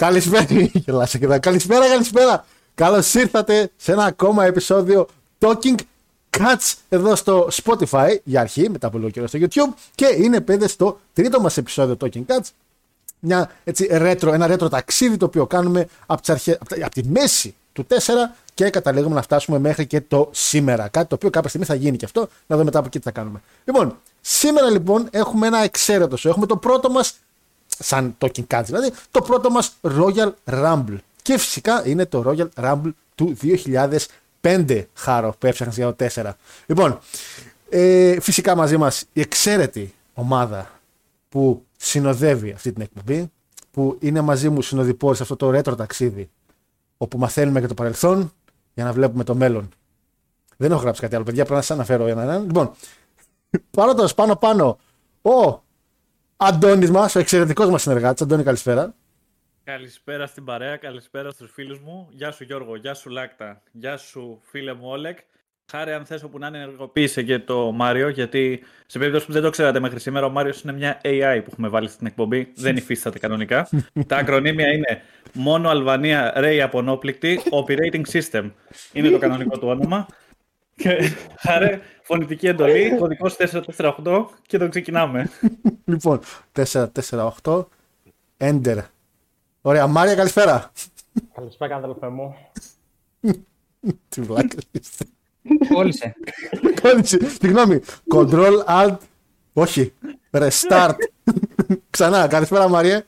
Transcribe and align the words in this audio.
Καλησπέρα, 0.00 0.46
γελάσα 0.84 1.18
και 1.18 1.26
Καλησπέρα, 1.26 1.88
καλησπέρα. 1.88 2.44
Καλώς 2.74 3.14
ήρθατε 3.14 3.70
σε 3.76 3.92
ένα 3.92 4.04
ακόμα 4.04 4.44
επεισόδιο 4.44 5.06
Talking 5.38 5.74
Cuts 6.30 6.74
εδώ 6.88 7.14
στο 7.14 7.48
Spotify 7.62 8.16
για 8.24 8.40
αρχή, 8.40 8.70
μετά 8.70 8.86
από 8.86 8.98
λίγο 8.98 9.10
καιρό 9.10 9.26
στο 9.26 9.38
YouTube. 9.42 9.74
Και 9.94 10.06
είναι 10.18 10.40
πέντε 10.40 10.68
στο 10.68 11.00
τρίτο 11.12 11.40
μας 11.40 11.56
επεισόδιο 11.56 11.96
Talking 12.00 12.24
Cuts. 12.26 12.48
Μια 13.18 13.50
έτσι 13.64 13.88
retro, 13.90 14.32
ένα 14.32 14.54
retro 14.54 14.70
ταξίδι 14.70 15.16
το 15.16 15.24
οποίο 15.24 15.46
κάνουμε 15.46 15.88
από, 16.06 16.32
αρχές, 16.32 16.58
από 16.84 16.90
τη 16.90 17.04
μέση 17.04 17.54
του 17.72 17.86
4 17.88 17.94
και 18.54 18.70
καταλήγουμε 18.70 19.14
να 19.14 19.22
φτάσουμε 19.22 19.58
μέχρι 19.58 19.86
και 19.86 20.00
το 20.00 20.28
σήμερα. 20.32 20.88
Κάτι 20.88 21.08
το 21.08 21.14
οποίο 21.14 21.30
κάποια 21.30 21.48
στιγμή 21.48 21.66
θα 21.66 21.74
γίνει 21.74 21.96
και 21.96 22.04
αυτό. 22.04 22.20
Να 22.20 22.28
δούμε 22.46 22.64
μετά 22.64 22.78
από 22.78 22.86
εκεί 22.86 22.98
τι 22.98 23.04
θα 23.04 23.10
κάνουμε. 23.10 23.40
Λοιπόν, 23.64 23.98
σήμερα 24.20 24.70
λοιπόν 24.70 25.08
έχουμε 25.10 25.46
ένα 25.46 25.58
εξαίρετο 25.58 26.16
σου. 26.16 26.28
Έχουμε 26.28 26.46
το 26.46 26.56
πρώτο 26.56 26.90
μας, 26.90 27.14
σαν 27.82 28.16
Talking 28.18 28.46
Cuts 28.46 28.62
δηλαδή, 28.64 28.92
το 29.10 29.22
πρώτο 29.22 29.50
μας 29.50 29.72
Royal 29.82 30.32
Rumble. 30.44 30.96
Και 31.22 31.38
φυσικά 31.38 31.88
είναι 31.88 32.06
το 32.06 32.24
Royal 32.26 32.48
Rumble 32.64 32.90
του 33.14 33.36
2005, 34.40 34.84
χάρο, 34.94 35.34
που 35.38 35.46
έψαχνα 35.46 35.72
για 35.72 35.94
το 35.94 36.06
4. 36.14 36.30
Λοιπόν, 36.66 36.98
ε, 37.68 38.20
φυσικά 38.20 38.56
μαζί 38.56 38.76
μας 38.76 39.04
η 39.12 39.20
εξαίρετη 39.20 39.94
ομάδα 40.14 40.70
που 41.28 41.64
συνοδεύει 41.76 42.52
αυτή 42.52 42.72
την 42.72 42.82
εκπομπή, 42.82 43.30
που 43.70 43.96
είναι 44.00 44.20
μαζί 44.20 44.48
μου 44.48 44.62
συνοδοιπόροι 44.62 45.16
σε 45.16 45.22
αυτό 45.22 45.36
το 45.36 45.50
ρέτρο 45.50 45.74
ταξίδι, 45.74 46.30
όπου 46.96 47.18
μαθαίνουμε 47.18 47.58
για 47.58 47.68
το 47.68 47.74
παρελθόν 47.74 48.32
για 48.74 48.84
να 48.84 48.92
βλέπουμε 48.92 49.24
το 49.24 49.34
μέλλον. 49.34 49.68
Δεν 50.56 50.70
έχω 50.70 50.80
γράψει 50.80 51.00
κάτι 51.00 51.14
άλλο, 51.14 51.24
παιδιά, 51.24 51.42
πρέπει 51.42 51.56
να 51.56 51.66
σας 51.66 51.76
αναφέρω 51.76 52.06
ένα 52.06 52.22
έναν. 52.22 52.44
Λοιπόν, 52.46 52.70
παρότι 53.76 54.14
πάνω 54.14 54.36
πάνω, 54.36 54.78
ο 55.22 55.62
Αντώνης 56.42 56.90
μας, 56.90 57.14
ο 57.14 57.18
εξαιρετικός 57.18 57.70
μας 57.70 57.82
συνεργάτης. 57.82 58.22
Αντώνη, 58.22 58.42
καλησπέρα. 58.42 58.94
Καλησπέρα 59.64 60.26
στην 60.26 60.44
παρέα, 60.44 60.76
καλησπέρα 60.76 61.30
στους 61.30 61.50
φίλους 61.52 61.80
μου. 61.80 62.08
Γεια 62.10 62.30
σου 62.30 62.44
Γιώργο, 62.44 62.76
γεια 62.76 62.94
σου 62.94 63.10
Λάκτα, 63.10 63.62
γεια 63.72 63.96
σου 63.96 64.40
φίλε 64.42 64.74
μου 64.74 64.88
Όλεκ. 64.88 65.18
Χάρη 65.70 65.92
αν 65.92 66.04
θες 66.04 66.22
όπου 66.22 66.38
να 66.38 66.46
είναι 66.46 66.58
ενεργοποίησε 66.58 67.22
και 67.22 67.38
το 67.38 67.72
Μάριο, 67.72 68.08
γιατί 68.08 68.62
σε 68.86 68.98
περίπτωση 68.98 69.26
που 69.26 69.32
δεν 69.32 69.42
το 69.42 69.50
ξέρατε 69.50 69.80
μέχρι 69.80 70.00
σήμερα, 70.00 70.26
ο 70.26 70.30
Μάριος 70.30 70.62
είναι 70.62 70.72
μια 70.72 71.00
AI 71.04 71.40
που 71.44 71.50
έχουμε 71.52 71.68
βάλει 71.68 71.88
στην 71.88 72.06
εκπομπή, 72.06 72.52
δεν 72.54 72.76
υφίσταται 72.76 73.18
κανονικά. 73.18 73.68
Τα 74.06 74.16
ακρωνύμια 74.16 74.72
είναι 74.72 75.02
μόνο 75.32 75.68
Αλβανία 75.68 76.32
Ray 76.36 76.58
Ιαπωνόπληκτη 76.58 77.40
Operating 77.50 78.02
System. 78.12 78.50
Είναι 78.92 79.10
το 79.10 79.18
κανονικό 79.18 79.58
του 79.58 79.68
όνομα. 79.68 80.06
Και 80.80 81.12
χάρη, 81.38 81.80
φωνητική 82.02 82.46
εντολή, 82.46 82.96
κωδικός 82.98 83.36
448 83.38 84.24
και 84.46 84.58
το 84.58 84.68
ξεκινάμε. 84.68 85.30
λοιπόν, 85.84 86.20
448, 87.42 87.64
Enter 88.38 88.76
Ωραία, 89.60 89.86
Μάρια, 89.86 90.14
καλησπέρα. 90.14 90.72
Καλησπέρα, 91.34 91.76
αδελφέ 91.76 92.08
μου. 92.08 92.34
Τι 94.08 94.20
βλάκα 94.20 94.56
Κόλλησε. 95.74 96.14
Κόλλησε. 96.82 97.18
Συγγνώμη. 97.40 97.80
Control, 98.14 98.64
Alt, 98.66 98.96
όχι. 99.52 99.92
Restart. 100.30 100.94
Ξανά, 101.90 102.26
καλησπέρα 102.26 102.68
Μαρία. 102.68 103.04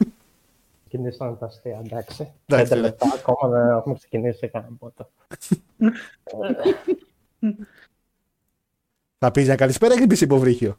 Ξεκινήσαμε 0.88 1.36
τα 1.36 1.46
αστεία, 1.46 1.82
εντάξει. 1.84 2.32
Πέντε 2.46 2.74
λεπτά 2.74 3.06
ακόμα 3.14 3.52
δεν 3.52 3.76
έχουμε 3.76 3.94
ξεκινήσει 3.94 4.48
κανένα 4.48 4.72
πότε. 4.78 5.06
Θα 9.18 9.30
πεις 9.30 9.46
μια 9.46 9.54
καλησπέρα 9.54 9.94
ή 9.94 10.06
πεις 10.06 10.20
υποβρύχιο; 10.20 10.78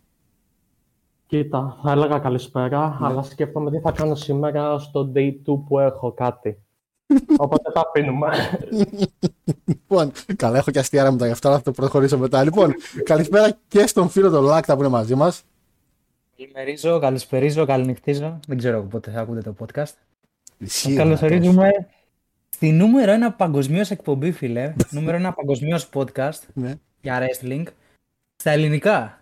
Κοίτα, 1.28 1.80
θα 1.84 1.92
έλεγα 1.92 2.20
καλησπέρα, 2.20 2.88
ναι. 3.00 3.08
αλλά 3.08 3.24
σκέφτομαι 3.24 3.72
τι 3.72 3.80
θα 3.80 3.92
κάνω 3.92 4.16
σήμερα 4.16 4.80
στο 4.80 5.12
day 5.16 5.34
2 5.48 5.58
που 5.68 5.80
έχω 5.80 6.12
κάτι. 6.12 6.58
Οπότε 7.38 7.72
τα 7.72 7.84
αφήνουμε. 7.88 8.30
λοιπόν, 9.66 10.12
καλά, 10.36 10.58
έχω 10.58 10.72
και 10.72 10.80
αστεία 10.80 11.12
μου 11.12 11.18
τα 11.18 11.26
γι' 11.26 11.32
αυτό, 11.32 11.50
θα 11.52 11.62
το 11.62 11.72
προχωρήσω 11.72 12.18
μετά. 12.18 12.44
Λοιπόν, 12.44 12.74
καλησπέρα 13.04 13.58
και 13.68 13.88
στον 13.88 14.10
φίλο 14.10 14.30
τον 14.30 14.44
Λάκτα 14.44 14.74
που 14.74 14.80
είναι 14.80 14.90
μαζί 14.90 15.16
μας. 15.16 15.44
Καλημερίζω, 16.38 17.00
καλησπερίζω, 17.00 17.66
καληνυχτίζω. 17.66 18.40
Δεν 18.48 18.58
ξέρω 18.58 18.84
πότε 18.84 19.12
θα 19.12 19.20
ακούτε 19.20 19.42
το 19.42 19.56
podcast. 19.60 19.94
Καλωσορίζουμε 20.96 21.70
στη 22.56 22.72
νούμερο 22.72 23.12
ένα 23.12 23.32
παγκοσμίως 23.32 23.92
εκπομπή, 23.92 24.32
φίλε. 24.32 24.74
νούμερο 24.90 25.18
ένα 25.18 25.34
παγκοσμίως 25.34 25.90
podcast 25.94 26.40
ναι. 26.54 26.76
για 27.02 27.20
wrestling. 27.20 27.64
Στα 28.36 28.52
ελληνικά. 28.52 29.20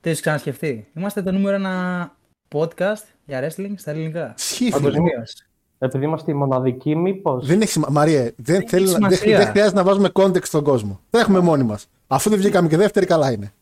Τι 0.00 0.08
έχεις 0.08 0.20
ξανασκεφτεί. 0.20 0.88
Είμαστε 0.96 1.22
το 1.22 1.32
νούμερο 1.32 1.56
ένα 1.56 2.16
podcast 2.54 3.02
για 3.26 3.40
wrestling 3.42 3.72
στα 3.76 3.90
ελληνικά. 3.90 4.34
Παγκοσμίως. 4.70 5.34
Επειδή 5.78 6.04
είμαστε 6.04 6.30
η 6.30 6.34
μοναδική, 6.34 6.96
μήπως. 6.96 7.46
Δεν 7.46 7.60
έχει 7.60 7.70
σημασία. 7.70 7.94
Μαρία, 7.94 8.32
δεν, 8.36 8.68
θέλει, 8.68 8.86
δεν, 8.86 9.08
δεν 9.08 9.18
χρειάζεται 9.18 9.76
να 9.76 9.82
βάζουμε 9.82 10.10
context 10.12 10.44
στον 10.44 10.64
κόσμο. 10.64 11.00
Τρέχουμε 11.10 11.40
μόνοι 11.40 11.62
μας. 11.62 11.86
Αφού 12.06 12.30
δεν 12.30 12.38
βγήκαμε 12.38 12.68
και 12.68 12.76
δεύτερη, 12.76 13.06
καλά 13.06 13.32
είναι. 13.32 13.52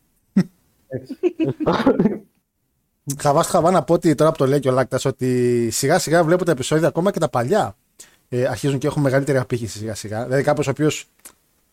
Χαβά, 3.18 3.42
χαβά 3.52 3.70
να 3.70 3.82
πω 3.82 3.94
ότι 3.94 4.14
τώρα 4.14 4.30
που 4.30 4.36
το 4.36 4.46
λέει 4.46 4.60
και 4.60 4.68
ο 4.68 4.72
Λάκτας 4.72 5.04
ότι 5.04 5.68
σιγά 5.70 5.98
σιγά 5.98 6.24
βλέπω 6.24 6.44
τα 6.44 6.50
επεισόδια 6.50 6.88
ακόμα 6.88 7.10
και 7.10 7.18
τα 7.18 7.28
παλιά 7.28 7.76
ε, 8.34 8.46
αρχίζουν 8.46 8.78
και 8.78 8.86
έχουν 8.86 9.02
μεγαλύτερη 9.02 9.38
απήχηση 9.38 9.78
σιγά 9.78 9.94
σιγά. 9.94 10.24
Δηλαδή 10.24 10.42
κάποιος 10.42 10.66
ο 10.66 10.70
οποίος 10.70 11.06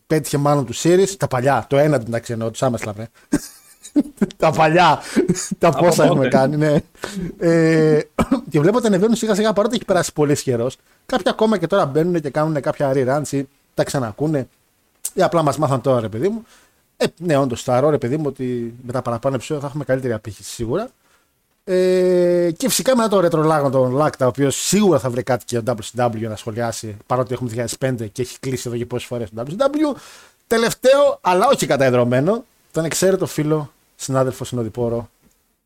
πέτυχε 0.08 0.38
μάλλον 0.38 0.66
τους 0.66 0.82
series, 0.84 1.10
τα 1.18 1.28
παλιά, 1.28 1.66
το 1.70 1.78
ένα 1.78 2.00
του 2.00 2.06
εντάξει 2.08 2.32
εννοώ, 2.32 2.52
τους 2.52 2.64
Άμεσλαβ, 2.64 2.98
τα 4.38 4.52
παλιά, 4.52 5.00
τα 5.58 5.70
πόσα 5.70 6.04
έχουμε 6.04 6.28
κάνει, 6.28 6.56
ναι. 6.58 6.82
ε, 7.40 8.00
και 8.50 8.60
βλέπω 8.60 8.78
ότι 8.78 8.88
ανεβαίνουν 8.88 9.16
σιγά 9.16 9.36
σιγά 9.36 9.54
παρότι 9.54 9.76
έχει 9.76 9.86
περάσει 9.86 10.14
πολύς 10.14 10.42
καιρός. 10.42 10.78
Κάποιοι 11.06 11.26
ακόμα 11.30 11.58
και 11.58 11.68
τώρα 11.68 11.86
μπαίνουν 11.86 12.22
και 12.22 12.30
κάνουν 12.30 12.62
κάποια 12.62 12.92
reruns 12.96 13.32
ή 13.32 13.48
τα 13.74 13.84
ξανακούνε. 13.84 14.48
Ή 15.14 15.22
απλά 15.22 15.42
μας 15.42 15.58
μάθαν 15.58 15.82
τώρα, 15.82 16.00
ρε 16.00 16.10
παιδί 16.10 16.30
μου. 16.30 16.46
Ε, 16.98 17.06
ναι, 17.18 17.38
όντως 17.38 17.64
θα 17.64 17.90
ρε 17.90 17.98
παιδί 17.98 18.18
μου 18.18 18.24
ότι 18.28 18.74
με 18.86 18.92
τα 18.92 19.02
παραπάνω 19.02 19.36
επεισόδια 19.36 19.62
θα 19.62 19.68
έχουμε 19.68 19.84
καλύτερη 19.84 20.14
απήχηση 20.14 20.52
σίγουρα. 20.52 20.90
Ε, 21.72 22.52
και 22.58 22.68
φυσικά 22.68 22.96
μετά 22.96 23.10
το 23.10 23.20
ρετρολάγνο 23.20 23.70
τον 23.70 23.92
Λάκτα, 23.92 24.26
ο 24.26 24.28
οποίος 24.28 24.56
σίγουρα 24.56 25.00
θα 25.00 25.10
βρει 25.10 25.24
κάτι 25.24 25.46
και 25.46 25.62
το 25.62 25.76
WCW 25.96 26.22
να 26.22 26.36
σχολιάσει, 26.36 26.98
παρότι 27.06 27.34
έχουμε 27.34 27.68
2005 27.80 28.10
και 28.12 28.22
έχει 28.22 28.40
κλείσει 28.40 28.68
εδώ 28.68 28.78
και 28.78 28.86
πόσες 28.86 29.08
φορές 29.08 29.30
το 29.30 29.44
WCW. 29.48 30.00
Τελευταίο, 30.48 31.20
αλλά 31.22 31.48
όχι 31.48 31.66
καταϊδρωμένο, 31.66 32.46
τον 32.72 32.86
εξαίρετο 32.86 33.26
φίλο 33.26 33.74
συνάδελφο 33.96 34.44
συνοδοιπόρο 34.44 35.10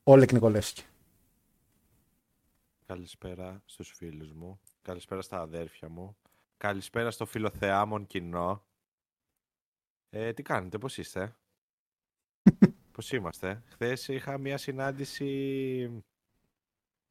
Όλεκ 0.03 0.31
Νικολεύσκη. 0.31 0.83
Καλησπέρα 2.85 3.61
στους 3.65 3.93
φίλους 3.97 4.31
μου. 4.31 4.59
Καλησπέρα 4.81 5.21
στα 5.21 5.39
αδέρφια 5.39 5.89
μου. 5.89 6.15
Καλησπέρα 6.57 7.11
στο 7.11 7.25
φίλο 7.25 7.49
Θεάμον 7.59 8.07
κοινό. 8.07 8.63
Ε, 10.09 10.33
τι 10.33 10.41
κάνετε, 10.41 10.77
πώς 10.77 10.97
είστε; 10.97 11.35
πώς 12.93 13.11
είμαστε; 13.11 13.63
Χθες 13.65 14.07
είχα 14.07 14.37
μια 14.37 14.57
συνάντηση 14.57 16.03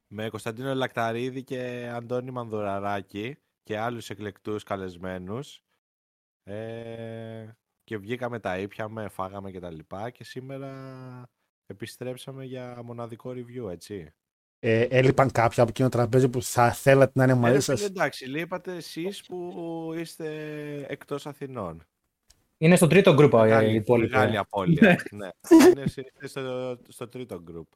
με 0.06 0.28
Κωνσταντίνο 0.28 0.74
Λακταρίδη 0.74 1.42
και 1.42 1.90
Αντώνη 1.94 2.30
Μανδουραράκη 2.30 3.36
και 3.62 3.78
άλλους 3.78 4.10
εκλεκτούς 4.10 4.62
καλεσμένους. 4.62 5.62
Ε, 6.44 7.48
και 7.84 7.96
βγήκαμε, 7.98 8.38
τα 8.40 8.58
ήπιαμε, 8.58 9.08
φάγαμε 9.08 9.50
και 9.50 9.60
τα 9.60 9.70
λοιπά 9.70 10.10
και 10.10 10.24
σήμερα 10.24 10.72
επιστρέψαμε 11.66 12.44
για 12.44 12.80
μοναδικό 12.84 13.30
review, 13.30 13.70
έτσι. 13.70 14.12
Ε, 14.58 14.80
έλειπαν 14.82 15.30
κάποια 15.30 15.62
από 15.62 15.70
εκείνο 15.70 15.88
το 15.88 15.96
τραπέζι 15.96 16.28
που 16.28 16.42
θα 16.42 16.72
θέλατε 16.72 17.12
να 17.14 17.24
είναι 17.24 17.34
μαζί 17.34 17.60
σας; 17.60 17.82
Ε, 17.82 17.84
εντάξει, 17.84 18.24
λείπατε 18.24 18.76
εσείς 18.76 19.24
που 19.24 19.92
είστε 19.96 20.28
εκτός 20.88 21.26
Αθηνών. 21.26 21.86
Είναι 22.62 22.76
στο 22.76 22.86
τρίτο 22.86 23.14
γκρουπ 23.14 23.32
η 23.68 23.74
υπόλοιπη. 23.74 24.12
Μεγάλη 24.12 24.36
απώλεια. 24.36 24.98
ναι. 25.10 25.28
Είναι 25.46 25.84
στο, 26.22 26.78
στο 26.88 27.08
τρίτο 27.08 27.40
γκρουπ. 27.44 27.66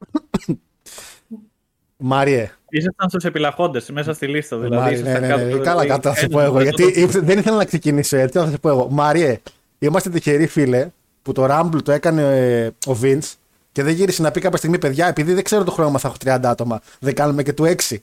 Μάριε. 1.97 2.51
Ήσασταν 2.69 3.09
στους 3.09 3.23
επιλαχόντες 3.23 3.89
μέσα 3.89 4.13
στη 4.13 4.27
λίστα. 4.27 4.57
Δηλαδή, 4.57 5.01
ναι, 5.01 5.19
ναι, 5.19 5.35
ναι, 5.35 5.57
Καλά, 5.57 5.85
κάτω 5.85 6.09
θα 6.09 6.15
σε 6.15 6.27
πω 6.27 6.39
εγώ. 6.39 6.61
Γιατί 6.61 7.05
δεν 7.05 7.37
ήθελα 7.37 7.55
να 7.55 7.65
ξεκινήσω 7.65 8.17
έτσι. 8.17 8.39
Θα 8.39 8.49
σε 8.49 8.57
πω 8.57 8.69
εγώ. 8.69 8.87
Μάριε, 8.89 9.41
Είμαστε 9.79 10.09
τυχεροί, 10.09 10.47
φίλε, 10.47 10.89
που 11.21 11.31
το 11.31 11.47
Rumble 11.49 11.83
το 11.83 11.91
έκανε 11.91 12.21
ε, 12.21 12.67
ο 12.67 12.97
Vince 13.01 13.33
και 13.71 13.83
δεν 13.83 13.93
γύρισε 13.93 14.21
να 14.21 14.31
πει 14.31 14.39
κάποια 14.39 14.57
στιγμή, 14.57 14.77
παιδιά, 14.77 15.07
επειδή 15.07 15.33
δεν 15.33 15.43
ξέρω 15.43 15.63
το 15.63 15.71
χρόνο 15.71 15.97
θα 15.97 16.07
έχω 16.07 16.37
30 16.37 16.39
άτομα, 16.43 16.81
δεν 16.99 17.13
κάνουμε 17.13 17.43
και 17.43 17.53
του 17.53 17.75
6. 17.89 17.97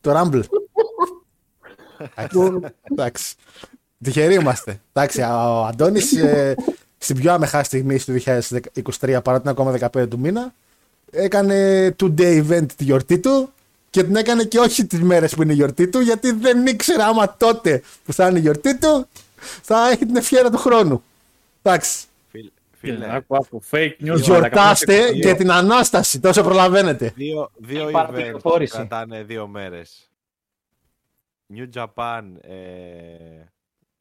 Το 0.00 0.20
Rumble. 0.20 0.42
Εντάξει. 2.90 3.34
Τυχεροί 4.04 4.34
είμαστε. 4.34 4.80
Εντάξει, 4.92 5.20
ο 5.20 5.64
Αντώνης 5.64 6.12
ε, 6.12 6.54
στην 6.98 7.16
πιο 7.16 7.32
άμεχα 7.32 7.64
στιγμή 7.64 7.98
του 7.98 8.20
2023, 9.00 9.18
παρά 9.24 9.40
την 9.40 9.48
ακόμα 9.50 9.76
15 9.92 10.08
του 10.08 10.18
μήνα, 10.18 10.54
έκανε 11.10 11.88
two-day 12.00 12.44
event 12.48 12.66
τη 12.76 12.84
γιορτή 12.84 13.18
του 13.18 13.52
και 13.90 14.02
την 14.02 14.16
έκανε 14.16 14.44
και 14.44 14.58
όχι 14.58 14.86
τις 14.86 15.00
μέρες 15.00 15.34
που 15.34 15.42
είναι 15.42 15.52
η 15.52 15.56
γιορτή 15.56 15.88
του, 15.88 16.00
γιατί 16.00 16.32
δεν 16.32 16.66
ήξερε 16.66 17.02
άμα 17.02 17.36
τότε 17.36 17.82
που 18.04 18.12
θα 18.12 18.28
είναι 18.28 18.38
η 18.38 18.40
γιορτή 18.40 18.78
του 18.78 19.08
θα 19.62 19.88
έχει 19.90 20.06
την 20.06 20.16
ευχαίρεια 20.16 20.50
του 20.50 20.58
χρόνου. 20.58 21.02
Εντάξει. 21.62 22.06
Φίλε, 22.80 23.14
άκου, 23.14 23.36
άκου, 23.36 23.62
fake 23.70 23.92
news. 24.00 24.20
Γιορτάστε 24.20 25.12
και 25.12 25.34
την 25.34 25.50
Ανάσταση, 25.50 26.20
τόσο 26.20 26.42
προλαβαίνετε. 26.42 27.12
Δύο, 27.14 27.50
δύο 27.56 27.90
event 27.92 28.38
που 28.42 28.56
κρατάνε 28.70 29.22
δύο 29.22 29.46
μέρες. 29.46 30.08
New 31.56 31.66
Japan, 31.74 32.22
ε, 32.40 32.54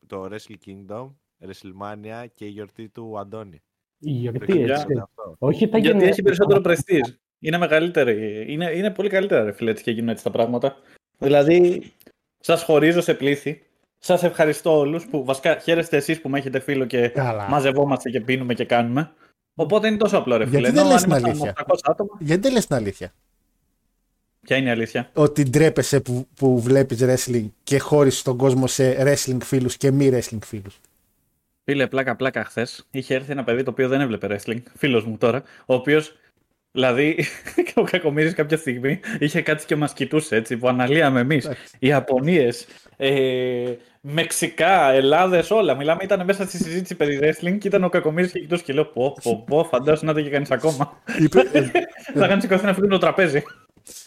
το 0.08 0.30
Wrestle 0.32 0.56
Kingdom, 0.66 1.10
WrestleMania 1.48 2.26
και 2.34 2.46
η 2.46 2.50
γιορτή 2.50 2.90
του 2.90 3.20
Αντώνη. 3.20 3.62
Η 4.00 4.12
γιορτή, 4.12 4.46
Το 4.46 4.60
έτσι. 4.74 4.86
είναι 4.92 5.02
αυτό. 5.02 5.36
Όχι 5.38 5.68
τα 5.70 5.78
Γιατί 5.78 5.88
γενέθλια. 5.88 6.10
έχει 6.10 6.22
περισσότερο 6.22 6.62
πρεστή. 6.62 7.02
Είναι 7.40 7.58
μεγαλύτερη. 7.58 8.46
Είναι, 8.54 8.72
είναι 8.72 8.92
πολύ 8.92 9.10
καλύτερα, 9.10 9.44
ρε 9.44 9.52
φίλε, 9.52 9.72
έτσι 9.72 9.84
και 9.84 9.92
γίνουν 9.92 10.10
έτσι 10.10 10.24
τα 10.24 10.32
πράγματα. 10.32 10.76
Δηλαδή, 11.18 11.92
σας 12.40 12.64
χωρίζω 12.64 13.02
σε 13.02 13.14
πλήθη. 13.14 13.62
Σας 13.98 14.24
ευχαριστώ 14.24 14.78
όλους 14.78 15.08
που 15.08 15.24
βασικά 15.24 15.58
χαίρεστε 15.60 15.98
εσείς 15.98 16.22
που 16.22 16.30
με 16.30 16.38
έχετε 16.38 16.60
φίλο 16.60 16.86
και 16.86 17.08
Καλά. 17.10 17.48
μαζευόμαστε 17.50 18.10
και 18.10 18.22
πίνουμε 18.22 18.54
και 18.54 18.66
κάνουμε. 18.66 19.12
Οπότε 19.56 19.88
είναι 19.88 19.98
τόσο 19.98 20.18
απλό, 20.18 20.38
ρε 20.38 20.46
φίλε. 20.46 20.60
Γιατί 20.60 20.76
δεν 20.76 20.84
Ενώ 20.86 20.94
λες 20.94 21.04
αν 21.04 21.10
την 21.10 21.18
ήμασταν 21.18 21.30
αλήθεια; 21.32 21.54
800 21.68 21.76
άτομα. 21.84 22.18
Γιατί 22.20 22.42
δεν 22.42 22.52
λες 22.54 22.66
την 22.68 22.76
αλήθεια; 22.76 23.14
Ποια 24.46 24.58
είναι 24.58 24.70
η 24.70 24.72
αλήθεια; 24.72 25.10
Ότι 25.14 25.44
ντρέπεσαι 25.44 26.00
που, 26.00 26.28
που 26.36 26.60
βλέπεις 26.60 27.00
wrestling 27.02 27.46
και 27.64 27.80
χώρισες 27.80 28.22
τον 28.22 28.38
κόσμο 28.38 28.68
σε 28.68 28.98
wrestling 29.00 29.38
φίλους 29.44 29.78
και 29.78 29.92
μη 29.92 30.10
wrestling 30.14 30.44
φίλους. 30.46 30.80
Φίλε, 31.64 31.88
πλάκα-πλάκα 31.88 32.44
χθες 32.44 32.88
είχε 32.92 33.16
έρθει 33.16 33.32
ένα 33.32 33.44
παιδί 33.44 33.64
το 33.64 33.72
οποίο 33.72 33.88
δεν 33.88 34.02
έβλεπε 34.02 34.28
wrestling, 34.30 34.62
φίλος 34.78 35.06
μου 35.06 35.18
τώρα, 35.18 35.44
ο 35.66 35.74
οποίος. 35.74 36.18
Δηλαδή, 36.72 37.26
ο 37.76 37.84
Κακομοίρης 37.84 38.34
κάποια 38.34 38.58
στιγμή 38.58 39.00
είχε 39.20 39.42
κάτσει 39.42 39.66
και 39.66 39.76
μας 39.76 39.94
κοιτούσε 39.94 40.36
έτσι, 40.36 40.58
που 40.58 40.68
αναλύαμε 40.68 41.20
εμείς. 41.20 41.50
Ιαπωνίες, 41.80 42.68
ε, 42.98 43.74
Μεξικά, 44.02 44.92
Ελλάδες, 44.92 45.52
όλα. 45.52 45.76
Μιλάμε, 45.76 46.04
ήταν 46.04 46.26
μέσα 46.26 46.46
στη 46.46 46.58
συζήτηση 46.58 46.96
περί 46.96 47.20
wrestling 47.22 47.58
και 47.58 47.68
ήταν 47.68 47.84
ο 47.84 47.90
Κακομοίρης 47.90 48.32
και 48.32 48.40
κοιτούσε 48.40 48.64
και 48.64 48.74
λέω: 48.74 48.86
Πω, 48.86 49.18
πω, 49.24 49.44
πω, 49.48 49.64
φαντάζομαι 49.64 50.08
να 50.08 50.14
το 50.14 50.20
είχε 50.20 50.30
κανείς 50.30 50.52
ακόμα. 50.52 51.02
είπε, 51.20 51.40
ε, 51.52 51.62
Θα 52.20 52.28
κάνει 52.28 52.42
σηκωθεί 52.42 52.66
να 52.66 52.74
φύγει 52.74 52.88
το 52.88 52.98
τραπέζι. 52.98 53.44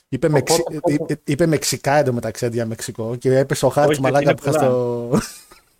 Είπε, 0.09 0.29
Μεξι, 0.29 0.63
Οπότε- 0.77 1.11
ε, 1.11 1.33
είπε 1.33 1.47
Μεξικά 1.47 1.93
εντωμεταξύ 1.93 2.47
αντί 2.47 2.55
για 2.55 2.67
Μεξικό 2.67 3.17
και 3.17 3.39
έπεσε 3.39 3.67
ο 3.67 3.69
χάρτη 3.69 3.91
Όχι, 3.93 4.01
μαλάκα 4.01 4.25
είναι 4.25 4.35
που 4.35 4.43
είχα 4.49 4.53
στο. 4.53 5.09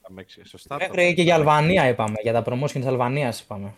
Τα 0.03 0.09
Μεξι- 0.13 0.47
Σωστά. 0.47 0.77
το 0.77 0.85
Μέχρι 0.89 1.03
και 1.05 1.11
είπα. 1.11 1.23
για 1.23 1.35
Αλβανία 1.35 1.89
είπαμε, 1.89 2.15
για 2.23 2.33
τα 2.33 2.43
promotion 2.47 2.71
της 2.71 2.87
Αλβανίας 2.87 3.41
είπαμε. 3.41 3.73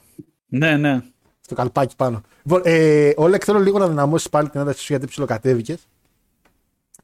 ναι, 0.46 0.76
ναι. 0.76 1.00
στο 1.40 1.54
καλπάκι 1.56 1.96
πάνω. 1.96 2.20
Λοιπόν, 2.42 2.62
ε, 2.64 3.12
Όλεκ, 3.16 3.42
θέλω 3.44 3.58
λίγο 3.58 3.78
να 3.78 3.88
δυναμώσεις 3.88 4.28
πάλι 4.28 4.48
την 4.48 4.60
ένταση 4.60 4.78
σου 4.80 4.86
γιατί 4.92 5.06
ψιλοκατέβηκες. 5.06 5.86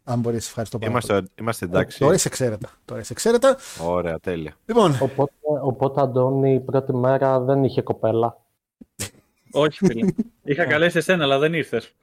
Αν 0.05 0.19
μπορείς, 0.21 0.47
ευχαριστώ 0.49 0.79
πάρα 0.79 0.91
πολύ. 0.93 1.05
Είμαστε, 1.07 1.31
είμαστε 1.41 1.65
εντάξει. 1.65 1.99
Τώρα 1.99 2.15
είσαι 2.15 2.29
εξαίρετα. 2.29 2.69
Τώρα 2.85 3.01
είσαι 3.01 3.13
εξαίρετα. 3.13 3.57
Ωραία, 3.85 4.19
τέλεια. 4.21 4.55
Λοιπόν, 4.67 4.97
Οπότε, 5.01 5.33
οπότε, 5.63 6.01
Αντώνη, 6.01 6.55
η 6.55 6.61
πρώτη 6.61 6.93
μέρα 6.95 7.41
δεν 7.41 7.65
είχε 7.65 7.83
κοπέλα. 7.83 8.44
Όχι, 9.57 9.87
φίλε. 9.87 10.07
Είχα 10.45 10.65
καλέσει 10.65 10.99
εσένα, 10.99 11.25
αλλά 11.25 11.39
δεν 11.39 11.55
ήρθες. 11.55 11.95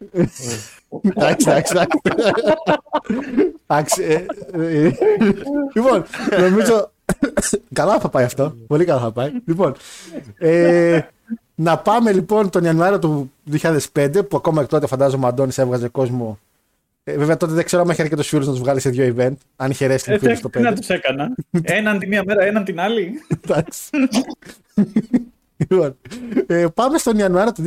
εντάξει, 1.01 1.49
εντάξει. 1.49 1.73
εντάξει. 1.73 2.43
Εντάξει, 3.67 4.03
ε, 4.03 4.25
ε, 4.85 4.91
Λοιπόν, 5.73 6.03
νομίζω. 6.39 6.91
Καλά 7.73 7.99
θα 7.99 8.09
πάει 8.09 8.23
αυτό. 8.23 8.55
Πολύ 8.67 8.85
καλά 8.85 8.99
θα 8.99 9.11
πάει. 9.11 9.31
Λοιπόν, 9.45 9.75
ε, 10.37 10.99
να 11.55 11.77
πάμε 11.77 12.11
λοιπόν 12.11 12.49
τον 12.49 12.63
Ιανουάριο 12.63 12.99
του 12.99 13.31
2005, 13.93 14.27
που 14.29 14.37
ακόμα 14.37 14.61
εκ 14.61 14.67
τότε 14.67 14.87
φαντάζομαι 14.87 15.25
ο 15.25 15.27
Αντώνης 15.27 15.57
έβγαζε 15.57 15.87
κόσμο. 15.87 16.39
Ε, 17.03 17.17
βέβαια 17.17 17.37
τότε 17.37 17.53
δεν 17.53 17.65
ξέρω 17.65 17.81
αν 17.81 17.89
είχε 17.89 18.01
αρκετούς 18.01 18.27
φίλου 18.27 18.45
να 18.45 18.51
τους 18.51 18.59
βγάλεις 18.59 18.81
σε 18.81 18.89
δύο 18.89 19.15
event. 19.17 19.33
Αν 19.55 19.71
είχε 19.71 19.85
wrestling 19.87 20.11
Ε, 20.11 20.17
φίλου 20.17 20.35
στο 20.35 20.49
τι 20.49 20.59
να 20.59 20.71
5. 20.71 20.75
τους 20.75 20.89
έκανα; 20.89 21.35
Έναν 21.61 21.99
τη 21.99 22.07
μία 22.07 22.23
μέρα, 22.25 22.43
έναν 22.43 22.63
την 22.63 22.79
άλλη; 22.79 23.11
Εντάξει. 23.43 23.89
Λοιπόν, 25.69 25.97
ε, 26.47 26.67
πάμε 26.73 26.97
στον 26.97 27.17
Ιανουάριο 27.17 27.51
του 27.51 27.63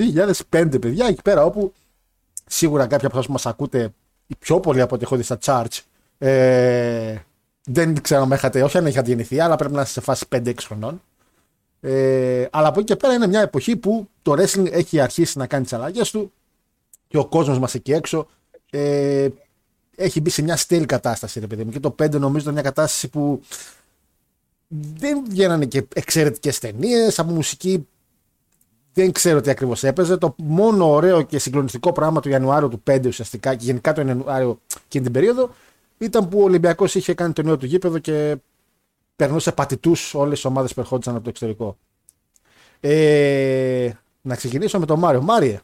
2005, 0.51 0.81
παιδιά, 0.81 1.07
εκεί 1.07 1.23
πέρα 1.23 1.45
όπου 1.45 1.73
σίγουρα 2.47 2.87
κάποιοι 2.87 3.07
από 3.07 3.17
εσάς 3.17 3.27
που 3.27 3.33
μας 3.33 3.47
ακούτε, 3.47 3.93
οι 4.27 4.35
πιο 4.39 4.61
πολλοί 4.61 4.81
από 4.81 4.95
ό,τι 4.95 5.05
έχω 5.05 5.17
δει 5.17 5.23
στα 5.23 5.39
charts, 5.45 5.81
ε, 6.19 7.17
δεν 7.65 8.01
ξέρω 8.01 8.23
αν 8.23 8.31
είχατε, 8.31 8.63
όχι 8.63 8.79
αν 8.79 8.87
είχατε 8.87 9.09
γεννηθεί, 9.09 9.41
αλλά 9.41 9.57
πρέπει 9.57 9.75
να 9.75 9.81
είστε 9.81 9.93
σε 9.93 10.01
φάση 10.01 10.27
5-6 10.29 10.55
χρονών. 10.67 11.03
Ε, 11.81 12.47
αλλά 12.51 12.69
από 12.69 12.81
εκεί 12.81 12.89
και 12.89 12.97
πέρα 12.97 13.15
είναι 13.15 13.27
μια 13.27 13.41
εποχή 13.41 13.77
που 13.77 14.09
το 14.23 14.33
wrestling 14.33 14.73
έχει 14.73 15.01
αρχίσει 15.01 15.39
να 15.39 15.47
κάνει 15.47 15.63
τις 15.63 15.73
αλλαγές 15.73 16.11
του 16.11 16.33
και 17.09 17.19
ο 17.19 17.27
κόσμος 17.27 17.59
μας 17.59 17.75
εκεί 17.75 17.93
έξω 17.93 18.27
ε, 18.71 19.29
έχει 19.97 20.21
μπει 20.21 20.31
σε 20.31 20.43
μια 20.43 20.57
στέλη 20.57 20.87
κατάσταση, 20.87 21.41
ρε 21.41 21.47
παιδί 21.47 21.65
μου. 21.65 21.71
Και 21.71 21.81
το 21.81 21.95
5 22.03 22.11
νομίζω 22.11 22.39
ήταν 22.39 22.53
μια 22.53 22.63
κατάσταση 22.63 23.09
που 23.09 23.41
δεν 24.97 25.25
βγαίνανε 25.29 25.67
και 25.67 25.87
εξαιρετικές 25.95 26.59
ταινίες. 26.59 27.19
Από 27.19 27.33
μουσική 27.33 27.87
δεν 28.93 29.13
ξέρω 29.13 29.41
τι 29.41 29.51
ακριβώς 29.51 29.83
έπαιζε. 29.83 30.17
Το 30.17 30.35
μόνο 30.39 30.91
ωραίο 30.91 31.23
και 31.23 31.39
συγκλονιστικό 31.39 31.93
πράγμα 31.93 32.21
του 32.21 32.29
Ιανουάριου 32.29 32.69
του 32.69 32.83
5 32.91 33.07
ουσιαστικά 33.07 33.55
και 33.55 33.65
γενικά 33.65 33.93
τον 33.93 34.07
Ιανουάριο 34.07 34.61
εκείνη 34.85 35.05
την 35.05 35.13
περίοδο 35.13 35.51
ήταν 35.99 36.29
που 36.29 36.41
ο 36.41 36.43
Ολυμπιακός 36.43 36.95
είχε 36.95 37.15
κάνει 37.15 37.33
το 37.33 37.43
νέο 37.43 37.57
του 37.57 37.67
γήπεδο 37.67 37.99
και 37.99 38.37
περνούσε 39.17 39.53
πατητούς 39.53 40.15
όλες 40.15 40.41
τι 40.41 40.47
ομάδες 40.47 40.75
που 40.75 40.81
ερχόντουσαν 40.81 41.15
από 41.15 41.25
το 41.25 41.29
εξωτερικό. 41.29 41.77
Ε, 42.81 43.91
να 44.23 44.37
ξεκινήσω 44.37 44.79
με 44.79 44.87
τον 44.87 44.99
Μάριο. 44.99 45.23
Μάριε. 45.23 45.61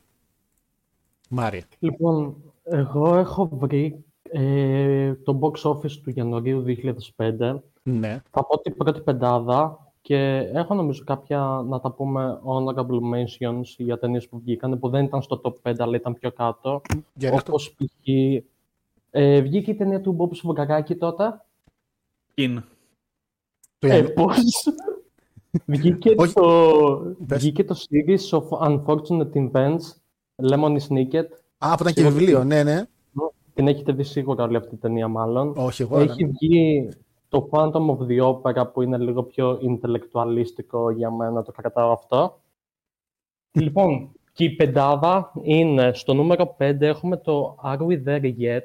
Μάριε. 1.28 1.62
Λοιπόν, 1.78 2.36
εγώ 2.64 3.16
έχω 3.16 3.48
βρει 3.52 4.04
ε, 4.22 5.14
το 5.14 5.38
box 5.42 5.70
office 5.70 5.92
του 5.92 6.12
Ιανουαρίου 6.14 6.64
2005. 7.16 7.60
Ναι. 7.82 8.20
Θα 8.30 8.44
πω 8.46 8.60
την 8.60 8.76
πρώτη 8.76 9.00
πεντάδα 9.00 9.78
και 10.02 10.16
έχω 10.52 10.74
νομίζω 10.74 11.04
κάποια, 11.04 11.64
να 11.68 11.80
τα 11.80 11.90
πούμε, 11.92 12.40
honorable 12.44 13.00
mentions 13.14 13.62
για 13.76 13.98
ταινίες 13.98 14.28
που 14.28 14.38
βγήκαν, 14.38 14.78
που 14.78 14.88
δεν 14.88 15.04
ήταν 15.04 15.22
στο 15.22 15.40
top 15.44 15.70
5, 15.70 15.74
αλλά 15.78 15.96
ήταν 15.96 16.14
πιο 16.14 16.32
κάτω. 16.32 16.80
Για 17.14 17.30
ρίχτω. 17.30 17.52
Όπως 17.52 17.74
π.χ. 17.74 18.08
Ε, 19.10 19.40
βγήκε 19.40 19.70
η 19.70 19.74
ταινία 19.74 20.00
του 20.00 20.12
Μπομπ 20.12 20.32
Σβουγγαράκη 20.32 20.94
τότε. 20.96 21.40
Κιν. 22.34 22.62
Το 23.78 23.86
Ε, 23.86 23.96
Ιανου- 23.96 24.12
πώς; 24.12 24.36
βγήκε, 25.66 26.14
Όχι. 26.16 26.32
το, 26.32 27.16
Πες. 27.26 27.38
βγήκε 27.38 27.64
το 27.64 27.74
series 27.78 28.38
of 28.38 28.68
unfortunate 28.68 29.32
events, 29.32 29.78
Lemon 30.50 30.76
is 30.78 30.88
Naked. 30.88 31.24
Α, 31.58 31.74
που 31.76 31.82
ήταν 31.82 31.92
και 31.92 32.00
Σίγουρα. 32.00 32.10
βιβλίο, 32.10 32.44
ναι, 32.44 32.62
ναι. 32.62 32.82
Την 33.54 33.68
έχετε 33.68 33.92
δει 33.92 34.02
σίγουρα 34.02 34.44
όλη 34.44 34.56
αυτή 34.56 34.68
την 34.68 34.78
ταινία 34.80 35.08
μάλλον. 35.08 35.52
Όχι, 35.56 35.82
εγώ. 35.82 35.98
Έχει 35.98 36.24
βγει 36.26 36.88
το 37.30 37.48
Phantom 37.50 37.96
of 37.96 37.98
the 38.08 38.32
Opera 38.32 38.72
που 38.72 38.82
είναι 38.82 38.98
λίγο 38.98 39.22
πιο 39.22 39.60
intellectualistικό 39.62 40.94
για 40.96 41.10
μένα, 41.10 41.42
το 41.42 41.52
κρατάω 41.52 41.92
αυτό. 41.92 42.40
Λοιπόν, 43.52 44.12
και 44.32 44.44
η 44.44 44.50
πεντάδα 44.50 45.32
είναι, 45.42 45.92
στο 45.94 46.14
νούμερο 46.14 46.56
5 46.58 46.80
έχουμε 46.80 47.16
το 47.16 47.56
Are 47.64 47.78
We 47.78 48.04
There 48.06 48.34
Yet; 48.38 48.60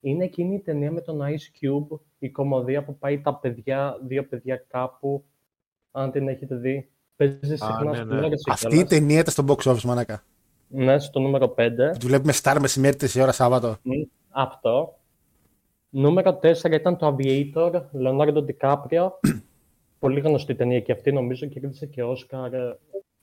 Είναι 0.00 0.24
εκείνη 0.24 0.54
η 0.54 0.60
ταινία 0.60 0.92
με 0.92 1.00
τον 1.00 1.20
Ice 1.20 1.60
Cube, 1.60 1.98
η 2.18 2.30
κομμωδία 2.30 2.84
που 2.84 2.98
πάει 2.98 3.20
τα 3.20 3.34
παιδιά, 3.34 3.98
δύο 4.02 4.24
παιδιά 4.26 4.56
κάπου, 4.68 5.24
αν 5.90 6.10
την 6.10 6.28
έχετε 6.28 6.54
δει. 6.54 6.90
Παίζει 7.16 7.56
συχνά 7.56 7.84
ναι, 7.84 7.94
στην 7.94 8.06
ναι. 8.06 8.14
τηλεόραση 8.14 8.50
Αυτή 8.50 8.66
η 8.66 8.70
κιόλας. 8.70 8.88
ταινία 8.88 9.18
ήταν 9.18 9.32
στο 9.32 9.44
box 9.48 9.72
office, 9.72 9.82
μανάκα. 9.82 10.22
Ναι, 10.68 10.98
στο 10.98 11.20
νούμερο 11.20 11.54
5. 11.58 11.70
Του 11.98 12.06
βλέπουμε 12.06 12.32
Star 12.42 12.56
μεσημέρι 12.60 12.96
3 13.00 13.20
ώρα 13.22 13.32
Σάββατο. 13.32 13.76
Μμ, 13.82 13.92
Αυτό. 14.30 14.98
Νούμερο 16.00 16.38
4 16.42 16.72
ήταν 16.72 16.96
το 16.96 17.16
Aviator, 17.18 17.80
Leonardo 18.02 18.44
DiCaprio. 18.46 19.08
Πολύ 19.98 20.20
γνωστή 20.20 20.54
ταινία 20.54 20.80
και 20.80 20.92
αυτή 20.92 21.12
νομίζω 21.12 21.46
και 21.46 21.60
κέρδισε 21.60 21.86
και 21.86 22.02
Όσκαρ 22.02 22.50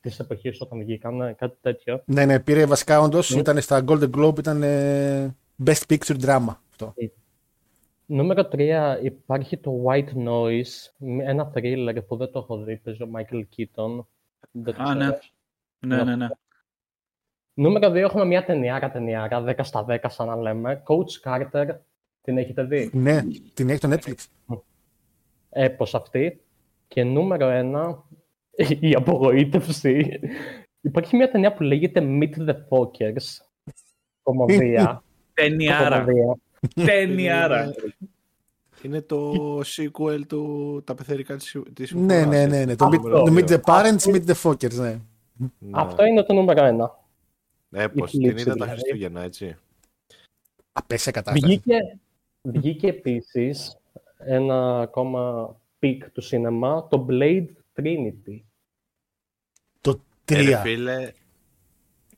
της 0.01 0.19
εποχής 0.19 0.61
όταν 0.61 0.79
βγήκαν, 0.79 1.21
ε, 1.21 1.33
κάτι 1.33 1.57
τέτοιο. 1.61 2.01
Ναι, 2.05 2.25
ναι, 2.25 2.39
πήρε 2.39 2.65
βασικά 2.65 2.99
όντως. 2.99 3.33
Ναι. 3.33 3.39
Ήταν 3.39 3.61
στα 3.61 3.83
Golden 3.87 4.09
Globe, 4.17 4.37
ήταν 4.39 4.63
ε, 4.63 5.35
Best 5.65 5.81
Picture 5.89 6.19
Drama. 6.25 6.55
Αυτό. 6.69 6.93
Νούμερο 8.05 8.47
3 8.51 8.97
υπάρχει 9.01 9.57
το 9.57 9.83
White 9.87 10.13
Noise, 10.27 10.91
μ- 10.97 11.19
ένα 11.21 11.51
thriller 11.55 11.97
που 12.07 12.15
δεν 12.15 12.31
το 12.31 12.39
έχω 12.39 12.57
δει, 12.57 12.77
παίζει 12.77 13.03
ο 13.03 13.09
Michael 13.15 13.43
Keaton. 13.57 14.05
Δεν 14.51 14.73
το 14.75 14.83
Α, 14.83 14.95
ναι. 14.95 15.03
ξέρω. 15.05 15.17
Ναι, 15.79 16.03
ναι, 16.03 16.15
ναι. 16.15 16.27
Νούμερο 17.53 17.89
2 17.89 17.95
έχουμε 17.95 18.25
μια 18.25 18.45
ταινιάρα 18.45 18.91
ταινιάρα, 18.91 19.43
10 19.47 19.59
στα 19.61 19.85
10 19.89 19.97
σαν 20.07 20.27
να 20.27 20.35
λέμε. 20.35 20.83
Coach 20.87 21.29
Carter, 21.29 21.67
την 22.23 22.37
έχετε 22.37 22.63
δει; 22.63 22.89
Ναι, 22.93 23.21
την 23.53 23.69
έχει 23.69 23.79
το 23.79 23.89
Netflix. 23.91 24.15
έπος 25.49 25.95
αυτή. 25.95 26.41
Και 26.87 27.03
νούμερο 27.03 27.47
ένα, 27.47 28.03
η 28.79 28.93
απογοήτευση. 28.93 30.19
Υπάρχει 30.81 31.15
μια 31.15 31.31
ταινία 31.31 31.53
που 31.53 31.63
λέγεται 31.63 32.01
Meet 32.03 32.49
the 32.49 32.55
Fockers. 32.69 33.45
Κομμωδία. 34.23 35.03
Ταινιάρα. 35.33 35.99
Κομμωδία. 35.99 36.37
Ταινιάρα. 36.85 37.73
Είναι 38.81 39.01
το 39.01 39.33
sequel 39.59 40.21
του 40.27 40.81
Τα 40.85 40.95
Πεθερικά 40.95 41.35
της, 41.35 41.57
της 41.73 41.91
Ναι, 41.93 42.13
Συμφωνίας, 42.13 42.27
ναι, 42.27 42.41
έτσι. 42.41 42.57
ναι. 42.57 42.65
ναι. 42.65 42.75
Το, 42.75 42.85
Αυτό. 42.85 43.01
meet, 43.01 43.25
το 43.25 43.33
Meet 43.35 43.47
the 43.47 43.59
Parents, 43.65 44.15
Meet 44.15 44.25
the 44.25 44.35
Fockers, 44.43 44.73
ναι. 44.75 44.99
Ναι. 45.59 45.69
Αυτό 45.71 46.05
είναι 46.05 46.23
το 46.23 46.33
νούμερο 46.33 46.65
ένα. 46.65 46.99
Ε, 47.71 47.87
πως, 47.87 48.13
η 48.13 48.17
την 48.17 48.21
θλίψη 48.25 48.41
είδα 48.43 48.55
τα 48.55 48.65
δηλαδή. 48.65 48.71
Χριστούγεννα, 48.71 49.21
έτσι. 49.21 49.55
Απαίσια 50.73 51.11
κατάσταση. 51.11 51.45
Βγήκε, 51.45 51.99
βγήκε 52.47 52.87
επίσης 52.87 53.77
ένα 54.17 54.79
ακόμα 54.79 55.55
peak 55.79 56.09
του 56.09 56.21
σινεμά, 56.21 56.87
το 56.87 57.05
Blade 57.09 57.45
Trinity. 57.81 58.41
Το 59.81 59.99
Ε, 60.25 60.41
ρε 60.41 60.57
3. 60.57 60.61
φίλε, 60.61 61.11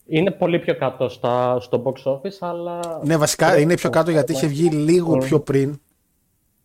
Είναι 0.05 0.31
πολύ 0.31 0.59
πιο 0.59 0.75
κάτω 0.77 1.09
στα, 1.09 1.59
στο 1.59 1.83
box 1.85 2.11
office, 2.13 2.37
αλλά 2.39 3.01
Ναι, 3.03 3.17
βασικά 3.17 3.59
είναι 3.59 3.73
πιο 3.75 3.89
κάτω 3.89 4.11
γιατί 4.11 4.31
είχε 4.31 4.47
βγει 4.47 4.69
λίγο 4.69 5.13
Mm. 5.15 5.23
πιο 5.23 5.39
πριν. 5.39 5.79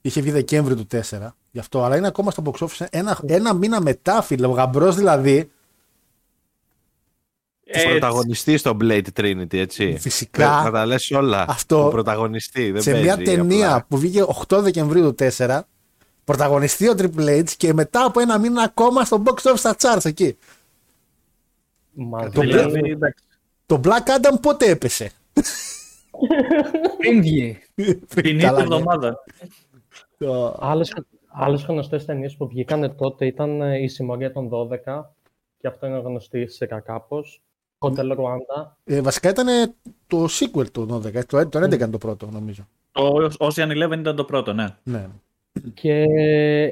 Είχε 0.01 0.21
βγει 0.21 0.31
Δεκέμβρη 0.31 0.75
του 0.75 0.87
4. 0.87 1.35
Γι' 1.51 1.59
αυτό, 1.59 1.83
αλλά 1.83 1.97
είναι 1.97 2.07
ακόμα 2.07 2.31
στο 2.31 2.43
box 2.47 2.67
office 2.67 2.87
ένα, 2.91 3.19
ένα 3.27 3.55
μήνα 3.55 3.81
μετά, 3.81 4.23
φίλε. 4.23 4.47
Ο 4.47 4.51
γαμπρός 4.51 4.97
δηλαδή. 4.97 5.51
Ο 7.75 7.89
πρωταγωνιστή 7.91 8.57
στο 8.57 8.77
Blade 8.81 9.07
Trinity, 9.21 9.55
έτσι. 9.55 9.97
Φυσικά. 9.99 10.63
Να 10.65 10.71
τα 10.71 10.87
λες 10.87 11.11
όλα. 11.11 11.45
Αυτό. 11.49 11.87
Ο 11.87 11.91
πρωταγωνιστή. 11.91 12.71
Δεν 12.71 12.83
σε 12.83 12.91
παίζει, 12.91 13.05
μια 13.07 13.17
ταινία 13.17 13.67
απλά. 13.69 13.85
που 13.89 13.99
βγήκε 13.99 14.25
8 14.49 14.59
Δεκεμβρίου 14.63 15.15
του 15.15 15.15
4, 15.37 15.61
πρωταγωνιστεί 16.25 16.89
ο 16.89 16.95
Triple 16.99 17.39
H 17.39 17.49
και 17.57 17.73
μετά 17.73 18.05
από 18.05 18.21
ένα 18.21 18.39
μήνα 18.39 18.63
ακόμα 18.63 19.05
στο 19.05 19.23
box 19.27 19.51
office 19.51 19.57
στα 19.57 19.77
charts 19.79 20.05
εκεί. 20.05 20.37
Μαζί 21.93 22.31
Το 22.31 22.41
Δηλαδή, 22.41 22.81
με- 22.81 22.89
εντάξει, 22.89 23.25
Το 23.67 23.81
Black 23.85 23.89
Adam 24.21 24.41
πότε 24.43 24.71
έπεσε; 24.71 25.11
Πριν 26.99 27.21
βγει. 27.23 27.59
την 27.75 27.85
Καλά, 28.15 28.29
ίδια 28.31 28.53
ναι. 28.53 28.61
εβδομάδα. 28.63 29.17
Το- 30.19 30.57
Άλλες, 30.61 30.93
άλλες 31.29 31.63
γνωστές 31.63 32.05
ταινίες 32.05 32.37
που 32.37 32.49
βγήκαν 32.49 32.97
τότε 32.97 33.27
ήταν 33.27 33.61
ε, 33.63 33.79
η 33.83 33.89
Συμμορία 33.89 34.33
των 34.33 34.49
12 34.49 35.15
και 35.61 35.67
αυτό 35.67 35.87
είναι 35.87 35.99
γνωστή 35.99 36.49
σε 36.49 36.67
κάπως. 36.67 37.43
Hotel 37.81 38.17
Rwanda. 38.17 38.67
Ε, 38.85 39.01
βασικά 39.01 39.29
ήταν 39.31 39.75
το 40.07 40.25
sequel 40.25 40.71
του 40.73 41.03
12, 41.05 41.25
το, 41.27 41.49
το 41.49 41.59
11 41.63 41.73
ήταν 41.73 41.91
το 41.91 41.99
πρώτο 41.99 42.29
νομίζω. 42.33 42.67
Το 42.93 43.31
Ocean 43.39 43.71
Eleven 43.71 43.99
ήταν 43.99 44.17
το 44.17 44.25
πρώτο, 44.25 44.53
ναι. 44.53 44.67
Ναι. 44.83 45.09
Και 45.75 46.07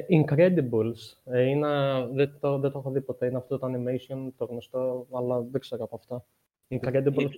Incredibles. 0.09 1.17
Ε, 1.25 1.41
είναι, 1.41 1.67
δεν, 2.13 2.31
το, 2.39 2.59
δεν 2.59 2.71
το 2.71 2.79
έχω 2.79 2.89
δει 2.91 3.01
ποτέ. 3.01 3.25
Είναι 3.25 3.37
αυτό 3.37 3.57
το 3.59 3.67
animation, 3.67 4.17
το 4.37 4.45
γνωστό, 4.45 5.07
αλλά 5.13 5.39
δεν 5.51 5.61
ξέρω 5.61 5.83
από 5.83 5.95
αυτά. 5.95 6.23
Incredibles. 6.69 7.29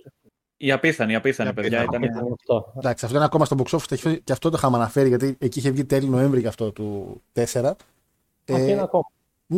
Η 0.56 0.72
απίθανη, 0.72 1.12
η 1.12 1.14
απίθανη, 1.14 1.50
Η 1.50 1.52
παιδιά. 1.52 1.80
απίθανη. 1.80 2.04
Ήταν... 2.06 2.16
Ήταν 2.18 2.32
αυτό. 2.32 2.72
Εντάξει, 2.76 3.04
αυτό 3.04 3.16
είναι 3.16 3.26
ακόμα 3.26 3.44
στο 3.44 3.56
box 3.58 3.76
office 3.78 3.96
και- 4.00 4.16
και 4.24 4.32
αυτό 4.32 4.50
το 4.50 4.56
είχαμε 4.58 4.76
αναφέρει 4.76 5.08
γιατί 5.08 5.36
εκεί 5.40 5.58
είχε 5.58 5.70
βγει 5.70 5.84
τέλη 5.84 6.08
Νοέμβρη 6.08 6.40
και 6.40 6.48
αυτό 6.48 6.72
του 6.72 7.20
4. 7.34 7.42
Αυτή 7.42 8.70
είναι 8.70 8.82
ακόμα. 8.82 9.02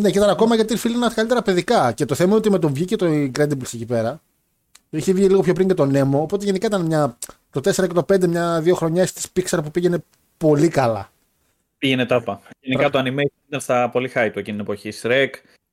Ναι, 0.01 0.11
και 0.11 0.19
ήταν 0.19 0.31
ακόμα 0.31 0.55
γιατί 0.55 0.77
φίλοι 0.77 0.95
είναι 0.95 1.09
καλύτερα 1.15 1.43
παιδικά. 1.43 1.93
Και 1.93 2.05
το 2.05 2.15
θέμα 2.15 2.29
είναι 2.29 2.39
ότι 2.39 2.51
με 2.51 2.59
τον 2.59 2.73
βγήκε 2.73 2.97
το 2.97 3.07
Incredibles 3.07 3.75
εκεί 3.75 3.87
πέρα. 3.87 4.21
Είχε 4.91 5.13
βγει 5.13 5.27
λίγο 5.27 5.41
πιο 5.41 5.53
πριν 5.53 5.69
και 5.69 5.75
το 5.75 5.91
Nemo. 5.93 6.21
Οπότε 6.21 6.45
γενικά 6.45 6.67
ήταν 6.67 6.83
μια, 6.87 7.17
το 7.51 7.61
4 7.61 7.73
και 7.73 7.95
το 7.95 8.05
5 8.09 8.27
μια-δύο 8.27 8.75
χρονιά 8.75 9.07
της 9.07 9.27
Pixar 9.37 9.59
που 9.63 9.71
πήγαινε 9.71 9.99
πολύ 10.37 10.69
καλά. 10.69 11.11
Πήγαινε 11.79 12.07
τάπα. 12.07 12.41
Γενικά 12.61 12.91
το 12.91 12.99
animation 12.99 13.47
ήταν 13.49 13.61
στα 13.61 13.91
πολύ 13.91 14.11
high 14.15 14.31
του 14.33 14.39
εκείνη 14.39 14.57
την 14.57 14.61
εποχή. 14.61 14.93
Shrek, 15.03 15.29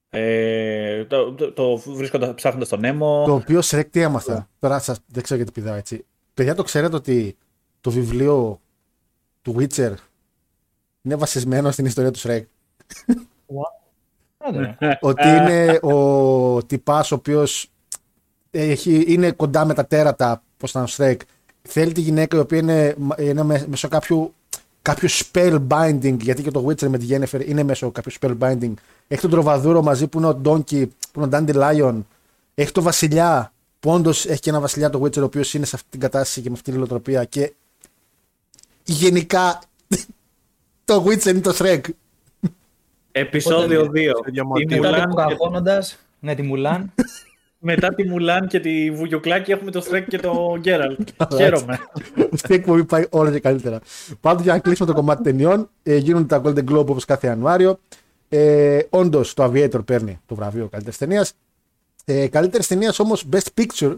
ε, 0.09 1.05
το, 1.05 1.31
το, 1.33 1.51
το 1.51 1.77
βρίσκοντα, 1.77 2.33
ψάχνοντας 2.33 2.69
τον 2.69 2.79
Nemo. 2.83 3.25
Το 3.25 3.33
οποίο 3.33 3.59
Shrek 3.63 3.85
τι 3.91 4.01
έμαθα; 4.01 4.49
Τώρα 4.59 4.79
σας, 4.79 4.99
δεν 5.07 5.23
ξέρω 5.23 5.41
γιατί 5.41 5.61
πηδάω 5.61 5.75
έτσι. 5.75 6.05
Παιδιά, 6.33 6.55
το 6.55 6.63
ξέρετε 6.63 6.95
ότι 6.95 7.37
το 7.81 7.91
βιβλίο 7.91 8.61
του 9.41 9.55
Witcher 9.59 9.93
είναι 11.01 11.15
βασισμένο 11.15 11.71
στην 11.71 11.85
ιστορία 11.85 12.11
του 12.11 12.19
Shrek; 12.19 12.41
Άντε. 14.55 14.97
ότι 15.01 15.27
είναι 15.27 15.79
ο 15.81 16.63
τυπάς 16.65 17.11
ο 17.11 17.15
οποίος 17.15 17.69
έχει, 18.51 19.03
είναι 19.07 19.31
κοντά 19.31 19.65
με 19.65 19.73
τα 19.73 19.85
τέρατα, 19.85 20.41
πώς 20.57 20.69
ήταν 20.69 20.83
ο 20.83 20.87
Σρέκ. 20.87 21.21
Θέλει 21.61 21.91
τη 21.91 22.01
γυναίκα 22.01 22.37
η 22.37 22.39
οποία 22.39 22.57
είναι, 22.57 22.95
είναι 23.17 23.43
με- 23.43 23.65
μέσω 23.67 23.87
κάποιου, 23.87 24.33
κάποιου 24.81 25.09
spell 25.09 25.59
binding, 25.67 26.17
γιατί 26.19 26.43
και 26.43 26.51
το 26.51 26.65
Witcher 26.67 26.87
με 26.87 26.97
τη 26.97 27.05
Jennifer 27.09 27.47
είναι 27.47 27.63
μέσω 27.63 27.91
κάποιου 27.91 28.11
spell 28.19 28.37
binding. 28.39 28.73
Έχει 29.07 29.21
τον 29.21 29.29
Τροβαδούρο 29.29 29.81
μαζί 29.81 30.07
που 30.07 30.17
είναι 30.17 30.27
ο 30.27 30.41
Donkey, 30.45 30.87
που 31.11 31.21
είναι 31.23 31.25
ο 31.25 31.29
Dandelion. 31.31 32.01
Έχει 32.55 32.71
τον 32.71 32.83
Βασιλιά, 32.83 33.53
που 33.79 33.91
όντως 33.91 34.25
έχει 34.25 34.39
και 34.39 34.49
ένα 34.49 34.59
Βασιλιά 34.59 34.89
το 34.89 35.01
Witcher, 35.03 35.17
ο 35.17 35.23
οποίος 35.23 35.53
είναι 35.53 35.65
σε 35.65 35.75
αυτή 35.75 35.87
την 35.89 35.99
κατάσταση 35.99 36.41
και 36.41 36.47
με 36.49 36.53
αυτή 36.55 36.69
τη 36.69 36.75
λιλοτροπία. 36.75 37.23
Και 37.25 37.53
γενικά 38.83 39.59
το 40.85 41.03
Witcher 41.07 41.25
είναι 41.25 41.39
το 41.39 41.55
Shrek. 41.59 41.81
Επισόδιο 43.11 43.81
2. 43.81 43.95
ίδιο 43.95 44.13
Η 44.31 44.41
μοτίβο. 44.41 44.81
Μετά 44.81 44.87
Μουλάν 44.89 45.09
το 45.09 45.15
και- 45.15 45.29
καχώνοντας, 45.35 45.97
ναι, 46.19 46.35
τη 46.35 46.41
Μουλάν. 46.41 46.91
μετά 47.59 47.93
τη 47.93 48.07
Μουλάν 48.07 48.47
και 48.47 48.59
τη 48.59 48.91
Βουγιουκλάκη 48.91 49.51
έχουμε 49.51 49.71
το 49.71 49.83
Shrek 49.91 50.03
και 50.07 50.17
το 50.17 50.55
Γκέραλτ. 50.59 50.99
Χαίρομαι. 51.37 51.79
Αυτή 52.33 52.51
η 52.51 52.55
εκπομπή 52.55 52.83
πάει 52.83 53.05
όλο 53.09 53.31
και 53.31 53.39
καλύτερα. 53.39 53.79
Πάντως 54.21 54.43
για 54.43 54.53
να 54.53 54.59
κλείσουμε 54.59 54.87
το 54.87 54.93
κομμάτι 54.93 55.23
ταινιών, 55.23 55.69
ε, 55.83 55.95
γίνονται 55.95 56.25
τα 56.39 56.41
Golden 56.45 56.71
Globe 56.71 56.85
όπως 56.87 57.05
κάθε 57.05 57.27
Ιανουάριο. 57.27 57.79
Ε, 58.29 58.79
Όντως 58.89 59.33
το 59.33 59.43
Aviator 59.43 59.85
παίρνει 59.85 60.19
το 60.25 60.35
βραβείο 60.35 60.67
καλύτερης 60.67 60.97
ταινίας. 60.97 61.33
Ε, 62.05 62.27
καλύτερης 62.27 62.67
ταινίας 62.67 62.99
όμως 62.99 63.25
Best 63.31 63.61
Picture, 63.61 63.95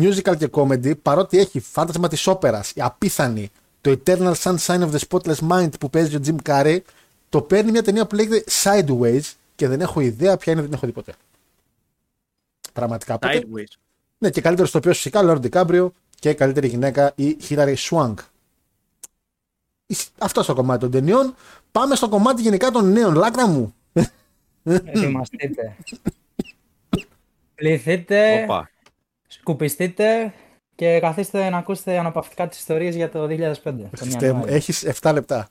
Musical 0.00 0.36
και 0.38 0.48
Comedy, 0.50 0.92
παρότι 1.02 1.38
έχει 1.38 1.60
φάντασμα 1.60 2.08
της 2.08 2.26
όπερας, 2.26 2.70
η 2.70 2.80
απίθανη, 2.82 3.50
το 3.80 3.96
Eternal 4.04 4.32
Sunshine 4.42 4.80
of 4.80 4.88
the 4.90 4.98
Spotless 5.08 5.48
Mind 5.50 5.68
που 5.80 5.90
παίζει 5.90 6.16
ο 6.16 6.20
Jim 6.26 6.36
Carrey, 6.50 6.78
το 7.28 7.42
παίρνει 7.42 7.70
μια 7.70 7.82
ταινία 7.82 8.06
που 8.06 8.14
λέγεται 8.14 8.44
Sideways 8.62 9.20
και 9.54 9.68
δεν 9.68 9.80
έχω 9.80 10.00
ιδέα 10.00 10.36
ποια 10.36 10.52
είναι, 10.52 10.60
δεν 10.60 10.70
την 10.70 10.78
έχω 10.78 10.86
δει 10.86 10.92
ποτέ. 10.92 11.12
Πραγματικά. 12.72 13.14
Οπότε, 13.14 13.44
Sideways. 13.44 13.76
ναι, 14.18 14.30
και 14.30 14.40
καλύτερο 14.40 14.66
στο 14.68 14.78
οποίο 14.78 14.92
φυσικά 14.92 15.22
Λόρ 15.22 15.38
Ντικάμπριο 15.38 15.92
και 16.18 16.34
καλύτερη 16.34 16.66
γυναίκα 16.68 17.12
η 17.14 17.36
Χίλαρη 17.40 17.74
Σουάνγκ. 17.74 18.16
Αυτό 20.18 20.42
στο 20.42 20.54
κομμάτι 20.54 20.80
των 20.80 20.90
ταινιών. 20.90 21.34
Πάμε 21.72 21.94
στο 21.94 22.08
κομμάτι 22.08 22.42
γενικά 22.42 22.70
των 22.70 22.92
νέων. 22.92 23.14
Λάκρα 23.14 23.46
μου. 23.46 23.74
Ετοιμαστείτε. 24.62 25.76
Πληθείτε, 27.54 28.42
Όπα. 28.42 28.70
σκουπιστείτε 29.28 30.34
και 30.74 30.98
καθίστε 31.00 31.48
να 31.50 31.56
ακούσετε 31.56 31.98
αναπαυτικά 31.98 32.48
τις 32.48 32.58
ιστορίες 32.58 32.94
για 32.94 33.10
το 33.10 33.26
2005. 33.26 33.52
τον 33.62 34.10
Ιανουάριο. 34.20 34.54
Έχεις 34.54 34.84
7 35.00 35.12
λεπτά. 35.12 35.48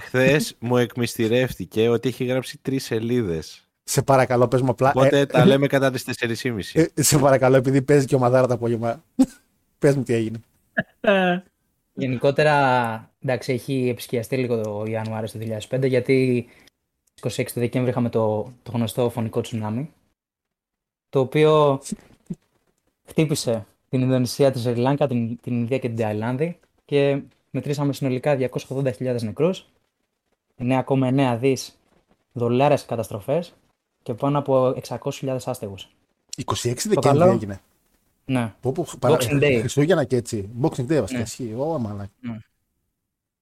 Χθες 0.00 0.54
μου 0.58 0.76
εκμυστηρεύτηκε 0.76 1.88
ότι 1.88 2.08
έχει 2.08 2.24
γράψει 2.24 2.58
τρεις 2.62 2.84
σελίδες. 2.84 3.66
Σε 3.84 4.02
παρακαλώ, 4.02 4.48
πες 4.48 4.60
μου 4.62 4.70
απλά. 4.70 4.88
Οπότε 4.88 5.18
ε, 5.18 5.26
τα 5.26 5.46
λέμε 5.46 5.66
κατά 5.66 5.90
τις 5.90 6.04
4.30. 6.42 6.58
ε, 6.72 7.02
σε 7.02 7.18
παρακαλώ, 7.18 7.56
επειδή 7.56 7.82
παίζει 7.82 8.06
και 8.06 8.14
ομαδάρα 8.14 8.46
το 8.46 8.54
απόγευμα. 8.54 9.04
πες 9.78 9.96
μου 9.96 10.02
τι 10.02 10.14
έγινε. 10.14 10.40
Ε, 11.00 11.42
Γενικότερα, 11.94 13.10
εντάξει, 13.20 13.52
έχει 13.52 13.88
επισκιαστεί 13.88 14.36
λίγο 14.36 14.62
το 14.62 14.84
Ιανουάριο 14.86 15.28
του 15.30 15.58
2005, 15.68 15.88
γιατί 15.88 16.46
στις 17.14 17.38
26 17.40 17.44
του 17.52 17.60
Δεκέμβρη 17.60 17.90
είχαμε 17.90 18.08
το, 18.08 18.52
το 18.62 18.70
γνωστό 18.70 19.10
φωνικό 19.10 19.40
τσουνάμι, 19.40 19.92
το 21.08 21.20
οποίο 21.20 21.80
χτύπησε 23.08 23.66
την 23.88 24.00
Ινδονησία, 24.00 24.50
τη 24.50 24.58
Σρι 24.58 24.74
Λάνκα, 24.74 25.06
την, 25.06 25.40
την 25.40 25.52
Ινδία 25.52 25.78
και 25.78 25.88
την 25.88 25.96
Ταϊλάνδη 25.96 26.58
και 26.84 27.22
μετρήσαμε 27.52 27.92
συνολικά 27.92 28.36
280.000 28.68 29.16
νεκρούς, 29.22 29.66
9,9 30.56 31.36
δις 31.40 31.78
δολάρες 32.32 32.84
καταστροφές 32.84 33.54
και 34.02 34.14
πάνω 34.14 34.38
από 34.38 34.74
600.000 34.88 35.36
άστεγους. 35.44 35.88
26 36.44 36.88
Δεκέμβρη 36.88 37.18
καλό. 37.18 37.24
έγινε. 37.32 37.60
Ναι. 38.24 38.52
Πω, 38.60 38.72
πω, 38.72 38.84
παρα- 38.98 39.16
Boxing 39.16 39.42
Day. 39.42 39.56
Χριστούγεννα 39.60 40.04
και 40.04 40.16
έτσι. 40.16 40.48
Boxing 40.62 40.80
Day 40.86 40.98
βασικά. 41.00 41.16
Ναι. 41.18 41.22
Ισχύει. 41.24 41.54
Ω, 41.58 41.78
μαλάκα. 41.78 42.10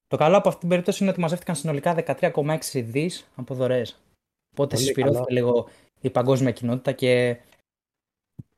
Το 0.09 0.17
καλό 0.17 0.37
από 0.37 0.49
αυτή 0.49 0.61
την 0.61 0.69
περίπτωση 0.69 1.03
είναι 1.03 1.13
ότι 1.13 1.21
μαζεύτηκαν 1.21 1.55
συνολικά 1.55 1.95
13,6 1.95 2.81
δις 2.83 3.27
από 3.37 3.55
δωρεές. 3.55 4.01
Οπότε 4.53 4.75
Πολύ 4.75 4.87
συσπηρώθηκε 4.87 5.25
καλό. 5.25 5.41
λίγο 5.41 5.69
η 6.01 6.11
παγκόσμια 6.11 6.51
κοινότητα 6.51 6.93
και 6.93 7.37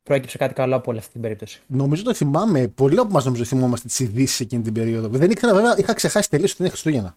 προέκυψε 0.02 0.38
κάτι 0.38 0.54
καλό 0.54 0.76
από 0.76 0.90
όλη 0.90 0.98
αυτή 0.98 1.12
την 1.12 1.20
περίπτωση. 1.20 1.62
Νομίζω 1.66 2.02
το 2.02 2.14
θυμάμαι. 2.14 2.68
Πολλοί 2.68 2.98
από 2.98 3.08
εμά 3.08 3.24
νομίζω 3.24 3.44
θυμόμαστε 3.44 3.88
τις 3.88 3.98
ειδήσεις 3.98 4.40
εκείνη 4.40 4.62
την 4.62 4.72
περίοδο. 4.72 5.08
Δεν 5.08 5.30
ήξερα 5.30 5.54
βέβαια, 5.54 5.74
είχα 5.78 5.92
ξεχάσει 5.92 6.30
τελείως 6.30 6.50
ότι 6.52 6.62
είναι 6.62 6.70
Χριστούγεννα. 6.70 7.16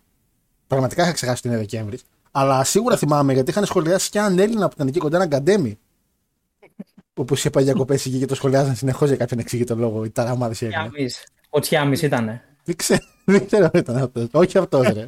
Πραγματικά 0.68 1.04
είχα 1.04 1.12
ξεχάσει 1.12 1.38
ότι 1.38 1.48
είναι 1.48 1.58
Δεκέμβρη. 1.58 2.00
Αλλά 2.32 2.64
σίγουρα 2.64 2.98
θυμάμαι 2.98 3.34
γιατί 3.34 3.50
είχαν 3.50 3.66
σχολιάσει 3.66 4.10
και 4.10 4.20
έναν 4.20 4.40
Έλληνα 4.40 4.68
που 4.68 4.74
ήταν 4.76 4.88
εκεί 4.88 5.00
κοντά, 5.00 5.16
έναν 5.16 5.30
Καντέμι. 5.30 5.80
Όπως 7.14 7.40
είχε 7.40 7.50
πάει 7.50 7.64
διακοπές 7.64 8.06
εκεί 8.06 8.20
και 8.20 8.26
το 8.26 8.36
σχολιάζαν 8.36 8.76
συνεχώς 8.76 9.08
για 9.08 9.18
κάποιον 9.18 9.40
εξήγητο 9.40 9.76
λόγο. 9.76 10.04
Η 10.04 10.10
ταραμάδε 10.10 10.54
έγινε. 10.66 10.70
Τσιάμις. 10.70 11.24
Ο 11.50 11.60
Τσιάμις 11.60 12.02
ήτανε. 12.02 12.44
Δεν 12.64 12.76
ξέρω, 12.76 13.00
δεν 13.26 13.46
ξέρω 13.46 13.64
αν 13.66 13.80
ήταν 13.80 13.98
αυτός. 13.98 14.28
Όχι 14.32 14.58
αυτός, 14.58 14.88
ρε. 14.88 15.08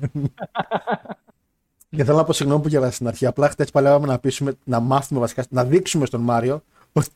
και 1.90 2.04
θέλω 2.04 2.18
να 2.18 2.24
πω 2.24 2.34
συγγνώμη 2.34 2.62
που 2.62 2.68
γέλασα 2.68 2.92
στην 2.92 3.08
αρχή. 3.08 3.26
Απλά 3.26 3.50
χτε 3.50 3.66
παλεύαμε 3.72 4.08
να, 4.08 4.20
πείσουμε, 4.20 4.54
να 4.64 4.80
μάθουμε 4.80 5.20
βασικά, 5.20 5.46
να 5.50 5.66
δείξουμε 5.66 6.06
στον 6.06 6.22
Μάριο 6.22 6.64
ότι 6.94 7.12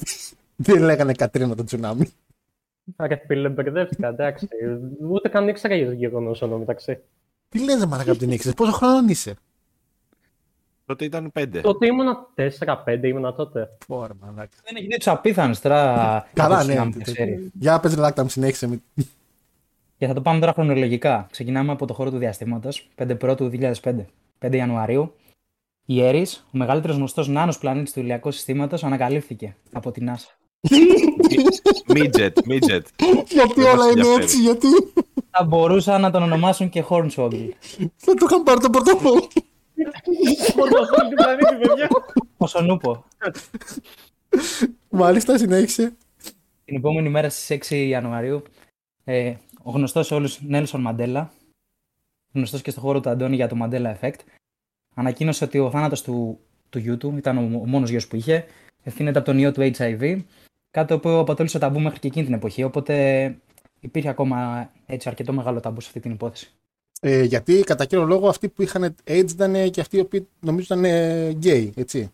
δεν 0.61 0.81
λέγανε 0.81 1.13
Κατρίνα 1.13 1.55
το 1.55 1.63
τσουνάμι. 1.63 2.05
Άρα 2.95 3.21
φίλε, 3.27 3.49
μπερδεύτηκα, 3.49 4.07
εντάξει. 4.07 4.47
Ούτε 5.09 5.29
καν 5.29 5.47
ήξερα 5.47 5.75
για 5.75 5.85
το 5.85 5.91
γεγονός 5.91 6.41
ενώ 6.41 6.57
μεταξύ. 6.57 6.99
Τι 7.49 7.63
λες, 7.63 7.85
μαλάκα 7.85 8.11
από 8.11 8.19
την 8.19 8.31
ήξερες, 8.31 8.55
πόσο 8.55 8.71
χρόνο 8.71 9.09
είσαι; 9.09 9.35
Τότε 10.85 11.05
ήταν 11.05 11.31
πέντε. 11.31 11.61
Τότε 11.61 11.85
ήμουνα 11.85 12.27
4-5, 12.35 12.99
ήμουνα 13.03 13.33
τότε. 13.33 13.69
Ωρε, 13.87 14.13
μαλάκα. 14.19 14.49
Δεν 14.63 14.75
έχει 14.75 14.87
δει 14.87 14.97
τους 14.97 15.07
απίθανους 15.07 15.59
τώρα. 15.59 15.77
Καλά, 16.33 16.55
από 16.55 16.65
ναι. 16.65 16.71
τσουνάμι, 16.73 16.91
το 16.93 17.11
ξέρεις. 17.11 17.49
Για 17.53 17.79
πες 17.79 17.93
ρελάκτα 17.93 18.23
μου, 18.23 18.29
συνέχισε. 18.29 18.67
μην- 18.67 18.81
Και 19.97 20.07
θα 20.07 20.13
το 20.13 20.21
πάμε 20.21 20.39
τώρα 20.39 20.53
χρονολογικά. 20.53 21.27
Ξεκινάμε 21.31 21.71
από 21.71 21.85
το 21.85 21.93
χώρο 21.93 22.09
του 22.11 22.17
διαστήματος, 22.17 22.89
5 22.95 23.15
Πρώτου 23.15 23.49
2005. 23.49 24.05
5 24.39 24.53
Ιανουαρίου, 24.57 25.15
η 25.85 26.01
Έρης, 26.03 26.45
ο 26.53 26.57
μεγαλύτερος 26.57 26.95
γνωστός 26.95 27.27
νάνος 27.27 27.57
πλανήτης 27.57 27.93
του 27.93 27.99
ηλιακού 27.99 28.31
συστήματος, 28.31 28.83
ανακαλύφθηκε 28.83 29.55
από 29.71 29.91
την 29.91 30.09
NASA. 30.09 30.35
Midget, 31.87 32.33
midget. 32.49 32.81
Γιατί 33.27 33.53
Δεν 33.53 33.65
μας 33.65 33.73
όλα 33.73 33.83
είναι 33.83 33.89
ενδιαφέρει. 33.89 34.23
έτσι, 34.23 34.41
γιατί; 34.41 34.67
θα 35.29 35.43
μπορούσαν 35.43 36.01
να 36.01 36.11
τον 36.11 36.23
ονομάσουν 36.23 36.69
και 36.69 36.83
Hornswoggle. 36.89 37.49
Θα 37.95 38.13
το 38.13 38.25
είχαν 38.29 38.43
πάρει 38.43 38.59
το 38.59 38.69
πορτοφόλι. 38.69 39.27
Πορτοφόλι 40.55 41.09
του 41.09 41.15
πλανήτη, 41.15 41.55
παιδιά. 41.67 41.87
Ποσονούπο. 42.37 43.05
Μάλιστα, 44.89 45.37
συνέχισε. 45.37 45.93
Την 46.65 46.75
επόμενη 46.75 47.09
μέρα 47.09 47.29
στις 47.29 47.49
6 47.69 47.75
Ιανουαρίου, 47.87 48.43
ε, 49.03 49.33
ο 49.63 49.71
γνωστός 49.71 50.07
σε 50.07 50.13
όλους 50.13 50.41
Νέλσον 50.41 50.81
Μαντέλα, 50.81 51.31
γνωστός 52.33 52.61
και 52.61 52.71
στο 52.71 52.79
χώρο 52.79 52.99
του 52.99 53.09
Αντώνη 53.09 53.35
για 53.35 53.47
το 53.47 53.55
Mandela 53.61 53.93
Effect, 53.99 54.19
ανακοίνωσε 54.95 55.43
ότι 55.43 55.59
ο 55.59 55.69
θάνατος 55.69 56.01
του, 56.01 56.39
του 56.69 56.79
γιού 56.79 56.97
του, 56.97 57.13
ήταν 57.17 57.37
ο, 57.37 57.41
ο 57.61 57.65
μόνος 57.67 57.89
γιος 57.89 58.07
που 58.07 58.15
είχε, 58.15 58.45
ευθύνεται 58.83 59.17
από 59.17 59.27
τον 59.27 59.37
ιό 59.37 59.51
του 59.51 59.71
HIV, 59.77 60.21
κάτι 60.71 60.97
που 60.97 61.09
αποτέλεσε 61.09 61.59
ταμπού 61.59 61.79
μέχρι 61.79 61.99
και 61.99 62.07
εκείνη 62.07 62.25
την 62.25 62.33
εποχή, 62.33 62.63
οπότε 62.63 63.35
υπήρχε 63.79 64.09
ακόμα 64.09 64.69
έτσι 64.85 65.09
αρκετό 65.09 65.33
μεγάλο 65.33 65.59
ταμπού 65.59 65.81
σε 65.81 65.87
αυτή 65.87 65.99
την 65.99 66.11
υπόθεση. 66.11 66.51
Ε, 67.01 67.23
γιατί 67.23 67.59
κατά 67.59 67.85
κύριο 67.85 68.05
λόγο 68.05 68.27
αυτοί 68.27 68.49
που 68.49 68.61
είχαν 68.61 68.95
AIDS 69.07 69.31
ήταν 69.31 69.69
και 69.69 69.81
αυτοί 69.81 69.97
οι 69.97 69.99
οποίοι 69.99 70.27
νομίζω 70.39 70.75
ήταν 70.75 70.85
γκέι, 71.29 71.73
έτσι. 71.75 72.11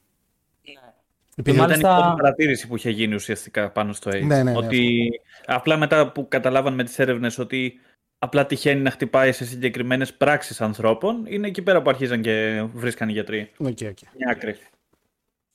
Επειδή 1.40 1.58
ήταν 1.58 1.80
η 1.80 1.82
πρώτη 1.82 2.14
παρατήρηση 2.16 2.68
που 2.68 2.76
είχε 2.76 2.90
γίνει 2.90 3.16
ουσιαστικά 3.16 3.72
πάνω 3.72 3.94
στο 3.94 4.12
AIDS. 4.12 4.24
Ναι, 4.24 4.44
ναι, 4.44 4.52
ναι, 4.52 4.58
ότι 4.58 5.10
απλά 5.46 5.78
μετά 5.78 6.12
που 6.12 6.28
καταλάβαν 6.28 6.74
με 6.74 6.84
τις 6.84 7.00
έρευνες 7.00 7.38
ότι 7.38 7.80
απλά 8.20 8.46
τυχαίνει 8.46 8.82
να 8.82 8.92
χτυπάει 8.92 9.32
σε 9.32 9.46
συγκεκριμένες 9.46 10.14
πράξεις 10.14 10.62
ανθρώπων, 10.62 11.26
είναι 11.28 11.48
εκεί 11.48 11.62
πέρα 11.62 11.82
που 11.82 11.90
αρχίζαν 11.90 12.22
και 12.22 12.66
βρίσκαν 12.74 13.10
οι 13.10 13.12
γιατροί. 13.12 13.52
Okay, 13.64 13.84
okay. 13.84 14.08
Μια 14.18 14.30
άκρη. 14.30 14.56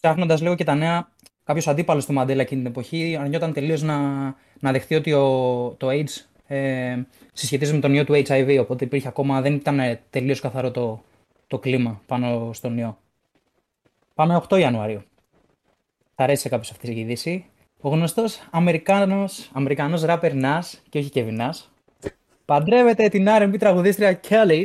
Ψάχνοντας 0.00 0.40
λίγο 0.40 0.54
και 0.54 0.64
τα 0.64 0.75
νέα, 0.75 1.11
κάποιος 1.52 1.73
αντίπαλος 1.73 2.06
του 2.06 2.12
Μαντέλα 2.12 2.42
εκείνη 2.42 2.62
την 2.62 2.71
εποχή 2.71 3.16
αρνιόταν 3.21 3.52
τελείως 3.52 3.82
να, 3.82 3.99
να 4.61 4.73
δεχτεί 4.73 4.94
ότι 4.94 5.12
ο, 5.12 5.26
το 5.78 5.88
AIDS 5.90 6.25
ε, 6.47 6.99
συσχετίζεται 7.32 7.76
με 7.76 7.82
τον 7.82 7.94
ιό 7.94 8.04
του 8.04 8.12
HIV. 8.12 8.59
Οπότε 8.61 8.85
υπήρχε 8.85 9.09
ακόμα, 9.09 9.40
δεν 9.40 9.54
ήταν 9.54 9.99
τελείως 10.11 10.40
καθαρό 10.40 10.71
το, 10.71 11.02
το 11.47 11.59
κλίμα 11.59 12.00
πάνω 12.06 12.50
στον 12.52 12.78
ιό. 12.78 12.99
Πάμε 14.14 14.42
8 14.49 14.59
Ιανουαρίου. 14.59 15.02
Θα 16.14 16.23
αρέσει 16.23 16.42
σε 16.42 16.49
κάποιος 16.49 16.71
αυτής 16.71 16.90
η 16.90 17.00
είδηση. 17.00 17.47
Ο 17.80 17.88
γνωστός 17.88 18.49
Αμερικάνος 18.50 19.50
Αμερικανός 19.52 20.02
ράπερ 20.02 20.32
Nas, 20.35 20.62
και 20.88 20.99
όχι 20.99 21.11
και 21.11 21.25
Nas, 21.38 21.54
παντρεύεται 22.44 23.09
την 23.09 23.26
R&B 23.28 23.54
τραγουδίστρια 23.59 24.21
Kelis, 24.28 24.64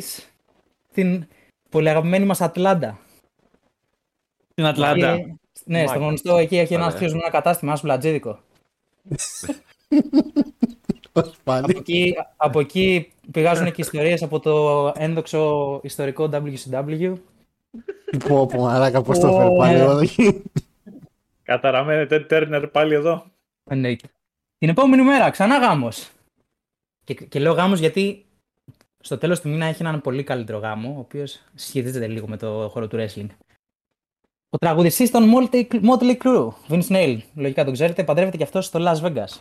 την 0.94 1.28
πολύ 1.70 1.90
αγαπημένη 1.90 2.26
μας 2.26 2.42
Ατλάντα. 2.42 3.00
Στην 4.52 4.66
Ατλάντα. 4.66 5.12
Εκεί- 5.12 5.40
ναι, 5.68 5.88
στο 5.88 6.00
γνωστό 6.00 6.38
εκεί 6.38 6.58
έχει 6.58 6.74
ένας 6.74 6.94
Ωραία. 6.94 7.00
θείο 7.00 7.12
με 7.12 7.18
ένα 7.18 7.30
κατάστημα, 7.30 7.72
ένα 7.72 7.82
πλατζίδικο. 7.82 8.40
Όχι 11.12 11.36
πάλι. 11.44 11.64
από, 11.64 11.78
εκεί, 11.78 12.16
από 12.36 12.60
εκεί 12.60 13.12
πηγάζουν 13.32 13.72
και 13.72 13.82
ιστορίες 13.82 14.24
από 14.24 14.40
το 14.40 14.92
ένδοξο 14.96 15.80
ιστορικό 15.84 16.30
WCW. 16.34 17.14
Πω, 18.28 18.46
πω, 18.46 18.62
μαλάκα, 18.62 19.02
πώς 19.02 19.20
το 19.20 19.28
Ω, 19.28 19.38
φέρει 19.38 19.56
πάλι 19.58 19.78
ε. 19.78 19.82
εδώ. 19.82 20.00
Καταραμένεται 21.44 22.20
Τέρνερ 22.20 22.68
πάλι 22.68 22.94
εδώ. 22.94 23.26
Εννοείται. 23.70 24.08
Την 24.58 24.70
επόμενη 24.70 25.04
μέρα, 25.04 25.30
ξανά 25.30 25.58
γάμος. 25.58 26.10
Και, 27.04 27.14
και 27.14 27.40
λέω 27.40 27.54
γάμος 27.54 27.80
γιατί 27.80 28.26
στο 29.00 29.18
τέλος 29.18 29.42
του 29.42 29.50
μήνα 29.50 29.66
έχει 29.66 29.82
έναν 29.82 30.02
πολύ 30.02 30.24
καλύτερο 30.24 30.58
γάμο, 30.58 30.94
ο 30.96 31.00
οποίος 31.00 31.42
σχετίζεται 31.56 32.08
λίγο 32.08 32.28
με 32.28 32.38
το 32.38 32.70
χώρο 32.72 32.88
του 32.88 32.98
wrestling. 33.00 33.28
Ο 34.50 34.58
τραγουδιστής 34.58 35.12
των 35.12 35.32
Motley 35.36 35.68
Motley 35.84 36.18
Crue, 36.18 36.50
Vince 36.70 36.88
Neil, 36.88 37.18
λογικά 37.36 37.64
τον 37.64 37.74
ξέρετε, 37.74 38.04
παντρεύεται 38.04 38.38
και 38.38 38.44
αυτός 38.44 38.66
στο 38.66 38.80
Las 38.82 39.02
Vegas. 39.02 39.40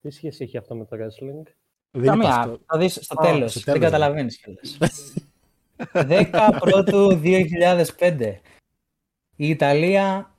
Τι 0.00 0.10
σχέση 0.10 0.44
έχει 0.44 0.56
αυτό 0.56 0.74
με 0.74 0.84
το 0.84 0.96
wrestling; 0.96 1.42
Δεν 1.90 2.02
είπα 2.02 2.10
Καμία, 2.12 2.34
αυτό. 2.36 2.58
θα 2.66 2.78
δεις 2.78 2.98
στο 3.02 3.20
Α, 3.22 3.24
τέλος, 3.24 3.50
στο 3.50 3.60
δεν 3.60 3.74
τέλος, 3.74 3.90
καταλαβαίνεις 3.90 4.38
κιόλας. 4.40 4.78
10 6.32 6.56
πρώτου 6.60 7.20
2005. 7.22 8.40
Η 9.36 9.48
Ιταλία 9.48 10.34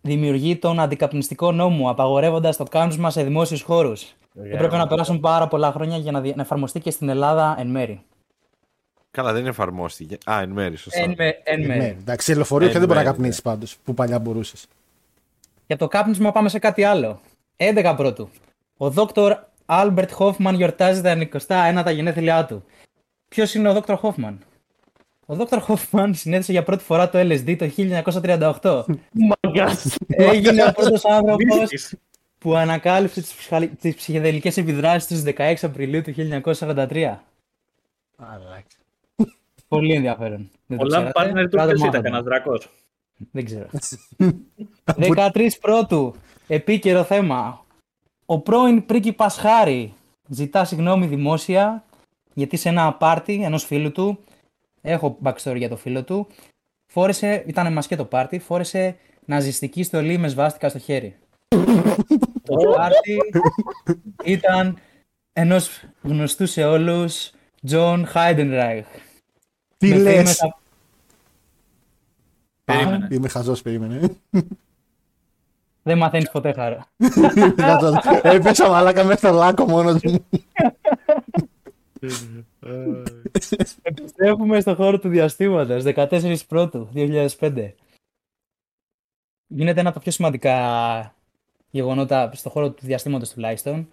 δημιουργεί 0.00 0.56
τον 0.58 0.80
αντικαπνιστικό 0.80 1.52
νόμο, 1.52 1.90
απαγορεύοντας 1.90 2.56
το 2.56 2.64
κάπνισμα 2.64 3.10
σε 3.10 3.22
δημόσιους 3.22 3.62
χώρους. 3.62 4.14
Έπρεπε 4.34 4.76
να 4.76 4.86
περάσουν 4.86 5.20
πάρα 5.20 5.48
πολλά 5.48 5.72
χρόνια 5.72 5.96
για 5.96 6.12
να, 6.12 6.20
δι- 6.20 6.36
να 6.36 6.42
εφαρμοστεί 6.42 6.80
και 6.80 6.90
στην 6.90 7.08
Ελλάδα 7.08 7.54
εν 7.58 7.66
μέρη. 7.66 8.02
Καλά, 9.18 9.32
δεν 9.32 9.46
εφαρμόστηκε. 9.46 10.18
Α, 10.30 10.40
εν 10.40 10.50
μέρει, 10.50 10.76
σωστά. 10.76 11.00
Εν, 11.00 11.14
με- 11.16 11.40
εν 11.44 11.66
μέρει. 11.66 11.78
Ναι, 11.80 11.86
εντάξει, 11.86 12.26
σε 12.26 12.34
λεωφορείο 12.34 12.68
Ε, 12.68 12.72
και 12.72 12.78
δεν 12.78 12.86
μπορεί 12.86 12.98
να 12.98 13.04
ναι, 13.04 13.10
καπνίσεις 13.10 13.42
πάντως 13.42 13.76
που 13.84 13.94
παλιά 13.94 14.18
μπορούσες. 14.18 14.66
Για 15.66 15.76
το 15.76 15.88
κάπνισμα 15.88 16.32
πάμε 16.32 16.48
σε 16.48 16.58
κάτι 16.58 16.84
άλλο. 16.84 17.20
11 17.56 17.94
πρώτου. 17.96 18.28
Ο 18.76 18.90
Δόκτωρ 18.90 19.36
Άλμπερτ 19.66 20.10
Χόφμαν 20.12 20.54
γιορτάζει 20.54 21.00
τα 21.00 21.10
91 21.86 21.90
γενέθλιά 21.94 22.44
του. 22.44 22.64
Ποιος 23.28 23.54
είναι 23.54 23.68
ο 23.68 23.72
Δόκτωρ 23.72 23.96
Χόφμαν; 23.96 24.38
Ο 25.26 25.34
Δόκτωρ 25.34 25.60
Χόφμαν 25.60 26.14
συνέθεσε 26.14 26.52
για 26.52 26.62
πρώτη 26.62 26.84
φορά 26.84 27.08
το 27.10 27.18
LSD 27.18 27.56
το 27.58 27.64
1938. 28.62 28.84
Έγινε 30.08 30.64
ο 30.64 30.72
πρώτος 30.72 31.04
άνθρωπος 31.04 31.56
Βρίσκεις. 31.56 31.94
που 32.38 32.54
ανακάλυψε 32.56 33.20
τις, 33.20 33.32
ψυχα- 33.34 33.68
τις 33.80 33.94
ψυχεδελικές 33.94 34.56
επιδράσεις 34.56 35.08
του 35.08 35.14
στις 35.16 35.22
16 35.36 35.54
Απριλίου 35.66 36.02
του 36.02 36.12
1943. 36.12 37.24
Πολύ 39.68 39.94
ενδιαφέρον. 39.94 40.50
Δεν 40.66 40.78
το 40.78 40.84
Πολλά 40.84 40.96
ξέρατε. 41.10 41.20
partner 41.20 41.42
του 41.42 41.48
Πρέπει 41.48 41.56
να 41.56 41.66
το 41.66 41.72
ποιος 41.72 41.78
ήταν 41.80 41.86
μάθετε. 41.86 42.02
κανένας 42.02 42.24
δράκος. 42.24 42.68
Δεν 43.30 43.44
ξέρω. 43.44 43.66
13 45.34 45.48
πρώτου. 45.60 46.14
Επίκαιρο 46.46 47.04
θέμα. 47.04 47.64
Ο 48.26 48.38
πρώην 48.40 48.86
πρίγκιπας 48.86 49.36
Χάρη 49.38 49.92
ζητά 50.28 50.64
συγγνώμη 50.64 51.06
δημόσια 51.06 51.84
γιατί 52.34 52.56
σε 52.56 52.68
ένα 52.68 52.92
πάρτι 52.94 53.42
ενός 53.42 53.64
φίλου 53.64 53.92
του, 53.92 54.18
έχω 54.80 55.18
backstory 55.24 55.56
για 55.56 55.68
το 55.68 55.76
φίλο 55.76 56.04
του, 56.04 56.26
φόρεσε, 56.92 57.44
ήταν 57.46 57.72
μασκέ 57.72 57.96
το 57.96 58.04
πάρτι, 58.04 58.38
φόρεσε 58.38 58.96
ναζιστική 59.24 59.82
στολή 59.82 60.18
με 60.18 60.28
σβάστηκα 60.28 60.68
στο 60.68 60.78
χέρι. 60.78 61.16
το 62.46 62.54
πάρτι 62.76 63.18
ήταν 64.24 64.78
ενός 65.32 65.84
γνωστού 66.02 66.46
σε 66.46 66.64
όλους 66.64 67.30
John 67.70 68.04
Heidenreich. 68.14 68.82
Τι 69.78 69.88
Με 69.88 69.96
λες; 69.96 70.14
φήμες 70.16 70.42
από- 70.42 70.58
Περίμενε. 72.64 73.08
Είμαι 73.10 73.28
χαζός, 73.28 73.62
περίμενε. 73.62 74.16
Δεν 75.82 75.98
μαθαίνεις 75.98 76.30
ποτέ 76.30 76.52
χαρά. 76.52 76.86
Έπεσα 78.22 78.68
μαλάκα 78.68 79.04
μέσα 79.04 79.18
στο 79.18 79.36
λάκκο 79.36 79.64
μόνος 79.68 80.00
μου. 80.02 80.24
Επιστρέφουμε 83.82 84.60
στο 84.60 84.74
χώρο 84.74 84.98
του 84.98 85.08
διαστήματος, 85.08 85.82
14 85.84 86.46
πρώτου, 86.48 86.88
2005. 86.92 87.74
Γίνεται 89.46 89.80
ένα 89.80 89.88
από 89.88 89.98
τα 89.98 90.04
πιο 90.04 90.12
σημαντικά 90.12 91.14
γεγονότα 91.70 92.30
στο 92.34 92.50
χώρο 92.50 92.70
του 92.70 92.86
διαστήματος 92.86 93.30
τουλάχιστον. 93.30 93.88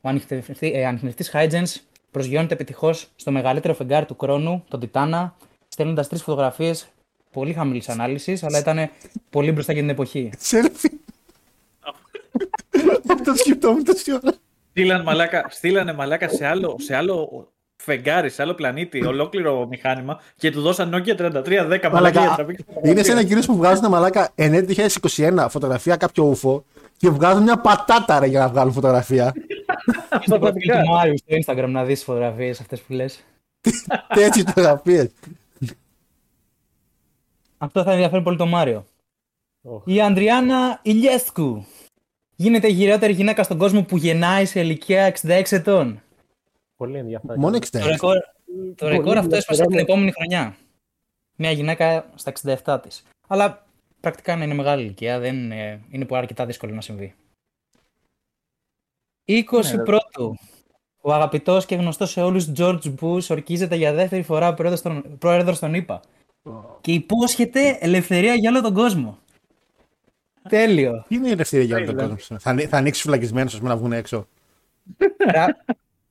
Ο 0.00 0.08
ανιχνευτή- 0.08 0.74
ε, 0.74 0.86
ανιχνευτής 0.86 1.30
Huygens 1.34 1.76
προσγειώνεται 2.14 2.54
επιτυχώς 2.54 3.08
στο 3.16 3.30
μεγαλύτερο 3.30 3.74
φεγγάρι 3.74 4.06
του 4.06 4.16
χρόνου, 4.20 4.64
τον 4.68 4.80
Τιτάνα, 4.80 5.34
στέλνοντας 5.68 6.08
τρεις 6.08 6.22
φωτογραφίες 6.22 6.86
πολύ 7.32 7.52
χαμηλής 7.52 7.88
ανάλυσης, 7.88 8.42
αλλά 8.42 8.58
ήταν 8.58 8.90
πολύ 9.30 9.52
μπροστά 9.52 9.72
για 9.72 9.80
την 9.80 9.90
εποχή. 9.90 10.30
Σέλφι. 10.38 10.90
Αυτό 13.10 13.34
σκεφτόμουν 13.42 13.84
τόση 13.84 14.12
ώρα. 14.12 14.34
Στείλαν 14.70 15.02
μαλάκα, 15.02 15.46
στείλανε 15.50 15.92
μαλάκα 15.92 16.28
σε 16.28 16.46
άλλο, 16.46 16.76
σε 16.80 16.96
άλλο 16.96 17.48
φεγγάρι, 17.76 18.30
σε 18.30 18.42
άλλο 18.42 18.54
πλανήτη, 18.54 19.06
ολόκληρο 19.06 19.66
μηχάνημα 19.66 20.20
και 20.36 20.50
του 20.50 20.60
δώσαν 20.60 20.90
Nokia 20.94 21.16
3310 21.20 21.28
μαλάκα 21.32 21.78
για 21.78 21.90
Μαλάκα, 21.90 22.34
τραβήξει 22.34 22.64
Είναι 22.82 23.02
σαν 23.02 23.18
εκείνου 23.18 23.42
που 23.42 23.56
βγάζουν 23.56 23.88
μαλάκα 23.88 24.32
εν 24.34 24.54
έτη 24.54 24.88
2021 25.16 25.46
φωτογραφία 25.48 25.96
κάποιο 25.96 26.24
ούφο 26.24 26.64
και 26.96 27.10
βγάζουν 27.10 27.42
μια 27.42 27.56
πατάτα 27.56 28.18
ρε, 28.18 28.26
για 28.26 28.40
να 28.40 28.48
βγάλουν 28.48 28.72
φωτογραφία. 28.72 29.34
Στο 30.26 30.38
προφίλ 30.38 30.70
του 30.70 30.88
Μάριου 30.90 31.14
στο 31.18 31.36
Instagram 31.44 31.68
να 31.68 31.84
δεις 31.84 32.04
φωτογραφίες 32.04 32.60
αυτές 32.60 32.80
που 32.80 32.92
λες. 32.92 33.24
Τέτοιε 34.14 34.42
φωτογραφίε. 34.46 35.10
Αυτό 37.58 37.82
θα 37.82 37.92
ενδιαφέρει 37.92 38.22
πολύ 38.22 38.36
τον 38.36 38.48
Μάριο. 38.48 38.86
Οχ. 39.62 39.82
Η 39.86 40.00
Αντριάννα 40.00 40.80
Ηλιέσκου 40.82 41.64
γίνεται 42.36 42.68
η 42.68 42.72
γυραιότερη 42.72 43.12
γυναίκα 43.12 43.42
στον 43.42 43.58
κόσμο 43.58 43.82
που 43.82 43.96
γεννάει 43.96 44.44
σε 44.44 44.60
ηλικία 44.60 45.14
66 45.22 45.42
ετών. 45.50 46.02
Πολύ 46.76 46.98
ενδιαφέρον. 46.98 47.38
Μόνο 47.38 47.58
Το 47.58 47.68
60. 47.72 47.86
ρεκόρ, 47.86 48.16
το 48.16 48.74
Πολύ 48.76 48.96
ρεκόρ 48.96 49.16
αυτό 49.16 49.36
έσπασε 49.36 49.62
την 49.62 49.72
ενδιαφέρον. 49.72 49.78
επόμενη 49.78 50.12
χρονιά. 50.12 50.56
Μια 51.36 51.50
γυναίκα 51.50 52.10
στα 52.14 52.32
67 52.64 52.78
της. 52.82 53.02
Αλλά 53.26 53.66
πρακτικά 54.00 54.36
να 54.36 54.44
είναι 54.44 54.54
μεγάλη 54.54 54.82
ηλικία, 54.82 55.18
δεν 55.18 55.34
είναι, 55.34 55.80
είναι 55.90 56.04
πολύ 56.04 56.20
αρκετά 56.20 56.46
δύσκολο 56.46 56.74
να 56.74 56.80
συμβεί. 56.80 57.14
20 59.26 59.42
πρώτου. 59.84 60.36
Ο 61.00 61.12
αγαπητός 61.12 61.66
και 61.66 61.74
γνωστός 61.74 62.10
σε 62.10 62.22
όλους 62.22 62.52
George 62.56 62.94
Bush 63.00 63.26
ορκίζεται 63.30 63.76
για 63.76 63.92
δεύτερη 63.92 64.22
φορά 64.22 64.54
πρόεδρος 64.54 64.82
των, 64.82 65.18
πρόεδρος 65.18 65.58
των 65.58 65.74
ΗΠΑ. 65.74 66.00
Και 66.80 66.92
υπόσχεται 66.92 67.78
ελευθερία 67.80 68.34
για 68.34 68.50
όλο 68.50 68.60
τον 68.60 68.74
κόσμο. 68.74 69.18
Τέλειο. 70.48 71.04
Τι 71.08 71.14
είναι 71.14 71.28
η 71.28 71.30
ελευθερία 71.30 71.64
για 71.66 71.76
όλο 71.76 71.86
τον 71.94 72.08
κόσμο. 72.08 72.38
Θα, 72.38 72.50
ανοί- 72.50 72.68
θα 72.68 72.76
ανοίξει 72.76 73.02
φυλακισμένου, 73.02 73.46
ας 73.46 73.56
πούμε, 73.58 73.68
να 73.68 73.76
βγουν 73.76 73.92
έξω. 73.92 74.26
Ρα- 75.32 75.64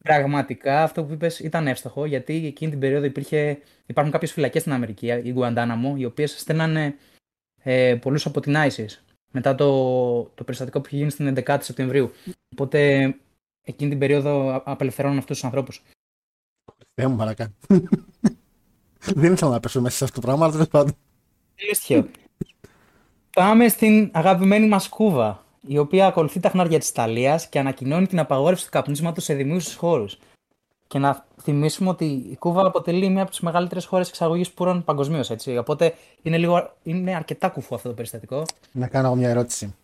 Πραγματικά 0.03 0.83
αυτό 0.83 1.03
που 1.03 1.13
είπες 1.13 1.39
ήταν 1.39 1.67
εύστοχο 1.67 2.05
γιατί 2.05 2.45
εκείνη 2.45 2.71
την 2.71 2.79
περίοδο 2.79 3.05
υπήρχε, 3.05 3.57
υπάρχουν 3.85 4.11
κάποιες 4.13 4.31
φυλακές 4.31 4.61
στην 4.61 4.73
Αμερική, 4.73 5.07
η 5.23 5.31
Γκουαντάναμο, 5.31 5.93
οι 5.97 6.05
οποίες 6.05 6.39
στέλνανε 6.39 6.95
ε, 7.63 7.95
πολλούς 8.01 8.25
από 8.25 8.39
την 8.39 8.55
ISIS 8.57 8.85
μετά 9.33 9.55
το, 9.55 9.67
το 10.23 10.43
περιστατικό 10.43 10.79
που 10.81 10.87
είχε 10.87 10.97
γίνει 10.97 11.09
στην 11.09 11.33
11η 11.37 11.57
Σεπτεμβρίου. 11.59 12.11
Οπότε 12.51 13.03
εκείνη 13.61 13.89
την 13.89 13.99
περίοδο 13.99 14.61
απελευθερώνουν 14.65 15.17
αυτούς 15.17 15.35
τους 15.35 15.45
ανθρώπους. 15.45 15.83
Δεν 16.93 17.11
μου 17.11 17.17
παρακάνει. 17.17 17.53
Δεν 19.15 19.33
ήθελα 19.33 19.51
να 19.51 19.59
πέσω 19.59 19.81
μέσα 19.81 19.97
σε 19.97 20.03
αυτό 20.03 20.19
το 20.19 20.27
πράγμα, 20.27 20.43
αλλά 20.43 20.53
τέλος 20.53 20.67
πάντων. 20.67 20.95
Πάμε 23.35 23.67
στην 23.67 24.09
αγαπημένη 24.13 24.67
μας 24.67 24.89
Κούβα, 24.89 25.45
η 25.67 25.77
οποία 25.77 26.07
ακολουθεί 26.07 26.39
τα 26.39 26.49
χνάρια 26.49 26.79
της 26.79 26.89
Ιταλίας 26.89 27.49
και 27.49 27.59
ανακοινώνει 27.59 28.07
την 28.07 28.19
απαγόρευση 28.19 28.65
του 28.65 28.71
καπνίσματος 28.71 29.23
σε 29.23 29.33
δημόσιου 29.33 29.77
χώρους. 29.77 30.17
Και 30.93 30.99
να 30.99 31.25
θυμίσουμε 31.41 31.89
ότι 31.89 32.05
η 32.05 32.35
Κούβα 32.35 32.65
αποτελεί 32.65 33.09
μία 33.09 33.21
από 33.21 33.31
τις 33.31 33.39
μεγαλύτερες 33.39 33.85
χώρες 33.85 34.09
εξαγωγής 34.09 34.51
πουρών 34.51 34.83
παγκοσμίως. 34.83 35.31
Οπότε 35.59 35.93
είναι, 36.21 36.37
λίγο, 36.37 36.73
είναι 36.83 37.15
αρκετά 37.15 37.49
κουφό 37.49 37.75
αυτό 37.75 37.87
το 37.87 37.93
περιστατικό. 37.93 38.45
Να 38.71 38.87
κάνω 38.87 39.15
μια 39.15 39.29
ερώτηση. 39.29 39.75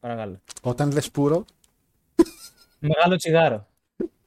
Παρακαλώ. 0.00 0.40
Όταν 0.62 0.92
λες 0.92 1.10
πουρο. 1.10 1.44
Μεγάλο 2.78 3.16
τσιγάρο. 3.16 3.66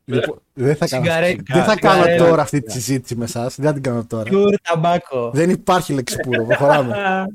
Λοιπόν, 0.06 0.41
δεν 0.54 0.76
θα, 0.76 0.88
κάνω, 0.88 1.06
δεν 1.46 1.63
θα 1.63 1.76
κάνω 1.76 2.17
τώρα 2.17 2.41
αυτή 2.41 2.62
τη 2.62 2.72
συζήτηση 2.72 3.15
με 3.15 3.24
εσάς. 3.24 3.56
Δεν 3.56 3.65
θα 3.65 3.74
την 3.74 3.84
κάνω 3.84 4.06
τώρα. 4.06 4.32
Pure 4.34 4.56
ταμπάκο. 4.62 5.32
Δεν 5.34 5.50
υπάρχει 5.50 5.93
λέξη 5.93 6.17
πουρο. 6.20 6.46
Προχωράμε. 6.46 7.26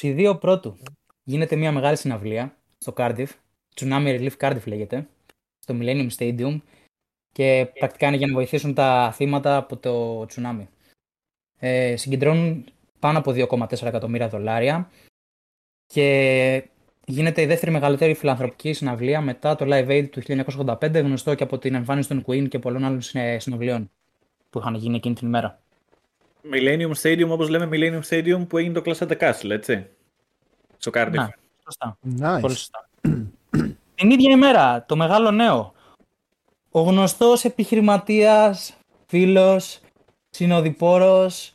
22 0.00 0.36
πρώτου 0.40 0.76
γίνεται 1.22 1.56
μια 1.56 1.72
μεγάλη 1.72 1.96
συναυλία 1.96 2.56
στο 2.78 2.92
Cardiff. 2.96 3.28
Tsunami 3.74 4.20
Relief 4.20 4.36
Cardiff 4.40 4.64
λέγεται. 4.64 5.06
Στο 5.64 5.76
Millennium 5.80 6.08
Stadium. 6.18 6.60
Και 7.32 7.68
πρακτικά 7.78 8.06
είναι 8.06 8.16
για 8.16 8.26
να 8.26 8.32
βοηθήσουν 8.32 8.74
τα 8.74 9.12
θύματα 9.14 9.56
από 9.56 9.76
το 9.76 10.26
τσουνάμι. 10.26 10.68
Ε, 11.58 11.96
συγκεντρώνουν 11.96 12.64
πάνω 12.98 13.18
από 13.18 13.30
2,4 13.30 13.82
εκατομμύρια 13.82 14.28
δολάρια 14.28 14.90
και 15.86 16.68
γίνεται 17.06 17.42
η 17.42 17.46
δεύτερη 17.46 17.72
μεγαλύτερη 17.72 18.14
φιλανθρωπική 18.14 18.72
συναυλία 18.72 19.20
μετά 19.20 19.54
το 19.54 19.64
Live 19.68 19.88
Aid 19.88 20.08
του 20.10 20.22
1985, 20.26 20.92
γνωστό 20.92 21.34
και 21.34 21.42
από 21.42 21.58
την 21.58 21.74
εμφάνιση 21.74 22.08
των 22.08 22.24
Queen 22.26 22.48
και 22.48 22.58
πολλών 22.58 22.84
άλλων 22.84 23.00
συναυλίων 23.38 23.90
που 24.50 24.58
είχαν 24.58 24.74
γίνει 24.74 24.96
εκείνη 24.96 25.14
την 25.14 25.26
ημέρα. 25.26 25.58
Millennium 26.52 26.92
Stadium, 27.02 27.28
όπως 27.28 27.48
λέμε 27.48 27.68
Millennium 27.72 28.08
Stadium 28.08 28.48
που 28.48 28.58
έγινε 28.58 28.80
το 28.80 28.82
Clash 28.84 29.06
at 29.06 29.08
the 29.08 29.16
Castle, 29.18 29.50
έτσι. 29.50 29.86
Στο 30.78 30.90
Cardiff. 30.94 31.10
Ναι, 31.10 31.28
σωστά. 31.64 31.98
Nice. 32.20 32.40
Πολύ 32.40 32.54
σωστά. 32.54 32.88
Την 33.94 34.10
ίδια 34.10 34.30
ημέρα, 34.30 34.84
το 34.88 34.96
μεγάλο 34.96 35.30
νέο. 35.30 35.72
Ο 36.70 36.80
γνωστός 36.80 37.44
επιχειρηματίας, 37.44 38.74
φίλος, 39.06 39.80
συνοδοιπόρος, 40.30 41.52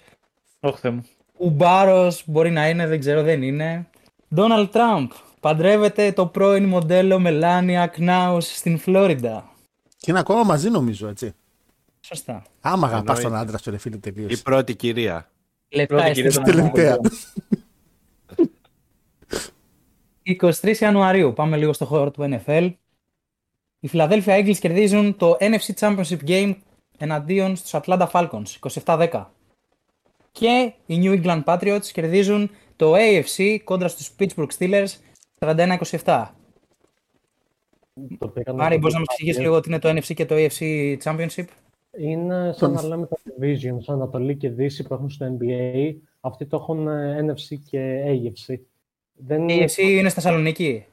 Όχι 0.60 0.90
μου. 0.90 1.06
Ουμπάρος 1.38 2.24
μπορεί 2.26 2.52
να 2.52 2.70
είναι, 2.70 2.88
δεν 2.88 3.00
ξέρω, 3.00 3.24
δεν 3.24 3.42
είναι. 3.42 3.88
Ντόναλτ 4.36 4.72
Τραμπ 4.72 5.10
παντρεύεται 5.40 6.12
το 6.12 6.26
πρώην 6.26 6.66
μοντέλο 6.66 7.20
Μελάνια 7.20 7.88
Κνάους 7.88 8.56
στην 8.56 8.78
Φλόριντα. 8.78 9.50
Και 9.98 10.12
είναι 10.12 10.20
ακόμα 10.20 10.44
μαζί 10.44 10.70
νομίζω, 10.70 11.08
έτσι. 11.08 11.34
Σωστά. 12.02 12.44
Άμα 12.62 12.88
αγαπάς 12.88 13.20
τον 13.22 13.36
άντρα 13.36 13.58
σου, 13.58 13.72
ρε 13.72 13.78
φίλε, 13.78 13.98
τελείως. 13.98 14.32
Η 14.32 14.42
πρώτη 14.42 14.76
κυρία. 14.76 15.30
Λεπτά 15.70 15.96
Πρώτη 15.96 16.12
κυρία 16.12 16.28
εστί- 16.30 16.44
των 16.46 16.56
Τελευταία. 16.56 16.98
23 20.42 20.76
Ιανουαρίου, 20.78 21.34
πάμε 21.34 21.58
λίγο 21.58 21.74
στο 21.74 21.86
χώρο 21.86 22.12
του 22.12 22.30
NFL. 22.46 22.72
Οι 23.80 23.90
Philadelphia 23.94 24.22
Eagles 24.26 24.58
κερδίζουν 24.60 25.18
το 25.18 25.38
NFC 25.40 25.74
Championship 25.80 26.28
Game 26.28 26.56
εναντίον 26.98 27.56
στους 27.56 27.72
Atlanta 27.74 28.08
Falcons, 28.12 28.44
27-10. 28.86 29.26
Και 30.32 30.74
οι 30.86 31.00
New 31.04 31.24
England 31.24 31.44
Patriots 31.44 31.86
κερδίζουν 31.86 32.50
το 32.76 32.94
AFC 32.96 33.58
κόντρα 33.64 33.88
στους 33.88 34.16
Pittsburgh 34.20 34.48
Steelers 34.60 34.88
41-27. 35.40 36.26
Το 38.18 38.28
πήγαμε 38.28 38.62
Μάρι, 38.62 38.74
το 38.74 38.80
μπορείς 38.80 38.94
να 38.94 39.00
μας 39.00 39.08
εξηγήσεις 39.12 39.42
λίγο 39.42 39.60
τι 39.60 39.70
είναι 39.70 39.80
το 39.80 39.90
NFC 39.90 40.14
και 40.14 40.26
το 40.26 40.36
AFC 40.38 40.98
Championship; 41.04 41.46
Είναι 41.98 42.54
σαν 42.54 42.72
να 42.72 42.84
λέμε 42.84 43.06
τα 43.06 43.18
divisions, 43.26 43.84
Ανατολή 43.88 44.38
και 44.38 44.50
Δύση 44.50 44.84
που 44.84 44.94
έχουν 44.94 45.10
στο 45.10 45.38
NBA. 45.40 45.96
Αυτοί 46.20 46.46
το 46.46 46.58
έχουν 46.58 46.88
ε, 46.88 47.26
NFC 47.26 47.58
και 47.70 48.04
AFC. 48.06 48.60
Δεν, 49.26 49.50
Η 49.50 49.66
AFC 49.68 49.78
είναι 49.78 50.10
στη 50.10 50.22
Θεσσαλονίκη; 50.22 50.86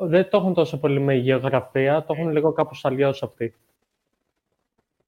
δεν 0.00 0.28
το 0.30 0.36
έχουν 0.36 0.54
τόσο 0.54 0.78
πολύ 0.78 1.00
με 1.00 1.14
γεωγραφία, 1.14 2.04
το 2.04 2.14
έχουν 2.16 2.30
λίγο 2.30 2.52
κάπως 2.52 2.84
αλλιώς 2.84 3.22
αυτοί. 3.22 3.54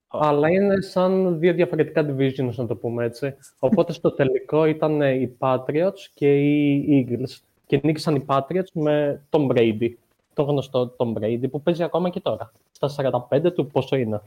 Αλλά 0.07 0.49
είναι 0.49 0.81
σαν 0.81 1.39
δύο 1.39 1.53
διαφορετικά 1.53 2.05
divisions, 2.09 2.53
να 2.55 2.67
το 2.67 2.75
πούμε 2.75 3.05
έτσι. 3.05 3.35
Οπότε 3.59 3.93
στο 3.93 4.11
τελικό 4.11 4.65
ήταν 4.65 5.01
ε, 5.01 5.11
οι 5.11 5.35
Patriots 5.39 5.99
και 6.13 6.39
οι 6.39 7.07
Eagles. 7.09 7.39
Και 7.65 7.79
νίκησαν 7.83 8.15
οι 8.15 8.25
Patriots 8.27 8.71
με 8.73 9.21
τον 9.29 9.47
Brady. 9.51 9.89
Το 10.33 10.43
γνωστό 10.43 10.87
τον 10.87 11.15
Brady 11.19 11.49
που 11.51 11.61
παίζει 11.61 11.83
ακόμα 11.83 12.09
και 12.09 12.19
τώρα. 12.19 12.51
Στα 12.71 13.19
45 13.31 13.53
του 13.53 13.67
πόσο 13.67 13.95
είναι. 13.95 14.21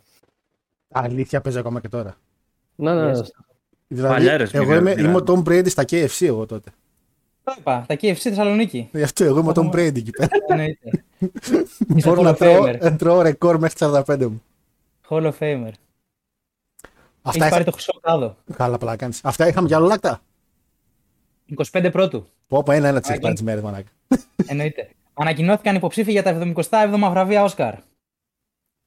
Αλήθεια 0.88 1.40
παίζει 1.40 1.58
ακόμα 1.58 1.80
και 1.80 1.88
τώρα. 1.88 2.16
Ναι, 2.74 2.94
ναι, 2.94 3.04
ναι. 3.04 3.18
Yes. 3.18 3.22
Δηλαδή, 3.88 4.14
Παλιάρες 4.14 4.54
εγώ 4.54 4.64
μοιρά- 4.64 4.80
είμαι, 4.80 4.94
μοιρά. 4.94 5.08
είμαι 5.08 5.16
ο 5.16 5.22
Tom 5.26 5.48
Brady 5.48 5.68
στα 5.68 5.82
KFC 5.82 6.26
εγώ 6.26 6.46
τότε. 6.46 6.70
Το 7.44 7.54
είπα, 7.58 7.84
τα 7.88 7.94
KFC 7.94 8.14
Θεσσαλονίκη. 8.14 8.88
Γι' 8.92 9.02
αυτό 9.02 9.24
εγώ 9.24 9.38
είμαι 9.40 9.48
ο 9.50 9.52
Tom 9.56 9.70
Brady 9.74 9.96
εκεί 9.96 10.10
πέρα. 10.10 10.28
Εννοείται. 10.48 11.04
Μπορώ 11.88 12.20
Hall 12.20 12.24
να 12.24 12.30
of 12.30 12.36
τρώω, 12.36 12.62
Famer. 12.64 12.78
να 12.80 12.96
τρώω 12.96 13.22
ρεκόρ 13.22 13.58
μέχρι 13.58 13.74
τι 13.78 13.86
45 14.08 14.18
μου. 14.18 14.42
Hall 15.08 15.22
of 15.22 15.32
Famer. 15.38 15.70
Αυτά 17.22 17.44
Έχει 17.44 17.50
πάρει 17.50 17.54
είχα... 17.54 17.64
το 17.64 17.70
χρυσό 17.72 17.98
κάδο. 18.02 18.36
Καλά, 18.56 18.78
πλάκα 18.78 18.96
κάνεις. 18.96 19.20
Αυτά 19.24 19.48
είχαμε 19.48 19.66
για 19.66 19.76
άλλο 19.76 19.86
λάκτα. 19.86 20.20
25 21.72 21.88
πρώτου. 21.92 22.26
Πω, 22.48 22.62
πω, 22.62 22.72
ένα-ένα 22.72 23.00
τι 23.00 23.12
έχει 23.12 23.12
Άγγελ. 23.12 23.22
πάρει 23.22 23.34
τι 23.34 23.42
μέρε, 23.44 23.60
μαλάκα. 23.60 23.88
Εννοείται. 24.46 24.88
Ανακοινώθηκαν 25.14 25.74
υποψήφοι 25.74 26.10
για 26.10 26.22
τα 26.22 26.38
77 26.70 26.88
βραβεία 27.10 27.42
Όσκαρ. 27.42 27.74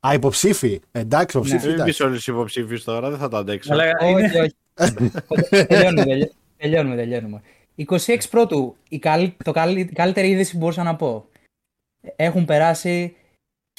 Α, 0.08 0.14
υποψήφοι. 0.14 0.82
Εντάξει, 0.92 1.38
υποψήφοι. 1.38 1.66
Μην 1.66 1.74
εντάξει. 1.74 1.92
πεις 1.92 2.00
όλους 2.06 2.16
τους 2.18 2.28
υποψήφιους 2.28 2.84
τώρα, 2.84 3.10
δεν 3.10 3.20
θα 3.20 3.28
το 3.28 3.38
αντέξω. 3.38 3.74
Αλλά 3.74 3.86
είναι- 4.08 4.24
όχι, 4.26 4.40
όχι. 4.40 4.56
τελειώνουμε, 5.68 6.04
τελειώ- 6.06 6.32
τελειώνουμε, 6.58 6.96
τελειώνουμε. 6.96 7.42
26 7.86 8.18
πρώτου, 8.30 8.76
η, 8.90 9.00
καλ, 9.00 9.32
το 9.44 9.52
καλ, 9.52 9.76
η 9.78 9.86
καλύτερη 9.86 10.30
είδηση 10.30 10.52
που 10.52 10.58
μπορούσα 10.58 10.84
να 10.84 10.96
πω. 10.96 11.26
Έχουν 12.16 12.46
περάσει 12.46 13.16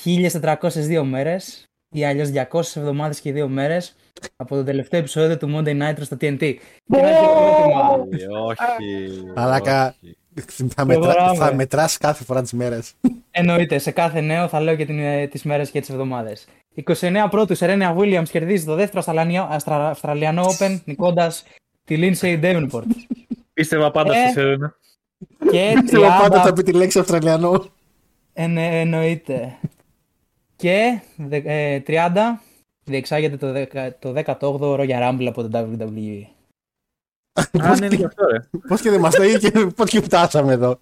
1402 0.04 1.02
μέρες 1.04 1.64
ή 1.94 2.04
αλλιώς 2.04 2.30
200 2.50 2.60
εβδομάδες 2.76 3.20
και 3.20 3.32
2 3.44 3.46
μέρες 3.48 3.96
από 4.36 4.54
το 4.54 4.64
τελευταίο 4.64 5.00
επεισόδιο 5.00 5.36
του 5.38 5.54
Monday 5.56 5.82
Night 5.82 5.96
στο 6.00 6.16
TNT. 6.20 6.38
Και 6.38 6.60
ένα 6.88 7.12
χειροκρότημα. 7.18 8.06
Ε, 8.10 8.26
Όχι. 8.26 9.22
Μαλάκα. 9.36 9.94
όχι. 9.98 10.16
Θα, 10.74 10.84
μετρά, 10.84 11.00
Προχωράμε. 11.12 11.36
θα 11.38 11.54
μετράς 11.54 11.96
κάθε 11.98 12.24
φορά 12.24 12.42
τις 12.42 12.52
μέρες. 12.52 12.94
Εννοείται, 13.30 13.78
σε 13.78 13.90
κάθε 13.90 14.20
νέο 14.20 14.48
θα 14.48 14.60
λέω 14.60 14.76
και 14.76 14.84
την, 14.84 14.98
ε, 14.98 15.26
τις 15.26 15.42
μέρες 15.42 15.70
και 15.70 15.80
τις 15.80 15.88
εβδομάδες. 15.90 16.46
29 16.74 17.28
πρώτου, 17.30 17.54
Σερένια 17.54 17.96
Williams 17.98 18.28
κερδίζει 18.30 18.64
το 18.64 18.74
δεύτερο 18.74 18.98
Αυστραλιανό, 18.98 19.48
Αυστρα- 19.50 19.88
Αυστραλιανό 19.88 20.44
Open, 20.58 20.80
νικώντας 20.84 21.44
τη 21.84 21.96
Lindsay 22.00 22.40
Davenport. 22.42 22.82
Πίστευα 23.58 23.90
πάντα 23.90 24.14
Ε. 24.16 24.22
στη 24.24 24.32
Σερένα. 24.32 24.74
Και 25.50 25.74
Θέλω 25.90 26.06
πάντα 26.06 26.40
30 26.42 26.44
θα 26.46 26.52
πει 26.52 26.62
τη 26.62 26.72
λέξη 26.72 26.98
Αυστραλιανό. 26.98 27.64
Ενε- 28.32 28.72
εννοείται. 28.74 29.58
Και 30.56 31.00
δε- 31.16 31.42
ε, 31.44 31.82
30 31.86 32.40
διεξάγεται 32.84 33.36
το, 33.36 33.52
δεκα- 33.52 33.98
το 33.98 34.12
18ο 34.16 34.76
Royal 34.80 35.02
Rumble 35.10 35.26
από 35.28 35.48
το 35.48 35.48
WWE. 35.52 36.22
Αν 37.60 37.76
είναι 37.82 37.94
γι' 37.94 38.04
αυτό, 38.04 38.26
ρε. 38.26 38.38
Πώς 38.68 38.80
και 38.80 38.90
δεν 38.90 39.00
μας 39.00 39.18
λέει 39.18 39.38
και 39.38 39.50
πώς 39.76 39.90
και 39.90 40.00
φτάσαμε 40.00 40.52
εδώ. 40.52 40.80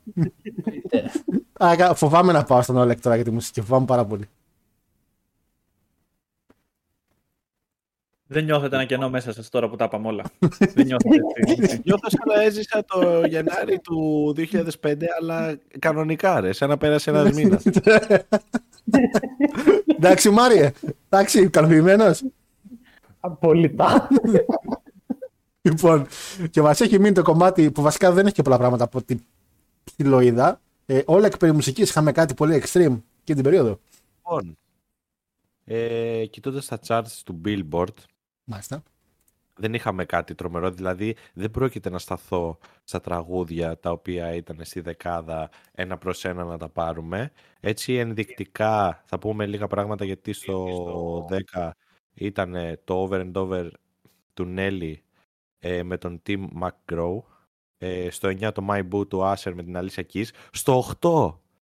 Α, 1.65 1.75
κα- 1.77 1.95
φοβάμαι 1.95 2.33
να 2.33 2.45
πάω 2.45 2.63
στον 2.63 2.77
Όλεκ 2.77 3.01
τώρα 3.01 3.15
για 3.17 3.25
τη 3.25 3.31
μουσική. 3.31 3.61
Φοβάμαι 3.61 3.87
πάρα 3.87 4.05
πολύ. 4.05 4.29
Δεν 8.27 8.45
νιώθετε 8.45 8.77
ένα 8.77 8.85
κενό 8.85 9.11
μέσα 9.11 9.33
σας 9.33 9.49
τώρα 9.49 9.69
που 9.69 9.77
τα 9.77 9.85
είπαμε 9.85 10.09
όλα. 10.09 10.25
Δεν 10.75 10.87
νιώθετε 10.87 11.17
έτσι. 11.35 11.81
Νιώθω 11.85 12.09
σαν 12.09 12.37
να 12.37 12.43
έζησα 12.43 12.85
το 12.85 13.27
Γενάρη 13.27 13.79
του 13.79 14.35
2005, 14.83 14.95
αλλά 15.21 15.59
κανονικά 15.79 16.41
ρε, 16.41 16.53
σαν 16.53 16.69
να 16.69 16.77
πέρασε 16.77 17.11
ένας 17.11 17.33
μήνας. 17.37 17.63
Εντάξει, 19.87 20.31
Μάριε. 20.31 20.73
Εντάξει, 21.09 21.41
ικανοποιημένος. 21.41 22.23
Απόλυτα. 23.21 24.09
Λοιπόν, 25.63 26.07
και 26.51 26.63
μας 26.63 26.81
έχει 26.81 26.99
μείνει 26.99 27.15
το 27.15 27.23
κομμάτι 27.23 27.71
που 27.71 27.83
βασικά 27.83 28.13
δεν 28.13 28.27
έχει 28.27 28.35
και 28.35 28.43
πολλά 28.43 28.59
πράγματα 28.59 28.85
από 28.85 29.03
την 29.03 29.21
ψιλοείδα. 29.85 30.61
Ε, 30.87 31.01
όλα 31.05 31.27
εκ 31.27 31.37
περί 31.37 31.53
μουσικής 31.53 31.89
είχαμε 31.89 32.13
κάτι 32.13 32.35
πολύ 32.35 32.63
extreme 32.65 33.01
και 33.25 33.35
την 33.35 33.43
περίοδο. 33.43 33.79
Λοιπόν, 34.17 34.59
ε, 35.65 36.27
κοιτώντας 36.27 36.67
τα 36.67 36.79
charts 36.87 37.21
του 37.25 37.41
Billboard, 37.45 37.95
Μάλιστα. 38.47 38.83
δεν 39.57 39.75
είχαμε 39.75 40.05
κάτι 40.05 40.35
τρομερό, 40.35 40.71
δηλαδή 40.71 41.17
δεν 41.35 41.51
πρόκειται 41.51 41.91
να 41.91 41.99
σταθώ 41.99 42.59
στα 42.85 43.01
τραγούδια 43.01 43.79
τα 43.79 43.91
οποία 43.91 44.35
ήταν 44.35 44.59
στη 44.63 44.81
δεκάδα 44.81 45.51
ένα 45.73 45.99
προς 45.99 46.25
ένα 46.25 46.45
να 46.45 46.59
τα 46.59 46.69
πάρουμε. 46.69 47.33
Έτσι 47.61 47.95
ενδεικτικά 47.95 49.03
θα 49.07 49.19
πούμε 49.19 49.47
λίγα 49.47 49.67
πράγματα 49.67 50.05
γιατί 50.05 50.33
στο 50.33 51.27
10 51.55 51.71
ήταν 52.15 52.55
το 52.85 53.09
over 53.09 53.21
and 53.21 53.33
over 53.33 53.71
του 54.35 54.45
Νέλη 54.45 55.03
ε, 55.59 55.83
με 55.83 55.99
τον 55.99 56.23
Tim 56.27 56.47
McGraw. 56.61 57.23
Ε, 57.79 58.11
στο 58.11 58.29
9 58.29 58.53
το 58.55 58.67
My 58.71 58.89
Boo 58.91 59.09
του 59.09 59.21
Asher 59.23 59.53
με 59.55 59.63
την 59.63 59.77
Alicia 59.77 60.03
Keys. 60.13 60.27
Στο 60.51 60.85
8 61.01 61.35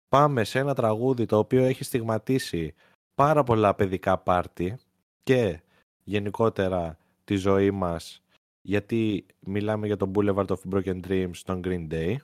πάμε 0.09 0.43
σε 0.43 0.59
ένα 0.59 0.73
τραγούδι 0.73 1.25
το 1.25 1.37
οποίο 1.37 1.63
έχει 1.63 1.83
στιγματίσει 1.83 2.73
πάρα 3.15 3.43
πολλά 3.43 3.75
παιδικά 3.75 4.17
πάρτι 4.17 4.77
και 5.23 5.61
γενικότερα 6.03 6.97
τη 7.23 7.35
ζωή 7.35 7.71
μας 7.71 8.23
γιατί 8.61 9.25
μιλάμε 9.39 9.87
για 9.87 9.97
τον 9.97 10.11
Boulevard 10.15 10.45
of 10.45 10.57
Broken 10.73 10.99
Dreams 11.07 11.37
των 11.45 11.61
Green 11.65 11.87
Day. 11.93 12.15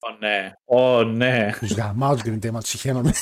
Ω 0.00 0.16
ναι, 0.18 0.52
ω 0.64 1.04
ναι. 1.04 1.50
Τους 1.58 1.72
γαμάω 1.72 2.14
τους 2.14 2.22
Green 2.24 2.46
Day, 2.46 2.50
μα 2.50 2.60
τους 2.60 2.68
συχαίνομαι. 2.68 3.12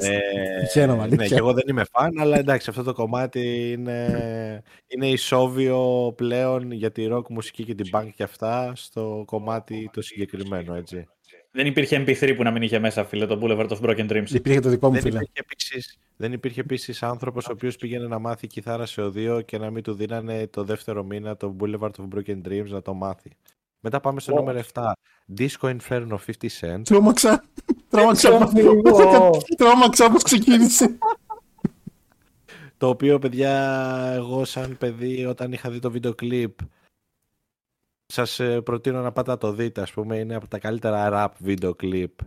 Ε, 0.00 0.86
ναι, 1.16 1.26
και 1.26 1.34
εγώ 1.34 1.52
δεν 1.52 1.64
είμαι 1.68 1.84
φαν, 1.90 2.18
αλλά 2.20 2.38
εντάξει, 2.38 2.70
αυτό 2.70 2.82
το 2.82 2.92
κομμάτι 2.92 3.72
είναι, 3.72 4.62
είναι 4.86 5.08
ισόβιο 5.08 6.12
πλέον 6.16 6.70
για 6.70 6.90
τη 6.90 7.06
rock 7.10 7.28
μουσική 7.28 7.64
και 7.64 7.74
την 7.74 7.90
punk 7.92 8.08
και 8.16 8.22
αυτά 8.22 8.72
στο 8.76 9.22
κομμάτι 9.26 9.90
το 9.92 10.02
συγκεκριμένο, 10.02 10.74
έτσι. 10.74 11.08
Δεν 11.52 11.66
υπήρχε 11.66 12.04
MP3 12.06 12.34
που 12.36 12.42
να 12.42 12.50
μην 12.50 12.62
είχε 12.62 12.78
μέσα, 12.78 13.04
φίλε, 13.04 13.26
το 13.26 13.38
Boulevard 13.42 13.68
of 13.68 13.80
Broken 13.80 14.10
Dreams. 14.10 14.30
Υπήρχε 14.30 14.60
το 14.60 14.68
δικό 14.68 14.86
μου, 14.86 14.92
Δεν 14.92 15.02
φίλε. 15.02 15.14
υπήρχε 15.14 15.32
επίσης, 15.34 15.98
δεν 16.16 16.32
υπήρχε 16.32 16.60
επίσης 16.60 17.02
άνθρωπος 17.02 17.46
ο 17.46 17.52
οποίος 17.52 17.76
πήγαινε 17.76 18.06
να 18.06 18.18
μάθει 18.18 18.46
κιθάρα 18.46 18.86
σε 18.86 19.02
οδείο 19.02 19.40
και 19.40 19.58
να 19.58 19.70
μην 19.70 19.82
του 19.82 19.94
δίνανε 19.94 20.46
το 20.46 20.64
δεύτερο 20.64 21.04
μήνα 21.04 21.36
το 21.36 21.56
Boulevard 21.60 21.90
of 21.90 22.08
Broken 22.14 22.40
Dreams 22.48 22.68
να 22.68 22.82
το 22.82 22.94
μάθει. 22.94 23.30
Μετά 23.80 24.00
πάμε 24.00 24.20
στο 24.20 24.34
νούμερο 24.34 24.60
7. 24.72 24.92
Disco 25.38 25.76
Inferno 25.76 26.16
50 26.26 26.48
Cent. 26.60 26.80
Τρόμαξα. 26.84 27.44
Τρόμαξα. 27.88 28.50
Τρόμαξα 29.56 30.04
όπως 30.04 30.22
ξεκίνησε. 30.22 30.98
Το 32.76 32.88
οποίο, 32.88 33.18
παιδιά, 33.18 33.52
εγώ 34.14 34.44
σαν 34.44 34.76
παιδί 34.78 35.24
όταν 35.24 35.52
είχα 35.52 35.70
δει 35.70 35.78
το 35.78 35.90
βίντεο 35.90 36.14
κλιπ 36.14 36.58
σας 38.10 38.40
ε, 38.40 38.60
προτείνω 38.60 39.02
να 39.02 39.12
πάτε 39.12 39.30
να 39.30 39.38
το 39.38 39.52
δείτε, 39.52 39.80
ας 39.80 39.92
πούμε. 39.92 40.18
Είναι 40.18 40.34
από 40.34 40.48
τα 40.48 40.58
καλύτερα 40.58 41.08
rap 41.12 41.34
βίντεο 41.38 41.74
κλιπ 41.74 42.18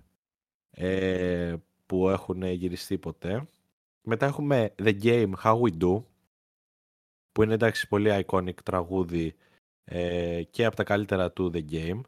ε, 0.72 1.54
που 1.86 2.10
έχουν 2.10 2.44
γυριστεί 2.44 2.98
ποτέ. 2.98 3.48
Μετά 4.02 4.26
έχουμε 4.26 4.74
The 4.84 5.02
Game 5.04 5.32
How 5.44 5.60
We 5.62 5.82
Do, 5.82 6.04
που 7.32 7.44
είναι 7.44 7.54
εντάξει 7.54 7.88
πολύ 7.88 8.26
iconic 8.26 8.56
τραγούδι 8.64 9.36
ε, 9.84 10.44
και 10.44 10.66
από 10.66 10.76
τα 10.76 10.84
καλύτερα 10.84 11.32
του 11.32 11.52
The 11.54 11.64
Game. 11.72 12.02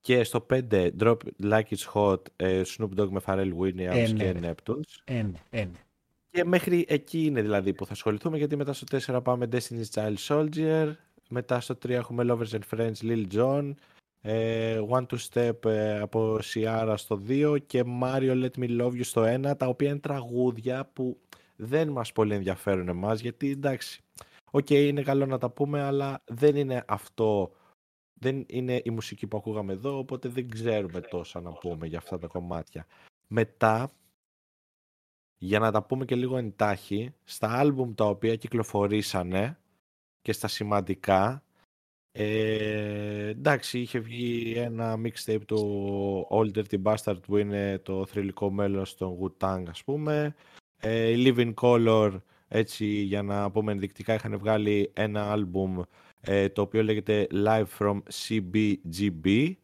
Και 0.00 0.24
στο 0.24 0.46
5 0.50 0.90
Drop 0.98 1.16
Like 1.42 1.62
It's 1.68 1.92
Hot, 1.94 2.20
ε, 2.36 2.62
Snoop 2.66 2.98
Dogg 2.98 3.08
με 3.08 3.20
Pharrell 3.26 3.52
Williams 3.58 3.76
Ε, 3.76 4.06
ναι, 4.06 4.24
και 4.24 4.30
ρε. 4.30 4.52
Neptunes. 4.52 5.00
Ένα, 5.04 5.38
ένα. 5.50 5.78
Και 6.30 6.44
μέχρι 6.44 6.84
εκεί 6.88 7.24
είναι 7.24 7.42
δηλαδή 7.42 7.72
που 7.72 7.86
θα 7.86 7.92
ασχοληθούμε, 7.92 8.38
γιατί 8.38 8.56
μετά 8.56 8.72
στο 8.72 9.16
4 9.16 9.22
πάμε 9.22 9.48
Destiny's 9.52 9.90
Child 9.94 10.16
Soldier, 10.28 10.92
μετά 11.32 11.60
στο 11.60 11.74
3 11.74 11.88
έχουμε 11.90 12.24
Lovers 12.26 12.48
and 12.48 12.60
Friends 12.70 12.94
Lil 13.02 13.26
Jon, 13.32 13.72
ε, 14.20 14.80
One 14.90 15.06
to 15.06 15.16
Step 15.30 15.64
ε, 15.64 16.00
από 16.00 16.38
Ciara 16.42 16.94
στο 16.96 17.22
2 17.28 17.56
και 17.66 17.84
Mario 18.02 18.42
Let 18.42 18.58
Me 18.58 18.80
Love 18.80 18.92
You 18.92 19.04
στο 19.04 19.22
1, 19.26 19.56
τα 19.56 19.66
οποία 19.66 19.88
είναι 19.88 19.98
τραγούδια 19.98 20.86
που 20.92 21.20
δεν 21.56 21.88
μας 21.88 22.12
πολύ 22.12 22.34
ενδιαφέρουν 22.34 22.88
εμάς, 22.88 23.20
γιατί 23.20 23.50
εντάξει, 23.50 24.02
οκ, 24.50 24.70
είναι 24.70 25.02
καλό 25.02 25.26
να 25.26 25.38
τα 25.38 25.50
πούμε, 25.50 25.80
αλλά 25.80 26.22
δεν 26.24 26.56
είναι 26.56 26.84
αυτό, 26.88 27.52
δεν 28.14 28.44
είναι 28.48 28.80
η 28.84 28.90
μουσική 28.90 29.26
που 29.26 29.36
ακούγαμε 29.36 29.72
εδώ, 29.72 29.98
οπότε 29.98 30.28
δεν 30.28 30.48
ξέρουμε 30.48 31.00
τόσα 31.00 31.40
να 31.40 31.52
πούμε 31.52 31.86
για 31.86 31.98
αυτά 31.98 32.18
τα 32.18 32.26
κομμάτια. 32.26 32.86
Μετά, 33.26 33.92
για 35.38 35.58
να 35.58 35.72
τα 35.72 35.82
πούμε 35.82 36.04
και 36.04 36.14
λίγο 36.14 36.36
εντάξει, 36.36 37.14
στα 37.24 37.58
άλμπουμ 37.58 37.94
τα 37.94 38.04
οποία 38.04 38.36
κυκλοφορήσανε 38.36 39.56
και 40.22 40.32
στα 40.32 40.48
σημαντικά, 40.48 41.42
ε, 42.12 43.26
εντάξει, 43.28 43.78
είχε 43.80 43.98
βγει 43.98 44.52
ένα 44.56 45.00
mixtape 45.04 45.44
του 45.46 46.26
Ol' 46.30 46.50
Dirty 46.54 46.82
Bastard 46.82 47.22
που 47.22 47.36
είναι 47.36 47.78
το 47.78 48.06
θρυλικό 48.06 48.50
μέλος 48.50 48.96
των 48.96 49.18
Wu-Tang 49.20 49.62
ας 49.68 49.84
πούμε. 49.84 50.34
Ε, 50.76 51.08
οι 51.08 51.24
Living 51.26 51.54
Color, 51.54 52.20
έτσι 52.48 52.86
για 52.86 53.22
να 53.22 53.50
πούμε 53.50 53.72
ενδεικτικά, 53.72 54.14
είχαν 54.14 54.38
βγάλει 54.38 54.90
ένα 54.94 55.32
άλμπουμ 55.32 55.80
ε, 56.20 56.48
το 56.48 56.62
οποίο 56.62 56.82
λέγεται 56.82 57.26
Live 57.32 57.66
from 57.78 58.02
CBGB 58.12 59.54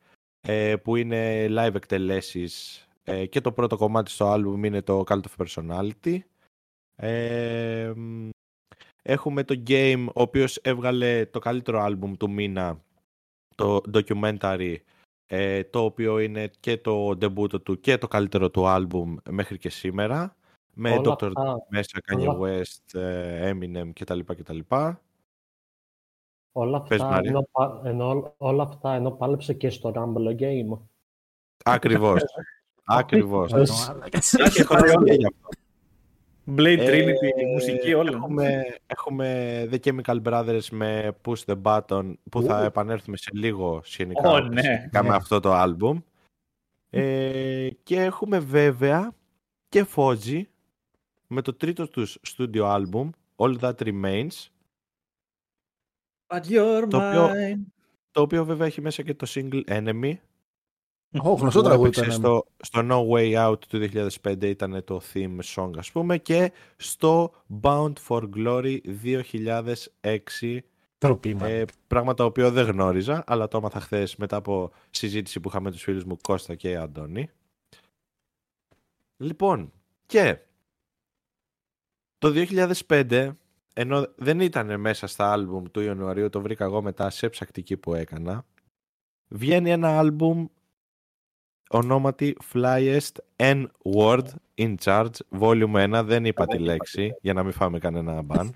ε, 0.40 0.76
που 0.76 0.96
είναι 0.96 1.46
live 1.50 1.74
εκτελέσεις 1.74 2.82
ε, 3.04 3.26
και 3.26 3.40
το 3.40 3.52
πρώτο 3.52 3.76
κομμάτι 3.76 4.10
στο 4.10 4.26
άλμπουμ 4.26 4.64
είναι 4.64 4.82
το 4.82 5.04
Cult 5.06 5.20
of 5.20 5.46
Personality. 5.46 6.18
Ε, 6.96 7.92
μ, 7.96 8.28
έχουμε 9.08 9.44
το 9.44 9.62
Game, 9.66 10.06
ο 10.14 10.22
οποίος 10.22 10.56
έβγαλε 10.56 11.26
το 11.26 11.38
καλύτερο 11.38 11.80
άλμπουμ 11.80 12.14
του 12.16 12.30
μήνα, 12.30 12.80
το 13.54 13.80
documentary, 13.92 14.76
ε, 15.26 15.64
το 15.64 15.84
οποίο 15.84 16.18
είναι 16.18 16.50
και 16.60 16.76
το 16.78 17.08
debut 17.10 17.62
του 17.62 17.80
και 17.80 17.98
το 17.98 18.08
καλύτερο 18.08 18.50
του 18.50 18.66
άλμπουμ 18.66 19.16
μέχρι 19.30 19.58
και 19.58 19.70
σήμερα, 19.70 20.36
με 20.74 20.90
Όλα 20.90 21.12
Dr. 21.12 21.22
αυτά- 21.26 21.66
μέσα, 21.68 21.98
Kanye 22.06 22.26
όλα- 22.26 22.38
West, 22.40 22.98
ε, 23.00 23.52
Eminem 23.52 23.90
κτλ. 23.94 24.20
κτλ. 24.26 24.58
Όλα 26.52 26.82
Πες, 26.82 27.00
αυτά, 27.00 27.12
Μάρια. 27.12 27.30
ενώ, 27.30 27.48
πα- 27.52 27.80
ενώ, 27.84 28.34
όλα 28.36 28.62
αυτά 28.62 28.94
ενώ 28.94 29.10
πάλεψε 29.10 29.54
και 29.54 29.70
στο 29.70 29.92
Rumble 29.94 30.40
Game. 30.40 30.78
Ακριβώς. 31.64 32.22
Ακριβώς. 32.84 33.52
Έχει 33.52 34.62
χωριό. 34.64 35.02
γι' 35.04 35.26
αυτό. 35.26 35.48
Blade 36.56 36.78
Ε, 36.78 36.90
Trinity, 36.90 37.46
μουσική, 37.52 37.94
όλα. 37.94 38.10
Έχουμε, 38.16 38.64
έχουμε 38.86 39.68
The 39.72 39.78
Chemical 39.84 40.22
Brothers 40.22 40.64
με 40.70 41.16
Push 41.24 41.44
the 41.46 41.62
Button 41.62 42.12
που 42.30 42.42
θα 42.42 42.64
επανέλθουμε 42.64 43.16
σε 43.16 43.30
λίγο 43.32 43.80
σκηνικά, 43.84 44.30
Ω, 44.30 44.40
ναι. 44.40 44.62
σχετικά 44.62 45.02
με 45.02 45.08
Ναι. 45.08 45.14
αυτό 45.14 45.40
το 45.40 45.52
άλμπουμ. 45.52 45.98
Ε, 46.90 47.68
και 47.82 48.02
έχουμε 48.02 48.38
βέβαια 48.38 49.14
και 49.68 49.86
Fozzy 49.96 50.42
με 51.26 51.42
το 51.42 51.54
τρίτο 51.54 51.88
τους 51.88 52.18
studio 52.36 52.58
άλμπουμ 52.60 53.10
All 53.36 53.58
That 53.60 53.74
Remains 53.74 54.46
But 56.26 56.40
you're 56.42 56.86
Το 56.90 56.96
οποίο- 57.08 57.26
mine. 57.28 57.60
το 58.10 58.20
οποίο 58.20 58.44
βέβαια 58.44 58.66
έχει 58.66 58.80
μέσα 58.80 59.02
και 59.02 59.14
το 59.14 59.26
single 59.28 59.62
Enemy 59.68 60.12
Ω, 61.12 61.32
γνωστό 61.32 61.60
που 61.60 61.66
τραγούδι 61.66 61.88
έπαιξε 61.88 62.04
ήταν. 62.04 62.20
στο, 62.20 62.46
στο 62.56 62.80
No 62.90 63.16
Way 63.16 63.48
Out 63.48 63.58
του 63.68 63.88
2005 64.22 64.42
ήταν 64.42 64.84
το 64.84 65.00
theme 65.12 65.38
song 65.54 65.70
ας 65.76 65.92
πούμε 65.92 66.18
και 66.18 66.52
στο 66.76 67.32
Bound 67.62 67.92
for 68.08 68.28
Glory 68.36 68.78
2006 70.02 70.58
Τροπή, 70.98 71.36
man. 71.40 71.44
ε, 71.44 71.64
πράγμα 71.86 72.14
το 72.14 72.24
οποίο 72.24 72.50
δεν 72.50 72.66
γνώριζα 72.66 73.24
αλλά 73.26 73.48
το 73.48 73.58
έμαθα 73.58 73.80
χθες 73.80 74.16
μετά 74.16 74.36
από 74.36 74.70
συζήτηση 74.90 75.40
που 75.40 75.48
είχαμε 75.48 75.64
με 75.64 75.70
τους 75.70 75.82
φίλους 75.82 76.04
μου 76.04 76.16
Κώστα 76.22 76.54
και 76.54 76.76
Αντώνη 76.76 77.30
λοιπόν 79.16 79.72
και 80.06 80.38
το 82.18 82.32
2005 82.88 83.30
ενώ 83.74 84.06
δεν 84.16 84.40
ήταν 84.40 84.80
μέσα 84.80 85.06
στα 85.06 85.32
άλμπουμ 85.32 85.64
του 85.70 85.80
Ιανουαρίου 85.80 86.28
το 86.28 86.40
βρήκα 86.40 86.64
εγώ 86.64 86.82
μετά 86.82 87.10
σε 87.10 87.28
ψακτική 87.28 87.76
που 87.76 87.94
έκανα 87.94 88.46
βγαίνει 89.28 89.70
ένα 89.70 89.98
άλμπουμ 89.98 90.46
ονόματι 91.68 92.36
Flyest 92.52 93.12
N 93.36 93.66
Word 93.94 94.26
In 94.58 94.74
Charge 94.84 95.16
Volume 95.40 96.00
1 96.00 96.02
δεν 96.04 96.24
είπα 96.24 96.46
τη 96.46 96.58
λέξη 96.58 97.14
για 97.20 97.32
να 97.32 97.42
μην 97.42 97.52
φάμε 97.52 97.78
κανένα 97.78 98.22
μπαν 98.22 98.54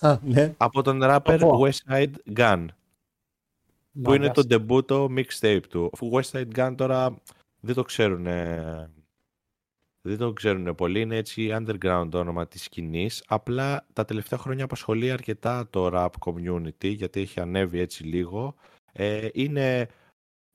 Α, 0.00 0.18
ναι. 0.22 0.54
από 0.56 0.82
τον 0.82 1.00
rapper 1.02 1.36
πω. 1.40 1.60
Westside 1.62 2.14
Gun 2.36 2.66
που 4.02 4.14
είναι 4.14 4.30
το 4.30 4.42
debut 4.48 5.06
mixtape 5.06 5.62
του. 5.68 5.90
Αφού 5.92 6.10
Westside 6.12 6.48
Gun 6.56 6.74
τώρα 6.76 7.16
δεν 7.60 7.74
το 7.74 7.82
ξέρουν 7.82 8.26
δεν 10.06 10.18
το 10.18 10.32
ξέρουν 10.32 10.74
πολύ, 10.74 11.00
είναι 11.00 11.16
έτσι 11.16 11.48
underground 11.52 12.06
το 12.10 12.18
όνομα 12.18 12.46
της 12.46 12.62
σκηνής. 12.62 13.24
Απλά 13.26 13.86
τα 13.92 14.04
τελευταία 14.04 14.38
χρόνια 14.38 14.64
απασχολεί 14.64 15.10
αρκετά 15.10 15.66
το 15.70 15.90
rap 15.92 16.08
community, 16.26 16.94
γιατί 16.94 17.20
έχει 17.20 17.40
ανέβει 17.40 17.78
έτσι 17.78 18.04
λίγο. 18.04 18.54
Ε, 18.92 19.28
είναι 19.32 19.88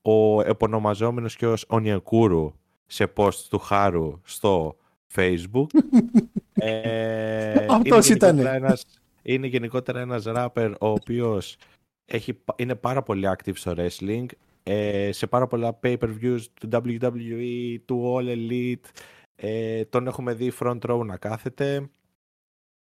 ο 0.02 0.42
επωνομαζόμενος 0.42 1.36
και 1.36 1.48
ως 1.48 1.66
Ονιακούρου 1.68 2.54
σε 2.86 3.14
post 3.16 3.34
του 3.50 3.60
Χάρου 3.60 4.20
στο 4.24 4.76
Facebook. 5.16 5.68
ε, 6.54 7.66
Αυτός 7.70 8.06
είναι 8.08 8.16
ήτανε. 8.16 8.42
γενικότερα 8.42 8.56
Ένας, 8.56 8.86
είναι 9.22 9.48
γενικότερα 9.48 10.00
ένας 10.00 10.24
rapper 10.28 10.74
ο 10.80 10.88
οποίος 10.88 11.58
έχει, 12.06 12.34
πα- 12.34 12.56
είναι 12.58 12.76
πάρα 12.76 13.04
πολύ 13.04 13.28
active 13.38 13.56
στο 13.56 13.74
wrestling, 13.78 14.26
ε, 14.64 15.12
σε 15.12 15.28
πάρα 15.28 15.48
πολλά 15.48 15.80
pay-per-views 15.84 16.42
του 16.54 16.70
WWE, 16.72 17.78
του 17.86 18.16
All 18.18 18.28
Elite, 18.36 18.90
ε, 19.36 19.86
τον 19.86 20.08
έχουμε 20.08 20.34
δει 20.34 20.52
front 20.60 20.80
row 20.82 21.06
να 21.06 21.18
κάθεται. 21.18 21.90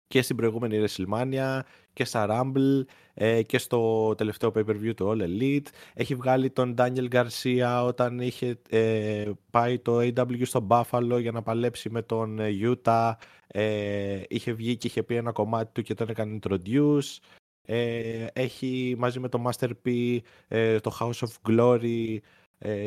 και 0.06 0.22
στην 0.22 0.36
προηγούμενη 0.36 0.84
WrestleMania 0.84 1.60
και 1.92 2.04
στα 2.04 2.26
Rumble 2.30 2.84
ε, 3.20 3.42
και 3.42 3.58
στο 3.58 4.14
τελευταίο 4.14 4.52
pay-per-view 4.54 4.94
του 4.96 5.14
All 5.16 5.22
Elite. 5.22 5.66
Έχει 5.94 6.14
βγάλει 6.14 6.50
τον 6.50 6.74
Daniel 6.78 7.08
Garcia 7.12 7.82
όταν 7.86 8.20
είχε 8.20 8.58
ε, 8.68 9.30
πάει 9.50 9.78
το 9.78 9.98
AW 9.98 10.46
στο 10.46 10.66
Buffalo 10.68 11.18
για 11.20 11.32
να 11.32 11.42
παλέψει 11.42 11.90
με 11.90 12.02
τον 12.02 12.38
ε, 12.38 12.50
Utah. 12.62 13.12
Ε, 13.46 14.22
είχε 14.28 14.52
βγει 14.52 14.76
και 14.76 14.86
είχε 14.86 15.02
πει 15.02 15.14
ένα 15.14 15.32
κομμάτι 15.32 15.72
του 15.72 15.82
και 15.82 15.94
τον 15.94 16.08
έκανε 16.08 16.38
introduce. 16.42 17.16
Ε, 17.62 18.26
έχει 18.32 18.94
μαζί 18.98 19.20
με 19.20 19.28
το 19.28 19.44
Master 19.46 19.70
P 19.84 20.18
το 20.80 20.96
House 21.00 21.26
of 21.26 21.50
Glory 21.50 22.16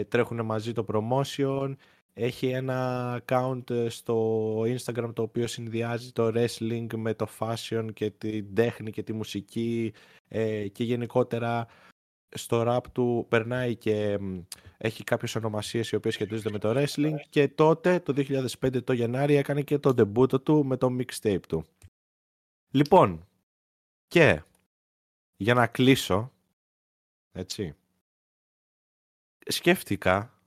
τρέχουν 0.07 0.45
μαζί 0.45 0.73
το 0.73 0.85
promotion 0.87 1.75
έχει 2.13 2.47
ένα 2.47 3.21
account 3.25 3.89
στο 3.89 4.51
Instagram 4.61 5.11
το 5.13 5.21
οποίο 5.21 5.47
συνδυάζει 5.47 6.11
το 6.11 6.31
wrestling 6.35 6.87
με 6.95 7.13
το 7.13 7.27
fashion 7.39 7.87
και 7.93 8.09
την 8.09 8.55
τέχνη 8.55 8.91
και 8.91 9.03
τη 9.03 9.13
μουσική 9.13 9.93
ε, 10.27 10.67
και 10.67 10.83
γενικότερα 10.83 11.67
στο 12.35 12.63
rap 12.67 12.83
του 12.91 13.25
περνάει 13.29 13.75
και 13.75 14.19
έχει 14.77 15.03
κάποιες 15.03 15.35
ονομασίες 15.35 15.89
οι 15.89 15.95
οποίες 15.95 16.13
σχετίζονται 16.13 16.51
με 16.51 16.59
το 16.59 16.73
wrestling 16.75 17.15
και 17.29 17.47
τότε 17.47 17.99
το 17.99 18.13
2005 18.61 18.83
το 18.83 18.93
Γενάρη 18.93 19.35
έκανε 19.35 19.61
και 19.61 19.77
το 19.77 19.93
debut 19.97 20.43
του 20.43 20.65
με 20.65 20.77
το 20.77 20.97
mixtape 20.99 21.45
του. 21.47 21.65
Λοιπόν, 22.71 23.27
και 24.07 24.41
για 25.37 25.53
να 25.53 25.67
κλείσω, 25.67 26.31
έτσι, 27.31 27.75
σκέφτηκα 29.45 30.40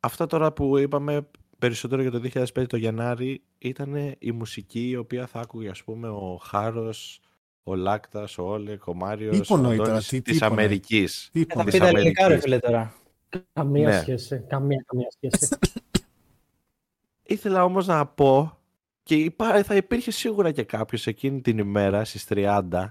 αυτό 0.00 0.26
τώρα 0.26 0.52
που 0.52 0.78
είπαμε 0.78 1.26
περισσότερο 1.58 2.02
για 2.02 2.10
το 2.10 2.20
2005 2.34 2.66
το 2.66 2.76
Γενάρη 2.76 3.42
ήταν 3.58 4.14
η 4.18 4.30
μουσική 4.32 4.88
η 4.88 4.96
οποία 4.96 5.26
θα 5.26 5.40
άκουγε 5.40 5.68
ας 5.68 5.84
πούμε 5.84 6.08
ο 6.08 6.40
Χάρος, 6.42 7.20
ο 7.62 7.74
Λάκτας, 7.74 8.38
ο 8.38 8.42
Όλεκ, 8.42 8.86
ο 8.86 8.94
Μάριος, 8.94 9.50
ο 9.50 9.54
Αντώνης 9.54 10.08
της 10.08 10.42
Αμερικής. 10.42 11.28
Τι 11.32 11.44
θα 11.44 11.64
πει 11.64 11.78
τα 11.78 11.86
ελληνικά 11.86 12.28
ρε 12.28 12.38
φίλε 12.40 12.58
τώρα. 12.58 12.94
Καμία 13.52 13.88
ναι. 13.88 14.00
σχέση, 14.00 14.44
καμία, 14.48 14.84
καμία 14.86 15.08
σχέση. 15.10 15.58
Ήθελα 17.22 17.64
όμως 17.64 17.86
να 17.86 18.06
πω 18.06 18.58
και 19.02 19.32
θα 19.62 19.76
υπήρχε 19.76 20.10
σίγουρα 20.10 20.52
και 20.52 20.62
κάποιος 20.62 21.06
εκείνη 21.06 21.40
την 21.40 21.58
ημέρα 21.58 22.04
στις 22.04 22.26
30 22.28 22.86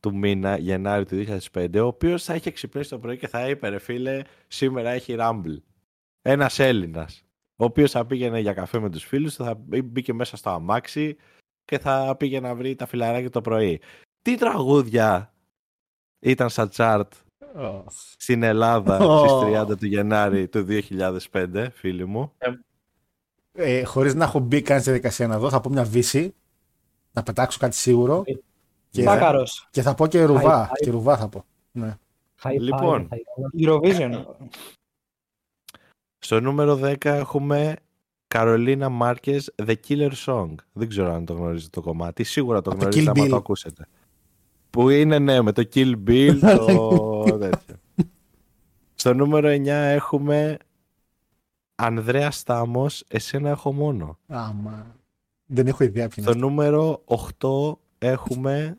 του 0.00 0.16
μήνα 0.16 0.56
Γενάρη 0.58 1.04
του 1.04 1.24
2005 1.52 1.68
ο 1.74 1.86
οποίος 1.86 2.24
θα 2.24 2.34
είχε 2.34 2.50
ξυπνήσει 2.50 2.90
το 2.90 2.98
πρωί 2.98 3.16
και 3.16 3.28
θα 3.28 3.48
είπε 3.48 3.68
ρε 3.68 3.78
φίλε 3.78 4.22
σήμερα 4.48 4.90
έχει 4.90 5.16
Rumble 5.18 5.56
ένας 6.26 6.58
Έλληνας, 6.58 7.24
ο 7.56 7.64
οποίος 7.64 7.90
θα 7.90 8.06
πήγαινε 8.06 8.40
για 8.40 8.52
καφέ 8.52 8.78
με 8.78 8.90
τους 8.90 9.04
φίλους 9.04 9.34
του, 9.34 9.44
θα 9.44 9.54
μπήκε 9.84 10.12
μέσα 10.12 10.36
στο 10.36 10.50
αμάξι 10.50 11.16
και 11.64 11.78
θα 11.78 12.16
πήγε 12.18 12.40
να 12.40 12.54
βρει 12.54 12.74
τα 12.74 12.86
φιλαράκια 12.86 13.30
το 13.30 13.40
πρωί. 13.40 13.80
Τι 14.22 14.36
τραγούδια 14.36 15.34
ήταν 16.18 16.48
στα 16.48 16.68
τσάρτ 16.68 17.12
oh. 17.56 17.82
στην 18.16 18.42
Ελλάδα 18.42 18.98
oh. 19.00 19.28
στις 19.28 19.60
30 19.72 19.78
του 19.78 19.86
Γενάρη 19.86 20.48
του 20.48 20.66
2005, 21.32 21.66
φίλοι 21.72 22.04
μου; 22.04 22.32
Ε, 22.38 22.50
ε, 23.52 23.84
χωρίς 23.84 24.14
να 24.14 24.24
έχω 24.24 24.38
μπει 24.38 24.62
καν 24.62 24.80
στη 24.80 24.90
διαδικασία 24.90 25.26
να 25.26 25.38
δω, 25.38 25.50
θα 25.50 25.60
πω 25.60 25.70
μια 25.70 25.84
βύση, 25.84 26.34
να 27.12 27.22
πετάξω 27.22 27.58
κάτι 27.58 27.76
σίγουρο. 27.76 28.22
Ε, 28.26 28.32
και, 28.90 29.02
θα, 29.02 29.44
και 29.70 29.82
θα 29.82 29.94
πω 29.94 30.06
και 30.06 30.24
ρουβά. 30.24 30.70
Και 30.74 30.90
ρουβά 30.90 31.16
θα 31.16 31.28
πω. 31.28 31.44
Ναι. 31.72 31.96
Λοιπόν, 32.58 33.08
Eurovision. 33.60 34.24
Στο 36.18 36.40
νούμερο 36.40 36.80
10 36.82 36.96
έχουμε 37.04 37.76
Καρολίνα 38.28 38.88
Μάρκες 38.88 39.54
The 39.64 39.74
Killer 39.88 40.12
Song. 40.26 40.54
Δεν 40.72 40.88
ξέρω 40.88 41.14
αν 41.14 41.24
το 41.24 41.32
γνωρίζετε 41.32 41.70
το 41.70 41.80
κομμάτι. 41.80 42.24
Σίγουρα 42.24 42.62
το 42.62 42.70
γνωρίζετε 42.70 43.10
άμα 43.10 43.28
το 43.28 43.36
ακούσετε. 43.36 43.86
Που 44.70 44.90
είναι 44.90 45.18
ναι, 45.18 45.42
με 45.42 45.52
το 45.52 45.68
Kill 45.74 45.94
Bill. 46.06 46.38
το... 46.40 47.24
Στο 48.94 49.14
νούμερο 49.14 49.48
9 49.48 49.66
έχουμε 49.66 50.56
Ανδρέας 51.74 52.36
Στάμος, 52.36 53.04
εσένα 53.08 53.50
έχω 53.50 53.72
μόνο. 53.72 54.18
Άμα. 54.26 54.96
Δεν 55.46 55.66
έχω 55.66 55.84
ιδέα 55.84 56.08
ποιος 56.08 56.24
Στο 56.24 56.34
νούμερο 56.34 57.04
8 57.40 57.72
έχουμε 57.98 58.78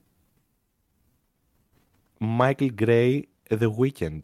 Michael 2.40 2.70
Gray 2.80 3.22
The 3.50 3.70
Weekend. 3.80 4.20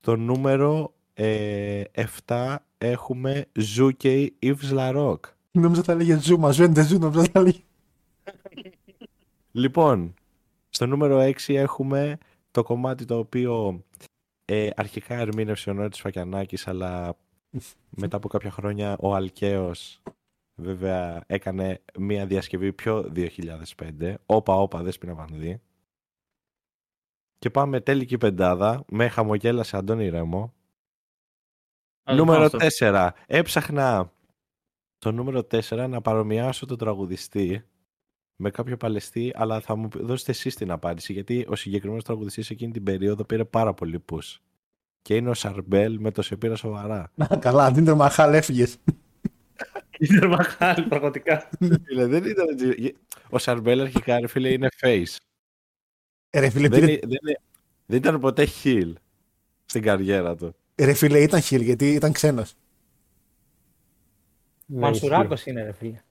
Το 0.00 0.16
νούμερο 0.16 0.94
ε, 1.14 1.82
7 2.26 2.56
έχουμε 2.78 3.46
Ζούκεϊ 3.58 4.36
Yves 4.42 4.72
La 4.72 5.16
Νόμιζα 5.52 5.82
θα 5.82 5.94
λέγε 5.94 6.18
Ζου, 6.18 6.38
μα 6.38 6.50
δεν 6.50 6.86
Ζου, 6.86 6.98
νόμιζα 6.98 7.24
θα 7.32 7.40
λέγε. 7.40 7.60
Λοιπόν, 9.52 10.14
στο 10.68 10.86
νούμερο 10.86 11.18
6 11.18 11.54
έχουμε 11.54 12.18
το 12.50 12.62
κομμάτι 12.62 13.04
το 13.04 13.18
οποίο 13.18 13.84
ε, 14.44 14.68
αρχικά 14.76 15.14
ερμήνευσε 15.14 15.70
ο 15.70 15.72
Νότης 15.72 16.00
Φακιανάκης, 16.00 16.68
αλλά 16.68 17.16
μετά 17.88 18.16
από 18.16 18.28
κάποια 18.28 18.50
χρόνια 18.50 18.96
ο 19.00 19.14
Αλκαίος 19.14 20.02
βέβαια 20.54 21.22
έκανε 21.26 21.80
μία 21.98 22.26
διασκευή 22.26 22.72
πιο 22.72 23.12
2005. 23.16 24.14
Όπα, 24.26 24.54
όπα, 24.54 24.82
δέσποινα 24.82 25.14
βανδύ. 25.14 25.60
Και 27.40 27.50
πάμε 27.50 27.80
τέλικη 27.80 28.18
πεντάδα 28.18 28.84
με 28.88 29.08
χαμογέλασε 29.08 29.76
Αντώνη 29.76 30.08
Ρέμο. 30.08 30.54
Νούμερο 32.10 32.50
4. 32.78 33.10
Έψαχνα 33.26 34.12
το 34.98 35.12
νούμερο 35.12 35.46
4 35.50 35.86
να 35.88 36.00
παρομοιάσω 36.00 36.66
τον 36.66 36.78
τραγουδιστή 36.78 37.64
με 38.36 38.50
κάποιο 38.50 38.76
παλαιστή, 38.76 39.32
αλλά 39.34 39.60
θα 39.60 39.74
μου 39.74 39.88
δώσετε 39.94 40.30
εσείς 40.30 40.54
την 40.54 40.70
απάντηση, 40.70 41.12
γιατί 41.12 41.46
ο 41.48 41.54
συγκεκριμένος 41.54 42.04
τραγουδιστής 42.04 42.50
εκείνη 42.50 42.72
την 42.72 42.82
περίοδο 42.82 43.24
πήρε 43.24 43.44
πάρα 43.44 43.74
πολύ 43.74 43.98
push. 43.98 44.18
Και 45.02 45.16
είναι 45.16 45.30
ο 45.30 45.34
Σαρμπέλ 45.34 46.00
με 46.00 46.10
το 46.10 46.22
σε 46.22 46.36
πήρα 46.36 46.54
σοβαρά. 46.56 47.12
Να, 47.14 47.26
καλά, 47.26 47.64
Jinder 47.64 47.96
Mahal 47.96 48.34
έφυγες. 48.34 48.76
Είναι 49.98 50.26
Μαχάλ, 50.26 50.82
πραγματικά. 50.82 51.48
δεν 51.88 52.24
ήταν. 52.24 52.46
Ο 53.30 53.38
Σαρμπέλ 53.38 53.80
αρχικά, 53.80 54.28
φίλε, 54.28 54.52
είναι 54.52 54.68
face. 54.80 55.16
Ρε 56.30 56.50
φίλε, 56.50 56.68
δεν, 56.68 56.80
πήρε... 56.80 56.98
δεν, 57.02 57.18
δεν, 57.86 57.98
ήταν 57.98 58.20
ποτέ 58.20 58.44
heel 58.44 58.96
στην 59.64 59.82
καριέρα 59.82 60.36
του. 60.36 60.54
Ρε 60.74 60.92
φίλε, 60.92 61.18
ήταν 61.18 61.40
heel 61.40 61.60
γιατί 61.60 61.92
ήταν 61.92 62.12
ξένος. 62.12 62.54
Μανσουράκος 64.66 65.46
είναι 65.46 65.62
ρε 65.62 65.72
φίλε. 65.72 66.02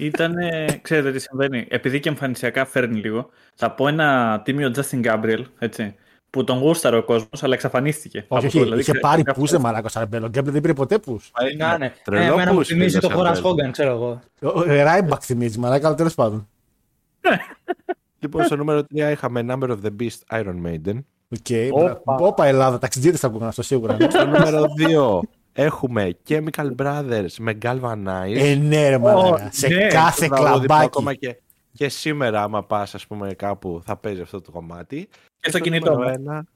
Ήταν, 0.00 0.34
ξέρετε 0.82 1.12
τι 1.12 1.18
συμβαίνει, 1.18 1.66
επειδή 1.70 2.00
και 2.00 2.08
εμφανισιακά 2.08 2.64
φέρνει 2.64 3.00
λίγο, 3.00 3.30
θα 3.54 3.70
πω 3.70 3.88
ένα 3.88 4.40
τίμιο 4.44 4.72
Justin 4.76 5.04
Gabriel, 5.04 5.44
έτσι, 5.58 5.94
που 6.30 6.44
τον 6.44 6.58
γούσταρε 6.58 6.96
ο 6.96 7.02
κόσμος, 7.02 7.42
αλλά 7.42 7.54
εξαφανίστηκε. 7.54 8.24
Όχι, 8.28 8.46
όχι, 8.46 8.58
δηλαδή, 8.62 8.80
είχε 8.80 8.94
πάρει 8.94 9.22
push 9.22 9.46
δεν 9.46 9.60
μαλάκος 9.60 9.92
Σαρμπέλο. 9.92 10.26
Ο 10.26 10.28
Gabriel 10.28 10.50
δεν 10.50 10.60
πήρε 10.60 10.74
ποτέ 10.74 10.98
push. 10.98 11.20
Ναι, 11.56 11.76
ναι. 11.78 11.92
Εμένα 12.10 12.52
μου 12.52 12.64
θυμίζει 12.64 12.98
τον 12.98 13.10
Horace 13.10 13.34
Hogan, 13.34 13.72
ξέρω 13.72 13.90
εγώ. 13.90 14.20
Ryback 14.66 15.22
θυμίζει, 15.24 15.58
μαλάκα, 15.58 15.86
αλλά 15.86 15.96
τέλος 15.96 16.14
πάντων. 16.14 16.48
Λοιπόν, 18.22 18.44
στο 18.44 18.56
νούμερο 18.56 18.80
3 18.80 19.10
είχαμε 19.12 19.44
Number 19.48 19.68
of 19.68 19.76
the 19.84 19.90
Beast 20.00 20.40
Iron 20.40 20.62
Maiden. 20.66 20.98
OK, 21.28 21.46
okay, 21.48 21.68
όπα 22.04 22.44
Ελλάδα, 22.44 22.78
ταξιτζήδες 22.78 23.16
θα 23.16 23.26
ακούγαν 23.26 23.48
αυτό 23.48 23.62
σίγουρα. 23.62 23.96
Ναι. 23.96 24.10
στο 24.10 24.26
νούμερο 24.26 24.64
2 24.88 25.20
έχουμε 25.52 26.16
Chemical 26.28 26.74
Brothers 26.76 27.34
με 27.38 27.58
Galvanize. 27.62 28.36
Ε, 28.36 28.54
ναι, 28.54 28.88
ρε, 28.88 28.98
oh, 29.02 29.38
σε 29.50 29.68
ναι, 29.68 29.86
κάθε 29.86 30.28
κλαμπάκι. 30.28 30.84
Ακόμα 30.84 31.14
και, 31.14 31.40
και 31.72 31.88
σήμερα, 31.88 32.42
άμα 32.42 32.64
πας, 32.64 32.94
ας 32.94 33.06
πούμε, 33.06 33.34
κάπου 33.34 33.80
θα 33.84 33.96
παίζει 33.96 34.20
αυτό 34.20 34.40
το 34.40 34.50
κομμάτι. 34.50 35.08
Και, 35.40 35.48
στο, 35.48 35.58
κινητό. 35.58 36.02
Ένα, 36.02 36.46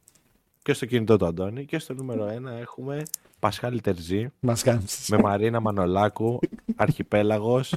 και 0.63 0.73
στο 0.73 0.87
κινητό 0.87 1.17
του 1.17 1.27
Αντώνη. 1.27 1.65
Και 1.65 1.79
στο 1.79 1.95
νούμερο 1.95 2.27
1 2.27 2.61
έχουμε 2.61 3.03
Πασχάλη 3.39 3.81
Τερζή. 3.81 4.29
με 5.09 5.19
Μαρίνα 5.23 5.61
Μανολάκου, 5.61 6.39
Αρχιπέλαγος 6.77 7.75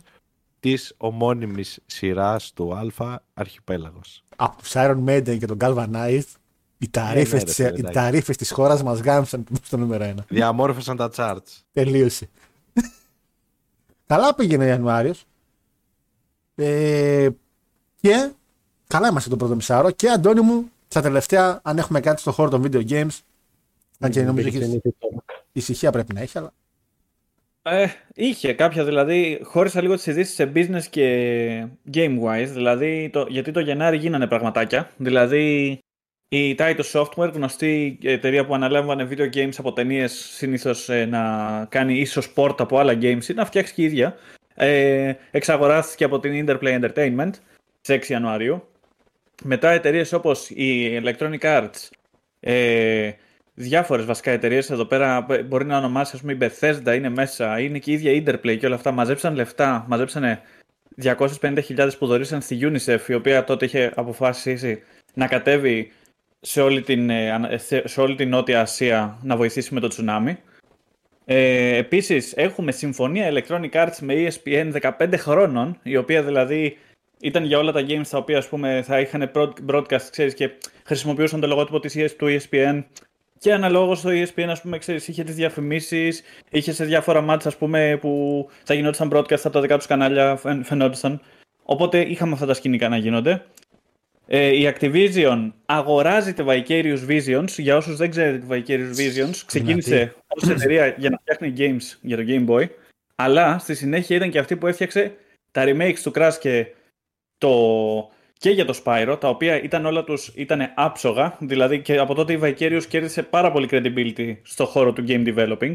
της 0.59 0.93
ομώνυμης 0.97 1.79
σειράς 1.85 2.53
του 2.53 2.75
Αλφα 2.75 3.23
Αρχιπέλαγος. 3.33 4.23
Από 4.35 4.61
τους 4.61 4.71
Iron 4.75 5.03
Maiden 5.05 5.37
και 5.39 5.45
τον 5.45 5.57
Galvanized 5.62 6.39
οι 6.81 6.89
ταρήφες, 6.89 7.57
ναι, 7.57 7.69
ναι, 7.69 7.71
της, 7.71 7.91
ταρήφες 7.91 8.37
της 8.37 8.51
χώρας 8.51 8.83
μας 8.83 8.99
γάμισαν 8.99 9.43
στο 9.63 9.77
νούμερο 9.77 10.05
1. 10.05 10.13
Διαμόρφωσαν 10.27 10.97
τα 10.97 11.12
charts. 11.15 11.63
Τελείωσε. 11.73 12.29
καλά 14.07 14.35
πήγαινε 14.35 14.63
ο 14.63 14.67
Ιανουάριος. 14.67 15.25
Ε, 16.55 17.29
και 18.01 18.31
καλά 18.87 19.07
είμαστε 19.07 19.29
το 19.29 19.35
πρώτο 19.37 19.55
μισάρο. 19.55 19.91
Και 19.91 20.10
Αντώνη 20.10 20.41
μου, 20.41 20.71
στα 20.87 21.01
τελευταία, 21.01 21.60
αν 21.63 21.77
έχουμε 21.77 21.99
κάτι 21.99 22.21
στο 22.21 22.31
χώρο 22.31 22.49
των 22.49 22.63
video 22.63 22.89
games, 22.89 23.19
αν 23.99 24.12
και 24.12 24.23
νομίζω 24.23 24.47
ότι 24.47 24.81
ησυχία 25.51 25.91
πρέπει 25.91 26.13
να 26.13 26.21
έχει, 26.21 26.37
αλλά 26.37 26.53
ε, 27.71 27.91
είχε 28.13 28.53
κάποια, 28.53 28.85
δηλαδή 28.85 29.39
χώρισα 29.43 29.81
λίγο 29.81 29.95
τις 29.95 30.05
ειδήσει 30.05 30.33
σε 30.33 30.51
business 30.55 30.83
και 30.89 31.67
game-wise, 31.93 32.49
δηλαδή 32.49 33.09
το, 33.13 33.25
γιατί 33.29 33.51
το 33.51 33.59
Γενάρη 33.59 33.97
γίνανε 33.97 34.27
πραγματάκια, 34.27 34.89
δηλαδή 34.97 35.79
Η 36.31 36.55
Titus 36.59 36.91
Software, 36.91 37.31
γνωστή 37.33 37.97
εταιρεία 38.03 38.45
που 38.45 38.53
αναλάμβανε 38.53 39.07
video 39.11 39.35
games 39.35 39.53
από 39.57 39.73
ταινίες, 39.73 40.11
συνήθως 40.13 40.89
ε, 40.89 41.05
να 41.05 41.65
κάνει 41.69 41.99
ίσως 41.99 42.33
sport 42.35 42.55
από 42.57 42.77
άλλα 42.77 42.93
games 43.01 43.23
ή 43.29 43.33
να 43.33 43.45
φτιάξει 43.45 43.73
και 43.73 43.81
η 43.81 43.85
ίδια. 43.85 44.17
Ε, 44.55 45.13
εξαγοράστηκε 45.31 46.03
από 46.03 46.19
την 46.19 46.45
Interplay 46.45 46.79
Entertainment 46.81 47.31
στις 47.81 48.07
6 48.07 48.11
Ιανουαρίου. 48.11 48.63
Μετά 49.43 49.69
εταιρείες 49.69 50.13
όπως 50.13 50.49
η 50.49 51.01
Electronic 51.03 51.39
Arts, 51.39 51.89
ε, 52.39 53.11
διάφορες 53.60 54.05
βασικά 54.05 54.31
εταιρείες 54.31 54.69
εδώ 54.69 54.85
πέρα, 54.85 55.25
μπορεί 55.45 55.65
να 55.65 55.77
ονομάσει, 55.77 56.12
ας 56.15 56.21
πούμε, 56.21 56.33
η 56.33 56.37
Bethesda 56.41 56.95
είναι 56.95 57.10
μέσα, 57.10 57.60
είναι 57.60 57.79
και 57.79 57.91
η 57.91 57.93
ίδια 57.93 58.12
Interplay 58.12 58.57
και 58.57 58.65
όλα 58.65 58.75
αυτά. 58.75 58.91
Μαζέψαν 58.91 59.35
λεφτά, 59.35 59.85
μαζέψανε 59.87 60.41
250.000 61.01 61.89
που 61.99 62.05
δωρήσαν 62.07 62.41
στη 62.41 62.60
UNICEF, 62.62 62.99
η 63.07 63.13
οποία 63.13 63.43
τότε 63.43 63.65
είχε 63.65 63.91
αποφασίσει 63.95 64.81
να 65.13 65.27
κατέβει 65.27 65.91
σε 66.39 66.62
όλη 66.62 66.81
την, 66.81 67.10
ε, 67.10 67.57
σε 67.83 68.01
όλη 68.01 68.15
την 68.15 68.29
Νότια 68.29 68.62
Ασία 68.62 69.17
να 69.21 69.35
βοηθήσει 69.35 69.73
με 69.73 69.79
το 69.79 69.87
τσουνάμι. 69.87 70.37
Ε, 71.25 71.77
επίσης 71.77 72.33
έχουμε 72.35 72.71
συμφωνία 72.71 73.31
Electronic 73.33 73.71
Arts 73.71 73.97
με 73.99 74.13
ESPN 74.13 74.71
15 74.97 75.17
χρόνων, 75.17 75.79
η 75.83 75.97
οποία 75.97 76.23
δηλαδή 76.23 76.77
ήταν 77.21 77.43
για 77.43 77.57
όλα 77.57 77.71
τα 77.71 77.85
games 77.87 78.07
τα 78.10 78.17
οποία 78.17 78.37
ας 78.37 78.47
πούμε, 78.47 78.81
θα 78.85 78.99
είχαν 78.99 79.31
broadcast 79.67 80.07
ξέρεις, 80.12 80.33
και 80.33 80.49
χρησιμοποιούσαν 80.83 81.39
το 81.39 81.47
λογότυπο 81.47 81.79
της, 81.79 82.15
του 82.15 82.39
ESPN 82.39 82.83
και 83.40 83.54
αναλόγως 83.54 84.02
το 84.02 84.10
ESPN, 84.10 84.48
ας 84.50 84.62
πούμε, 84.62 84.77
ξέρεις, 84.77 85.08
είχε 85.08 85.23
τις 85.23 85.35
διαφημίσεις, 85.35 86.21
είχε 86.50 86.71
σε 86.71 86.85
διάφορα 86.85 87.21
μάτια 87.21 87.50
ας 87.50 87.58
πούμε, 87.58 87.98
που 88.02 88.48
θα 88.63 88.73
γινόταν 88.73 89.10
broadcast 89.13 89.40
από 89.44 89.50
τα 89.50 89.62
δικά 89.62 89.77
τους 89.77 89.85
κανάλια, 89.87 90.40
φαινόντουσαν. 90.63 91.21
Οπότε 91.63 92.02
είχαμε 92.02 92.33
αυτά 92.33 92.46
τα 92.46 92.54
σκηνικά 92.54 92.90
να 92.90 92.98
γίνονται. 92.98 93.46
Ε, 94.27 94.48
η 94.48 94.73
Activision 94.75 95.52
αγοράζει 95.65 96.33
τη 96.33 96.44
Vicarious 96.48 97.08
Visions. 97.08 97.50
Για 97.58 97.77
όσους 97.77 97.96
δεν 97.96 98.10
ξέρετε 98.10 98.37
τη 98.37 98.46
Vicarious 98.50 98.96
Visions, 99.00 99.35
ξεκίνησε 99.46 100.15
ως 100.27 100.50
εταιρεία 100.50 100.87
για 100.98 101.10
να 101.10 101.17
φτιάχνει 101.17 101.54
games 101.58 101.98
για 102.02 102.17
το 102.17 102.23
Game 102.27 102.48
Boy, 102.48 102.67
αλλά 103.15 103.60
στη 103.60 103.75
συνέχεια 103.75 104.15
ήταν 104.15 104.29
και 104.29 104.40
αυτή 104.40 104.56
που 104.56 104.67
έφτιαξε 104.67 105.15
τα 105.52 105.63
remakes 105.65 106.00
του 106.04 106.12
Crash 106.15 106.33
και, 106.40 106.67
το... 107.37 108.12
και 108.40 108.50
για 108.50 108.65
το 108.65 108.81
Spyro, 108.83 109.17
τα 109.19 109.29
οποία 109.29 109.62
ήταν 109.62 109.85
όλα 109.85 110.04
τους 110.04 110.27
ήταν 110.35 110.71
άψογα, 110.75 111.37
δηλαδή 111.40 111.81
και 111.81 111.98
από 111.98 112.13
τότε 112.13 112.33
η 112.33 112.40
Vicarious 112.42 112.83
κέρδισε 112.87 113.23
πάρα 113.23 113.52
πολύ 113.52 113.67
credibility 113.71 114.37
στο 114.44 114.65
χώρο 114.65 114.94
του 114.94 115.04
game 115.08 115.35
developing. 115.35 115.73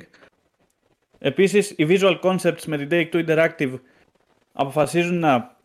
Επίσης, 1.19 1.71
οι 1.71 1.87
Visual 1.89 2.21
Concepts 2.21 2.65
με 2.67 2.77
την 2.77 2.89
Take-Two 2.91 3.27
Interactive 3.27 3.81
αποφασίζουν 4.53 5.19
να 5.19 5.57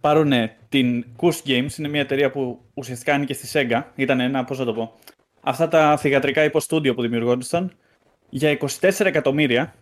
πάρουν 0.00 0.32
την 0.68 1.04
Kush 1.20 1.42
Games, 1.46 1.78
είναι 1.78 1.88
μια 1.88 2.00
εταιρεία 2.00 2.30
που 2.30 2.60
ουσιαστικά 2.74 3.14
είναι 3.14 3.24
και 3.24 3.34
στη 3.34 3.48
Sega. 3.52 3.82
Ήταν 3.94 4.20
ένα, 4.20 4.44
πώς 4.44 4.58
θα 4.58 4.64
το 4.64 4.72
πω, 4.72 4.98
αυτά 5.40 5.68
τα 5.68 5.96
θηγατρικά 5.96 6.44
υποστούντιο 6.44 6.94
που 6.94 7.02
δημιουργόντουσαν 7.02 7.72
για 8.28 8.58
24 8.80 9.00
εκατομμύρια 9.04 9.74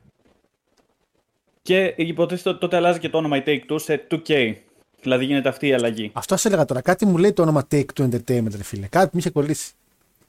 και 1.62 1.94
υποτίθεται 1.96 2.48
ότι 2.48 2.58
τότε 2.58 2.76
αλλάζει 2.76 2.98
και 2.98 3.08
το 3.08 3.18
όνομα 3.18 3.36
η 3.36 3.42
Take-Two 3.46 3.80
σε 3.80 4.06
2K. 4.10 4.54
Δηλαδή 5.02 5.24
γίνεται 5.24 5.48
αυτή 5.48 5.66
η 5.66 5.72
αλλαγή. 5.72 6.10
Αυτό 6.14 6.36
σε 6.36 6.48
έλεγα 6.48 6.64
τώρα. 6.64 6.80
Κάτι 6.80 7.06
μου 7.06 7.16
λέει 7.18 7.32
το 7.32 7.42
όνομα 7.42 7.66
Take-Two 7.70 8.08
Entertainment, 8.10 8.56
ρε 8.56 8.62
φίλε. 8.62 8.86
Κάτι 8.86 9.10
μου 9.12 9.18
είχε 9.18 9.30
κολλήσει. 9.30 9.72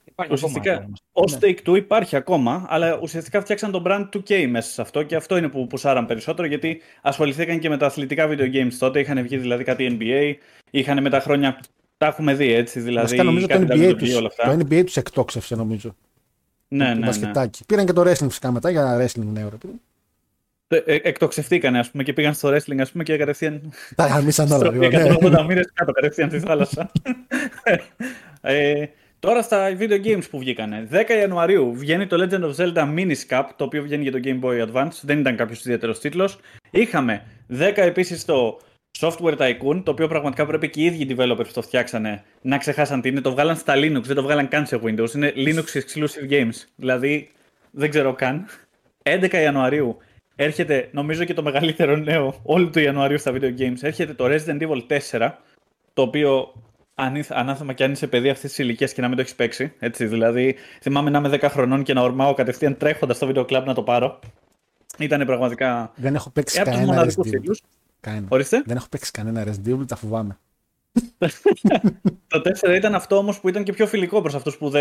Υπάρχει 0.05 0.33
ουσιαστικά, 0.33 0.89
ως 1.11 1.37
Take 1.41 1.57
Two 1.65 1.75
υπάρχει 1.75 2.15
ακόμα, 2.15 2.65
αλλά 2.69 2.99
ουσιαστικά 3.01 3.41
φτιάξαν 3.41 3.71
τον 3.71 3.83
brand 3.85 4.09
2K 4.13 4.47
μέσα 4.49 4.71
σε 4.71 4.81
αυτό 4.81 5.03
και 5.03 5.15
αυτό 5.15 5.37
είναι 5.37 5.47
που 5.47 5.67
πουσάραν 5.67 6.05
περισσότερο 6.05 6.47
γιατί 6.47 6.81
ασχοληθήκαν 7.01 7.59
και 7.59 7.69
με 7.69 7.77
τα 7.77 7.85
αθλητικά 7.85 8.27
video 8.29 8.53
games 8.53 8.73
τότε. 8.79 8.99
Είχαν 8.99 9.21
βγει 9.21 9.37
δηλαδή 9.37 9.63
κάτι 9.63 9.97
NBA, 9.99 10.33
είχαν 10.71 11.01
με 11.01 11.09
τα 11.09 11.19
χρόνια. 11.19 11.59
Τα 11.97 12.05
έχουμε 12.07 12.33
δει 12.33 12.53
έτσι. 12.53 12.79
Δηλαδή, 12.79 13.01
Βασικά 13.01 13.23
νομίζω 13.23 13.47
το 13.47 13.55
NBA, 13.55 13.95
τους, 13.97 14.15
όλα 14.15 14.27
αυτά. 14.27 14.57
το 14.57 14.65
NBA 14.65 14.85
τους 14.85 14.97
εκτόξευσε 14.97 15.55
νομίζω. 15.55 15.95
Ναι, 16.67 16.93
ναι, 16.93 17.09
ναι. 17.17 17.49
Πήραν 17.67 17.85
και 17.85 17.93
το 17.93 18.01
wrestling 18.01 18.27
φυσικά 18.27 18.51
μετά 18.51 18.69
για 18.69 18.97
wrestling 18.97 19.25
νέο. 19.25 19.47
Ε, 19.47 19.67
ε, 19.67 19.69
εκτοξευτήκανε 20.85 21.79
ας 21.79 21.91
πούμε 21.91 22.03
και 22.03 22.13
πήγαν 22.13 22.33
στο 22.33 22.49
wrestling 22.49 22.79
ας 22.79 22.91
πούμε 22.91 23.03
και 23.03 23.17
κατευθείαν. 23.17 23.73
Τα 23.95 24.05
γαμίσαν 24.05 24.51
όλα. 24.51 24.71
180 24.73 25.45
μοίρες 25.47 25.71
κάτω 25.73 25.91
κατευθείαν 25.91 26.29
στη 26.29 26.39
θάλασσα. 26.39 26.91
ε, 28.41 28.83
Τώρα 29.19 29.41
στα 29.41 29.77
video 29.79 30.05
games 30.05 30.29
που 30.29 30.39
βγήκανε. 30.39 30.87
10 30.91 31.09
Ιανουαρίου 31.19 31.73
βγαίνει 31.75 32.07
το 32.07 32.27
Legend 32.29 32.43
of 32.43 32.55
Zelda 32.55 32.95
Mini 32.95 33.15
Cup, 33.29 33.43
το 33.55 33.63
οποίο 33.63 33.83
βγαίνει 33.83 34.03
για 34.03 34.11
το 34.11 34.19
Game 34.23 34.39
Boy 34.43 34.67
Advance. 34.67 34.99
Δεν 35.01 35.19
ήταν 35.19 35.35
κάποιος 35.35 35.59
ιδιαίτερος 35.59 35.99
τίτλος. 35.99 36.39
Είχαμε 36.71 37.23
10 37.49 37.57
επίσης 37.75 38.25
το 38.25 38.59
Software 38.99 39.37
Tycoon, 39.37 39.81
το 39.83 39.91
οποίο 39.91 40.07
πραγματικά 40.07 40.45
πρέπει 40.45 40.69
και 40.69 40.81
οι 40.81 40.83
ίδιοι 40.85 41.15
developers 41.17 41.45
που 41.47 41.53
το 41.53 41.61
φτιάξανε 41.61 42.23
να 42.41 42.57
ξεχάσαν 42.57 43.01
τι 43.01 43.09
είναι. 43.09 43.21
Το 43.21 43.31
βγάλαν 43.31 43.55
στα 43.55 43.73
Linux, 43.75 44.01
δεν 44.03 44.15
το 44.15 44.23
βγάλαν 44.23 44.47
καν 44.47 44.65
σε 44.65 44.79
Windows. 44.83 45.13
Είναι 45.15 45.33
Linux 45.35 45.65
exclusive 45.79 46.31
games. 46.31 46.65
Δηλαδή 46.75 47.31
δεν 47.71 47.89
ξέρω 47.89 48.13
καν. 48.13 48.45
11 49.03 49.33
Ιανουαρίου 49.33 49.97
έρχεται, 50.43 50.89
νομίζω 50.91 51.23
και 51.23 51.33
το 51.33 51.43
μεγαλύτερο 51.43 51.95
νέο 51.95 52.39
όλου 52.43 52.69
του 52.69 52.79
Ιανουαρίου 52.79 53.17
στα 53.17 53.31
video 53.31 53.59
games. 53.59 53.77
Έρχεται 53.81 54.13
το 54.13 54.25
Resident 54.27 54.61
Evil 54.61 54.99
4, 55.11 55.31
το 55.93 56.01
οποίο 56.01 56.53
ανάθεμα 57.29 57.73
και 57.73 57.83
αν 57.83 57.91
είσαι 57.91 58.07
παιδί 58.07 58.29
αυτής 58.29 58.49
της 58.49 58.59
ηλικίας 58.59 58.93
και 58.93 59.01
να 59.01 59.07
μην 59.07 59.15
το 59.15 59.21
έχεις 59.21 59.35
παίξει. 59.35 59.73
Έτσι, 59.79 60.05
δηλαδή, 60.05 60.55
θυμάμαι 60.81 61.09
να 61.09 61.17
είμαι 61.17 61.39
10 61.41 61.47
χρονών 61.49 61.83
και 61.83 61.93
να 61.93 62.01
ορμάω 62.01 62.33
κατευθείαν 62.33 62.77
τρέχοντας 62.77 63.15
στο 63.15 63.25
βίντεο 63.25 63.45
κλαμπ 63.45 63.65
να 63.65 63.73
το 63.73 63.83
πάρω. 63.83 64.19
Ήταν 64.97 65.25
πραγματικά. 65.25 65.91
Δεν 65.95 66.15
έχω 66.15 66.29
παίξει 66.29 66.59
ε, 66.59 66.63
κανένα 66.63 67.05
Resident 67.05 67.33
Evil. 67.33 68.23
Ορίστε. 68.27 68.63
Δεν 68.65 68.75
έχω 68.77 68.87
παίξει 68.89 69.11
κανένα 69.11 69.43
Resident 69.47 69.73
Evil, 69.73 69.87
τα 69.87 69.95
φοβάμαι. 69.95 70.37
το 72.27 72.41
4 72.61 72.75
ήταν 72.75 72.95
αυτό 72.95 73.17
όμως 73.17 73.39
που 73.39 73.49
ήταν 73.49 73.63
και 73.63 73.73
πιο 73.73 73.87
φιλικό 73.87 74.21
προς 74.21 74.35
αυτούς 74.35 74.57
που, 74.57 74.71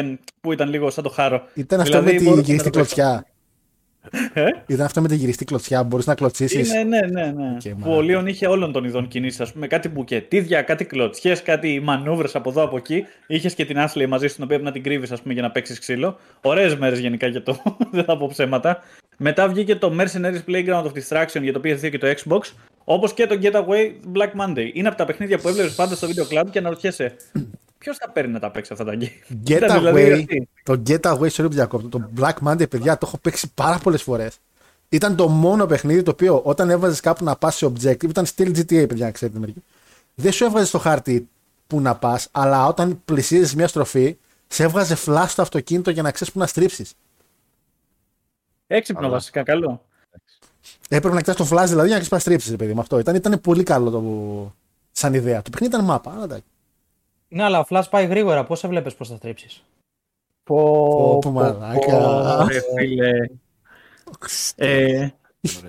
που 0.41 0.53
ήταν 0.53 0.69
λίγο 0.69 0.91
σαν 0.91 1.05
το 1.05 1.11
χάρο. 1.11 1.43
Ήταν 1.55 1.81
αυτό 1.81 2.03
δηλαδή, 2.03 2.25
με 2.25 2.35
τη 2.35 2.41
γυριστή 2.41 2.71
κλωτσιά. 2.71 3.27
Ε; 4.33 4.45
Ήταν 4.67 4.87
αυτό 4.87 5.01
με 5.01 5.09
τη 5.09 5.15
γυριστή 5.15 5.45
κλωτσιά 5.45 5.81
που 5.81 5.87
μπορείς 5.87 6.07
να 6.07 6.15
κλωτσίσεις. 6.15 6.73
Ναι, 6.73 6.83
ναι, 6.83 7.01
ναι. 7.01 7.33
ναι. 7.33 7.57
Okay, 7.63 7.73
που 7.81 7.93
ο 7.93 8.01
Λίον 8.01 8.27
είχε 8.27 8.47
όλων 8.47 8.73
των 8.73 8.85
ειδών 8.85 9.09
κινήσεις. 9.09 9.41
Α 9.41 9.53
πούμε, 9.53 9.67
κάτι 9.67 9.89
μπουκετίδια, 9.89 10.63
κάτι 10.63 10.85
κλωτσιές, 10.85 11.43
κάτι 11.43 11.81
μανούβρες 11.81 12.35
από 12.35 12.51
εδώ 12.51 12.63
από 12.63 12.77
εκεί. 12.77 13.05
Είχες 13.27 13.55
και 13.55 13.65
την 13.65 13.79
Άσλεϊ 13.79 14.07
μαζί 14.07 14.29
στην 14.29 14.45
οποία 14.45 14.59
να 14.59 14.73
την 14.73 14.83
κρύβεις 14.83 15.13
για 15.25 15.43
να 15.43 15.51
παίξεις 15.51 15.79
ξύλο. 15.79 16.19
Ωραίες 16.41 16.77
μέρες 16.77 16.99
γενικά 16.99 17.27
για 17.27 17.43
το. 17.43 17.63
Δεν 17.93 18.05
θα 18.05 18.17
πω 18.17 18.27
ψέματα. 18.27 18.83
Μετά 19.17 19.49
βγήκε 19.49 19.77
το 19.77 19.93
Mercenaries 19.99 20.51
Playground 20.51 20.85
of 20.85 20.93
Distraction 20.93 21.43
για 21.43 21.53
το 21.53 21.61
PS2 21.65 21.91
και 21.91 21.99
το 21.99 22.07
Xbox. 22.07 22.41
Όπως 22.85 23.15
και 23.15 23.27
το 23.27 23.39
Getaway 23.43 23.93
Black 24.17 24.41
Monday. 24.41 24.71
Είναι 24.73 24.89
από 24.89 24.97
τα 24.97 25.05
παιχνίδια 25.05 25.39
που 25.39 25.49
έβλεπες 25.49 25.75
πάντα 25.75 25.95
στο 25.95 26.07
βίντεο 26.07 26.27
club 26.31 26.45
και 26.51 26.59
αναρωτιέσαι. 26.59 27.17
Ποιος 27.81 27.97
θα 27.97 28.11
παίρνει 28.11 28.33
να 28.33 28.39
τα 28.39 28.51
παίξει 28.51 28.73
αυτά 28.73 28.85
τα 28.85 28.93
game; 29.01 29.33
Getaway, 29.49 29.93
δηλαδή 29.93 30.49
το 30.63 30.83
Getaway, 30.87 31.29
sorry 31.31 31.69
που 31.71 31.89
το 31.89 32.11
Black 32.17 32.35
Monday, 32.45 32.71
παιδιά, 32.71 32.99
το 32.99 33.07
έχω 33.07 33.19
παίξει 33.19 33.51
πάρα 33.55 33.79
πολλές 33.79 34.03
φορές. 34.03 34.39
Ήταν 34.89 35.17
το 35.17 35.29
μόνο 35.29 35.67
παιχνίδι 35.67 36.03
το 36.03 36.11
οποίο 36.11 36.41
όταν 36.45 36.71
έβαζες 36.71 37.01
κάπου 37.01 37.25
να 37.25 37.37
πας 37.37 37.57
σε 37.57 37.67
objective, 37.67 38.09
ήταν 38.09 38.27
still 38.37 38.57
GTA, 38.57 38.89
παιδιά, 38.89 39.05
να 39.05 39.11
ξέρετε 39.11 39.39
μερικοί. 39.39 39.63
Δεν 40.15 40.33
σου 40.33 40.45
έβγαζε 40.45 40.67
στο 40.67 40.79
χάρτη 40.79 41.29
που 41.67 41.81
να 41.81 41.97
πας, 41.97 42.29
αλλά 42.31 42.67
όταν 42.67 43.01
πλησίαζε 43.05 43.57
μια 43.57 43.69
στροφή, 43.69 44.17
σε 44.47 44.63
έβγαζε 44.63 44.97
flash 45.07 45.27
στο 45.29 45.43
αυτοκίνητο 45.43 45.91
για 45.91 46.03
να 46.03 46.11
ξέρεις 46.11 46.33
που 46.33 46.39
να 46.39 46.47
στρίψεις. 46.47 46.95
Έξυπνο 48.67 49.09
βασικά, 49.09 49.43
καλό. 49.43 49.85
Έπρεπε 50.89 51.15
να 51.15 51.21
κοιτάς 51.21 51.37
το 51.37 51.45
flash 51.45 51.67
δηλαδή 51.69 51.89
για 51.89 51.97
να 51.97 52.03
ξέρεις 52.03 52.11
να 52.11 52.19
στρίψεις, 52.19 52.57
παιδί 52.57 52.75
μου. 52.75 52.81
Αυτό 52.81 52.99
ήταν, 52.99 53.15
ήταν 53.15 53.41
πολύ 53.41 53.63
καλό 53.63 53.91
το, 53.91 54.55
σαν 54.93 55.15
ιδέα. 55.15 55.43
Το 55.43 55.51
παιχνίδι 55.51 55.75
ήταν 55.75 55.85
μάπα, 55.85 56.13
αλλά 56.13 56.25
εντάξει. 56.25 56.45
Ναι, 57.33 57.43
αλλά 57.43 57.59
ο 57.59 57.65
Flash 57.69 57.85
πάει 57.91 58.07
γρήγορα. 58.07 58.45
Πώς 58.45 58.67
βλέπει 58.67 58.95
πώς 58.95 59.09
θα 59.09 59.17
στρίψει. 59.17 59.63
Πω, 60.45 61.19
πω, 61.19 61.31
μαλάκα. 61.31 62.47
φίλε. 62.77 63.11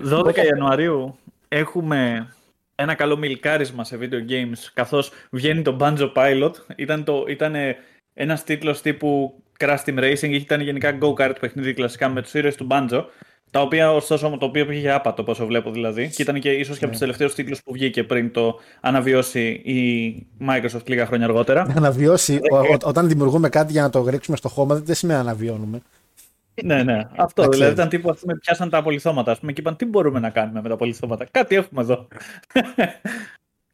12 0.09 0.38
ε, 0.38 0.45
Ιανουαρίου 0.45 1.18
έχουμε 1.47 2.28
ένα 2.76 2.95
καλό 2.95 3.18
μιλκάρισμα 3.18 3.84
σε 3.84 3.97
video 4.01 4.30
games 4.30 4.70
καθώς 4.74 5.12
βγαίνει 5.30 5.62
το 5.62 5.78
Banjo 5.80 6.12
Pilot. 6.14 6.51
Ήταν, 6.76 7.03
το, 7.03 7.26
ήταν 7.28 7.55
ένας 8.14 8.43
τίτλος 8.43 8.82
τύπου 8.82 9.41
Crash 9.59 9.84
Team 9.86 9.99
Racing, 9.99 10.30
ήταν 10.32 10.62
γενικά 10.62 10.97
go-kart 11.01 11.36
παιχνίδι 11.39 11.74
κλασικά 11.74 12.09
με 12.09 12.22
τους 12.22 12.34
ήρωες 12.34 12.55
του 12.55 12.68
Banjo 12.72 13.05
τα 13.52 13.62
οποία 13.62 13.93
ωστόσο 13.93 14.38
το 14.39 14.45
οποίο 14.45 14.66
πήγε 14.66 14.91
άπατο, 14.91 15.24
όσο 15.28 15.45
βλέπω 15.45 15.72
δηλαδή. 15.72 16.10
Και 16.10 16.22
ήταν 16.22 16.39
και 16.39 16.52
ίσως 16.52 16.78
και 16.78 16.84
από 16.84 16.93
τους 16.93 17.02
ναι. 17.02 17.08
τελευταίους 17.08 17.36
τίτλους 17.36 17.64
που 17.64 17.74
βγήκε 17.74 18.04
πριν 18.04 18.32
το 18.32 18.60
αναβιώσει 18.80 19.47
η 19.49 20.26
Microsoft 20.47 20.86
λίγα 20.86 21.06
χρόνια 21.06 21.26
αργότερα. 21.26 21.68
Αναβιώσει, 21.78 22.39
ο, 22.52 22.58
όταν 22.89 23.08
δημιουργούμε 23.08 23.49
κάτι 23.49 23.72
για 23.72 23.82
να 23.82 23.89
το 23.89 24.10
ρίξουμε 24.10 24.38
στο 24.38 24.49
χώμα, 24.49 24.76
δεν 24.76 24.95
σημαίνει 24.95 25.20
αναβιώνουμε. 25.20 25.82
Ναι, 26.64 26.84
ναι. 26.84 27.08
Αυτό 27.16 27.47
δηλαδή 27.47 27.72
ήταν 27.72 27.89
τύπου 27.89 28.16
πούμε, 28.20 28.36
πιάσαν 28.36 28.70
τα 28.70 28.78
απολυθώματα 28.78 29.38
πούμε, 29.39 29.52
και 29.52 29.62
είπαν 29.62 29.76
τι 29.76 29.86
μπορούμε 29.86 30.20
να 30.20 30.30
κάνουμε 30.30 30.62
με 30.62 30.68
τα 30.68 30.74
απολυθώματα; 30.74 31.26
Κάτι 31.32 31.56
έχουμε 31.56 31.82
εδώ. 31.82 32.08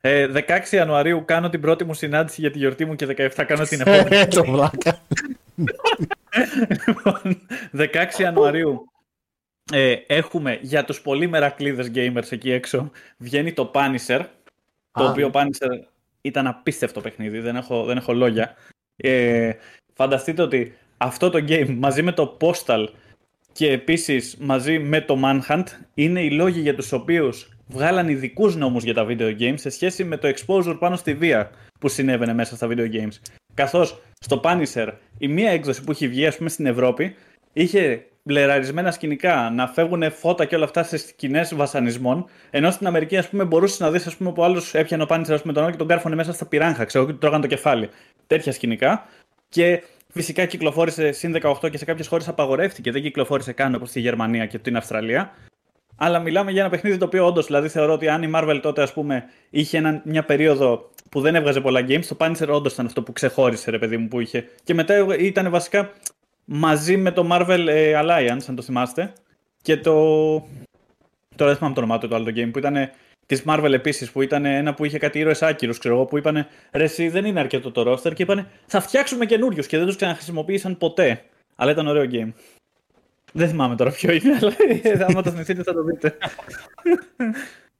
Ε, 0.01 0.27
16 0.33 0.41
Ιανουαρίου 0.71 1.23
κάνω 1.25 1.49
την 1.49 1.61
πρώτη 1.61 1.83
μου 1.83 1.93
συνάντηση 1.93 2.41
για 2.41 2.51
τη 2.51 2.57
γιορτή 2.57 2.85
μου 2.85 2.95
και 2.95 3.31
17 3.35 3.43
κάνω 3.47 3.63
την 3.63 3.81
επόμενη. 3.81 4.27
Το 4.27 4.43
βλάκα. 4.43 4.99
16 5.55 5.67
λοιπόν, 6.87 7.35
Ιανουαρίου 8.17 8.89
ε, 9.71 9.93
έχουμε 10.07 10.59
για 10.61 10.85
τους 10.85 11.01
πολύ 11.01 11.27
μερακλείδες 11.27 11.91
gamers 11.95 12.31
εκεί 12.31 12.51
έξω, 12.51 12.91
βγαίνει 13.17 13.53
το 13.53 13.71
Punisher, 13.73 14.21
το 14.91 15.09
οποίο 15.09 15.31
Punisher 15.33 15.79
ήταν 16.21 16.47
απίστευτο 16.47 17.01
παιχνίδι, 17.01 17.39
δεν 17.39 17.55
έχω, 17.55 17.83
δεν 17.83 17.97
έχω 17.97 18.13
λόγια. 18.13 18.55
Ε, 18.95 19.51
φανταστείτε 19.93 20.41
ότι 20.41 20.73
αυτό 20.97 21.29
το 21.29 21.45
game 21.47 21.75
μαζί 21.77 22.01
με 22.01 22.11
το 22.11 22.37
Postal 22.41 22.87
και 23.51 23.71
επίσης 23.71 24.37
μαζί 24.39 24.79
με 24.79 25.01
το 25.01 25.19
Manhunt 25.23 25.63
είναι 25.93 26.21
οι 26.21 26.31
λόγοι 26.31 26.59
για 26.59 26.75
τους 26.75 26.91
οποίους 26.91 27.57
βγάλαν 27.67 28.09
ειδικούς 28.09 28.55
νόμους 28.55 28.83
για 28.83 28.93
τα 28.93 29.05
video 29.09 29.39
games 29.39 29.59
σε 29.59 29.69
σχέση 29.69 30.03
με 30.03 30.17
το 30.17 30.33
exposure 30.35 30.77
πάνω 30.79 30.95
στη 30.95 31.13
βία 31.13 31.51
που 31.79 31.87
συνέβαινε 31.87 32.33
μέσα 32.33 32.55
στα 32.55 32.67
video 32.69 32.91
games. 32.91 33.19
Καθώς 33.53 34.01
στο 34.19 34.41
Punisher 34.43 34.91
η 35.17 35.27
μία 35.27 35.51
έκδοση 35.51 35.83
που 35.83 35.91
έχει 35.91 36.07
βγει 36.07 36.25
ας 36.25 36.37
πούμε 36.37 36.49
στην 36.49 36.65
Ευρώπη 36.65 37.15
είχε 37.53 38.05
μπλεραρισμένα 38.27 38.91
σκηνικά, 38.91 39.51
να 39.55 39.67
φεύγουν 39.67 40.11
φώτα 40.11 40.45
και 40.45 40.55
όλα 40.55 40.63
αυτά 40.63 40.83
σε 40.83 40.97
σκηνές 40.97 41.55
βασανισμών. 41.55 42.25
Ενώ 42.49 42.71
στην 42.71 42.87
Αμερική, 42.87 43.17
ας 43.17 43.29
πούμε, 43.29 43.43
μπορούσες 43.43 43.79
να 43.79 43.91
δεις 43.91 44.15
πούμε, 44.15 44.31
που 44.31 44.43
άλλος 44.43 44.73
έπιανε 44.73 45.03
ο 45.03 45.05
Πάντσερ 45.05 45.41
τον 45.41 45.57
άλλο 45.57 45.71
και 45.71 45.77
τον 45.77 45.87
κάρφωνε 45.87 46.15
μέσα 46.15 46.33
στα 46.33 46.45
πυράγχα, 46.45 46.85
ξέρω 46.85 47.05
και 47.05 47.11
του 47.11 47.17
τρώγαν 47.17 47.41
το 47.41 47.47
κεφάλι. 47.47 47.89
Τέτοια 48.27 48.51
σκηνικά. 48.51 49.05
Και 49.49 49.83
φυσικά 50.07 50.45
κυκλοφόρησε 50.45 51.11
συν 51.11 51.33
18 51.41 51.69
και 51.69 51.77
σε 51.77 51.85
κάποιες 51.85 52.07
χώρες 52.07 52.27
απαγορεύτηκε. 52.27 52.91
Δεν 52.91 53.01
κυκλοφόρησε 53.01 53.51
καν 53.51 53.75
όπως 53.75 53.89
στη 53.89 53.99
Γερμανία 53.99 54.45
και 54.45 54.57
την 54.57 54.77
Αυστραλία. 54.77 55.31
Αλλά 55.97 56.19
μιλάμε 56.19 56.51
για 56.51 56.61
ένα 56.61 56.69
παιχνίδι 56.69 56.97
το 56.97 57.05
οποίο 57.05 57.25
όντως, 57.25 57.45
δηλαδή 57.45 57.67
θεωρώ 57.67 57.93
ότι 57.93 58.07
αν 58.07 58.23
η 58.23 58.31
Marvel 58.35 58.59
τότε, 58.61 58.81
ας 58.81 58.93
πούμε, 58.93 59.23
είχε 59.49 59.77
ένα, 59.77 60.01
μια 60.05 60.23
περίοδο 60.23 60.89
που 61.11 61.21
δεν 61.21 61.35
έβγαζε 61.35 61.61
πολλά 61.61 61.85
games, 61.87 62.05
το 62.05 62.17
Punisher 62.19 62.47
όντως 62.47 62.73
ήταν 62.73 62.85
αυτό 62.85 63.03
που 63.03 63.11
ξεχώρισε, 63.11 63.71
ρε 63.71 63.79
παιδί 63.79 63.97
μου, 63.97 64.07
που 64.07 64.19
είχε. 64.19 64.45
Και 64.63 64.73
μετά 64.73 65.15
ήταν 65.19 65.49
βασικά 65.49 65.91
μαζί 66.47 66.97
με 66.97 67.11
το 67.11 67.27
Marvel 67.31 67.65
ε, 67.67 68.01
Alliance, 68.03 68.45
αν 68.47 68.55
το 68.55 68.61
θυμάστε. 68.61 69.13
Και 69.61 69.77
το. 69.77 69.93
Τώρα 71.35 71.49
δεν 71.49 71.55
θυμάμαι 71.55 71.75
το 71.75 71.81
όνομά 71.81 71.97
του 71.97 72.07
το 72.07 72.15
άλλο 72.15 72.25
το 72.25 72.31
game 72.35 72.49
που 72.51 72.57
ήταν 72.57 72.89
της 73.25 73.43
Marvel 73.45 73.71
επίσης, 73.73 74.11
που 74.11 74.21
ήταν 74.21 74.45
ένα 74.45 74.73
που 74.73 74.85
είχε 74.85 74.97
κάτι 74.97 75.19
ήρωες 75.19 75.41
άκυρους, 75.41 75.77
ξέρω 75.77 75.95
εγώ, 75.95 76.05
που 76.05 76.17
είπαν 76.17 76.47
Ρε, 76.71 76.83
εσύ 76.83 77.09
δεν 77.09 77.25
είναι 77.25 77.39
αρκετό 77.39 77.71
το 77.71 77.91
roster 77.91 78.13
και 78.13 78.23
είπαν 78.23 78.47
Θα 78.65 78.81
φτιάξουμε 78.81 79.25
καινούριους 79.25 79.67
και 79.67 79.77
δεν 79.77 79.85
τους 79.85 79.95
ξαναχρησιμοποίησαν 79.95 80.77
ποτέ. 80.77 81.23
Αλλά 81.55 81.71
ήταν 81.71 81.87
ωραίο 81.87 82.05
game. 82.11 82.31
Δεν 83.33 83.49
θυμάμαι 83.49 83.75
τώρα 83.75 83.91
ποιο 83.91 84.13
είναι, 84.13 84.37
αλλά 84.41 85.05
άμα 85.07 85.21
το 85.21 85.31
θυμηθείτε 85.31 85.63
θα 85.63 85.73
το 85.73 85.83
δείτε. 85.83 86.17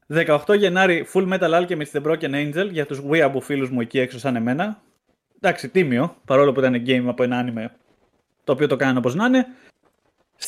18 0.48 0.58
Γενάρη 0.58 1.08
Full 1.14 1.34
Metal 1.34 1.62
Alchemist 1.62 1.92
The 1.92 2.02
Broken 2.02 2.34
Angel 2.34 2.70
για 2.72 2.86
τους 2.86 3.02
weeaboo 3.10 3.42
φίλους 3.42 3.70
μου 3.70 3.82
εκεί 3.82 4.00
έξω 4.00 4.20
σαν 4.20 4.36
εμένα. 4.36 4.82
Εντάξει, 5.42 5.70
τίμιο, 5.70 6.16
παρόλο 6.26 6.52
που 6.52 6.60
ήταν 6.60 6.84
game 6.86 7.06
από 7.08 7.24
ένα 7.24 7.46
anime 7.46 7.87
το 8.48 8.54
οποίο 8.54 8.68
το 8.68 8.76
κάνανε 8.76 8.98
όπως 8.98 9.16
να 9.16 9.26
είναι. 9.26 9.46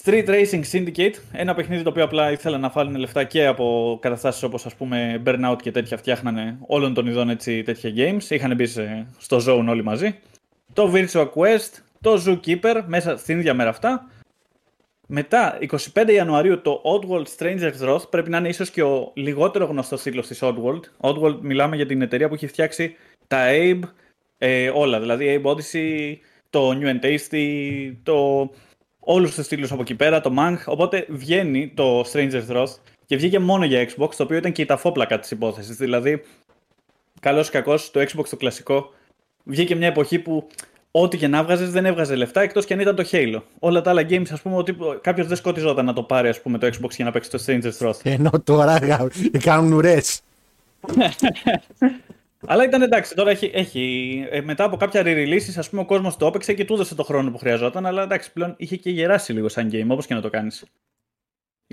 Street 0.03 0.27
Racing 0.27 0.63
Syndicate, 0.71 1.13
ένα 1.31 1.53
παιχνίδι 1.53 1.83
το 1.83 1.89
οποίο 1.89 2.03
απλά 2.03 2.31
ήθελα 2.31 2.57
να 2.57 2.69
φάλουν 2.69 2.95
λεφτά 2.95 3.23
και 3.23 3.45
από 3.45 3.97
καταστάσεις 4.01 4.43
όπως 4.43 4.65
ας 4.65 4.75
πούμε 4.75 5.21
Burnout 5.25 5.55
και 5.61 5.71
τέτοια 5.71 5.97
φτιάχνανε 5.97 6.57
όλων 6.67 6.93
των 6.93 7.07
ειδών 7.07 7.29
έτσι 7.29 7.63
τέτοια 7.63 7.91
games. 7.95 8.29
Είχαν 8.29 8.55
μπει 8.55 8.65
στο 9.17 9.37
zone 9.47 9.65
όλοι 9.67 9.83
μαζί. 9.83 10.19
Το 10.73 10.91
Virtua 10.93 11.29
Quest, 11.29 11.71
το 12.01 12.23
Zookeeper, 12.25 12.83
μέσα 12.85 13.17
στην 13.17 13.39
ίδια 13.39 13.53
μέρα 13.53 13.69
αυτά. 13.69 14.09
Μετά, 15.07 15.57
25 15.93 16.09
Ιανουαρίου, 16.09 16.61
το 16.61 16.81
Oddworld 16.83 17.25
Stranger's 17.37 17.87
Wrath 17.87 18.09
πρέπει 18.09 18.29
να 18.29 18.37
είναι 18.37 18.47
ίσως 18.47 18.69
και 18.69 18.83
ο 18.83 19.11
λιγότερο 19.15 19.65
γνωστός 19.65 20.01
τίτλος 20.01 20.27
της 20.27 20.39
Oddworld. 20.41 20.81
Oddworld 21.01 21.37
μιλάμε 21.41 21.75
για 21.75 21.85
την 21.85 22.01
εταιρεία 22.01 22.27
που 22.27 22.33
έχει 22.33 22.47
φτιάξει 22.47 22.95
τα 23.27 23.45
Abe, 23.49 23.79
ε, 24.37 24.69
όλα, 24.69 24.99
δηλαδή 24.99 25.41
Abe 25.43 25.51
Odyssey, 25.51 26.15
το 26.49 26.69
New 26.69 26.99
and 26.99 27.05
Tasty, 27.05 27.93
το... 28.03 28.49
όλους 28.99 29.35
τους 29.35 29.45
στήλους 29.45 29.71
από 29.71 29.81
εκεί 29.81 29.95
πέρα, 29.95 30.21
το 30.21 30.33
Mank. 30.37 30.57
Οπότε 30.65 31.05
βγαίνει 31.09 31.71
το 31.75 32.01
Stranger's 32.01 32.47
Wrath 32.51 32.75
και 33.05 33.15
βγήκε 33.15 33.39
μόνο 33.39 33.65
για 33.65 33.89
Xbox, 33.89 34.15
το 34.15 34.23
οποίο 34.23 34.37
ήταν 34.37 34.51
και 34.51 34.61
η 34.61 34.65
ταφόπλακα 34.65 35.19
της 35.19 35.31
υπόθεσης. 35.31 35.75
Δηλαδή, 35.75 36.21
καλός 37.19 37.47
ή 37.47 37.51
κακός, 37.51 37.91
το 37.91 37.99
Xbox 37.99 38.25
το 38.29 38.35
κλασικό 38.35 38.93
βγήκε 39.43 39.75
μια 39.75 39.87
εποχή 39.87 40.19
που 40.19 40.47
ό,τι 40.91 41.17
και 41.17 41.27
να 41.27 41.43
βγάζε 41.43 41.65
δεν 41.65 41.85
έβγαζε 41.85 42.15
λεφτά 42.15 42.41
εκτός 42.41 42.65
και 42.65 42.73
αν 42.73 42.79
ήταν 42.79 42.95
το 42.95 43.07
Halo. 43.11 43.41
Όλα 43.59 43.81
τα 43.81 43.89
άλλα 43.89 44.01
games, 44.09 44.31
ας 44.31 44.41
πούμε, 44.41 44.55
ότι 44.55 44.77
κάποιος 45.01 45.27
δεν 45.27 45.37
σκοτιζόταν 45.37 45.85
να 45.85 45.93
το 45.93 46.03
πάρει 46.03 46.29
ας 46.29 46.41
πούμε, 46.41 46.57
το 46.57 46.67
Xbox 46.67 46.89
για 46.89 47.05
να 47.05 47.11
παίξει 47.11 47.29
το 47.29 47.43
Stranger's 47.45 47.87
Wrath. 47.87 47.99
Ενώ 48.03 48.31
τώρα 48.43 48.79
κάνουν 49.43 49.71
ουρές. 49.71 50.21
Αλλά 52.47 52.63
ήταν 52.63 52.81
εντάξει, 52.81 53.15
τώρα 53.15 53.29
έχει, 53.29 53.51
έχει 53.53 54.25
ε, 54.29 54.41
μετά 54.41 54.63
από 54.63 54.77
κάποια 54.77 55.01
re-releases, 55.05 55.53
ας 55.57 55.69
πούμε, 55.69 55.81
ο 55.81 55.85
κόσμος 55.85 56.17
το 56.17 56.25
έπαιξε 56.25 56.53
και 56.53 56.65
του 56.65 56.73
έδωσε 56.73 56.95
το 56.95 57.03
χρόνο 57.03 57.31
που 57.31 57.37
χρειαζόταν, 57.37 57.85
αλλά 57.85 58.03
εντάξει, 58.03 58.31
πλέον 58.33 58.53
είχε 58.57 58.75
και 58.75 58.89
γεράσει 58.89 59.33
λίγο 59.33 59.49
σαν 59.49 59.69
game, 59.71 59.87
όπως 59.87 60.05
και 60.05 60.13
να 60.13 60.21
το 60.21 60.29
κάνεις. 60.29 60.65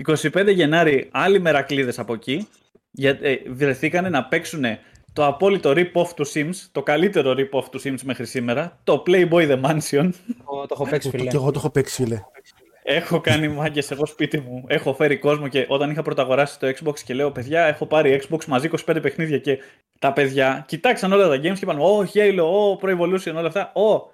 25 0.05 0.53
Γενάρη, 0.53 1.09
άλλοι 1.11 1.39
μερακλείδες 1.39 1.99
από 1.99 2.13
εκεί, 2.13 2.47
για, 2.91 3.17
ε, 3.21 3.41
βρεθήκανε 3.47 4.09
να 4.09 4.25
παίξουν 4.25 4.63
το 5.13 5.25
απόλυτο 5.25 5.73
rip-off 5.75 6.07
του 6.15 6.27
Sims, 6.33 6.55
το 6.71 6.83
καλύτερο 6.83 7.35
rip-off 7.37 7.63
του 7.71 7.81
Sims 7.83 8.01
μέχρι 8.03 8.25
σήμερα, 8.25 8.79
το 8.83 9.03
Playboy 9.07 9.51
The 9.51 9.61
Mansion. 9.61 10.09
Το, 10.45 10.45
το 10.45 10.67
έχω 10.71 10.87
παίξει, 10.89 11.09
φίλε. 11.09 11.29
Και 11.29 11.35
εγώ 11.35 11.51
το 11.51 11.59
έχω 11.59 11.69
παίξει, 11.69 12.03
φίλε. 12.03 12.21
Έχω 12.89 13.21
κάνει 13.21 13.47
μάγκες 13.47 13.91
εγώ 13.91 14.05
σπίτι 14.05 14.39
μου. 14.39 14.63
Έχω 14.67 14.93
φέρει 14.93 15.17
κόσμο 15.17 15.47
και 15.47 15.65
όταν 15.69 15.89
είχα 15.89 16.01
πρωταγοράσει 16.01 16.59
το 16.59 16.67
Xbox 16.67 16.99
και 16.99 17.13
λέω: 17.13 17.31
Παιδιά, 17.31 17.63
έχω 17.63 17.85
πάρει 17.85 18.21
Xbox 18.23 18.45
μαζί 18.45 18.69
25 18.85 18.97
παιχνίδια 19.01 19.37
και 19.37 19.57
τα 19.99 20.13
παιδιά 20.13 20.65
κοιτάξαν 20.67 21.11
όλα 21.13 21.27
τα 21.27 21.35
games 21.35 21.53
και 21.53 21.59
είπαν: 21.61 21.79
Ω, 21.79 22.05
Halo, 22.13 22.43
Ω, 22.43 22.79
Pro 22.81 22.97
Evolution, 22.97 23.33
όλα 23.35 23.47
αυτά. 23.47 23.71
Ω, 23.73 24.11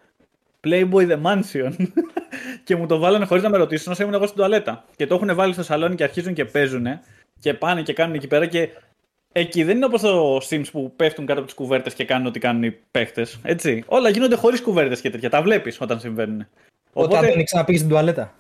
Playboy 0.63 1.11
The 1.11 1.21
Mansion. 1.21 1.71
και 2.63 2.75
μου 2.75 2.85
το 2.85 2.97
βάλανε 2.97 3.25
χωρίς 3.25 3.43
να 3.43 3.49
με 3.49 3.57
ρωτήσουν 3.57 3.91
όσο 3.91 4.01
ήμουν 4.01 4.13
εγώ 4.13 4.25
στην 4.25 4.37
τουαλέτα. 4.37 4.85
Και 4.95 5.07
το 5.07 5.15
έχουν 5.15 5.35
βάλει 5.35 5.53
στο 5.53 5.63
σαλόνι 5.63 5.95
και 5.95 6.03
αρχίζουν 6.03 6.33
και 6.33 6.45
παίζουν 6.45 6.87
και 7.39 7.53
πάνε 7.53 7.81
και 7.81 7.93
κάνουν 7.93 8.15
εκεί 8.15 8.27
πέρα 8.27 8.45
και 8.45 8.69
Εκεί 9.35 9.63
δεν 9.63 9.75
είναι 9.75 9.85
όπως 9.85 10.01
το 10.01 10.37
Sims 10.49 10.65
που 10.71 10.93
πέφτουν 10.95 11.25
κάτω 11.25 11.39
από 11.39 11.47
τις 11.47 11.57
κουβέρτες 11.57 11.93
και 11.93 12.05
κάνουν 12.05 12.27
ό,τι 12.27 12.39
κάνουν 12.39 12.63
οι 12.63 12.71
παίχτες. 12.91 13.39
Έτσι. 13.43 13.83
Όλα 13.85 14.09
γίνονται 14.09 14.35
χωρίς 14.35 14.61
κουβέρτες 14.61 15.01
και 15.01 15.09
τέτοια. 15.09 15.29
Τα 15.29 15.41
βλέπεις 15.41 15.81
όταν 15.81 15.99
συμβαίνουν. 15.99 16.47
Οπότε... 16.93 17.17
Όταν 17.17 17.33
δεν 17.33 17.43
ξαναπήγε 17.43 17.77
στην 17.77 17.89
τουαλέτα. 17.89 18.35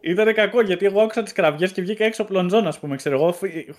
ήταν 0.00 0.34
κακό 0.34 0.60
γιατί 0.60 0.86
εγώ 0.86 1.00
άκουσα 1.00 1.22
τις 1.22 1.32
κραυγές 1.32 1.72
και 1.72 1.82
βγήκα 1.82 2.04
έξω 2.04 2.24
πλονζόν, 2.24 2.66
ας 2.66 2.78
πούμε. 2.78 2.96
Ξέρω 2.96 3.16
εγώ, 3.16 3.34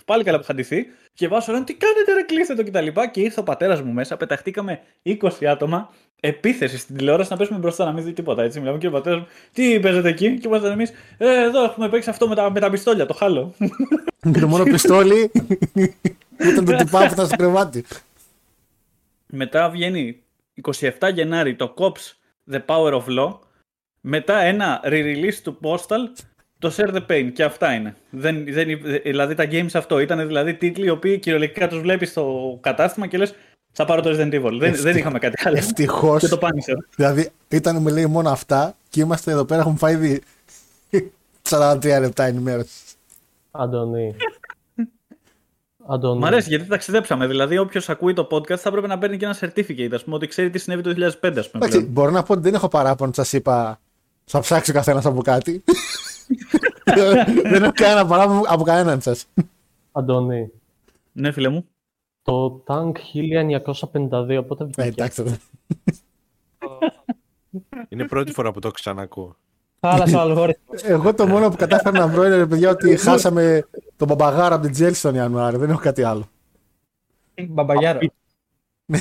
πάλι 0.06 0.24
καλά 0.24 0.38
που 0.38 0.44
είχα 0.44 0.54
ντυθεί. 0.54 0.86
Και 1.14 1.28
βάζω 1.28 1.52
λένε 1.52 1.64
τι 1.64 1.74
κάνετε, 1.74 2.14
ρε, 2.14 2.22
κλείστε 2.22 2.54
το 2.56 2.64
κτλ. 2.64 3.02
Και, 3.02 3.10
και 3.12 3.22
ήρθε 3.22 3.40
ο 3.40 3.44
πατέρας 3.44 3.82
μου 3.82 3.92
μέσα, 3.92 4.18
πεταχτήκαμε 4.18 4.80
20 5.06 5.46
άτομα. 5.46 5.90
Επίθεση 6.20 6.78
στην 6.78 6.98
τηλεόραση 6.98 7.32
να 7.32 7.38
πέσουμε 7.38 7.60
μπροστά 7.60 7.86
να 7.86 7.92
μην 7.92 8.04
δει 8.04 8.14
τίποτα. 8.14 8.44
Έτσι, 8.44 8.60
μιλάμε 8.60 8.78
και 8.78 8.88
ο 8.88 8.92
πατέρας 8.92 9.20
μου, 9.20 9.28
τι 9.54 9.80
παίζετε 9.80 10.10
εκεί; 10.10 10.40
Και 10.40 10.48
ήμασταν 10.48 10.72
εμείς, 10.72 10.92
ε, 11.18 11.44
εδώ 11.44 11.64
έχουμε 11.64 11.90
παίξει 11.90 12.10
αυτό 12.10 12.28
με 12.28 12.36
τα, 12.36 12.52
με 12.52 12.60
τα 12.60 12.70
πιστόλια, 12.70 13.06
το 13.06 13.14
χάλο. 13.14 13.54
Και 14.32 14.40
το 14.42 14.48
μόνο 14.48 14.64
πιστόλι 14.64 15.32
ήταν 16.38 16.66
το 16.66 16.76
τυπά 16.76 17.08
που 17.08 17.14
ήταν 17.14 17.26
στο 17.26 17.36
κρεβάτι. 17.36 17.86
Μετά 19.26 19.70
βγαίνει 19.70 20.22
27 20.62 20.90
Γενάρη 21.14 21.56
το 21.56 21.74
COPS 21.78 22.17
The 22.52 22.62
Power 22.66 22.94
of 22.94 23.04
Law. 23.20 23.40
Μετά 24.02 24.38
ένα 24.40 24.82
re-release 24.84 25.40
του 25.44 25.58
Postal, 25.64 26.24
το 26.60 26.74
Share 26.78 26.96
the 26.96 27.06
Pain. 27.10 27.32
Και 27.34 27.44
αυτά 27.44 27.74
είναι. 27.74 27.96
Δεν, 28.10 28.46
δεν, 28.50 28.68
δηλαδή 29.04 29.34
τα 29.34 29.48
games 29.52 29.70
αυτό. 29.74 30.00
Ήταν 30.00 30.28
δηλαδή 30.28 30.54
τίτλοι 30.54 30.86
οι 30.86 30.90
οποίοι 30.90 31.20
κυριολεκτικά 31.20 31.68
τους 31.68 31.80
βλέπεις 31.80 32.10
στο 32.10 32.58
κατάστημα 32.62 33.08
και 33.08 33.18
λες. 33.18 33.34
Θα 33.72 33.86
πάρω 33.86 34.02
το 34.02 34.10
Resident 34.10 34.34
Evil. 34.34 34.58
Δεν, 34.60 34.76
δεν 34.76 34.98
είχαμε 34.98 35.20
κάτι 35.20 35.48
άλλο. 35.48 35.58
Ευτυχώ. 35.58 36.18
Και 36.18 36.28
το 36.28 36.40
Punisher. 36.42 36.78
Δηλαδή 36.96 37.30
ήταν 37.48 37.82
με 37.82 37.92
λέει 37.92 38.06
μόνο 38.06 38.30
αυτά 38.30 38.76
και 38.90 39.02
είμαστε 39.02 39.32
εδώ 39.32 39.46
πέρα. 39.46 39.62
Έχουμε 39.62 39.78
φάει 39.78 39.94
ήδη 39.94 40.22
43 41.50 41.80
λεπτά 42.02 42.24
ενημέρωσης. 42.24 42.96
Αντωνί. 43.52 44.16
Αντώνη. 45.90 46.20
Μ' 46.20 46.26
αρέσει 46.26 46.50
γιατί 46.50 46.66
ταξιδέψαμε. 46.66 47.28
Δηλαδή, 47.28 47.58
όποιος 47.58 47.90
ακούει 47.90 48.14
το 48.14 48.28
podcast 48.32 48.58
θα 48.58 48.72
πρέπει 48.72 48.88
να 48.88 48.98
παίρνει 48.98 49.18
και 49.18 49.26
ένα 49.26 49.38
certificate, 49.40 49.90
ας 49.94 50.04
πούμε, 50.04 50.16
ότι 50.16 50.28
ξέρει 50.28 50.50
τι 50.50 50.58
συνέβη 50.60 50.82
το 50.82 50.90
2005, 50.90 51.40
ας 51.40 51.50
πούμε. 51.50 51.66
Εντάξει, 51.66 51.86
μπορώ 51.86 52.12
να 52.12 52.24
πω 52.24 52.34
ότι 52.34 52.42
δεν 52.42 52.54
έχω 52.54 52.68
παράπονο, 52.68 53.14
σας 53.14 53.34
είπα. 53.34 53.80
Θα 54.26 54.40
ψάξει 54.40 54.72
ο 54.72 54.74
καθένας 54.74 55.06
από 55.06 55.22
κάτι. 55.22 55.64
δεν 57.52 57.64
έχω 57.64 57.72
κανένα 57.76 58.06
παράπονο 58.06 58.42
από 58.48 58.64
κανέναν 58.64 59.02
σας. 59.02 59.28
Αντώνη. 59.92 60.52
Ναι, 61.12 61.32
φίλε 61.32 61.50
μου. 61.50 61.68
Το 62.22 62.64
Tank 62.68 62.92
1952, 62.92 64.44
πότε 64.48 64.64
βγήκε; 64.64 64.82
Ε, 64.82 64.88
εντάξει. 64.88 65.40
Είναι 67.90 68.08
πρώτη 68.08 68.32
φορά 68.32 68.52
που 68.52 68.60
το 68.60 68.72
ξανακούω. 68.72 69.36
Θάλασσα 69.80 70.22
αλγόριθμος. 70.26 70.84
Εγώ 70.84 71.14
το 71.14 71.28
μόνο 71.28 71.50
που 71.50 71.56
κατάφερα 71.56 72.00
να 72.00 72.08
βρω 72.08 72.26
είναι 72.26 72.46
παιδιά 72.46 72.70
ότι 72.70 72.98
χάσαμε 72.98 73.68
τον 73.96 74.08
Μπαμπαγιάρο 74.08 74.56
από 74.56 74.64
την 74.64 74.74
Τσέλσι 74.74 75.02
τον 75.02 75.16
Ιανουάριο. 75.16 75.60
Δεν 75.60 75.70
έχω 75.70 75.80
κάτι 75.80 76.04
άλλο. 76.04 76.30
Μπαμπαγιάρο. 77.48 78.00
Ναι, 78.86 79.00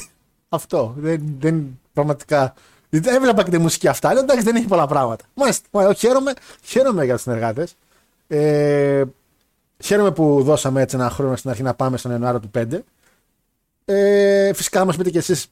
αυτό. 0.49 0.95
Δεν, 0.97 1.37
δεν 1.39 1.79
πραγματικά. 1.93 2.55
Έβλεπα 2.91 3.43
και 3.43 3.51
τη 3.51 3.59
μουσική 3.59 3.89
αυτά. 3.89 4.13
Λέω 4.13 4.23
εντάξει, 4.23 4.45
δεν 4.45 4.57
έχει 4.57 4.67
πολλά 4.67 4.87
πράγματα. 4.87 5.25
Μάλιστα. 5.35 5.95
Χαίρομαι, 5.95 6.33
χαίρομαι 6.63 7.05
για 7.05 7.15
τους 7.15 7.23
συνεργάτες. 7.23 7.77
Ε, 8.29 9.05
χαίρομαι 9.83 10.11
που 10.11 10.43
δώσαμε 10.43 10.83
έτσι 10.83 10.97
ένα 10.97 11.11
χρόνο 11.11 11.37
στην 11.37 11.51
αρχή 11.51 11.63
να 11.63 11.75
πάμε 11.75 11.97
στον 11.97 12.11
Ιανουάριο 12.11 12.41
του 12.41 12.51
5. 12.55 12.79
Ε, 13.85 14.53
φυσικά, 14.53 14.85
μας 14.85 14.97
πείτε 14.97 15.11
κι 15.11 15.19
εσείς 15.19 15.47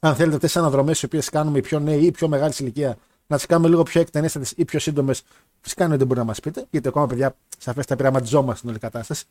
αν 0.00 0.14
θέλετε 0.14 0.34
αυτές 0.34 0.52
τι 0.52 0.58
αναδρομές 0.58 1.02
οι 1.02 1.04
οποίες 1.04 1.28
κάνουμε 1.28 1.58
οι 1.58 1.60
πιο 1.60 1.78
νέοι 1.78 2.04
ή 2.04 2.10
πιο 2.10 2.28
μεγάλης 2.28 2.58
ηλικία 2.58 2.96
να 3.26 3.36
τις 3.36 3.46
κάνουμε 3.46 3.68
λίγο 3.68 3.82
πιο 3.82 4.00
εκτενέστατες 4.00 4.52
ή 4.56 4.64
πιο 4.64 4.78
σύντομες, 4.78 5.22
φυσικά 5.60 5.88
δεν 5.88 6.06
μπορεί 6.06 6.18
να 6.18 6.24
μας 6.24 6.40
πείτε, 6.40 6.66
γιατί 6.70 6.88
ακόμα 6.88 7.06
παιδιά 7.06 7.36
σαφέστα 7.58 7.96
πειραματιζόμαστε 7.96 8.56
στην 8.58 8.68
όλη 8.70 8.78
κατάσταση. 8.78 9.24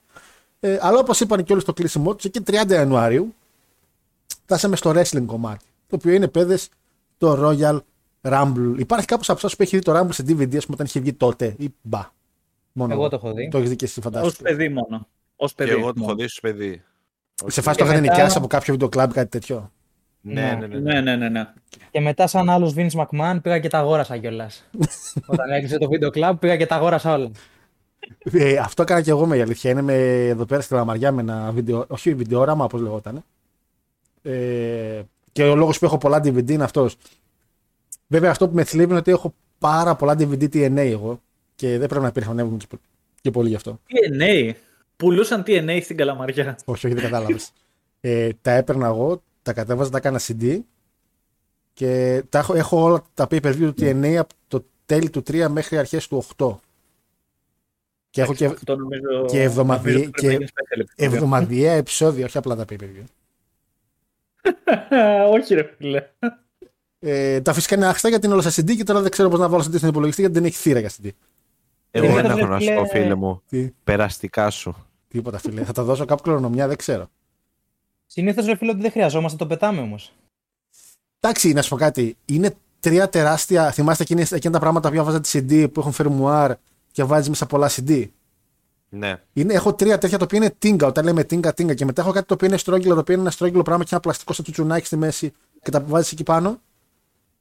Ε, 0.59 0.77
αλλά 0.81 0.97
όπως 0.99 1.19
είπαν 1.19 1.43
και 1.43 1.51
όλοι 1.53 1.61
στο 1.61 1.73
κλείσιμο 1.73 2.15
τους, 2.15 2.25
εκεί 2.25 2.41
30 2.45 2.69
Ιανουαρίου 2.69 3.33
φτάσαμε 4.43 4.75
στο 4.75 4.89
wrestling 4.95 5.25
κομμάτι. 5.25 5.65
το 5.87 5.95
οποίο 5.95 6.11
είναι 6.13 6.27
παιδες 6.27 6.69
το 7.17 7.37
Royal 7.49 7.79
Rumble. 8.21 8.73
Υπάρχει 8.77 9.05
κάποιος 9.05 9.29
από 9.29 9.37
εσάς 9.37 9.55
που 9.55 9.61
έχει 9.63 9.77
δει 9.77 9.83
το 9.83 9.99
Rumble 9.99 10.13
σε 10.13 10.23
DVD, 10.27 10.55
ας 10.57 10.65
πούμε, 10.65 10.73
όταν 10.75 10.85
είχε 10.85 10.99
βγει 10.99 11.13
τότε, 11.13 11.55
ή 11.57 11.73
μπα; 11.81 12.11
Μόνο 12.71 12.93
εγώ 12.93 13.09
το 13.09 13.15
έχω 13.15 13.33
δει. 13.33 13.49
Το 13.49 13.57
έχεις 13.57 13.69
δει 13.69 13.75
και 13.75 13.85
εσύ, 13.85 14.01
φαντάζομαι. 14.01 14.31
Ω 14.39 14.41
παιδί 14.43 14.69
μόνο. 14.69 15.07
Ως 15.35 15.53
παιδί 15.53 15.69
Και 15.69 15.75
εγώ 15.79 15.93
το 15.93 15.99
μόνο. 15.99 16.11
έχω 16.11 16.21
δει 16.21 16.27
στο 16.27 16.41
παιδί. 16.41 16.83
Σε 17.45 17.61
φάση 17.61 17.77
το 17.77 17.83
Και 17.83 17.89
είχατε 17.89 17.99
μετά- 18.01 18.13
νοικιάσει 18.13 18.37
από 18.37 18.47
κάποιο 18.47 18.73
βιντεοκλαμπ 18.73 19.09
ή 19.09 19.13
κάτι 19.13 19.29
τέτοιο; 19.29 19.71
Ναι, 20.25 20.57
ναι, 20.59 20.67
ναι. 20.67 20.79
Ναι, 20.79 21.01
ναι, 21.01 21.15
ναι. 21.15 21.29
ναι. 21.29 21.47
Και 21.91 21.99
μετά, 21.99 22.27
σαν 22.27 22.49
άλλος 22.49 22.73
Vince 22.77 22.89
McMahon, 22.91 23.37
πήγα 23.41 23.59
και 23.59 23.67
τα 23.67 23.77
αγόρασα 23.79 24.17
κιόλας. 24.17 24.63
Όταν 25.25 25.49
έκλεισε 25.51 25.77
το 25.77 25.89
βίντεο 25.89 26.09
club, 26.13 26.33
πήγα 26.39 26.57
και 26.57 26.65
τα 26.65 26.75
αγόρασα 26.75 27.13
όλα. 27.13 27.31
Ε, 28.31 28.57
αυτό 28.57 28.81
έκανα 28.81 29.01
και 29.01 29.09
εγώ 29.09 29.25
με 29.25 29.37
η 29.37 29.41
αλήθεια. 29.41 29.71
Είναι 29.71 29.81
με, 29.81 29.93
εδώ 30.27 30.45
πέρα 30.45 30.61
στη 30.61 30.73
Λαμαριά 30.73 31.11
με 31.11 31.21
ένα 31.21 31.51
βίντεο, 31.51 31.85
όχι 31.87 32.13
βιντεόραμα 32.13 32.65
όπως 32.65 32.81
λεγόταν. 32.81 33.23
Ε, 34.21 35.01
και 35.31 35.43
ο 35.43 35.55
λόγος 35.55 35.79
που 35.79 35.85
έχω 35.85 35.97
πολλά 35.97 36.17
DVD 36.17 36.49
είναι 36.49 36.63
αυτός. 36.63 36.95
Βέβαια, 38.07 38.31
αυτό 38.31 38.47
που 38.49 38.55
με 38.55 38.63
θλίβει 38.63 38.89
είναι 38.89 38.97
ότι 38.99 39.11
έχω 39.11 39.33
πάρα 39.57 39.95
πολλά 39.95 40.13
DVD 40.19 40.43
TNA 40.43 40.77
εγώ 40.77 41.21
και 41.55 41.77
δεν 41.77 41.87
πρέπει 41.87 42.03
να 42.05 42.11
περιφωνεύουμε 42.11 42.57
και, 42.57 42.65
πο- 42.69 42.79
και 43.21 43.31
πολύ 43.31 43.49
γι' 43.49 43.55
αυτό. 43.55 43.79
TNA. 43.87 44.51
Πουλούσαν 44.95 45.43
TNA 45.47 45.79
στην 45.83 45.97
Καλαμαριά. 45.97 46.57
όχι, 46.65 46.85
όχι, 46.85 46.95
δεν 46.95 47.03
κατάλαβες. 47.03 47.51
ε, 48.01 48.29
τα 48.41 48.51
έπαιρνα 48.51 48.87
εγώ, 48.87 49.21
τα 49.43 49.53
κατέβαζα, 49.53 49.89
τα 49.89 49.97
έκανα 49.97 50.19
CD 50.19 50.59
και 51.73 52.23
τα 52.29 52.39
έχω, 52.39 52.53
έχω 52.53 52.81
όλα 52.83 53.01
τα 53.13 53.27
pay 53.29 53.41
per 53.41 53.51
view 53.55 53.73
του 53.75 53.83
TNA 53.83 54.15
από 54.15 54.33
το 54.47 54.65
τέλη 54.85 55.09
του 55.09 55.23
3 55.27 55.47
μέχρι 55.49 55.77
αρχές 55.77 56.07
του 56.07 56.23
8. 56.37 56.55
Και 58.09 58.21
έχω 58.21 58.33
και, 58.33 58.45
Αυτό 58.45 58.75
νομίζω, 58.75 59.25
και 59.27 59.41
εβδομαδι- 59.41 59.85
νομίζω 59.93 60.09
πρέπει 60.09 60.21
και 60.21 60.27
να 60.27 60.33
γίνει 60.33 60.45
special 60.45 60.79
επεισόδιο. 60.79 61.15
εβδομαδιαία 61.15 61.73
επεισόδια, 61.73 62.25
όχι 62.25 62.37
απλά 62.37 62.55
τα 62.55 62.65
pay 62.69 62.73
per 62.75 62.83
view. 62.83 63.03
Όχι 65.33 65.53
ρε 65.53 65.73
φίλε. 65.77 66.07
Ε, 66.99 67.41
τα 67.41 67.53
φυσικά 67.53 67.75
είναι 67.75 67.85
άχστα 67.85 68.09
γιατί 68.09 68.25
είναι 68.25 68.33
όλα 68.35 68.49
σε 68.49 68.61
CD 68.61 68.75
και 68.75 68.83
τώρα 68.83 69.01
δεν 69.01 69.11
ξέρω 69.11 69.29
πώς 69.29 69.39
να 69.39 69.49
βάλω 69.49 69.63
CD 69.63 69.75
στον 69.77 69.89
υπολογιστή 69.89 70.21
γιατί 70.21 70.35
δεν 70.39 70.45
έχει 70.45 70.55
θύρα 70.57 70.79
για 70.79 70.89
CD. 70.89 71.09
Εγώ 71.91 72.05
Ε, 72.05 72.19
ένα 72.19 72.21
ρε 72.35 72.41
έχω 72.41 72.45
να 72.51 72.59
σου 72.59 72.73
πω, 72.73 72.85
φίλε. 72.85 73.01
φίλε 73.03 73.15
μου. 73.15 73.41
Τι, 73.49 73.69
Περαστικά 73.83 74.49
σου. 74.49 74.75
τίποτα 75.07 75.37
φίλε. 75.37 75.63
Θα 75.63 75.73
τα 75.73 75.83
δώσω 75.83 76.05
κάπου 76.05 76.21
κληρονομιά, 76.23 76.67
δεν 76.67 76.77
ξέρω. 76.77 77.07
Συνήθως 78.13 78.45
ρε 78.45 78.55
φίλε 78.55 78.71
ότι 78.71 78.81
δεν 78.81 78.91
χρειαζόμαστε, 78.91 79.37
το 79.37 79.47
πετάμε 79.47 79.81
όμως. 79.81 80.13
Εντάξει, 81.19 81.53
να 81.53 81.61
σου 81.61 81.69
πω 81.69 81.75
κάτι. 81.75 82.17
Είναι 82.25 82.55
τρία 82.79 83.09
τεράστια. 83.09 83.71
Θυμάστε 83.71 84.03
εκείνες, 84.03 84.31
εκείνα 84.31 84.53
τα 84.53 84.59
πράγματα 84.59 84.91
που 84.91 85.03
βάζατε 85.03 85.29
CD 85.33 85.71
που 85.73 85.79
έχουν 85.79 85.91
φερμουάρ 85.91 86.53
και 86.91 87.03
βάζεις 87.03 87.29
μέσα 87.29 87.45
πολλά 87.45 87.69
CD. 87.69 88.07
Ναι. 88.89 89.21
Είναι, 89.33 89.53
έχω 89.53 89.73
τρία 89.73 89.97
τέτοια 89.97 90.17
τα 90.17 90.23
οποία 90.23 90.37
είναι 90.37 90.49
τίνγκα. 90.59 90.87
Όταν 90.87 91.05
λέμε 91.05 91.23
τίνγκα, 91.23 91.53
τίνγκα. 91.53 91.73
Και 91.73 91.85
μετά 91.85 92.01
έχω 92.01 92.11
κάτι 92.11 92.25
το 92.27 92.33
οποίο 92.33 92.47
είναι 92.47 92.57
στρόγγυλο, 92.57 92.93
το 92.93 92.99
οποίο 92.99 93.13
είναι 93.13 93.21
ένα 93.23 93.31
στρόγγυλο 93.31 93.61
πράγμα 93.61 93.83
και 93.83 93.89
ένα 93.91 93.99
πλαστικό 94.01 94.33
σαν 94.33 94.43
τσουτσουνάκι 94.43 94.85
στη 94.85 94.95
μέση 94.95 95.33
και 95.61 95.71
τα 95.71 95.81
βάζεις 95.81 96.11
εκεί 96.11 96.23
πάνω. 96.23 96.61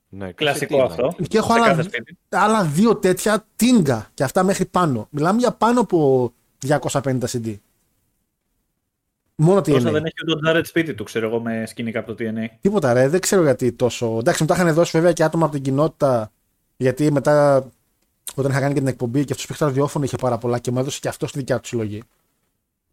ναι. 0.08 0.32
Κλασικό 0.32 0.76
κασετίνα. 0.78 1.06
αυτό. 1.06 1.24
Και 1.28 1.36
έχω 1.38 1.52
Σε 1.52 1.58
άλλα, 1.58 1.66
κάθε 1.66 1.82
σπίτι. 1.82 2.16
άλλα 2.28 2.64
δύο 2.64 2.96
τέτοια 2.96 3.46
τίνγκα 3.56 4.10
και 4.14 4.24
αυτά 4.24 4.42
μέχρι 4.42 4.64
πάνω. 4.66 5.06
Μιλάμε 5.10 5.38
για 5.38 5.52
πάνω 5.52 5.80
από 5.80 6.32
250 6.66 7.18
CD. 7.28 7.56
Μόνο 9.42 9.60
τι 9.60 9.70
Τόσα 9.70 9.88
είναι. 9.88 9.90
δεν 9.90 10.04
έχει 10.04 10.14
ο 10.20 10.38
Don 10.38 10.48
Jarrett 10.48 10.66
σπίτι 10.66 10.94
του, 10.94 11.04
ξέρω 11.04 11.26
εγώ, 11.26 11.40
με 11.40 11.64
σκηνικά 11.66 11.98
από 11.98 12.14
το 12.14 12.24
TNA. 12.24 12.46
Τίποτα 12.60 12.92
ρε, 12.92 13.08
δεν 13.08 13.20
ξέρω 13.20 13.42
γιατί 13.42 13.72
τόσο. 13.72 14.16
Εντάξει, 14.18 14.42
μου 14.42 14.48
τα 14.48 14.54
είχαν 14.54 14.74
δώσει 14.74 14.90
βέβαια 14.92 15.12
και 15.12 15.24
άτομα 15.24 15.44
από 15.44 15.54
την 15.54 15.62
κοινότητα. 15.62 16.32
Γιατί 16.76 17.12
μετά, 17.12 17.66
όταν 18.34 18.50
είχα 18.50 18.60
κάνει 18.60 18.72
και 18.72 18.78
την 18.78 18.88
εκπομπή 18.88 19.24
και 19.24 19.32
αυτός 19.32 19.46
που 19.46 19.52
είχε 19.52 19.62
το 19.64 19.68
ραδιόφωνο 19.68 20.04
είχε 20.04 20.16
πάρα 20.16 20.38
πολλά 20.38 20.58
και 20.58 20.70
μου 20.70 20.78
έδωσε 20.78 20.98
και 21.00 21.08
αυτό 21.08 21.26
στη 21.26 21.38
δικιά 21.38 21.60
του 21.60 21.66
συλλογή. 21.66 22.02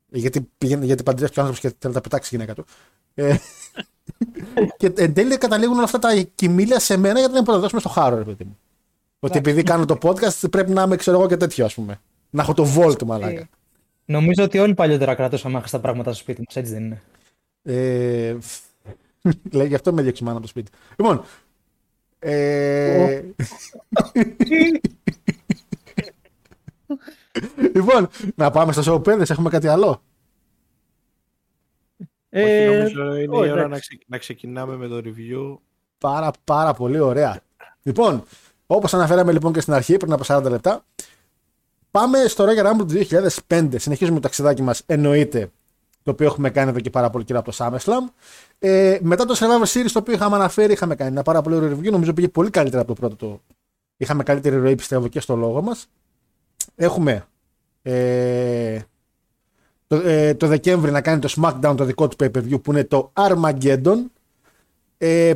Γιατί, 0.10 0.50
πήγαινε, 0.58 0.86
γιατί 0.86 1.04
παντρεύτηκε 1.04 1.40
ο 1.40 1.44
άνθρωπος 1.44 1.70
και 1.70 1.76
θέλει 1.80 1.94
να 1.94 2.02
τα 2.02 2.10
πετάξει 2.10 2.36
η 2.36 2.38
γυναίκα 2.38 2.54
του. 2.54 2.66
Ε, 3.14 3.36
και 4.80 4.92
εν 4.96 5.14
τέλει 5.14 5.38
καταλήγουν 5.38 5.76
όλα 5.76 5.84
αυτά 5.84 6.00
τα 6.00 6.16
κοιμήλια 6.36 6.80
σε 6.80 6.98
μένα 6.98 7.20
γιατί 7.20 7.34
δεν 7.34 7.44
μπορώ 7.44 7.58
να 7.58 7.64
τα 7.64 7.70
δώσουμε 7.70 7.80
στο 7.80 7.90
χάρο, 7.90 8.18
ρε 8.18 8.24
παιδί 8.24 8.44
μου. 8.44 8.58
Ότι 9.20 9.38
επειδή 9.38 9.64
κάνω 9.64 9.86
το 9.86 9.98
podcast 10.02 10.50
πρέπει 10.52 10.72
να 10.72 10.82
είμαι, 10.82 10.96
ξέρω 10.96 11.18
εγώ, 11.18 11.28
και 11.28 11.38
τέτοιο, 11.38 11.66
ας 11.66 11.74
πούμε. 11.74 12.00
Να 12.30 12.42
έχω 12.42 12.54
το 12.54 12.68
volt, 12.76 13.04
μαλάκα. 13.04 13.50
Νομίζω 14.10 14.44
ότι 14.44 14.60
όλοι 14.60 14.74
παλιότερα 14.74 15.16
κρατούσαμε 15.16 15.58
άχαστα 15.58 15.80
πράγματα 15.80 16.12
στο 16.14 16.22
σπίτι 16.22 16.42
μας, 16.46 16.56
έτσι 16.56 16.74
δεν 16.74 16.84
είναι. 16.84 17.02
Ε, 17.64 18.38
λέει, 19.52 19.68
γι' 19.68 19.76
αυτό 19.76 19.94
με 19.94 20.02
διώξει 20.02 20.24
η 20.24 20.26
μάνα 20.26 20.38
από 20.38 20.46
το 20.46 20.52
σπίτι. 20.52 20.72
Λοιπόν. 20.98 21.24
Ε, 22.20 23.22
λοιπόν, 27.74 28.08
να 28.36 28.52
πάμε 28.52 28.72
στο 28.72 28.96
show 28.96 29.04
παιδες, 29.04 29.30
έχουμε 29.30 29.50
κάτι 29.50 29.68
άλλο; 29.68 30.02
Όχι, 31.98 32.44
Ε, 32.44 32.78
νομίζω 32.78 33.16
είναι 33.16 33.36
όχι, 33.36 33.48
η 33.48 33.52
ώρα 33.52 33.64
εντάξει. 33.64 33.70
να, 33.70 33.80
ξε- 33.80 34.04
να 34.08 34.18
ξεκινάμε 34.18 34.76
με 34.76 34.88
το 34.88 34.98
review. 34.98 35.58
Πάρα 35.98 36.32
πάρα 36.44 36.74
πολύ 36.74 37.00
ωραία. 37.00 37.42
Λοιπόν, 37.84 38.24
όπως 38.68 38.94
αναφέραμε 38.94 39.32
λοιπόν 39.32 39.54
και 39.54 39.62
στην 39.62 39.74
αρχή, 39.74 39.98
πριν 39.98 40.12
από 40.14 40.24
40 40.28 40.44
λεπτά, 40.50 40.86
πάμε 42.00 42.28
στο 42.28 42.46
Royal 42.46 42.66
Rumble 42.66 42.88
του 42.88 43.08
2005. 43.48 43.68
Συνεχίζουμε 43.76 44.16
το 44.16 44.22
ταξιδάκι 44.22 44.62
μας, 44.62 44.84
εννοείται, 44.86 45.52
το 46.04 46.12
οποίο 46.12 46.26
έχουμε 46.26 46.50
κάνει 46.50 46.70
εδώ 46.70 46.80
και 46.80 46.90
πάρα 46.90 47.10
πολύ 47.10 47.24
καιρό 47.24 47.40
από 47.40 47.52
το 47.52 47.58
SummerSlam. 47.60 48.12
Ε, 48.60 48.98
μετά 49.02 49.26
το 49.26 49.36
Survivor 49.38 49.68
Series, 49.68 49.90
το 49.94 50.00
οποίο 50.00 50.14
είχαμε 50.14 50.36
αναφέρει, 50.36 50.74
είχαμε 50.74 50.96
κάνει 50.96 51.12
ένα 51.12 51.22
πάρα 51.24 51.42
πολύ 51.42 51.56
ωραίο 51.56 51.78
review. 51.78 51.92
Νομίζω 51.92 52.14
πήγε 52.14 52.28
πολύ 52.28 52.50
καλύτερα 52.50 52.82
από 52.82 52.94
το 52.94 53.00
πρώτο. 53.00 53.16
Το... 53.16 53.42
Είχαμε 53.98 54.24
καλύτερη 54.24 54.58
ροή, 54.58 54.76
πιστεύω, 54.76 55.08
και 55.08 55.20
στο 55.20 55.36
λόγο 55.36 55.62
μας. 55.62 55.88
Έχουμε 56.76 57.28
ε, 57.82 58.80
το, 59.88 59.96
ε, 59.96 60.34
το 60.34 60.48
Δεκέμβρη 60.48 60.92
να 60.92 61.02
κάνει 61.02 61.20
το 61.20 61.34
SmackDown 61.36 61.74
το 61.78 61.84
δικό 61.84 62.08
του 62.08 62.16
pay-per-view 62.20 62.62
που 62.62 62.72
είναι 62.72 62.84
το 62.84 63.12
Armageddon. 63.14 63.98
Ε, 64.98 65.34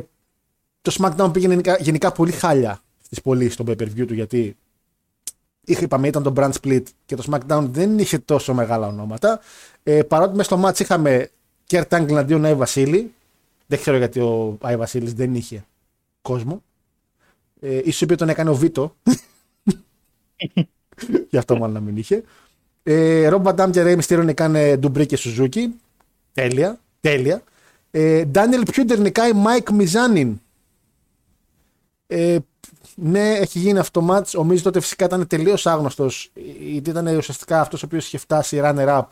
το 0.82 0.96
SmackDown 0.98 1.30
πήγαινε 1.32 1.52
γενικά, 1.52 1.76
γενικά 1.80 2.12
πολύ 2.12 2.32
χάλια 2.32 2.80
στις 3.02 3.20
πωλήσεις 3.20 3.54
στο 3.54 3.64
pay-per-view 3.68 4.06
του 4.06 4.14
γιατί 4.14 4.56
είχε, 5.64 5.84
είπαμε, 5.84 6.08
ήταν 6.08 6.22
το 6.22 6.32
brand 6.36 6.52
split 6.62 6.82
και 7.06 7.16
το 7.16 7.24
SmackDown 7.30 7.66
δεν 7.70 7.98
είχε 7.98 8.18
τόσο 8.18 8.54
μεγάλα 8.54 8.86
ονόματα. 8.86 9.40
Ε, 9.82 10.02
παρότι 10.02 10.36
μέσα 10.36 10.56
στο 10.56 10.68
match 10.68 10.80
είχαμε 10.80 11.30
Kurt 11.70 11.88
Angle 11.88 12.14
αντίον 12.14 12.44
Άι 12.44 12.54
Βασίλη. 12.54 13.12
Δεν 13.66 13.78
ξέρω 13.78 13.96
γιατί 13.96 14.20
ο 14.20 14.58
Άι 14.60 14.76
Βασίλης 14.76 15.12
δεν 15.14 15.34
είχε 15.34 15.64
κόσμο. 16.22 16.62
Ε, 17.60 17.80
ίσως 17.84 18.00
είπε 18.00 18.14
τον 18.14 18.28
έκανε 18.28 18.50
ο 18.50 18.54
Βίτο. 18.54 18.96
Γι' 21.30 21.36
αυτό 21.36 21.56
μάλλον 21.56 21.74
να 21.74 21.80
μην 21.80 21.96
είχε. 21.96 22.22
Ε, 22.82 23.28
Rob 23.32 23.42
Van 23.42 23.54
Dam 23.54 23.70
και 23.70 23.82
Rey 23.84 24.00
Mysterio 24.00 24.24
νικάνε 24.24 24.76
Ντουμπρί 24.76 25.06
και 25.06 25.16
Σουζούκι. 25.16 25.74
Τέλεια. 26.32 26.80
Τέλεια. 27.00 27.42
Ε, 27.90 28.24
Daniel 28.34 28.62
Puder 28.74 28.98
νικάει 28.98 29.30
Mike 29.34 29.80
Mizanin. 29.80 30.34
Ε, 32.06 32.38
ναι, 32.94 33.30
έχει 33.30 33.58
γίνει 33.58 33.78
αυτό 33.78 34.00
το 34.00 34.14
match. 34.14 34.44
Ο 34.44 34.46
Miz 34.50 34.60
τότε 34.60 34.80
φυσικά 34.80 35.04
ήταν 35.04 35.26
τελείως 35.26 35.66
άγνωστος. 35.66 36.30
Γιατί 36.60 36.90
ήταν 36.90 37.06
ουσιαστικά 37.16 37.60
αυτός 37.60 37.82
ο 37.82 37.86
οποίος 37.86 38.06
είχε 38.06 38.18
φτάσει 38.18 38.60
runner-up 38.62 39.06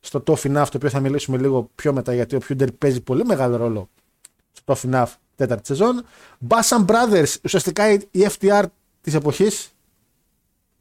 στο 0.00 0.22
Tough 0.26 0.42
Enough, 0.42 0.66
το 0.70 0.76
οποίο 0.76 0.88
θα 0.88 1.00
μιλήσουμε 1.00 1.38
λίγο 1.38 1.70
πιο 1.74 1.92
μετά, 1.92 2.14
γιατί 2.14 2.36
ο 2.36 2.40
Puder 2.48 2.68
παίζει 2.78 3.00
πολύ 3.00 3.24
μεγάλο 3.24 3.56
ρόλο 3.56 3.88
στο 4.52 4.74
Tough 4.74 4.90
Enough 4.90 5.12
τέταρτη 5.36 5.66
σεζόν. 5.66 6.04
Bassam 6.48 6.84
Brothers, 6.86 7.34
ουσιαστικά 7.44 7.92
η 7.92 7.98
η 8.10 8.26
FTR 8.38 8.62
της 9.00 9.14
εποχής. 9.14 9.72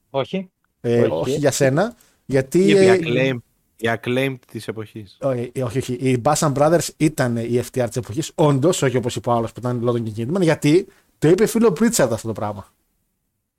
Όχι. 0.10 0.50
Ε, 0.82 1.02
Όχι. 1.02 1.12
όχι 1.12 1.32
για 1.32 1.52
σένα. 1.52 1.96
Γιατί. 2.26 2.60
Η 2.60 2.78
ε, 2.78 3.00
acclaim, 3.00 3.38
η 3.78 3.90
acclaim 3.94 4.36
της 4.52 4.68
εποχής. 4.68 5.18
όχι, 5.22 5.52
όχι, 5.64 5.78
όχι. 5.78 5.94
Οι 5.94 6.22
Bassam 6.24 6.54
Brothers 6.54 6.88
ήταν 6.98 7.38
η 7.38 7.62
FTR 7.72 7.86
της 7.88 7.96
εποχής. 7.96 8.32
Όντως, 8.36 8.82
όχι 8.82 8.98
όπως 8.98 9.16
είπε 9.16 9.30
ο 9.30 9.34
άλλος 9.34 9.52
που 9.52 9.60
ήταν 9.60 9.90
London 9.90 10.12
και 10.12 10.28
Kidman, 10.28 10.42
γιατί 10.42 10.88
το 11.22 11.28
είπε 11.28 11.46
φίλο 11.46 11.72
Πρίτσαρντ 11.72 12.14
αυτό 12.14 12.28
το 12.28 12.34
πράγμα. 12.34 12.68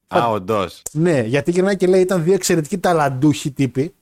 Α, 0.09 0.29
όντως. 0.31 0.83
Ναι, 0.93 1.21
γιατί 1.21 1.51
γυρνάει 1.51 1.77
και 1.77 1.87
λέει 1.87 2.01
ήταν 2.01 2.23
δύο 2.23 2.35
εξαιρετικοί 2.35 2.79
ταλαντούχοι 2.79 3.51
τύποι. 3.51 3.95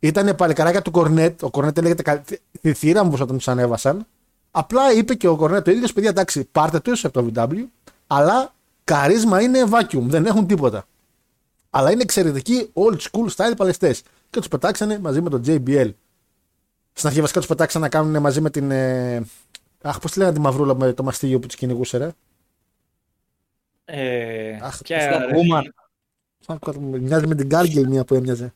Ήταν 0.00 0.34
παλικαράκια 0.36 0.82
του 0.82 0.90
Κορνέτ. 0.90 1.42
Ο 1.42 1.50
Κορνέτ 1.50 1.78
έλεγε 1.78 1.94
τη 2.60 2.72
θύρα 2.72 3.04
μου 3.04 3.16
όταν 3.20 3.36
τους 3.36 3.48
ανέβασαν. 3.48 4.06
Απλά 4.50 4.92
είπε 4.92 5.14
και 5.14 5.28
ο 5.28 5.36
Κορνέτ 5.36 5.64
το 5.64 5.70
ίδιο, 5.70 5.88
παιδιά, 5.94 6.08
εντάξει, 6.08 6.44
πάρτε 6.52 6.80
του 6.80 6.92
από 7.02 7.22
το 7.22 7.30
VW, 7.34 7.64
αλλά 8.06 8.54
καρίσμα 8.84 9.40
είναι 9.40 9.64
vacuum, 9.70 10.02
δεν 10.02 10.26
έχουν 10.26 10.46
τίποτα. 10.46 10.86
Αλλά 11.70 11.92
είναι 11.92 12.02
εξαιρετικοί 12.02 12.70
old 12.74 12.96
school 12.96 13.28
style 13.36 13.56
παλαιστές. 13.56 14.02
Και 14.30 14.38
τους 14.38 14.48
πετάξανε 14.48 14.98
μαζί 14.98 15.20
με 15.20 15.30
τον 15.30 15.42
JBL. 15.46 15.90
Στην 16.92 17.08
αρχή 17.08 17.20
βασικά 17.20 17.38
τους 17.38 17.48
πετάξανε 17.48 17.84
να 17.84 17.90
κάνουν 17.90 18.20
μαζί 18.22 18.40
με 18.40 18.50
την. 18.50 18.70
Ε... 18.70 19.22
Αχ, 19.82 19.98
πώς 19.98 20.12
τη 20.12 20.18
λένε 20.18 20.32
τη 20.32 20.40
μαυρούλα 20.40 20.74
με 20.76 20.92
το 20.92 21.02
μαστίγιο 21.02 21.38
που 21.38 21.46
τους 21.46 21.56
κυνηγούσε, 21.56 21.96
ρε. 21.96 22.10
Ε, 23.84 24.58
Αχ, 24.62 24.78
ποια, 24.82 25.00
Στα 25.00 25.18
ρε, 25.18 25.26
Woman. 25.32 25.62
Αχ, 26.46 26.74
Μοιάζει 26.78 27.26
με 27.26 27.34
την 27.34 27.48
Gargle 27.52 27.84
μία 27.88 28.04
που 28.04 28.14
έμοιαζε. 28.14 28.52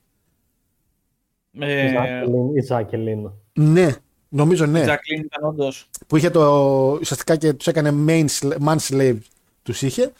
ε, 1.58 1.88
Ζάκελιν- 1.88 2.56
Η 2.56 2.60
Ζάκελιν. 2.60 3.30
Ναι, 3.52 3.94
νομίζω 4.28 4.66
ναι. 4.66 4.84
Jacqueline 4.86 5.24
ήταν 5.24 5.44
όντως. 5.48 5.88
που 6.06 6.16
είχε 6.16 6.30
το. 6.30 6.42
ουσιαστικά 7.00 7.36
και 7.36 7.52
τους 7.52 7.66
έκανε 7.66 7.94
main 8.06 8.26
sl- 8.40 8.56
man 8.66 8.76
slave 8.88 9.18
τους 9.62 9.82
είχε. 9.82 10.12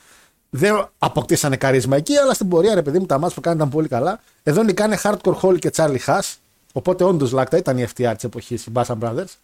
Δεν 0.51 0.89
αποκτήσανε 0.99 1.57
καρίσμα 1.57 1.97
εκεί, 1.97 2.17
αλλά 2.17 2.35
στην 2.35 2.49
πορεία 2.49 2.75
ρε 2.75 2.83
παιδί 2.83 2.99
μου 2.99 3.07
τα 3.07 3.19
μάτια 3.19 3.35
που 3.35 3.41
κάνανε 3.41 3.61
ήταν 3.63 3.73
πολύ 3.75 3.89
καλά. 3.89 4.21
Εδώ 4.43 4.63
νικάνε 4.63 4.99
Hardcore 5.03 5.35
Hall 5.43 5.59
και 5.59 5.71
Charlie 5.75 5.99
Haas. 6.07 6.35
Οπότε 6.73 7.05
όντως 7.05 7.33
λάκτα 7.33 7.57
ήταν 7.57 7.79
η 7.79 7.87
FTR 7.97 8.13
της 8.15 8.25
εποχής, 8.25 8.67
οι 8.67 8.73
Bassam 8.75 8.99
Brothers. 9.01 9.35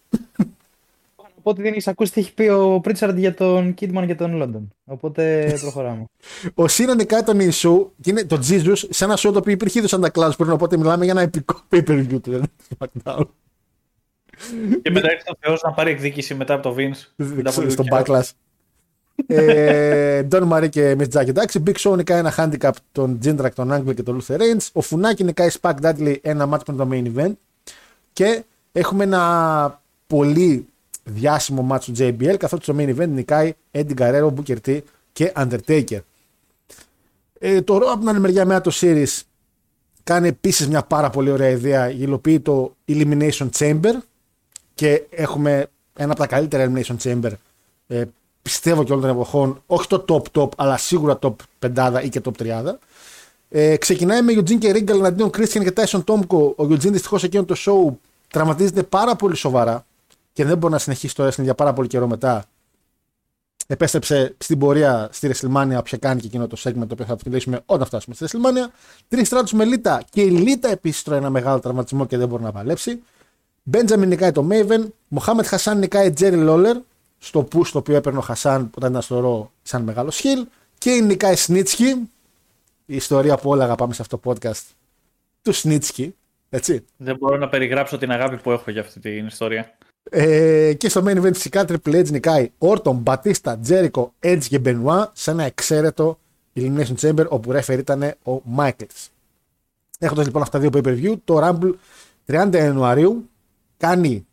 Οπότε 1.47 1.61
δεν 1.61 1.71
έχεις 1.71 1.87
ακούσει 1.87 2.11
τι 2.11 2.19
έχει 2.19 2.33
πει 2.33 2.47
ο 2.47 2.79
Πρίτσαρντ 2.79 3.17
για 3.17 3.33
τον 3.33 3.73
Κίτμαν 3.73 4.07
και 4.07 4.15
τον 4.15 4.35
Λόντον. 4.35 4.73
Οπότε 4.85 5.53
προχωράμε. 5.61 6.05
ο 6.53 6.67
Σίνα 6.67 6.95
νικάει 6.95 7.23
τον 7.23 7.39
Ισού 7.39 7.91
και 8.01 8.09
είναι 8.09 8.23
το 8.23 8.39
Jesus 8.49 8.77
σε 8.89 9.03
ένα 9.03 9.13
show 9.17 9.29
το 9.31 9.37
οποίο 9.37 9.51
υπήρχε 9.51 9.79
ήδη 9.79 9.87
σαν 9.87 10.01
τα 10.01 10.33
πριν. 10.37 10.51
Οπότε 10.51 10.77
μιλάμε 10.77 11.03
για 11.03 11.13
ένα 11.13 11.21
επικό 11.21 11.61
pay 11.69 11.83
per 11.87 12.07
view 12.07 12.21
του 12.21 12.41
Και 14.81 14.91
μετά 14.91 15.11
ήρθε 15.11 15.29
ο 15.31 15.35
Θεός 15.39 15.61
να 15.61 15.71
πάρει 15.71 15.91
εκδίκηση 15.91 16.35
μετά 16.35 16.53
από 16.53 16.63
το 16.63 16.75
Vince. 16.77 17.25
Στον 17.67 17.85
Backlash. 17.91 18.29
Ντόν 20.25 20.43
Μαρή 20.43 20.69
και 20.69 20.95
Miss 20.99 21.19
Jack. 21.19 21.27
Εντάξει, 21.27 21.63
Big 21.67 21.75
Show 21.75 21.95
νικάει 21.95 22.19
ένα 22.19 22.33
handicap 22.37 22.71
τον 22.91 23.19
Jindrak, 23.23 23.51
τον 23.55 23.73
Angle 23.73 23.95
και 23.95 24.03
τον 24.03 24.21
Luther 24.21 24.37
Reigns. 24.37 24.67
Ο 24.73 24.81
Φουνάκη 24.81 25.23
νικάει 25.23 25.49
Spack 25.61 25.75
Dudley 25.81 26.15
ένα 26.21 26.49
match 26.51 26.65
με 26.67 26.75
το 26.75 26.89
main 26.91 27.11
event. 27.15 27.33
Και 28.13 28.43
έχουμε 28.71 29.03
ένα 29.03 29.81
πολύ 30.07 30.67
διάσημο 31.07 31.67
match 31.71 31.81
του 31.83 31.93
JBL 31.97 32.35
καθότι 32.37 32.63
στο 32.63 32.75
main 32.77 32.95
event 32.95 33.07
νικάει 33.07 33.53
Eddie 33.71 33.93
Guerrero, 33.97 34.33
Booker 34.33 34.57
T 34.65 34.79
και 35.13 35.33
Undertaker. 35.35 35.99
Ε, 37.39 37.61
το 37.61 37.75
Raw 37.75 37.87
από 37.87 37.99
την 37.99 38.09
άλλη 38.09 38.19
μεριά 38.19 38.45
με 38.45 38.61
το 38.61 38.71
Series 38.73 39.21
κάνει 40.03 40.27
επίσης 40.27 40.67
μια 40.67 40.83
πάρα 40.83 41.09
πολύ 41.09 41.29
ωραία 41.29 41.49
ιδέα. 41.49 41.89
Υλοποιεί 41.89 42.39
το 42.39 42.75
Elimination 42.87 43.49
Chamber 43.57 43.93
και 44.73 45.03
έχουμε 45.09 45.67
ένα 45.93 46.11
από 46.11 46.19
τα 46.19 46.27
καλύτερα 46.27 46.71
Elimination 46.71 46.95
Chamber 47.03 47.31
ε, 47.87 48.03
πιστεύω 48.41 48.83
και 48.83 48.91
όλων 48.91 49.03
των 49.03 49.11
εποχών. 49.15 49.61
Όχι 49.65 49.87
το 49.87 50.05
top 50.07 50.41
top, 50.41 50.49
αλλά 50.57 50.77
σίγουρα 50.77 51.19
top 51.21 51.35
5 51.75 52.01
ή 52.03 52.09
και 52.09 52.21
top 52.23 52.63
30. 52.63 52.63
Ε, 53.49 53.77
ξεκινάει 53.77 54.21
με 54.21 54.33
Eugene 54.35 54.57
και 54.57 54.71
Ρίγκαλ 54.71 54.97
εναντίον 54.99 55.29
Christian 55.29 55.71
και 55.71 55.73
Tyson 55.75 56.03
Tomko. 56.03 56.55
Ο 56.55 56.63
Eugene 56.63 56.91
δυστυχώς 56.91 57.23
εκείνο 57.23 57.43
το 57.43 57.55
show 57.57 57.95
τραυματίζεται 58.27 58.83
πάρα 58.83 59.15
πολύ 59.15 59.35
σοβαρά 59.35 59.85
και 60.35 60.45
δεν 60.45 60.57
μπορεί 60.57 60.73
να 60.73 60.79
συνεχίσει 60.79 61.15
το 61.15 61.27
wrestling 61.27 61.43
για 61.43 61.55
πάρα 61.55 61.73
πολύ 61.73 61.87
καιρό 61.87 62.07
μετά. 62.07 62.45
Επέστρεψε 63.67 64.35
στην 64.37 64.59
πορεία 64.59 65.09
στη 65.11 65.31
WrestleMania, 65.33 65.75
όποια 65.77 65.97
κάνει 65.97 66.21
και 66.21 66.27
εκείνο 66.27 66.47
το 66.47 66.57
segment 66.59 66.73
το 66.87 66.87
οποίο 66.91 67.05
θα 67.05 67.17
φιλήσουμε 67.23 67.61
όταν 67.65 67.87
φτάσουμε 67.87 68.15
στη 68.15 68.25
WrestleMania. 68.25 68.71
Τρεις 69.07 69.27
στράτου 69.27 69.55
με 69.55 69.65
Λίτα 69.65 70.03
και 70.09 70.21
η 70.21 70.29
Λίτα 70.29 70.69
επίσης 70.69 71.03
τρώει 71.03 71.17
ένα 71.17 71.29
μεγάλο 71.29 71.59
τραυματισμό 71.59 72.05
και 72.05 72.17
δεν 72.17 72.27
μπορεί 72.27 72.43
να 72.43 72.51
παλέψει. 72.51 73.01
Μπέντζαμιν 73.63 74.09
νικάει 74.09 74.31
το 74.31 74.47
Maven. 74.51 74.87
Μοχάμετ 75.07 75.45
Χασάν 75.45 75.77
νικάει 75.77 76.11
Τζέρι 76.11 76.35
Λόλερ 76.35 76.77
στο 77.17 77.47
push 77.53 77.67
το 77.71 77.77
οποίο 77.77 77.95
έπαιρνε 77.95 78.19
ο 78.19 78.21
Χασάν 78.21 78.69
όταν 78.75 78.89
ήταν 78.89 79.01
στο 79.01 79.19
ρο 79.19 79.51
σαν 79.63 79.83
μεγάλο 79.83 80.11
σχήλ. 80.11 80.45
Και 80.77 80.89
η 80.89 81.01
Νικάη 81.01 81.35
Σνίτσκι, 81.35 81.85
η 82.85 82.95
ιστορία 82.95 83.37
που 83.37 83.49
όλα 83.49 83.63
αγαπάμε 83.63 83.93
σε 83.93 84.01
αυτό 84.01 84.17
το 84.17 84.31
podcast 84.31 84.61
του 85.41 85.53
Σνίτσκι. 85.53 86.15
Έτσι. 86.49 86.85
Δεν 86.97 87.17
μπορώ 87.17 87.37
να 87.37 87.49
περιγράψω 87.49 87.97
την 87.97 88.11
αγάπη 88.11 88.37
που 88.37 88.51
έχω 88.51 88.71
για 88.71 88.81
αυτή 88.81 88.99
την 88.99 89.25
ιστορία. 89.25 89.77
Ε, 90.09 90.73
και 90.73 90.89
στο 90.89 91.03
main 91.05 91.21
event 91.21 91.33
φυσικά 91.33 91.65
Triple 91.67 91.95
H 91.95 92.09
νικάει 92.09 92.51
Όρτον, 92.57 92.95
Μπατίστα, 92.95 93.57
Τζέρικο, 93.57 94.13
Edge 94.19 94.43
και 94.47 94.61
Benoit 94.65 95.05
σε 95.13 95.31
ένα 95.31 95.43
εξαίρετο 95.43 96.19
Elimination 96.55 96.95
Chamber 96.99 97.25
όπου 97.29 97.51
ρέφερ 97.51 97.79
ήταν 97.79 98.03
ο 98.03 98.41
Michaels. 98.57 99.07
Έχοντας 99.99 100.25
λοιπόν 100.25 100.41
αυτά 100.41 100.59
τα 100.59 100.69
δύο 100.69 100.81
pay 100.81 100.87
per 100.87 101.03
view, 101.03 101.15
το 101.23 101.39
Rumble 101.41 101.73
30 102.27 102.49
Ιανουαρίου 102.53 103.29
κάνει 103.77 104.25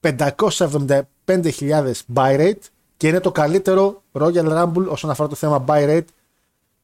575.000 0.00 1.92
buy 2.14 2.38
rate 2.38 2.54
και 2.96 3.08
είναι 3.08 3.20
το 3.20 3.32
καλύτερο 3.32 4.02
Royal 4.12 4.62
Rumble 4.62 4.86
όσον 4.88 5.10
αφορά 5.10 5.28
το 5.28 5.34
θέμα 5.34 5.64
buy 5.66 5.88
rate 5.88 6.04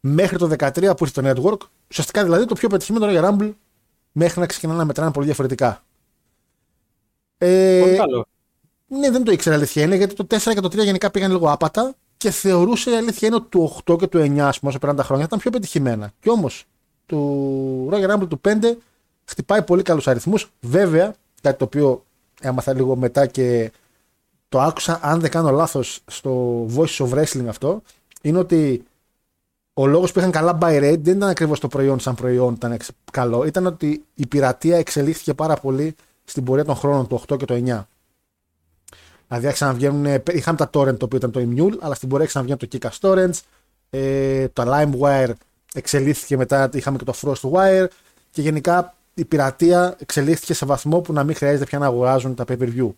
μέχρι 0.00 0.38
το 0.38 0.50
13 0.58 0.96
που 0.96 1.04
ήρθε 1.04 1.22
το 1.22 1.30
network. 1.30 1.66
Ουσιαστικά 1.90 2.24
δηλαδή 2.24 2.44
το 2.44 2.54
πιο 2.54 2.68
πετυχημένο 2.68 3.06
Royal 3.06 3.30
Rumble 3.30 3.52
μέχρι 4.12 4.40
να 4.40 4.46
ξεκινάνε 4.46 4.78
να 4.78 4.84
μετράνε 4.84 5.10
πολύ 5.10 5.26
διαφορετικά. 5.26 5.82
Ε, 7.38 7.80
πολύ 7.80 7.96
καλό. 7.96 8.26
Ναι, 8.86 9.10
δεν 9.10 9.24
το 9.24 9.32
ήξερα 9.32 9.56
αλήθεια 9.56 9.82
είναι 9.82 9.96
γιατί 9.96 10.14
το 10.14 10.26
4 10.30 10.38
και 10.54 10.60
το 10.60 10.68
3 10.68 10.84
γενικά 10.84 11.10
πήγαν 11.10 11.30
λίγο 11.30 11.50
άπατα 11.50 11.94
και 12.16 12.30
θεωρούσε 12.30 12.90
η 12.90 12.94
αλήθεια 12.94 13.28
είναι 13.28 13.36
ότι 13.36 13.48
το 13.48 13.80
8 13.92 13.98
και 13.98 14.06
το 14.06 14.18
9, 14.18 14.38
ας 14.38 14.58
πούμε, 14.58 14.70
όσο 14.70 14.78
πέραν 14.78 14.96
τα 14.96 15.02
χρόνια 15.02 15.24
ήταν 15.24 15.38
πιο 15.38 15.50
πετυχημένα. 15.50 16.12
Και 16.20 16.30
όμως 16.30 16.64
το 17.06 17.18
Royal 17.90 18.14
Rumble 18.14 18.28
του 18.28 18.40
5 18.48 18.76
χτυπάει 19.24 19.62
πολύ 19.62 19.82
καλούς 19.82 20.08
αριθμούς. 20.08 20.50
Βέβαια, 20.60 21.14
κάτι 21.40 21.58
το 21.58 21.64
οποίο 21.64 22.04
έμαθα 22.40 22.74
λίγο 22.74 22.96
μετά 22.96 23.26
και 23.26 23.72
το 24.48 24.60
άκουσα, 24.60 24.98
αν 25.02 25.20
δεν 25.20 25.30
κάνω 25.30 25.50
λάθος, 25.50 26.00
στο 26.06 26.62
Voice 26.76 27.06
of 27.06 27.08
Wrestling 27.08 27.46
αυτό, 27.48 27.82
είναι 28.22 28.38
ότι 28.38 28.84
ο 29.74 29.86
λόγος 29.86 30.12
που 30.12 30.18
είχαν 30.18 30.30
καλά 30.30 30.58
buy 30.60 30.76
rate 30.76 30.98
δεν 31.00 31.16
ήταν 31.16 31.28
ακριβώς 31.28 31.60
το 31.60 31.68
προϊόν 31.68 32.00
σαν 32.00 32.14
προϊόν 32.14 32.54
ήταν 32.54 32.76
καλό. 33.12 33.44
Ήταν 33.44 33.66
ότι 33.66 34.04
η 34.14 34.26
πειρατεία 34.26 34.76
εξελίχθηκε 34.76 35.34
πάρα 35.34 35.54
πολύ 35.54 35.94
στην 36.26 36.44
πορεία 36.44 36.64
των 36.64 36.74
χρόνων 36.74 37.06
του 37.06 37.22
8 37.28 37.38
και 37.38 37.44
το 37.44 37.54
9. 37.54 37.84
Δηλαδή 39.28 39.46
άρχισαν 39.46 39.68
να 39.68 39.74
βγαίνουν, 39.74 40.22
είχαν 40.32 40.56
τα 40.56 40.70
torrent 40.72 40.98
το 40.98 41.04
οποίο 41.04 41.18
ήταν 41.18 41.30
το 41.30 41.40
Immune, 41.40 41.78
αλλά 41.80 41.94
στην 41.94 42.08
πορεία 42.08 42.24
άρχισαν 42.24 42.46
να 42.46 42.56
βγαίνουν 42.56 42.58
το 42.58 42.90
Kika 42.90 43.08
Torrents, 43.08 43.40
ε, 43.90 44.48
το 44.48 44.62
LimeWire 44.66 45.32
εξελίχθηκε 45.74 46.36
μετά, 46.36 46.68
είχαμε 46.72 46.98
και 46.98 47.04
το 47.04 47.14
Frostwire 47.22 47.86
και 48.30 48.42
γενικά 48.42 48.94
η 49.14 49.24
πειρατεία 49.24 49.96
εξελίχθηκε 49.98 50.54
σε 50.54 50.66
βαθμό 50.66 51.00
που 51.00 51.12
να 51.12 51.24
μην 51.24 51.34
χρειάζεται 51.34 51.64
πια 51.64 51.78
να 51.78 51.86
αγοράζουν 51.86 52.34
τα 52.34 52.44
pay-per-view. 52.48 52.90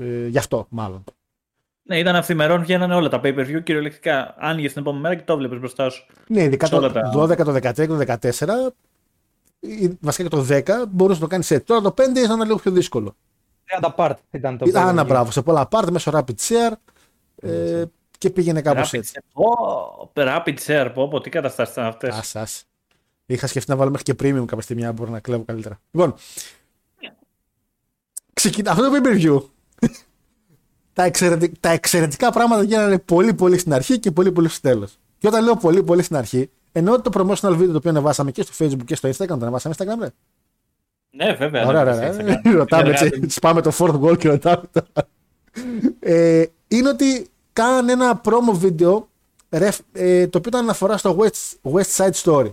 Ε, 0.00 0.26
γι' 0.26 0.38
αυτό 0.38 0.66
μάλλον. 0.68 1.04
Ναι, 1.82 1.98
ήταν 1.98 2.16
αυθημερών, 2.16 2.60
βγαίνανε 2.60 2.94
όλα 2.94 3.08
τα 3.08 3.20
pay-per-view 3.24 3.62
κυριολεκτικά. 3.62 4.34
Άνοιγε 4.38 4.68
την 4.68 4.80
επόμενη 4.80 5.02
μέρα 5.02 5.14
και 5.14 5.22
το 5.24 5.36
βλέπεις 5.36 5.58
μπροστά 5.58 5.90
σου. 5.90 6.06
Ναι, 6.28 6.42
ειδικά 6.42 6.68
το 6.68 6.84
12, 7.14 7.36
το 7.36 7.54
13 7.54 7.72
και 7.74 7.86
το 7.86 8.04
14, 8.20 8.72
βασικά 10.00 10.28
και 10.28 10.36
το 10.36 10.46
10, 10.48 10.84
μπορούσε 10.88 11.20
να 11.20 11.24
το 11.24 11.30
κάνεις 11.30 11.50
έτσι. 11.50 11.66
Τώρα 11.66 11.80
το 11.80 11.94
5 11.98 12.16
ήταν 12.24 12.42
λίγο 12.42 12.56
πιο 12.56 12.70
δύσκολο. 12.70 13.16
30 13.80 13.94
part 13.96 14.14
ήταν 14.30 14.58
το 14.58 14.64
Ήταν 14.68 14.88
ένα 14.88 15.04
μπράβο, 15.04 15.30
σε 15.30 15.42
πολλά 15.42 15.68
part, 15.70 15.90
μέσω 15.90 16.10
rapid 16.14 16.34
share 16.48 16.72
ε, 17.36 17.84
και 18.18 18.30
πήγαινε 18.30 18.60
κάπως 18.60 18.92
έτσι. 18.92 19.20
Oh, 19.34 20.26
rapid 20.26 20.56
share, 20.66 20.90
πω, 20.94 21.08
πω, 21.08 21.20
τι 21.20 21.30
καταστάσεις 21.30 21.72
ήταν 21.72 21.86
αυτές. 21.86 22.34
Α, 22.34 22.46
Είχα 23.26 23.46
σκεφτεί 23.46 23.70
να 23.70 23.76
βάλω 23.76 23.90
μέχρι 23.90 24.04
και 24.04 24.14
premium 24.18 24.44
κάποια 24.46 24.60
στιγμή, 24.60 24.82
να 24.82 24.92
μπορώ 24.92 25.10
να 25.10 25.20
κλέβω 25.20 25.44
καλύτερα. 25.44 25.80
Λοιπόν, 25.90 26.14
ξεκινά 28.32 28.70
αυτό 28.70 28.90
το 28.90 28.96
pay 28.96 29.06
per 29.06 29.24
view. 29.24 29.42
τα, 30.92 31.02
εξαιρετικά, 31.02 31.56
τα 31.60 31.70
εξαιρετικά 31.70 32.32
πράγματα 32.32 32.62
γίνανε 32.62 32.98
πολύ 32.98 33.34
πολύ 33.34 33.58
στην 33.58 33.72
αρχή 33.72 33.98
και 33.98 34.10
πολύ 34.10 34.32
πολύ 34.32 34.48
στο 34.48 34.60
τέλος. 34.60 34.98
Και 35.18 35.26
όταν 35.26 35.44
λέω 35.44 35.56
πολύ 35.56 35.82
πολύ 35.82 36.02
στην 36.02 36.16
αρχή, 36.16 36.50
εννοώ 36.76 37.00
το 37.00 37.10
promotional 37.14 37.52
video 37.52 37.66
το 37.66 37.76
οποίο 37.76 37.90
ανεβάσαμε 37.90 38.30
και 38.30 38.42
στο 38.42 38.64
facebook 38.64 38.84
και 38.84 38.94
στο 38.94 39.08
instagram. 39.08 39.26
Το 39.26 39.34
ανεβάσαμε 39.34 39.74
στο 39.74 39.84
instagram, 39.84 39.98
ρε. 40.00 40.08
Ναι, 41.10 41.32
βέβαια. 41.32 41.66
Ωραία, 41.66 41.80
ωραία. 41.80 42.40
Ρωτάμε 42.58 42.90
έτσι. 42.90 43.20
Σπάμε 43.36 43.62
το 43.62 43.72
fourth 43.78 44.00
wall 44.00 44.18
και 44.18 44.28
ρωτάμε. 44.28 44.62
ε, 45.98 46.44
είναι 46.68 46.88
ότι 46.88 47.28
κάνανε 47.52 47.92
ένα 47.92 48.20
promo 48.24 48.60
video 48.62 49.02
ε, 49.92 50.26
το 50.26 50.38
οποίο 50.38 50.48
ήταν 50.48 50.62
αναφορά 50.62 50.96
στο 50.96 51.16
West, 51.18 51.72
West 51.72 51.96
Side 51.96 52.22
Story. 52.22 52.52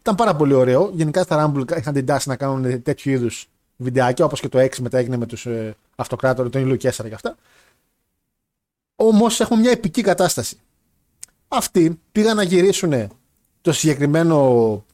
Ήταν 0.00 0.14
πάρα 0.14 0.36
πολύ 0.36 0.54
ωραίο. 0.54 0.90
Γενικά 0.94 1.22
στα 1.22 1.52
Rumble 1.54 1.76
είχαν 1.76 1.94
την 1.94 2.06
τάση 2.06 2.28
να 2.28 2.36
κάνουν 2.36 2.82
τέτοιου 2.82 3.12
είδους 3.12 3.48
βιντεάκια, 3.76 4.24
όπως 4.24 4.40
και 4.40 4.48
το 4.48 4.58
6 4.58 4.78
μετά 4.80 4.98
έγινε 4.98 5.16
με 5.16 5.26
τους 5.26 5.46
ε, 5.46 5.76
αυτοκράτορες, 5.96 6.52
τον 6.52 6.60
Ιλού 6.62 6.74
4 6.74 6.78
και 6.78 7.14
αυτά. 7.14 7.36
Όμως 8.96 9.40
έχουμε 9.40 9.60
μια 9.60 9.70
επική 9.70 10.02
κατάσταση. 10.02 10.56
Αυτοί 11.48 12.00
πήγαν 12.12 12.36
να 12.36 12.42
γυρίσουν 12.42 13.08
το 13.60 13.72
συγκεκριμένο 13.72 14.84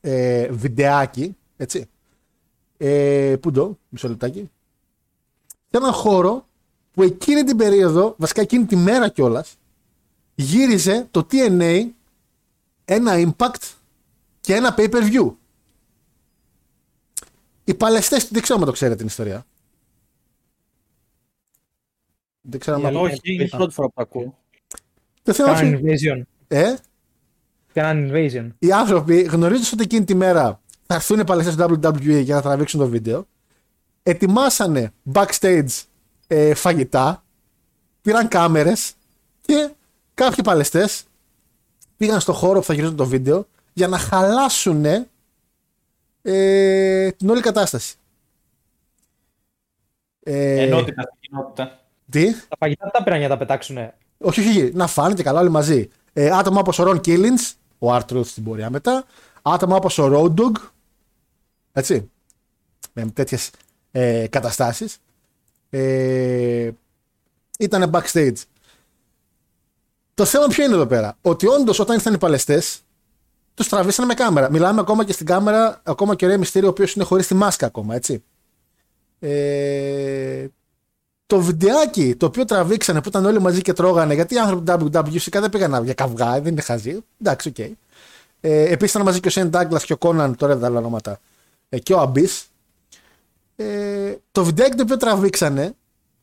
ε, 0.00 0.48
βιντεάκι, 0.50 1.36
έτσι. 1.56 1.88
Ε, 2.76 3.36
πού 3.40 3.50
το, 3.50 3.78
μισό 3.88 4.08
λεπτάκι. 4.08 4.50
Σε 5.46 5.80
έναν 5.80 5.92
χώρο 5.92 6.46
που 6.92 7.02
εκείνη 7.02 7.42
την 7.42 7.56
περίοδο, 7.56 8.14
βασικά 8.18 8.40
εκείνη 8.40 8.64
τη 8.64 8.76
μέρα 8.76 9.08
κιόλας, 9.08 9.56
γύριζε 10.34 11.08
το 11.10 11.26
TNA 11.30 11.86
ένα 12.84 13.12
impact 13.16 13.72
και 14.40 14.54
ένα 14.54 14.74
pay 14.78 14.90
per 14.90 15.12
view. 15.12 15.34
Οι 17.64 17.74
παλαιστές, 17.74 18.28
δεν 18.28 18.42
ξέρω 18.42 18.58
αν 18.58 18.64
το 18.64 18.72
ξέρετε 18.72 18.96
την 18.96 19.06
ιστορία. 19.06 19.46
Δεν 22.40 22.60
ξέρω 22.60 22.86
αν 22.86 22.96
Όχι, 22.96 23.20
είναι 23.22 23.44
η 23.44 23.48
πρώτη 23.48 23.74
φορά 23.74 23.88
που 23.88 24.02
ακούω. 24.02 24.38
Κάναν 25.32 25.80
invasion. 25.82 26.22
Ε; 26.48 26.74
Κάναν 27.72 28.10
invasion. 28.12 28.48
Οι 28.58 28.72
άνθρωποι 28.72 29.22
γνωρίζοντα 29.22 29.68
ότι 29.72 29.82
εκείνη 29.82 30.04
τη 30.04 30.14
μέρα 30.14 30.60
θα 30.86 30.94
έρθουν 30.94 31.20
οι 31.20 31.24
παλαιστέ 31.24 31.66
του 31.66 31.80
WWE 31.82 32.22
για 32.22 32.34
να 32.34 32.42
τραβήξουν 32.42 32.80
το 32.80 32.88
βίντεο, 32.88 33.26
ετοιμάσανε 34.02 34.92
backstage 35.12 35.82
ε, 36.26 36.54
φαγητά, 36.54 37.24
πήραν 38.02 38.28
κάμερες 38.28 38.92
και 39.40 39.70
κάποιοι 40.14 40.44
παλαιστές 40.44 41.04
πήγαν 41.96 42.20
στο 42.20 42.32
χώρο 42.32 42.58
που 42.58 42.64
θα 42.64 42.74
γυρίσουν 42.74 42.96
το 42.96 43.06
βίντεο 43.06 43.46
για 43.72 43.88
να 43.88 43.98
χαλάσουν 43.98 44.84
ε, 46.22 47.10
την 47.10 47.30
όλη 47.30 47.40
κατάσταση. 47.40 47.96
Ε, 50.20 50.62
Ενότητα 50.62 51.02
στην 51.02 51.16
κοινότητα. 51.20 51.80
Τι; 52.10 52.32
Τα 52.48 52.56
φαγητά 52.58 52.90
τα 52.90 53.02
πήραν 53.02 53.18
για 53.18 53.28
να 53.28 53.34
τα 53.34 53.40
πετάξουν. 53.40 53.76
Όχι, 54.18 54.40
όχι, 54.40 54.70
να 54.74 54.86
φάνε 54.86 55.14
και 55.14 55.22
καλά 55.22 55.40
όλοι 55.40 55.50
μαζί. 55.50 55.88
Ε, 56.12 56.30
άτομα 56.30 56.60
όπως 56.60 56.78
ο 56.78 56.82
Ρον 56.82 57.00
Killins, 57.04 57.52
ο 57.78 57.94
Art 57.94 58.24
στην 58.24 58.44
πορεία 58.44 58.70
μετά, 58.70 59.04
άτομα 59.42 59.76
όπως 59.76 59.98
ο 59.98 60.10
Road 60.12 60.40
Dog, 60.40 60.52
έτσι, 61.72 62.10
με 62.92 63.06
τέτοιες 63.06 63.50
ε, 63.90 64.26
καταστάσεις. 64.30 64.98
Ε, 65.70 66.70
ήταν 67.58 67.90
backstage. 67.94 68.36
Το 70.14 70.24
θέμα 70.24 70.46
ποιο 70.46 70.64
είναι 70.64 70.74
εδώ 70.74 70.86
πέρα; 70.86 71.16
Ότι 71.22 71.46
όντως 71.46 71.78
όταν 71.78 71.96
ήρθαν 71.96 72.14
οι 72.14 72.18
παλαιστές, 72.18 72.80
τους 73.54 73.68
τραβήσανε 73.68 74.06
με 74.06 74.14
κάμερα. 74.14 74.50
Μιλάμε 74.50 74.80
ακόμα 74.80 75.04
και 75.04 75.12
στην 75.12 75.26
κάμερα, 75.26 75.80
ακόμα 75.84 76.14
και 76.14 76.24
ο 76.24 76.28
Ρέι 76.28 76.38
Μυστήριο, 76.38 76.68
ο 76.68 76.70
οποίος 76.70 76.94
είναι 76.94 77.04
χωρίς 77.04 77.26
τη 77.26 77.34
μάσκα 77.34 77.66
ακόμα, 77.66 77.94
έτσι. 77.94 78.24
Ε, 79.18 80.46
το 81.34 81.40
βιντεάκι 81.40 82.14
το 82.14 82.26
οποίο 82.26 82.44
τραβήξανε 82.44 83.00
που 83.02 83.08
ήταν 83.08 83.24
όλοι 83.26 83.40
μαζί 83.40 83.60
και 83.62 83.72
τρώγανε, 83.72 84.14
γιατί 84.14 84.34
οι 84.34 84.38
άνθρωποι 84.38 84.64
του 84.64 84.90
WWE 84.92 85.10
φυσικά 85.10 85.40
δεν 85.40 85.50
πήγαν 85.50 85.84
για 85.84 85.94
καυγά, 85.94 86.40
δεν 86.40 86.52
είναι 86.52 86.60
χαζί. 86.60 86.98
Εντάξει, 87.20 87.48
OK. 87.48 87.54
Okay. 87.58 87.72
Ε, 88.40 88.62
Επίσης 88.62 88.90
ήταν 88.90 89.02
μαζί 89.02 89.20
και 89.20 89.28
ο 89.28 89.30
Σέιν 89.30 89.48
Ντάγκλας 89.48 89.78
και 89.78 89.92
ο 89.92 89.96
Κόναν, 89.96 90.36
τώρα 90.36 90.52
δεν 90.52 90.62
τα 90.62 90.70
λέω 90.70 90.78
ονόματα, 90.78 91.20
ε, 91.68 91.78
και 91.78 91.92
ο 91.92 92.00
Άμπις. 92.00 92.28
Ε, 93.56 94.14
το 94.32 94.44
βιντεάκι 94.44 94.76
το 94.76 94.82
οποίο 94.82 94.96
τραβήξανε, 94.96 95.74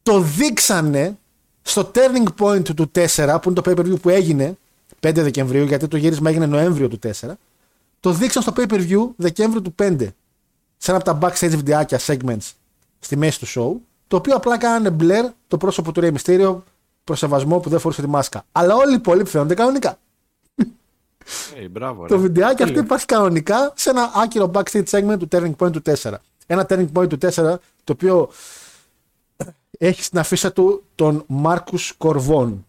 το 0.04 0.20
δείξανε 0.20 1.18
στο 1.62 1.92
turning 1.94 2.46
point 2.46 2.64
του 2.76 2.92
4, 2.96 3.38
που 3.42 3.50
είναι 3.50 3.62
το 3.62 3.72
pay 3.72 3.76
per 3.76 3.86
view 3.86 4.02
που 4.02 4.10
έγινε 4.10 4.58
5 5.00 5.12
Δεκεμβρίου, 5.14 5.64
γιατί 5.64 5.88
το 5.88 5.98
γύρισμα 5.98 6.30
έγινε 6.30 6.46
Νοέμβριο 6.46 6.88
του 6.88 7.00
4. 7.04 7.32
Το 8.00 8.12
δείξαν 8.12 8.42
στο 8.42 8.54
pay 8.56 8.68
per 8.68 8.90
view 8.90 9.10
Δεκέμβριο 9.16 9.62
του 9.62 9.76
5. 9.80 9.96
Σε 10.78 10.92
ένα 10.92 11.02
από 11.04 11.04
τα 11.04 11.18
backstage 11.22 11.56
βιντεάκια 11.56 12.00
segments 12.06 12.52
στη 13.00 13.18
μέση 13.18 13.40
του 13.40 13.48
show 13.48 13.91
το 14.12 14.18
οποίο 14.18 14.36
απλά 14.36 14.58
κάνανε 14.58 14.90
μπλερ 14.90 15.26
το 15.48 15.58
πρόσωπο 15.58 15.92
του 15.92 16.00
Ρέι 16.00 16.12
Μυστήριο 16.12 16.64
προς 17.04 17.20
σεβασμό 17.20 17.60
που 17.60 17.70
δεν 17.70 17.80
φορούσε 17.80 18.02
τη 18.02 18.08
μάσκα. 18.08 18.46
Αλλά 18.52 18.76
όλοι 18.76 18.92
οι 18.92 18.96
υπόλοιποι 18.96 19.30
φαίνονται 19.30 19.54
κανονικά. 19.54 19.98
Hey, 20.58 21.68
μπράβο, 21.72 22.06
το 22.08 22.20
βιντεάκι 22.20 22.64
αυτό 22.64 22.80
υπάρχει 22.80 23.06
κανονικά 23.06 23.74
σε 23.76 23.90
ένα 23.90 24.12
άκυρο 24.16 24.52
backstage 24.54 24.84
segment 24.90 25.16
του 25.20 25.28
Turning 25.32 25.56
Point 25.58 25.72
του 25.72 25.82
4. 26.02 26.14
Ένα 26.48 26.66
Turning 26.70 26.88
Point 26.94 27.10
του 27.10 27.18
4 27.22 27.30
το 27.84 27.94
οποίο 27.94 28.30
έχει 29.78 30.04
στην 30.04 30.20
αφίσα 30.20 30.54
του 30.54 30.84
τον 30.96 31.24
Μάρκου 31.28 31.78
Κορβόν. 31.98 32.66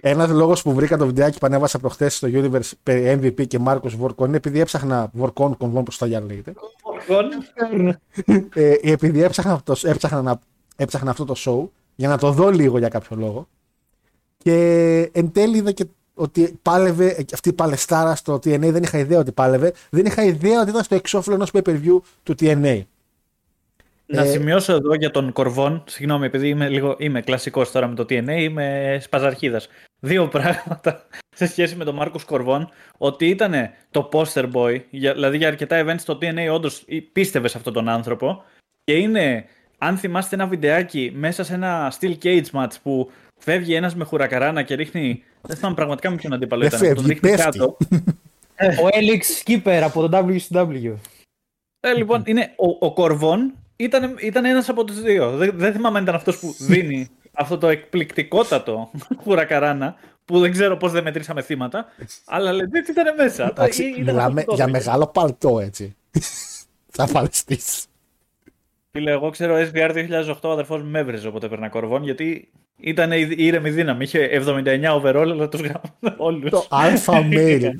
Ένας 0.00 0.30
λόγος 0.30 0.62
που 0.62 0.74
βρήκα 0.74 0.96
το 0.96 1.06
βιντεάκι 1.06 1.38
που 1.38 1.46
ανέβασα 1.46 1.78
προχθές 1.78 2.16
στο 2.16 2.28
Universe 2.32 2.70
περί 2.82 3.20
MVP 3.22 3.46
και 3.46 3.58
Μάρκο 3.58 3.88
Βορκόν 3.88 4.28
είναι 4.28 4.36
επειδή 4.36 4.60
έψαχνα 4.60 5.10
Βορκόν, 5.12 5.56
κονβόν, 5.56 5.84
πώς 5.84 5.98
το 5.98 6.06
λέγεται. 6.06 6.52
ε, 8.54 8.74
επειδή 8.82 9.22
έψαχνα, 9.22 9.62
έψαχνα, 9.82 10.40
έψαχνα 10.76 11.10
αυτό 11.10 11.24
το 11.24 11.34
show 11.38 11.68
για 11.94 12.08
να 12.08 12.18
το 12.18 12.30
δω 12.30 12.50
λίγο 12.50 12.78
για 12.78 12.88
κάποιο 12.88 13.16
λόγο. 13.16 13.48
Και 14.36 15.10
εν 15.12 15.32
τέλει 15.32 15.56
είδα 15.56 15.72
και 15.72 15.86
ότι 16.14 16.58
πάλευε 16.62 17.24
αυτή 17.32 17.48
η 17.48 17.52
παλαιστάρα 17.52 18.14
στο 18.14 18.34
TNA. 18.34 18.70
Δεν 18.70 18.82
είχα 18.82 18.98
ιδέα 18.98 19.18
ότι 19.18 19.32
πάλευε. 19.32 19.72
Δεν 19.90 20.06
είχα 20.06 20.24
ιδέα 20.24 20.60
ότι 20.60 20.70
ήταν 20.70 20.82
στο 20.82 20.94
εξώφυλλο 20.94 21.34
ενός 21.34 21.50
pay 21.52 21.62
per 21.62 21.80
view 21.82 21.98
του 22.22 22.34
TNA. 22.40 22.80
Να 24.06 24.22
ε... 24.22 24.26
σημειώσω 24.26 24.72
εδώ 24.72 24.94
για 24.94 25.10
τον 25.10 25.32
Κορβόν, 25.32 25.84
συγγνώμη, 25.86 26.26
επειδή 26.26 26.48
είμαι, 26.48 26.68
λίγο, 26.68 26.96
είμαι 26.98 27.20
κλασικός 27.20 27.70
τώρα 27.70 27.86
με 27.86 27.94
το 27.94 28.02
TNA, 28.02 28.36
είμαι 28.38 28.98
σπαζαρχίδας. 29.02 29.68
Δύο 30.00 30.28
πράγματα 30.34 31.06
σε 31.36 31.46
σχέση 31.46 31.76
με 31.76 31.84
τον 31.84 31.94
Μάρκο 31.94 32.18
Κορβόν, 32.26 32.70
ότι 32.98 33.28
ήταν 33.28 33.54
το 33.90 34.08
poster 34.12 34.50
boy, 34.52 34.80
δηλαδή 34.90 35.36
για 35.36 35.48
αρκετά 35.48 35.84
events 35.84 36.00
στο 36.00 36.18
TNA, 36.20 36.48
όντως 36.52 36.84
πίστευε 37.12 37.48
σε 37.48 37.56
αυτόν 37.58 37.72
τον 37.72 37.88
άνθρωπο. 37.88 38.44
Και 38.84 38.96
είναι, 38.96 39.44
αν 39.78 39.96
θυμάστε 39.96 40.34
ένα 40.34 40.46
βιντεάκι 40.46 41.12
μέσα 41.14 41.44
σε 41.44 41.54
ένα 41.54 41.92
steel 42.00 42.14
cage 42.22 42.50
match 42.52 42.72
που 42.82 43.10
φεύγει 43.40 43.74
ένας 43.74 43.94
με 43.94 44.04
χουρακαράνα 44.04 44.62
και 44.62 44.74
ρίχνει. 44.74 45.22
Δεν 45.40 45.56
θυμάμαι 45.56 45.74
πραγματικά 45.74 46.10
με 46.10 46.16
ποιον 46.16 46.32
αντίπαλο 46.32 46.64
ήταν. 46.64 46.94
Τον 46.94 47.06
ρίχνει 47.06 47.30
κάτω. 47.30 47.76
ο 48.82 48.88
Έλιξ 48.90 49.42
Skipper 49.44 49.80
από 49.84 50.08
το 50.08 50.26
WCW. 50.28 50.94
Ε, 51.80 51.94
λοιπόν, 51.94 52.22
είναι 52.26 52.52
ο, 52.56 52.86
ο 52.86 52.92
Κορβόν 52.92 53.54
ήταν, 53.76 54.16
ήταν 54.20 54.44
ένας 54.44 54.68
από 54.68 54.84
τους 54.84 55.00
δύο. 55.00 55.30
Δεν, 55.30 55.52
δεν 55.54 55.72
θυμάμαι 55.72 55.96
αν 55.96 56.02
ήταν 56.02 56.14
αυτός 56.14 56.38
που 56.38 56.54
δίνει 56.58 57.08
αυτό 57.32 57.58
το 57.58 57.68
εκπληκτικότατο 57.68 58.90
χουρακαράνα 59.22 59.96
που 60.24 60.40
δεν 60.40 60.52
ξέρω 60.52 60.76
πώς 60.76 60.92
δεν 60.92 61.02
μετρήσαμε 61.02 61.42
θύματα, 61.42 61.86
αλλά 62.24 62.50
legit 62.52 62.88
ήταν 62.88 63.14
μέσα. 63.16 63.46
Εντάξει, 63.46 63.94
μιλάμε 63.98 64.44
για 64.48 64.68
μεγάλο 64.68 65.06
παλτό 65.06 65.60
έτσι. 65.60 65.96
Θα 66.96 67.08
παλαιστής. 67.12 67.86
Φίλε, 68.90 69.10
εγώ 69.10 69.30
ξέρω 69.30 69.56
SVR 69.72 69.90
2008 69.90 70.34
ο 70.42 70.50
αδερφός 70.50 70.82
μου 70.82 70.90
με 70.90 70.98
έβριζε 70.98 71.28
όποτε 71.28 71.46
έπαιρνα 71.46 71.68
Cor 71.68 71.83
Von, 71.83 72.02
γιατί 72.02 72.48
ήταν 72.76 73.12
η 73.12 73.34
ήρεμη 73.36 73.70
δύναμη. 73.70 74.04
Είχε 74.04 74.42
79 74.46 75.00
overall, 75.00 75.28
αλλά 75.30 75.48
τους 75.48 75.60
γράφουν 75.60 76.14
όλους. 76.16 76.50
Το 76.50 76.66
alpha 76.70 77.32
male. 77.32 77.70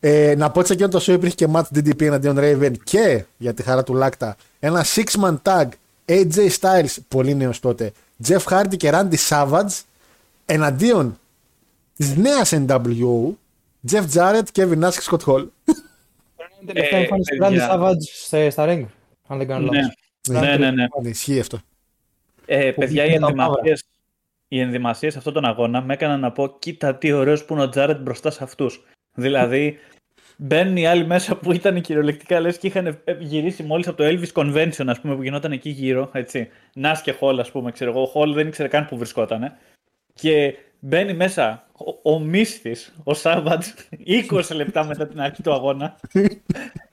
Ε, 0.00 0.34
να 0.36 0.50
πω 0.50 0.58
ότι 0.58 0.68
σε 0.68 0.72
εκείνο 0.72 0.88
το 0.88 0.98
show 0.98 1.08
υπήρχε 1.08 1.34
και 1.34 1.46
match 1.52 1.62
DDP 1.74 2.00
εναντίον 2.02 2.36
Raven 2.38 2.72
και 2.84 3.24
για 3.36 3.54
τη 3.54 3.62
χαρά 3.62 3.82
του 3.82 3.94
Λάκτα 3.94 4.36
ένα 4.58 4.84
six 4.84 5.04
man 5.22 5.36
tag 5.42 5.68
AJ 6.06 6.48
Styles, 6.60 6.96
πολύ 7.08 7.34
νέος 7.34 7.60
τότε, 7.60 7.92
Jeff 8.26 8.42
Hardy 8.42 8.76
και 8.76 8.90
Randy 8.92 9.16
Savage 9.28 9.82
εναντίον 10.46 11.18
της 11.96 12.16
νέας 12.16 12.52
NWO, 12.54 13.32
Jeff 13.90 14.04
Jarrett, 14.14 14.42
Kevin 14.52 14.84
Nash 14.84 14.92
και 14.92 15.02
Scott 15.10 15.24
Hall. 15.26 15.46
Είναι 16.60 16.72
τελευταία 16.72 17.00
εμφάνιση 17.00 17.36
του 17.36 17.44
Randy 17.44 17.70
Savage 17.70 18.48
στα 18.50 18.64
ring, 18.68 18.84
αν 19.26 19.38
δεν 19.38 19.46
κάνω 19.46 19.72
λάθος. 19.72 19.94
Ναι, 20.28 20.40
ναι, 20.40 20.56
ναι. 20.56 20.70
ναι. 20.70 20.86
ναι 21.02 21.08
ισχύει 21.08 21.40
αυτό. 21.40 21.58
Ε, 22.46 22.70
παιδιά, 22.70 23.04
οι 23.04 23.12
ενδυμασίες, 23.12 23.84
οι 24.48 24.60
ενδυμασίες 24.60 25.16
αυτόν 25.16 25.32
τον 25.32 25.44
αγώνα 25.44 25.82
με 25.82 25.94
έκαναν 25.94 26.20
να 26.20 26.32
πω 26.32 26.56
κοίτα 26.58 26.94
τι 26.94 27.12
ωραίος 27.12 27.44
που 27.44 27.52
είναι 27.52 27.62
ο 27.62 27.68
Τζάρετ 27.68 28.00
μπροστά 28.00 28.30
σε 28.30 28.44
αυτούς. 28.44 28.84
Δηλαδή, 29.18 29.78
μπαίνουν 30.36 30.76
οι 30.76 30.86
άλλοι 30.86 31.06
μέσα 31.06 31.36
που 31.36 31.52
ήταν 31.52 31.80
κυριολεκτικά 31.80 32.40
λες 32.40 32.58
και 32.58 32.66
είχαν 32.66 32.98
γυρίσει 33.18 33.62
μόλις 33.62 33.88
από 33.88 33.96
το 33.96 34.04
Elvis 34.04 34.32
Convention, 34.32 34.86
ας 34.86 35.00
πούμε, 35.00 35.16
που 35.16 35.22
γινόταν 35.22 35.52
εκεί 35.52 35.70
γύρω, 35.70 36.10
έτσι. 36.12 36.48
Νάς 36.74 37.02
και 37.02 37.12
Χολ, 37.12 37.38
ας 37.38 37.50
πούμε, 37.50 37.72
ξέρω 37.72 37.90
εγώ. 37.90 38.02
Ο 38.02 38.06
Χολ 38.06 38.34
δεν 38.34 38.46
ήξερε 38.46 38.68
καν 38.68 38.86
που 38.86 38.96
βρισκόταν. 38.96 39.52
Και 40.14 40.54
μπαίνει 40.80 41.14
μέσα 41.14 41.66
ο, 42.02 42.12
ο 42.12 42.18
Μίσθης, 42.18 42.94
ο 43.04 43.14
Σάββατς, 43.14 43.74
20 44.30 44.54
λεπτά 44.54 44.84
μετά 44.84 45.06
την 45.06 45.20
αρχή 45.20 45.42
του 45.42 45.52
αγώνα. 45.52 45.96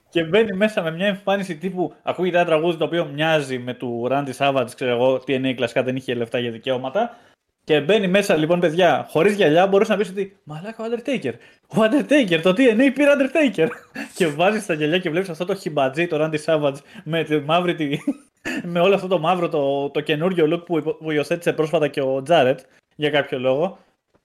και 0.09 0.23
μπαίνει 0.23 0.57
μέσα 0.57 0.81
με 0.81 0.91
μια 0.91 1.07
εμφάνιση 1.07 1.57
τύπου. 1.57 1.93
Ακούγεται 2.03 2.37
ένα 2.37 2.45
τραγούδι 2.45 2.77
το 2.77 2.85
οποίο 2.85 3.05
μοιάζει 3.05 3.59
με 3.59 3.73
του 3.73 4.07
Ράντι 4.07 4.31
Σάββατς, 4.31 4.75
ξέρω 4.75 4.91
εγώ, 4.91 5.19
τι 5.19 5.33
εννοεί 5.33 5.53
κλασικά 5.53 5.83
δεν 5.83 5.95
είχε 5.95 6.13
λεφτά 6.13 6.39
για 6.39 6.51
δικαιώματα. 6.51 7.17
Και 7.65 7.81
μπαίνει 7.81 8.07
μέσα 8.07 8.35
λοιπόν, 8.35 8.59
παιδιά, 8.59 9.07
χωρίς 9.09 9.33
γυαλιά, 9.33 9.67
μπορούσε 9.67 9.91
να 9.91 9.97
πεις 9.97 10.09
ότι 10.09 10.37
Μαλάκα 10.43 10.83
ο 10.83 10.87
Undertaker. 10.91 11.33
Ο 11.67 11.77
Undertaker, 11.77 12.39
το 12.41 12.49
TNA 12.49 12.91
πήρε 12.93 13.11
Undertaker. 13.17 13.67
και 14.15 14.27
βάζεις 14.27 14.65
τα 14.65 14.73
γυαλιά 14.73 14.99
και 14.99 15.09
βλέπεις 15.09 15.29
αυτό 15.29 15.45
το 15.45 15.55
χιμπατζή, 15.55 16.07
το 16.07 16.17
Randy 16.19 16.37
Savage, 16.45 16.75
με, 17.03 17.23
τη 17.23 17.39
μαύρη, 17.39 17.75
τη... 17.75 17.97
με 18.71 18.79
όλο 18.79 18.95
αυτό 18.95 19.07
το 19.07 19.19
μαύρο, 19.19 19.49
το, 19.49 19.89
το 19.89 20.01
καινούριο 20.01 20.47
look 20.53 20.65
που, 20.65 20.97
που 20.99 21.11
υιοθέτησε 21.11 21.53
πρόσφατα 21.53 21.87
και 21.87 22.01
ο 22.01 22.21
Τζάρετ 22.21 22.59
για 22.95 23.09
κάποιο 23.09 23.39
λόγο. 23.39 23.77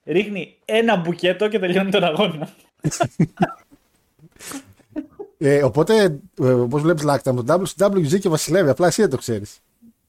Ρίχνει 0.05 0.57
ένα 0.65 0.97
μπουκέτο 0.97 1.49
και 1.49 1.59
τελειώνει 1.59 1.91
τον 1.91 2.05
αγώνα. 2.05 2.49
ε, 5.39 5.63
οπότε, 5.63 6.19
ε, 6.41 6.53
όπως 6.53 6.83
βλέπεις, 6.83 7.03
Λάκτα, 7.03 7.33
με 7.33 7.43
το 7.43 7.63
WCW 7.79 8.19
και 8.21 8.29
βασιλεύει. 8.29 8.69
Απλά 8.69 8.87
εσύ 8.87 9.01
δεν 9.01 9.11
το 9.11 9.17
ξέρεις. 9.17 9.61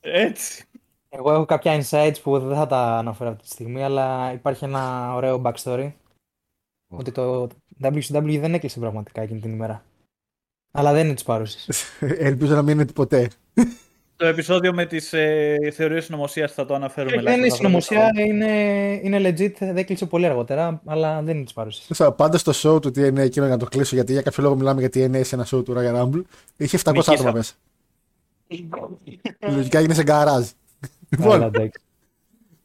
Έτσι. 0.02 0.66
Εγώ 1.14 1.32
έχω 1.32 1.46
κάποια 1.46 1.82
insights 1.82 2.22
που 2.24 2.40
δεν 2.40 2.58
θα 2.58 2.68
τα 2.68 2.98
αναφέρω 2.98 3.30
αυτή 3.30 3.44
τη 3.44 3.50
στιγμή, 3.50 3.84
αλλά 3.84 4.32
υπάρχει 4.34 4.64
ένα 4.64 5.14
ωραίο 5.16 5.42
backstory. 5.46 5.92
Ότι 6.88 7.12
το 7.12 7.50
WCW 7.84 8.38
δεν 8.40 8.54
έκλεισε 8.54 8.80
πραγματικά 8.80 9.22
εκείνη 9.22 9.40
την 9.40 9.52
ημέρα. 9.52 9.84
Αλλά 10.72 10.94
δεν 10.94 11.06
είναι 11.06 11.14
της 11.14 11.24
πάρουση. 11.24 11.74
Ελπίζω 12.30 12.56
να 12.56 12.62
μην 12.62 12.80
είναι 12.80 12.92
ποτέ. 12.92 13.30
Το 14.16 14.26
επεισόδιο 14.26 14.74
με 14.74 14.86
τις 14.86 15.14
ε, 15.14 15.58
θεωρίες 15.74 16.06
συνωμοσίας 16.06 16.54
θα 16.54 16.66
το 16.66 16.74
αναφέρουμε. 16.74 17.22
Δεν 17.22 17.40
είναι 17.40 17.50
συνωμοσία, 17.50 18.12
είναι, 18.28 18.54
είναι 19.04 19.30
legit. 19.30 19.54
Δεν 19.60 19.86
κλείσε 19.86 20.06
πολύ 20.06 20.26
αργότερα, 20.26 20.82
αλλά 20.86 21.22
δεν 21.22 21.36
είναι 21.36 21.44
της 21.44 21.54
πάρουση. 21.54 22.12
Πάντα 22.16 22.38
στο 22.38 22.52
show 22.56 22.82
του 22.82 22.88
TNA, 22.88 23.18
εκείνο 23.18 23.46
για 23.46 23.56
να 23.56 23.58
το 23.58 23.66
κλείσω, 23.66 23.96
γιατί 23.96 24.12
για 24.12 24.22
κάποιο 24.22 24.44
λόγο 24.44 24.56
μιλάμε 24.56 24.88
για 24.88 24.90
TNA 24.94 25.22
σε 25.24 25.36
ένα 25.36 25.48
show 25.52 25.66
του 25.66 25.74
Ryan 25.78 26.02
Rumble, 26.02 26.22
είχε 26.58 26.80
700 26.84 27.02
άτομα 27.06 27.32
μέσα. 27.32 27.54
Λογικά 29.40 29.78
έγινε 29.80 29.94
σε 29.94 30.04
γκαράζ. 30.04 30.48
Λοιπόν, 31.12 31.52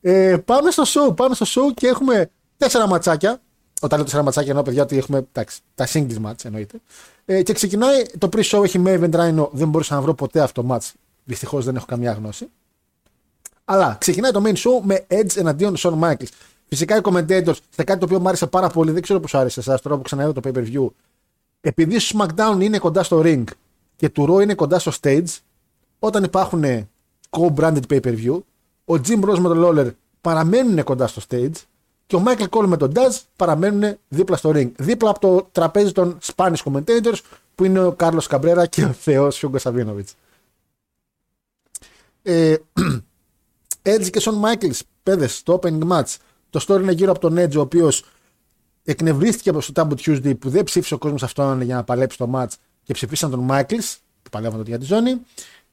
ε, 0.00 0.36
πάμε 0.44 0.70
στο 0.70 0.82
show, 0.86 1.16
πάμε 1.16 1.34
στο 1.34 1.46
show 1.48 1.74
και 1.74 1.86
έχουμε 1.86 2.30
τέσσερα 2.56 2.86
ματσάκια. 2.88 3.40
Όταν 3.80 3.98
λέω 3.98 4.04
τέσσερα 4.04 4.22
ματσάκια 4.22 4.50
εννοώ 4.50 4.64
παιδιά 4.64 4.82
ότι 4.82 4.96
έχουμε 4.98 5.26
εντάξει, 5.32 5.60
τα 5.74 5.86
singles 5.88 6.26
match 6.26 6.44
εννοείται. 6.44 6.80
Ε, 7.24 7.42
και 7.42 7.52
ξεκινάει 7.52 8.02
το 8.18 8.28
pre-show 8.32 8.64
έχει 8.64 8.78
με 8.78 8.98
event 9.00 9.14
Rhino, 9.14 9.48
δεν 9.52 9.68
μπορούσα 9.68 9.94
να 9.94 10.00
βρω 10.00 10.14
ποτέ 10.14 10.40
αυτό 10.40 10.62
το 10.62 10.74
match. 10.74 10.90
Δυστυχώς 11.24 11.64
δεν 11.64 11.76
έχω 11.76 11.86
καμιά 11.86 12.12
γνώση. 12.12 12.48
Αλλά 13.64 13.96
ξεκινάει 14.00 14.30
το 14.30 14.42
main 14.44 14.54
show 14.54 14.80
με 14.82 15.06
Edge 15.08 15.36
εναντίον 15.36 15.74
Shawn 15.78 15.98
Michaels. 16.00 16.28
Φυσικά 16.68 16.96
οι 16.96 17.00
commentators, 17.02 17.56
σε 17.70 17.84
κάτι 17.84 17.98
το 17.98 18.04
οποίο 18.04 18.20
μου 18.20 18.28
άρεσε 18.28 18.46
πάρα 18.46 18.68
πολύ, 18.68 18.90
δεν 18.90 19.02
ξέρω 19.02 19.20
πώς 19.20 19.34
άρεσε 19.34 19.60
εσάς 19.60 19.80
τώρα 19.80 19.96
που 19.96 20.02
ξαναείδα 20.02 20.32
το 20.32 20.40
pay 20.44 20.56
per 20.56 20.72
view. 20.72 20.86
Επειδή 21.60 21.98
στο 21.98 22.18
SmackDown 22.18 22.58
είναι 22.60 22.78
κοντά 22.78 23.02
στο 23.02 23.22
ring 23.24 23.44
και 23.96 24.08
του 24.08 24.34
Raw 24.34 24.42
είναι 24.42 24.54
κοντά 24.54 24.78
στο 24.78 24.92
stage, 25.00 25.38
όταν 25.98 26.24
υπάρχουν 26.24 26.88
co-branded 27.30 27.86
pay-per-view. 27.88 28.38
Ο 28.84 28.94
Jim 28.94 29.24
Ross 29.24 29.38
με 29.38 29.48
τον 29.48 29.64
Lawler 29.64 29.90
παραμένουν 30.20 30.84
κοντά 30.84 31.06
στο 31.06 31.22
stage 31.28 31.52
και 32.06 32.16
ο 32.16 32.22
Michael 32.26 32.48
Cole 32.48 32.66
με 32.66 32.76
τον 32.76 32.92
Tazz 32.94 33.20
παραμένουν 33.36 33.96
δίπλα 34.08 34.36
στο 34.36 34.50
ring. 34.54 34.70
Δίπλα 34.76 35.10
από 35.10 35.20
το 35.20 35.48
τραπέζι 35.52 35.92
των 35.92 36.18
Spanish 36.34 36.62
commentators 36.64 37.18
που 37.54 37.64
είναι 37.64 37.80
ο 37.80 37.92
Κάρλος 37.92 38.22
Καμπρέρα 38.28 38.66
και 38.66 38.84
ο 38.84 38.92
Θεός 38.92 39.34
Hugo 39.34 39.58
Savinovich. 39.58 40.08
Ε, 42.22 42.56
Edge 43.82 44.10
και 44.10 44.20
Σον 44.20 44.34
Μάικλς, 44.34 44.70
παίδες, 45.02 45.42
το 45.42 45.58
opening 45.62 45.88
match. 45.88 46.16
Το 46.50 46.64
story 46.68 46.80
είναι 46.80 46.92
γύρω 46.92 47.10
από 47.10 47.20
τον 47.20 47.38
Edge, 47.38 47.56
ο 47.56 47.60
οποίος 47.60 48.04
εκνευρίστηκε 48.84 49.50
από 49.50 49.72
το 49.72 49.72
Taboo 49.74 50.00
Tuesday 50.00 50.38
που 50.38 50.48
δεν 50.48 50.64
ψήφισε 50.64 50.94
ο 50.94 50.98
κόσμος 50.98 51.22
αυτόν 51.22 51.60
για 51.60 51.74
να 51.74 51.84
παλέψει 51.84 52.18
το 52.18 52.30
match 52.34 52.52
και 52.82 52.92
ψηφίσαν 52.92 53.30
τον 53.30 53.40
Μάικλς, 53.40 53.76
που 54.22 54.30
παλεύαν 54.30 54.62
για 54.66 54.78
τη 54.78 54.84
ζώνη. 54.84 55.20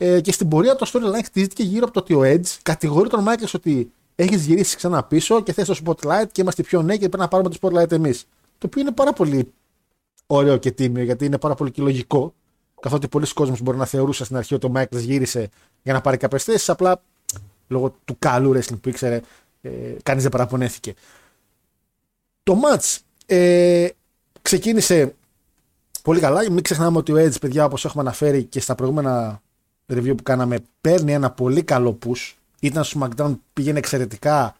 Ε, 0.05 0.21
και 0.21 0.31
στην 0.31 0.47
πορεία 0.47 0.75
το 0.75 0.91
storyline 0.93 1.23
χτίζεται 1.25 1.63
γύρω 1.63 1.83
από 1.83 1.93
το 1.93 1.99
ότι 1.99 2.13
ο 2.13 2.21
Edge 2.23 2.57
κατηγορεί 2.61 3.09
τον 3.09 3.23
Μάικλ 3.23 3.43
ότι 3.53 3.91
έχεις 4.15 4.45
γυρίσει 4.45 4.75
ξανά 4.75 5.03
πίσω 5.03 5.41
και 5.41 5.53
θες 5.53 5.67
το 5.67 5.79
spotlight 5.85 6.25
και 6.31 6.41
είμαστε 6.41 6.63
πιο 6.63 6.81
νέοι 6.81 6.97
και 6.97 7.09
πρέπει 7.09 7.23
να 7.23 7.27
πάρουμε 7.27 7.49
το 7.49 7.57
spotlight 7.61 7.91
εμείς. 7.91 8.25
Το 8.57 8.67
οποίο 8.67 8.81
είναι 8.81 8.91
πάρα 8.91 9.13
πολύ 9.13 9.53
ωραίο 10.27 10.57
και 10.57 10.71
τίμιο 10.71 11.03
γιατί 11.03 11.25
είναι 11.25 11.37
πάρα 11.37 11.55
πολύ 11.55 11.71
και 11.71 11.81
λογικό. 11.81 12.33
Καθότι 12.81 13.07
πολλοί 13.07 13.33
κόσμοι 13.33 13.57
μπορεί 13.61 13.77
να 13.77 13.85
θεωρούσαν 13.85 14.25
στην 14.25 14.37
αρχή 14.37 14.53
ότι 14.53 14.65
ο 14.65 14.69
Μάικλ 14.69 14.97
γύρισε 14.97 15.49
για 15.83 15.93
να 15.93 16.01
πάρει 16.01 16.17
κάποιες 16.17 16.43
θέσεις, 16.43 16.69
απλά 16.69 17.01
λόγω 17.67 17.95
του 18.05 18.15
καλού 18.19 18.53
wrestling 18.55 18.79
που 18.81 18.89
ήξερε, 18.89 19.21
ε, 19.61 19.69
κανείς 20.03 20.21
δεν 20.21 20.31
παραπονέθηκε. 20.31 20.93
Το 22.43 22.59
match 22.65 22.97
ε, 23.25 23.87
ξεκίνησε 24.41 25.15
πολύ 26.01 26.19
καλά. 26.19 26.51
Μην 26.51 26.63
ξεχνάμε 26.63 26.97
ότι 26.97 27.11
ο 27.11 27.15
Edge, 27.17 27.39
παιδιά, 27.41 27.65
όπως 27.65 27.85
έχουμε 27.85 28.01
αναφέρει 28.01 28.43
και 28.43 28.59
στα 28.59 28.75
προηγούμενα 28.75 29.41
review 29.89 30.13
που 30.17 30.23
κάναμε, 30.23 30.59
παίρνει 30.81 31.13
ένα 31.13 31.31
πολύ 31.31 31.63
καλό 31.63 31.97
push. 32.05 32.33
Ήταν 32.59 32.83
στο 32.83 32.99
SmackDown, 32.99 33.37
πήγαινε 33.53 33.77
εξαιρετικά, 33.77 34.55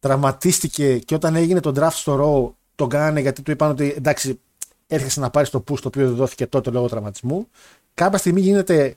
τραυματίστηκε 0.00 0.98
και 0.98 1.14
όταν 1.14 1.36
έγινε 1.36 1.60
το 1.60 1.72
draft 1.76 1.92
στο 1.92 2.20
Raw, 2.20 2.54
τον 2.74 2.88
κάνανε 2.88 3.20
γιατί 3.20 3.42
του 3.42 3.50
είπαν 3.50 3.70
ότι 3.70 3.94
εντάξει, 3.96 4.40
έρχεσαι 4.86 5.20
να 5.20 5.30
πάρεις 5.30 5.50
το 5.50 5.64
push 5.68 5.78
το 5.78 5.88
οποίο 5.88 6.06
δεν 6.06 6.14
δόθηκε 6.14 6.46
τότε 6.46 6.70
λόγω 6.70 6.88
τραυματισμού. 6.88 7.48
Κάποια 7.94 8.18
στιγμή 8.18 8.40
γίνεται 8.40 8.96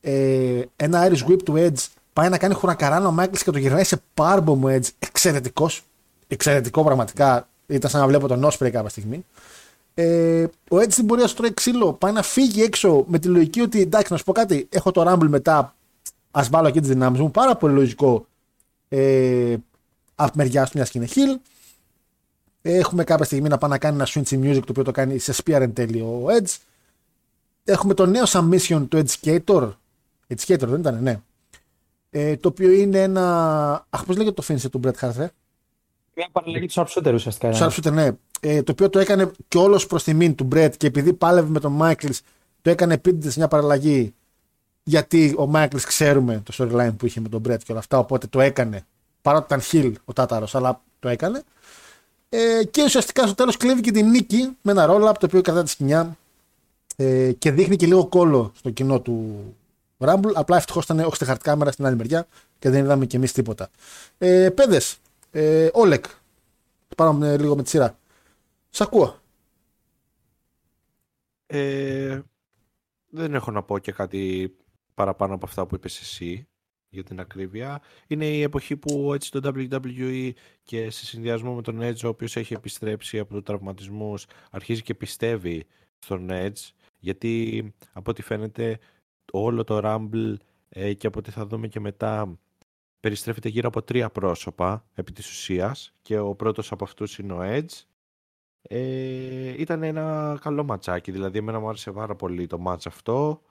ε, 0.00 0.62
ένα 0.76 1.08
Irish 1.08 1.30
Whip 1.30 1.42
του 1.44 1.54
Edge, 1.56 1.86
πάει 2.12 2.28
να 2.28 2.38
κάνει 2.38 2.54
χουρακαράνο 2.54 3.08
ο 3.08 3.10
Μάικλ 3.10 3.36
και 3.36 3.50
το 3.50 3.58
γυρνάει 3.58 3.84
σε 3.84 4.02
πάρμπο 4.14 4.60
Edge. 4.64 4.88
Εξαιρετικός. 4.98 5.82
Εξαιρετικό 6.28 6.84
πραγματικά. 6.84 7.48
Ήταν 7.66 7.90
σαν 7.90 8.00
να 8.00 8.06
βλέπω 8.06 8.28
τον 8.28 8.44
Όσπρey 8.44 8.70
κάποια 8.70 8.88
στιγμή. 8.88 9.24
Ε, 9.94 10.46
ο 10.70 10.76
Edge 10.76 10.90
στην 10.90 11.06
πορεία 11.06 11.26
σου 11.26 11.34
τρώει 11.34 11.54
ξύλο, 11.54 11.92
πάει 11.92 12.12
να 12.12 12.22
φύγει 12.22 12.62
έξω 12.62 13.04
με 13.08 13.18
τη 13.18 13.28
λογική 13.28 13.60
ότι 13.60 13.80
εντάξει, 13.80 14.12
να 14.12 14.18
σου 14.18 14.24
πω 14.24 14.32
κάτι, 14.32 14.68
έχω 14.70 14.90
το 14.90 15.04
Rumble 15.12 15.28
μετά, 15.28 15.74
ας 16.30 16.48
βάλω 16.48 16.68
εκεί 16.68 16.80
τις 16.80 16.88
δυνάμεις 16.88 17.20
μου. 17.20 17.30
Πάρα 17.30 17.56
πολύ 17.56 17.74
λογικό 17.74 18.26
ε, 18.88 19.56
από 20.14 20.32
μεριά 20.36 20.64
του 20.64 20.70
μια 20.74 20.84
και 20.84 20.98
είναι 20.98 21.08
Hill. 21.14 21.40
Έχουμε 22.62 23.04
κάποια 23.04 23.24
στιγμή 23.24 23.48
να 23.48 23.58
πάει 23.58 23.70
να 23.70 23.78
κάνει 23.78 23.94
ένα 23.96 24.06
switch 24.08 24.40
music 24.42 24.60
το 24.60 24.66
οποίο 24.68 24.82
το 24.82 24.90
κάνει 24.90 25.18
σε 25.18 25.34
spear 25.36 25.60
εν 25.60 25.72
τέλει 25.72 26.00
ο 26.00 26.26
Edge. 26.28 26.56
Έχουμε 27.64 27.94
το 27.94 28.06
νέο 28.06 28.24
submission 28.26 28.86
του 28.88 29.04
Educator. 29.04 29.72
Educator 30.28 30.66
δεν 30.66 30.80
ήταν, 30.80 31.02
ναι. 31.02 31.20
Ε, 32.10 32.36
το 32.36 32.48
οποίο 32.48 32.70
είναι 32.70 33.02
ένα. 33.02 33.86
Αχ, 33.90 34.04
πώς 34.04 34.16
λέγεται 34.16 34.42
το 34.42 34.44
finisher 34.48 34.70
του 34.70 34.80
Bret 34.84 34.94
Hart, 35.00 35.18
ε; 35.18 35.26
Μια 36.16 36.28
παραλλαγή 36.32 36.66
του 36.66 36.72
Sharpshooter 36.72 37.12
ουσιαστικά. 37.14 37.50
Του 37.50 37.56
Sharpshooter, 37.58 37.92
ναι. 37.92 38.10
Ε, 38.40 38.62
το 38.62 38.72
οποίο 38.72 38.90
το 38.90 38.98
έκανε 38.98 39.30
και 39.48 39.58
όλος 39.58 39.86
προς 39.86 40.02
τιμήν 40.02 40.34
του 40.34 40.44
Μπρετ 40.44 40.74
και 40.76 40.86
επειδή 40.86 41.12
πάλευε 41.12 41.48
με 41.48 41.60
τον 41.60 41.72
Μάικλ, 41.72 42.08
το 42.62 42.70
έκανε 42.70 42.94
επίτηδες 42.94 43.36
μια 43.36 43.48
παραλλαγή. 43.48 44.14
Γιατί 44.82 45.34
ο 45.38 45.46
Μάικλ 45.46 45.76
ξέρουμε 45.76 46.42
το 46.44 46.52
storyline 46.58 46.94
που 46.96 47.06
είχε 47.06 47.20
με 47.20 47.28
τον 47.28 47.40
Μπρετ 47.40 47.62
και 47.62 47.72
όλα 47.72 47.80
αυτά. 47.80 47.98
Οπότε 47.98 48.26
το 48.26 48.40
έκανε. 48.40 48.86
Παρότι 49.22 49.44
ήταν 49.44 49.60
χιλ 49.60 49.94
ο 50.04 50.12
Τάταρος, 50.12 50.54
αλλά 50.54 50.80
το 51.00 51.08
έκανε. 51.08 51.42
Ε, 52.28 52.64
και 52.64 52.82
ουσιαστικά 52.82 53.24
στο 53.24 53.34
τέλος 53.34 53.56
κλέβει 53.56 53.80
και 53.80 53.90
την 53.90 54.10
νίκη 54.10 54.56
με 54.62 54.72
ένα 54.72 54.86
ρόλο 54.86 55.08
από 55.08 55.18
το 55.18 55.26
οποίο 55.26 55.40
κρατά 55.40 55.62
τη 55.62 55.70
σκηνιά 55.70 56.16
ε, 56.96 57.32
και 57.32 57.50
δείχνει 57.50 57.76
και 57.76 57.86
λίγο 57.86 58.06
κόλλο 58.06 58.52
στο 58.56 58.70
κοινό 58.70 59.00
του 59.00 59.44
Rumble. 59.98 60.32
Απλά 60.34 60.56
ευτυχώς 60.56 60.84
ήταν 60.84 60.98
όχι 61.00 61.14
στη 61.14 61.24
χαρτκάμερα 61.24 61.70
στην 61.70 61.86
άλλη 61.86 61.96
μεριά 61.96 62.26
και 62.58 62.70
δεν 62.70 62.84
είδαμε 62.84 63.06
κι 63.06 63.16
εμείς 63.16 63.32
τίποτα. 63.32 63.68
Ε, 64.18 64.48
Πέδε, 64.54 64.80
ε, 65.36 65.68
Όλεκ. 65.72 66.04
Πάμε 66.96 67.36
λίγο 67.36 67.56
με 67.56 67.62
τη 67.62 67.68
σειρά. 67.68 67.98
Σ' 68.70 68.80
ακούω. 68.80 69.18
Ε, 71.46 72.20
δεν 73.08 73.34
έχω 73.34 73.50
να 73.50 73.62
πω 73.62 73.78
και 73.78 73.92
κάτι 73.92 74.54
παραπάνω 74.94 75.34
από 75.34 75.46
αυτά 75.46 75.66
που 75.66 75.74
είπες 75.74 76.00
εσύ 76.00 76.48
για 76.88 77.04
την 77.04 77.20
ακρίβεια. 77.20 77.82
Είναι 78.06 78.26
η 78.26 78.42
εποχή 78.42 78.76
που 78.76 79.14
έτσι 79.14 79.30
το 79.30 79.52
WWE 79.54 80.30
και 80.62 80.90
σε 80.90 81.04
συνδυασμό 81.04 81.54
με 81.54 81.62
τον 81.62 81.78
Edge 81.82 82.04
ο 82.04 82.08
οποίος 82.08 82.36
έχει 82.36 82.54
επιστρέψει 82.54 83.18
από 83.18 83.34
τους 83.34 83.42
τραυματισμούς 83.42 84.26
αρχίζει 84.50 84.82
και 84.82 84.94
πιστεύει 84.94 85.66
στον 85.98 86.28
Edge 86.30 86.70
γιατί 86.98 87.74
από 87.92 88.10
ό,τι 88.10 88.22
φαίνεται 88.22 88.78
όλο 89.32 89.64
το 89.64 89.80
Rumble 89.84 90.34
ε, 90.68 90.92
και 90.94 91.06
από 91.06 91.18
ό,τι 91.18 91.30
θα 91.30 91.46
δούμε 91.46 91.68
και 91.68 91.80
μετά 91.80 92.38
περιστρέφεται 93.04 93.48
γύρω 93.48 93.68
από 93.68 93.82
τρία 93.82 94.10
πρόσωπα 94.10 94.84
επί 94.94 95.12
της 95.12 95.30
ουσίας 95.30 95.94
και 96.02 96.18
ο 96.18 96.34
πρώτος 96.34 96.72
από 96.72 96.84
αυτούς 96.84 97.18
είναι 97.18 97.32
ο 97.32 97.38
Edge. 97.42 97.82
Ε, 98.62 99.60
ήταν 99.60 99.82
ένα 99.82 100.38
καλό 100.42 100.64
ματσάκι, 100.64 101.10
δηλαδή 101.10 101.38
εμένα 101.38 101.60
μου 101.60 101.68
άρεσε 101.68 101.92
πάρα 101.92 102.14
πολύ 102.14 102.46
το 102.46 102.58
μάτς 102.58 102.86
αυτό. 102.86 103.42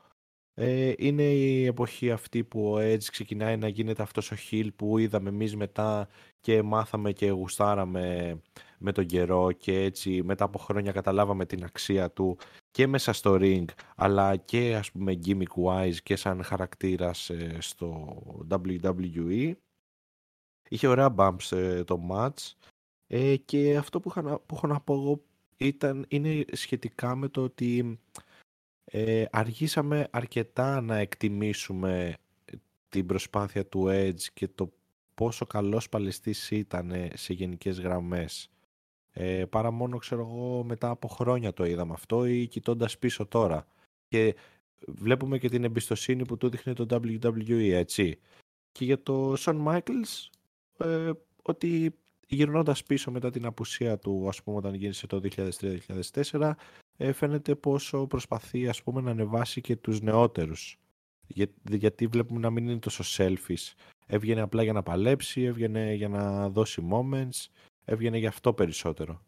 Ε, 0.56 0.93
είναι 0.97 1.24
η 1.24 1.66
εποχή 1.66 2.12
αυτή 2.12 2.43
που 2.43 2.72
ο 2.72 2.78
Edge 2.78 3.04
ξεκινάει 3.04 3.58
να 3.58 3.68
γίνεται 3.68 4.01
αυτός 4.01 4.32
ο 4.32 4.36
heel 4.51 4.68
που 4.76 4.97
είδαμε 4.97 5.30
εμείς 5.30 5.56
μετά 5.56 6.08
και 6.39 6.62
μάθαμε 6.62 7.12
και 7.12 7.30
γουστάραμε 7.30 8.38
με 8.78 8.91
τον 8.91 9.06
καιρό 9.06 9.51
και 9.51 9.82
έτσι 9.82 10.24
μετά 10.24 10.43
από 10.43 10.60
χρόνια 10.60 10.91
καταλάβαμε 10.91 11.45
την 11.45 11.64
αξία 11.64 12.12
του 12.12 12.38
και 12.72 12.88
μέσα 12.88 13.14
στο 13.14 13.38
ring 13.39 13.66
αλλά 13.95 14.36
και 14.36 14.76
ας 14.76 14.91
πούμε 14.91 15.20
gimmick 15.26 15.64
wise 15.66 15.95
και 16.04 16.16
σαν 16.16 16.43
χαρακτήρας 16.43 17.30
ε, 17.30 17.58
στο 17.60 18.18
WWE. 18.49 19.54
Είχε 20.70 20.88
ωραία 20.88 21.16
bumps 21.18 21.51
ε, 21.51 21.84
το 21.84 22.08
match 22.12 22.51
ε, 23.08 23.36
και 23.36 23.78
αυτό 23.78 23.99
που, 23.99 24.10
είχα, 24.10 24.39
που 24.39 24.56
έχω 24.56 24.68
να 24.68 24.80
πω 24.80 24.93
εγώ 24.93 25.24
ήταν, 25.58 26.06
είναι 26.08 26.45
σχετικά 26.51 27.16
με 27.16 27.28
το 27.28 27.43
ότι 27.43 27.99
ε, 28.86 29.25
αργήσαμε 29.31 30.07
αρκετά 30.11 30.81
να 30.81 30.97
εκτιμήσουμε 30.97 32.17
την 32.89 33.05
προσπάθεια 33.05 33.65
του 33.65 33.86
Edge 33.89 34.21
και 34.34 34.47
το 34.47 34.73
πόσο 35.13 35.45
καλός 35.45 35.89
παλαιστής 35.89 36.51
ήταν 36.51 36.93
σε 37.13 37.34
γενικές 37.34 37.79
γραμμές. 37.79 38.49
Ε, 39.11 39.45
παρά 39.45 39.71
μόνο, 39.71 39.97
ξέρω 39.97 40.21
εγώ, 40.21 40.63
μετά 40.63 40.89
από 40.89 41.07
χρόνια 41.07 41.53
το 41.53 41.65
είδαμε 41.65 41.93
αυτό 41.93 42.25
ή 42.25 42.47
κοιτώντας 42.47 42.97
πίσω 42.97 43.25
τώρα. 43.25 43.67
Και 44.07 44.36
βλέπουμε 44.88 45.38
και 45.38 45.49
την 45.49 45.63
εμπιστοσύνη 45.63 46.25
που 46.25 46.38
του 46.38 46.49
δείχνει 46.49 46.73
το 46.73 46.86
WWE, 46.89 47.71
έτσι. 47.71 48.19
Και 48.71 48.86
για 48.86 49.03
το 49.03 49.34
Shawn 49.38 49.63
Michaels, 49.65 50.29
ε, 50.77 51.11
ότι 51.41 51.95
γυρνώντας 52.27 52.84
πίσω 52.84 53.11
μετά 53.11 53.29
την 53.29 53.45
απουσία 53.45 53.97
του, 53.97 54.25
ας 54.27 54.43
πούμε, 54.43 54.57
όταν 54.57 54.73
γίνησε 54.73 55.07
το 55.07 55.19
2003-2004, 55.19 56.49
ε, 56.49 56.55
φαίνεται 56.98 57.56
πόσο 57.56 58.08
προσπαθεί, 58.08 58.68
ας 58.68 58.84
πούμε, 58.84 59.02
να 59.02 59.12
ανεβάσει 59.12 59.62
και 59.62 59.76
τους 59.76 60.02
νεότερους. 60.02 60.78
Για, 61.28 61.48
γιατί 61.70 62.08
βλέπουμε 62.08 62.39
να 62.39 62.50
μην 62.50 62.68
είναι 62.68 62.80
τόσο 62.80 63.04
selfish. 63.18 63.74
Έβγαινε 64.06 64.41
απλά 64.41 64.64
για 64.64 64.74
να 64.74 64.84
παλέψει, 64.84 65.41
έβγαινε 65.41 65.94
για 65.94 66.08
να 66.08 66.50
δώσει 66.50 66.88
moments, 66.91 67.46
έβγαινε 67.86 68.18
για 68.18 68.30
αυτό 68.30 68.54
περισσότερο. 68.54 69.22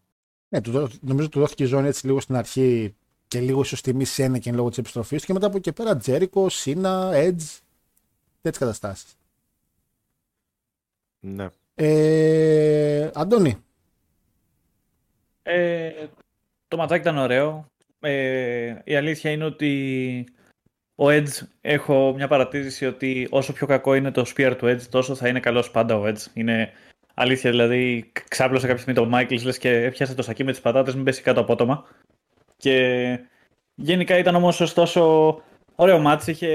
Ναι, 0.49 0.61
του, 0.61 0.89
νομίζω 1.01 1.29
του 1.29 1.39
δόθηκε 1.39 1.63
η 1.63 1.65
ζώνη 1.65 1.87
έτσι 1.87 2.05
λίγο 2.05 2.19
στην 2.19 2.35
αρχή 2.35 2.95
και 3.27 3.39
λίγο 3.39 3.61
ίσως 3.61 3.81
τιμή 3.81 4.05
σε 4.05 4.39
και 4.39 4.51
λόγω 4.51 4.69
της 4.69 4.77
επιστροφής 4.77 5.25
και 5.25 5.33
μετά 5.33 5.47
από 5.47 5.57
εκεί 5.57 5.73
πέρα 5.73 5.97
Τζέρικο, 5.97 6.49
Σίνα, 6.49 7.11
Edge, 7.13 7.59
τέτοιες 8.41 8.57
καταστάσεις. 8.57 9.15
Ναι. 11.19 11.49
Ε, 11.75 13.11
Αντώνη. 13.13 13.57
Ε, 15.43 16.07
το 16.75 16.81
ματσάκι 16.81 17.01
ήταν 17.01 17.17
ωραίο. 17.17 17.65
Ε, 17.99 18.75
η 18.83 18.95
αλήθεια 18.95 19.31
είναι 19.31 19.45
ότι 19.45 20.25
ο 20.95 21.05
Edge 21.07 21.47
έχω 21.61 22.13
μια 22.15 22.27
παρατήρηση 22.27 22.85
ότι 22.85 23.27
όσο 23.29 23.53
πιο 23.53 23.67
κακό 23.67 23.95
είναι 23.95 24.11
το 24.11 24.25
spear 24.35 24.55
του 24.57 24.65
Edge 24.65 24.81
τόσο 24.81 25.15
θα 25.15 25.27
είναι 25.27 25.39
καλός 25.39 25.71
πάντα 25.71 25.95
ο 25.97 26.05
Edge. 26.05 26.25
Είναι 26.33 26.71
αλήθεια 27.13 27.49
δηλαδή 27.49 28.11
ξάπλωσε 28.29 28.67
κάποια 28.67 28.81
στιγμή 28.81 28.99
το 28.99 29.17
Michaels 29.17 29.43
λες 29.43 29.57
και 29.57 29.69
έπιασε 29.69 30.15
το 30.15 30.21
σακί 30.21 30.43
με 30.43 30.51
τις 30.51 30.61
πατάτες 30.61 30.95
μην 30.95 31.03
πέσει 31.03 31.21
κάτω 31.21 31.39
απότομα. 31.39 31.85
Και 32.57 33.19
γενικά 33.75 34.17
ήταν 34.17 34.35
όμως 34.35 34.61
ωστόσο 34.61 35.41
ωραίο 35.75 35.99
μάτς. 35.99 36.27
Είχε... 36.27 36.47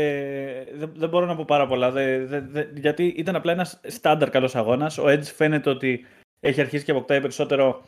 Δεν, 0.73 0.93
δεν 0.97 1.09
μπορώ 1.09 1.27
να 1.27 1.37
πω 1.37 1.45
πάρα 1.47 1.66
πολλά 1.66 1.93
γιατί 2.75 3.05
ήταν 3.05 3.37
απλά 3.37 3.53
ένας 3.53 3.81
στάνταρ 3.83 4.31
καλός 4.31 4.55
αγώνας. 4.55 4.99
Ο 4.99 5.05
Edge 5.07 5.23
φαίνεται 5.23 5.71
ότι 5.71 6.07
έχει 6.41 6.61
αρχίσει 6.61 6.85
και 6.85 6.91
αποκτάει 6.91 7.21
περισσότερο 7.21 7.83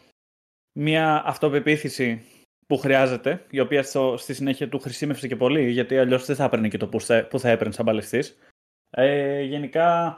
μια 0.73 1.23
αυτοπεποίθηση 1.27 2.23
που 2.66 2.77
χρειάζεται, 2.77 3.45
η 3.51 3.61
οποία 3.61 3.83
στο, 3.83 4.16
στη 4.18 4.35
συνέχεια 4.35 4.68
του 4.68 4.79
χρησιμεύσε 4.79 5.29
και 5.29 5.37
πολύ, 5.37 5.70
γιατί 5.70 5.99
αλλιώς 5.99 6.25
δεν 6.27 6.37
θα 6.37 6.45
έπαιρνε 6.45 6.68
και 6.68 6.79
το 6.79 6.89
που 6.89 7.01
θα, 7.01 7.27
που 7.27 7.39
θα 7.39 7.49
έπαιρνε 7.49 7.73
σαν 7.73 7.85
παλαιστής. 7.85 8.39
Ε, 8.91 9.43
γενικά 9.43 10.16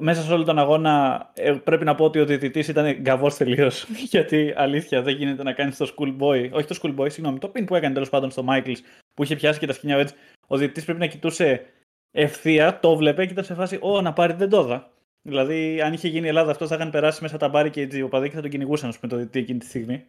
μέσα 0.00 0.22
σε 0.22 0.32
όλο 0.32 0.44
τον 0.44 0.58
αγώνα 0.58 1.26
ε, 1.34 1.52
πρέπει 1.52 1.84
να 1.84 1.94
πω 1.94 2.04
ότι 2.04 2.20
ο 2.20 2.24
διαιτητής 2.24 2.68
ήταν 2.68 3.00
γκαβός 3.00 3.36
τελείως. 3.36 3.86
Γιατί 4.12 4.52
αλήθεια 4.56 5.02
δεν 5.02 5.16
γίνεται 5.16 5.42
να 5.42 5.52
κάνεις 5.52 5.76
το 5.76 5.94
schoolboy, 5.96 6.50
όχι 6.52 6.66
το 6.66 6.78
schoolboy, 6.82 7.10
συγγνώμη, 7.10 7.38
το 7.38 7.52
pin 7.54 7.66
που 7.66 7.74
έκανε 7.74 7.94
τέλος 7.94 8.08
πάντων 8.08 8.30
στο 8.30 8.44
Michaels 8.48 8.78
που 9.14 9.22
είχε 9.22 9.36
πιάσει 9.36 9.58
και 9.58 9.66
τα 9.66 9.72
σκηνιά 9.72 9.96
έτσι. 9.96 10.14
Ο 10.46 10.56
διαιτητής 10.56 10.84
πρέπει 10.84 11.00
να 11.00 11.06
κοιτούσε 11.06 11.64
ευθεία, 12.10 12.80
το 12.80 12.96
βλέπε 12.96 13.26
και 13.26 13.32
ήταν 13.32 13.44
σε 13.44 13.54
φάση, 13.54 13.78
Ω, 13.80 14.00
να 14.00 14.12
πάρει 14.12 14.32
δεν 14.32 14.48
το 14.48 14.90
Δηλαδή, 15.22 15.80
αν 15.80 15.92
είχε 15.92 16.08
γίνει 16.08 16.24
η 16.24 16.28
Ελλάδα, 16.28 16.50
αυτό 16.50 16.66
θα 16.66 16.74
είχαν 16.74 16.90
περάσει 16.90 17.22
μέσα 17.22 17.36
τα 17.36 17.48
μπάρι 17.48 17.70
και 17.70 17.88
οι 17.92 18.02
οπαδοί 18.02 18.28
και 18.28 18.34
θα 18.34 18.40
τον 18.40 18.50
κυνηγούσαν, 18.50 18.92
με 19.02 19.08
το 19.08 19.16
διαιτητή 19.16 19.38
εκείνη 19.38 19.58
τη 19.58 19.66
στιγμή. 19.66 20.04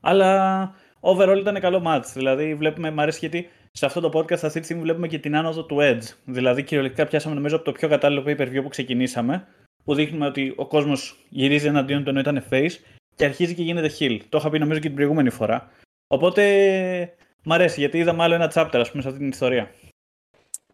Αλλά 0.00 0.72
overall 1.00 1.36
ήταν 1.40 1.60
καλό 1.60 1.82
match. 1.86 2.04
Δηλαδή, 2.14 2.54
βλέπουμε, 2.54 2.90
μου 2.90 3.00
αρέσει 3.00 3.18
γιατί 3.18 3.48
σε 3.72 3.86
αυτό 3.86 4.00
το 4.00 4.18
podcast 4.18 4.42
αυτή 4.42 4.58
τη 4.58 4.64
στιγμή 4.64 4.82
βλέπουμε 4.82 5.08
και 5.08 5.18
την 5.18 5.36
άνοδο 5.36 5.64
του 5.64 5.76
Edge. 5.80 6.14
Δηλαδή, 6.24 6.62
κυριολεκτικά 6.62 7.06
πιάσαμε 7.06 7.34
νομίζω 7.34 7.56
από 7.56 7.64
το 7.64 7.72
πιο 7.72 7.88
κατάλληλο 7.88 8.22
pay 8.26 8.40
per 8.40 8.48
view 8.48 8.62
που 8.62 8.68
ξεκινήσαμε, 8.68 9.46
που 9.84 9.94
δείχνουμε 9.94 10.26
ότι 10.26 10.52
ο 10.56 10.66
κόσμος 10.66 11.26
γυρίζει 11.28 11.66
εναντίον 11.66 12.04
του 12.04 12.10
ενώ 12.10 12.20
ήταν 12.20 12.44
face 12.50 12.74
και 13.16 13.24
αρχίζει 13.24 13.54
και 13.54 13.62
γίνεται 13.62 13.90
heel. 13.98 14.18
Το 14.28 14.38
είχα 14.38 14.50
πει 14.50 14.58
νομίζω 14.58 14.80
και 14.80 14.86
την 14.86 14.96
προηγούμενη 14.96 15.30
φορά. 15.30 15.70
Οπότε, 16.06 17.14
μ' 17.44 17.52
αρέσει 17.52 17.80
γιατί 17.80 17.98
είδαμε 17.98 18.22
άλλο 18.22 18.34
ένα 18.34 18.52
chapter, 18.54 18.76
ας 18.76 18.90
πούμε, 18.90 19.02
σε 19.02 19.08
αυτή 19.08 19.20
την 19.20 19.28
ιστορία. 19.28 19.70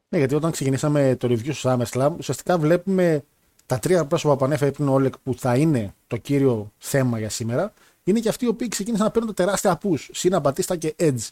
Ναι, 0.08 0.18
γιατί 0.18 0.34
όταν 0.34 0.50
ξεκινήσαμε 0.50 1.16
το 1.18 1.28
review 1.28 1.52
στο 1.52 1.78
SummerSlam, 1.78 2.10
ουσιαστικά 2.18 2.58
βλέπουμε 2.58 3.24
τα 3.66 3.78
τρία 3.78 4.06
πρόσωπα 4.06 4.36
που 4.36 4.44
ανέφερε 4.44 4.70
πριν 4.70 4.88
ο 4.88 4.92
Όλεκ 4.92 5.18
που 5.18 5.34
θα 5.38 5.56
είναι 5.56 5.94
το 6.06 6.16
κύριο 6.16 6.72
θέμα 6.78 7.18
για 7.18 7.30
σήμερα, 7.30 7.72
είναι 8.04 8.20
και 8.20 8.28
αυτοί 8.28 8.44
οι 8.44 8.48
οποίοι 8.48 8.68
ξεκίνησαν 8.68 9.06
να 9.06 9.12
παίρνουν 9.12 9.34
τεράστια 9.34 9.78
push. 9.82 10.08
Σίνα, 10.12 10.40
Μπατίστα 10.40 10.76
και 10.76 10.94
Edge. 10.98 11.28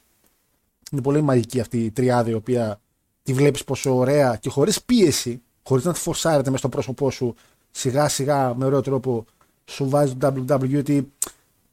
Είναι 0.92 1.02
πολύ 1.02 1.20
μαγική 1.20 1.60
αυτή 1.60 1.84
η 1.84 1.90
τριάδα 1.90 2.30
η 2.30 2.34
οποία 2.34 2.80
τη 3.22 3.32
βλέπεις 3.32 3.64
πόσο 3.64 3.96
ωραία 3.96 4.36
και 4.36 4.48
χωρίς 4.48 4.82
πίεση, 4.82 5.42
χωρίς 5.62 5.84
να 5.84 5.92
τη 5.92 5.98
φορσάρεται 5.98 6.50
μέσα 6.50 6.58
στο 6.58 6.68
πρόσωπό 6.68 7.10
σου, 7.10 7.34
σιγά 7.70 8.08
σιγά 8.08 8.54
με 8.54 8.64
ωραίο 8.64 8.80
τρόπο 8.80 9.24
σου 9.64 9.88
βάζει 9.88 10.14
το 10.14 10.44
WWE 10.48 10.78
ότι 10.78 11.12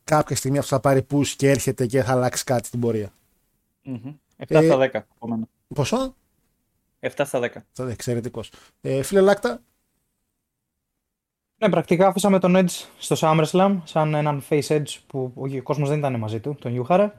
κάποια 0.03 0.35
στιγμή 0.35 0.57
αυτό 0.57 0.75
θα 0.75 0.81
πάρει 0.81 1.05
push 1.11 1.27
και 1.27 1.49
έρχεται 1.49 1.85
και 1.85 2.03
θα 2.03 2.11
αλλάξει 2.11 2.43
κάτι 2.43 2.67
στην 2.67 2.79
πορεία. 2.79 3.13
Mm-hmm. 3.85 4.15
7 4.47 4.61
στα 4.63 4.77
10. 4.77 4.93
Ε, 4.93 5.03
πόσο; 5.73 6.15
7 6.99 7.09
στα 7.25 7.39
10. 7.39 7.49
Στα 7.71 7.85
10, 7.85 7.89
εξαιρετικός. 7.89 8.51
Ε, 8.81 9.03
φίλε 9.03 9.21
Λάκτα. 9.21 9.61
Ναι, 11.63 11.69
πρακτικά 11.69 12.07
αφήσαμε 12.07 12.39
τον 12.39 12.55
Edge 12.55 12.85
στο 12.97 13.15
SummerSlam 13.19 13.77
σαν 13.83 14.13
έναν 14.13 14.43
face 14.49 14.67
Edge 14.67 14.97
που 15.07 15.33
ο 15.35 15.61
κόσμος 15.63 15.89
δεν 15.89 15.97
ήταν 15.97 16.19
μαζί 16.19 16.39
του, 16.39 16.57
τον 16.59 16.75
γιουχάρανε. 16.75 17.13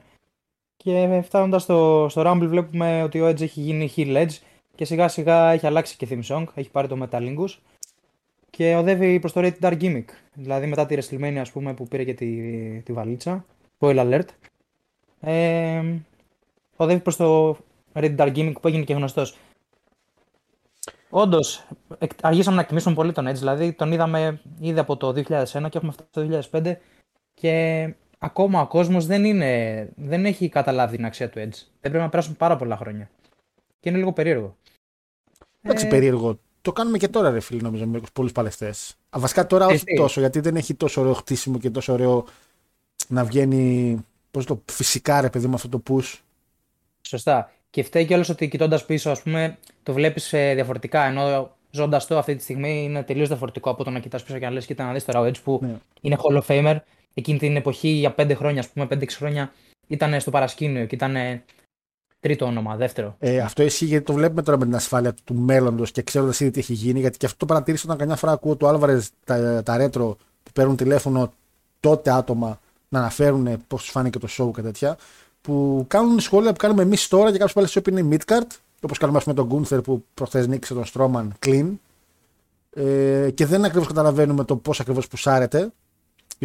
Και 0.77 1.21
φτάνοντας 1.23 1.61
στο, 1.61 2.07
στο 2.09 2.21
Rumble 2.25 2.47
βλέπουμε 2.47 3.03
ότι 3.03 3.21
ο 3.21 3.27
Edge 3.27 3.41
έχει 3.41 3.61
γίνει 3.61 3.93
heel 3.95 4.15
Edge 4.15 4.37
και 4.75 4.85
σιγά 4.85 5.07
σιγά 5.07 5.51
έχει 5.51 5.65
αλλάξει 5.65 5.97
και 5.97 6.07
theme 6.09 6.23
song, 6.27 6.43
έχει 6.53 6.69
πάρει 6.69 6.87
το 6.87 6.97
Metalingus 7.01 7.57
και 8.49 8.75
οδεύει 8.75 9.19
προς 9.19 9.33
το 9.33 9.41
Rated 9.43 9.59
R 9.59 9.81
gimmick. 9.81 10.05
Δηλαδή 10.33 10.65
μετά 10.67 10.85
τη 10.85 10.97
WrestleMania 10.99 11.37
ας 11.39 11.51
πούμε, 11.51 11.73
που 11.73 11.87
πήρε 11.87 12.03
και 12.03 12.13
τη, 12.13 12.27
τη 12.81 12.93
βαλίτσα, 12.93 13.45
spoiler 13.79 14.11
alert. 14.11 14.27
Ε, 15.19 15.83
οδεύει 16.75 17.01
προς 17.01 17.15
το 17.15 17.57
Rated 17.93 18.15
Dark 18.15 18.35
Gimmick 18.35 18.53
που 18.61 18.67
έγινε 18.67 18.83
και 18.83 18.93
γνωστός. 18.93 19.37
Όντως, 21.15 21.67
αργήσαμε 22.21 22.55
να 22.55 22.61
εκτιμήσουμε 22.61 22.95
πολύ 22.95 23.11
τον 23.11 23.27
Edge. 23.27 23.33
Δηλαδή, 23.33 23.73
τον 23.73 23.91
είδαμε 23.91 24.41
ήδη 24.59 24.79
από 24.79 24.97
το 24.97 25.07
2001 25.07 25.69
και 25.69 25.77
έχουμε 25.77 25.91
φτάσει 25.91 26.09
το 26.11 26.41
2005 26.51 26.75
και 27.33 27.93
ακόμα 28.17 28.61
ο 28.61 28.67
κόσμος 28.67 29.05
δεν, 29.05 29.21
δεν 29.95 30.25
έχει 30.25 30.49
καταλάβει 30.49 30.95
την 30.95 31.05
αξία 31.05 31.29
του 31.29 31.39
Edge. 31.39 31.57
Δεν 31.81 31.91
πρέπει 31.91 31.97
να 31.97 32.09
περάσουν 32.09 32.35
πάρα 32.35 32.55
πολλά 32.55 32.77
χρόνια. 32.77 33.09
Και 33.79 33.89
είναι 33.89 33.97
λίγο 33.97 34.13
περίεργο. 34.13 34.55
Εντάξει, 35.61 35.85
ε... 35.85 35.89
περίεργο. 35.89 36.39
Το 36.61 36.71
κάνουμε 36.71 36.97
και 36.97 37.07
τώρα, 37.07 37.29
ρε 37.29 37.39
φίλοι, 37.39 37.61
νομίζω, 37.61 37.85
με 37.85 38.01
πολλούς 38.13 38.31
παλαιστές. 38.31 38.95
Βασικά 39.09 39.47
τώρα 39.47 39.65
όχι 39.65 39.83
τόσο, 39.95 40.19
γιατί 40.19 40.39
δεν 40.39 40.55
έχει 40.55 40.73
τόσο 40.73 41.01
ωραίο 41.01 41.13
χτίσιμο 41.13 41.57
και 41.57 41.69
τόσο 41.69 41.93
ωραίο 41.93 42.25
να 43.07 43.23
βγαίνει. 43.23 43.97
Πώς 44.31 44.45
το 44.45 44.61
φυσικά, 44.71 45.21
ρε 45.21 45.29
παιδί, 45.29 45.47
με 45.47 45.53
αυτό 45.53 45.69
το 45.69 45.83
push. 45.89 46.19
Σωστά. 47.01 47.51
Και 47.73 47.83
φταίει 47.83 48.05
κιόλας 48.05 48.29
ότι 48.29 48.47
κοιτώντας 48.47 48.85
πίσω, 48.85 49.09
ας 49.09 49.21
πούμε, 49.21 49.57
το 49.83 49.93
βλέπεις 49.93 50.33
ε, 50.33 50.53
διαφορετικά. 50.53 51.03
Ενώ 51.03 51.51
ζώντας 51.71 52.07
το 52.07 52.17
αυτή 52.17 52.35
τη 52.35 52.43
στιγμή 52.43 52.83
είναι 52.83 53.03
τελείως 53.03 53.27
διαφορετικό 53.27 53.69
από 53.69 53.83
το 53.83 53.89
να 53.89 53.99
κοιτάς 53.99 54.23
πίσω 54.23 54.37
και 54.37 54.45
να 54.45 54.51
λες: 54.51 54.65
Κοίτα 54.65 54.85
να 54.85 54.93
δεις 54.93 55.05
τώρα 55.05 55.19
ο 55.19 55.23
Edge 55.25 55.41
που 55.43 55.59
ναι. 55.61 55.75
είναι 56.01 56.17
Hall 56.21 56.41
of 56.41 56.45
Famer. 56.47 56.77
Εκείνη 57.13 57.39
την 57.39 57.55
εποχή 57.55 57.87
για 57.87 58.15
5 58.17 58.35
χρόνια, 58.35 58.59
ας 58.59 58.69
πούμε, 58.69 58.87
5-6 58.89 59.07
χρόνια 59.09 59.53
ήταν 59.87 60.19
στο 60.19 60.31
παρασκήνιο 60.31 60.85
και 60.85 60.95
ήταν 60.95 61.15
τρίτο 62.19 62.45
όνομα, 62.45 62.75
δεύτερο. 62.75 63.15
Ε, 63.19 63.39
αυτό 63.39 63.63
ισχύει 63.63 63.85
γιατί 63.85 64.05
το 64.05 64.13
βλέπουμε 64.13 64.41
τώρα 64.41 64.57
με 64.57 64.65
την 64.65 64.75
ασφάλεια 64.75 65.15
του 65.23 65.33
μέλλοντος 65.33 65.91
και 65.91 66.01
ξέροντας 66.01 66.39
ήδη 66.39 66.51
τι 66.51 66.59
έχει 66.59 66.73
γίνει. 66.73 66.99
Γιατί 66.99 67.17
και 67.17 67.25
αυτό 67.25 67.37
το 67.37 67.45
παρατήρησα 67.45 67.83
όταν 67.85 67.97
καμιά 67.97 68.15
φορά 68.15 68.31
ακούω 68.31 68.55
του 68.55 68.67
Άλβαρες 68.67 69.09
τα, 69.25 69.63
τα 69.63 69.77
ρέτρο 69.77 70.17
που 70.43 70.51
παίρνουν 70.53 70.75
τηλέφωνο 70.75 71.33
τότε 71.79 72.11
άτομα 72.11 72.59
να 72.89 72.99
αναφέρουν 72.99 73.63
πώς 73.67 73.85
του 73.85 73.91
φάνηκε 73.91 74.19
το 74.19 74.27
show 74.37 74.51
και 74.55 74.61
τέτοια 74.61 74.97
που 75.43 75.85
κάνουν 75.87 76.19
σχόλια 76.19 76.51
που 76.51 76.57
κάνουμε 76.57 76.81
εμείς 76.81 77.07
τώρα 77.07 77.25
και 77.25 77.37
κάποιος 77.37 77.53
πάλι 77.53 77.67
σου 77.67 77.81
είναι 77.89 78.17
midcard, 78.17 78.47
όπως 78.81 78.97
κάνουμε 78.97 79.21
με 79.25 79.33
τον 79.33 79.45
Γκούνθερ 79.45 79.81
που 79.81 80.03
προχθές 80.13 80.47
νίκησε 80.47 80.73
τον 80.73 80.85
Στρόμαν 80.85 81.33
clean. 81.45 81.71
Ε, 82.75 83.29
και 83.33 83.45
δεν 83.45 83.65
ακριβώς 83.65 83.87
καταλαβαίνουμε 83.87 84.43
το 84.43 84.55
πώς 84.55 84.79
ακριβώς 84.79 85.07
πουσάρεται. 85.07 85.71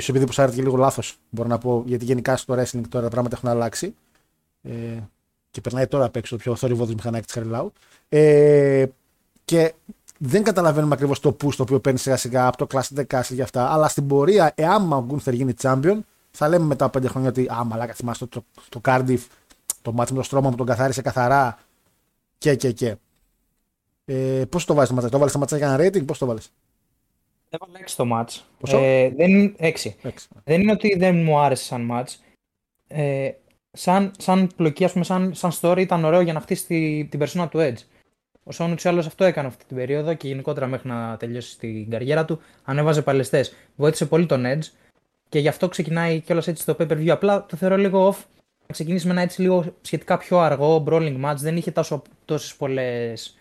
σω 0.01 0.12
επειδή 0.12 0.26
πουσάρεται 0.26 0.57
και 0.57 0.62
λίγο 0.62 0.76
λάθος, 0.76 1.18
μπορώ 1.30 1.49
να 1.49 1.59
πω, 1.59 1.82
γιατί 1.86 2.05
γενικά 2.05 2.36
στο 2.36 2.55
wrestling 2.55 2.82
τώρα 2.88 3.05
τα 3.05 3.11
πράγματα 3.11 3.36
έχουν 3.36 3.49
αλλάξει. 3.49 3.94
Ε, 4.62 4.72
και 5.51 5.61
περνάει 5.61 5.86
τώρα 5.86 6.05
απ' 6.05 6.16
έξω 6.16 6.36
το 6.36 6.42
πιο 6.42 6.57
θορυβόδης 6.57 6.94
μηχανάκι 6.94 7.24
της 7.24 7.34
Χαριλάου. 7.34 7.72
Ε, 8.09 8.86
και 9.44 9.74
δεν 10.18 10.42
καταλαβαίνουμε 10.42 10.94
ακριβώς 10.94 11.20
το 11.20 11.36
push 11.42 11.55
το 11.55 11.62
οποίο 11.62 11.80
παίρνει 11.80 11.99
σιγά 11.99 12.16
σιγά 12.16 12.46
από 12.46 12.57
το 12.57 12.66
Classic 12.72 13.07
Castle 13.07 13.32
για 13.32 13.44
αυτά. 13.44 13.72
Αλλά 13.72 13.88
στην 13.88 14.07
πορεία, 14.07 14.53
εάν 14.55 14.92
ο 14.92 15.05
Γκούνθερ 15.07 15.34
γίνει 15.34 15.55
champion, 15.62 15.99
θα 16.39 16.49
λέμε 16.49 16.64
μετά 16.64 16.84
από 16.84 16.99
πέντε 16.99 17.09
χρόνια 17.09 17.28
ότι 17.28 17.47
Α, 17.53 17.64
μαλάκα, 17.64 17.93
θυμάστε 17.93 18.26
το, 18.26 18.45
το, 18.55 18.62
το 18.68 18.80
Cardiff, 18.84 19.26
το 19.82 19.93
μάτι 19.93 20.12
με 20.12 20.18
το 20.18 20.24
στρώμα 20.24 20.51
που 20.51 20.57
τον 20.57 20.66
καθάρισε 20.66 21.03
καθαρά 21.03 21.59
και 22.39 22.55
και 22.55 22.72
και. 22.72 22.97
Ε, 24.05 24.45
πώς 24.49 24.64
το 24.64 24.74
βάζει 24.74 24.89
το 24.89 24.95
ματσάκι, 24.95 25.12
το 25.12 25.18
βάλεις 25.18 25.32
το 25.32 25.39
ματσάκι 25.39 25.64
για 25.64 25.74
ένα 25.74 25.84
rating, 25.84 26.07
πώς 26.07 26.18
το 26.18 26.26
βάλεις; 26.26 26.53
Έβαλα 27.49 27.78
6 27.86 27.93
το 27.97 28.05
match. 28.12 28.43
Ε, 28.72 29.11
δεν, 29.11 29.57
6. 29.59 29.72
6. 30.03 30.11
Δεν 30.45 30.61
είναι 30.61 30.72
ότι 30.72 30.97
δεν 30.99 31.16
μου 31.16 31.39
άρεσε 31.39 31.64
σαν 31.64 31.89
match. 31.93 32.14
Ε, 32.86 33.30
σαν, 33.72 34.11
σαν 34.18 34.51
πλοκή, 34.57 34.84
ας 34.84 34.93
πούμε, 34.93 35.05
σαν, 35.05 35.34
σαν 35.34 35.51
story 35.61 35.78
ήταν 35.78 36.05
ωραίο 36.05 36.20
για 36.20 36.32
να 36.32 36.41
χτίσει 36.41 36.66
τη, 36.66 37.05
την 37.05 37.18
περσόνα 37.18 37.49
του 37.49 37.59
Edge. 37.59 37.82
Ο 38.45 38.53
Σόν 38.53 38.72
ούτω 38.72 38.99
αυτό 38.99 39.24
έκανε 39.24 39.49
αυτή 39.49 39.64
την 39.64 39.76
περίοδο 39.76 40.14
και 40.14 40.28
γενικότερα 40.28 40.66
μέχρι 40.66 40.89
να 40.89 41.16
τελειώσει 41.16 41.59
την 41.59 41.91
καριέρα 41.91 42.24
του, 42.24 42.41
ανέβαζε 42.64 43.03
παλαιστές. 43.03 43.55
Βοήθησε 43.76 44.07
πολύ 44.07 44.26
τον 44.26 44.45
Edge 44.47 44.88
και 45.29 45.39
γι' 45.39 45.49
αυτό 45.49 45.68
ξεκινάει 45.68 46.20
κιόλας 46.20 46.47
έτσι 46.47 46.64
το 46.64 46.76
pay 46.79 46.89
per 46.89 46.97
view. 46.97 47.09
Απλά 47.09 47.47
το 47.47 47.57
θεωρώ 47.57 47.76
λίγο 47.76 48.09
off. 48.09 48.16
Να 48.66 48.74
ξεκινήσει 48.74 49.07
με 49.07 49.12
ένα 49.12 49.20
έτσι 49.20 49.41
λίγο 49.41 49.64
σχετικά 49.81 50.18
πιο 50.18 50.39
αργό 50.39 50.85
brawling 50.87 51.24
match. 51.24 51.37
Δεν 51.37 51.57
είχε 51.57 51.72
τόσες 52.24 52.55
πολλές 52.55 53.37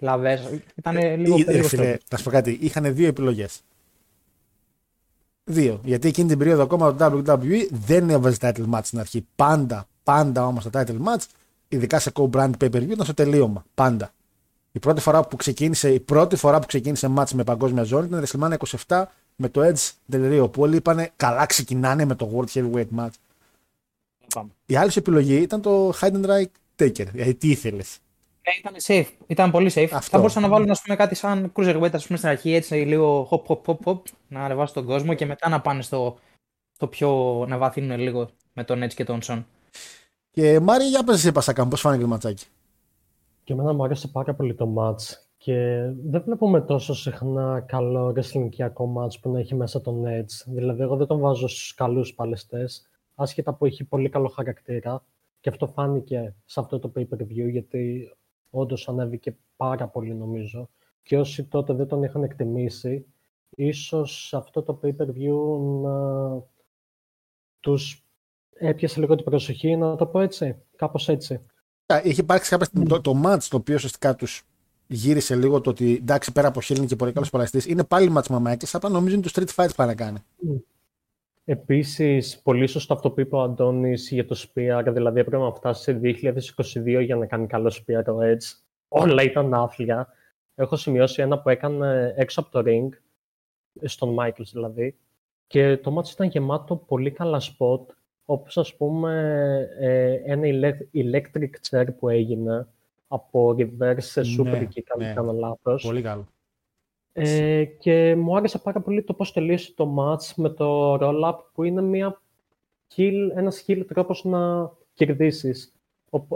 λαβές. 0.00 0.60
Ήταν 0.74 0.96
λίγο 1.20 1.44
περίεργο. 1.44 1.68
Φίλε, 1.68 1.96
θα 2.08 2.16
σου 2.16 2.24
πω 2.24 2.30
κάτι. 2.30 2.58
Είχαν 2.60 2.94
δύο 2.94 3.06
επιλογές. 3.06 3.60
Δύο. 5.44 5.80
Γιατί 5.84 6.08
εκείνη 6.08 6.28
την 6.28 6.38
περίοδο 6.38 6.62
ακόμα 6.62 6.94
το 6.94 7.22
WWE 7.26 7.66
δεν 7.70 8.10
έβαζε 8.10 8.36
title 8.40 8.70
match 8.74 8.80
στην 8.82 8.98
αρχή. 8.98 9.26
Πάντα, 9.36 9.88
πάντα 10.02 10.46
όμως 10.46 10.64
το 10.64 10.70
title 10.72 10.98
match, 11.04 11.24
ειδικά 11.68 11.98
σε 11.98 12.10
co-brand 12.14 12.50
pay 12.60 12.70
per 12.70 12.76
view, 12.76 12.90
ήταν 12.90 13.04
στο 13.04 13.14
τελείωμα. 13.14 13.64
Πάντα. 13.74 14.12
Η 14.72 14.78
πρώτη 14.78 15.00
φορά 15.00 15.22
που 15.22 15.36
ξεκίνησε, 15.36 15.92
η 15.92 16.00
πρώτη 16.00 16.36
φορά 16.36 16.58
που 16.58 16.66
ξεκίνησε 16.66 17.10
match 17.16 17.30
με 17.32 17.44
παγκόσμια 17.44 17.82
ζώνη 17.82 18.06
ήταν 18.06 18.24
WrestleMania 18.24 18.56
27 18.86 19.04
με 19.42 19.48
το 19.48 19.60
Edge 19.62 19.90
Del 20.12 20.32
Rio 20.32 20.52
που 20.52 20.62
όλοι 20.62 20.76
είπαν 20.76 21.08
καλά 21.16 21.46
ξεκινάνε 21.46 22.04
με 22.04 22.14
το 22.14 22.30
World 22.34 22.58
Heavyweight 22.58 22.88
Match. 22.98 23.10
Η 24.66 24.76
άλλη 24.76 24.90
επιλογή 24.94 25.36
ήταν 25.36 25.60
το 25.60 25.92
Heidenreich 26.00 26.44
Taker. 26.78 27.06
Δηλαδή 27.06 27.34
τι 27.34 27.50
ήθελες; 27.50 27.98
Ναι, 28.42 28.52
ήταν 28.58 28.74
safe. 28.82 29.12
Ήταν 29.26 29.50
πολύ 29.50 29.70
safe. 29.74 29.88
Αυτό. 29.92 30.10
Θα 30.10 30.18
μπορούσαν 30.18 30.42
να 30.42 30.48
βάλουν 30.48 30.70
ας 30.70 30.82
πούμε, 30.82 30.96
κάτι 30.96 31.14
σαν 31.14 31.52
cruiserweight 31.56 31.90
ας 31.92 32.06
πούμε, 32.06 32.18
στην 32.18 32.30
αρχή 32.30 32.52
έτσι 32.54 32.74
λίγο 32.74 33.28
hop 33.30 33.42
hop 33.46 33.60
hop 33.66 33.76
hop 33.84 34.00
να 34.28 34.44
ανεβάσουν 34.44 34.74
τον 34.74 34.84
κόσμο 34.84 35.14
και 35.14 35.26
μετά 35.26 35.48
να 35.48 35.60
πάνε 35.60 35.82
στο, 35.82 36.18
στο 36.72 36.86
πιο 36.86 37.44
να 37.48 37.58
βαθύνουν 37.58 37.98
λίγο 37.98 38.30
με 38.52 38.64
τον 38.64 38.82
Edge 38.82 38.94
και 38.94 39.04
τον 39.04 39.20
Son. 39.22 39.44
Και 40.30 40.60
Μάρι, 40.60 40.84
για 40.84 41.04
πες 41.04 41.14
εσύ 41.14 41.32
Πασακάμ, 41.32 41.68
πώς 41.68 41.80
φάνηκε 41.80 42.02
το 42.02 42.08
ματσάκι; 42.08 42.46
Και 43.44 43.52
εμένα 43.52 43.72
μου 43.72 43.84
άρεσε 43.84 44.08
πάρα 44.08 44.34
πολύ 44.34 44.54
το 44.54 44.74
match. 44.78 45.21
Και 45.42 45.90
δεν 46.04 46.22
βλέπουμε 46.22 46.60
τόσο 46.60 46.94
συχνά 46.94 47.60
καλό 47.60 48.10
ρεσλινγκιακό 48.10 48.94
match 48.96 49.20
που 49.20 49.30
να 49.30 49.38
έχει 49.38 49.54
μέσα 49.54 49.80
τον 49.80 50.02
Edge. 50.06 50.44
Δηλαδή, 50.46 50.82
εγώ 50.82 50.96
δεν 50.96 51.06
τον 51.06 51.20
βάζω 51.20 51.48
στους 51.48 51.74
καλούς 51.74 52.14
παλαιστές, 52.14 52.90
άσχετα 53.14 53.54
που 53.54 53.66
έχει 53.66 53.84
πολύ 53.84 54.08
καλό 54.08 54.28
χαρακτήρα. 54.28 55.04
Και 55.40 55.48
αυτό 55.48 55.66
φάνηκε 55.66 56.34
σε 56.44 56.60
αυτό 56.60 56.78
το 56.78 56.92
pay-per-view, 56.96 57.50
γιατί 57.50 58.12
όντως 58.50 58.88
ανέβηκε 58.88 59.36
πάρα 59.56 59.88
πολύ 59.88 60.14
νομίζω. 60.14 60.68
Και 61.02 61.18
όσοι 61.18 61.44
τότε 61.44 61.72
δεν 61.72 61.86
τον 61.86 62.02
είχαν 62.02 62.22
εκτιμήσει, 62.22 63.06
ίσως 63.50 64.34
αυτό 64.34 64.62
το 64.62 64.80
pay-per-view 64.82 65.60
να 65.82 65.94
τους 67.60 68.04
έπιασε 68.52 69.00
λίγο 69.00 69.14
την 69.14 69.24
προσοχή, 69.24 69.76
να 69.76 69.96
το 69.96 70.06
πω 70.06 70.20
έτσι, 70.20 70.56
κάπως 70.76 71.08
έτσι. 71.08 71.40
Είχε 72.02 72.20
υπάρξει 72.20 72.50
κάποια 72.50 72.68
το, 72.86 73.00
το 73.00 73.22
match 73.24 73.46
το 73.50 73.56
οποίο 73.56 73.74
ουσιαστικά 73.74 74.14
τους 74.14 74.46
γύρισε 74.86 75.36
λίγο 75.36 75.60
το 75.60 75.70
ότι 75.70 75.94
εντάξει 76.00 76.32
πέρα 76.32 76.48
από 76.48 76.60
Χέλιν 76.60 76.86
και 76.86 76.96
πολύ 76.96 77.12
καλό 77.12 77.26
παλαιστή, 77.30 77.70
είναι 77.70 77.84
πάλι 77.84 78.08
ματσμαμάκι, 78.08 78.66
απλά 78.72 78.90
νομίζω 78.90 79.14
είναι 79.14 79.24
το 79.24 79.30
Street 79.34 79.54
Fight 79.54 79.68
που 79.76 79.82
να 79.82 79.94
κάνει. 79.94 80.18
Επίσης, 81.44 82.40
πολύ 82.42 82.66
σωστό 82.66 82.94
αυτό 82.94 83.10
που 83.10 83.20
είπε 83.20 83.36
ο 83.36 83.40
Αντώνης 83.40 84.10
για 84.10 84.26
το 84.26 84.36
Spear, 84.38 84.82
δηλαδή 84.92 85.20
έπρεπε 85.20 85.44
να 85.44 85.52
φτάσει 85.52 85.82
σε 85.82 86.00
2022 86.02 87.04
για 87.04 87.16
να 87.16 87.26
κάνει 87.26 87.46
καλό 87.46 87.72
Spear 87.78 88.02
το 88.04 88.18
Edge. 88.22 88.58
Όλα 88.88 89.22
ήταν 89.22 89.54
άθλια. 89.54 90.08
Έχω 90.54 90.76
σημειώσει 90.76 91.22
ένα 91.22 91.38
που 91.38 91.48
έκανε 91.48 92.14
έξω 92.16 92.40
από 92.40 92.50
το 92.50 92.62
ring, 92.66 92.88
στον 93.82 94.16
Michaels 94.18 94.50
δηλαδή, 94.52 94.96
και 95.46 95.76
το 95.76 95.90
μάτι 95.90 96.10
ήταν 96.12 96.28
γεμάτο 96.28 96.76
πολύ 96.76 97.10
καλά 97.10 97.40
spot, 97.40 97.80
όπως 98.24 98.58
ας 98.58 98.76
πούμε 98.76 99.12
ε, 99.78 100.12
ένα 100.24 100.42
electric 100.94 101.50
chair 101.70 101.86
που 101.98 102.08
έγινε 102.08 102.66
από 103.12 103.54
reverse 103.58 103.96
σε 103.98 104.20
super 104.20 104.44
ναι, 104.44 104.68
kick, 104.74 104.82
αν 104.94 104.98
ναι. 104.98 105.12
κάνω 105.12 105.32
λάθος. 105.32 105.82
Πολύ 105.82 106.02
καλό. 106.02 106.26
Ε, 107.12 107.64
και 107.64 108.16
μου 108.16 108.36
άρεσε 108.36 108.58
πάρα 108.58 108.80
πολύ 108.80 109.02
το 109.02 109.14
πώς 109.14 109.32
τελείωσε 109.32 109.72
το 109.74 109.94
match 109.98 110.34
με 110.36 110.48
το 110.48 110.94
roll-up 110.94 111.38
που 111.54 111.62
είναι 111.62 111.82
μια 111.82 112.20
heal, 112.96 113.36
ένας 113.36 113.64
heal 113.66 113.82
τρόπος 113.88 114.24
να 114.24 114.70
κερδίσεις. 114.94 115.72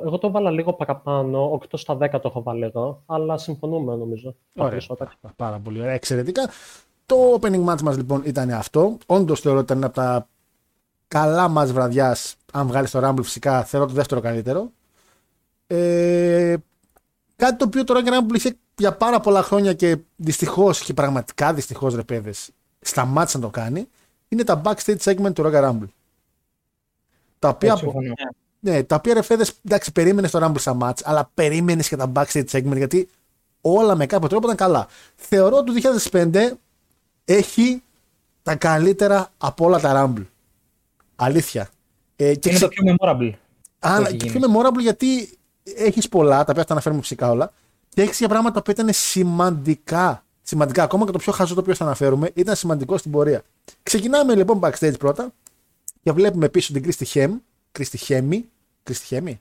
Εγώ 0.05 0.19
το 0.19 0.31
βάλα 0.31 0.51
λίγο 0.51 0.73
παραπάνω, 0.73 1.61
8 1.70 1.78
στα 1.78 1.94
10 1.94 2.11
το 2.11 2.20
έχω 2.24 2.43
βάλει 2.43 2.65
εδώ, 2.65 3.03
αλλά 3.07 3.39
συμφωνούμε 3.39 3.97
νομίζω. 3.97 4.36
Ωραία. 4.57 4.81
Πάρα 5.36 5.59
πολύ 5.59 5.81
ωραία. 5.81 5.93
Εξαιρετικά. 5.93 6.51
Το 7.07 7.39
opening 7.40 7.65
match 7.65 7.81
μας 7.82 7.97
λοιπόν 7.97 8.23
ήταν 8.24 8.51
αυτό. 8.51 8.97
Όντως 9.07 9.40
θεωρώ 9.40 9.59
ότι 9.59 9.73
ήταν 9.73 9.85
από 9.85 9.94
τα 9.94 10.28
καλά 11.09 11.48
μας 11.48 11.73
βραδιάς, 11.73 12.36
αν 12.53 12.66
βγάλεις 12.66 12.90
το 12.90 13.09
Rumble 13.09 13.23
φυσικά, 13.23 13.65
θεωρώ 13.65 13.86
το 13.86 13.93
δεύτερο 13.93 14.20
καλύτερο. 14.20 14.70
Ε, 15.66 16.57
κάτι 17.37 17.57
το 17.57 17.65
οποίο 17.65 17.85
το 17.85 17.95
Royal 17.97 18.09
Rumble 18.09 18.35
είχε 18.35 18.57
για 18.77 18.93
πάρα 18.97 19.21
πολλά 19.21 19.43
χρόνια 19.43 19.73
και 19.73 19.97
δυστυχώς 20.17 20.81
και 20.81 20.95
πραγματικά 20.95 21.55
δυστυχώς 21.55 21.95
ρε 21.95 22.03
παιδες, 22.03 22.51
σταμάτησε 22.81 23.37
να 23.37 23.43
το 23.43 23.51
κάνει, 23.51 23.89
είναι 24.29 24.45
τα 24.45 24.63
backstage 24.65 24.99
segment 24.99 25.35
του 25.35 25.43
Royal 25.47 25.71
Rumble. 25.71 25.89
Τα 27.39 27.49
οποία, 27.49 27.81
ναι, 28.61 28.83
τα 28.83 28.97
οποία 28.97 29.15
ρε 29.15 29.23
φέδες, 29.23 29.53
εντάξει, 29.65 29.93
περίμενες 29.93 30.31
το 30.31 30.39
Rumble 30.45 30.61
στα 30.61 30.77
match, 30.81 31.01
αλλά 31.05 31.31
περίμενες 31.35 31.89
και 31.89 31.97
τα 31.97 32.13
backstage 32.15 32.47
segment 32.51 32.77
γιατί 32.77 33.09
όλα 33.61 33.95
με 33.95 34.07
κάποιο 34.07 34.29
τρόπο 34.29 34.45
ήταν 34.45 34.57
καλά. 34.57 34.89
Θεωρώ 35.17 35.57
ότι 35.57 35.81
το 35.81 35.99
2005 36.11 36.51
έχει 37.25 37.83
τα 38.43 38.57
καλύτερα 38.57 39.33
από 39.39 39.65
όλα 39.65 39.81
τα 39.81 40.13
Rumble. 40.15 40.27
Αλήθεια. 41.17 41.69
Ε, 42.17 42.35
και 42.35 42.51
είναι 42.51 42.59
το 42.59 42.69
πιο 42.69 42.97
memorable. 42.99 43.33
Α, 43.79 44.03
και 44.17 44.31
πιο 44.31 44.41
memorable 44.41 44.81
γιατί 44.81 45.39
έχεις 45.77 46.09
πολλά, 46.09 46.45
τα 46.45 46.51
οποία 46.51 46.65
θα 46.65 46.73
αναφέρουμε 46.73 47.01
φυσικά 47.01 47.31
όλα. 47.31 47.53
Και 47.89 48.03
έχεις 48.03 48.19
για 48.19 48.29
πράγματα 48.29 48.63
που 48.63 48.71
ήταν 48.71 48.89
σημαντικά. 48.93 50.25
Σημαντικά, 50.43 50.83
ακόμα 50.83 51.05
και 51.07 51.13
το 51.13 51.19
πιο 51.19 51.33
χαζό 51.33 51.55
το 51.55 51.61
οποίο 51.61 51.75
θα 51.75 51.85
αναφέρουμε, 51.85 52.31
ήταν 52.35 52.57
σημαντικό 52.57 52.99
στην 52.99 53.11
πορεία. 53.11 53.43
Ξεκινάμε 53.83 54.35
λοιπόν 54.35 54.61
backstage 54.63 54.99
πρώτα 54.99 55.33
και 56.03 56.13
βλέπουμε 56.13 56.49
πίσω 56.49 56.73
την 56.73 56.83
Κρίστη 56.83 57.05
Χέμ. 57.05 57.37
Κρίστη 57.73 57.97
Χέμι. 57.97 58.45
Κρίστη 58.83 59.07
Χέμι. 59.07 59.41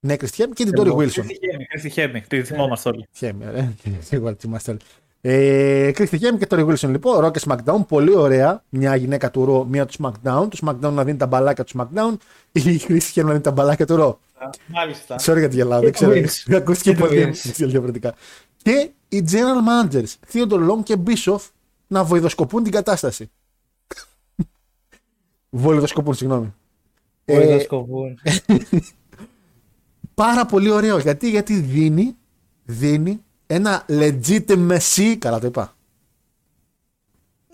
Ναι, 0.00 0.16
Κρίστη 0.16 0.36
Χέμι 0.36 0.52
και 0.52 0.64
την 0.64 0.74
Τόρι 0.74 0.90
Βίλσον. 0.90 1.26
Κρίστη 1.68 1.90
Χέμι, 1.90 2.20
τη 2.20 2.42
θυμόμαστε 2.42 2.88
όλοι. 2.88 3.06
Χέμι, 3.12 3.46
ωραία. 3.48 3.72
Σίγουρα 4.08 4.34
τη 4.34 4.40
θυμάστε 4.40 4.70
όλοι. 4.70 4.80
Ε, 5.20 5.90
Κρίστη 5.92 6.18
Χέμι 6.18 6.38
και 6.38 6.46
Τόρι 6.46 6.64
Βίλσον 6.64 6.90
λοιπόν, 6.90 7.18
Ρο 7.18 7.30
και 7.30 7.40
SmackDown, 7.46 7.86
πολύ 7.88 8.16
ωραία. 8.16 8.62
Μια 8.68 8.96
γυναίκα 8.96 9.30
του 9.30 9.44
Ρο, 9.44 9.64
μία 9.64 9.86
του 9.86 9.94
SmackDown. 10.02 10.48
Το 10.50 10.58
SmackDown 10.62 10.92
να 10.92 11.04
δίνει 11.04 11.18
τα 11.18 11.26
μπαλάκια 11.26 11.64
του 11.64 11.72
SmackDown, 11.78 12.14
η 12.52 12.78
Κρίστη 12.78 13.12
Χέμι 13.12 13.26
να 13.26 13.32
δίνει 13.32 13.44
τα 13.44 13.50
μπαλάκια 13.50 13.86
του 13.86 13.96
Ρο. 13.96 14.20
Μάλιστα. 14.66 15.16
Sorry 15.20 15.38
για 15.38 15.48
τη 15.48 15.56
γελάω, 15.56 15.80
δεν 15.80 15.92
ξέρω. 15.92 16.12
Ακούστηκε 16.56 16.92
πολύ 16.92 17.30
διαφορετικά. 17.56 18.14
Και 18.56 18.90
οι 19.08 19.24
general 19.30 19.90
managers, 19.92 20.14
Theodore 20.32 20.70
Long 20.70 20.82
και 20.82 20.96
Bishop, 21.06 21.38
να 21.86 22.04
βοηδοσκοπούν 22.04 22.62
την 22.62 22.72
κατάσταση. 22.72 23.30
Βοηδοσκοπούν, 25.50 26.14
συγγνώμη. 26.14 26.54
Βοηδοσκοπούν. 27.24 28.18
πάρα 30.14 30.46
πολύ 30.46 30.70
ωραίος. 30.70 31.02
Γιατί, 31.02 31.30
γιατί 31.30 31.54
δίνει, 31.60 32.16
δίνει 32.64 33.20
ένα 33.46 33.84
legitimacy. 33.88 35.16
Καλά 35.18 35.38
το 35.40 35.46
είπα. 35.46 35.76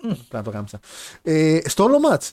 Mm. 0.04 0.16
να 0.30 0.42
το 0.42 0.50
κάμψα. 0.50 0.80
Ε, 1.22 1.60
στο 1.64 1.84
όλο 1.84 1.98
match. 2.10 2.30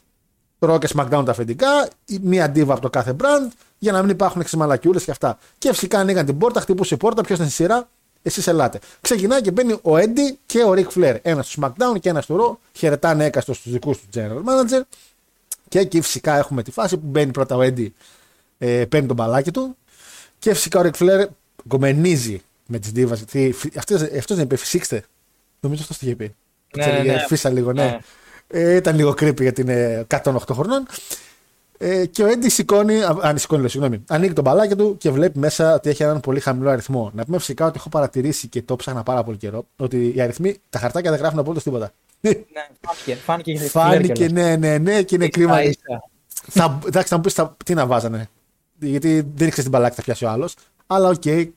Ρο 0.60 0.77
και 0.77 0.88
SmackDown 0.95 1.23
τα 1.26 1.31
αφεντικά, 1.31 1.90
μία 2.22 2.44
αντίβα 2.44 2.73
από 2.73 2.81
το 2.81 2.90
κάθε 2.90 3.15
brand, 3.19 3.52
για 3.77 3.91
να 3.91 4.02
μην 4.02 4.10
υπάρχουν 4.10 4.41
εξημαλακιούλε 4.41 4.99
και 4.99 5.11
αυτά. 5.11 5.38
Και 5.57 5.69
φυσικά 5.69 5.99
ανοίγαν 5.99 6.26
την 6.26 6.38
πόρτα, 6.38 6.60
χτυπούσε 6.60 6.94
η 6.94 6.98
πόρτα, 6.98 7.22
ποιος 7.22 7.38
ήταν 7.38 7.49
στη 7.49 7.64
σειρά, 7.64 7.90
εσείς 8.22 8.48
ελάτε. 8.48 8.80
Ξεκινάει 9.02 9.41
και 9.41 9.52
μπαίνει 9.52 9.80
ο 9.81 9.98
Έντι 9.98 10.40
και 10.45 10.64
ο 10.64 10.72
Ric 10.72 10.88
Flair. 10.95 11.15
Ένας 11.22 11.52
στο 11.52 11.61
SmackDown 11.61 11.99
και 11.99 12.10
ένας 12.10 12.23
στο 12.23 12.36
Ρο. 12.36 12.60
Χαιρετάνε 12.73 13.26
έκαστος 13.26 13.57
στου 13.57 13.69
δικούς 13.69 13.98
του 13.98 14.07
general 14.14 14.49
manager. 14.49 14.81
Και 15.68 15.80
εκεί 15.80 16.02
φυσικά 16.02 16.38
έχουμε 16.38 16.64
τη 16.64 16.72
φάση 16.72 16.98
που 16.98 17.06
μπαίνει 17.06 17.31
πρώτα 17.31 17.56
ο 17.56 17.61
Έντι, 17.61 17.94
ε, 18.57 18.86
παίρνει 18.86 19.07
τον 19.07 19.15
μπαλάκι 19.15 19.52
του. 19.52 19.77
Και 20.40 20.53
φυσικά 20.53 20.80
ο 20.80 20.84
Ric 20.84 21.03
Flair 21.03 21.26
γκομενίζει 21.68 22.41
με 22.65 22.80
τις 22.80 22.91
δίβα. 22.91 23.18
Αυτός 23.76 24.36
δεν 24.36 24.40
είπε, 24.40 24.56
φυσήξτε. 24.56 25.03
Νομίζω 25.60 25.81
αυτός 25.81 25.98
το 25.98 26.06
είχε 26.06 26.15
πει. 26.15 26.36
Ναι, 26.77 26.86
ναι, 26.86 26.99
ναι. 27.03 27.26
Φύσα 27.27 27.49
λίγο, 27.49 27.73
ναι. 27.73 27.99
Ναι. 28.53 28.59
Ε, 28.59 28.76
ήταν 28.76 28.95
λίγο 28.95 29.09
creepy 29.09 29.41
γιατί 29.41 29.61
είναι 29.61 30.07
108 30.23 30.38
χρονών. 30.51 30.85
Ε, 31.81 32.05
και 32.05 32.23
ο 32.23 32.27
Έντι 32.27 32.49
σηκώνει, 32.49 33.01
αν 33.21 33.38
σηκώνει, 33.38 33.59
λέω, 33.59 33.69
συγγνώμη, 33.69 34.03
ανοίγει 34.07 34.34
το 34.34 34.41
μπαλάκι 34.41 34.76
του 34.76 34.97
και 34.97 35.11
βλέπει 35.11 35.39
μέσα 35.39 35.73
ότι 35.73 35.89
έχει 35.89 36.03
έναν 36.03 36.19
πολύ 36.19 36.39
χαμηλό 36.39 36.69
αριθμό. 36.69 37.11
Να 37.13 37.26
πούμε 37.26 37.38
φυσικά 37.38 37.65
ότι 37.65 37.77
έχω 37.77 37.89
παρατηρήσει 37.89 38.47
και 38.47 38.61
το 38.61 38.76
ψάχνα 38.76 39.03
πάρα 39.03 39.23
πολύ 39.23 39.38
καιρό 39.38 39.65
ότι 39.76 40.13
οι 40.15 40.21
αριθμοί, 40.21 40.57
τα 40.69 40.80
χαρτάκια 40.80 41.11
δεν 41.11 41.19
γράφουν 41.19 41.39
απολύτως 41.39 41.63
τίποτα. 41.63 41.91
Ναι, 42.21 42.31
φάνηκε. 42.81 43.15
Φάνηκε, 43.15 43.57
φάνηκε 43.57 44.30
ναι, 44.31 44.55
ναι, 44.55 44.77
ναι, 44.77 45.01
και 45.01 45.15
είναι 45.15 45.27
κρίμα. 45.27 45.57
θα, 46.30 46.80
εντάξει, 46.88 47.07
θα 47.07 47.15
μου 47.15 47.21
πεις 47.21 47.35
τι 47.65 47.73
να 47.73 47.85
βάζανε. 47.85 48.30
Γιατί 48.80 49.13
δεν 49.35 49.47
ήξερε 49.47 49.61
τι 49.61 49.71
μπαλάκι 49.71 49.95
θα 49.95 50.01
πιάσει 50.01 50.26
ο 50.26 50.30
άλλος. 50.30 50.55
Αλλά 50.88 51.09
OK, 51.09 51.21
okay, 51.26 51.49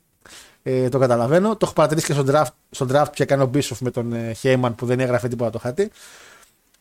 ε, 0.62 0.89
το 0.89 0.98
καταλαβαίνω. 0.98 1.51
Το 1.51 1.59
έχω 1.62 1.73
παρατηρήσει 1.73 2.06
και 2.06 2.12
στο 2.12 2.24
draft, 2.28 2.52
στο 2.70 2.86
draft 2.90 3.05
που 3.05 3.23
έκανε 3.23 3.43
ο 3.43 3.47
Μπίσοφ 3.47 3.81
με 3.81 3.90
τον 3.90 4.35
Χέιμαν 4.35 4.73
ε, 4.73 4.74
που 4.78 4.86
δεν 4.86 5.01
έγραφε 5.01 5.28
τίποτα 5.28 5.51
το 5.51 5.59
χαρτί 5.59 5.90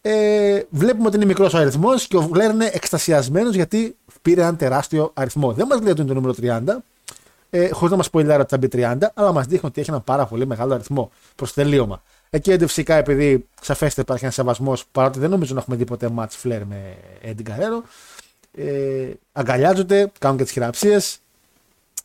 ε, 0.01 0.61
βλέπουμε 0.69 1.07
ότι 1.07 1.15
είναι 1.15 1.25
μικρός 1.25 1.53
ο 1.53 1.57
αριθμός 1.57 2.07
και 2.07 2.17
ο 2.17 2.21
Φλερ 2.21 2.51
είναι 2.51 2.69
εκστασιασμένος 2.73 3.55
γιατί 3.55 3.95
πήρε 4.21 4.41
έναν 4.41 4.57
τεράστιο 4.57 5.11
αριθμό. 5.13 5.53
Δεν 5.53 5.67
μας 5.67 5.79
λέει 5.81 5.91
ότι 5.91 6.01
είναι 6.01 6.13
το 6.13 6.19
νούμερο 6.19 6.35
30, 6.41 6.83
ε, 7.49 7.69
χωρίς 7.69 7.91
να 7.91 7.97
μας 7.97 8.09
πω 8.09 8.19
ότι 8.19 8.45
θα 8.47 8.57
μπει 8.57 8.67
30, 8.67 9.11
αλλά 9.13 9.31
μας 9.31 9.45
δείχνει 9.45 9.67
ότι 9.69 9.81
έχει 9.81 9.89
ένα 9.89 9.99
πάρα 9.99 10.25
πολύ 10.25 10.47
μεγάλο 10.47 10.73
αριθμό 10.73 11.11
προς 11.35 11.53
τελείωμα. 11.53 12.03
Εκεί 12.29 12.51
Έντι 12.51 12.67
φυσικά 12.67 12.95
επειδή 12.95 13.47
σαφέστατα 13.61 14.01
υπάρχει 14.01 14.23
ένας 14.23 14.35
σεβασμός, 14.35 14.85
παρότι 14.91 15.19
δεν 15.19 15.29
νομίζω 15.29 15.53
να 15.53 15.59
έχουμε 15.59 15.75
δει 15.75 15.85
ποτέ 15.85 16.09
match 16.17 16.29
Φλερ 16.29 16.65
με 16.65 16.97
Eddie 17.25 17.49
Guerrero. 17.49 17.81
Ε, 18.55 19.09
αγκαλιάζονται, 19.31 20.11
κάνουν 20.19 20.37
και 20.37 20.43
τις 20.43 20.51
χειραψίες 20.51 21.19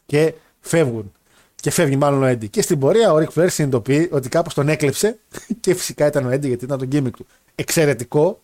και 0.06 0.35
φεύγουν. 0.60 1.12
Και 1.55 1.70
φεύγει 1.70 1.97
μάλλον 1.97 2.23
ο 2.23 2.27
Έντι. 2.27 2.48
Και 2.48 2.62
στην 2.62 2.78
πορεία 2.78 3.12
ο 3.12 3.18
Ρικ 3.18 3.31
Φλερ 3.31 3.51
συνειδητοποιεί 3.51 4.09
ότι 4.12 4.28
κάπως 4.28 4.55
τον 4.55 4.68
έκλεψε 4.68 5.18
και 5.60 5.74
φυσικά 5.74 6.06
ήταν 6.06 6.27
ο 6.27 6.31
Έντι 6.31 6.48
γιατί 6.48 6.64
ήταν 6.64 6.78
το 6.78 6.85
gimmick 6.85 7.16
του 7.16 7.27
εξαιρετικό, 7.57 8.41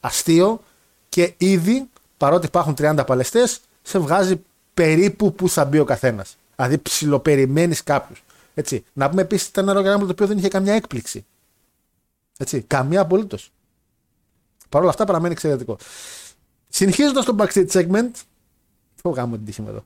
αστείο 0.00 0.60
και 1.08 1.34
ήδη 1.36 1.88
παρότι 2.16 2.46
υπάρχουν 2.46 2.74
30 2.78 3.02
παλαιστές, 3.06 3.60
σε 3.82 3.98
βγάζει 3.98 4.40
περίπου 4.74 5.32
που 5.32 5.48
θα 5.48 5.64
μπει 5.64 5.78
ο 5.78 5.84
καθένας. 5.84 6.36
Δηλαδή 6.56 6.78
ψιλοπεριμένεις 6.78 7.82
κάποιους. 7.82 8.24
Έτσι. 8.54 8.84
Να 8.92 9.10
πούμε 9.10 9.22
επίσης 9.22 9.48
ήταν 9.48 9.64
ένα 9.64 9.72
ρογραμμα 9.72 10.04
το 10.04 10.10
οποίο 10.10 10.26
δεν 10.26 10.38
είχε 10.38 10.48
καμιά 10.48 10.74
έκπληξη. 10.74 11.24
Έτσι. 12.38 12.62
Καμία 12.62 13.00
απολύτως. 13.00 13.50
Παρ' 14.68 14.80
όλα 14.80 14.90
αυτά 14.90 15.04
παραμένει 15.04 15.32
εξαιρετικό. 15.32 15.76
Συνεχίζοντας 16.68 17.24
το 17.24 17.36
backstage 17.38 17.70
segment. 17.70 18.10
Πω 19.02 19.10
γαμώ 19.10 19.36
την 19.36 19.44
τύχη 19.44 19.62
μου 19.62 19.68
εδώ. 19.68 19.84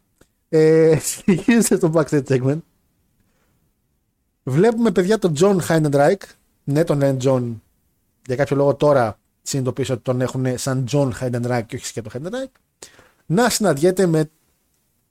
Ε, 0.49 0.99
συνεχίζοντας 1.25 1.81
το 1.81 1.93
backstage 1.95 2.27
segment. 2.27 2.59
Βλέπουμε 4.43 4.91
παιδιά 4.91 5.19
τον 5.19 5.35
John 5.39 5.59
Heidenreich. 5.69 6.23
Ναι, 6.65 6.85
τον 6.85 6.99
λένε 6.99 7.17
John 7.23 7.55
για 8.31 8.39
κάποιο 8.39 8.57
λόγο 8.57 8.75
τώρα 8.75 9.19
συνειδητοποίησα 9.43 9.93
ότι 9.93 10.03
τον 10.03 10.21
έχουν 10.21 10.59
σαν 10.59 10.85
Τζον 10.85 11.13
Χάιντενράικ 11.13 11.67
και 11.67 11.77
όχι 11.77 11.87
σκέτο 11.87 12.11
Χάιντενράικ, 12.11 12.51
να 13.27 13.49
συναντιέται 13.49 14.07
με 14.07 14.31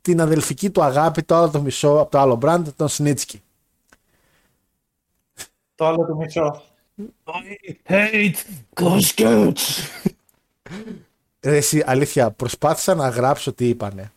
την 0.02 0.22
αδελφική 0.22 0.70
του 0.70 0.84
αγάπη, 0.84 1.24
το 1.24 1.36
άλλο 1.36 1.50
το 1.50 1.62
μισό 1.62 2.00
από 2.00 2.12
το 2.12 2.20
άλλο 2.20 2.36
μπραντ, 2.36 2.68
τον 2.76 2.88
Σνίτσκι. 2.88 3.42
Το 5.76 5.86
άλλο 5.86 6.06
το 6.06 6.16
μισό. 6.16 6.64
I 7.26 7.92
hate 7.92 8.36
caskets. 8.74 9.56
Ρε, 11.42 11.58
εσύ, 11.58 11.84
αλήθεια, 11.86 12.32
προσπάθησα 12.32 12.96
να 12.96 13.10
γράψω 13.10 13.54
τι 13.54 13.68
είπανε. 13.68 14.12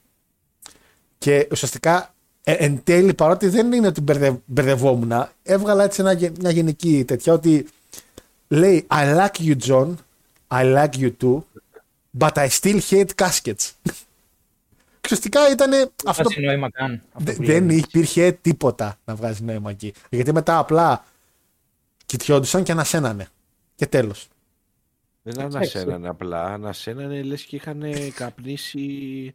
Και 1.19 1.49
ουσιαστικά 1.51 2.15
ε, 2.45 2.53
εν 2.53 2.81
τέλει, 2.85 3.15
παρότι 3.15 3.49
δεν 3.49 3.73
είναι 3.73 3.87
ότι 3.87 4.01
μπερδευόμουν, 4.45 5.12
έβγαλα 5.43 5.85
έτσι 5.85 6.03
μια 6.41 6.51
γενική 6.51 7.05
τέτοια 7.05 7.33
ότι 7.33 7.66
Λέει 8.53 8.87
I 8.91 9.16
like 9.19 9.41
you 9.41 9.57
John, 9.66 9.95
I 10.51 10.62
like 10.77 10.97
you 10.99 11.11
too, 11.20 11.43
but 12.19 12.37
I 12.37 12.49
still 12.49 12.81
hate 12.91 13.15
caskets. 13.15 13.70
ουσιαστικά 15.05 15.51
ήταν. 15.51 15.93
Αυτό... 16.07 16.29
Δεν 16.29 16.45
νόημα 16.45 16.70
καν. 16.70 17.03
δεν 17.19 17.69
υπήρχε 17.69 18.33
τίποτα 18.33 18.99
να 19.05 19.15
βγάζει 19.15 19.43
νόημα 19.43 19.70
εκεί. 19.70 19.93
Γιατί 20.11 20.33
μετά 20.33 20.59
απλά 20.59 21.05
κοιτιόντουσαν 22.07 22.62
και 22.62 22.73
ανασένανε. 22.73 23.27
Και 23.74 23.87
τέλος. 23.87 24.29
Δεν 25.23 25.41
ανασένανε 25.41 26.09
απλά. 26.09 26.45
Ανασένανε 26.45 27.23
λες 27.23 27.43
και 27.43 27.57
είχαν 27.57 27.83
καπνίσει 28.15 29.35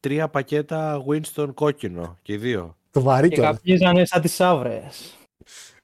τρία 0.00 0.28
πακέτα 0.28 1.04
Winston 1.08 1.50
κόκκινο 1.54 2.18
και 2.22 2.36
δύο. 2.36 2.76
Το 2.90 3.00
βαρύ 3.00 3.28
Και 3.28 3.40
καπνίζανε 3.40 4.04
σαν 4.04 4.20
τις 4.20 4.40
άβρε. 4.40 4.82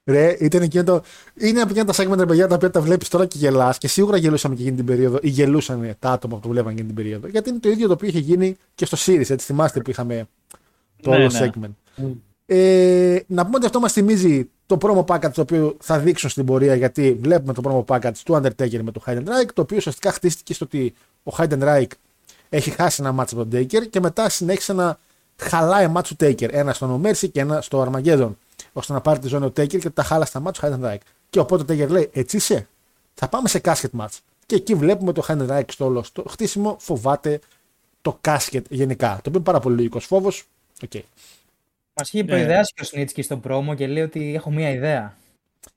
Ρε, 0.09 0.37
ήταν 0.41 0.63
εκείνο 0.63 0.85
το. 0.85 1.03
Είναι 1.35 1.61
από 1.61 1.75
τα 1.75 1.93
segment, 1.97 2.27
παιδιά, 2.27 2.47
τα 2.47 2.55
οποία 2.55 2.71
τα 2.71 2.81
βλέπεις 2.81 3.09
τώρα 3.09 3.27
και 3.27 3.39
γελάς 3.39 3.79
και 3.79 3.89
σίγουρα 3.89 4.17
γελούσαμε 4.17 4.55
και 4.55 4.61
εκείνη 4.61 4.77
την 4.77 4.85
περίοδο 4.85 5.19
ή 5.23 5.29
γελούσαν 5.29 5.97
τα 5.99 6.11
άτομα 6.11 6.35
που 6.35 6.41
το 6.41 6.49
βλέπαν 6.49 6.73
εκείνη 6.73 6.87
την 6.87 6.97
περίοδο. 6.97 7.27
Γιατί 7.27 7.51
είναι 7.51 7.59
το 7.59 7.69
ίδιο 7.69 7.87
το 7.87 7.93
οποίο 7.93 8.09
είχε 8.09 8.19
γίνει 8.19 8.57
και 8.75 8.85
στο 8.85 8.97
Series, 9.01 9.31
έτσι 9.31 9.37
θυμάστε 9.37 9.81
που 9.81 9.91
είχαμε 9.91 10.27
το 11.03 11.11
ναι, 11.11 11.17
όλο 11.17 11.31
ναι. 11.33 11.51
segment. 11.53 12.03
Mm. 12.03 12.13
Ε, 12.47 13.19
να 13.27 13.45
πούμε 13.45 13.57
ότι 13.57 13.67
αυτό 13.67 13.81
μας 13.81 13.93
θυμίζει 13.93 14.49
το 14.67 14.79
promo 14.81 15.05
package 15.05 15.33
το 15.35 15.41
οποίο 15.41 15.77
θα 15.81 15.99
δείξουν 15.99 16.31
στην 16.31 16.45
πορεία 16.45 16.75
γιατί 16.75 17.19
βλέπουμε 17.21 17.53
το 17.53 17.63
promo 17.65 17.97
package 17.97 18.17
του 18.25 18.35
Undertaker 18.35 18.81
με 18.83 18.91
το 18.91 19.03
Reich 19.07 19.49
το 19.55 19.63
οποίο 19.63 19.77
ουσιαστικά 19.77 20.13
χτίστηκε 20.13 20.55
στο 20.55 20.65
ότι 20.65 20.95
ο 21.23 21.33
Reich 21.39 21.87
έχει 22.49 22.71
χάσει 22.71 23.03
ένα 23.03 23.13
μάτσο 23.13 23.41
από 23.41 23.51
τον 23.51 23.61
Taker 23.61 23.89
και 23.91 24.01
μετά 24.01 24.29
συνέχισε 24.29 24.73
να 24.73 24.99
χαλάει 25.37 25.89
μάτσο 25.89 26.17
του 26.17 26.25
Taker. 26.25 26.49
Ένα 26.53 26.73
στο 26.73 27.01
No 27.03 27.09
Mercy 27.09 27.31
και 27.33 27.41
ένα 27.41 27.61
στο 27.61 27.91
Armageddon 27.93 28.31
ώστε 28.73 28.93
να 28.93 29.01
πάρει 29.01 29.19
τη 29.19 29.29
ζώνη 29.29 29.45
ο 29.45 29.49
Taker 29.49 29.79
και 29.79 29.91
τα 29.91 30.03
χάλασε 30.03 30.33
τα 30.33 30.41
μάτια 30.41 30.71
του 30.71 30.81
Reich. 30.83 30.97
Και 31.31 31.39
οπότε 31.39 31.73
ο 31.73 31.77
Taker 31.77 31.89
λέει 31.89 32.11
έτσι 32.13 32.37
είσαι, 32.37 32.69
θα 33.15 33.29
πάμε 33.29 33.49
σε 33.49 33.61
casket 33.65 34.01
match. 34.01 34.19
Και 34.47 34.55
εκεί 34.55 34.75
βλέπουμε 34.75 35.13
το 35.13 35.25
Reich 35.29 35.63
στο 35.69 35.85
όλο 35.85 36.03
στο 36.03 36.25
χτίσιμο 36.29 36.77
φοβάται 36.81 37.41
το 38.03 38.21
casket 38.25 38.63
γενικά. 38.69 39.09
Το 39.09 39.15
οποίο 39.15 39.33
είναι 39.35 39.43
πάρα 39.43 39.61
πολύ 39.61 39.77
λογικός 39.77 40.05
φόβος. 40.05 40.45
Okay. 40.89 41.01
Μας 41.95 42.13
είχε 42.13 42.25
προειδεάσει 42.25 42.73
και 42.75 42.83
ο 42.83 42.85
Σνίτσκι 42.85 43.23
στο 43.23 43.37
πρόμο 43.37 43.75
και 43.75 43.87
λέει 43.87 44.03
ότι 44.03 44.35
έχω 44.35 44.51
μία 44.51 44.71
ιδέα. 44.71 45.17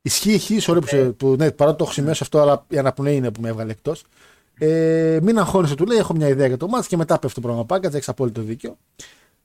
Ισχύει, 0.02 0.34
ισχύει, 0.34 0.60
sorry 0.62 0.82
που, 0.86 1.16
που 1.18 1.36
ναι, 1.36 1.52
παρότι 1.52 1.78
το 1.78 1.84
έχω 1.84 1.94
σημειώσει 1.94 2.20
αυτό, 2.24 2.40
αλλά 2.40 2.66
η 2.68 2.78
αναπνοή 2.78 3.16
είναι 3.16 3.32
που 3.32 3.42
με 3.42 3.50
έβγαλε 3.50 3.72
εκτός. 3.72 4.04
Ε, 4.58 5.20
μην 5.22 5.40
αγχώνεσαι, 5.40 5.76
του 5.76 5.86
λέει: 5.86 5.98
Έχω 5.98 6.14
μια 6.14 6.28
ιδέα 6.28 6.48
για 6.48 6.58
το 6.58 6.68
μάτς 6.68 6.88
και 6.88 6.98
μετά 6.98 7.20
πέφτει 7.20 7.36
το 7.36 7.42
πρόγραμμα 7.42 7.66
πάγκατ, 7.66 7.94
έχεις 7.94 8.10
απόλυτο 8.10 8.42
δίκιο. 8.42 8.78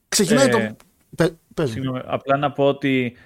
Ξεκινάει 0.08 0.46
ε, 0.46 0.48
το. 0.48 0.76
Πε, 1.54 1.66
συγγνώμη, 1.66 2.00
απλά 2.04 2.36
να 2.36 2.52
πω 2.52 2.64
ότι 2.64 3.16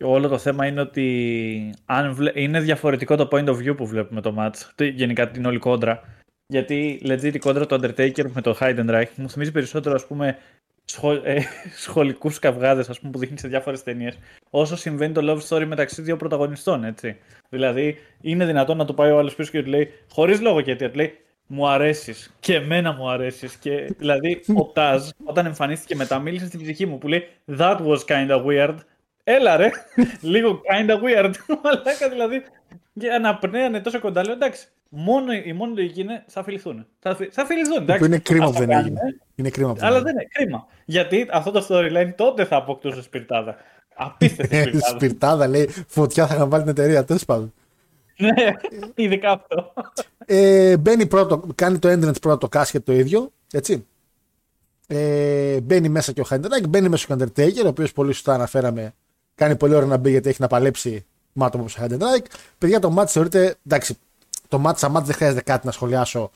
όλο 0.00 0.28
το 0.28 0.38
θέμα 0.38 0.66
είναι 0.66 0.80
ότι 0.80 1.74
αν 1.84 2.14
βλέ... 2.14 2.32
είναι 2.34 2.60
διαφορετικό 2.60 3.16
το 3.16 3.28
point 3.32 3.46
of 3.46 3.56
view 3.56 3.76
που 3.76 3.86
βλέπουμε 3.86 4.20
το 4.20 4.34
match, 4.38 4.84
γενικά 4.94 5.30
την 5.30 5.44
όλη 5.44 5.58
κόντρα. 5.58 6.02
Γιατί 6.46 7.00
legit 7.04 7.34
η 7.34 7.38
κόντρα 7.38 7.66
του 7.66 7.74
Undertaker 7.74 8.30
με 8.30 8.40
το 8.40 8.56
Heidenreich 8.60 9.14
μου 9.16 9.30
θυμίζει 9.30 9.52
περισσότερο 9.52 9.94
ας 9.94 10.06
πούμε 10.06 10.38
σχολ, 10.84 11.20
ε, 11.24 11.42
σχολικούς 11.84 12.38
καυγάδες 12.38 12.88
ας 12.88 13.00
πούμε, 13.00 13.12
που 13.12 13.18
δείχνει 13.18 13.38
σε 13.38 13.48
διάφορες 13.48 13.82
ταινίες 13.82 14.18
όσο 14.50 14.76
συμβαίνει 14.76 15.12
το 15.12 15.20
love 15.24 15.48
story 15.48 15.66
μεταξύ 15.66 16.02
δύο 16.02 16.16
πρωταγωνιστών 16.16 16.84
έτσι. 16.84 17.16
Δηλαδή 17.48 17.96
είναι 18.20 18.46
δυνατόν 18.46 18.76
να 18.76 18.84
το 18.84 18.94
πάει 18.94 19.10
ο 19.10 19.18
άλλος 19.18 19.34
πίσω 19.34 19.50
και 19.50 19.62
του 19.62 19.68
λέει 19.68 19.90
χωρίς 20.10 20.40
λόγο 20.40 20.60
γιατί 20.60 20.88
του 20.90 20.96
λέει 20.96 21.18
μου 21.52 21.68
αρέσεις 21.68 22.30
και 22.40 22.54
εμένα 22.54 22.92
μου 22.92 23.10
αρέσεις. 23.10 23.56
Και 23.56 23.94
δηλαδή 23.98 24.42
ο 24.60 24.64
Τάζ 24.64 25.08
όταν 25.24 25.46
εμφανίστηκε 25.46 25.96
μετά 25.96 26.18
μίλησε 26.18 26.46
στην 26.46 26.62
ψυχή 26.62 26.86
μου 26.86 26.98
που 26.98 27.08
λέει 27.08 27.28
That 27.58 27.76
was 27.76 27.98
kinda 28.06 28.44
weird. 28.44 28.74
Έλα 29.24 29.56
ρε, 29.56 29.70
λίγο 30.32 30.60
kinda 30.72 30.94
weird. 30.94 31.32
Μαλάκα 31.62 32.08
δηλαδή. 32.08 32.42
Και 32.98 33.10
αναπνέανε 33.10 33.80
τόσο 33.80 34.00
κοντά. 34.00 34.24
Λέω 34.24 34.32
εντάξει, 34.32 34.66
μόνο, 34.88 35.32
η 35.32 35.52
μόνη 35.52 35.74
λογική 35.74 36.00
είναι 36.00 36.24
θα 36.26 36.42
φιληθούν. 36.42 36.86
Θα, 36.98 37.16
θα 37.30 37.46
φιληθούν. 37.46 37.76
Εντάξει. 37.76 38.04
είναι 38.04 38.18
κρίμα 38.18 38.46
που 38.46 38.58
δεν 38.58 38.70
έγινε. 38.70 39.00
Είναι 39.34 39.50
κρίμα 39.50 39.72
που 39.72 39.80
Αλλά 39.82 40.02
δεν 40.02 40.12
είναι 40.12 40.26
κρίμα. 40.32 40.66
Γιατί 40.84 41.28
αυτό 41.32 41.50
το 41.50 41.66
storyline 41.68 42.12
τότε 42.16 42.44
θα 42.44 42.56
αποκτούσε 42.56 43.02
σπιρτάδα. 43.02 43.56
Απίστευτη 43.94 44.56
ε, 44.56 44.62
σπιρτάδα. 44.62 44.94
σπιρτάδα 44.94 45.48
λέει 45.48 45.68
φωτιά 45.86 46.26
θα 46.26 46.34
είχαν 46.34 46.48
βάλει 46.48 46.62
την 46.62 46.72
εταιρεία. 46.72 47.04
Τέλος 47.04 47.24
πάντων. 47.24 47.52
Ναι, 48.20 48.52
ειδικά 48.94 49.30
αυτό. 49.30 49.72
Ε, 50.26 50.76
μπαίνει 50.76 51.06
πρώτο, 51.06 51.42
κάνει 51.54 51.78
το 51.78 51.88
entrance 51.88 52.20
πρώτο 52.20 52.38
το 52.38 52.48
κάσχετ 52.48 52.84
το 52.84 52.92
ίδιο. 52.92 53.32
Έτσι. 53.52 53.86
Ε, 54.86 55.60
μπαίνει 55.60 55.88
μέσα 55.88 56.12
και 56.12 56.20
ο 56.20 56.24
Χάιντερνάκ, 56.24 56.66
μπαίνει 56.66 56.88
μέσα 56.88 57.14
ο 57.14 57.16
Undertaker, 57.18 57.64
ο 57.64 57.68
οποίος 57.68 57.92
πολύ 57.92 58.12
σωστά 58.12 58.34
αναφέραμε 58.34 58.94
Κάνει 59.40 59.56
πολύ 59.56 59.74
ώρα 59.74 59.86
να 59.86 59.96
μπει 59.96 60.10
γιατί 60.10 60.28
έχει 60.28 60.40
να 60.40 60.46
παλέψει 60.46 61.06
μάτω 61.32 61.58
όπως 61.58 61.76
ο 61.76 61.82
Heidenreich. 61.82 62.24
Παιδιά, 62.58 62.78
το 62.78 62.90
μάτι 62.90 63.12
θεωρείται. 63.12 63.54
Εντάξει, 63.66 63.98
το 64.48 64.58
μάτι 64.58 64.78
σαν 64.78 64.90
μάτι 64.90 65.06
δεν 65.06 65.14
χρειάζεται 65.14 65.42
κάτι 65.42 65.66
να 65.66 65.72
σχολιάσω. 65.72 66.30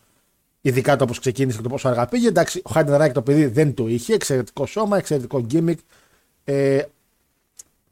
Ειδικά 0.60 0.96
το 0.96 1.04
πώ 1.04 1.14
ξεκίνησε 1.14 1.56
και 1.56 1.62
το 1.62 1.68
πόσο 1.68 1.88
αργά 1.88 2.06
πήγε. 2.06 2.28
Εντάξει, 2.28 2.62
ο 2.64 2.70
Heidenreich 2.74 3.10
το 3.12 3.22
παιδί 3.22 3.46
δεν 3.46 3.74
το 3.74 3.88
είχε. 3.88 4.14
Εξαιρετικό 4.14 4.66
σώμα, 4.66 4.96
εξαιρετικό 4.96 5.46
gimmick. 5.50 5.76
Ε, 6.44 6.82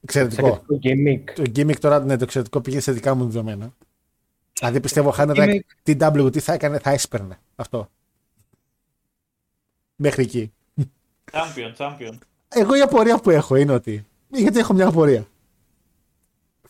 εξαιρετικό. 0.03 0.47
εξαιρετικό 0.47 0.79
gimmick. 0.83 1.33
Το 1.35 1.43
gimmick 1.57 1.79
τώρα, 1.79 2.01
ναι, 2.01 2.17
το 2.17 2.25
εξαιρετικό 2.25 2.61
πήγε 2.61 2.81
σε 2.81 2.93
δικά 2.93 3.15
μου 3.15 3.25
δεδομένα. 3.25 3.75
Δηλαδή 4.59 4.81
πιστεύω 4.81 5.09
ο 5.09 5.15
Heidenreich 5.19 5.61
TW 5.87 6.33
τι 6.33 6.41
θα 6.41 6.53
έκανε, 6.53 6.79
θα 6.79 6.91
έσπερνε 6.91 7.39
αυτό. 7.55 7.89
Μέχρι 9.97 10.23
εκεί. 10.23 10.53
Champion, 11.33 11.77
champion. 11.77 12.19
Εγώ 12.49 12.77
η 12.77 12.81
απορία 12.81 13.19
που 13.19 13.31
έχω 13.31 13.57
είναι 13.57 13.73
ότι 13.73 14.07
γιατί 14.29 14.59
έχω 14.59 14.73
μια 14.73 14.87
απορία. 14.87 15.27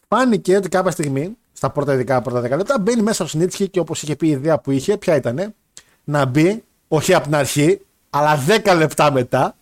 Φάνηκε 0.09 0.56
ότι 0.56 0.68
κάποια 0.68 0.90
στιγμή, 0.90 1.36
στα 1.52 1.70
πρώτα 1.70 1.94
ειδικά 1.94 2.22
πρώτα 2.22 2.40
10 2.40 2.56
λεπτά, 2.56 2.78
μπαίνει 2.78 3.02
μέσα 3.02 3.24
ο 3.24 3.26
Σνίτσχη 3.26 3.68
και 3.68 3.80
όπως 3.80 4.02
είχε 4.02 4.16
πει 4.16 4.26
η 4.26 4.30
ιδέα 4.30 4.59
που 4.59 4.70
είχε, 4.70 4.96
ποια 4.96 5.16
ήταν, 5.16 5.54
να 6.04 6.24
μπει, 6.24 6.64
όχι 6.88 7.14
από 7.14 7.24
την 7.24 7.34
αρχή, 7.34 7.80
αλλά 8.10 8.44
10 8.64 8.74
λεπτά 8.76 9.12
μετά, 9.12 9.56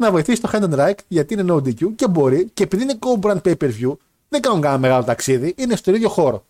να 0.00 0.10
βοηθήσει 0.10 0.40
το 0.40 0.50
Hand 0.52 0.78
Reich 0.78 0.98
γιατί 1.08 1.34
είναι 1.34 1.44
no 1.48 1.56
DQ 1.56 1.94
και 1.94 2.08
μπορεί 2.08 2.50
και 2.54 2.62
επειδή 2.62 2.82
είναι 2.82 2.98
co-brand 3.00 3.40
pay 3.42 3.56
per 3.56 3.70
view, 3.80 3.92
δεν 4.28 4.40
κάνουν 4.40 4.60
κανένα 4.60 4.80
μεγάλο 4.80 5.04
ταξίδι, 5.04 5.54
είναι 5.56 5.76
στο 5.76 5.94
ίδιο 5.94 6.08
χώρο. 6.08 6.44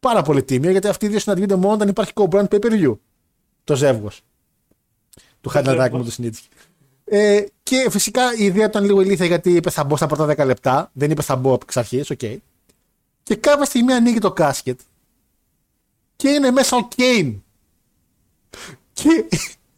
Πάρα 0.00 0.22
πολύ 0.22 0.42
τίμιο 0.42 0.70
γιατί 0.70 0.88
αυτοί 0.88 1.06
οι 1.06 1.08
δύο 1.08 1.18
συναντιούνται 1.18 1.54
μόνο 1.54 1.74
όταν 1.74 1.88
υπάρχει 1.88 2.12
co-brand 2.14 2.48
pay 2.48 2.58
per 2.58 2.72
view. 2.72 2.96
Το 3.64 3.76
ζεύγος 3.76 4.22
του 5.40 5.50
Heidenreich 5.54 5.90
με 5.92 6.04
το 6.04 6.10
Σνίτσκι. 6.10 6.48
Ε, 7.04 7.44
και 7.62 7.86
φυσικά 7.90 8.34
η 8.36 8.44
ιδέα 8.44 8.66
ήταν 8.66 8.84
λίγο 8.84 9.00
ηλίθια 9.00 9.26
γιατί 9.26 9.50
είπε 9.50 9.70
θα 9.70 9.84
μπω 9.84 9.96
στα 9.96 10.06
πρώτα 10.06 10.42
10 10.42 10.46
λεπτά. 10.46 10.90
Δεν 10.92 11.10
είπε 11.10 11.22
θα 11.22 11.36
μπω 11.36 11.52
από 11.52 11.60
εξ 11.62 11.76
αρχής, 11.76 12.10
OK. 12.10 12.18
Okay. 12.22 12.36
Και 13.22 13.34
κάποια 13.34 13.64
στιγμή 13.64 13.92
ανοίγει 13.92 14.18
το 14.18 14.32
casket 14.32 14.80
και 16.16 16.28
είναι 16.28 16.50
μέσα 16.50 16.76
ο 16.76 16.88
Κέιν. 16.88 17.42
Και 18.92 19.28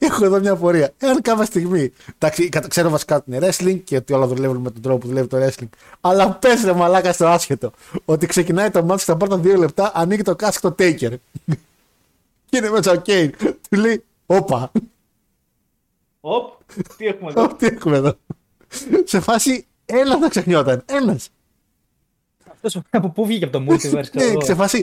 έχω 0.07 0.25
εδώ 0.25 0.41
μια 0.41 0.53
απορία. 0.53 0.93
Εάν 0.99 1.23
κάποια 1.23 1.45
στιγμή. 1.45 1.93
Εντάξει, 2.19 2.49
ξέρω 2.69 2.91
βασικά 2.91 3.17
ότι 3.17 3.35
είναι 3.35 3.49
wrestling 3.49 3.81
και 3.85 3.97
ότι 3.97 4.13
όλα 4.13 4.27
δουλεύουν 4.27 4.57
με 4.57 4.71
τον 4.71 4.83
τρόπο 4.83 4.99
που 4.99 5.07
δουλεύει 5.07 5.27
το 5.27 5.47
wrestling. 5.47 5.69
Αλλά 6.01 6.31
πες 6.33 6.65
ρε 6.65 6.73
μαλάκα 6.73 7.13
στο 7.13 7.27
άσχετο. 7.27 7.71
Ότι 8.05 8.27
ξεκινάει 8.27 8.71
το 8.71 8.85
μάτι 8.85 9.03
στα 9.03 9.17
πρώτα 9.17 9.39
δύο 9.39 9.57
λεπτά, 9.57 9.93
ανοίγει 9.95 10.23
το 10.23 10.37
casket 10.37 10.71
το 10.77 10.85
Taker. 10.85 11.13
και 12.49 12.57
είναι 12.57 12.71
μέσα 12.71 12.93
ο 12.93 12.97
Κέιν. 12.97 13.33
Του 13.71 13.79
λέει, 13.79 14.05
Όπα, 14.27 14.71
Οπ, 16.21 16.53
τι 16.97 17.07
έχουμε 17.07 17.31
εδώ; 17.31 17.55
τι 17.55 17.67
έχουμε 17.67 17.97
εδώ. 17.97 18.17
Σε 19.05 19.21
φάση, 19.21 19.67
ένας 19.85 20.19
θα 20.19 20.29
ξεχνιόταν. 20.29 20.83
Ένας. 20.87 21.29
Αυτός 22.53 22.83
από 22.91 23.09
πού 23.09 23.27
βγήκε 23.27 23.45
από 23.45 23.59
το 23.59 23.65
multiverse. 23.69 24.11
ναι, 24.13 24.45
σε 24.45 24.55
φάση, 24.55 24.83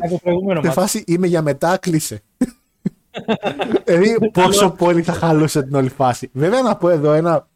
σε 0.62 0.72
φάση 0.72 1.04
είμαι 1.08 1.28
για 1.28 1.42
μετά, 1.42 1.78
κλείσε. 1.78 2.24
Δηλαδή, 3.86 4.32
πόσο 4.32 4.70
πολύ 4.72 5.02
θα 5.04 5.14
χαλούσε 5.14 5.64
την 5.64 5.76
όλη 5.76 5.90
φάση. 5.90 6.30
Βέβαια, 6.34 6.62
να 6.62 6.76
πω 6.76 6.90
εδώ 6.90 7.14
ένα 7.14 7.48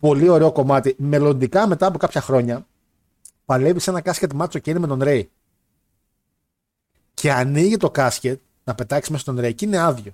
πολύ 0.00 0.28
ωραίο 0.28 0.52
κομμάτι. 0.52 0.94
Μελλοντικά, 0.98 1.66
μετά 1.66 1.86
από 1.86 1.98
κάποια 1.98 2.20
χρόνια, 2.20 2.66
παλεύει 3.44 3.80
σε 3.80 3.90
ένα 3.90 4.00
κάσκετ 4.00 4.32
μάτσο 4.32 4.58
και 4.58 4.70
είναι 4.70 4.78
με 4.78 4.86
τον 4.86 5.02
Ρέι. 5.02 5.30
Και 7.14 7.32
ανοίγει 7.32 7.76
το 7.76 7.90
κάσκετ 7.90 8.40
να 8.64 8.74
πετάξει 8.74 9.10
μέσα 9.10 9.22
στον 9.22 9.40
Ρέι 9.40 9.54
και 9.54 9.64
είναι 9.64 9.78
άδειο 9.78 10.12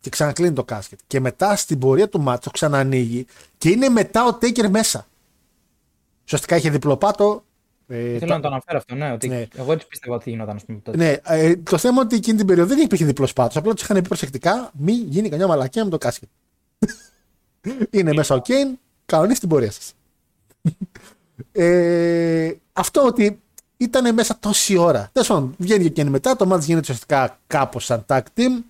και 0.00 0.12
ξανακλίνει 0.12 0.52
το 0.52 0.64
κάσκετ. 0.64 0.98
Και 1.06 1.20
μετά 1.20 1.56
στην 1.56 1.78
πορεία 1.78 2.08
του 2.08 2.20
μάτσο 2.20 2.50
ξανανοίγει 2.50 3.26
και 3.58 3.70
είναι 3.70 3.88
μετά 3.88 4.24
ο 4.24 4.34
Τέικερ 4.34 4.70
μέσα. 4.70 5.06
Ουσιαστικά 6.24 6.56
είχε 6.56 6.70
διπλοπάτο. 6.70 7.44
Ε, 7.88 8.18
Θέλω 8.18 8.34
να 8.34 8.40
το 8.40 8.48
αναφέρω 8.48 8.78
αυτό, 8.78 8.94
ναι. 8.94 9.12
Ότι 9.12 9.28
ναι. 9.28 9.46
Εγώ 9.56 9.72
έτσι 9.72 9.86
πίστευα 9.86 10.14
ότι 10.14 10.30
γινόταν. 10.30 10.60
Τότε. 10.82 10.96
Ναι, 10.96 11.16
ε, 11.22 11.56
το 11.56 11.78
θέμα 11.78 11.94
είναι 11.94 12.04
ότι 12.04 12.16
εκείνη 12.16 12.36
την 12.36 12.46
περίοδο 12.46 12.74
δεν 12.74 12.84
υπήρχε 12.84 13.04
διπλός 13.04 13.32
πάτος. 13.32 13.56
Απλά 13.56 13.72
τους 13.74 13.82
είχαν 13.82 13.96
πει 13.96 14.08
προσεκτικά, 14.08 14.70
μην 14.78 15.06
γίνει 15.08 15.28
καμιά 15.28 15.46
μαλακία 15.46 15.84
με 15.84 15.90
το 15.90 15.98
κάσκετ. 15.98 16.28
είναι 17.90 18.12
μέσα 18.12 18.34
ο 18.34 18.40
Κέιν, 18.40 18.78
κανονίστε 19.06 19.40
την 19.40 19.48
πορεία 19.48 19.70
σας. 19.70 19.94
ε, 21.52 22.52
αυτό 22.72 23.02
ότι 23.02 23.40
ήταν 23.76 24.14
μέσα 24.14 24.36
τόση 24.40 24.76
ώρα. 24.76 25.08
Τέλος 25.12 25.28
πάντων, 25.28 25.54
βγαίνει 25.58 25.82
και 25.82 25.90
Κέιν 25.90 26.08
μετά, 26.08 26.36
το 26.36 26.46
μάτι 26.46 26.64
γίνεται 26.64 26.82
ουσιαστικά 26.82 27.38
κάπως 27.46 27.84
σαν 27.84 28.04
tag 28.08 28.20
team. 28.36 28.62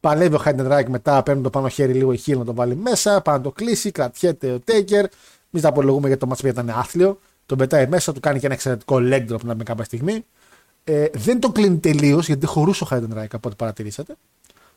Παλεύει 0.00 0.34
ο 0.34 0.38
Χάιντεν 0.38 0.90
μετά, 0.90 1.22
παίρνει 1.22 1.42
το 1.42 1.50
πάνω 1.50 1.68
χέρι 1.68 1.92
λίγο 1.92 2.12
η 2.12 2.16
χείλη 2.16 2.38
να 2.38 2.44
το 2.44 2.54
βάλει 2.54 2.76
μέσα, 2.76 3.20
πάει 3.20 3.36
να 3.36 3.42
το 3.42 3.50
κλείσει, 3.50 3.90
κρατιέται 3.90 4.52
ο 4.52 4.60
Τέικερ. 4.60 5.06
Μη 5.50 5.60
τα 5.60 5.68
απολογούμε 5.68 6.06
γιατί 6.06 6.20
το 6.20 6.26
μάτσο 6.26 6.46
ήταν 6.48 6.70
άθλιο. 6.70 7.18
Τον 7.46 7.58
πετάει 7.58 7.86
μέσα, 7.86 8.12
του 8.12 8.20
κάνει 8.20 8.38
και 8.38 8.46
ένα 8.46 8.54
εξαιρετικό 8.54 8.96
leg 9.00 9.28
drop 9.28 9.40
να 9.42 9.54
με 9.54 9.62
κάποια 9.62 9.84
στιγμή. 9.84 10.24
Ε, 10.84 11.06
δεν 11.12 11.40
το 11.40 11.52
κλείνει 11.52 11.78
τελείως 11.78 12.26
γιατί 12.26 12.46
χωρούσε 12.46 12.84
ο 12.84 12.86
Χάιντεν 12.86 13.18
από 13.18 13.48
ό,τι 13.48 13.56
παρατηρήσατε. 13.56 14.16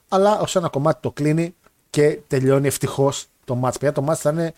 Αλλά 0.08 0.40
ως 0.40 0.56
ένα 0.56 0.70
κομμάτι 0.70 1.02
το 1.02 1.12
κλείνει 1.12 1.56
και 1.90 2.20
τελειώνει 2.28 2.68
ευτυχώς 2.68 3.28
το 3.46 3.62
match. 3.64 3.80
Πια 3.80 3.92
το 3.92 4.06
match 4.10 4.16
θα 4.16 4.30
είναι. 4.30 4.54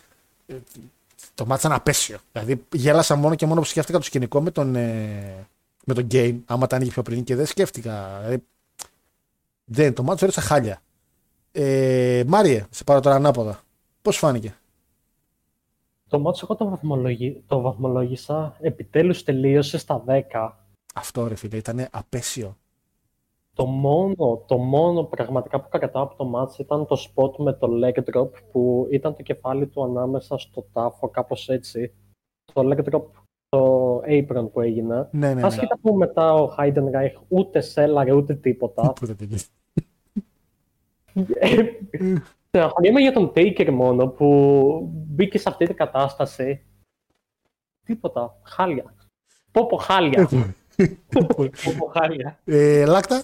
Το 1.36 1.46
match 1.50 1.58
ήταν 1.58 1.72
απέσιο. 1.72 2.18
Δηλαδή 2.32 2.64
γέλασα 2.74 3.16
μόνο 3.16 3.36
και 3.36 3.46
μόνο 3.46 3.62
που 3.62 3.68
σκέφτηκα 3.68 3.98
το 3.98 4.04
σκηνικό 4.04 4.42
με 4.42 4.52
τον, 4.52 4.76
ε, 4.76 5.48
με 5.86 5.94
τον 5.94 6.08
game, 6.12 6.38
άμα 6.46 6.68
τα 6.68 6.76
άνοιγε 6.76 6.92
πιο 6.92 7.02
πριν 7.02 7.24
και 7.24 7.36
δεν 7.36 7.46
σκέφτηκα. 7.46 8.18
Δηλαδή, 8.20 8.44
δεν, 9.66 9.94
το 9.94 10.06
match 10.08 10.22
έριξα 10.22 10.42
χάλια. 10.42 10.82
Ε, 11.52 12.24
Μάριε, 12.28 12.66
σε 12.70 12.84
πάρω 12.84 13.00
τώρα 13.00 13.16
ανάποδα. 13.16 13.64
Πώς 14.02 14.18
φάνηκε; 14.18 14.56
Το 16.08 16.20
μάτσο 16.20 16.48
εγώ 16.50 16.60
το, 16.60 16.70
βαθμολογι... 16.70 17.44
το 17.48 17.62
βαθμολόγησα, 17.62 18.58
επιτέλους 18.60 19.24
τελείωσε 19.24 19.78
στα 19.78 20.04
10. 20.08 20.52
Αυτό 20.96 21.28
ρε 21.28 21.36
φίλε, 21.36 21.58
ήταν 21.58 21.88
απέσιο. 21.92 22.58
Το 23.54 23.66
μόνο, 23.66 24.44
το 24.48 24.58
μόνο 24.58 25.04
πραγματικά 25.04 25.62
που 25.62 25.70
κρατάω 25.70 26.04
από 26.04 26.16
το 26.16 26.26
μάτς 26.26 26.60
ήταν 26.60 26.86
το 26.86 26.98
spot 27.00 27.36
με 27.38 27.54
το 27.54 27.68
leg 27.84 28.04
drop 28.12 28.30
που 28.52 28.88
ήταν 28.92 29.16
το 29.16 29.24
κεφάλι 29.24 29.68
του 29.68 29.84
ανάμεσα 29.84 30.38
στο 30.38 30.66
τάφο, 30.74 31.10
κάπως 31.10 31.50
έτσι. 31.50 31.94
Το 32.54 32.62
leg 32.72 32.94
drop, 32.94 33.04
το 33.50 33.98
apron 33.98 34.50
που 34.52 34.62
έγινε. 34.62 35.08
Ναι, 35.12 35.28
ναι, 35.28 35.34
ναι. 35.34 35.46
Άσχετα 35.46 35.78
που 35.82 35.96
μετά 35.96 36.34
ο 36.34 36.56
Heidenreich 36.58 37.22
ούτε 37.28 37.62
σέλαρε 37.62 38.12
ούτε 38.12 38.36
τίποτα. 38.36 38.94
Στεναχωριέμαι 42.58 43.02
για 43.02 43.12
τον 43.12 43.32
Taker 43.36 43.70
μόνο 43.72 44.08
που 44.08 44.90
μπήκε 44.92 45.38
σε 45.38 45.50
αυτή 45.50 45.66
την 45.66 45.76
κατάσταση. 45.76 46.66
Τίποτα. 47.86 48.40
Χάλια. 48.44 48.96
Πωπω 49.52 49.78
χάλια. 49.78 50.30
Πωπω 51.64 51.92
χάλια. 51.94 52.40
Ε, 52.46 52.86
Λάκτα. 52.86 53.24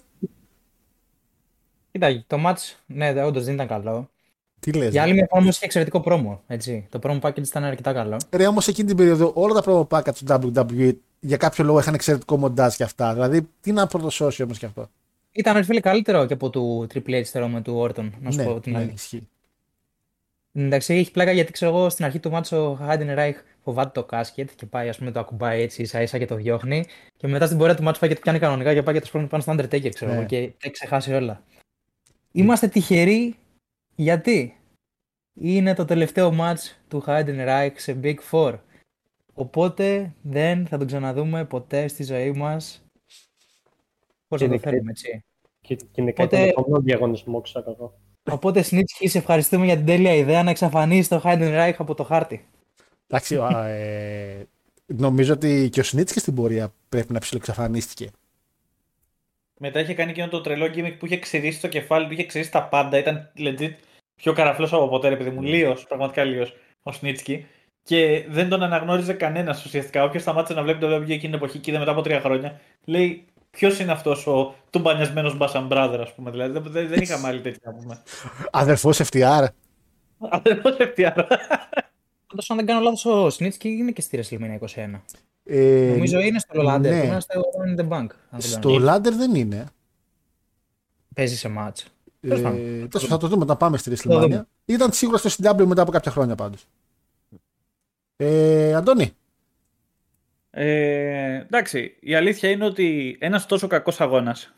Κοίτα, 1.92 2.24
το 2.28 2.38
match, 2.46 2.76
ναι, 2.86 3.24
όντως 3.24 3.44
δεν 3.44 3.54
ήταν 3.54 3.68
καλό. 3.68 4.10
Τι 4.60 4.74
λες. 4.74 4.92
Για 4.92 5.02
άλλη 5.02 5.14
μια 5.14 5.28
φορά 5.30 5.42
όμως 5.42 5.56
είχε 5.56 5.66
εξαιρετικό 5.66 6.00
πρόμο. 6.00 6.42
Έτσι. 6.48 6.88
Το 6.90 7.00
promo 7.04 7.20
package 7.20 7.48
ήταν 7.48 7.64
αρκετά 7.64 7.94
καλό. 7.94 8.18
Ρε, 8.32 8.48
όμως 8.48 8.68
εκείνη 8.68 8.88
την 8.88 8.98
περίοδο 8.98 9.32
όλα 9.36 9.62
τα 9.62 9.64
promo 9.66 9.98
package 9.98 10.16
του 10.16 10.52
WWE 10.56 10.94
για 11.20 11.38
κάποιο 11.38 11.64
λόγο 11.64 11.80
είχαν 11.80 11.94
εξαιρετικό 11.94 12.38
μοντάζ 12.38 12.76
και 12.76 12.84
αυτά. 12.84 13.14
Δηλαδή, 13.14 13.50
τι 13.62 13.72
να 13.72 13.88
πρωτοσώσει 13.88 14.44
όμως 14.44 14.60
και 14.60 14.66
αυτό. 14.66 14.90
Ήταν 15.36 15.64
φίλε 15.64 15.80
καλύτερο 15.80 16.26
και 16.26 16.34
από 16.34 16.50
του 16.50 16.88
Triple 16.94 17.20
H 17.20 17.24
θεωρώ 17.24 17.48
με 17.48 17.62
του 17.62 17.82
Orton, 17.82 18.10
να 18.22 18.32
σου 18.32 18.38
ναι, 18.38 18.46
πω 18.46 18.60
την 18.60 18.72
ναι, 18.72 18.78
αλήθεια. 18.78 18.94
ισχύει. 18.96 19.28
Εντάξει, 20.56 20.94
έχει 20.94 21.12
πλάκα 21.12 21.32
γιατί 21.32 21.52
ξέρω 21.52 21.72
εγώ 21.78 21.90
στην 21.90 22.06
αρχή 22.06 22.20
του 22.20 22.30
μάτσο 22.30 22.70
ο 22.72 22.74
Χάιντεν 22.76 23.14
Ράιχ 23.16 23.42
φοβάται 23.64 23.90
το 23.94 24.04
κάσκετ 24.04 24.50
και 24.56 24.66
πάει, 24.66 24.90
ας 24.90 24.98
πούμε, 24.98 25.12
το 25.12 25.20
ακουμπάει 25.20 25.62
έτσι 25.62 25.82
ίσα 25.82 26.02
ίσα 26.02 26.18
και 26.18 26.26
το 26.26 26.36
διώχνει. 26.36 26.86
Και 27.18 27.28
μετά 27.28 27.46
στην 27.46 27.58
πορεία 27.58 27.76
του 27.76 27.84
μάτσου 27.84 28.00
πάει 28.00 28.10
και 28.10 28.16
το 28.16 28.22
πιάνει 28.22 28.40
κανονικά 28.40 28.74
και 28.74 28.84
πάει 28.84 28.94
και 28.94 29.00
το 29.00 29.06
σπρώχνει 29.06 29.28
πάνω 29.28 29.44
στο 29.44 29.54
Undertaker, 29.54 29.90
ξέρω 29.94 30.12
Ναι. 30.12 30.18
εγώ, 30.18 30.26
και 30.26 30.38
έχει 30.38 30.72
ξεχάσει 30.72 31.14
όλα. 31.14 31.44
Είμαστε 32.32 32.68
τυχεροί 32.68 33.36
γιατί 33.96 34.58
είναι 35.34 35.74
το 35.74 35.86
τελευταίο 35.86 36.32
μάτς 36.32 36.80
του 36.88 37.00
Χάιντεν 37.02 37.44
Ράιχ 37.46 37.80
σε 37.80 38.00
Big 38.04 38.16
Four. 38.32 38.60
Οπότε 39.34 40.14
δεν 40.22 40.68
θα 40.68 40.78
τον 40.78 40.88
ξαναδούμε 40.88 41.46
ποτέ 41.46 41.88
στη 41.88 42.04
ζωή 42.04 42.32
μας. 42.32 42.83
Πώς 44.34 44.42
να 44.42 44.48
το 44.48 44.54
Γενικά- 44.54 44.70
θέλουμε, 44.70 44.92
έτσι. 44.92 45.24
Και 45.62 45.78
γενικά 45.94 46.24
Οπότε- 46.24 46.42
ήταν 46.42 46.54
το 46.54 46.60
επόμενο 46.62 46.84
διαγωνισμό, 46.84 47.42
ξέρω 47.42 47.72
εγώ. 47.78 47.94
Οπότε, 48.32 48.62
Σνίτσκι, 48.62 49.08
σε 49.08 49.18
ευχαριστούμε 49.18 49.66
για 49.66 49.76
την 49.76 49.86
τέλεια 49.86 50.14
ιδέα 50.14 50.44
να 50.44 50.50
εξαφανίσεις 50.50 51.08
το 51.08 51.20
Χάιντεν 51.20 51.52
Ράιχ 51.54 51.80
από 51.80 51.94
το 51.96 52.04
χάρτη. 52.04 52.46
Εντάξει, 53.08 53.36
α, 53.38 53.66
ε, 53.68 54.48
νομίζω 54.86 55.34
ότι 55.34 55.70
και 55.72 55.80
ο 55.80 55.84
Σνίτσκι 55.84 56.20
στην 56.20 56.36
πορεία 56.36 56.74
πρέπει 56.90 57.14
να 57.14 57.20
ψιλοεξαφανίστηκε. 57.20 58.10
Μετά 59.60 59.80
είχε 59.80 59.94
κάνει 59.94 60.12
εκείνο 60.12 60.28
το 60.28 60.42
τρελό 60.42 60.66
gimmick 60.66 60.96
που 61.00 61.06
είχε 61.06 61.18
ξηρίσει 61.18 61.62
το 61.62 61.68
κεφάλι 61.68 62.08
του, 62.08 62.14
είχε 62.14 62.26
ξηρίσει 62.26 62.52
τα 62.52 62.64
πάντα. 62.64 62.98
Ήταν 62.98 63.32
legit 63.38 63.72
πιο 64.16 64.34
καραφλός 64.34 64.74
από 64.74 64.88
ποτέ, 64.88 65.10
ρε 65.10 65.16
παιδί 65.16 65.30
μου. 65.30 65.42
Λίος, 65.42 65.86
πραγματικά 65.88 66.24
λίος 66.24 66.56
ο 66.84 66.92
Σνίτσκι. 66.92 67.46
Και 67.84 68.26
δεν 68.30 68.50
τον 68.50 68.64
αναγνώριζε 68.64 69.14
κανένας 69.14 69.66
ουσιαστικά. 69.66 70.04
Όποιος 70.04 70.22
σταμάτησε 70.22 70.54
να 70.54 70.64
βλέπει 70.64 70.80
το 70.80 70.96
WWE 70.96 71.02
εκείνη 71.02 71.20
την 71.20 71.34
εποχή 71.34 71.60
και 71.60 71.70
είδε 71.72 71.80
μετά 71.80 71.92
από 71.92 72.02
τρία 72.02 72.20
χρόνια, 72.22 72.62
λέει 72.86 73.26
ποιος 73.58 73.80
είναι 73.80 73.92
αυτός 73.92 74.28
ο 74.28 74.56
τουμπανιασμένος 74.70 75.38
Μπάσαν 75.38 75.68
Brother, 75.72 75.98
ας 76.02 76.14
πούμε. 76.14 76.32
Δηλαδή 76.32 76.52
δεν, 76.60 76.64
δεν, 76.72 76.88
δεν 76.88 77.02
είχαμε 77.02 77.28
άλλη 77.28 77.42
τέτοια 77.46 77.62
να 77.72 77.74
πούμε. 77.74 78.02
Αδερφός 78.52 79.02
FTR. 79.12 79.46
Αδερφός 80.30 80.76
FTR. 80.80 81.24
Πάντως, 82.28 82.50
αν 82.50 82.58
δεν 82.58 82.66
κάνω 82.66 82.80
λάθος, 82.80 83.06
ο 83.06 83.30
Σνίτσκι 83.30 83.70
είναι 83.70 83.92
και 83.92 84.02
στη 84.02 84.20
WrestleMania 84.24 84.60
21. 84.76 85.00
Ε, 85.46 85.90
Νομίζω 85.92 86.20
είναι 86.20 86.40
στο 86.40 86.54
Λολάντερ, 86.56 86.92
ναι. 86.94 87.00
που 87.02 87.06
είναι 87.06 87.20
στο 87.20 87.42
Run 87.42 87.80
in 87.80 87.82
the 87.82 87.88
Bank. 87.90 88.08
αν 88.30 88.40
δεν 88.40 88.42
Στο 88.42 88.60
κάνω 88.60 88.70
λάθος. 88.80 88.84
Λάντερ 88.84 89.14
δεν 89.14 89.36
είναι. 89.36 89.66
Παίζει 91.16 91.36
σε 91.38 91.48
μάτς. 91.50 91.82
Ε, 91.82 92.28
Τέλος 92.28 92.42
πάντων. 92.42 92.58
τέλος 92.60 92.90
πάντων, 92.92 93.10
θα 93.10 93.18
το 93.18 93.28
δούμε 93.28 93.44
όταν 93.44 93.58
πάμε 93.58 93.78
στη 93.78 93.90
Το 93.90 93.96
WrestleMania. 94.16 94.20
δούμε. 94.22 94.48
Ήταν 94.66 94.92
σίγουρα 94.92 95.18
στο 95.18 95.30
CW 95.30 95.66
μετά 95.66 95.82
από 95.82 95.92
κάποια 95.92 96.12
χρόνια 96.12 96.36
πάντως. 96.36 96.66
Ε, 98.16 98.74
Αντώνη, 98.76 99.12
Ε, 100.56 101.36
εντάξει, 101.36 101.98
η 102.00 102.16
αλήθεια 102.16 102.50
είναι 102.50 102.66
ότι 102.66 103.18
ένας 103.20 103.46
τόσο 103.46 103.68
κακός 103.68 104.02
αγώνας. 104.02 104.54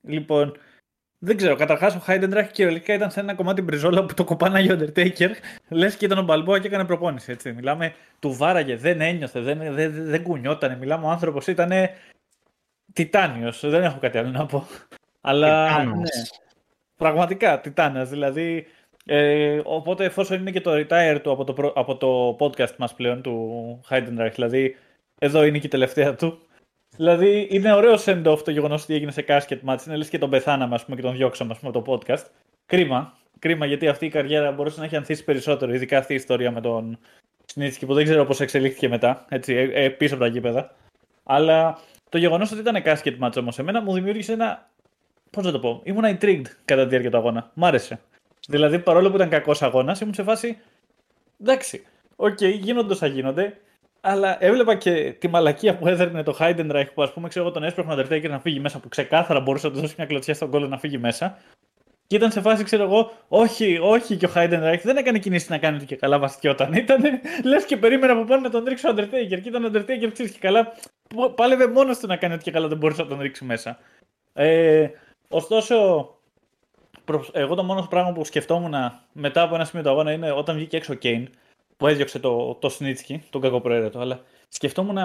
Λοιπόν, 0.00 0.56
δεν 1.18 1.36
ξέρω. 1.36 1.56
Καταρχάς, 1.56 1.94
ο 1.94 1.98
Χάιντεντραχ 1.98 2.50
κυριολεκτικά 2.50 2.94
ήταν 2.94 3.10
σε 3.10 3.20
ένα 3.20 3.34
κομμάτι 3.34 3.62
μπριζόλα 3.62 4.04
που 4.04 4.14
το 4.14 4.24
κοπάναγε 4.24 4.72
ο 4.72 4.76
Undertaker. 4.80 5.30
Λες 5.68 5.96
και 5.96 6.04
ήταν 6.04 6.18
ο 6.18 6.22
Μπαλμπόα 6.22 6.58
και 6.58 6.66
έκανε 6.66 6.84
προπόνηση. 6.84 7.32
Έτσι. 7.32 7.52
Μιλάμε, 7.52 7.94
του 8.18 8.32
βάραγε, 8.32 8.76
δεν 8.76 9.00
ένιωθε, 9.00 9.40
δεν, 9.40 9.74
δεν, 9.74 9.92
δεν 10.04 10.22
κουνιότανε. 10.22 10.76
Μιλάμε, 10.76 11.06
ο 11.06 11.08
άνθρωπος 11.08 11.46
ήταν 11.46 11.72
τιτάνιος. 12.92 13.60
Δεν 13.70 13.82
έχω 13.82 13.98
κάτι 13.98 14.18
άλλο 14.18 14.30
να 14.30 14.46
πω. 14.46 14.66
Αλλά. 15.20 15.66
Τιτάνας. 15.66 15.98
Ναι, 15.98 16.22
πραγματικά, 16.96 17.60
τιτάνας. 17.60 18.08
Δηλαδή, 18.08 18.66
ε, 19.06 19.60
οπότε 19.64 20.04
εφόσον 20.04 20.38
είναι 20.40 20.50
και 20.50 20.60
το 20.60 20.72
retire 20.72 21.18
του 21.22 21.30
από 21.30 21.44
το, 21.44 21.52
προ- 21.52 21.72
από 21.76 21.96
το 21.96 22.36
podcast 22.40 22.76
μας 22.76 22.94
πλέον 22.94 23.22
του 23.22 23.80
Heidenreich, 23.90 24.32
δηλαδή 24.34 24.76
εδώ 25.22 25.44
είναι 25.44 25.58
και 25.58 25.66
η 25.66 25.70
τελευταία 25.70 26.14
του. 26.14 26.38
Δηλαδή 26.96 27.48
είναι 27.50 27.72
ωραίο 27.72 27.94
send-off 28.04 28.38
το 28.44 28.50
γεγονός 28.50 28.82
ότι 28.82 28.94
έγινε 28.94 29.10
σε 29.10 29.24
casket 29.28 29.58
match. 29.66 29.86
Είναι 29.86 29.96
λες 29.96 30.08
και 30.08 30.18
τον 30.18 30.30
πεθάναμε 30.30 30.74
ας 30.74 30.84
πούμε, 30.84 30.96
και 30.96 31.02
τον 31.02 31.16
διώξαμε 31.16 31.52
ας 31.52 31.58
πούμε, 31.58 31.70
από 31.74 31.82
το 31.82 31.92
podcast. 31.92 32.24
Κρίμα. 32.66 33.16
Κρίμα 33.38 33.66
γιατί 33.66 33.88
αυτή 33.88 34.06
η 34.06 34.08
καριέρα 34.08 34.52
μπορούσε 34.52 34.78
να 34.78 34.84
έχει 34.84 34.96
ανθίσει 34.96 35.24
περισσότερο, 35.24 35.74
ειδικά 35.74 35.98
αυτή 35.98 36.12
η 36.12 36.16
ιστορία 36.16 36.50
με 36.50 36.60
τον 36.60 36.98
Σνίτσκι 37.46 37.86
που 37.86 37.94
δεν 37.94 38.04
ξέρω 38.04 38.24
πώς 38.24 38.40
εξελίχθηκε 38.40 38.88
μετά, 38.88 39.24
έτσι, 39.28 39.54
ε, 39.54 39.84
ε, 39.84 39.88
πίσω 39.88 40.14
από 40.14 40.22
τα 40.22 40.28
γήπεδα. 40.28 40.74
Αλλά 41.24 41.78
το 42.08 42.18
γεγονός 42.18 42.52
ότι 42.52 42.60
ήταν 42.60 42.82
casket 42.84 43.18
match 43.20 43.36
όμως 43.38 43.58
εμένα 43.58 43.82
μου 43.82 43.94
δημιούργησε 43.94 44.32
ένα. 44.32 44.70
Πώς 45.30 45.44
να 45.44 45.52
το 45.52 45.58
πω, 45.58 45.80
ήμουν 45.84 46.04
intrigued 46.04 46.46
κατά 46.64 46.82
τη 46.82 46.88
διάρκεια 46.88 47.10
του 47.10 47.16
αγώνα. 47.16 47.50
Μ' 47.54 47.64
άρεσε. 47.64 48.00
Δηλαδή 48.48 48.78
παρόλο 48.78 49.10
που 49.10 49.16
ήταν 49.16 49.28
κακός 49.28 49.62
αγώνας, 49.62 50.00
ήμουν 50.00 50.14
σε 50.14 50.22
φάση. 50.22 50.58
Εντάξει, 51.40 51.86
οκ, 52.16 52.42
γίνονται 52.42 52.92
όσα 52.92 53.06
γίνονται. 53.06 53.56
Αλλά 54.04 54.44
έβλεπα 54.44 54.74
και 54.74 55.14
τη 55.18 55.28
μαλακία 55.28 55.76
που 55.76 55.88
έδερνε 55.88 56.22
το 56.22 56.36
Heidenreich 56.40 56.86
που 56.94 57.02
ας 57.02 57.12
πούμε 57.12 57.28
ξέρω 57.28 57.44
εγώ 57.44 57.54
τον 57.54 57.62
έσπρωχνε 57.64 57.94
ο 57.94 57.96
Undertaker 57.96 58.28
να 58.28 58.40
φύγει 58.40 58.60
μέσα 58.60 58.78
που 58.78 58.88
ξεκάθαρα 58.88 59.40
μπορούσε 59.40 59.66
να 59.66 59.72
του 59.72 59.80
δώσει 59.80 59.94
μια 59.98 60.06
κλωτσιά 60.06 60.34
στον 60.34 60.50
κώλο 60.50 60.68
να 60.68 60.78
φύγει 60.78 60.98
μέσα. 60.98 61.38
Και 62.06 62.16
ήταν 62.16 62.30
σε 62.30 62.40
φάση, 62.40 62.64
ξέρω 62.64 62.82
εγώ, 62.82 63.12
όχι, 63.28 63.78
όχι 63.82 64.16
και 64.16 64.26
ο 64.26 64.30
Heidenreich 64.34 64.80
δεν 64.82 64.96
έκανε 64.96 65.18
κινήσεις 65.18 65.48
να 65.48 65.58
κάνει 65.58 65.76
ότι 65.76 65.86
και 65.86 65.96
καλά 65.96 66.18
βαστιόταν. 66.18 66.72
Ήταν 66.84 67.02
λες 67.44 67.64
και 67.64 67.76
περίμενα 67.76 68.12
από 68.12 68.24
πάνω 68.24 68.40
να 68.40 68.50
τον 68.50 68.64
ρίξει 68.64 68.88
ο 68.88 68.94
Undertaker. 68.96 69.40
Και 69.42 69.48
ήταν 69.48 69.64
ο 69.64 69.68
Undertaker, 69.72 70.08
ξέρεις 70.12 70.32
και 70.32 70.38
καλά, 70.40 70.72
π- 71.14 71.34
πάλευε 71.34 71.66
μόνος 71.66 71.98
του 71.98 72.06
να 72.06 72.16
κάνει 72.16 72.34
ότι 72.34 72.42
και 72.42 72.50
καλά 72.50 72.68
δεν 72.68 72.78
μπορούσε 72.78 73.02
να 73.02 73.08
τον 73.08 73.20
ρίξει 73.20 73.44
μέσα. 73.44 73.78
Ε, 74.34 74.88
ωστόσο, 75.28 76.08
προ- 77.04 77.30
εγώ 77.32 77.54
το 77.54 77.62
μόνος 77.64 77.88
πράγμα 77.88 78.12
που 78.12 78.24
σκεφτόμουν 78.24 78.74
μετά 79.12 79.42
από 79.42 79.54
ένα 79.54 79.64
σημείο 79.64 79.84
του 79.84 79.90
αγώνα 79.90 80.12
είναι 80.12 80.30
όταν 80.32 80.56
βγήκε 80.56 80.76
έξω 80.76 80.92
ο 80.92 80.96
Kane 81.02 81.24
που 81.82 81.88
έδιωξε 81.88 82.18
το, 82.18 82.54
το 82.54 82.68
Σνίτσκι, 82.68 83.22
τον 83.30 83.40
κακοπροαίρετο, 83.40 83.98
αλλά 83.98 84.20
σκεφτόμουν 84.48 84.98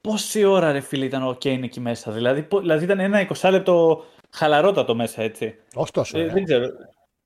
πόση 0.00 0.44
ώρα 0.44 0.72
ρε 0.72 0.80
φίλε 0.80 1.04
ήταν 1.04 1.28
ο 1.28 1.34
Κέιν 1.34 1.62
εκεί 1.62 1.80
μέσα. 1.80 2.10
Δηλαδή, 2.12 2.42
πο- 2.42 2.60
δηλαδή 2.60 2.84
ήταν 2.84 3.00
ένα 3.00 3.26
20 3.40 3.50
λεπτό 3.50 4.04
χαλαρότατο 4.30 4.94
μέσα, 4.94 5.22
έτσι. 5.22 5.54
όχι 5.74 5.92
τόσο. 5.92 6.18
Ε, 6.18 6.22
ε. 6.22 6.28
δεν 6.28 6.44
ξέρω. 6.44 6.66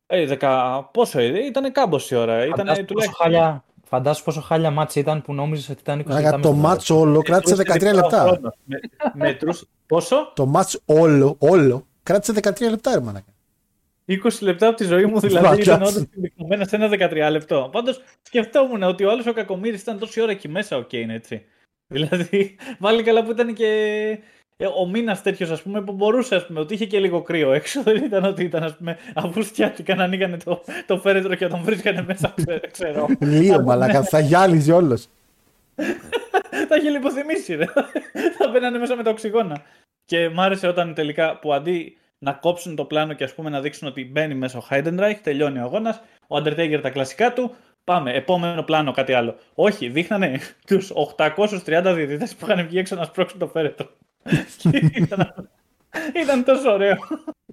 Ε, 0.07 0.27
δεκα... 0.27 0.83
Πόσο 0.93 1.19
ε, 1.19 1.45
ήταν 1.47 1.73
κάμποση 1.73 2.15
ώρα. 2.15 2.45
Ήταν 2.47 2.57
Φαντάσου 2.57 2.75
πόσο, 2.81 2.85
τουλάχιστον. 2.87 3.17
χάλια, 3.25 3.65
φαντάσου 3.85 4.25
πόσο 4.25 4.41
χάλια 4.41 4.71
μάτς 4.71 4.95
ήταν 4.95 5.23
που 5.23 5.35
νόμιζες 5.35 5.69
ότι 5.69 5.81
ήταν 5.81 6.01
20 6.01 6.05
Άρα, 6.11 6.21
λεπτά. 6.21 6.31
το 6.41 6.53
μέσα 6.53 6.55
στο 6.55 6.69
μάτς 6.69 6.91
όλο 6.91 7.23
κράτησε 7.23 7.55
13 7.57 7.95
λεπτά. 7.95 8.21
Χρόνος. 8.23 8.55
Με, 8.65 8.79
μετρούς- 9.15 9.65
Πόσο; 9.87 10.33
Το 10.35 10.47
μάτς 10.47 10.81
όλο, 10.85 11.37
όλο 11.39 11.87
κράτησε 12.03 12.33
13 12.43 12.71
λεπτά, 12.71 12.95
ρε 12.95 13.01
μάνα. 13.01 13.23
20 14.09 14.15
λεπτά 14.41 14.67
από 14.67 14.77
τη 14.77 14.85
ζωή 14.85 15.05
μου 15.05 15.21
δηλαδή 15.21 15.47
Βαριάς. 15.47 15.67
ήταν 15.67 15.83
όντω 15.83 16.07
συμπυκνωμένα 16.13 16.65
σε 16.65 16.77
ένα 16.77 16.89
13 16.89 17.31
λεπτό. 17.31 17.69
Πάντως 17.73 18.01
σκεφτόμουν 18.23 18.83
ότι 18.83 19.05
ο 19.05 19.11
άλλο 19.11 19.23
ο 19.29 19.33
Κακομήρη 19.33 19.77
ήταν 19.77 19.99
τόση 19.99 20.21
ώρα 20.21 20.31
εκεί 20.31 20.49
μέσα, 20.49 20.77
ο 20.77 20.83
Κέιν, 20.83 21.11
έτσι. 21.11 21.45
Δηλαδή, 21.87 22.57
βάλει 22.79 23.03
καλά 23.03 23.25
που 23.25 23.31
ήταν 23.31 23.55
και 23.55 23.67
ε, 24.57 24.67
ο 24.67 24.87
μήνας 24.87 25.23
τέτοιος, 25.23 25.51
ας 25.51 25.63
πούμε, 25.63 25.83
που 25.83 25.93
μπορούσε, 25.93 26.35
ας 26.35 26.47
πούμε, 26.47 26.61
ότι 26.61 26.75
είχε 26.75 26.87
και 26.87 26.99
λίγο 27.01 27.23
κρύο 27.23 27.53
έξω. 27.53 27.83
Δεν 27.93 28.05
ήταν 28.05 28.25
ότι 28.25 28.45
ήταν, 28.45 28.63
ας 28.63 28.77
πούμε, 28.77 28.99
αφού 29.15 29.43
στιάτηκαν, 29.43 30.01
ανοίγανε 30.01 30.37
το, 30.37 30.63
το 30.87 30.99
φέρετρο 30.99 31.35
και 31.35 31.47
τον 31.47 31.61
βρίσκανε 31.63 32.05
μέσα, 32.07 32.35
ξέ- 32.37 32.71
ξέρω. 32.71 33.07
Λίγο 33.21 33.63
μαλάκα, 33.63 34.03
θα 34.03 34.19
γυάλιζε 34.21 34.73
όλος. 34.73 35.09
Τα 36.69 36.77
είχε 36.77 36.91
λιποθυμήσει, 36.91 37.55
ρε. 37.55 37.65
Θα 38.39 38.49
μπαίνανε 38.53 38.79
μέσα 38.79 38.97
με 38.97 39.03
τα 39.03 39.11
οξυγόνα. 39.11 39.63
Και 40.05 40.29
μ' 40.29 40.41
άρεσε 40.41 40.67
όταν 40.67 40.95
τελικά 40.95 41.39
που 41.39 41.53
αντί 41.53 41.97
να 42.25 42.33
κόψουν 42.33 42.77
το 42.77 42.85
πλάνο 42.85 43.13
και 43.13 43.25
ας 43.25 43.35
πούμε 43.35 43.51
να 43.51 43.61
δείξουν 43.61 43.89
ότι 43.89 44.05
μπαίνει 44.05 44.35
μέσα 44.35 44.59
ο 44.59 44.63
Heidenreich, 44.71 45.17
τελειώνει 45.23 45.59
ο 45.59 45.63
αγώνας, 45.63 46.03
ο 46.27 46.37
Undertaker 46.37 46.79
τα 46.83 46.91
κλασικά 46.91 47.33
του, 47.33 47.55
πάμε, 47.85 48.13
επόμενο 48.13 48.63
πλάνο, 48.63 48.93
κάτι 48.93 49.13
άλλο. 49.13 49.37
Όχι, 49.55 49.89
δείχνανε 49.89 50.39
τους 50.69 50.93
830 51.17 51.93
διαιτητές 51.95 52.35
που 52.35 52.47
είχαν 52.47 52.67
βγει 52.67 52.79
έξω 52.79 52.95
να 52.95 53.05
σπρώξουν 53.05 53.39
το 53.39 53.47
φέρετο. 53.47 53.91
ήταν, 55.03 55.51
ήταν 56.23 56.45
τόσο 56.45 56.73
ωραίο. 56.73 56.97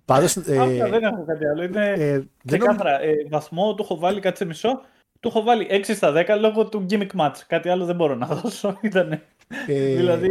Πάντως, 0.05 0.35
ε, 0.35 0.41
δεν 0.89 1.03
έχω 1.03 1.23
κάτι 1.27 1.47
άλλο. 1.47 1.63
Είναι 1.63 1.93
ε, 1.97 2.23
ξεκάθαρα. 2.45 3.01
Ε, 3.01 3.13
βαθμό 3.29 3.75
του 3.75 3.83
έχω 3.83 3.97
βάλει 3.97 4.19
κάτι 4.19 4.37
σε 4.37 4.45
μισό. 4.45 4.81
Του 5.19 5.27
έχω 5.27 5.41
βάλει 5.41 5.67
6 5.69 5.81
στα 5.83 6.13
10 6.15 6.37
λόγω 6.39 6.69
του 6.69 6.85
gimmick 6.89 7.15
match. 7.17 7.35
Κάτι 7.47 7.69
άλλο 7.69 7.85
δεν 7.85 7.95
μπορώ 7.95 8.15
να 8.15 8.25
δώσω. 8.35 8.77
Ήτανε. 8.81 9.21
Ε, 9.67 9.95
Δηλαδή, 9.95 10.29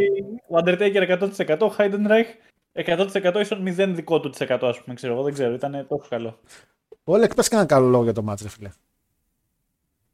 ο 0.49 0.57
Undertaker 0.65 1.19
100%, 1.47 1.59
ο 1.61 1.75
Heidenreich 1.79 2.50
100% 2.73 3.37
ίσον 3.41 3.65
0 3.67 3.93
δικό 3.95 4.21
του 4.21 4.31
της 4.31 4.41
100, 4.41 4.59
ας 4.63 4.83
πούμε, 4.83 4.95
ξέρω 4.95 5.13
εγώ, 5.13 5.23
δεν 5.23 5.33
ξέρω, 5.33 5.55
ήταν 5.55 5.87
τόσο 5.89 6.09
καλό. 6.09 6.41
Όλα 7.05 7.25
εκπες 7.25 7.49
κανένα 7.49 7.69
καλό 7.69 7.89
λόγο 7.89 8.03
για 8.05 8.13
το 8.13 8.23
μάτς, 8.23 8.43
ρε 8.43 8.49
φίλε. 8.49 8.71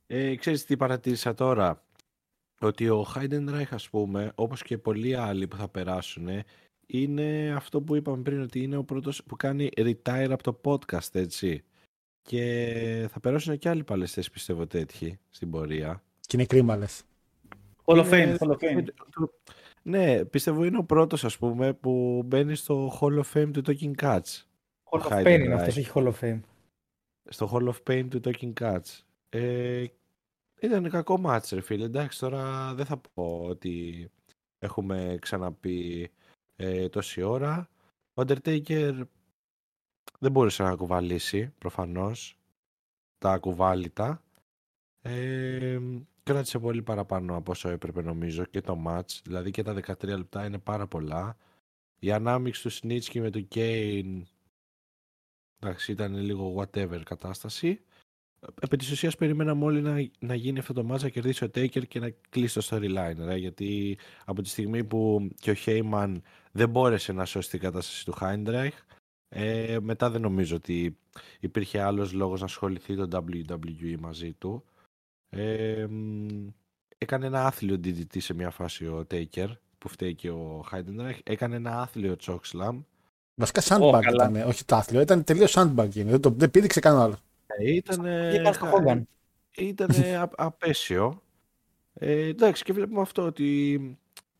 Ε, 0.06 0.34
ξέρεις 0.36 0.64
τι 0.64 0.76
παρατήρησα 0.76 1.34
τώρα; 1.34 1.82
Ότι 2.60 2.88
ο 2.88 3.06
Heidenreich, 3.14 3.70
ας 3.70 3.88
πούμε, 3.90 4.32
όπως 4.34 4.62
και 4.62 4.78
πολλοί 4.78 5.14
άλλοι 5.14 5.46
που 5.48 5.56
θα 5.56 5.68
περάσουν, 5.68 6.28
είναι 6.86 7.52
αυτό 7.56 7.80
που 7.80 7.96
είπαμε 7.96 8.22
πριν, 8.22 8.42
ότι 8.42 8.62
είναι 8.62 8.76
ο 8.76 8.84
πρώτος 8.84 9.24
που 9.24 9.36
κάνει 9.36 9.68
retire 9.76 10.28
από 10.30 10.42
το 10.42 10.60
podcast, 10.64 11.14
έτσι. 11.14 11.64
Και 12.22 13.08
θα 13.12 13.20
περάσουν 13.20 13.58
και 13.58 13.68
άλλοι 13.68 13.84
παλαιστές, 13.84 14.30
πιστεύω, 14.30 14.66
τέτοιοι 14.66 15.18
στην 15.30 15.50
πορεία. 15.50 16.02
Και 16.20 16.36
είναι 16.36 16.46
κρίμα, 16.46 16.76
λες. 16.76 17.02
Hall 17.84 17.98
of 18.04 18.12
Είναι- 18.12 18.36
Fame, 18.40 18.46
Hall 18.46 18.50
of 18.50 18.56
Fame. 18.56 18.84
Ναι, 19.86 20.24
πιστεύω 20.24 20.64
είναι 20.64 20.78
ο 20.78 20.84
πρώτος, 20.84 21.24
ας 21.24 21.38
πούμε, 21.38 21.72
που 21.74 22.22
μπαίνει 22.24 22.54
στο 22.54 22.98
Hall 23.00 23.22
of 23.22 23.32
Fame 23.34 23.50
του 23.52 23.62
Talking 23.66 23.94
Cats. 23.94 24.42
Hall 24.90 25.00
Ο 25.00 25.06
of 25.08 25.12
Fame 25.12 25.26
είναι 25.26 25.54
Heidenreich. 25.54 25.58
αυτός, 25.58 25.76
όχι 25.76 25.90
Hall 25.94 26.12
of 26.12 26.18
Fame. 26.20 26.40
στο 27.28 27.50
Hall 27.52 27.68
of 27.72 27.76
Fame 27.86 28.06
του 28.10 28.20
Talking 28.24 28.52
Cats. 28.60 29.00
Ε, 29.28 29.84
ήταν 30.60 30.90
κακό 30.90 31.18
μάτς 31.18 31.50
ρε 31.50 31.60
φίλε. 31.60 31.84
Εντάξει 31.84 32.18
τώρα 32.18 32.74
δεν 32.74 32.86
θα 32.86 32.96
πω 33.14 33.44
ότι 33.44 34.08
έχουμε 34.58 35.16
ξαναπεί 35.20 36.10
ε, 36.56 36.88
τόση 36.88 37.22
ώρα. 37.22 37.68
Ο 38.14 38.22
Undertaker 38.26 39.00
δεν 40.18 40.30
μπορούσε 40.32 40.62
να 40.62 40.76
κουβαλήσει 40.76 41.48
προφανώς 41.58 42.38
τα 43.18 43.38
κουβάλιτα. 43.38 44.22
Ε, 45.02 45.78
κράτησε 46.30 46.58
πολύ 46.58 46.82
παραπάνω 46.82 47.36
από 47.36 47.50
όσο 47.50 47.68
έπρεπε 47.68 48.02
νομίζω 48.02 48.44
και 48.44 48.60
το 48.60 48.82
match. 48.86 49.20
Δηλαδή 49.24 49.50
και 49.50 49.62
τα 49.62 49.74
13 49.74 50.04
λεπτά 50.06 50.46
είναι 50.46 50.58
πάρα 50.58 50.86
πολλά. 50.86 51.36
Η 51.98 52.12
ανάμειξη 52.12 52.62
του 52.62 52.72
Snitchki 52.72 53.20
με 53.20 53.30
του 53.30 53.48
Kane 53.54 54.22
Εντάξει, 55.58 55.92
ήταν 55.92 56.14
λίγο 56.16 56.54
whatever 56.56 57.00
κατάσταση. 57.04 57.80
Επί 58.60 58.76
της 58.76 58.90
ουσίας 58.90 59.16
περιμέναμε 59.16 59.64
όλοι 59.64 59.80
να, 59.80 60.10
να 60.18 60.34
γίνει 60.34 60.58
αυτό 60.58 60.72
το 60.72 60.92
match, 60.92 61.00
να 61.00 61.08
κερδίσει 61.08 61.44
ο 61.44 61.50
Taker 61.54 61.86
και 61.88 62.00
να 62.00 62.10
κλείσει 62.28 62.54
το 62.54 62.66
storyline. 62.70 63.16
Ρε, 63.16 63.36
γιατί 63.36 63.98
από 64.24 64.42
τη 64.42 64.48
στιγμή 64.48 64.84
που 64.84 65.28
και 65.40 65.50
ο 65.50 65.54
Heyman 65.64 66.14
δεν 66.52 66.68
μπόρεσε 66.68 67.12
να 67.12 67.24
σώσει 67.24 67.50
την 67.50 67.60
κατάσταση 67.60 68.04
του 68.04 68.14
Heinrich, 68.20 68.68
ε, 69.28 69.78
μετά 69.80 70.10
δεν 70.10 70.20
νομίζω 70.20 70.56
ότι 70.56 70.98
υπήρχε 71.40 71.80
άλλος 71.80 72.12
λόγος 72.12 72.40
να 72.40 72.46
ασχοληθεί 72.46 72.96
το 72.96 73.24
WWE 73.28 73.96
μαζί 73.98 74.32
του. 74.32 74.64
Ε, 75.36 75.86
μ, 75.86 76.48
έκανε 76.98 77.26
ένα 77.26 77.46
άθλιο 77.46 77.74
DDT 77.84 78.16
σε 78.20 78.34
μια 78.34 78.50
φάση 78.50 78.86
ο 78.86 79.06
Taker, 79.10 79.48
που 79.78 79.88
φταίει 79.88 80.14
και 80.14 80.30
ο 80.30 80.64
Heidenreich. 80.72 81.18
Έκανε 81.24 81.56
ένα 81.56 81.80
άθλιο 81.80 82.16
chokeslam. 82.20 82.82
Βασικά 83.34 83.62
sandbag 83.64 84.00
καλά. 84.02 84.28
ήταν, 84.30 84.48
όχι 84.48 84.64
τάθλιο, 84.64 85.00
ήταν 85.00 85.24
τελείως 85.24 85.54
sandbag. 85.56 85.94
είναι. 85.94 86.10
Δεν, 86.10 86.20
το, 86.20 86.30
δεν 86.30 86.50
πήδηξε 86.50 86.80
κανένα 86.80 87.02
άλλος. 87.02 87.18
Ε, 87.46 87.74
Ήταν, 87.74 88.04
Ήταν 88.34 88.54
στο 88.54 88.72
Hogan. 88.72 89.02
ήταν 89.56 89.90
απέσιο. 90.36 91.22
Ε, 91.94 92.26
εντάξει 92.26 92.64
και 92.64 92.72
βλέπουμε 92.72 93.00
αυτό 93.00 93.22
ότι 93.22 93.80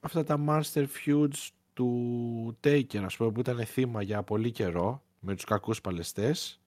αυτά 0.01 0.25
τα 0.25 0.45
Master 0.49 0.87
Feuds 1.07 1.49
του 1.73 2.59
Taker 2.65 2.97
ας 3.05 3.17
πούμε 3.17 3.31
που 3.31 3.41
ήταν 3.41 3.65
θύμα 3.65 4.03
για 4.03 4.23
πολύ 4.23 4.51
καιρό 4.51 5.03
με 5.21 5.35
τους 5.35 5.45
κακούς 5.45 5.81
παλαιστές 5.81 6.61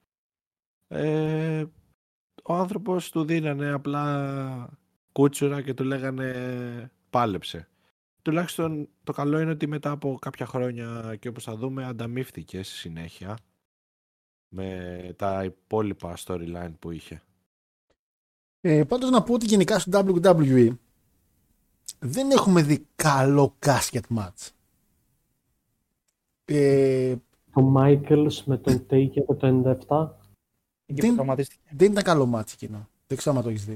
ε, 0.88 1.64
ο 2.49 2.53
άνθρωπος 2.53 3.09
του 3.11 3.23
δίνανε 3.23 3.71
απλά 3.71 4.69
κούτσουρα 5.11 5.61
και 5.61 5.73
του 5.73 5.84
λέγανε 5.84 6.91
πάλεψε. 7.09 7.67
Τουλάχιστον 8.21 8.89
το 9.03 9.11
καλό 9.11 9.39
είναι 9.39 9.51
ότι 9.51 9.67
μετά 9.67 9.91
από 9.91 10.17
κάποια 10.21 10.45
χρόνια 10.45 11.15
και 11.19 11.27
όπως 11.27 11.43
θα 11.43 11.55
δούμε 11.55 11.85
ανταμείφθηκε 11.85 12.63
στη 12.63 12.76
συνέχεια 12.76 13.38
με 14.49 15.13
τα 15.17 15.43
υπόλοιπα 15.43 16.17
storyline 16.26 16.73
που 16.80 16.91
είχε. 16.91 17.21
Ε, 18.61 18.84
Πάντως 18.84 19.09
να 19.09 19.23
πω 19.23 19.34
ότι 19.34 19.45
γενικά 19.45 19.80
στο 19.80 20.03
WWE 20.05 20.69
δεν 21.99 22.31
έχουμε 22.31 22.61
δει 22.61 22.88
καλό 22.95 23.55
casket 23.65 24.17
match. 24.17 24.49
Ε, 26.45 27.15
Το 27.53 27.73
Michaels 27.77 28.43
με 28.45 28.57
τον 28.57 28.85
Taker 28.89 29.38
το 29.38 29.77
97. 29.88 30.18
Εκεί 30.90 31.02
Δεν- 31.02 31.10
που 31.10 31.16
τραυματίστηκε. 31.16 31.61
δεν 31.72 31.91
ήταν 31.91 32.03
καλό 32.03 32.32
match 32.36 32.52
εκείνο. 32.53 32.88
Δεν 33.07 33.18
ξέρω 33.18 33.36
αν 33.38 33.44
το 33.44 33.49
έχεις 33.49 33.66
δει. 33.66 33.74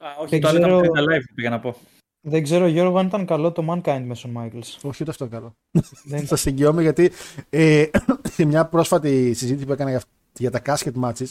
Α, 0.00 0.06
όχι, 0.20 0.28
Δεν 0.30 0.40
το 0.40 0.48
άλλο 0.48 0.58
ξέρω- 0.58 0.84
ήταν 0.84 1.04
live, 1.04 1.24
πήγα 1.34 1.50
να 1.50 1.60
πω. 1.60 1.76
Δεν 2.20 2.42
ξέρω, 2.42 2.66
Γιώργο, 2.66 2.98
αν 2.98 3.06
ήταν 3.06 3.26
καλό 3.26 3.52
το 3.52 3.64
Mankind 3.70 4.02
μέσω 4.06 4.28
Michaels. 4.36 4.76
Όχι, 4.82 5.02
ούτε 5.02 5.10
αυτό 5.10 5.26
καλό. 5.26 5.54
Δεν... 6.04 6.26
Σα 6.26 6.50
εγγυώμαι 6.50 6.82
γιατί 6.82 7.10
ε, 7.50 7.84
σε 8.22 8.44
μια 8.44 8.64
πρόσφατη 8.66 9.34
συζήτηση 9.34 9.66
που 9.66 9.72
έκανα 9.72 9.90
για, 9.90 10.02
για 10.38 10.50
τα 10.50 10.62
casket 10.66 10.92
matches 11.02 11.26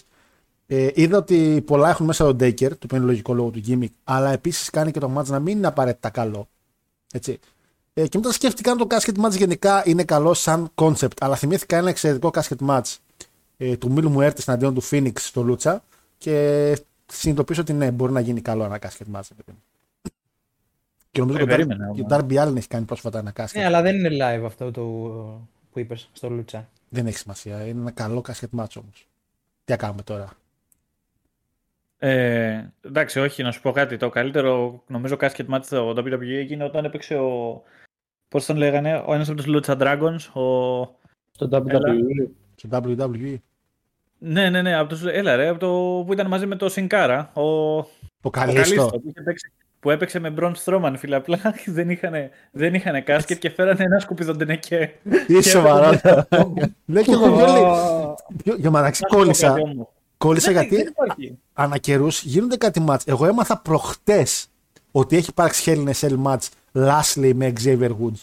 ε, 0.68 0.90
είδα 0.94 1.18
ότι 1.18 1.62
πολλά 1.66 1.90
έχουν 1.90 2.06
μέσα 2.06 2.24
τον 2.26 2.36
Taker, 2.40 2.70
το 2.70 2.78
οποίο 2.84 2.98
είναι 2.98 3.06
λογικό 3.06 3.34
λόγο 3.34 3.50
του 3.50 3.62
gimmick, 3.68 3.90
αλλά 4.04 4.32
επίσης 4.32 4.70
κάνει 4.70 4.92
και 4.92 5.00
το 5.00 5.18
match 5.18 5.26
να 5.26 5.40
μην 5.40 5.58
είναι 5.58 5.68
απαραίτητα 5.68 6.10
καλό. 6.10 6.48
Έτσι. 7.14 7.40
Ε, 7.94 8.08
και 8.08 8.18
μετά 8.18 8.32
σκέφτηκα 8.32 8.72
αν 8.72 8.78
το 8.78 8.88
casket 8.90 9.26
match 9.26 9.38
γενικά 9.38 9.84
είναι 9.86 10.04
καλό 10.04 10.34
σαν 10.34 10.72
concept, 10.76 11.18
αλλά 11.20 11.36
θυμήθηκα 11.36 11.78
ένα 11.78 11.90
εξαιρετικό 11.90 12.32
casket 12.34 12.68
match 12.68 12.96
ε, 13.58 13.78
του 13.78 13.92
Μίλου 13.92 14.10
Μουέρτης 14.10 14.48
εναντίον 14.48 14.74
του 14.74 14.84
Phoenix 14.84 15.12
στο 15.16 15.42
Λούτσα 15.42 15.84
και 16.18 16.78
συνειδητοποίησα 17.06 17.62
ότι 17.62 17.74
ναι, 17.74 17.92
μπορεί 17.92 18.12
να 18.12 18.20
γίνει 18.20 18.42
καλό 18.42 18.64
ένα 18.64 18.80
casket 18.82 19.16
match. 19.16 19.28
παιδί 19.36 19.52
μου. 19.52 19.64
Και 21.12 21.22
νομίζω 21.22 21.40
Ε, 21.40 21.42
ότι 21.42 21.52
ο 21.52 21.54
Dar- 21.54 21.58
περίμενα, 21.58 21.92
και 21.96 22.02
ο 22.02 22.06
όμως. 22.12 22.26
Darby 22.26 22.48
Allin 22.48 22.56
έχει 22.58 22.68
κάνει 22.68 22.86
πρόσφατα 22.86 23.20
ένα 23.20 23.34
casket. 23.36 23.52
Ναι, 23.54 23.66
αλλά 23.66 23.82
δεν 23.82 23.96
είναι 23.96 24.10
live 24.12 24.44
αυτό 24.46 24.72
το 24.72 24.82
που 25.72 25.80
είπες 25.80 26.10
στο 26.14 26.30
Λούτσα. 26.30 26.70
Δεν 26.90 27.08
έχει 27.08 27.18
σημασία. 27.18 27.66
Είναι 27.66 27.80
ένα 27.82 27.92
καλό 27.92 28.24
casket 28.28 28.60
match 28.60 28.76
όμως. 28.78 29.08
Τι 29.66 29.72
θα 29.72 29.78
κάνουμε 29.78 30.02
τώρα; 30.02 30.30
Ε, 31.98 32.64
εντάξει, 32.82 33.20
όχι, 33.20 33.44
να 33.44 33.52
σου 33.52 33.62
πω 33.62 33.72
κάτι. 33.72 33.98
Το 33.98 34.10
καλύτερο, 34.10 34.84
νομίζω, 34.88 35.16
casket 35.20 35.46
match 35.50 35.60
στο 35.64 35.90
WWE 35.90 36.22
έγινε 36.22 36.64
όταν 36.64 36.86
έπαιξε 36.86 37.16
ο. 37.18 37.64
Πώς 38.28 38.46
τον 38.46 38.58
λέγανε, 38.58 39.04
ο 39.08 39.14
ένας 39.14 39.30
από 39.30 39.44
τους 39.44 39.46
Lucha 39.48 39.78
Dragons. 39.82 40.20
Ο... 40.34 40.84
Στο 41.32 41.50
WWE. 41.52 42.28
Στο 42.68 42.82
WWE. 42.88 43.36
Ναι, 44.18 44.50
ναι, 44.50 44.62
ναι, 44.62 44.76
από 44.78 44.90
τους... 44.90 45.04
έλα 45.06 45.36
ρε, 45.36 45.48
από 45.48 45.60
το 45.60 46.04
που 46.06 46.14
ήταν 46.14 46.28
μαζί 46.28 46.46
με 46.46 46.56
το 46.56 46.70
Σινκάρα. 46.70 47.32
Ο, 47.34 47.42
Ο 47.42 47.88
ο 48.22 48.30
Καλίστο. 48.30 48.62
Καλίστο, 48.62 48.86
που, 49.00 49.04
είχε 49.10 49.22
παίξει- 49.22 49.52
που 49.80 49.90
έπαιξε 49.92 50.20
με 50.20 50.30
Μπρον 50.30 50.56
Στρόμαν, 50.56 50.98
φίλε. 50.98 51.16
Απλά 51.16 51.40
δεν 51.66 51.90
είχαν, 51.90 52.14
δεν 52.52 52.74
είχαν 52.74 53.04
κάσκετ 53.04 53.40
και 53.40 53.50
φέρανε 53.50 53.84
ένα 53.84 54.00
σκουπιδοντενεκέ. 54.00 54.94
Είσαι 55.28 55.50
σοβαρό. 55.50 56.00
Ναι, 56.86 57.02
και 57.02 57.12
εγώ 57.12 57.28
Γιώργη, 57.28 58.62
Για 58.62 58.72
μεταξύ 58.72 59.02
κόλλησα. 59.08 59.56
Κόλλησα 60.18 60.52
γιατί 60.52 60.76
Δεν 60.76 60.88
υπάρχει. 60.88 61.38
ανά 61.54 61.78
καιρούς 61.78 62.24
γίνονται 62.24 62.58
κάτι 62.58 62.80
μάτς. 62.80 63.06
Εγώ 63.08 63.26
έμαθα 63.26 63.58
προχτές 63.58 64.48
ότι 64.92 65.16
έχει 65.18 65.30
υπάρξει 65.30 65.72
Hell 65.76 65.88
in 65.88 65.92
a 65.94 66.08
Cell 66.10 66.24
match 66.24 66.48
Lastly 66.74 67.32
με 67.36 67.54
Xavier 67.64 67.90
Woods. 67.90 68.22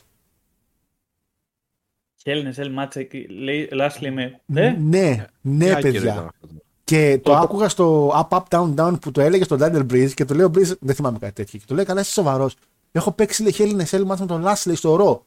Χέλνε, 2.23 2.53
Ελ 2.57 2.73
Μάτσε, 2.73 3.09
λέει 3.29 3.69
Λάσλι 3.73 4.11
με. 4.11 4.41
Ε, 4.55 4.71
Ναι, 4.71 5.27
ναι, 5.41 5.65
Τι 5.65 5.71
άκυρο 5.71 5.81
παιδιά. 5.93 6.01
ήταν 6.01 6.19
αυτό. 6.19 6.49
Και 6.85 7.21
το 7.23 7.35
άκουγα 7.37 7.69
στο 7.69 8.09
Up, 8.09 8.39
Up, 8.39 8.43
Down, 8.49 8.75
Down 8.75 9.01
που 9.01 9.11
το 9.11 9.21
έλεγε 9.21 9.45
στο 9.45 9.57
Daniel 9.61 9.87
Breeze 9.93 10.11
και 10.15 10.25
το 10.25 10.35
λέει 10.35 10.45
ο 10.45 10.51
Breeze, 10.55 10.79
δεν 10.81 10.95
θυμάμαι 10.95 11.19
κάτι 11.19 11.33
τέτοιο. 11.33 11.59
Και 11.59 11.65
το 11.69 11.75
λέει, 11.75 11.85
καλά, 11.85 12.01
είσαι 12.01 12.13
σοβαρός. 12.13 12.57
Έχω 12.93 13.13
παίξει 13.13 13.43
λέει, 13.43 13.55
Hell 13.59 13.81
in 13.81 13.85
a 13.85 13.85
Cell 13.85 14.07
match 14.07 14.19
με 14.19 14.27
τον 14.27 14.45
Lastly 14.47 14.73
στο 14.75 14.97
ρο. 14.97 15.27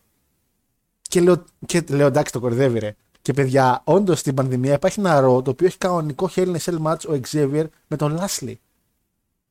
Και 1.02 1.22
λέω, 1.22 1.44
και 1.66 1.84
λέω 1.90 2.08
εντάξει, 2.08 2.34
το 2.34 2.40
κορδεύει 2.40 2.80
ρε. 2.80 2.96
Και 3.22 3.34
παιδιά, 3.34 3.82
όντως 3.84 4.20
στην 4.20 4.34
πανδημία 4.34 4.74
υπάρχει 4.74 5.00
ένα 5.00 5.20
ρο 5.20 5.42
το 5.42 5.50
οποίο 5.52 5.68
έχει 5.68 5.78
κανονικό 5.78 6.30
Hell 6.36 6.46
in 6.46 6.56
a 6.56 6.58
Cell 6.58 6.82
match 6.86 7.08
ο 7.10 7.20
Xavier 7.32 7.66
με 7.88 7.98
τον 7.98 8.20
Lastly. 8.20 8.54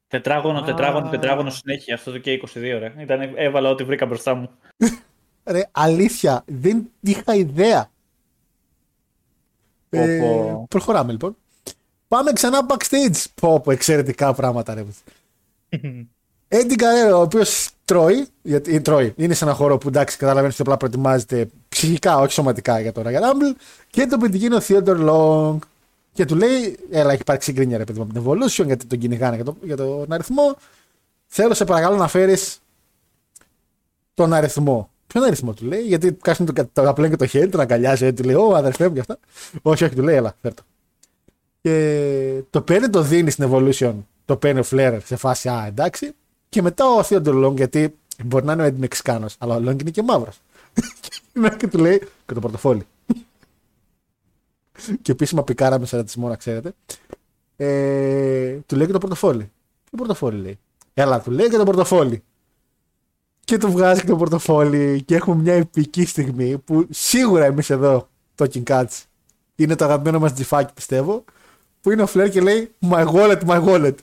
Τετράγωνο, 0.09 0.63
τετράγωνο, 0.63 1.07
Α. 1.07 1.11
τετράγωνο 1.11 1.51
συνέχεια. 1.51 1.95
Αυτό 1.95 2.11
το 2.11 2.19
και 2.19 2.41
22, 2.55 2.61
ρε. 2.79 2.95
Ήταν, 2.99 3.21
έβαλα 3.35 3.71
ό,τι 3.71 3.85
βρήκα 3.85 4.07
μπροστά 4.07 4.35
μου. 4.35 4.51
Ρε, 5.45 5.69
αλήθεια, 5.73 6.43
δεν 6.47 6.91
είχα 7.01 7.35
ιδέα. 7.35 7.91
Ε, 9.91 10.19
Πω, 10.19 10.27
πω. 10.27 10.67
προχωράμε 10.69 11.13
λοιπόν. 11.13 11.37
Πάμε 12.09 12.33
ξανά 12.33 12.67
backstage. 12.69 13.25
Πω, 13.41 13.61
πω, 13.61 13.71
εξαιρετικά 13.71 14.35
πράγματα 14.35 14.75
ρε. 14.75 14.85
Έντι 16.49 16.75
Καρέρο, 16.75 17.19
ο 17.19 17.23
οποίος 17.23 17.71
τρώει, 17.85 18.27
γιατί 18.43 18.81
τρώει. 18.81 19.13
Είναι 19.17 19.35
σε 19.35 19.45
ένα 19.45 19.55
χώρο 19.55 19.79
που 19.79 19.89
εντάξει, 19.89 20.17
καταλαβαίνεις 20.17 20.55
ότι 20.55 20.63
απλά 20.63 20.77
προετοιμάζεται 20.77 21.49
ψυχικά, 21.69 22.19
όχι 22.19 22.33
σωματικά 22.33 22.81
για 22.81 22.93
το 22.93 23.03
Royal 23.05 23.21
Rumble. 23.21 23.57
Και 23.91 24.07
τον 24.07 24.19
πεντικίνο 24.19 24.59
Theodore 24.69 25.09
Long. 25.09 25.59
Και 26.13 26.25
του 26.25 26.35
λέει, 26.37 26.79
έλα, 26.91 27.13
έχει 27.13 27.21
υπάρξει 27.21 27.51
συγκρίνια 27.51 27.79
ρε 27.79 27.85
παιδί 27.85 27.99
με 27.99 28.07
την 28.07 28.23
Evolution, 28.25 28.67
γιατί 28.67 28.87
τον 28.87 28.99
κυνηγάνε 28.99 29.35
για, 29.35 29.45
το, 29.45 29.57
για 29.63 29.77
τον 29.77 30.13
αριθμό. 30.13 30.57
Θέλω 31.27 31.55
σε 31.55 31.65
παρακαλώ 31.65 31.97
να 31.97 32.09
φέρεις 32.09 32.59
τον 34.15 34.33
αριθμό. 34.33 34.89
Ποιον 35.15 35.27
αριθμό 35.27 35.55
του 35.55 35.65
λέει, 35.65 35.81
γιατί 35.81 36.13
κάνει 36.13 36.53
το, 36.53 36.69
το 36.73 36.89
απλό 36.89 37.09
και 37.09 37.17
το 37.17 37.27
χέρι, 37.27 37.49
τον 37.49 37.61
αγκαλιάζει, 37.61 38.13
του 38.13 38.23
λέει, 38.23 38.35
Ω 38.35 38.55
αδερφέ 38.55 38.89
μου 38.89 38.95
και 38.95 39.01
αυτά. 39.01 39.19
όχι, 39.63 39.85
όχι, 39.85 39.95
του 39.95 40.03
λέει, 40.03 40.17
έλα, 40.17 40.37
φέρ 40.41 40.55
το. 40.55 40.63
Και 41.61 42.43
το 42.51 42.63
παίρνει, 42.63 42.89
το 42.89 43.03
δίνει 43.03 43.31
στην 43.31 43.51
Evolution, 43.51 43.95
το 44.25 44.37
παίρνει 44.37 44.61
ο 44.61 44.63
Φλερ 44.63 45.03
σε 45.03 45.17
φάση, 45.17 45.49
Α, 45.49 45.65
εντάξει. 45.67 46.13
Και 46.49 46.63
μετά 46.63 46.85
ο 46.87 47.01
Theodore 47.09 47.47
Long, 47.47 47.57
γιατί 47.57 47.95
μπορεί 48.25 48.45
να 48.45 48.53
είναι 48.53 48.67
ο 48.67 48.73
Μεξικάνο, 48.77 49.27
αλλά 49.39 49.55
ο 49.55 49.59
Long 49.59 49.81
είναι 49.81 49.91
και 49.91 50.03
μαύρος. 50.03 50.41
και 51.59 51.67
του 51.67 51.79
λέει, 51.79 51.99
και 52.27 52.35
το 52.35 52.41
πορτοφόλι 52.41 52.87
και 55.03 55.13
επίσημα 55.13 55.45
πικάραμε 55.45 55.87
σε 55.87 55.97
ρατσισμό, 55.97 56.29
να 56.29 56.37
ξέρετε. 56.37 56.73
Ε, 57.57 58.59
του 58.67 58.77
λέει 58.77 58.87
και 58.87 58.93
το 58.93 58.99
πορτοφόλι. 58.99 59.51
Το 59.91 59.97
πορτοφόλι 59.97 60.41
λέει. 60.41 60.59
Έλα, 60.95 61.21
του 61.21 61.31
λέει 61.31 61.49
και 61.49 61.57
το 61.57 61.65
πορτοφόλι. 61.65 62.23
Και 63.45 63.59
του 63.59 63.71
βγάζει 63.71 64.01
και 64.01 64.07
το 64.07 64.17
πορτοφόλι 64.17 65.03
και 65.03 65.15
έχουμε 65.15 65.43
μια 65.43 65.55
επική 65.55 66.05
στιγμή 66.07 66.59
που 66.59 66.87
σίγουρα 66.91 67.45
εμείς 67.45 67.71
εδώ, 67.71 68.09
το 68.35 68.47
King 68.55 68.63
Cats, 68.63 69.03
είναι 69.55 69.75
το 69.75 69.85
αγαπημένο 69.85 70.19
μας 70.19 70.33
τζιφάκι 70.33 70.73
πιστεύω, 70.73 71.25
που 71.81 71.91
είναι 71.91 72.03
ο 72.03 72.07
Φλερ 72.07 72.31
και 72.31 72.41
λέει 72.41 72.75
My 72.91 73.07
wallet, 73.07 73.41
my 73.47 73.65
wallet. 73.65 73.95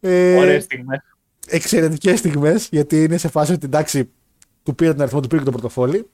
ε, 0.00 0.36
Ωραίες 0.36 0.64
στιγμές. 0.64 1.00
Εξαιρετικές 1.46 2.18
στιγμές, 2.18 2.68
γιατί 2.70 3.02
είναι 3.02 3.16
σε 3.16 3.28
φάση 3.28 3.52
ότι 3.52 3.66
εντάξει, 3.66 4.10
του 4.62 4.74
πήρε 4.74 4.90
τον 4.90 5.00
αριθμό, 5.00 5.20
του 5.20 5.28
πήρε 5.28 5.38
και 5.40 5.46
το 5.46 5.52
πορτοφόλι. 5.52 6.08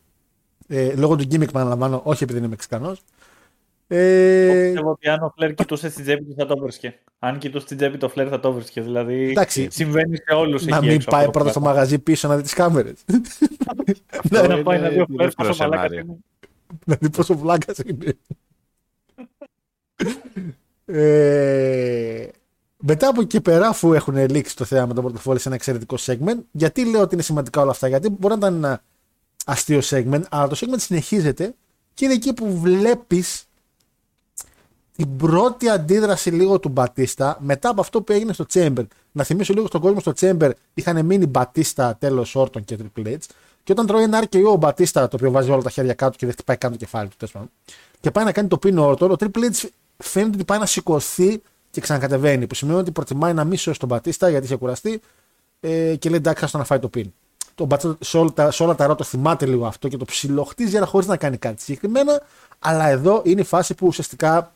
Ε, 0.68 0.94
λόγω 0.94 1.16
του 1.16 1.24
gimmick, 1.24 1.50
επαναλαμβάνω, 1.50 2.00
όχι 2.04 2.22
επειδή 2.22 2.38
είναι 2.38 2.48
Μεξικανός. 2.48 3.02
Ε... 3.92 4.62
Πιστεύω 4.64 4.90
ότι 4.90 5.08
αν 5.08 5.22
ο 5.22 5.32
Φλερ 5.36 5.54
κοιτούσε 5.54 5.90
στην 5.90 6.04
τσέπη 6.04 6.24
του 6.24 6.34
θα 6.36 6.46
το 6.46 6.56
βρίσκε. 6.56 6.98
Αν 7.18 7.38
κοιτούσε 7.38 7.64
στην 7.64 7.76
τσέπη 7.76 7.98
το 7.98 8.08
Φλερ 8.08 8.26
θα 8.30 8.40
το 8.40 8.52
βρίσκε. 8.52 8.80
Δηλαδή 8.80 9.30
Εντάξει, 9.30 9.68
συμβαίνει 9.70 10.16
σε 10.16 10.34
όλους 10.34 10.66
Να 10.66 10.82
μην 10.82 11.04
πάει 11.04 11.30
πρώτα 11.30 11.50
στο 11.50 11.60
μαγαζί 11.60 11.98
πίσω 11.98 12.28
να 12.28 12.36
δει 12.36 12.42
τις 12.42 12.54
κάμερες. 12.54 13.04
να 14.30 14.62
πάει 14.62 14.80
να 14.80 14.88
δει 14.88 15.00
ο 15.00 15.06
Φλερ 15.14 15.30
πόσο 15.30 15.68
μαλάκα 15.68 15.94
είναι. 15.94 16.16
Να 16.86 16.96
δει 17.00 17.10
πόσο 17.10 17.36
βλάκας 17.36 17.78
είναι. 17.78 18.14
ε, 20.84 22.28
μετά 22.76 23.08
από 23.08 23.20
εκεί 23.20 23.40
πέρα, 23.40 23.68
αφού 23.68 23.92
έχουν 23.92 24.16
λήξει 24.28 24.56
το 24.56 24.64
θέμα 24.64 24.86
με 24.86 24.94
τον 24.94 25.02
πορτοφόλι 25.02 25.38
σε 25.38 25.48
ένα 25.48 25.56
εξαιρετικό 25.56 25.96
segment, 26.00 26.38
γιατί 26.50 26.90
λέω 26.90 27.00
ότι 27.00 27.14
είναι 27.14 27.22
σημαντικά 27.22 27.60
όλα 27.60 27.70
αυτά, 27.70 27.88
Γιατί 27.88 28.08
μπορεί 28.08 28.34
να 28.38 28.46
ήταν 28.46 28.54
ένα 28.54 28.82
αστείο 29.44 29.80
segment, 29.84 30.22
αλλά 30.30 30.48
το 30.48 30.56
segment 30.60 30.78
συνεχίζεται 30.78 31.54
και 31.94 32.04
είναι 32.04 32.14
εκεί 32.14 32.34
που 32.34 32.58
βλέπεις 32.58 33.44
την 35.00 35.16
πρώτη 35.16 35.68
αντίδραση 35.68 36.30
λίγο 36.30 36.58
του 36.58 36.68
Μπατίστα 36.68 37.38
μετά 37.40 37.68
από 37.68 37.80
αυτό 37.80 38.02
που 38.02 38.12
έγινε 38.12 38.32
στο 38.32 38.44
Chamber. 38.52 38.84
Να 39.12 39.24
θυμίσω 39.24 39.52
λίγο 39.52 39.66
στον 39.66 39.80
κόσμο 39.80 40.00
στο 40.00 40.12
Chamber 40.20 40.50
είχαν 40.74 41.04
μείνει 41.04 41.26
Μπατίστα 41.26 41.96
τέλος 41.98 42.34
όρτων 42.34 42.64
και 42.64 42.78
Triple 42.80 43.06
H. 43.06 43.16
Και 43.64 43.72
όταν 43.72 43.86
τρώει 43.86 44.02
ένα 44.02 44.22
RKO 44.22 44.44
ο 44.52 44.56
Μπατίστα, 44.56 45.08
το 45.08 45.16
οποίο 45.16 45.30
βάζει 45.30 45.50
όλα 45.50 45.62
τα 45.62 45.70
χέρια 45.70 45.94
κάτω 45.94 46.16
και 46.16 46.26
δεν 46.26 46.34
χτυπάει 46.34 46.56
κάτω 46.56 46.72
το 46.72 46.78
κεφάλι 46.78 47.08
του, 47.08 47.16
τέλος 47.16 47.48
και 48.00 48.10
πάει 48.10 48.24
να 48.24 48.32
κάνει 48.32 48.48
το 48.48 48.58
πίνο 48.58 48.86
όρτον, 48.86 49.10
ο 49.10 49.16
Triple 49.18 49.26
H 49.26 49.68
φαίνεται 49.96 50.34
ότι 50.34 50.44
πάει 50.44 50.58
να 50.58 50.66
σηκωθεί 50.66 51.42
και 51.70 51.80
ξανακατεβαίνει. 51.80 52.46
Που 52.46 52.54
σημαίνει 52.54 52.78
ότι 52.78 52.90
προτιμάει 52.90 53.32
να 53.32 53.44
μην 53.44 53.58
σώσει 53.58 53.78
τον 53.78 53.88
Μπατίστα 53.88 54.28
γιατί 54.28 54.44
είχε 54.44 54.56
κουραστεί 54.56 55.00
ε, 55.60 55.94
και 55.96 56.08
λέει 56.08 56.18
εντάξει, 56.18 56.56
να 56.56 56.64
φάει 56.64 56.78
το 56.78 56.88
πίνο 56.88 57.12
το 57.54 57.66
Μπατσέτο 57.66 57.96
σε 58.00 58.18
όλα, 58.18 58.32
τα, 58.32 58.50
σε 58.50 58.62
όλα 58.62 58.74
τα 58.74 58.86
ρότα 58.86 59.04
θυμάται 59.04 59.46
λίγο 59.46 59.66
αυτό 59.66 59.88
και 59.88 59.96
το 59.96 60.04
ψιλοχτίζει 60.04 60.76
αλλά 60.76 60.86
χωρίς 60.86 61.06
να 61.06 61.16
κάνει 61.16 61.36
κάτι 61.36 61.62
συγκεκριμένα. 61.62 62.22
Αλλά 62.58 62.88
εδώ 62.88 63.22
είναι 63.24 63.40
η 63.40 63.44
φάση 63.44 63.74
που 63.74 63.86
ουσιαστικά 63.86 64.52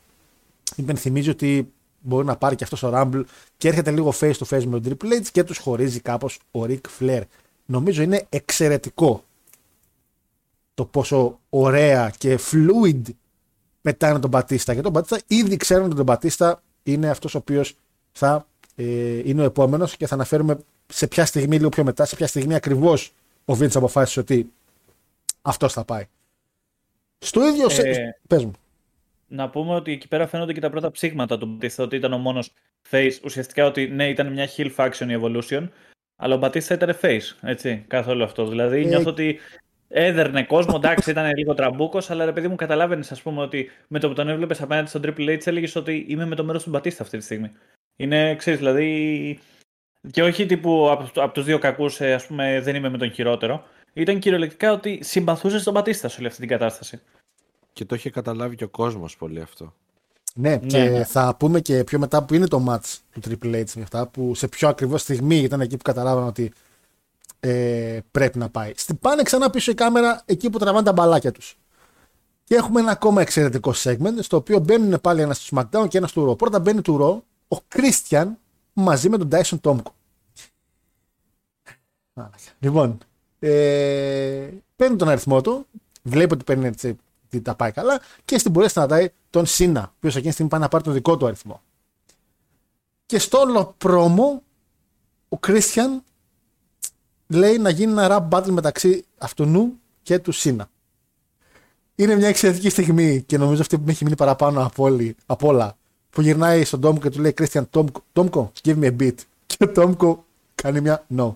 υπενθυμίζει 0.77 1.31
ότι 1.31 1.73
μπορεί 2.01 2.27
να 2.27 2.37
πάρει 2.37 2.57
και 2.57 2.65
αυτός 2.65 2.83
ο 2.83 2.91
Rumble 2.95 3.23
και 3.57 3.69
έρχεται 3.69 3.91
λίγο 3.91 4.13
face 4.21 4.33
to 4.33 4.47
face 4.49 4.65
με 4.65 4.81
τον 4.81 4.99
Triple 5.01 5.13
H 5.13 5.27
και 5.33 5.45
τους 5.45 5.59
χωρίζει 5.59 6.01
κάπως 6.01 6.39
ο 6.51 6.63
Ric 6.63 6.81
Flair. 7.01 7.23
Νομίζω 7.67 8.03
είναι 8.03 8.27
εξαιρετικό 8.29 9.25
το 10.75 10.85
πόσο 10.85 11.39
ωραία 11.51 12.13
και 12.19 12.39
fluid 12.51 13.03
πετάνε 13.83 14.19
τον 14.19 14.31
Μπατίστα. 14.31 14.75
Και 14.75 14.81
τον 14.81 14.93
Μπατίστα 14.93 15.21
ήδη 15.27 15.57
ξέρουν 15.57 15.85
ότι 15.85 15.95
τον 15.95 16.05
Μπατίστα 16.05 16.63
είναι 16.83 17.09
αυτός 17.09 17.35
ο 17.35 17.39
οποίος 17.39 17.77
θα 18.13 18.47
ε, 18.75 19.19
είναι 19.29 19.41
ο 19.41 19.45
επόμενος 19.45 19.97
και 19.97 20.07
θα 20.07 20.15
αναφέρουμε 20.15 20.59
σε 20.87 21.07
ποια 21.07 21.27
στιγμή, 21.27 21.57
λίγο 21.57 21.69
πιο 21.69 21.85
μετά, 21.85 22.05
σε 22.05 22.17
ποια 22.17 22.27
στιγμή 22.27 22.55
ακριβώς 22.55 23.13
ο 23.45 23.55
Βίντ 23.55 23.77
αποφάσισε 23.77 24.21
ότι 24.21 24.53
αυτός 25.43 25.73
θα 25.73 25.85
πάει. 25.85 26.07
Στο 27.19 27.47
ίδιο. 27.47 27.67
Ε, 27.71 27.95
Πες 28.27 28.45
μου. 28.45 28.53
Να 29.29 29.51
πούμε 29.51 29.75
ότι 29.75 29.93
εκεί 29.93 30.09
πέρα 30.09 30.27
φαίνονται 30.27 30.53
και 30.53 30.61
τα 30.61 30.71
πρώτα 30.71 30.91
ψήγματα 30.91 31.39
του 31.39 31.47
Μπατίστα, 31.47 31.83
ότι 31.83 31.97
ήταν 31.97 32.13
ο 32.13 32.19
μόνος 32.19 32.53
face. 32.91 33.13
Ουσιαστικά 33.25 33.67
ότι 33.67 33.89
ναι, 33.89 34.09
ήταν 34.09 34.33
μια 34.33 34.49
hill 34.57 34.75
faction 34.77 35.09
η 35.09 35.21
evolution, 35.23 35.69
αλλά 36.17 36.35
ο 36.35 36.39
Μπατίστα 36.39 36.75
ήταν 36.75 36.99
face. 37.03 37.37
Έτσι, 37.43 37.85
καθόλου 37.89 38.25
αυτός. 38.25 38.49
Δηλαδή 38.49 38.81
ε... 38.81 38.85
νιώθω 38.85 39.11
ότι 39.11 39.39
έδερνε 39.89 40.45
κόσμο, 40.45 40.75
εντάξει, 40.77 41.11
ήταν 41.11 41.37
λίγο 41.37 41.55
τραμπούκος, 41.55 42.11
αλλά 42.11 42.25
ρε 42.25 42.33
παιδί 42.33 42.49
μου, 42.49 42.55
καταλάβαινες, 42.55 43.13
ας 43.13 43.23
πούμε, 43.23 43.41
ότι 43.41 43.71
με 43.89 43.99
το 43.99 44.09
που 44.09 44.15
τον 44.15 44.29
έβλεπες 44.29 44.63
απέναντι 44.63 44.89
στον 44.89 45.03
Triple 45.05 45.39
H, 45.39 45.47
έλεγες 45.47 45.77
ότι 45.77 46.05
είμαι 46.09 46.27
με 46.27 46.35
το 46.35 46.45
μέρος 46.45 46.63
του 46.63 46.71
Μπατίστα 46.71 47.03
αυτή 47.03 47.19
τη 47.19 47.25
στιγμή. 47.25 47.51
Είναι, 47.97 48.37
ξέρεις, 48.37 48.59
δηλαδή. 48.59 49.39
Και 50.11 50.23
όχι 50.23 50.47
τύπου 50.47 50.91
από, 50.91 51.21
από 51.21 51.35
τους 51.35 51.45
δύο 51.45 51.59
κακούς, 51.59 52.01
ε, 52.01 52.13
ας 52.13 52.27
πούμε, 52.27 52.61
δεν 52.61 52.75
είμαι 52.75 52.89
με 52.89 52.99
τον 52.99 53.13
χειρότερο. 53.13 53.65
Ήταν 53.93 54.19
κυριολεκτικά 54.19 54.73
ότι 54.73 54.99
συμπαθούσες 55.03 55.63
τον 55.63 55.75
Μπατίστα 55.75 56.09
σε 56.09 56.17
όλη 56.19 56.27
αυτή 56.27 56.41
την 56.41 56.49
κατάσταση. 56.49 57.03
Και 57.75 57.85
το 57.85 57.95
είχε 57.95 58.11
καταλάβει 58.11 58.57
και 58.57 58.65
ο 58.65 58.69
κόσμος 58.69 59.17
πολύ 59.17 59.41
αυτό. 59.41 59.75
Ναι, 60.35 60.51
ναι, 60.51 60.57
και 60.57 60.79
ναι. 60.79 61.05
θα 61.05 61.37
πούμε 61.39 61.61
και 61.61 61.85
πιο 61.85 61.99
μετά 61.99 62.23
που 62.25 62.35
είναι 62.35 62.47
το 62.47 62.65
match 62.69 62.99
του 63.13 63.21
Triple 63.25 63.55
H 63.55 63.73
με 63.75 63.83
αυτά, 63.83 64.07
που 64.07 64.35
σε 64.35 64.49
ποια 64.49 64.69
ακριβώς 64.69 64.97
στιγμή 64.97 65.37
ήταν 65.37 65.61
εκεί 65.61 65.77
που 65.77 65.83
καταλάβαμε 65.83 66.27
ότι 66.27 66.53
ε, 67.41 67.99
πρέπει 68.11 68.39
να 68.39 68.49
πάει. 68.49 68.73
Στην 68.77 68.99
πάνε 68.99 69.23
ξανά 69.23 69.51
πίσω 69.51 69.71
η 69.71 69.75
κάμερα 69.75 70.23
εκεί 70.25 70.51
που 70.51 70.59
τραβάνε 70.59 70.85
τα 70.85 70.93
μπαλάκια 70.93 71.33
τους. 71.33 71.59
Και 72.45 72.55
έχουμε 72.55 72.81
ένα 72.81 72.91
ακόμα 72.91 73.21
εξαιρετικό 73.21 73.73
segment, 73.77 74.19
στο 74.21 74.37
οποίο 74.37 74.59
μπαίνουν 74.59 75.01
πάλι 75.01 75.21
ένας 75.21 75.45
στο 75.45 75.57
SmackDown 75.57 75.89
και 75.89 75.99
ένας 75.99 76.11
στο 76.11 76.31
Raw. 76.31 76.39
Πρώτα 76.39 76.59
μπαίνει 76.59 76.83
του 76.83 76.99
Raw 77.01 77.23
ο 77.49 77.61
Κρίστιαν 77.69 78.39
μαζί 78.73 79.09
με 79.09 79.19
τον 79.19 79.29
Dyson 79.33 79.61
Τόμκο. 79.61 79.95
Λοιπόν, 82.59 82.99
ε, 83.39 84.49
παίρνει 84.77 84.97
τον 84.97 85.09
αριθμό 85.09 85.41
του, 85.41 85.67
βλέπει 86.03 86.35
ότι 86.35 86.45
παίρνει 86.45 86.67
έτσι, 86.67 86.97
τα 87.41 87.55
πάει 87.55 87.73
καλά 87.73 88.01
και 88.25 88.39
στην 88.39 88.53
πορεία 88.53 88.69
σταματάει 88.69 89.09
τον 89.31 89.47
Σίνα, 89.47 89.81
ο 89.81 89.93
οποίος 89.97 90.13
εκείνη 90.13 90.29
τη 90.29 90.33
στιγμή 90.33 90.51
πάει 90.51 90.61
να 90.61 90.69
πάρει 90.69 90.85
τον 90.85 90.93
δικό 90.93 91.17
του 91.17 91.27
αριθμό. 91.27 91.61
Και 93.07 93.19
στο 93.19 93.39
όλο 93.39 93.75
πρόμο, 93.79 94.43
ο 95.29 95.39
Κρίστιαν 95.39 96.03
λέει 97.27 97.59
να 97.59 97.71
γίνει 97.71 97.93
ένα 97.93 98.29
rap 98.31 98.37
battle 98.37 98.51
μεταξύ 98.51 99.05
αυτού 99.19 99.73
και 100.03 100.19
του 100.19 100.33
Σίνα. 100.33 100.69
Είναι 101.95 102.15
μια 102.15 102.29
εξαιρετική 102.29 102.69
στιγμή 102.69 103.23
και 103.23 103.39
νομίζω 103.39 103.61
αυτή 103.61 103.77
που 103.79 103.85
με 103.85 103.91
έχει 103.91 104.05
μείνει 104.05 104.17
παραπάνω 104.17 104.71
από 105.27 105.49
όλα 105.49 105.77
που 106.11 106.21
γυρνάει 106.21 106.65
στον 106.65 106.81
Τόμκο 106.81 107.01
και 107.01 107.11
του 107.11 107.21
λέει 107.21 107.35
Christian 107.39 107.63
Τόμκο, 108.13 108.53
give 108.63 108.79
me 108.79 108.85
a 108.85 108.97
beat. 109.01 109.15
Και 109.47 109.57
ο 109.65 109.69
Τόμκο 109.69 110.25
κάνει 110.55 110.81
μια 110.81 111.07
no. 111.17 111.35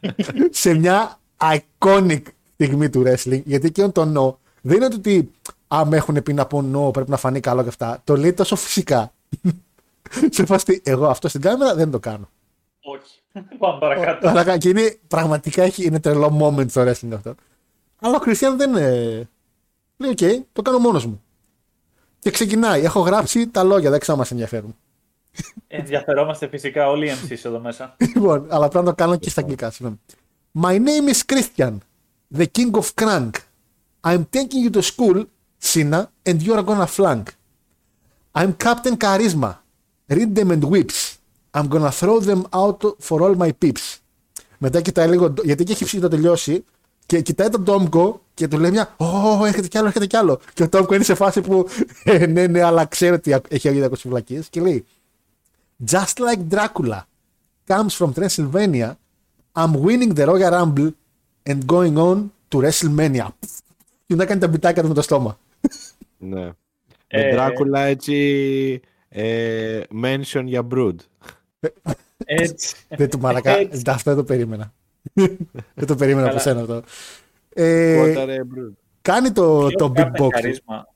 σε 0.50 0.74
μια 0.74 1.18
iconic 1.36 2.22
στιγμή 2.54 2.90
του 2.90 3.02
wrestling, 3.06 3.42
γιατί 3.44 3.66
εκείνο 3.66 3.92
το 3.92 4.12
no 4.16 4.49
δεν 4.60 4.76
είναι 4.76 4.94
ότι 4.94 5.30
άμα 5.68 5.96
έχουν 5.96 6.22
πει 6.22 6.32
να 6.32 6.46
πω 6.46 6.70
no 6.74 6.92
πρέπει 6.92 7.10
να 7.10 7.16
φανεί 7.16 7.40
καλό 7.40 7.62
και 7.62 7.68
αυτά. 7.68 8.00
Το 8.04 8.16
λέει 8.16 8.32
τόσο 8.32 8.56
φυσικά. 8.56 9.12
σε 10.30 10.46
φάση, 10.46 10.80
εγώ 10.84 11.06
αυτό 11.06 11.28
στην 11.28 11.40
κάμερα 11.40 11.74
δεν 11.74 11.90
το 11.90 11.98
κάνω. 11.98 12.28
Όχι. 12.80 13.20
Πάμε 13.58 13.78
παρακάτω. 13.78 14.56
Και 14.58 14.68
είναι 14.68 14.98
πραγματικά 15.08 15.62
έχει, 15.62 15.84
είναι 15.84 16.00
τρελό 16.00 16.38
moment 16.40 16.70
στο 16.70 16.82
wrestling 16.82 17.12
αυτό. 17.12 17.34
Αλλά 18.00 18.16
ο 18.16 18.20
Christian 18.20 18.56
δεν 18.56 18.70
είναι. 18.70 19.28
Λέει, 19.96 20.10
οκ, 20.10 20.44
το 20.52 20.62
κάνω 20.62 20.78
μόνος 20.78 21.06
μου. 21.06 21.22
Και 22.18 22.30
ξεκινάει. 22.30 22.82
Έχω 22.84 23.00
γράψει 23.00 23.48
τα 23.48 23.62
λόγια, 23.62 23.90
δεν 23.90 24.00
ξέρω 24.00 24.12
αν 24.12 24.18
μας 24.18 24.30
ενδιαφέρουν. 24.30 24.76
Ενδιαφερόμαστε 25.66 26.48
φυσικά 26.48 26.88
όλοι 26.88 27.06
οι 27.06 27.12
MCs 27.12 27.44
εδώ 27.44 27.60
μέσα. 27.60 27.96
λοιπόν, 28.14 28.46
αλλά 28.48 28.68
πρέπει 28.68 28.84
να 28.84 28.90
το 28.90 28.96
κάνω 28.96 29.16
και 29.16 29.30
στα 29.30 29.40
αγγλικά. 29.40 29.72
My 30.60 30.78
name 30.78 31.12
is 31.12 31.20
Christian, 31.32 31.78
the 32.36 32.46
king 32.58 32.70
of 32.70 32.88
crank. 32.94 33.30
I'm 34.02 34.24
taking 34.24 34.62
you 34.64 34.70
to 34.70 34.82
school, 34.82 35.26
Sina, 35.58 36.00
and 36.26 36.42
you're 36.42 36.62
gonna 36.62 36.86
flunk. 36.86 37.34
I'm 38.34 38.54
Captain 38.54 38.96
Charisma. 38.96 39.58
Read 40.08 40.34
them 40.34 40.50
and 40.50 40.64
whips. 40.64 41.18
I'm 41.54 41.68
gonna 41.68 41.92
throw 42.00 42.20
them 42.20 42.46
out 42.52 42.80
for 42.98 43.22
all 43.22 43.34
my 43.34 43.52
peeps. 43.52 43.98
Μετά 44.58 44.80
κοιτάει 44.80 45.08
λίγο, 45.08 45.34
γιατί 45.44 45.64
έχει 45.70 45.84
ψήσει 45.84 46.00
το 46.00 46.08
τελειώσει 46.08 46.64
και 47.06 47.20
κοιτάει 47.20 47.48
τον 47.48 47.64
Τόμκο 47.64 48.22
και 48.34 48.48
του 48.48 48.58
λέει 48.58 48.70
μια 48.70 48.94
Ω, 48.96 49.44
έρχεται 49.46 49.68
κι 49.68 49.78
άλλο, 49.78 49.86
έρχεται 49.86 50.06
κι 50.06 50.16
άλλο. 50.16 50.40
Και 50.54 50.62
ο 50.62 50.68
Τόμκο 50.68 50.94
είναι 50.94 51.04
σε 51.04 51.14
φάση 51.14 51.40
που 51.40 51.68
ε, 52.04 52.26
ναι, 52.26 52.46
ναι, 52.46 52.62
αλλά 52.62 52.84
ξέρει 52.84 53.14
ότι 53.14 53.40
έχει 53.48 53.68
αγίδα 53.68 53.96
φυλακίε 53.96 54.40
και 54.50 54.60
λέει 54.60 54.86
Just 55.90 56.14
like 56.18 56.54
Dracula 56.54 57.00
comes 57.66 57.94
from 57.98 58.12
Transylvania, 58.12 58.96
I'm 59.54 59.72
winning 59.84 60.14
the 60.14 60.26
Royal 60.26 60.50
Rumble 60.50 60.92
and 61.46 61.66
going 61.66 61.96
on 61.96 62.30
to 62.50 62.58
WrestleMania. 62.58 63.26
Και 64.10 64.16
να 64.16 64.26
κάνει 64.26 64.40
τα 64.40 64.48
μπιτάκια 64.48 64.82
του 64.82 64.88
με 64.88 64.94
το 64.94 65.02
στόμα. 65.02 65.38
Ναι. 66.18 66.50
Ε, 67.06 67.22
Με 67.22 67.30
Δράκουλα 67.30 67.80
έτσι 67.80 68.80
ε, 69.08 69.80
mention 70.02 70.42
για 70.44 70.66
Brood. 70.74 70.94
Έτσι. 72.24 72.76
δεν 72.88 73.10
του 73.10 73.18
μαλακά. 73.20 73.50
Έτσι. 73.58 73.82
Αυτό 73.86 74.10
δεν 74.10 74.18
το 74.18 74.24
περίμενα. 74.24 74.72
δεν 75.74 75.86
το 75.86 75.94
περίμενα 75.96 76.26
από 76.28 76.36
Καλά. 76.38 76.40
σένα 76.40 76.60
αυτό. 76.60 76.82
Ε, 77.54 78.14
Water 78.16 78.28
Brood. 78.28 78.72
κάνει 79.02 79.32
το, 79.32 79.66
Και 79.68 79.76
το 79.76 79.84
ο 79.84 79.92
big 79.96 80.00
Captain 80.00 80.24
box. 80.24 80.28
Καρίσμα. 80.28 80.88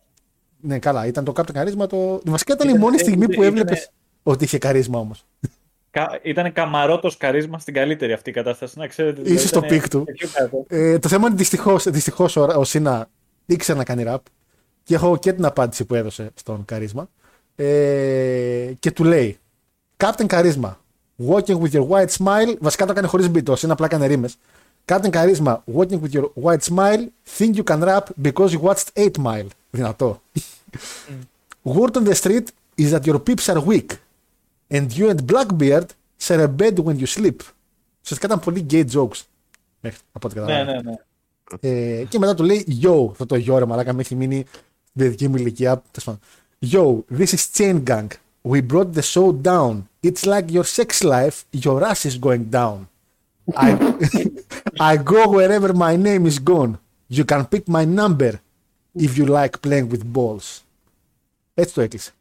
Ναι, 0.60 0.78
καλά. 0.78 1.06
Ήταν 1.06 1.24
το 1.24 1.32
Captain 1.36 1.52
Καρίσμα. 1.52 1.86
Το... 1.86 2.20
Βασικά 2.24 2.52
ήταν 2.54 2.66
η 2.66 2.70
Ήταν- 2.70 2.82
μόνη 2.82 2.98
στιγμή 2.98 3.24
ήταν- 3.24 3.36
που 3.36 3.42
ήταν- 3.42 3.46
έβλεπες 3.56 3.90
ότι 4.22 4.44
είχε 4.44 4.58
charisma 4.58 4.98
όμως. 4.98 5.26
Κα- 5.94 6.18
Ήταν 6.22 6.52
καμαρότος 6.52 7.16
charisma 7.16 7.58
στην 7.58 7.74
καλύτερη 7.74 8.12
αυτή 8.12 8.30
κατάσταση. 8.30 8.78
Να 8.78 8.86
ξέρετε. 8.86 9.20
Ίσως 9.20 9.28
δηλαδή, 9.32 9.46
στο 9.46 9.58
ήταν 9.58 9.70
peak 9.70 9.88
του. 9.88 10.04
πιο 10.16 10.28
κάτω. 10.32 10.64
Ε, 10.68 10.98
το 10.98 11.08
θέμα 11.08 11.26
είναι 11.26 11.36
δυστυχώς 11.36 11.84
δυστυχώς, 11.90 12.36
ο, 12.36 12.42
ο 12.56 12.64
Σίνα 12.64 13.08
ήξερε 13.46 13.78
να 13.78 13.84
κάνει 13.84 14.02
ραπ 14.02 14.20
και 14.84 14.94
έχω 14.94 15.16
και 15.16 15.32
την 15.32 15.44
απάντηση 15.44 15.84
που 15.84 15.94
έδωσε 15.94 16.30
στον 16.34 16.64
Charisma. 16.64 17.08
Ε, 17.56 18.72
και 18.78 18.90
του 18.90 19.04
λέει 19.04 19.38
Captain 19.96 20.26
Charisma, 20.26 20.72
walking 21.28 21.58
with 21.60 21.70
your 21.72 21.88
white 21.88 22.08
smile. 22.18 22.56
Βασικά 22.60 22.84
το 22.86 22.92
έκανε 22.92 23.06
χωρίς 23.06 23.30
beat, 23.34 23.48
ο 23.48 23.56
Σίνα 23.56 23.72
απλά 23.72 23.86
έκανε 23.86 24.06
ρίμες. 24.06 24.36
Captain 24.84 25.10
Charisma, 25.10 25.56
walking 25.76 26.00
with 26.02 26.12
your 26.12 26.28
white 26.42 26.62
smile, 26.74 27.06
think 27.38 27.54
you 27.56 27.64
can 27.64 27.80
rap 27.84 28.04
because 28.22 28.48
you 28.50 28.60
watched 28.60 28.86
8 28.94 29.10
Mile. 29.24 29.46
Δυνατό. 29.70 30.20
Word 31.62 31.96
on 31.96 32.04
the 32.08 32.14
street 32.14 32.46
is 32.78 32.90
that 32.90 33.06
your 33.06 33.18
peeps 33.18 33.48
are 33.54 33.60
weak 33.70 33.90
and 34.73 34.87
you 34.97 35.09
and 35.09 35.25
Blackbeard 35.31 35.85
share 36.17 36.43
a 36.43 36.47
bed 36.61 36.79
when 36.79 36.97
you 36.99 37.05
sleep. 37.05 37.39
Ουσιαστικά 38.03 38.25
ήταν 38.33 38.39
πολύ 38.39 38.65
gay 38.69 38.85
jokes. 38.91 39.21
Μέχρι 39.81 39.99
από 40.11 40.27
ό,τι 40.27 40.39
Ναι, 40.39 40.45
καταλαβαίνω. 40.45 40.81
ναι, 40.81 40.91
ναι. 40.91 40.97
Ε, 41.59 42.03
και 42.03 42.19
μετά 42.19 42.35
του 42.35 42.43
λέει 42.43 42.79
Yo, 42.83 43.07
αυτό 43.11 43.25
το 43.25 43.35
yo 43.35 43.57
ρε 43.57 43.65
μαλάκα 43.65 43.93
με 43.93 44.01
έχει 44.01 44.15
μείνει 44.15 44.45
στην 44.83 45.01
παιδική 45.01 45.27
μου 45.27 45.35
ηλικία. 45.35 45.83
Τέλος 45.91 46.19
πάντων. 46.19 46.19
Yo, 46.71 47.17
this 47.17 47.27
is 47.33 47.45
Chain 47.57 47.83
Gang. 47.87 48.07
We 48.51 48.61
brought 48.71 48.93
the 48.93 49.01
show 49.13 49.31
down. 49.51 49.73
It's 50.07 50.23
like 50.25 50.45
your 50.51 50.63
sex 50.77 51.03
life, 51.03 51.37
your 51.65 51.83
ass 51.83 52.01
is 52.05 52.17
going 52.27 52.45
down. 52.59 52.77
I, 53.55 53.69
I 54.91 54.93
go 55.13 55.21
wherever 55.35 55.71
my 55.87 55.93
name 56.07 56.23
is 56.31 56.37
gone. 56.51 56.71
You 57.17 57.23
can 57.31 57.41
pick 57.53 57.65
my 57.77 57.85
number 58.01 58.33
if 59.05 59.11
you 59.17 59.25
like 59.39 59.53
playing 59.67 59.87
with 59.91 60.03
balls. 60.15 60.61
Έτσι 61.53 61.73
το 61.73 61.81
έκλεισε. 61.81 62.11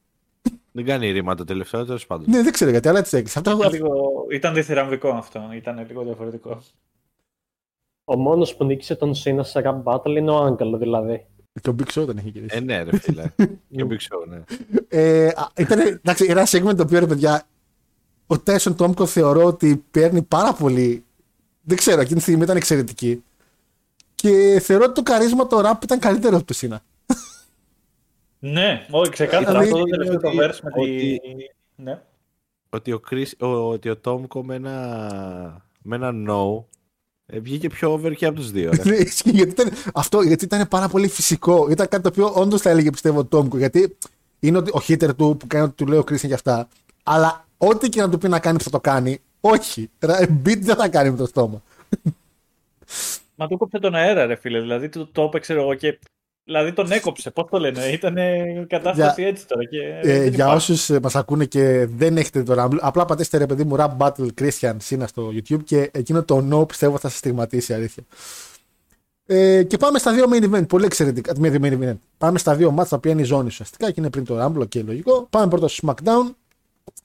Δεν 0.75 0.85
κάνει 0.85 1.11
ρήμα 1.11 1.35
το 1.35 1.43
τελευταίο, 1.43 1.85
τέλος 1.85 2.05
πάντων. 2.07 2.25
Ναι, 2.29 2.41
δεν 2.41 2.51
ξέρω 2.51 2.71
γιατί, 2.71 2.87
αλλά 2.87 2.99
έτσι 2.99 3.11
το 3.11 3.17
έκλεισε. 3.17 3.39
Αυτό, 3.39 3.51
Ήταν, 3.51 3.71
λίγο, 3.71 4.25
ήταν 4.31 4.53
διθυραμβικό 4.53 5.09
αυτό. 5.09 5.49
Ήταν 5.53 5.85
λίγο 5.87 6.03
διαφορετικό. 6.03 6.61
Ο 8.03 8.17
μόνος 8.17 8.55
που 8.55 8.65
νίκησε 8.65 8.95
τον 8.95 9.15
Σίνα 9.15 9.43
σε 9.43 9.61
rap 9.65 9.83
battle 9.83 10.15
είναι 10.17 10.31
ο 10.31 10.37
Άγγελο 10.37 10.77
δηλαδή. 10.77 11.25
και 11.61 11.69
ο 11.69 11.75
Big 11.79 11.99
Show 11.99 12.05
δεν 12.05 12.17
έχει 12.17 12.29
γυρίσει. 12.29 12.57
Ε, 12.57 12.59
ναι, 12.59 12.83
ρε 12.83 12.97
φίλε. 12.97 13.23
και 13.75 13.83
ο 13.83 13.87
Big 13.89 13.93
Show, 13.93 14.27
ναι. 14.27 14.43
Ε, 14.87 15.27
α, 15.27 15.51
ήταν 15.57 15.79
εντάξει, 15.79 16.25
ένα 16.29 16.47
segment 16.47 16.75
το 16.75 16.83
οποίο 16.83 16.99
ρε 16.99 17.07
παιδιά, 17.07 17.47
ο 18.27 18.39
Τέσον 18.39 18.75
Τόμκο 18.75 19.05
θεωρώ 19.05 19.43
ότι 19.43 19.83
παίρνει 19.91 20.21
πάρα 20.21 20.53
πολύ. 20.53 21.03
Δεν 21.61 21.77
ξέρω, 21.77 22.01
εκείνη 22.01 22.15
τη 22.15 22.21
στιγμή 22.21 22.43
ήταν 22.43 22.55
εξαιρετική. 22.57 23.23
Και 24.15 24.59
θεωρώ 24.63 24.83
ότι 24.83 24.93
το 24.93 25.03
καρίσμα 25.03 25.47
το 25.47 25.69
rap 25.69 25.83
ήταν 25.83 25.99
καλύτερο 25.99 26.35
από 26.35 26.45
το 26.45 26.53
Σίνα. 26.53 26.81
Ναι, 28.45 28.85
όχι, 28.91 29.11
ξεκάθαρα. 29.11 29.59
Δηλαδή, 29.59 29.67
αυτό 29.71 29.77
το 29.83 29.89
τελευταίο 29.89 30.19
το 30.19 30.27
ότι- 30.27 30.37
verse 30.39 30.59
με 30.63 30.71
τη. 30.71 30.79
ότι- 30.81 31.21
Ναι. 31.75 32.01
Ότι 32.69 32.91
ο, 32.91 33.01
Chris, 33.11 33.25
ο, 33.39 33.47
ότι 33.47 33.89
ο 33.89 33.97
Τόμκο 33.97 34.43
με 34.43 34.55
ένα, 34.55 35.65
με 35.81 35.95
ένα 35.95 36.11
no 36.27 36.63
ε, 37.25 37.39
βγήκε 37.39 37.67
πιο 37.69 37.91
over 37.91 38.13
και 38.15 38.25
από 38.25 38.35
τους 38.35 38.51
δύο. 38.51 38.71
Ρε. 38.73 38.83
Ναι, 38.89 38.95
ισχύει, 38.95 39.29
γιατί 39.29 39.49
ήταν, 39.51 39.71
αυτό 39.93 40.21
γιατί 40.21 40.45
ήταν 40.45 40.67
πάρα 40.67 40.87
πολύ 40.87 41.07
φυσικό. 41.07 41.67
Ήταν 41.69 41.87
κάτι 41.87 42.03
το 42.03 42.09
οποίο 42.09 42.41
όντως 42.41 42.61
θα 42.61 42.69
έλεγε 42.69 42.89
πιστεύω 42.89 43.19
ο 43.19 43.25
Τόμκο. 43.25 43.57
Γιατί 43.57 43.97
είναι 44.39 44.57
ότι 44.57 44.71
ο 44.71 44.81
hater 44.87 45.15
του 45.17 45.35
που 45.39 45.47
κάνει 45.47 45.63
ότι 45.65 45.73
του 45.75 45.87
λέει 45.87 45.99
ο 45.99 46.03
Κρίσιαν 46.03 46.27
για 46.27 46.35
αυτά. 46.35 46.67
Αλλά 47.03 47.45
ό,τι 47.57 47.89
και 47.89 48.01
να 48.01 48.09
του 48.09 48.17
πει 48.17 48.27
να 48.29 48.39
κάνει 48.39 48.57
θα 48.61 48.69
το 48.69 48.79
κάνει. 48.79 49.19
Όχι. 49.41 49.89
Ρα- 49.99 50.19
Beat 50.45 50.59
δεν 50.59 50.75
θα 50.75 50.89
κάνει 50.89 51.09
με 51.11 51.17
το 51.17 51.25
στόμα. 51.25 51.63
Μα 53.35 53.47
του 53.47 53.57
κόψε 53.57 53.79
τον 53.79 53.95
αέρα, 53.95 54.25
ρε 54.25 54.35
φίλε. 54.35 54.59
Δηλαδή 54.59 54.89
το, 54.89 55.07
το 55.11 55.21
έπαιξε 55.21 55.53
εγώ 55.53 55.73
και. 55.73 55.99
Δηλαδή 56.45 56.73
τον 56.73 56.91
έκοψε. 56.91 57.31
Πώς 57.31 57.45
το 57.49 57.57
λένε, 57.59 57.85
ήταν 57.85 58.17
η 58.17 58.65
κατάσταση 58.69 59.23
έτσι 59.23 59.47
τώρα. 59.47 59.65
Και 59.65 59.77
Ε, 60.01 60.01
δεν 60.01 60.21
για 60.21 60.27
υπάρχει. 60.29 60.55
όσους 60.55 60.89
μας 61.01 61.15
ακούνε 61.15 61.45
και 61.45 61.87
δεν 61.95 62.17
έχετε 62.17 62.39
δει 62.39 62.45
το 62.45 62.55
Rumble, 62.63 62.77
απλά 62.81 63.05
πατήστε 63.05 63.37
ρε 63.37 63.45
παιδί 63.45 63.63
μου 63.63 63.75
Rap 63.79 63.97
Battle 63.97 64.27
Christian 64.41 64.75
Σίνα 64.77 65.07
στο 65.07 65.31
YouTube 65.33 65.63
και 65.63 65.89
εκείνο 65.93 66.23
το 66.23 66.47
no 66.51 66.67
πιστεύω 66.67 66.97
θα 66.97 67.09
σας 67.09 67.17
στιγματίσει 67.17 67.73
αλήθεια. 67.73 68.03
Ε, 69.25 69.63
και 69.63 69.77
πάμε 69.77 69.99
στα 69.99 70.13
δύο 70.13 70.25
main 70.33 70.53
event. 70.53 70.67
Πολύ 70.67 70.85
εξαιρετικά. 70.85 71.33
Με 71.37 71.49
δύο 71.49 71.59
main 71.63 71.83
event. 71.83 71.97
Πάμε 72.17 72.37
στα 72.37 72.55
δύο 72.55 72.71
μάτια 72.71 72.89
τα 72.89 72.95
οποία 72.95 73.11
είναι 73.11 73.21
η 73.21 73.25
ζώνη 73.25 73.47
ουσιαστικά 73.47 73.87
και 73.87 73.95
είναι 73.99 74.09
πριν 74.09 74.25
το 74.25 74.45
Rumble 74.45 74.67
και 74.69 74.81
λογικό. 74.81 75.27
Πάμε 75.29 75.47
πρώτα 75.47 75.67
στο 75.67 75.87
SmackDown 75.87 76.31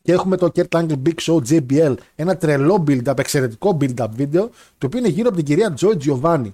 και 0.02 0.12
έχουμε 0.12 0.36
το 0.36 0.52
Kurt 0.54 0.68
Angle 0.80 0.96
Big 1.06 1.14
Show 1.22 1.38
JBL. 1.50 1.94
Ένα 2.14 2.36
τρελό 2.36 2.84
build-up, 2.88 3.18
εξαιρετικό 3.18 3.76
build-up 3.80 4.06
βίντεο 4.10 4.50
το 4.78 4.86
οποίο 4.86 4.98
είναι 4.98 5.08
γύρω 5.08 5.28
από 5.28 5.36
την 5.36 5.44
κυρία 5.46 5.74
Joy 5.80 5.94
Giovanni. 6.06 6.52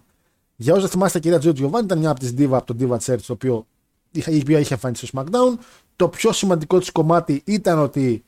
Για 0.57 0.73
όσους 0.73 0.85
δεν 0.85 0.93
θυμάστε, 0.93 1.19
η 1.19 1.21
κυρία 1.21 1.41
Joy 1.43 1.55
Giovanni 1.59 1.83
ήταν 1.85 1.99
μια 1.99 2.11
από 2.11 2.21
τις 2.21 2.35
Diva 2.39 2.51
από 2.53 2.75
το 2.75 2.77
Diva 2.81 2.97
Church, 3.13 3.21
το 3.27 3.33
οποίο 3.33 3.67
είχα- 4.11 4.31
η 4.31 4.39
οποία 4.41 4.59
είχε 4.59 4.75
εμφανιστεί 4.75 5.07
στο 5.07 5.21
SmackDown. 5.23 5.59
Το 5.97 6.09
πιο 6.09 6.33
σημαντικό 6.33 6.79
της 6.79 6.91
κομμάτι 6.91 7.43
ήταν 7.45 7.79
ότι 7.79 8.25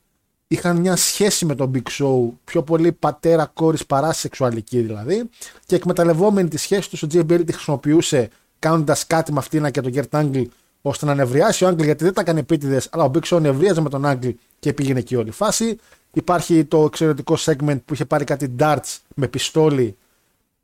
είχαν 0.49 0.77
μια 0.77 0.97
σχέση 0.97 1.45
με 1.45 1.55
τον 1.55 1.71
Big 1.75 1.91
Show, 2.03 2.29
πιο 2.45 2.63
πολύ 2.63 2.93
πατέρα 2.93 3.51
κόρης 3.55 3.87
παρά 3.87 4.13
σεξουαλική 4.13 4.81
δηλαδή. 4.81 5.31
Και 5.67 5.75
εκμεταλλευόμενη 5.75 6.49
τη 6.49 6.57
σχέση 6.57 6.91
τους, 6.91 7.03
ο 7.03 7.07
JBL 7.13 7.43
τη 7.47 7.53
χρησιμοποιούσε 7.53 8.29
κάνοντας 8.59 9.07
κάτι 9.07 9.33
με 9.33 9.39
αυτήν 9.39 9.71
και 9.71 9.81
τον 9.81 9.93
Kurt 9.95 10.21
Angle 10.21 10.45
ώστε 10.83 11.07
να 11.07 11.15
νευριάσει 11.15 11.65
ο 11.65 11.69
Angle 11.69 11.85
γιατί 11.85 12.05
δεν 12.05 12.13
τα 12.15 12.21
έκανε 12.21 12.41
επίτηδες, 12.41 12.89
αλλά 12.93 13.05
ο 13.05 13.11
Big 13.15 13.23
Show 13.37 13.41
νευρίαζε 13.41 13.81
με 13.81 13.89
τον 13.89 14.03
Angle 14.05 14.35
και 14.59 14.73
πήγαινε 14.73 14.99
εκεί 14.99 15.17
όλη 15.17 15.29
η 15.29 15.33
φάση. 15.33 15.77
Υπάρχει 16.13 16.65
το 16.65 16.85
εξαιρετικό 16.85 17.37
segment 17.39 17.81
που 17.85 17.95
είχε 17.95 18.05
πάρει 18.05 18.25
κάτι 18.25 18.55
darts 18.59 18.97
με 19.15 19.29
πιστόλι 19.29 19.97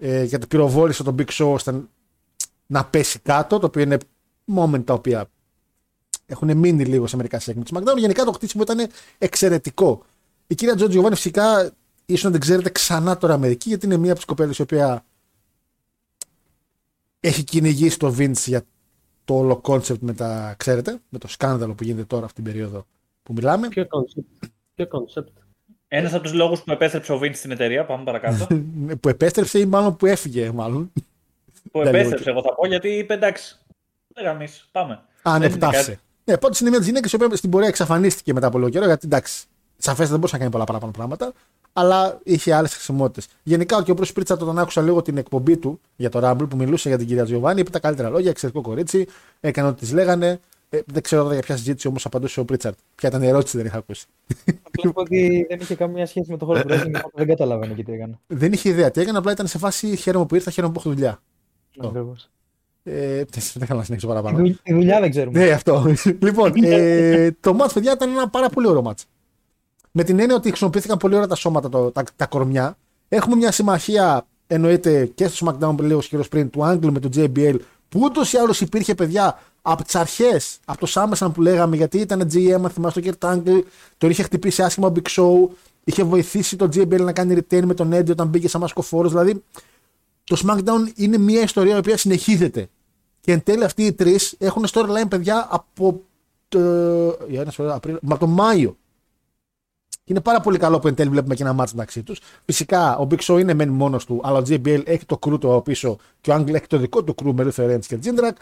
ε, 0.04 0.22
γιατί 0.22 0.46
πυροβόλησε 0.46 1.02
τον 1.02 1.14
Big 1.18 1.28
Show 1.28 1.52
ώστε 1.52 1.84
να 2.66 2.84
πέσει 2.84 3.18
κάτω, 3.18 3.58
το 3.58 3.66
οποίο 3.66 3.82
είναι 3.82 3.98
moment 4.56 4.84
τα 4.84 4.94
οποία 4.94 5.30
έχουν 6.26 6.56
μείνει 6.56 6.84
λίγο 6.84 7.06
σε 7.06 7.16
μερικά 7.16 7.40
segments 7.40 7.62
του 7.64 7.74
SmackDown. 7.74 7.96
Γενικά 7.96 8.24
το 8.24 8.32
χτίσιμο 8.32 8.62
ήταν 8.62 8.88
εξαιρετικό. 9.18 10.04
Η 10.46 10.54
κυρία 10.54 10.74
Τζο 10.74 10.86
Giovanni 10.90 11.12
φυσικά 11.14 11.72
ίσως 12.06 12.24
να 12.24 12.30
την 12.30 12.40
ξέρετε 12.40 12.70
ξανά 12.70 13.16
τώρα 13.16 13.34
Αμερική, 13.34 13.68
γιατί 13.68 13.86
είναι 13.86 13.96
μία 13.96 14.10
από 14.10 14.16
τις 14.16 14.24
κοπέλες 14.24 14.58
η 14.58 14.62
οποία 14.62 15.04
έχει 17.20 17.44
κυνηγήσει 17.44 17.98
το 17.98 18.14
Vince 18.18 18.46
για 18.46 18.62
το 19.24 19.34
όλο 19.34 19.60
concept 19.64 19.98
με 19.98 20.14
τα, 20.14 20.54
ξέρετε, 20.58 21.00
με 21.08 21.18
το 21.18 21.28
σκάνδαλο 21.28 21.74
που 21.74 21.84
γίνεται 21.84 22.04
τώρα 22.04 22.24
αυτή 22.24 22.42
την 22.42 22.52
περίοδο 22.52 22.86
που 23.22 23.32
μιλάμε. 23.32 23.68
Ποιο 23.68 23.86
concept; 23.90 24.48
Ποιο 24.74 24.88
concept; 24.92 25.41
Ένας 25.94 26.12
από 26.14 26.22
τους 26.22 26.32
λόγους 26.32 26.62
που 26.62 26.72
επέστρεψε 26.72 27.12
ο 27.12 27.20
Vince 27.22 27.34
στην 27.34 27.50
εταιρεία, 27.50 27.84
πάμε 27.84 28.04
παρακάτω. 28.04 28.46
που 29.00 29.08
επέστρεψε 29.08 29.58
ή 29.58 29.66
μάλλον 29.66 29.96
που 29.96 30.06
έφυγε, 30.06 30.50
μάλλον. 30.50 30.92
που 31.72 31.78
Ναι, 31.78 31.84
λίγο 31.84 31.96
επέστρεψε, 31.96 32.30
εγώ 32.30 32.42
θα 32.42 32.54
πω, 32.54 32.66
γιατί 32.66 32.88
είπε 32.88 33.14
εντάξει. 33.14 33.58
Δεν 34.14 34.24
γαμίσει, 34.24 34.64
πάμε. 34.72 35.00
Α, 35.22 35.32
ναι, 35.32 35.38
Δεν 35.38 35.48
που 35.48 35.54
είναι 35.56 35.64
τάφησε. 35.66 35.90
κάτι. 35.90 36.00
Ναι, 36.24 36.38
πρώτη 36.38 36.58
είναι 36.60 36.70
μια 36.70 36.78
τη 36.78 36.84
γυναίκα 36.84 37.08
η 37.12 37.14
οποία 37.14 37.36
στην 37.36 37.50
πορεία 37.50 37.68
εξαφανίστηκε 37.68 38.32
μετά 38.32 38.46
από 38.46 38.58
λίγο 38.58 38.70
καιρό, 38.70 38.84
γιατί 38.84 39.06
εντάξει, 39.06 39.44
σαφέστατα 39.76 40.08
δεν 40.10 40.16
μπορούσε 40.16 40.34
να 40.34 40.38
κάνει 40.38 40.50
πολλά 40.50 40.64
παραπάνω 40.64 40.92
πράγματα, 40.92 41.32
αλλά 41.72 42.20
είχε 42.22 42.54
άλλες 42.54 42.72
χρησιμότητες. 42.72 43.26
Γενικά, 43.42 43.82
και 43.82 43.90
ο 43.90 43.94
Bruce 43.98 44.20
Pritchard 44.20 44.38
τον 44.38 44.58
άκουσα 44.58 44.82
λίγο 44.82 45.02
την 45.02 45.16
εκπομπή 45.16 45.56
του 45.56 45.80
για 45.96 46.08
το 46.10 46.20
Rumble 46.28 46.48
που 46.48 46.56
μιλούσε 46.56 46.88
για 46.88 46.98
την 46.98 47.06
κυρία 47.06 47.24
Τζιοβάνι, 47.24 47.60
είπε 47.60 47.70
τα 47.70 47.78
καλύτερα 47.78 48.08
λόγια, 48.08 48.30
εξαιρετικό 48.30 48.62
κορίτσι, 48.62 49.06
έκανε 49.40 49.68
ό,τι 49.68 49.78
της 49.78 49.92
λέγανε. 49.92 50.40
Ε, 50.74 50.80
δεν 50.86 51.02
ξέρω 51.02 51.22
τώρα 51.22 51.34
για 51.34 51.42
ποια 51.42 51.56
συζήτηση 51.56 51.88
όμως 51.88 52.04
απαντούσε 52.06 52.40
ο 52.40 52.44
Pritchard. 52.48 52.72
Ποια 52.94 53.08
ήταν 53.08 53.22
η 53.22 53.26
ερώτηση, 53.26 53.56
δεν 53.56 53.66
είχα 53.66 53.76
ακούσει. 53.78 54.06
Απλά 54.62 54.92
πω 54.92 55.00
ότι 55.00 55.46
δεν 55.48 55.58
είχε 55.60 55.74
καμία 55.74 56.06
σχέση 56.06 56.30
με 56.30 56.36
το 56.36 56.44
χώρο 56.44 56.60
wrestling, 56.60 56.90
οπότε 57.04 57.10
δεν 57.14 57.26
καταλαβαίνω 57.26 57.74
και 57.74 57.82
τι 57.82 57.92
έκανε. 57.92 58.18
δεν 58.26 58.52
είχε 58.52 58.68
ιδέα 58.68 58.90
τι 58.90 59.00
έκανε, 59.00 59.18
απλά 59.18 59.32
ήταν 59.32 59.46
σε 59.46 59.58
φάση 59.58 59.96
χαίρομαι 59.96 60.26
που 60.26 60.34
ήρθα, 60.34 60.50
χαίρομαι 60.50 60.72
που 60.72 60.80
έχω 60.80 60.90
δουλειά. 60.94 61.22
Αυτό. 61.76 61.88
Ακριβώς. 61.88 62.30
Ε, 62.84 63.24
δεν 63.54 63.66
θέλω 63.66 63.78
να 63.78 63.84
συνεχίσω 63.84 64.06
Τη 64.06 64.06
παραπάνω. 64.06 64.36
δουλ- 64.38 64.56
Τη 64.62 64.72
δουλειά 64.72 65.00
δεν 65.00 65.10
ξέρουμε. 65.10 65.38
Ναι, 65.44 65.50
αυτό. 65.50 65.84
λοιπόν, 66.26 66.52
ε, 66.64 67.30
το 67.40 67.56
match, 67.60 67.70
παιδιά, 67.74 67.92
ήταν 67.92 68.10
ένα 68.10 68.28
πάρα 68.28 68.48
πολύ 68.48 68.66
ωραίο 68.66 68.82
match. 68.86 69.02
Με 69.90 70.02
την 70.04 70.18
έννοια 70.18 70.34
ότι 70.36 70.48
χρησιμοποιήθηκαν 70.48 70.96
πολύ 70.96 71.14
ωραία 71.14 71.26
τα 71.26 71.34
σώματα, 71.34 71.68
το, 71.68 71.90
τα, 71.90 72.04
τα 72.16 72.26
κορμιά. 72.26 72.76
Έχουμε 73.08 73.36
μια 73.36 73.52
συμμαχία, 73.52 74.26
εννοείται 74.46 75.06
και 75.06 75.26
στο 75.28 75.46
SmackDown 75.46 75.74
που 75.76 75.82
λέει 75.82 75.96
ο 75.96 76.00
σχεδόν 76.00 76.26
πριν, 76.30 76.50
του 76.50 76.60
Angle 76.62 76.90
με 76.90 76.98
τον 77.00 77.10
JBL, 77.16 77.56
που 77.88 78.00
ούτως 78.02 78.32
ή 78.32 78.36
άλλως 78.38 78.60
υπήρχε, 78.60 78.94
παιδιά, 78.94 79.38
από 79.62 79.84
τις 79.84 79.94
αρχές, 79.94 80.58
από 80.64 80.86
το 80.86 80.92
SummerSlam 80.94 81.30
που 81.34 81.42
λέγαμε, 81.42 81.76
γιατί 81.76 81.98
ήταν 81.98 82.28
GM, 82.32 82.50
αν 82.52 82.70
θυμάστε 82.70 83.00
το 83.00 83.12
Kurt 83.20 83.32
Angle, 83.32 83.62
τον 83.98 84.10
είχε 84.10 84.22
χτυπήσει 84.22 84.62
άσχημα 84.62 84.86
ο 84.86 84.92
Big 84.94 85.10
Show, 85.10 85.54
είχε 85.84 86.02
βοηθήσει 86.02 86.56
τον 86.56 86.70
JBL 86.74 87.00
να 87.00 87.12
κάνει 87.12 87.36
retain 87.36 87.62
με 87.64 87.74
τον 87.74 87.92
Eddie 87.94 88.10
όταν 88.10 88.28
μπήκε 88.28 88.48
σαν 88.48 88.60
μασκοφόρος. 88.60 89.10
Δηλαδή, 89.10 89.42
το 90.24 90.42
SmackDown 90.46 90.92
είναι 90.94 91.18
μια 91.18 91.40
ιστορία 91.40 91.74
η 91.74 91.78
οποία 91.78 91.96
συνεχίζεται. 91.96 92.68
Και 93.20 93.32
εν 93.32 93.42
τέλει 93.42 93.64
αυτοί 93.64 93.84
οι 93.84 93.92
τρεις 93.92 94.34
έχουν 94.38 94.64
storyline, 94.70 95.08
παιδιά, 95.08 95.48
από 95.50 96.02
το, 96.48 96.58
για 97.28 97.40
ένα 97.40 97.50
σωρό, 97.50 97.74
Απρίλιο, 97.74 97.98
μα 98.02 98.14
από 98.14 98.24
τον 98.24 98.34
Μάιο. 98.34 98.76
Και 99.88 100.12
Είναι 100.12 100.20
πάρα 100.20 100.40
πολύ 100.40 100.58
καλό 100.58 100.78
που 100.78 100.88
εν 100.88 100.94
τέλει 100.94 101.10
βλέπουμε 101.10 101.34
και 101.34 101.42
ένα 101.42 101.52
μάτσο 101.52 101.74
μεταξύ 101.76 102.02
τους. 102.02 102.20
Φυσικά 102.44 102.96
ο 102.98 103.06
Big 103.10 103.18
Show 103.18 103.40
είναι 103.40 103.54
μεν 103.54 103.68
μόνος 103.68 104.04
του, 104.04 104.20
αλλά 104.24 104.38
ο 104.38 104.42
JBL 104.48 104.82
έχει 104.86 105.04
το 105.06 105.18
κρού 105.18 105.38
του 105.38 105.62
πίσω 105.64 105.96
και 106.20 106.30
ο 106.30 106.34
Angle 106.34 106.54
έχει 106.54 106.66
το 106.66 106.78
δικό 106.78 107.04
του 107.04 107.14
κρού 107.14 107.34
με 107.34 107.44
Luther 107.44 107.78
και 107.86 107.98
Jindrak. 108.04 108.32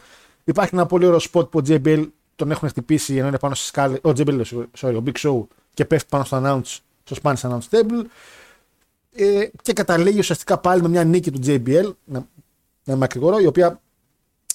Υπάρχει 0.44 0.74
ένα 0.74 0.86
πολύ 0.86 1.06
ωραίο 1.06 1.20
spot 1.32 1.50
που 1.50 1.58
ο 1.58 1.62
JBL 1.66 2.08
τον 2.36 2.50
έχουν 2.50 2.68
χτυπήσει 2.68 3.16
ενώ 3.16 3.28
είναι 3.28 3.38
πάνω 3.38 3.54
στη 3.54 3.66
σκάλε. 3.66 3.94
Ο 3.94 4.10
JBL, 4.16 4.42
sorry, 4.80 4.94
ο 4.96 5.02
Big 5.06 5.16
Show 5.18 5.46
και 5.74 5.84
πέφτει 5.84 6.08
πάνω 6.10 6.24
στο 6.24 6.42
announce, 6.44 6.78
στο 7.04 7.16
Spanish 7.22 7.50
announce 7.50 7.68
table. 7.70 8.04
Ε, 9.12 9.48
και 9.62 9.72
καταλήγει 9.72 10.18
ουσιαστικά 10.18 10.58
πάλι 10.58 10.82
με 10.82 10.88
μια 10.88 11.04
νίκη 11.04 11.30
του 11.30 11.40
JBL, 11.46 11.92
να, 12.04 12.26
να 12.84 12.94
είμαι 12.94 13.04
ακρηγορό, 13.04 13.38
η 13.38 13.46
οποία 13.46 13.80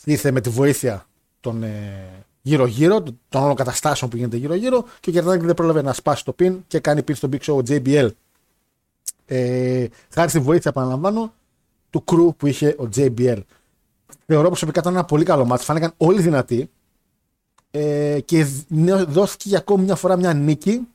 ήρθε 0.03 0.31
με 0.31 0.41
τη 0.41 0.49
βοήθεια 0.49 1.05
των 1.39 1.63
ε, 1.63 2.25
γύρω-γύρω, 2.41 3.03
των 3.29 3.43
όλων 3.43 3.55
καταστάσεων 3.55 4.09
που 4.09 4.17
γίνεται 4.17 4.37
γύρω-γύρω 4.37 4.85
και 4.99 5.09
ο 5.09 5.13
Κερδάκης 5.13 5.45
δεν 5.45 5.55
πρόλαβε 5.55 5.81
να 5.81 5.93
σπάσει 5.93 6.25
το 6.25 6.35
pin 6.39 6.57
και 6.67 6.79
κάνει 6.79 7.01
pin 7.07 7.15
στο 7.15 7.29
Big 7.31 7.39
Show 7.39 7.57
JBL. 7.69 8.09
Ε, 9.25 9.85
χάρη 10.09 10.29
στη 10.29 10.39
βοήθεια, 10.39 10.71
επαναλαμβάνω, 10.71 11.33
του 11.89 12.03
crew 12.05 12.35
που 12.37 12.47
είχε 12.47 12.67
ο 12.67 12.89
JBL. 12.95 13.39
Θεωρώ 14.25 14.47
προσωπικά 14.47 14.79
ήταν 14.79 14.93
ένα 14.93 15.05
πολύ 15.05 15.23
καλό 15.23 15.45
μάτι. 15.45 15.63
Φάνηκαν 15.63 15.93
όλοι 15.97 16.21
δυνατοί 16.21 16.69
ε, 17.71 18.19
και 18.25 18.45
δόθηκε 19.07 19.49
για 19.49 19.57
ακόμη 19.57 19.83
μια 19.83 19.95
φορά 19.95 20.17
μια 20.17 20.33
νίκη 20.33 20.87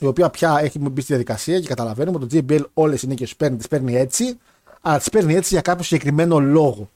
η 0.00 0.06
οποία 0.06 0.30
πια 0.30 0.58
έχει 0.60 0.78
μπει 0.78 1.00
στη 1.00 1.12
διαδικασία 1.12 1.60
και 1.60 1.66
καταλαβαίνουμε 1.66 2.18
ότι 2.22 2.42
το 2.42 2.46
JBL 2.48 2.64
όλες 2.74 3.02
οι 3.02 3.06
νίκες 3.06 3.36
παίρνει, 3.36 3.56
τις 3.56 3.68
παίρνει 3.68 3.94
έτσι, 3.94 4.38
αλλά 4.80 4.98
τις 4.98 5.08
παίρνει 5.08 5.34
έτσι 5.34 5.48
για 5.52 5.62
κάποιο 5.62 5.84
συγκεκριμένο 5.84 6.40
λόγο. 6.40 6.90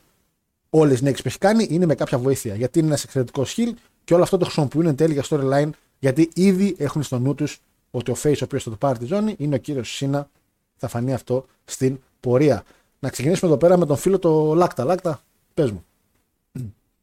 Όλες 0.70 1.00
οι 1.00 1.04
νίκες 1.04 1.22
που 1.22 1.28
έχει 1.28 1.38
κάνει 1.38 1.66
είναι 1.70 1.86
με 1.86 1.94
κάποια 1.94 2.18
βοήθεια. 2.18 2.54
Γιατί 2.54 2.78
είναι 2.78 2.88
ένας 2.88 3.04
εξαιρετικός 3.04 3.54
skill 3.56 3.72
και 4.04 4.14
όλο 4.14 4.22
αυτό 4.22 4.36
το 4.36 4.44
χρησιμοποιούν 4.44 4.86
εν 4.86 4.96
τέλει 4.96 5.12
για 5.12 5.24
storyline, 5.28 5.70
γιατί 5.98 6.30
ήδη 6.34 6.74
έχουν 6.78 7.02
στο 7.02 7.18
νου 7.18 7.34
τους 7.34 7.60
ότι 7.90 8.10
ο 8.10 8.16
Face, 8.22 8.36
ο 8.40 8.44
οποίος 8.44 8.62
θα 8.62 8.70
το 8.70 8.76
πάρει 8.76 8.98
τη 8.98 9.04
ζώνη, 9.04 9.34
είναι 9.38 9.54
ο 9.54 9.58
κύριος 9.58 9.94
Σίνα. 9.94 10.28
Θα 10.76 10.88
φανεί 10.88 11.12
αυτό 11.14 11.46
στην 11.64 11.98
πορεία. 12.20 12.64
Να 13.06 13.12
ξεκινήσουμε 13.12 13.50
εδώ 13.50 13.60
πέρα 13.60 13.76
με 13.76 13.86
τον 13.86 13.96
φίλο 13.96 14.18
το 14.18 14.54
Λάκτα. 14.54 14.84
Λάκτα, 14.84 15.20
πες 15.54 15.70
μου. 15.70 15.84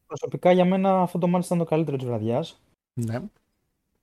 Προσωπικά 0.07 0.51
για 0.51 0.65
μένα 0.65 1.01
αυτό 1.01 1.17
το 1.17 1.27
μάτι 1.27 1.45
ήταν 1.45 1.57
το 1.57 1.63
καλύτερο 1.63 1.97
της 1.97 2.05
βραδιάς. 2.05 2.61
Ναι. 2.93 3.21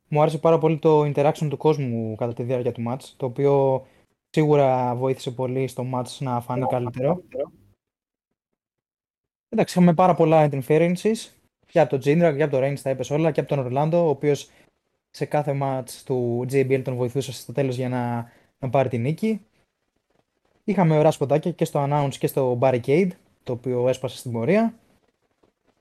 Μου 0.09 0.23
άρεσε 0.23 0.39
πάρα 0.39 0.59
πολύ 0.59 0.79
το 0.79 1.01
interaction 1.01 1.47
του 1.49 1.57
κόσμου 1.57 2.15
κατά 2.15 2.33
τη 2.33 2.43
διάρκεια 2.43 2.73
του 2.73 2.85
match, 2.89 3.03
το 3.17 3.27
οποίο 3.27 3.87
σίγουρα 4.31 4.95
βοήθησε 4.95 5.31
πολύ 5.31 5.67
στο 5.67 5.87
match 5.95 6.17
να 6.19 6.41
φανεί 6.41 6.67
καλύτερο. 6.67 7.23
Εντάξει, 9.49 9.79
είχαμε 9.79 9.95
πάρα 9.95 10.15
πολλά 10.15 10.49
interferences 10.53 11.29
και 11.67 11.81
από 11.81 11.91
τον 11.91 11.99
Jindrak 11.99 12.35
και 12.37 12.43
από 12.43 12.57
τον 12.57 12.61
Reigns 12.63 12.81
τα 12.83 12.91
έπεσε 12.91 13.15
όλα 13.15 13.31
και 13.31 13.41
από 13.41 13.49
τον 13.49 13.59
Ορλάντο, 13.59 14.07
ο 14.07 14.09
οποίος 14.09 14.51
σε 15.11 15.25
κάθε 15.25 15.59
match 15.63 15.91
του 16.05 16.47
JBL 16.53 16.83
τον 16.85 16.95
βοηθούσε 16.95 17.33
στο 17.33 17.53
τέλος 17.53 17.77
για 17.77 17.89
να, 17.89 18.33
να 18.59 18.71
πάρει 18.71 18.89
την 18.89 19.01
νίκη. 19.01 19.41
Είχαμε 20.71 20.99
ωραία 20.99 21.11
σποτάκια 21.11 21.51
και 21.51 21.65
στο 21.65 21.87
announce 21.89 22.15
και 22.19 22.27
στο 22.27 22.59
barricade, 22.61 23.09
το 23.43 23.53
οποίο 23.53 23.89
έσπασε 23.89 24.17
στην 24.17 24.33
πορεία. 24.33 24.75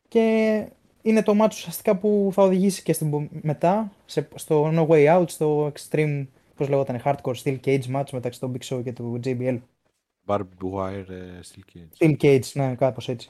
Και 0.08 0.68
είναι 1.02 1.24
το 1.24 1.34
match 1.42 1.50
ουσιαστικά 1.52 1.96
που 1.98 2.30
θα 2.34 2.44
οδηγήσει 2.44 2.84
και 2.84 2.94
στην, 2.94 3.30
μετά 3.42 3.92
σε, 4.06 4.28
στο 4.36 4.72
No 4.74 4.88
Way 4.88 5.20
Out, 5.20 5.30
στο 5.30 5.72
Extreme, 5.72 6.28
πώς 6.56 6.70
λέγονταν, 6.70 7.02
Hardcore 7.04 7.36
Steel 7.44 7.60
Cage 7.66 7.84
match 7.96 8.10
μεταξύ 8.12 8.40
του 8.40 8.52
Big 8.56 8.66
Show 8.66 8.84
και 8.84 8.94
του 8.94 9.20
JBL. 9.24 9.60
Barbed 10.26 10.72
Wire 10.74 11.06
uh, 11.08 11.42
Steel 11.44 11.64
Cage. 11.74 11.98
Steel 11.98 12.16
Cage, 12.22 12.52
ναι, 12.54 12.76
κάπως 12.76 13.10
έτσι. 13.10 13.30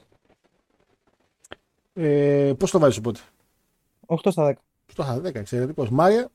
Ε, 1.94 2.54
πώς 2.58 2.72
το 2.72 2.80
βάζεις 2.80 2.98
οπότε; 2.98 3.20
8 4.06 4.18
στα 4.26 4.48
10. 4.48 4.52
8 4.52 4.56
στα 4.88 5.22
10, 5.26 5.36
εξαιρετικός. 5.36 5.90
Μάρια; 5.90 6.30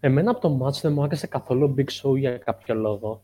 Εμένα 0.00 0.30
από 0.30 0.40
το 0.40 0.66
match 0.66 0.80
δεν 0.82 0.92
μου 0.92 1.02
άρεσε 1.02 1.26
καθόλου 1.26 1.74
Big 1.78 1.88
Show 2.02 2.18
για 2.18 2.38
κάποιο 2.38 2.74
λόγο. 2.74 3.22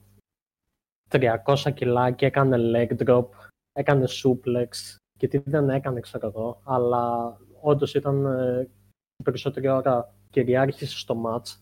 300 1.12 1.72
κιλά 1.74 2.14
έκανε 2.18 2.56
leg 2.74 3.06
drop, 3.06 3.28
έκανε 3.72 4.04
suplex, 4.22 4.68
και 5.18 5.28
τι 5.28 5.38
δεν 5.38 5.68
έκανε, 5.68 6.00
ξέρω 6.00 6.26
εγώ, 6.26 6.60
αλλά 6.64 7.36
όντως 7.60 7.94
ήταν 7.94 8.26
ε, 8.26 8.68
περισσότερη 9.24 9.68
ώρα 9.68 10.14
κυριάρχηση 10.30 10.98
στο 10.98 11.22
match. 11.26 11.58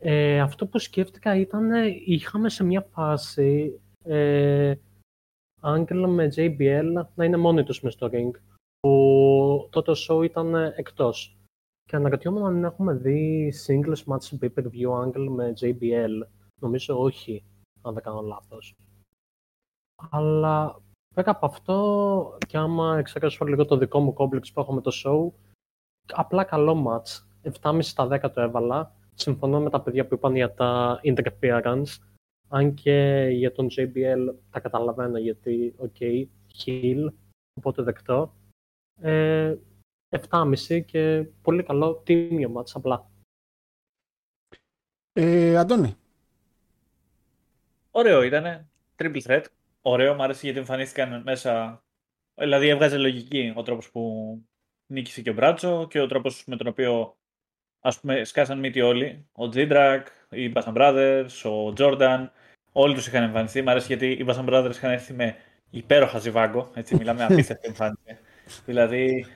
Ε, 0.00 0.40
αυτό 0.40 0.66
που 0.66 0.78
σκέφτηκα 0.78 1.36
ήταν, 1.36 1.70
είχαμε 2.06 2.48
σε 2.48 2.64
μια 2.64 2.80
φάση 2.80 3.80
ε, 4.04 4.74
Angle 5.62 6.06
με 6.08 6.32
JBL 6.36 7.06
να 7.14 7.24
είναι 7.24 7.36
μόνοι 7.36 7.64
τους 7.64 7.80
μες 7.80 7.92
στο 7.92 8.10
ring, 8.12 8.30
που 8.80 9.68
τότε 9.70 9.90
ο 9.90 9.94
show 10.08 10.24
ήταν 10.24 10.54
εκτός. 10.54 11.38
Και 11.84 11.96
αναρωτιόμουν 11.96 12.44
αν 12.44 12.64
έχουμε 12.64 12.94
δει 12.94 13.52
singles 13.66 14.04
match 14.12 14.38
pay-per-view 14.40 15.04
Angle 15.04 15.28
με 15.28 15.52
JBL. 15.60 16.28
Νομίζω 16.60 17.00
όχι, 17.00 17.44
αν 17.88 17.94
δεν 17.94 18.02
κάνω 18.02 18.20
λάθος. 18.20 18.74
Αλλά 20.10 20.80
Πέρα 21.16 21.30
από 21.30 21.46
αυτό, 21.46 22.38
και 22.46 22.56
άμα 22.56 22.98
εξαιρέσω 22.98 23.44
λίγο 23.44 23.64
το 23.64 23.76
δικό 23.76 24.00
μου 24.00 24.12
κόμπλεξ 24.12 24.52
που 24.52 24.60
έχω 24.60 24.72
με 24.72 24.80
το 24.80 24.90
show, 25.04 25.32
απλά 26.12 26.44
καλό 26.44 26.86
match. 26.86 27.24
7,5 27.62 27.78
στα 27.82 28.08
10 28.08 28.32
το 28.32 28.40
έβαλα. 28.40 28.94
Συμφωνώ 29.14 29.60
με 29.60 29.70
τα 29.70 29.80
παιδιά 29.80 30.06
που 30.06 30.14
είπαν 30.14 30.34
για 30.36 30.54
τα 30.54 31.00
interference. 31.02 31.98
Αν 32.48 32.74
και 32.74 33.28
για 33.32 33.52
τον 33.52 33.68
JBL 33.76 34.34
τα 34.50 34.60
καταλαβαίνω 34.60 35.18
γιατί, 35.18 35.74
ok, 35.76 35.94
okay, 35.98 36.26
heel, 36.64 37.12
οπότε 37.54 37.82
δεκτό. 37.82 38.34
Ε, 39.00 39.56
7,5 40.30 40.80
και 40.84 41.26
πολύ 41.42 41.62
καλό 41.62 41.94
τίμιο 41.94 42.52
match 42.56 42.70
απλά. 42.74 43.10
Ε, 45.12 45.56
Αντώνη. 45.56 45.94
Ωραίο 47.98 48.22
ήτανε. 48.22 48.68
Triple 48.98 49.20
threat 49.26 49.42
ωραίο, 49.80 50.14
μου 50.14 50.22
άρεσε 50.22 50.40
γιατί 50.42 50.58
εμφανίστηκαν 50.58 51.22
μέσα. 51.22 51.82
Δηλαδή 52.34 52.68
έβγαζε 52.68 52.96
λογική 52.96 53.52
ο 53.56 53.62
τρόπος 53.62 53.90
που 53.90 54.02
νίκησε 54.86 55.22
και 55.22 55.30
ο 55.30 55.32
Μπράτσο 55.32 55.86
και 55.90 56.00
ο 56.00 56.06
τρόπος 56.06 56.42
με 56.46 56.56
τον 56.56 56.66
οποίο 56.66 57.16
ας 57.80 58.00
πούμε 58.00 58.24
σκάσαν 58.24 58.58
μύτη 58.58 58.80
όλοι. 58.80 59.28
Ο 59.32 59.48
Τζίντρακ, 59.48 60.06
οι 60.30 60.52
Bassam 60.54 60.74
Brothers, 60.74 61.28
ο 61.42 61.72
Τζόρνταν, 61.72 62.32
όλοι 62.72 62.94
τους 62.94 63.06
είχαν 63.06 63.22
εμφανιστεί. 63.22 63.62
Μ' 63.62 63.68
αρέσει 63.68 63.86
γιατί 63.86 64.10
οι 64.10 64.24
Bassam 64.28 64.48
Brothers 64.48 64.70
είχαν 64.70 64.90
έρθει 64.90 65.12
με 65.12 65.36
υπέροχα 65.70 66.18
ζιβάγκο. 66.18 66.70
Έτσι, 66.74 66.96
μιλάμε 66.96 67.24
απίστευτη 67.30 67.68
εμφάνιση. 67.68 68.18
δηλαδή 68.64 69.26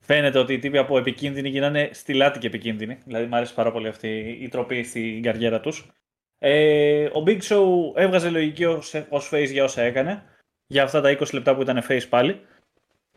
φαίνεται 0.00 0.38
ότι 0.38 0.52
οι 0.52 0.58
τύποι 0.58 0.78
από 0.78 0.98
επικίνδυνοι 0.98 1.48
γίνανε 1.48 1.90
στη 1.92 2.14
λάτη 2.14 2.38
και 2.38 2.46
επικίνδυνοι. 2.46 2.98
Δηλαδή 3.04 3.26
μου 3.26 3.36
αρέσει 3.36 3.54
πάρα 3.54 3.72
πολύ 3.72 3.88
αυτή 3.88 4.38
η 4.40 4.48
τροπή 4.48 4.82
στην 4.82 5.22
καριέρα 5.22 5.60
τους. 5.60 5.90
Ε, 6.38 7.04
ο 7.04 7.22
Big 7.26 7.38
Show 7.40 7.64
έβγαζε 7.94 8.30
λογική 8.30 8.64
ως, 8.64 8.94
ως 9.08 9.30
face 9.32 9.50
για 9.50 9.64
όσα 9.64 9.82
έκανε. 9.82 10.22
Για 10.66 10.82
αυτά 10.82 11.00
τα 11.00 11.10
20 11.10 11.32
λεπτά 11.32 11.54
που 11.54 11.62
ήταν 11.62 11.84
face 11.88 12.06
πάλι. 12.08 12.40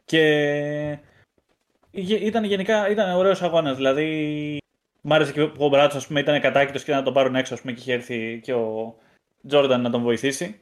Και 0.06 1.00
ήταν 1.92 2.44
γενικά 2.44 2.90
ήταν 2.90 3.18
ωραίος 3.18 3.42
αγώνας. 3.42 3.76
Δηλαδή, 3.76 4.58
μ' 5.02 5.14
άρεσε 5.14 5.32
και 5.32 5.46
που 5.46 5.66
ο 5.66 5.70
Μπράτσο 5.70 6.18
ήταν 6.18 6.42
κατάκητος 6.42 6.84
και 6.84 6.94
να 6.94 7.04
τον 7.04 7.14
πάρουν 7.14 7.36
έξω 7.36 7.54
ας 7.54 7.62
πούμε, 7.62 7.74
και 7.74 7.80
είχε 7.80 7.94
έρθει 7.94 8.40
και 8.44 8.54
ο 8.54 8.96
Τζόρνταν 9.48 9.82
να 9.82 9.90
τον 9.90 10.02
βοηθήσει. 10.02 10.60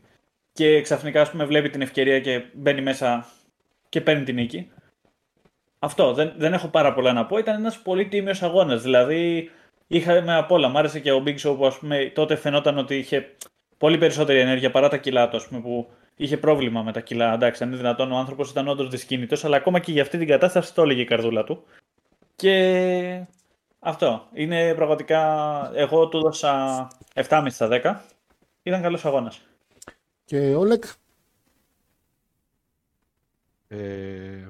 Και 0.53 0.81
ξαφνικά 0.81 1.21
ας 1.21 1.31
πούμε, 1.31 1.45
βλέπει 1.45 1.69
την 1.69 1.81
ευκαιρία 1.81 2.19
και 2.19 2.43
μπαίνει 2.53 2.81
μέσα 2.81 3.25
και 3.89 4.01
παίρνει 4.01 4.23
την 4.23 4.35
νίκη. 4.35 4.71
Αυτό. 5.79 6.13
Δεν, 6.13 6.33
δεν 6.37 6.53
έχω 6.53 6.67
πάρα 6.67 6.93
πολλά 6.93 7.13
να 7.13 7.25
πω. 7.25 7.37
Ήταν 7.37 7.55
ένας 7.55 7.81
πολύ 7.81 8.07
τίμιος 8.07 8.43
αγώνας. 8.43 8.81
Δηλαδή, 8.81 9.49
είχαμε 9.87 10.35
απ' 10.35 10.51
όλα. 10.51 10.67
Μ' 10.67 10.77
άρεσε 10.77 10.99
και 10.99 11.11
ο 11.11 11.23
Big 11.25 11.37
Show 11.39 11.55
που 11.57 11.65
ας 11.65 11.77
πούμε, 11.77 12.11
τότε 12.15 12.35
φαινόταν 12.35 12.77
ότι 12.77 12.95
είχε 12.95 13.35
πολύ 13.77 13.97
περισσότερη 13.97 14.39
ενέργεια 14.39 14.71
παρά 14.71 14.89
τα 14.89 14.97
κιλά 14.97 15.29
του, 15.29 15.41
πούμε, 15.49 15.61
που 15.61 15.89
είχε 16.15 16.37
πρόβλημα 16.37 16.83
με 16.83 16.91
τα 16.91 16.99
κιλά. 16.99 17.33
Εντάξει, 17.33 17.63
αν 17.63 17.69
είναι 17.69 17.77
δυνατόν, 17.77 18.11
ο 18.11 18.17
άνθρωπος 18.17 18.49
ήταν 18.49 18.67
όντως 18.67 18.89
δυσκίνητος, 18.89 19.45
αλλά 19.45 19.57
ακόμα 19.57 19.79
και 19.79 19.91
για 19.91 20.01
αυτή 20.01 20.17
την 20.17 20.27
κατάσταση 20.27 20.73
το 20.73 20.81
έλεγε 20.81 21.01
η 21.01 21.05
καρδούλα 21.05 21.43
του. 21.43 21.63
Και 22.35 23.25
αυτό. 23.79 24.27
Είναι 24.33 24.73
πραγματικά. 24.73 25.21
Εγώ 25.73 26.07
του 26.07 26.17
έδωσα 26.17 26.87
7,5 27.13 27.47
στα 27.49 27.67
10. 27.67 28.01
Ήταν 28.63 28.81
καλός 28.81 29.05
αγώνας. 29.05 29.41
Και 30.25 30.55
ο 30.55 30.63
Λεκ. 30.63 30.83
Ε, 33.67 34.47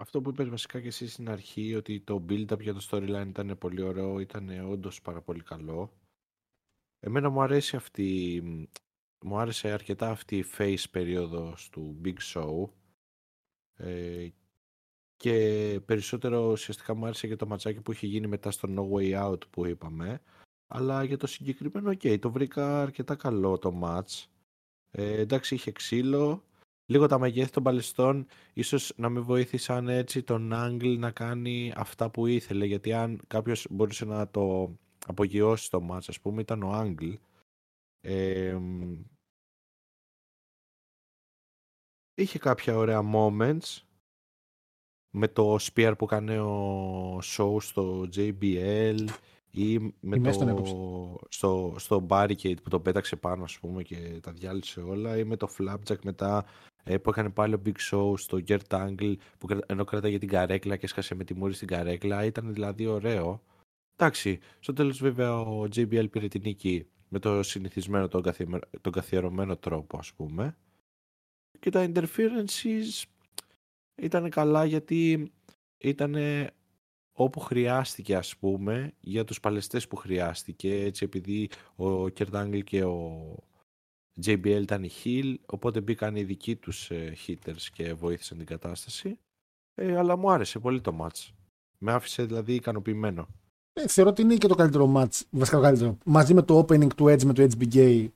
αυτό 0.00 0.20
που 0.20 0.30
είπες 0.30 0.48
βασικά 0.48 0.80
και 0.80 0.86
εσύ 0.86 1.08
στην 1.08 1.28
αρχή, 1.28 1.74
ότι 1.74 2.00
το 2.00 2.24
build-up 2.28 2.60
για 2.60 2.74
το 2.74 2.86
storyline 2.90 3.26
ήταν 3.28 3.58
πολύ 3.58 3.82
ωραίο, 3.82 4.20
ήταν 4.20 4.70
όντως 4.70 5.00
πάρα 5.02 5.20
πολύ 5.20 5.42
καλό. 5.42 5.92
Εμένα 7.00 7.28
μου 7.28 7.42
αρέσει 7.42 7.76
αυτή, 7.76 8.42
μου 9.24 9.38
άρεσε 9.38 9.70
αρκετά 9.70 10.10
αυτή 10.10 10.36
η 10.36 10.44
face 10.58 10.84
περίοδος 10.90 11.68
του 11.68 12.00
Big 12.04 12.16
Show 12.34 12.68
ε, 13.74 14.28
και 15.16 15.34
περισσότερο 15.84 16.50
ουσιαστικά 16.50 16.94
μου 16.94 17.04
άρεσε 17.04 17.26
και 17.26 17.36
το 17.36 17.46
ματσάκι 17.46 17.80
που 17.80 17.92
είχε 17.92 18.06
γίνει 18.06 18.26
μετά 18.26 18.50
στο 18.50 18.68
No 18.76 18.96
Way 18.96 19.30
Out 19.30 19.48
που 19.50 19.66
είπαμε 19.66 20.20
αλλά 20.68 21.04
για 21.04 21.16
το 21.16 21.26
συγκεκριμένο, 21.26 21.90
ok, 21.90 22.18
το 22.20 22.30
βρήκα 22.30 22.82
αρκετά 22.82 23.14
καλό 23.14 23.58
το 23.58 23.80
match. 23.82 24.24
Ε, 24.90 25.20
εντάξει, 25.20 25.54
είχε 25.54 25.72
ξύλο, 25.72 26.42
λίγο 26.90 27.06
τα 27.06 27.18
μεγέθη 27.18 27.50
των 27.50 27.62
παλαιστών 27.62 28.26
ίσως 28.52 28.92
να 28.96 29.08
με 29.08 29.20
βοήθησαν 29.20 29.88
έτσι 29.88 30.22
τον 30.22 30.50
Angle 30.54 30.96
να 30.98 31.10
κάνει 31.10 31.72
αυτά 31.76 32.10
που 32.10 32.26
ήθελε 32.26 32.64
γιατί 32.64 32.92
αν 32.92 33.20
κάποιος 33.26 33.66
μπορούσε 33.70 34.04
να 34.04 34.28
το 34.28 34.72
απογειώσει 35.06 35.70
το 35.70 35.80
μάτς, 35.80 36.08
ας 36.08 36.20
πούμε, 36.20 36.40
ήταν 36.40 36.62
ο 36.62 36.70
Άγγλ. 36.70 37.12
Ε, 38.00 38.58
είχε 42.14 42.38
κάποια 42.38 42.76
ωραία 42.76 43.02
moments 43.14 43.82
με 45.10 45.28
το 45.28 45.56
spear 45.60 45.94
που 45.98 46.04
έκανε 46.04 46.40
ο 46.40 47.18
show 47.22 47.56
στο 47.60 48.08
JBL 48.14 49.06
ή 49.50 49.78
με 50.00 50.20
το, 50.20 51.26
στο, 51.28 51.74
στο 51.78 52.06
barricade 52.08 52.62
που 52.62 52.68
το 52.68 52.80
πέταξε 52.80 53.16
πάνω 53.16 53.44
ας 53.44 53.58
πούμε 53.58 53.82
και 53.82 54.20
τα 54.22 54.32
διάλυσε 54.32 54.80
όλα 54.80 55.18
ή 55.18 55.24
με 55.24 55.36
το 55.36 55.48
flapjack 55.58 56.00
μετά 56.02 56.44
ε, 56.77 56.77
που 56.96 57.10
έκανε 57.10 57.30
πάλι 57.30 57.54
ο 57.54 57.62
Big 57.66 57.76
Show 57.90 58.18
στο 58.18 58.38
Gert 58.48 58.68
Angle 58.68 59.14
που 59.38 59.60
ενώ 59.66 59.84
κράταγε 59.84 60.18
την 60.18 60.28
καρέκλα 60.28 60.76
και 60.76 60.84
έσκασε 60.84 61.14
με 61.14 61.24
τη 61.24 61.34
μούρη 61.34 61.52
στην 61.52 61.68
καρέκλα 61.68 62.24
ήταν 62.24 62.52
δηλαδή 62.52 62.86
ωραίο. 62.86 63.42
Εντάξει 63.96 64.38
στο 64.58 64.72
τέλος 64.72 64.98
βέβαια 64.98 65.40
ο 65.40 65.62
JBL 65.62 66.10
πήρε 66.10 66.28
την 66.28 66.40
νίκη 66.44 66.86
με 67.08 67.18
το 67.18 67.42
συνηθισμένο 67.42 68.08
τον, 68.08 68.22
τον 68.80 68.92
καθιερωμένο 68.92 69.56
τρόπο 69.56 69.98
ας 69.98 70.12
πούμε. 70.12 70.56
Και 71.58 71.70
τα 71.70 71.90
interferences 71.94 73.04
ήταν 73.94 74.30
καλά 74.30 74.64
γιατί 74.64 75.32
ήταν 75.78 76.16
όπου 77.12 77.40
χρειάστηκε 77.40 78.16
ας 78.16 78.36
πούμε 78.36 78.92
για 79.00 79.24
τους 79.24 79.40
παλαιστές 79.40 79.88
που 79.88 79.96
χρειάστηκε 79.96 80.74
έτσι 80.74 81.04
επειδή 81.04 81.50
ο 81.76 82.08
Κερτάγκλ 82.08 82.58
και 82.58 82.84
ο 82.84 83.36
JBL 84.24 84.60
ήταν 84.60 84.82
οι 84.82 84.90
heel 85.04 85.34
οπότε 85.46 85.80
μπήκαν 85.80 86.16
οι 86.16 86.22
δικοί 86.22 86.56
τους 86.56 86.90
ε, 86.90 87.16
hitters 87.26 87.66
και 87.72 87.94
βοήθησαν 87.94 88.38
την 88.38 88.46
κατάσταση. 88.46 89.18
Ε, 89.74 89.96
αλλά 89.96 90.16
μου 90.16 90.30
άρεσε 90.30 90.58
πολύ 90.58 90.80
το 90.80 90.96
match. 91.00 91.30
Με 91.78 91.92
άφησε 91.92 92.24
δηλαδή 92.24 92.54
ικανοποιημένο. 92.54 93.28
Ε, 93.72 93.88
θεωρώ 93.88 94.10
ότι 94.10 94.22
είναι 94.22 94.36
και 94.36 94.48
το 94.48 94.54
καλύτερο 94.54 94.92
match 94.96 95.20
βασικά 95.30 95.56
το 95.56 95.62
καλύτερο 95.62 95.98
μαζί 96.04 96.34
με 96.34 96.42
το 96.42 96.58
opening 96.58 96.94
του 96.94 97.04
Edge 97.04 97.24
με 97.24 97.32
το 97.32 97.48
HBK 97.58 98.08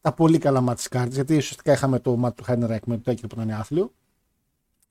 τα 0.00 0.12
πολύ 0.12 0.38
καλά 0.38 0.64
match 0.68 0.98
cards 0.98 1.10
γιατί 1.10 1.36
ουσιαστικά 1.36 1.72
είχαμε 1.72 1.98
το 1.98 2.20
match 2.24 2.34
του 2.34 2.44
Heidenreich 2.46 2.84
με 2.86 2.96
το 2.96 3.02
Τέκερ 3.02 3.26
που 3.26 3.40
ήταν 3.40 3.50
άθλιο. 3.50 3.92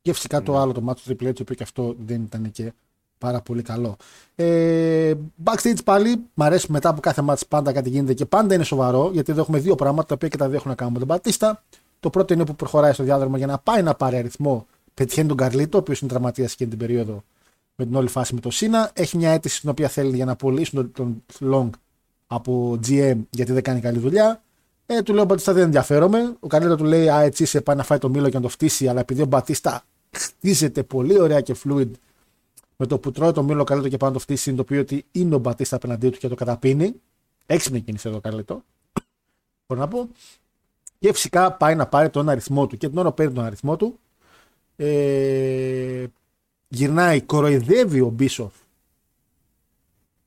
Και 0.02 0.14
φυσικά 0.14 0.44
το 0.44 0.52
ναι. 0.52 0.58
άλλο 0.58 0.72
το 0.72 0.84
match 0.88 0.98
του 0.98 1.16
Triple 1.16 1.28
H 1.28 1.34
το 1.34 1.42
οποίο 1.42 1.56
και 1.56 1.64
αυτό 1.64 1.96
δεν 2.00 2.22
ήταν 2.22 2.52
και 2.52 2.74
πάρα 3.22 3.41
πολύ 3.41 3.61
καλό. 3.61 3.95
Ε, 4.35 5.14
backstage 5.43 5.84
πάλι, 5.84 6.15
μου 6.34 6.43
αρέσει 6.43 6.72
μετά 6.72 6.89
από 6.89 6.99
κάθε 7.02 7.23
match 7.27 7.41
πάντα 7.48 7.72
κάτι 7.72 7.89
γίνεται 7.89 8.14
και 8.14 8.26
πάντα 8.26 8.53
είναι 8.53 8.64
σοβαρό, 8.64 9.10
γιατί 9.14 9.31
εδώ 9.31 9.41
έχουμε 9.41 9.60
δύο 9.60 9.76
πράγματα 9.76 10.07
τα 10.07 10.14
οποία 10.14 10.27
και 10.27 10.38
τα 10.38 10.48
δύο 10.48 10.56
έχουν 10.56 10.69
να 10.69 10.76
κάνουν 10.76 10.93
με 10.93 10.99
τον 10.99 11.07
Μπατίστα. 11.07 11.64
Το 11.99 12.10
πρώτο 12.10 12.34
είναι 12.34 12.45
που 12.45 12.56
προχωράει 12.56 12.93
στο 12.93 13.03
διάδρομο 13.03 13.38
για 13.38 13.48
να 13.48 13.57
πάει 13.57 13.81
να 13.81 13.93
πάρει 13.93 14.18
αριθμό. 14.18 14.68
Πετυχαίνει 14.93 15.27
τον 15.27 15.38
Καρλίτο, 15.38 15.77
ο 15.77 15.81
οποίος 15.81 15.99
είναι 15.99 16.10
τραυματίας 16.10 16.56
και 16.56 16.65
την 16.65 16.77
περίοδο 16.77 17.23
με 17.76 17.85
την 17.85 17.95
όλη 17.95 18.07
φάση 18.07 18.34
με 18.34 18.39
το 18.39 18.49
Σίνα. 18.49 18.91
Έχει 18.93 19.18
μια 19.18 19.31
αίτηση 19.31 19.57
στην 19.57 19.69
οποία 19.69 19.88
θέλει 19.88 20.15
για 20.15 20.26
να 20.26 20.35
πωλήσουν 20.35 20.91
τον, 20.91 21.23
τον 21.39 21.53
Long 21.53 21.69
από 22.27 22.80
GM 22.88 23.18
γιατί 23.30 23.52
δεν 23.52 23.64
κάνει 23.64 23.80
καλή 23.80 23.99
δουλειά. 23.99 24.41
Ε, 24.85 25.02
του 25.02 25.14
λέω 25.14 25.23
ο 25.23 25.26
Μπατίστα 25.26 25.53
δεν 25.53 25.64
ενδιαφέρομαι. 25.64 26.35
Ο 26.39 26.48
Καρλίτο 26.48 26.76
του 26.76 26.84
λέει 26.84 27.10
Α, 27.10 27.22
έτσι 27.22 27.45
σε 27.45 27.61
πάει 27.61 27.76
να 27.76 27.84
φάει 27.84 27.98
το 27.98 28.10
μήλο 28.10 28.30
και 28.30 28.35
να 28.35 28.41
το 28.41 28.48
φτύσει, 28.48 28.88
αλλά 28.88 28.99
επειδή 28.99 29.22
ο 29.22 29.26
Μπατίστα 29.26 29.84
χτίζεται 30.11 30.84
πολύ 30.84 31.19
ωραία 31.19 31.41
και 31.41 31.56
fluid 31.64 31.91
με 32.82 32.88
το 32.88 32.99
που 32.99 33.12
τρώει 33.12 33.32
το 33.32 33.44
μήλο 33.44 33.64
καλύτερο 33.64 33.91
και 33.91 33.98
πάνω 33.98 34.14
το 34.14 34.20
φτύσει, 34.20 34.41
συνειδητοποιεί 34.41 34.78
ότι 34.82 35.06
είναι 35.12 35.36
ο 35.36 35.38
Μπατίστας 35.38 35.78
απέναντί 35.78 36.10
του 36.10 36.18
και 36.18 36.28
το 36.28 36.36
καταπίνει. 36.36 36.94
Έξυπνη 37.45 37.82
κίνηση 37.82 38.10
εδώ 38.10 38.20
καλύτερο. 38.20 38.64
Μπορώ 39.68 39.82
να 39.82 39.88
πω. 39.88 40.10
Και 40.99 41.14
φυσικά 41.14 41.52
πάει 41.53 41.76
να 41.76 41.88
πάρει 41.88 42.10
τον 42.10 42.30
αριθμό 42.30 42.68
του. 42.68 42.78
Και 42.78 42.90
την 42.90 42.98
ώρα 42.98 43.10
που 43.10 43.14
παίρνει 43.14 43.34
τον 43.34 43.44
αριθμό 43.44 43.76
του, 43.76 43.99
ε, 44.76 46.06
γυρνάει, 46.68 47.22
κοροϊδεύει 47.22 48.02
ο 48.02 48.10
Μπίσοφ 48.10 48.53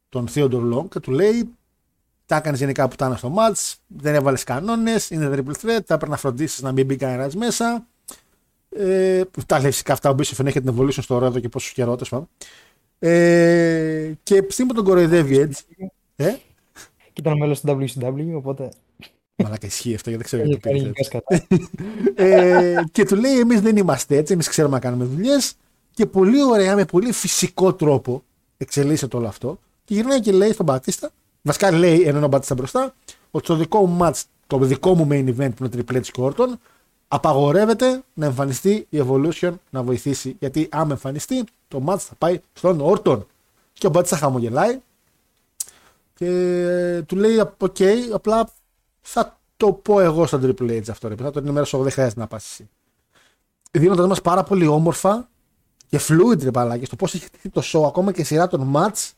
τον 0.09 0.28
Theodore 0.35 0.72
Long 0.74 0.89
και 0.89 1.01
του 1.01 1.10
λέει 1.10 1.55
τα 2.26 2.36
έκανες 2.36 2.59
γενικά 2.59 2.89
που 2.89 2.94
ήταν 2.94 3.16
στο 3.16 3.35
match, 3.39 3.74
δεν 3.86 4.14
έβαλες 4.14 4.44
κανόνες, 4.44 5.10
είναι 5.10 5.31
triple 5.32 5.55
threat, 5.62 5.81
θα 5.85 5.97
πρέπει 5.97 6.10
να 6.10 6.16
φροντίσεις 6.16 6.62
να 6.62 6.72
μην 6.72 6.86
μπει 6.86 6.97
κανένας 6.97 7.35
μέσα. 7.35 7.86
Ε, 8.76 9.22
τα 9.46 9.60
λέει 9.60 9.70
φυσικά 9.70 9.92
αυτά 9.92 10.10
ο 10.10 10.12
Μπίσεφ 10.12 10.38
έχει 10.38 10.60
την 10.60 10.74
evolution 10.76 11.02
στο 11.02 11.18
ρόδο 11.18 11.40
και 11.40 11.48
πόσο 11.48 11.72
καιρό 11.74 11.96
τέλος 11.96 12.26
ε, 12.98 14.12
και 14.22 14.44
στιγμή 14.48 14.72
που 14.72 14.76
τον 14.76 14.84
κοροϊδεύει 14.84 15.38
έτσι. 15.38 15.64
Ε; 16.16 16.34
Και 17.12 17.20
ήταν 17.20 17.38
μέλος 17.38 17.60
του 17.60 17.78
WCW, 17.80 18.32
οπότε. 18.34 18.68
Μαλάκα 19.36 19.66
ισχύει 19.66 19.94
αυτό 19.94 20.10
γιατί 20.10 20.24
δεν 20.28 20.46
ξέρω 20.56 20.70
γιατί 20.70 20.94
ε, 22.14 22.74
Και 22.92 23.05
του 23.05 23.16
λέει: 23.16 23.38
Εμείς 23.38 23.60
δεν 23.60 23.76
είμαστε 23.76 24.16
έτσι, 24.16 24.32
εμείς 24.32 24.48
ξέρουμε 24.48 24.74
να 24.74 24.80
κάνουμε 24.80 25.05
δουλειές. 25.05 25.55
Και 25.90 26.06
πολύ 26.06 26.42
ωραία, 26.42 26.74
με 26.74 26.84
πολύ 26.84 27.12
φυσικό 27.12 27.74
τρόπο 27.74 28.22
εξελίσσεται 28.56 29.16
όλο 29.16 29.26
αυτό. 29.26 29.59
Και 29.84 29.94
γυρνάει 29.94 30.20
και 30.20 30.32
λέει 30.32 30.52
στον 30.52 30.66
Μπατίστα, 30.66 31.10
βασικά 31.42 31.70
λέει 31.72 32.02
έναν 32.02 32.28
Μπατίστα 32.28 32.55
μπροστά, 32.55 32.94
ότι 33.30 33.44
στο 33.44 33.55
δικό 33.56 33.86
μου 33.86 33.98
match, 34.05 34.22
το 34.46 34.59
δικό 34.59 34.94
μου 34.94 35.09
main 35.10 35.28
event 35.28 35.51
που 35.56 35.64
είναι 35.64 35.84
Triple 35.88 36.01
H 36.12 36.24
Orton, 36.24 36.48
απαγορεύεται 37.15 38.03
να 38.15 38.27
εμφανιστεί 38.27 38.86
η 38.91 39.05
Evolution 39.07 39.53
να 39.70 39.82
βοηθήσει. 39.82 40.36
Γιατί 40.39 40.69
άμα 40.70 40.93
εμφανιστεί, 40.93 41.45
το 41.69 41.82
match 41.86 41.99
θα 41.99 42.15
πάει 42.19 42.41
στον 42.53 42.81
Όρτον. 42.81 43.27
Και 43.73 43.86
ο 43.86 43.91
Μπατίστα 43.90 44.16
χαμογελάει 44.16 44.81
και 46.15 47.03
του 47.07 47.16
λέει: 47.16 47.39
Ok, 47.39 47.76
okay, 47.78 47.97
απλά 48.12 48.49
θα 49.01 49.39
το 49.57 49.73
πω 49.73 50.01
εγώ 50.01 50.27
στον 50.27 50.41
Triple 50.43 50.70
H 50.70 50.82
αυτό. 50.91 51.09
Ρε. 51.09 51.15
Θα 51.15 51.31
το 51.31 51.39
ενημερώσω 51.39 51.77
εγώ, 51.77 51.85
δεν 51.85 51.95
χρειάζεται 51.95 52.20
να 52.20 52.27
πας 52.27 52.45
εσύ. 52.45 52.69
Δίνοντας 53.70 54.07
μας 54.07 54.20
πάρα 54.20 54.43
πολύ 54.43 54.66
όμορφα 54.66 55.28
και 55.89 56.01
fluid 56.09 56.43
ρε 56.43 56.51
μαλάκα 56.51 56.85
στο 56.85 56.97
πώς 56.97 57.15
έχει 57.15 57.24
χτίσει 57.24 57.49
το 57.49 57.62
show, 57.65 57.86
ακόμα 57.86 58.12
και 58.12 58.24
σειρά 58.24 58.47
των 58.47 58.73
match, 58.77 59.11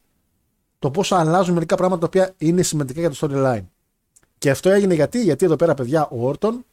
το 0.78 0.90
πόσο 0.90 1.14
αλλάζουν 1.14 1.54
μερικά 1.54 1.76
πράγματα 1.76 2.00
τα 2.00 2.06
οποία 2.06 2.34
είναι 2.38 2.62
σημαντικά 2.62 3.00
για 3.00 3.10
το 3.10 3.16
storyline. 3.20 3.64
Και 4.38 4.50
αυτό 4.50 4.70
έγινε 4.70 4.94
γιατί, 4.94 5.22
γιατί 5.22 5.44
εδώ 5.44 5.56
πέρα, 5.56 5.74
παιδιά, 5.74 6.08
ο 6.10 6.26
Όρτον 6.26 6.64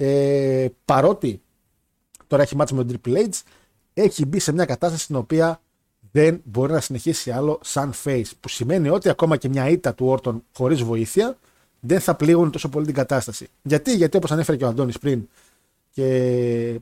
ε, 0.00 0.68
παρότι 0.84 1.40
τώρα 2.26 2.42
έχει 2.42 2.56
μάτσει 2.56 2.74
με 2.74 2.84
τον 2.84 3.00
Triple 3.04 3.16
H, 3.16 3.40
έχει 3.94 4.26
μπει 4.26 4.38
σε 4.38 4.52
μια 4.52 4.64
κατάσταση 4.64 5.02
στην 5.02 5.16
οποία 5.16 5.60
δεν 6.12 6.40
μπορεί 6.44 6.72
να 6.72 6.80
συνεχίσει 6.80 7.30
άλλο 7.30 7.58
σαν 7.62 7.92
face. 8.04 8.30
Που 8.40 8.48
σημαίνει 8.48 8.88
ότι 8.88 9.08
ακόμα 9.08 9.36
και 9.36 9.48
μια 9.48 9.68
ήττα 9.68 9.94
του 9.94 10.06
Όρτον 10.06 10.44
χωρίς 10.52 10.82
βοήθεια 10.82 11.38
δεν 11.80 12.00
θα 12.00 12.14
πλήγουν 12.14 12.50
τόσο 12.50 12.68
πολύ 12.68 12.86
την 12.86 12.94
κατάσταση. 12.94 13.48
Γιατί, 13.62 13.94
γιατί 13.94 14.16
όπως 14.16 14.30
ανέφερε 14.30 14.56
και 14.56 14.64
ο 14.64 14.68
Αντώνης 14.68 14.98
πριν 14.98 15.28
και 15.90 16.80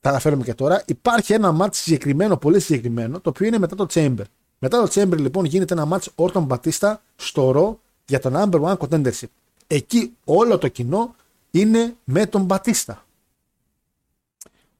τα 0.00 0.08
αναφέρουμε 0.08 0.44
και 0.44 0.54
τώρα, 0.54 0.82
υπάρχει 0.86 1.32
ένα 1.32 1.52
μάτς 1.52 1.78
συγκεκριμένο, 1.78 2.36
πολύ 2.36 2.60
συγκεκριμένο, 2.60 3.20
το 3.20 3.28
οποίο 3.28 3.46
είναι 3.46 3.58
μετά 3.58 3.76
το 3.76 3.86
Chamber. 3.90 4.24
Μετά 4.58 4.82
το 4.82 4.90
Chamber 4.94 5.16
λοιπόν 5.18 5.44
γίνεται 5.44 5.74
ένα 5.74 5.84
μάτς 5.84 6.10
Όρτον 6.14 6.42
Μπατίστα 6.44 7.02
στο 7.16 7.50
ρο 7.50 7.80
για 8.06 8.18
το 8.18 8.30
number 8.34 8.60
one 8.60 8.76
contendership. 8.76 9.28
Εκεί 9.66 10.16
όλο 10.24 10.58
το 10.58 10.68
κοινό 10.68 11.14
είναι 11.50 11.96
με 12.04 12.26
τον 12.26 12.42
Μπατίστα. 12.42 13.04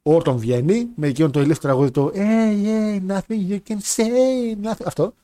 Όρτον 0.03 0.37
βγαίνει 0.37 0.89
με 0.95 1.07
εκείνο 1.07 1.31
το 1.31 1.41
ηλίθιο 1.41 1.61
τραγούδι 1.61 1.91
το 1.91 2.13
Hey, 2.15 2.67
hey, 2.67 3.13
nothing 3.13 3.51
you 3.51 3.59
can 3.69 3.79
say, 3.97 4.67
nothing. 4.67 4.85
Αυτό. 4.85 5.15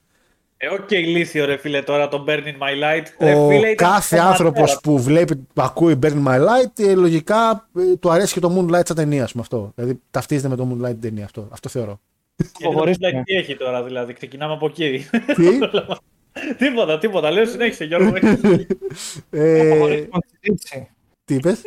Ε, 0.58 0.68
ok, 0.68 0.80
okay, 0.80 0.92
ηλίθιο 0.92 1.44
ρε 1.44 1.56
φίλε 1.56 1.82
τώρα 1.82 2.08
το 2.08 2.24
Burn 2.28 2.48
in 2.48 2.58
My 2.58 2.82
Light. 2.82 3.36
Ο 3.36 3.48
φίλε, 3.48 3.74
κάθε 3.74 4.18
άνθρωπος 4.18 4.80
που 4.82 4.98
βλέπει, 4.98 5.36
που 5.36 5.62
ακούει 5.62 5.98
Burn 6.02 6.17
in 6.17 6.24
My 6.26 6.40
Light, 6.40 6.78
ε, 6.78 6.94
λογικά 6.94 7.68
ε, 7.78 7.96
του 7.96 8.10
αρέσει 8.10 8.34
και 8.34 8.40
το 8.40 8.56
Moonlight 8.58 8.86
σαν 8.86 8.96
ταινία, 8.96 9.28
με 9.34 9.40
αυτό. 9.40 9.72
Δηλαδή 9.74 10.00
ταυτίζεται 10.10 10.48
με 10.48 10.56
το 10.56 10.68
Moonlight 10.70 10.90
την 10.90 11.00
ταινία 11.00 11.24
αυτό. 11.24 11.48
Αυτό 11.52 11.68
θεωρώ. 11.68 12.00
Και 12.36 12.64
το 12.64 12.82
Moonlight 12.82 13.22
τι 13.24 13.34
έχει 13.34 13.56
τώρα, 13.56 13.82
δηλαδή. 13.82 14.12
Ξεκινάμε 14.12 14.52
από 14.52 14.66
εκεί. 14.66 15.06
Τι; 15.34 15.58
τίποτα, 16.64 16.98
τίποτα. 16.98 17.30
Λέω 17.30 17.46
συνέχισε, 17.46 17.84
Γιώργο. 17.84 18.12
ε... 19.30 20.08
Τι 21.26 21.34
είπες; 21.34 21.60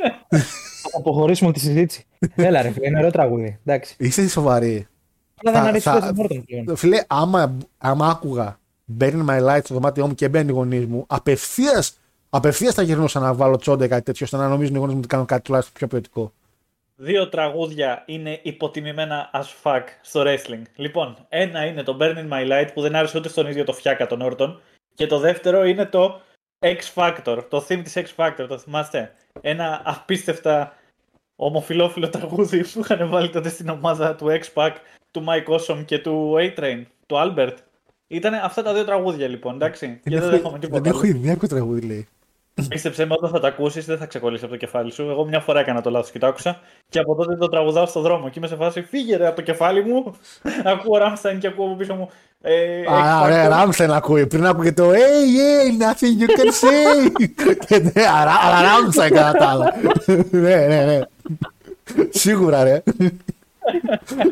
Θα 0.91 0.98
αποχωρήσουμε 0.98 1.52
τη 1.52 1.60
συζήτηση. 1.60 2.06
Έλα, 2.36 2.61
ρε 2.61 2.69
φίλε, 2.72 2.88
είναι 2.88 2.98
ωραίο 2.98 3.11
τραγούδι. 3.11 3.60
Εντάξει. 3.65 3.95
Είστε 3.99 4.27
σοβαροί. 4.27 4.88
Αλλά 5.45 5.72
δεν 5.72 5.81
θα... 5.81 6.14
πλέον. 6.48 6.77
Φίλε, 6.77 7.03
άμα, 7.07 7.57
άμα 7.77 8.07
άκουγα 8.07 8.60
Burning 8.99 9.26
My 9.26 9.48
Light 9.49 9.60
στο 9.64 9.73
δωμάτιό 9.73 10.07
μου 10.07 10.15
και 10.15 10.30
μπαίνει 10.30 10.49
οι 10.49 10.53
γονείς 10.53 10.86
μου, 10.86 11.06
απευθεία 11.07 11.84
απευθείας 12.30 12.73
θα 12.73 12.81
γυρνούσα 12.81 13.19
να 13.19 13.34
βάλω 13.34 13.57
τσόντα 13.57 13.88
κάτι 13.88 14.03
τέτοιο, 14.03 14.26
ώστε 14.26 14.38
να 14.38 14.48
νομίζουν 14.48 14.76
οι 14.76 14.77
γονείς 14.77 14.94
μου 14.94 14.99
ότι 14.99 15.10
κάνω 15.10 15.26
κάτι 15.26 15.41
τουλάχιστον 15.41 15.76
πιο 15.77 15.88
ποιοτικό. 15.88 16.34
Δύο 16.95 17.30
τραγούδια 17.30 18.03
είναι 18.06 18.40
υποτιμημένα 18.44 19.30
as 19.34 19.45
fuck 19.64 19.84
στο 20.02 20.23
wrestling. 20.26 20.61
Λοιπόν, 20.76 21.18
ένα 21.30 21.65
είναι 21.65 21.84
το 21.84 21.98
Burning 22.02 22.30
My 22.31 22.52
Light 22.52 22.68
που 22.73 22.81
δεν 22.81 22.95
άρεσε 22.95 23.18
ούτε 23.18 23.30
στον 23.30 23.48
ίδιο 23.48 23.64
το 23.64 23.73
φτιάκα 23.73 24.07
τον 24.07 24.22
Όρτον. 24.22 24.61
Και 24.94 25.07
το 25.07 25.19
δεύτερο 25.19 25.65
είναι 25.65 25.86
το 25.86 26.22
X 26.60 26.77
Factor, 26.94 27.44
το 27.49 27.65
theme 27.68 27.81
της 27.84 27.98
X 27.98 28.06
Factor, 28.15 28.45
το 28.48 28.57
θυμάστε; 28.57 29.14
Ένα 29.41 29.81
απίστευτα 29.86 30.73
ομοφιλόφιλο 31.36 32.10
τραγούδι 32.10 32.64
που 32.64 32.80
είχαν 32.80 33.10
βάλει 33.10 33.30
τότε 33.30 33.49
στην 33.49 33.69
ομάδα 33.69 34.15
του 34.15 34.26
X 34.26 34.44
Pac, 34.53 34.72
του 35.11 35.23
Mike 35.27 35.53
Awesome 35.53 35.86
και 35.86 35.99
του 35.99 36.36
A-Train, 36.38 36.84
του 37.06 37.15
Albert. 37.15 37.56
Ήταν 38.07 38.34
αυτά 38.34 38.64
τα 38.64 38.73
δύο 38.73 38.86
τραγούδια 38.86 39.27
λοιπόν, 39.27 39.56
εντάξει. 39.56 39.86
Δεν, 40.03 40.14
και 40.14 40.19
δεν, 40.19 40.34
έχω, 40.34 40.57
δεν 40.60 40.86
έχω 40.86 41.03
ιδέα 41.03 41.38
ποιο 41.38 41.48
τραγούδι 41.48 41.81
λέει. 41.81 42.07
Πίστεψε 42.68 43.06
με, 43.06 43.14
όταν 43.18 43.30
θα 43.30 43.40
τα 43.40 43.48
ακούσεις, 43.48 43.86
δεν 43.86 43.98
θα 43.98 44.06
ξεκολλήσει 44.06 44.44
από 44.44 44.53
το 44.53 44.60
κεφάλι 44.60 44.91
σου. 44.91 45.02
Εγώ 45.10 45.26
μια 45.26 45.40
φορά 45.40 45.60
έκανα 45.60 45.81
το 45.81 45.90
λάθος 45.90 46.11
και 46.11 46.19
το 46.19 46.27
άκουσα. 46.27 46.60
Και 46.90 46.99
από 46.99 47.15
τότε 47.15 47.36
το 47.36 47.48
τραγουδάω 47.48 47.86
στον 47.86 48.02
δρόμο. 48.02 48.30
Και 48.30 48.34
είμαι 48.38 48.48
σε 48.48 48.56
φάση, 48.56 48.81
φύγε 48.81 49.15
ρε, 49.15 49.27
από 49.27 49.36
το 49.36 49.41
κεφάλι 49.41 49.84
μου. 49.84 50.15
ακούω 50.64 50.98
Ράμσταϊν 50.98 51.40
και 51.40 51.48
ακούω 51.48 51.65
από 51.65 51.76
πίσω 51.76 51.95
μου. 51.95 52.10
Ε, 52.41 52.86
Α, 52.94 53.28
ρε, 53.28 53.48
Ράμσταϊν 53.48 53.91
ακούει. 53.91 54.28
Πριν 54.28 54.45
ακούγε 54.45 54.72
το 54.72 54.90
Hey, 54.90 54.95
hey, 54.95 55.82
nothing 55.84 56.22
you 56.22 56.30
can 56.40 56.48
say. 56.48 57.11
και 57.68 57.80
ναι, 57.94 58.07
αλλά 58.07 58.61
Ράμσταϊν 58.61 59.14
κατά 59.14 59.32
τα 59.38 59.48
άλλα. 59.48 59.74
ναι, 60.32 60.56
ναι, 60.68 60.86
ναι. 60.86 60.99
Σίγουρα, 62.10 62.64
ρε. 62.64 62.84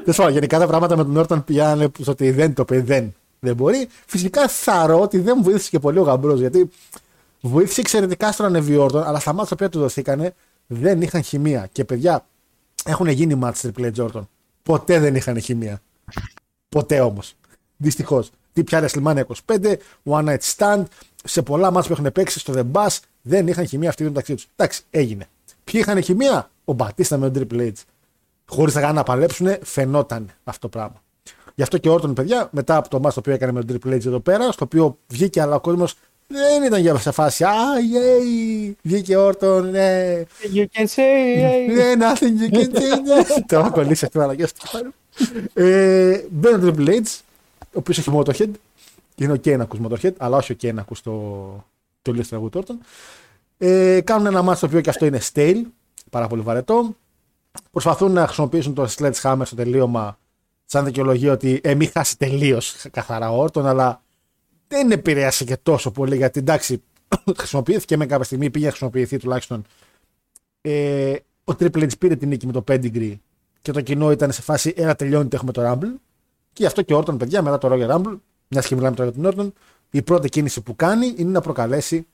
Τέλος 0.06 0.32
γενικά 0.32 0.60
τα 0.60 0.68
πράγματα 0.68 0.98
με 0.98 1.04
τον 1.04 1.18
Όρταν 1.18 1.44
πηγαίνανε 1.44 1.88
στο 2.02 2.12
ότι 2.12 2.32
δεν 2.32 2.54
το 2.54 2.66
πει, 2.66 2.78
δεν, 2.78 3.14
δεν 3.40 3.56
μπορεί. 3.56 3.88
Φυσικά 4.06 4.48
θαρώ 4.48 5.02
ότι 5.02 5.20
δεν 5.20 5.34
μου 5.38 5.44
βοήθησε 5.44 5.70
και 5.70 5.80
πολύ 5.80 6.00
ο 6.00 6.02
γαμπρός 6.04 6.40
γιατί 6.40 6.70
βοήθησε 7.42 7.80
εξαιρετικά 7.80 8.32
στον 8.32 8.46
ανεβιόρτον, 8.46 9.04
αλλά 9.04 9.20
στα 9.20 9.34
μάτια 9.34 9.48
τα 9.50 9.54
οποία 9.56 9.70
του 9.70 9.80
δοθήκανε 9.80 10.34
δεν 10.68 11.02
είχαν 11.02 11.22
χημεία. 11.24 11.68
Και 11.72 11.84
παιδιά, 11.84 12.26
έχουν 12.86 13.08
γίνει 13.08 13.36
μάτς 13.36 13.66
Triple 13.66 13.92
H 13.96 14.04
Jordan. 14.04 14.22
Ποτέ 14.64 15.00
δεν 15.00 15.16
είχαν 15.16 15.42
χημεία. 15.42 15.82
Ποτέ 16.70 17.00
όμως. 17.00 17.36
Δυστυχώς. 17.78 18.30
Τι 18.54 18.64
πιάνε 18.64 18.88
Σλιμάνια 18.88 19.26
25, 19.46 19.74
One 20.04 20.26
Night 20.26 20.56
Stand, 20.56 20.84
σε 21.24 21.42
πολλά 21.42 21.72
μάτια 21.72 21.96
που 21.96 22.02
έχουν 22.02 22.12
παίξει 22.12 22.40
στο 22.40 22.54
The 22.56 22.64
Bus 22.72 22.98
δεν 23.22 23.48
είχαν 23.48 23.68
χημεία 23.68 23.90
αυτοί 23.90 24.04
μεταξύ 24.04 24.36
τους. 24.36 24.48
Εντάξει, 24.56 24.82
έγινε. 24.90 25.28
Ποιοι 25.64 25.82
είχαν 25.84 26.04
χημεία, 26.04 26.50
ο 26.66 26.74
Μπατίστα 26.74 27.18
με 27.18 27.30
τον 27.30 27.48
Triple 27.52 27.62
H. 27.62 27.72
Χωρίς 28.46 28.76
να 28.76 28.94
να 28.94 29.04
παλέψουν, 29.04 29.56
φαινόταν 29.62 30.30
αυτό 30.44 30.70
το 30.70 30.78
πράγμα. 30.78 31.02
Γι' 31.56 31.64
αυτό 31.64 31.78
και 31.78 31.90
ο 31.90 31.94
Όρτον, 31.94 32.14
παιδιά, 32.14 32.50
μετά 32.52 32.76
από 32.76 32.90
το 32.90 33.00
μάτς 33.00 33.14
το 33.14 33.20
οποίο 33.20 33.34
έκανε 33.34 33.52
με 33.52 33.64
τον 33.64 33.80
Triple 33.84 33.94
H 33.94 34.06
εδώ 34.06 34.20
πέρα, 34.20 34.52
στο 34.52 34.66
οποίο 34.66 34.98
βγήκε, 35.08 35.42
αλλά 35.42 35.56
ο 35.56 35.60
κόσμος 35.60 35.96
δεν 36.28 36.64
ήταν 36.64 36.82
για 36.82 36.98
σε 36.98 37.12
φάση. 37.12 37.44
Α, 37.44 37.52
yay! 37.94 38.72
Βγήκε 38.82 39.18
Όρτον, 39.18 39.70
ναι. 39.70 40.24
You 40.54 40.66
can 40.74 40.86
say, 40.86 41.38
yay. 41.38 41.74
Ναι, 41.76 41.94
nothing 42.00 42.52
you 42.52 42.56
can 42.56 42.78
say. 42.78 43.02
ναι. 43.04 43.24
Το 43.48 43.58
έχω 43.58 43.72
κολλήσει 43.72 44.06
αυτό, 44.06 44.22
αλλά 44.22 44.36
και 44.36 44.44
αυτό. 44.44 44.80
Ε, 45.54 46.22
Μπαίνει 46.30 46.70
ο 46.70 46.74
Triple 46.78 46.90
H, 46.90 47.20
ο 47.20 47.27
οποίος 47.78 47.98
έχει 47.98 48.12
Motorhead. 48.14 48.52
Είναι 49.16 49.32
ο 49.32 49.36
Kane 49.44 49.60
ακούς 49.60 49.80
Motorhead, 49.84 50.14
αλλά 50.18 50.38
όχι 50.38 50.52
ο 50.52 50.56
Kane 50.62 50.78
ακούς 50.78 51.02
το, 51.02 51.12
το 52.02 52.12
λίστο 52.12 52.30
τραγούδι 52.30 52.52
του 52.52 52.60
Όρτον. 52.60 52.80
Ε, 53.58 54.02
κάνουν 54.02 54.26
ένα 54.26 54.42
μάτσο 54.42 54.62
το 54.62 54.68
οποίο 54.68 54.82
και 54.82 54.90
αυτό 54.90 55.06
είναι 55.06 55.20
stale, 55.34 55.62
πάρα 56.10 56.28
πολύ 56.28 56.42
βαρετό. 56.42 56.96
Προσπαθούν 57.72 58.12
να 58.12 58.26
χρησιμοποιήσουν 58.26 58.74
το 58.74 58.88
Sledgehammer 58.98 59.42
στο 59.44 59.56
τελείωμα 59.56 60.18
σαν 60.66 60.86
δικαιολογία 60.86 61.32
ότι 61.32 61.60
ε, 61.64 61.76
μην 61.76 61.90
χάσει 61.92 62.18
τελείως 62.18 62.86
καθαρά 62.92 63.32
Όρτον, 63.32 63.68
αλλά 63.68 64.02
δεν 64.68 64.92
επηρέασε 64.92 65.44
και 65.44 65.58
τόσο 65.64 65.92
πολύ 65.92 66.16
γιατί 66.16 66.40
εντάξει, 66.40 66.84
χρησιμοποιήθηκε 67.38 67.98
με 67.98 68.06
κάποια 68.06 68.24
στιγμή, 68.24 68.50
πήγε 68.50 68.66
να 68.66 68.70
χρησιμοποιηθεί 68.72 69.18
τουλάχιστον. 69.18 69.66
Ε, 70.62 71.16
ο 71.44 71.54
Triple 71.60 71.84
H 71.84 71.98
πήρε 72.00 72.16
την 72.16 72.28
νίκη 72.28 72.46
με 72.46 72.52
το 72.52 72.64
Pedigree 72.68 73.16
και 73.62 73.72
το 73.72 73.82
κοινό 73.82 74.12
ήταν 74.12 74.32
σε 74.32 74.42
φάση 74.42 74.74
ένα 74.78 74.96
τελειώνει, 74.96 75.28
έχουμε 75.32 75.52
το 75.52 75.72
Rumble. 75.72 75.94
Και 76.58 76.64
γι' 76.64 76.70
αυτό 76.70 76.82
και 76.82 76.94
ο 76.94 76.98
Όρτον, 76.98 77.18
παιδιά, 77.18 77.42
μετά 77.42 77.58
το 77.58 77.70
Royal 77.72 77.90
Rumble, 77.90 78.18
μιας 78.48 78.68
και 78.68 78.76
μιλάμε 78.76 78.96
τώρα 78.96 79.10
για 79.10 79.22
τον 79.22 79.30
Όρτον, 79.30 79.54
η 79.90 80.02
πρώτη 80.02 80.30
κίνηση 80.30 80.62
που 80.62 80.76
κάνει 80.76 81.14
είναι 81.18 81.32
να 81.32 81.42
προκαλέσει 81.42 82.08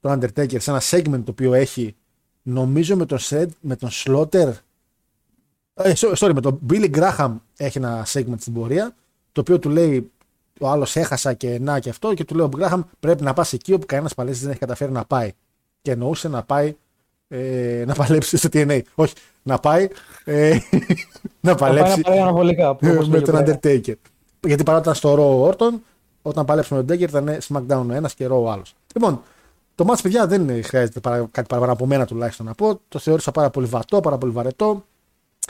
τον 0.00 0.18
Undertaker 0.20 0.60
σε 0.60 0.70
ένα 0.70 0.80
segment 0.90 1.22
το 1.24 1.30
οποίο 1.30 1.54
έχει, 1.54 1.96
νομίζω 2.42 2.96
με 2.96 3.06
τον, 3.06 3.18
Sed, 3.20 3.46
με 3.60 3.76
τον 3.76 3.88
Slaughter, 3.92 4.52
ε, 5.74 5.92
sorry, 5.96 6.32
με 6.34 6.40
τον 6.40 6.60
Billy 6.70 6.90
Graham 6.90 7.36
έχει 7.56 7.78
ένα 7.78 8.06
segment 8.12 8.38
στην 8.38 8.52
πορεία, 8.52 8.94
το 9.32 9.40
οποίο 9.40 9.58
του 9.58 9.68
λέει 9.68 10.10
ο 10.60 10.68
άλλος 10.68 10.96
έχασα 10.96 11.32
και 11.32 11.58
να 11.58 11.78
και 11.78 11.88
αυτό 11.88 12.14
και 12.14 12.24
του 12.24 12.34
λέει 12.34 12.46
ο 12.46 12.48
Γκράχαμ 12.48 12.82
πρέπει 13.00 13.22
να 13.22 13.32
πας 13.32 13.52
εκεί 13.52 13.72
όπου 13.72 13.86
κανένας 13.86 14.14
παλέτη 14.14 14.38
δεν 14.38 14.50
έχει 14.50 14.58
καταφέρει 14.58 14.92
να 14.92 15.04
πάει. 15.04 15.32
Και 15.82 15.90
εννοούσε 15.90 16.28
να 16.28 16.42
πάει 16.42 16.76
ε, 17.28 17.84
να 17.86 17.94
παλέψει 17.94 18.36
στο 18.36 18.48
TNA. 18.52 18.80
Όχι, 18.94 19.14
να 19.42 19.58
πάει 19.58 19.88
ε, 20.24 20.58
να 21.40 21.54
παλέψει 21.54 22.02
να 22.04 22.74
πάει 22.74 23.08
με 23.08 23.20
τον 23.20 23.34
Undertaker. 23.38 23.94
Γιατί 24.40 24.62
παρά 24.62 24.78
ήταν 24.78 24.94
στο 24.94 25.14
Raw 25.18 25.50
Orton, 25.50 25.72
όταν 26.22 26.44
παλέψει 26.44 26.74
με 26.74 26.82
τον 26.82 26.96
Undertaker 26.96 27.08
ήταν 27.08 27.38
SmackDown 27.48 27.86
ο 27.90 27.92
ένας 27.92 28.14
και 28.14 28.26
Raw 28.26 28.42
ο 28.42 28.50
άλλος. 28.50 28.74
Λοιπόν, 28.94 29.22
το 29.74 29.86
match 29.88 29.98
παιδιά 30.02 30.26
δεν 30.26 30.64
χρειάζεται 30.64 31.00
παρα, 31.00 31.28
κάτι 31.30 31.46
παραπάνω 31.48 31.72
από 31.72 31.86
μένα 31.86 32.06
τουλάχιστον 32.06 32.46
να 32.46 32.54
πω. 32.54 32.80
Το 32.88 32.98
θεώρησα 32.98 33.30
πάρα 33.30 33.50
πολύ 33.50 33.66
βατό, 33.66 34.00
πάρα 34.00 34.18
πολύ 34.18 34.32
βαρετό. 34.32 34.84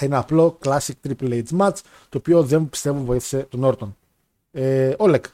Ένα 0.00 0.18
απλό 0.18 0.58
classic 0.64 0.92
Triple 1.08 1.42
H 1.42 1.58
match 1.58 1.76
το 2.08 2.18
οποίο 2.18 2.42
δεν 2.42 2.68
πιστεύω 2.68 3.04
βοήθησε 3.04 3.46
τον 3.50 3.60
Orton. 3.64 3.88
Ε, 4.50 4.94
Όλεκ. 4.96 5.24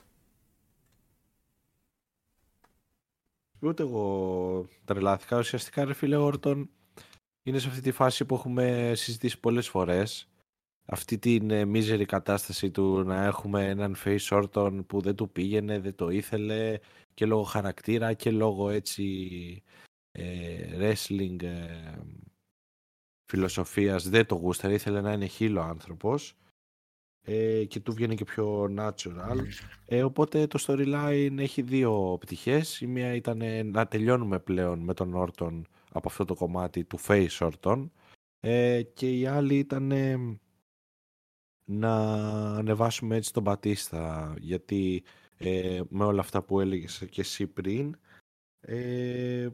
Ούτε 3.62 3.82
εγώ 3.82 4.66
τρελάθηκα. 4.84 5.39
Ουσιαστικά, 5.39 5.84
ρε 5.84 5.93
φίλε 5.93 6.16
Όρτον, 6.16 6.70
είναι 7.43 7.59
σε 7.59 7.68
αυτή 7.68 7.80
τη 7.80 7.90
φάση 7.90 8.24
που 8.24 8.34
έχουμε 8.34 8.93
συζητήσει 8.94 9.40
πολλές 9.40 9.68
φορές. 9.68 10.28
Αυτή 10.84 11.18
την 11.18 11.51
ε, 11.51 11.64
μίζερη 11.64 12.05
κατάσταση 12.05 12.70
του 12.70 13.02
να 13.02 13.24
έχουμε 13.24 13.68
έναν 13.68 13.97
face 14.05 14.28
Όρτον 14.30 14.86
που 14.86 15.01
δεν 15.01 15.14
του 15.14 15.30
πήγαινε, 15.30 15.78
δεν 15.78 15.94
το 15.94 16.09
ήθελε 16.09 16.78
και 17.14 17.26
λόγω 17.26 17.43
χαρακτήρα 17.43 18.12
και 18.12 18.30
λόγω 18.30 18.70
έτσι 18.70 19.62
ε, 20.12 20.78
wrestling 20.78 21.43
ε, 21.43 21.98
φιλοσοφίας 23.30 24.09
δεν 24.09 24.26
το 24.26 24.34
γούσταρε, 24.34 24.74
ήθελε 24.74 25.01
να 25.01 25.12
είναι 25.12 25.26
χείλο 25.26 25.60
άνθρωπος 25.60 26.36
ε, 27.23 27.65
και 27.65 27.81
του 27.81 27.93
βγαίνει 27.93 28.15
και 28.15 28.24
πιο 28.24 28.74
natural. 28.77 29.39
Ε, 29.86 30.03
οπότε 30.03 30.47
το 30.47 30.65
storyline 30.66 31.36
έχει 31.39 31.62
δύο 31.62 32.16
πτυχές. 32.20 32.81
Η 32.81 32.86
μία 32.86 33.15
ήταν 33.15 33.43
να 33.70 33.86
τελειώνουμε 33.86 34.39
πλέον 34.39 34.78
με 34.78 34.94
τον 34.94 35.15
Όρτον 35.15 35.66
από 35.93 36.09
αυτό 36.09 36.24
το 36.24 36.35
κομμάτι 36.35 36.85
του 36.85 36.99
face 37.07 37.39
Όρτον 37.40 37.93
ε, 38.40 38.82
και 38.82 39.19
η 39.19 39.27
άλλη 39.27 39.59
ήταν 39.59 39.93
να 41.65 41.94
ανεβάσουμε 42.57 43.16
έτσι 43.16 43.32
τον 43.32 43.44
Πατίστα 43.44 44.35
γιατί 44.39 45.03
ε, 45.39 45.81
με 45.89 46.05
όλα 46.05 46.20
αυτά 46.20 46.43
που 46.43 46.61
έλεγες 46.61 47.07
και 47.11 47.20
εσύ 47.20 47.47
πριν 47.47 47.97
ε, 48.61 49.49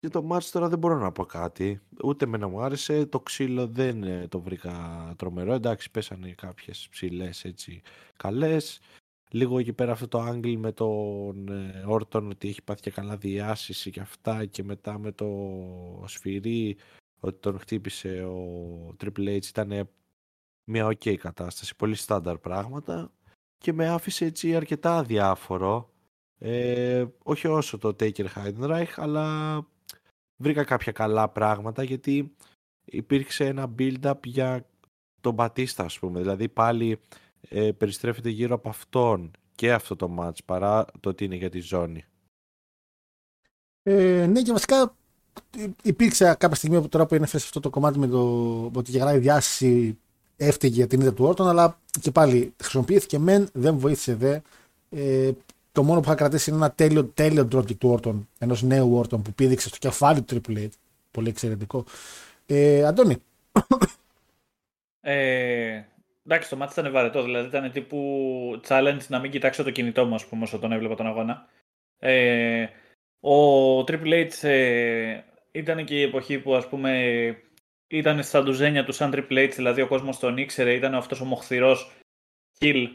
για 0.00 0.10
το 0.10 0.22
μάτς 0.22 0.50
τώρα 0.50 0.68
δεν 0.68 0.78
μπορώ 0.78 0.98
να 0.98 1.12
πω 1.12 1.24
κάτι. 1.24 1.80
Ούτε 2.04 2.26
με 2.26 2.38
να 2.38 2.48
μου 2.48 2.60
άρεσε. 2.60 3.06
Το 3.06 3.20
ξύλο 3.20 3.66
δεν 3.66 4.02
ε, 4.02 4.28
το 4.28 4.40
βρήκα 4.40 5.14
τρομερό. 5.16 5.52
Εντάξει, 5.52 5.90
πέσανε 5.90 6.32
κάποιες 6.32 6.88
ψηλές 6.90 7.44
έτσι 7.44 7.82
καλές. 8.16 8.80
Λίγο 9.30 9.58
εκεί 9.58 9.72
πέρα 9.72 9.92
αυτό 9.92 10.08
το 10.08 10.20
άγγλ 10.20 10.52
με 10.56 10.72
τον 10.72 11.48
Όρτον 11.86 12.30
ότι 12.30 12.48
έχει 12.48 12.62
πάθει 12.62 12.80
και 12.80 12.90
καλά 12.90 13.16
διάσηση 13.16 13.90
και 13.90 14.00
αυτά 14.00 14.44
και 14.44 14.62
μετά 14.62 14.98
με 14.98 15.12
το 15.12 15.28
σφυρί 16.06 16.76
ότι 17.20 17.38
τον 17.40 17.58
χτύπησε 17.58 18.24
ο 18.24 18.96
Triple 19.00 19.38
H 19.38 19.44
ήταν 19.48 19.88
μια 20.64 20.86
ok 20.86 21.14
κατάσταση, 21.14 21.76
πολύ 21.76 21.94
στάνταρ 21.94 22.38
πράγματα 22.38 23.12
και 23.58 23.72
με 23.72 23.88
άφησε 23.88 24.24
έτσι 24.24 24.56
αρκετά 24.56 25.02
διάφορο. 25.02 25.90
Ε, 26.38 27.04
όχι 27.22 27.46
όσο 27.46 27.78
το 27.78 27.88
Taker 27.88 28.26
Heidenreich, 28.34 28.92
αλλά 28.96 29.56
βρήκα 30.36 30.64
κάποια 30.64 30.92
καλά 30.92 31.28
πράγματα 31.28 31.82
γιατί 31.82 32.34
υπήρξε 32.84 33.44
ένα 33.44 33.74
build-up 33.78 34.24
για 34.24 34.66
τον 35.20 35.34
Μπατίστα 35.34 35.84
ας 35.84 35.98
πούμε. 35.98 36.20
Δηλαδή 36.20 36.48
πάλι 36.48 37.00
ε, 37.48 37.72
περιστρέφεται 37.72 38.28
γύρω 38.28 38.54
από 38.54 38.68
αυτόν 38.68 39.30
και 39.54 39.72
αυτό 39.72 39.96
το 39.96 40.16
match 40.20 40.44
παρά 40.44 40.84
το 41.00 41.08
ότι 41.08 41.24
είναι 41.24 41.36
για 41.36 41.50
τη 41.50 41.60
ζώνη. 41.60 42.04
Ε, 43.82 44.26
ναι 44.26 44.42
και 44.42 44.52
βασικά 44.52 44.96
υπήρξε 45.82 46.34
κάποια 46.38 46.56
στιγμή 46.56 46.76
από 46.76 46.88
τώρα 46.88 47.06
που 47.06 47.14
είναι 47.14 47.24
αυτό 47.32 47.60
το 47.60 47.70
κομμάτι 47.70 47.98
με 47.98 48.06
το 48.06 48.70
ότι 48.74 48.90
γελάει 48.90 49.18
διάσηση 49.18 49.98
έφταιγε 50.36 50.74
για 50.74 50.86
την 50.86 51.00
ίδια 51.00 51.12
του 51.12 51.24
Όρτον 51.24 51.48
αλλά 51.48 51.80
και 52.00 52.10
πάλι 52.10 52.54
χρησιμοποιήθηκε 52.62 53.18
μεν, 53.18 53.48
δεν 53.52 53.78
βοήθησε 53.78 54.14
δε. 54.14 54.40
Ε, 54.90 55.32
το 55.76 55.82
μόνο 55.82 56.00
που 56.00 56.06
θα 56.06 56.14
κρατήσει 56.14 56.50
είναι 56.50 56.58
ένα 56.58 56.72
τέλειο, 56.72 57.04
τέλειο 57.04 57.48
dropkick 57.52 57.76
του 57.76 57.88
Όρτον, 57.88 58.28
ενός 58.38 58.62
νέου 58.62 58.96
Όρτον 58.96 59.22
που 59.22 59.32
πήδηξε 59.32 59.68
στο 59.68 59.78
κεφάλι 59.78 60.22
του 60.22 60.40
Triple 60.40 60.58
H. 60.58 60.68
Πολύ 61.10 61.28
εξαιρετικό. 61.28 61.84
Ε, 62.46 62.84
Αντώνη. 62.84 63.16
Ε, 65.00 65.82
εντάξει, 66.24 66.48
το 66.48 66.56
μάτι 66.56 66.80
ήταν 66.80 66.92
βαρετό. 66.92 67.22
Δηλαδή 67.22 67.46
ήταν 67.46 67.72
τύπου 67.72 68.60
challenge 68.68 69.06
να 69.08 69.18
μην 69.18 69.30
κοιτάξω 69.30 69.62
το 69.62 69.70
κινητό 69.70 70.04
μου, 70.04 70.14
ας 70.14 70.26
πούμε, 70.26 70.42
όσο 70.42 70.58
τον 70.58 70.72
έβλεπα 70.72 70.94
τον 70.94 71.06
αγώνα. 71.06 71.48
Ε, 71.98 72.66
ο 73.20 73.78
Triple 73.78 74.28
H 74.30 74.48
ε, 74.48 75.20
ήταν 75.52 75.84
και 75.84 75.98
η 75.98 76.02
εποχή 76.02 76.38
που 76.38 76.54
ας 76.54 76.68
πούμε 76.68 76.92
ήταν 77.86 78.22
στα 78.22 78.42
ντουζένια 78.42 78.84
του 78.84 78.92
σαν 78.92 79.12
Triple 79.14 79.48
H, 79.48 79.52
δηλαδή 79.54 79.80
ο 79.80 79.86
κόσμος 79.86 80.18
τον 80.18 80.36
ήξερε, 80.36 80.72
ήταν 80.74 80.94
αυτός 80.94 81.20
ο 81.20 81.24
μοχθηρός 81.24 81.92
kill 82.58 82.86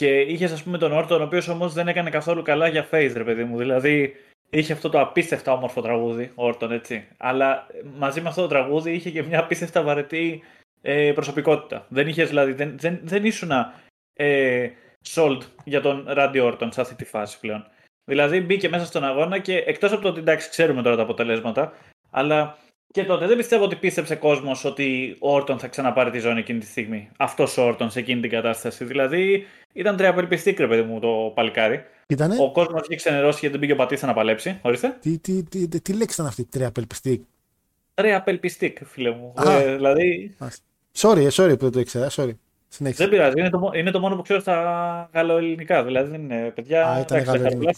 και 0.00 0.20
είχες, 0.20 0.52
ας 0.52 0.62
πούμε, 0.62 0.78
τον 0.78 0.92
Όρτον, 0.92 1.20
ο 1.20 1.24
οποίος 1.24 1.48
όμως 1.48 1.72
δεν 1.72 1.88
έκανε 1.88 2.10
καθόλου 2.10 2.42
καλά 2.42 2.68
για 2.68 2.88
face, 2.90 3.12
ρε 3.14 3.24
παιδί 3.24 3.44
μου. 3.44 3.56
Δηλαδή, 3.56 4.14
είχε 4.50 4.72
αυτό 4.72 4.88
το 4.88 5.00
απίστευτα 5.00 5.52
όμορφο 5.52 5.80
τραγούδι, 5.80 6.32
Όρτον, 6.34 6.72
έτσι. 6.72 7.08
Αλλά 7.16 7.66
μαζί 7.96 8.20
με 8.20 8.28
αυτό 8.28 8.42
το 8.42 8.48
τραγούδι 8.48 8.92
είχε 8.92 9.10
και 9.10 9.22
μια 9.22 9.38
απίστευτα 9.38 9.82
βαρετή 9.82 10.42
ε, 10.82 11.12
προσωπικότητα. 11.14 11.86
Δεν 11.88 12.08
είχες, 12.08 12.28
δηλαδή, 12.28 12.52
δεν, 12.52 12.78
δεν, 12.78 13.00
δεν 13.02 13.24
ήσουν 13.24 13.50
ε, 14.12 14.68
sold 15.14 15.40
για 15.64 15.80
τον 15.80 16.04
Ράντι 16.08 16.38
Όρτον 16.38 16.72
σε 16.72 16.80
αυτή 16.80 16.94
τη 16.94 17.04
φάση 17.04 17.40
πλέον. 17.40 17.66
Δηλαδή 18.04 18.40
μπήκε 18.40 18.68
μέσα 18.68 18.84
στον 18.84 19.04
αγώνα 19.04 19.38
και 19.38 19.56
εκτός 19.56 19.92
από 19.92 20.02
το 20.02 20.08
ότι 20.08 20.20
εντάξει, 20.20 20.50
ξέρουμε 20.50 20.82
τώρα 20.82 20.96
τα 20.96 21.02
αποτελέσματα, 21.02 21.72
αλλά 22.10 22.58
και 22.90 23.04
τότε 23.04 23.26
δεν 23.26 23.36
πιστεύω 23.36 23.64
ότι 23.64 23.76
πίστεψε 23.76 24.16
κόσμος 24.16 24.64
ότι 24.64 25.16
ο 25.20 25.34
Όρτον 25.34 25.58
θα 25.58 25.68
ξαναπάρει 25.68 26.10
τη 26.10 26.18
ζώνη 26.18 26.38
εκείνη 26.38 26.58
τη 26.58 26.66
στιγμή. 26.66 27.08
Αυτός 27.16 27.56
ο 27.56 27.62
Όρτον 27.62 27.90
σε 27.90 27.98
εκείνη 27.98 28.20
την 28.20 28.30
κατάσταση. 28.30 28.84
Δηλαδή 28.84 29.46
ήταν 29.72 29.96
τριαπελπιστή, 29.96 30.52
παιδί 30.52 30.82
μου, 30.82 31.00
το 31.00 31.32
παλικάρι. 31.34 31.84
Ήτανε; 32.06 32.36
Ο 32.40 32.52
κόσμος 32.52 32.82
είχε 32.82 32.96
ξενερώσει 32.96 33.38
γιατί 33.40 33.48
δεν 33.48 33.60
πήγε 33.60 33.72
ο 33.72 33.76
Πατίστα 33.76 34.06
να 34.06 34.12
παλέψει. 34.12 34.58
Ορίστε. 34.62 34.96
Τι, 35.00 35.18
τι, 35.18 35.42
τι, 35.42 35.68
τι, 35.68 35.80
τι 35.80 35.92
λέξη 35.92 36.14
ήταν 36.14 36.26
αυτή, 36.26 36.44
τριαπελπιστή. 36.44 37.26
Τριαπελπιστή, 37.94 38.76
φίλε 38.84 39.10
μου. 39.10 39.34
Ε, 39.46 39.74
δηλαδή. 39.74 40.36
Sorry, 40.96 41.16
ε, 41.16 41.28
sorry 41.30 41.58
που 41.58 41.64
δεν 41.64 41.72
το 41.72 41.80
ήξερα. 41.80 42.10
Sorry. 42.10 42.32
Συνέχισε. 42.68 43.02
Δεν 43.02 43.12
πειράζει. 43.12 43.40
Είναι 43.40 43.50
το, 43.50 43.70
είναι 43.74 43.90
το 43.90 44.00
μόνο 44.00 44.16
που 44.16 44.22
ξέρω 44.22 44.40
στα 44.40 45.10
γαλλοελληνικά. 45.12 45.84
Δηλαδή 45.84 46.10
δεν 46.10 46.20
είναι 46.20 46.52
παιδιά. 46.54 46.86
Α, 46.86 47.00
ήταν 47.00 47.22
γαλλοελληνικά. 47.22 47.72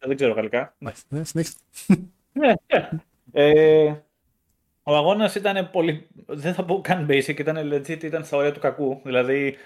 Δεν 0.00 0.16
ξέρω 0.16 0.32
γαλλικά. 0.32 0.74
Ναι, 0.78 1.24
συνέχισε. 1.24 1.54
Ναι, 2.32 2.52
ναι. 2.66 2.88
Ε, 3.32 3.94
ο 4.90 4.96
αγώνας 4.96 5.34
ήταν 5.34 5.70
πολύ. 5.70 6.08
Δεν 6.26 6.54
θα 6.54 6.64
πω 6.64 6.80
καν 6.80 7.06
basic, 7.10 7.38
ήταν 7.38 7.72
legit, 7.72 8.02
ήταν 8.02 8.24
στα 8.24 8.36
όρια 8.36 8.52
του 8.52 8.60
κακού. 8.60 9.00
Δηλαδή, 9.04 9.56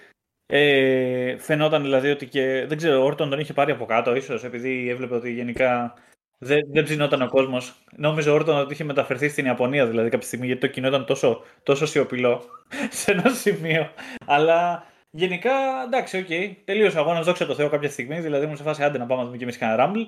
ε, 0.46 1.36
φαινόταν 1.38 1.82
δηλαδή 1.82 2.10
ότι 2.10 2.26
και. 2.26 2.64
Δεν 2.66 2.76
ξέρω, 2.76 3.00
ο 3.00 3.04
Όρτον 3.04 3.30
τον 3.30 3.38
είχε 3.38 3.52
πάρει 3.52 3.72
από 3.72 3.84
κάτω, 3.84 4.14
ίσως 4.14 4.44
επειδή 4.44 4.88
έβλεπε 4.88 5.14
ότι 5.14 5.32
γενικά 5.32 5.94
δεν, 6.38 6.60
δεν 6.72 6.84
ψινόταν 6.84 7.22
ο 7.22 7.28
κόσμος. 7.28 7.74
Νόμιζε 7.96 8.30
ο 8.30 8.34
Όρτον 8.34 8.56
ότι 8.56 8.72
είχε 8.72 8.84
μεταφερθεί 8.84 9.28
στην 9.28 9.44
Ιαπωνία 9.44 9.86
δηλαδή 9.86 10.10
κάποια 10.10 10.26
στιγμή, 10.26 10.46
γιατί 10.46 10.60
το 10.60 10.66
κοινό 10.66 10.88
ήταν 10.88 11.04
τόσο, 11.04 11.42
τόσο 11.62 11.86
σιωπηλό 11.86 12.42
σε 13.00 13.10
ένα 13.10 13.30
σημείο. 13.30 13.90
Αλλά 14.26 14.86
γενικά 15.10 15.52
εντάξει, 15.86 16.18
ok. 16.18 16.26
Okay. 16.28 16.54
Τελείωσε 16.64 16.98
ο 16.98 17.00
αγώνας, 17.00 17.24
δόξα 17.24 17.46
τω 17.46 17.54
Θεώ 17.54 17.68
κάποια 17.68 17.90
στιγμή. 17.90 18.20
Δηλαδή, 18.20 18.44
ήμουν 18.44 18.56
σε 18.56 18.62
φάση 18.62 18.82
άντε 18.82 18.98
να 18.98 19.06
πάμε 19.06 19.20
να 19.20 19.26
δούμε 19.26 19.36
και 19.36 19.44
εμείς 19.44 19.58
κανένα 19.58 19.78
Rumble. 19.78 20.00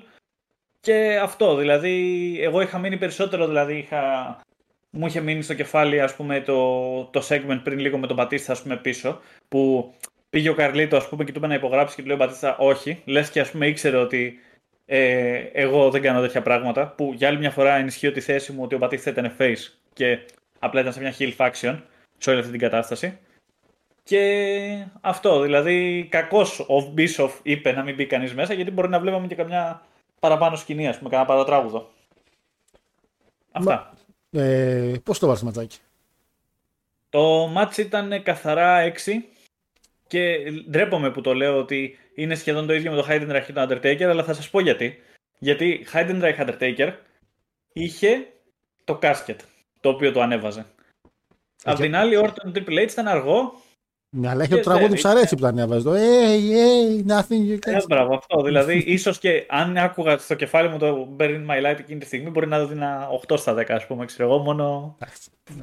Και 0.79 1.19
αυτό, 1.21 1.55
δηλαδή, 1.55 2.37
εγώ 2.41 2.61
είχα 2.61 2.77
μείνει 2.77 2.97
περισσότερο, 2.97 3.47
δηλαδή 3.47 3.77
είχα 3.77 4.35
μου 4.89 5.05
είχε 5.07 5.19
μείνει 5.19 5.41
στο 5.41 5.53
κεφάλι 5.53 6.01
ας 6.01 6.15
πούμε, 6.15 6.41
το, 6.41 7.03
το 7.03 7.27
segment 7.29 7.59
πριν 7.63 7.79
λίγο 7.79 7.97
με 7.97 8.07
τον 8.07 8.15
Μπατίστα 8.15 8.51
ας 8.51 8.61
πούμε, 8.61 8.77
πίσω, 8.77 9.21
που 9.47 9.93
πήγε 10.29 10.49
ο 10.49 10.53
Καρλίτο 10.53 10.97
ας 10.97 11.09
πούμε, 11.09 11.23
και 11.23 11.31
του 11.31 11.37
είπε 11.37 11.47
να 11.47 11.53
υπογράψει 11.53 11.95
και 11.95 12.01
του 12.01 12.07
λέει 12.07 12.15
ο 12.15 12.19
Μπατίστα 12.19 12.57
όχι. 12.57 13.01
Λες 13.05 13.29
και 13.29 13.39
ας 13.39 13.51
πούμε, 13.51 13.67
ήξερε 13.67 13.97
ότι 13.97 14.39
ε, 14.85 15.35
εγώ 15.37 15.89
δεν 15.89 16.01
κάνω 16.01 16.21
τέτοια 16.21 16.41
πράγματα. 16.41 16.87
Που 16.87 17.13
για 17.15 17.27
άλλη 17.27 17.37
μια 17.37 17.51
φορά 17.51 17.75
ενισχύω 17.75 18.11
τη 18.11 18.19
θέση 18.19 18.51
μου 18.51 18.63
ότι 18.63 18.75
ο 18.75 18.77
Μπατίστα 18.77 19.09
ήταν 19.09 19.35
face 19.39 19.73
και 19.93 20.19
απλά 20.59 20.81
ήταν 20.81 20.93
σε 20.93 20.99
μια 20.99 21.13
heel 21.19 21.35
faction 21.37 21.81
σε 22.17 22.29
όλη 22.29 22.39
αυτή 22.39 22.51
την 22.51 22.59
κατάσταση. 22.59 23.17
Και 24.03 24.85
αυτό, 25.01 25.41
δηλαδή 25.41 26.07
κακό 26.11 26.45
ο 26.67 26.81
Μπίσοφ 26.81 27.39
είπε 27.43 27.71
να 27.71 27.83
μην 27.83 27.95
μπει 27.95 28.05
κανείς 28.05 28.33
μέσα 28.33 28.53
γιατί 28.53 28.71
μπορεί 28.71 28.89
να 28.89 28.99
βλέπαμε 28.99 29.27
και 29.27 29.35
καμιά 29.35 29.81
παραπάνω 30.19 30.55
σκηνή, 30.55 30.87
ας 30.87 30.97
πούμε, 30.97 31.09
κανένα 31.09 31.29
παρατράγουδο. 31.29 31.89
Αυτά. 33.51 33.93
Ε, 34.37 34.93
Πώς 35.03 35.19
το 35.19 35.27
βάλει 35.27 35.39
ματσάκι; 35.43 35.77
Το 37.09 37.47
μάτς 37.47 37.77
ήταν 37.77 38.23
καθαρά 38.23 38.91
6 39.05 39.23
και 40.07 40.51
ντρέπομαι 40.69 41.11
που 41.11 41.21
το 41.21 41.33
λέω 41.33 41.57
ότι 41.57 41.97
είναι 42.15 42.35
σχεδόν 42.35 42.67
το 42.67 42.73
ίδιο 42.73 42.91
με 42.91 43.01
το 43.01 43.07
Heidenreich 43.09 43.43
και 43.45 43.53
το 43.53 43.61
Undertaker, 43.61 44.03
αλλά 44.03 44.23
θα 44.23 44.33
σας 44.33 44.49
πω 44.49 44.59
γιατί. 44.59 44.99
Γιατί 45.39 45.87
Heidenreich 45.93 46.37
Undertaker 46.37 46.93
είχε 47.73 48.27
το 48.83 48.95
κάσκετ, 48.95 49.41
το 49.81 49.89
οποίο 49.89 50.11
το 50.11 50.21
ανέβαζε. 50.21 50.65
Okay. 50.65 51.71
Απ' 51.71 51.79
την 51.79 51.95
άλλη, 51.95 52.19
Orton 52.23 52.57
Triple 52.57 52.79
H 52.79 52.91
ήταν 52.91 53.07
αργό 53.07 53.61
ναι, 54.19 54.29
αλλά 54.29 54.43
έχει 54.43 54.51
το 54.51 54.59
τραγούδι 54.59 54.89
που 54.89 54.97
σου 54.97 55.07
αρέσει 55.07 55.35
που 55.35 55.41
τα 55.41 55.47
ανέβαζε. 55.47 55.83
Το 55.83 55.93
Hey, 55.95 56.53
hey, 56.55 57.11
nothing 57.11 57.51
you 57.51 57.55
can. 57.55 57.73
Ε, 57.73 57.77
μπράβο, 57.87 58.15
αυτό. 58.15 58.41
δηλαδή, 58.41 58.77
ίσως 58.77 59.19
και 59.19 59.45
αν 59.49 59.77
άκουγα 59.77 60.17
στο 60.17 60.35
κεφάλι 60.35 60.69
μου 60.69 60.77
το 60.77 61.15
Burn 61.19 61.45
My 61.49 61.65
Light 61.71 61.79
εκείνη 61.79 61.99
τη 61.99 62.05
στιγμή, 62.05 62.29
μπορεί 62.29 62.47
να 62.47 62.65
δίνα 62.65 63.07
8 63.27 63.37
στα 63.37 63.53
10, 63.53 63.65
ας 63.67 63.87
πούμε, 63.87 64.05
ξέρω 64.05 64.29
εγώ, 64.29 64.37
μόνο 64.43 64.97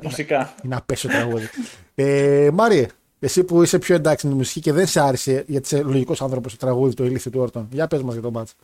μουσικά. 0.03 0.55
Να 0.63 0.83
πέσω 0.83 1.09
τραγούδι. 1.09 1.47
ε, 1.95 2.51
Μάριε, 2.53 2.87
εσύ 3.21 3.45
που 3.45 3.63
είσαι 3.63 3.79
πιο 3.79 3.95
εντάξει 3.95 4.27
με 4.27 4.33
τη 4.33 4.39
μουσική 4.39 4.61
και 4.61 4.73
δεν 4.73 4.87
σε 4.87 5.01
άρεσε, 5.01 5.45
γιατί 5.47 5.75
είσαι 5.75 5.83
λογικός 5.83 6.23
άνθρωπος 6.23 6.53
το 6.53 6.59
τραγούδι, 6.67 6.95
το 6.95 7.05
ηλίθιο 7.05 7.31
του 7.31 7.41
Όρτον. 7.41 7.69
Για 7.73 7.87
πες 7.87 8.03
μας 8.03 8.13
για 8.13 8.23
τον 8.23 8.31
μπάτς. 8.33 8.55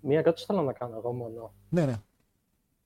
Μία 0.00 0.18
ερώτηση 0.18 0.46
θέλω 0.46 0.62
να 0.62 0.72
κάνω 0.72 0.94
εγώ 0.96 1.12
μόνο. 1.12 1.52
Ναι, 1.68 1.84
ναι. 1.84 1.94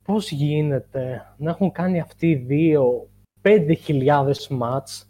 Πώς 0.05 0.31
γίνεται 0.31 1.27
να 1.37 1.51
έχουν 1.51 1.73
κάνει 1.73 2.01
αυτοί 2.01 2.27
οι 2.31 2.35
δύο 2.35 3.09
5.000 3.43 4.47
μάτς 4.49 5.08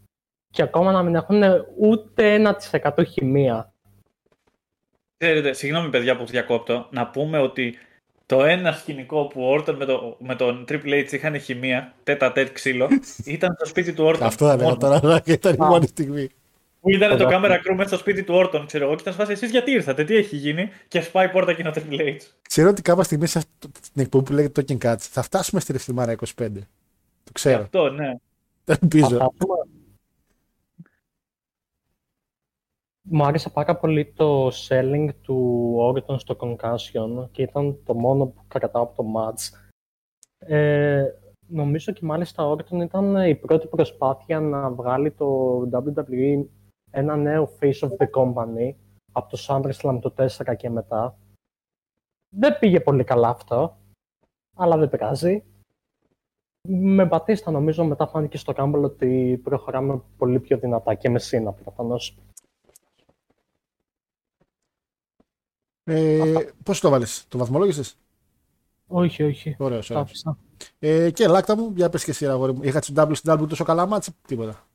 και 0.59 0.65
ακόμα 0.65 0.93
να 0.93 1.03
μην 1.03 1.15
έχουν 1.15 1.43
ούτε 1.79 2.55
1% 2.93 3.07
χημεία. 3.07 3.73
Ξέρετε, 5.17 5.53
συγγνώμη 5.53 5.91
παιδιά 5.91 6.17
που 6.17 6.27
διακόπτω, 6.27 6.89
να 6.91 7.07
πούμε 7.07 7.39
ότι 7.39 7.79
το 8.27 8.45
ένα 8.45 8.73
σκηνικό 8.73 9.27
που 9.27 9.43
ο 9.43 9.51
Όρτον 9.51 9.77
με, 9.77 9.85
το, 9.85 10.17
με 10.19 10.35
τον 10.35 10.65
Triple 10.69 11.05
H 11.07 11.13
είχαν 11.13 11.41
χημεία, 11.41 11.95
τέτα 12.05 12.33
τέτ 12.33 12.53
ξύλο, 12.53 12.89
ήταν 13.25 13.55
στο 13.57 13.67
σπίτι 13.67 13.93
του 13.93 14.05
Όρτον. 14.05 14.27
Αυτό 14.27 14.47
δεν 14.47 14.69
ήταν 14.69 15.01
τώρα, 15.01 15.23
ήταν 15.25 15.55
η 15.55 15.57
μόνη 15.59 15.87
στιγμή. 15.87 16.31
Που 16.81 16.91
ήταν 16.91 17.19
το 17.19 17.29
camera 17.31 17.55
crew 17.55 17.75
μέσα 17.77 17.89
στο 17.89 17.97
σπίτι 17.97 18.23
του 18.23 18.35
Όρτον, 18.35 18.67
ξέρω 18.67 18.85
εγώ, 18.85 18.95
και 18.95 19.01
ήταν 19.01 19.13
σφάσει 19.13 19.33
εσείς 19.33 19.51
γιατί 19.51 19.71
ήρθατε, 19.71 20.05
τι 20.05 20.17
έχει 20.17 20.37
γίνει, 20.37 20.71
και 20.89 21.01
σπάει 21.01 21.27
η 21.27 21.29
πόρτα 21.29 21.53
και 21.53 21.61
είναι 21.61 21.71
ο 21.71 21.73
Triple 21.77 22.01
H. 22.01 22.17
Ξέρω 22.49 22.69
ότι 22.69 22.83
κάποια 22.83 23.03
στιγμή 23.03 23.27
σε 23.27 23.41
την 23.93 24.03
εκπομπή 24.03 24.25
που 24.25 24.33
λέγεται 24.33 24.65
Talking 24.69 24.87
Cuts 24.87 24.97
θα 24.99 25.23
φτάσουμε 25.23 25.61
στη 25.61 25.73
Ρεφτιμάρα 25.73 26.13
25. 26.13 26.25
Το 27.25 27.33
ξέρω. 27.33 27.63
αυτό, 27.63 27.91
ναι. 27.91 28.13
Ελπίζω. 28.65 29.33
Μου 33.11 33.25
άρεσε 33.25 33.51
πάρα 33.51 33.77
πολύ 33.77 34.13
το 34.13 34.49
selling 34.49 35.09
του 35.23 35.77
Orton 35.79 36.19
στο 36.19 36.37
Concussion 36.41 37.29
και 37.31 37.43
ήταν 37.43 37.79
το 37.85 37.95
μόνο 37.95 38.27
που 38.27 38.43
κρατάω 38.49 38.83
από 38.83 39.03
το 39.03 39.09
match. 39.17 39.71
Ε, 40.39 41.05
νομίζω 41.47 41.93
και 41.93 42.05
μάλιστα 42.05 42.47
ο 42.47 42.53
Orton 42.53 42.81
ήταν 42.83 43.17
η 43.17 43.35
πρώτη 43.35 43.67
προσπάθεια 43.67 44.41
να 44.41 44.71
βγάλει 44.71 45.11
το 45.11 45.59
WWE 45.73 46.45
ένα 46.91 47.17
νέο 47.17 47.51
face 47.61 47.89
of 47.89 47.91
the 47.99 48.11
company 48.17 48.75
από 49.13 49.31
το 49.31 49.39
SummerSlam 49.49 49.99
το 50.01 50.15
4 50.17 50.57
και 50.57 50.71
μετά. 50.71 51.19
Δεν 52.29 52.59
πήγε 52.59 52.81
πολύ 52.81 53.05
καλά 53.05 53.29
αυτό, 53.29 53.77
αλλά 54.57 54.77
δεν 54.77 54.89
πειράζει. 54.89 55.45
Με 56.69 57.05
Μπατίστα 57.05 57.51
νομίζω 57.51 57.85
μετά 57.85 58.07
φάνηκε 58.07 58.39
στο 58.39 58.53
Rumble 58.57 58.83
ότι 58.85 59.41
προχωράμε 59.43 60.03
πολύ 60.17 60.41
πιο 60.41 60.59
δυνατά 60.59 60.95
και 60.95 61.11
με 61.11 61.19
Σύνα 61.19 61.53
προφανώς. 61.53 62.19
Ε, 65.89 66.23
Πώς 66.63 66.81
το 66.81 66.91
βάλει, 66.91 67.07
το 67.29 67.39
βαθμολόγησες; 67.39 67.99
Όχι, 68.87 69.23
όχι. 69.23 69.57
Ωραίος, 69.59 69.91
ωραίος. 69.91 70.25
Ε, 70.79 71.11
και 71.11 71.27
λάκτα 71.27 71.57
μου, 71.57 71.73
για 71.77 71.89
πες 71.89 72.05
και 72.05 72.11
εσύ, 72.11 72.27
αγόρι 72.27 72.53
μου. 72.53 72.63
Είχα 72.63 72.83
W 72.95 73.11
στην 73.13 73.33
W 73.33 73.49
τόσο 73.49 73.65
καλά 73.65 73.87
μάτσα, 73.87 74.13
τίποτα. 74.27 74.67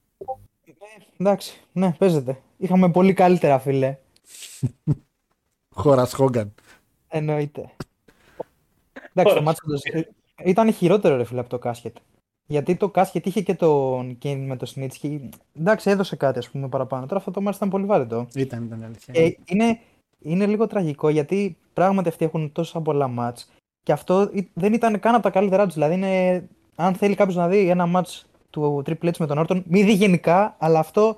Ε, 0.65 0.71
εντάξει, 1.17 1.61
ναι, 1.71 1.95
παίζεται. 1.97 2.41
Είχαμε 2.57 2.91
πολύ 2.91 3.13
καλύτερα, 3.13 3.59
φίλε. 3.59 3.97
Χώρα 5.69 6.07
Χόγκαν. 6.07 6.53
Εννοείται. 7.07 7.69
εντάξει, 9.13 9.35
το 9.35 9.41
μάτσο 9.41 9.63
ήταν 10.45 10.73
χειρότερο, 10.73 11.15
ρε 11.15 11.23
φίλε, 11.23 11.39
από 11.39 11.49
το 11.49 11.59
κάσκετ. 11.59 11.95
Γιατί 12.45 12.75
το 12.75 12.89
κάσκετ 12.89 13.25
είχε 13.25 13.41
και 13.41 13.53
τον 13.55 14.17
Κέιν 14.17 14.45
με 14.45 14.57
το 14.57 14.65
Σνίτσκι. 14.65 15.29
Εντάξει, 15.53 15.89
έδωσε 15.89 16.15
κάτι 16.15 16.39
ας 16.39 16.49
πούμε 16.49 16.67
παραπάνω. 16.69 17.05
Τώρα 17.05 17.17
αυτό 17.19 17.31
το 17.31 17.41
μάτι 17.41 17.55
ήταν 17.55 17.69
πολύ 17.69 17.85
βαρετό. 17.85 18.27
Ήταν, 18.35 18.63
ήταν 18.63 18.83
αλήθεια. 18.83 19.13
Ε, 19.17 19.35
είναι, 19.45 19.79
είναι 20.23 20.45
λίγο 20.45 20.67
τραγικό 20.67 21.09
γιατί 21.09 21.57
πράγματι 21.73 22.09
αυτοί 22.09 22.25
έχουν 22.25 22.51
τόσα 22.51 22.81
πολλά 22.81 23.07
μάτς 23.07 23.51
και 23.83 23.91
αυτό 23.91 24.29
δεν 24.53 24.73
ήταν 24.73 24.99
καν 24.99 25.13
από 25.13 25.23
τα 25.23 25.29
καλύτερά 25.29 25.65
τους. 25.65 25.73
Δηλαδή, 25.73 25.93
είναι, 25.93 26.43
αν 26.75 26.93
θέλει 26.93 27.15
κάποιος 27.15 27.35
να 27.35 27.47
δει 27.47 27.69
ένα 27.69 27.85
μάτς 27.85 28.25
του 28.49 28.83
Triple 28.85 29.07
H 29.07 29.17
με 29.19 29.27
τον 29.27 29.37
Όρτον, 29.37 29.63
μην 29.67 29.85
δει 29.85 29.93
γενικά, 29.93 30.55
αλλά 30.59 30.79
αυτό 30.79 31.17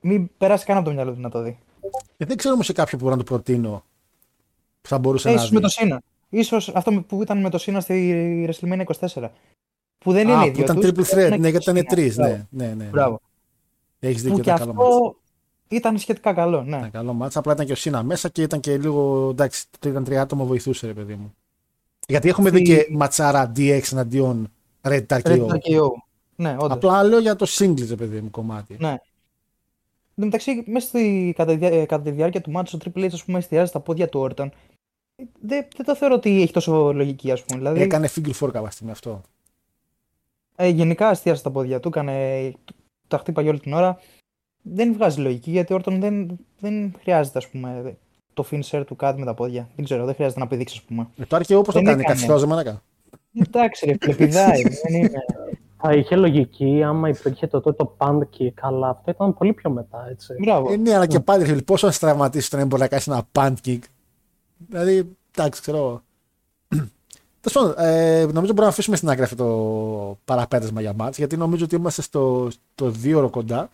μην 0.00 0.30
περάσει 0.38 0.64
καν 0.64 0.76
από 0.76 0.86
το 0.86 0.92
μυαλό 0.92 1.12
του 1.12 1.20
να 1.20 1.30
το 1.30 1.42
δει. 1.42 1.58
Ε, 2.16 2.24
δεν 2.24 2.36
ξέρω 2.36 2.54
όμως 2.54 2.66
σε 2.66 2.72
κάποιο 2.72 2.98
που 2.98 3.08
να 3.08 3.16
το 3.16 3.22
προτείνω 3.22 3.84
που 4.80 4.88
θα 4.88 4.98
μπορούσε 4.98 5.28
ε, 5.28 5.30
να 5.32 5.36
ίσως 5.36 5.48
δει. 5.50 5.54
με 5.54 5.60
το 5.60 5.68
Σύνα. 5.68 6.02
Ίσως 6.28 6.68
αυτό 6.68 6.92
που 6.92 7.22
ήταν 7.22 7.40
με 7.40 7.50
το 7.50 7.58
Σύνα 7.58 7.80
στη 7.80 8.48
WrestleMania 8.48 8.84
24. 9.14 9.28
Που 9.98 10.12
δεν 10.12 10.30
Α, 10.30 10.32
είναι 10.32 10.42
που 10.42 10.48
ίδιο. 10.48 10.62
ήταν 10.62 10.80
τους, 10.80 10.90
triple 10.90 11.14
threat, 11.14 11.38
ναι, 11.38 11.48
γιατί 11.48 11.70
ήταν 11.70 11.84
τρεις. 11.86 12.16
Ναι, 12.16 12.46
ναι, 12.50 12.74
ναι. 12.76 12.84
Μπράβο. 12.84 13.20
Έχεις 13.98 14.22
Που 14.22 14.28
δίκιο, 14.28 14.42
και 14.42 14.50
ήταν 14.50 14.58
καλό 14.58 14.70
αυτό 14.82 15.02
μάτς. 15.04 15.16
Ήταν 15.74 15.98
σχετικά 15.98 16.32
καλό, 16.32 16.62
ναι. 16.62 16.76
Ήταν 16.76 16.90
καλό 16.90 17.12
μάτς, 17.12 17.36
απλά 17.36 17.52
ήταν 17.52 17.66
και 17.66 17.72
ο 17.72 17.76
Σίνα 17.76 18.02
μέσα 18.02 18.28
και 18.28 18.42
ήταν 18.42 18.60
και 18.60 18.78
λίγο. 18.78 19.28
Εντάξει, 19.30 19.64
το 19.78 19.88
ήταν 19.88 20.04
τρία 20.04 20.22
άτομα, 20.22 20.44
βοηθούσε, 20.44 20.86
ρε 20.86 20.92
παιδί 20.94 21.14
μου. 21.14 21.34
Γιατί 22.08 22.28
έχουμε 22.28 22.50
δει 22.50 22.56
Στη- 22.56 22.74
και 22.74 22.86
ματσάρα 22.90 23.52
DX 23.56 23.92
εναντίον 23.92 24.48
Red 24.82 25.06
Dark 25.06 25.20
Red 25.22 25.38
KO. 25.38 25.46
Dark 25.46 25.78
KO. 25.78 25.88
Ναι, 26.36 26.52
όντως. 26.58 26.70
Απλά 26.70 27.02
λέω 27.04 27.18
για 27.18 27.36
το 27.36 27.46
singles, 27.48 27.86
ρε 27.88 27.94
παιδί 27.96 28.20
μου, 28.20 28.30
κομμάτι. 28.30 28.76
Ναι. 28.80 28.88
Εν 28.90 28.98
τω 30.14 30.24
μεταξύ, 30.24 30.64
μέσα 30.66 30.86
στη, 30.86 31.32
κατά, 31.36 31.52
τη, 31.52 31.58
διά- 31.58 31.72
ε, 31.72 31.84
κατά 31.84 32.02
τη 32.02 32.10
διάρκεια 32.10 32.40
του 32.40 32.50
μάτσου, 32.50 32.78
ο 32.80 32.84
Triple 32.84 33.04
H 33.04 33.08
ας 33.12 33.24
πούμε, 33.24 33.38
εστιάζει 33.38 33.68
στα 33.68 33.80
πόδια 33.80 34.08
του 34.08 34.20
Όρταν. 34.20 34.52
Δεν, 35.40 35.66
δεν 35.76 35.86
το 35.86 35.96
θεωρώ 35.96 36.14
ότι 36.14 36.42
έχει 36.42 36.52
τόσο 36.52 36.92
λογική, 36.92 37.30
ας 37.30 37.42
πούμε. 37.44 37.58
Δηλαδή, 37.58 37.80
Έκανε 37.82 38.08
figure 38.14 38.32
four 38.40 38.50
κάποια 38.52 38.70
στιγμή 38.70 38.92
αυτό. 38.92 39.20
ε, 40.56 40.68
γενικά 40.68 41.10
εστιάζει 41.10 41.38
στα 41.40 41.50
πόδια 41.50 41.80
του, 41.80 41.88
έκανε, 41.88 42.52
τα 43.08 43.18
χτύπαγε 43.18 43.48
όλη 43.48 43.60
την 43.60 43.72
ώρα. 43.72 43.98
Δεν 44.66 44.92
βγάζει 44.92 45.20
λογική, 45.20 45.50
γιατί 45.50 45.72
ο 45.72 45.76
Όρταν 45.76 46.00
δεν, 46.00 46.38
δεν 46.60 46.94
χρειάζεται, 47.00 47.38
ας 47.38 47.48
πούμε, 47.48 47.96
το 48.34 48.46
finisher 48.50 48.82
του 48.86 48.96
κάτι 48.96 49.18
με 49.18 49.24
τα 49.24 49.34
πόδια. 49.34 49.68
Δεν 49.76 49.84
ξέρω, 49.84 50.04
δεν 50.04 50.14
χρειάζεται 50.14 50.40
να 50.40 50.46
πηδήξεις, 50.46 50.78
ας 50.78 50.84
πούμε. 50.84 51.08
Ε, 51.16 51.24
το 51.24 51.36
αρχαίο 51.36 51.60
πώ 51.62 51.72
το 51.72 51.72
Δεν 51.72 51.84
κάνει, 51.84 52.00
έκανε. 52.00 52.26
καθιστό 52.26 52.46
μαλάκα. 52.46 52.82
Εντάξει, 53.46 53.86
ρε, 53.86 53.94
φίλε, 54.00 54.14
πηδάει. 54.14 54.62
δεν 54.62 54.94
είναι. 54.94 55.10
Θα 55.76 55.92
είχε 55.92 56.16
λογική 56.16 56.82
άμα 56.82 57.08
υπήρχε 57.08 57.46
το 57.46 57.60
τότε 57.60 57.84
το 57.84 57.96
pancake, 57.98 58.54
αλλά 58.60 58.88
αυτό 58.88 59.10
ήταν 59.10 59.34
πολύ 59.34 59.52
πιο 59.52 59.70
μετά, 59.70 60.06
έτσι. 60.10 60.34
Μπράβο. 60.38 60.72
Ε, 60.72 60.76
ναι, 60.76 60.94
αλλά 60.94 61.06
και 61.06 61.20
πάλι 61.20 61.44
φίλε, 61.44 61.62
πόσο 61.62 61.86
να 61.86 61.92
σε 61.92 61.98
τραυματίσει 61.98 62.54
όταν 62.54 62.66
μπορεί 62.66 62.82
να 62.82 62.88
κάνεις 62.88 63.06
ένα 63.06 63.22
punt 63.32 63.54
kick. 63.64 63.78
Δηλαδή, 64.68 65.16
εντάξει, 65.36 65.60
ξέρω. 65.60 65.76
εγώ. 65.76 66.02
Τέλος 67.40 67.52
πάντων, 67.52 67.74
ε, 67.86 68.20
νομίζω 68.20 68.40
μπορούμε 68.40 68.62
να 68.62 68.68
αφήσουμε 68.68 68.96
στην 68.96 69.08
άκρη 69.08 69.22
αυτό 69.22 69.36
το 69.36 70.18
παραπέτασμα 70.24 70.80
για 70.80 70.92
μάτς, 70.92 71.18
γιατί 71.18 71.36
νομίζω 71.36 71.64
ότι 71.64 71.74
είμαστε 71.74 72.02
στο, 72.02 72.48
στο 72.74 72.90
δύο 72.90 73.18
ώρο 73.18 73.30
κοντά 73.30 73.68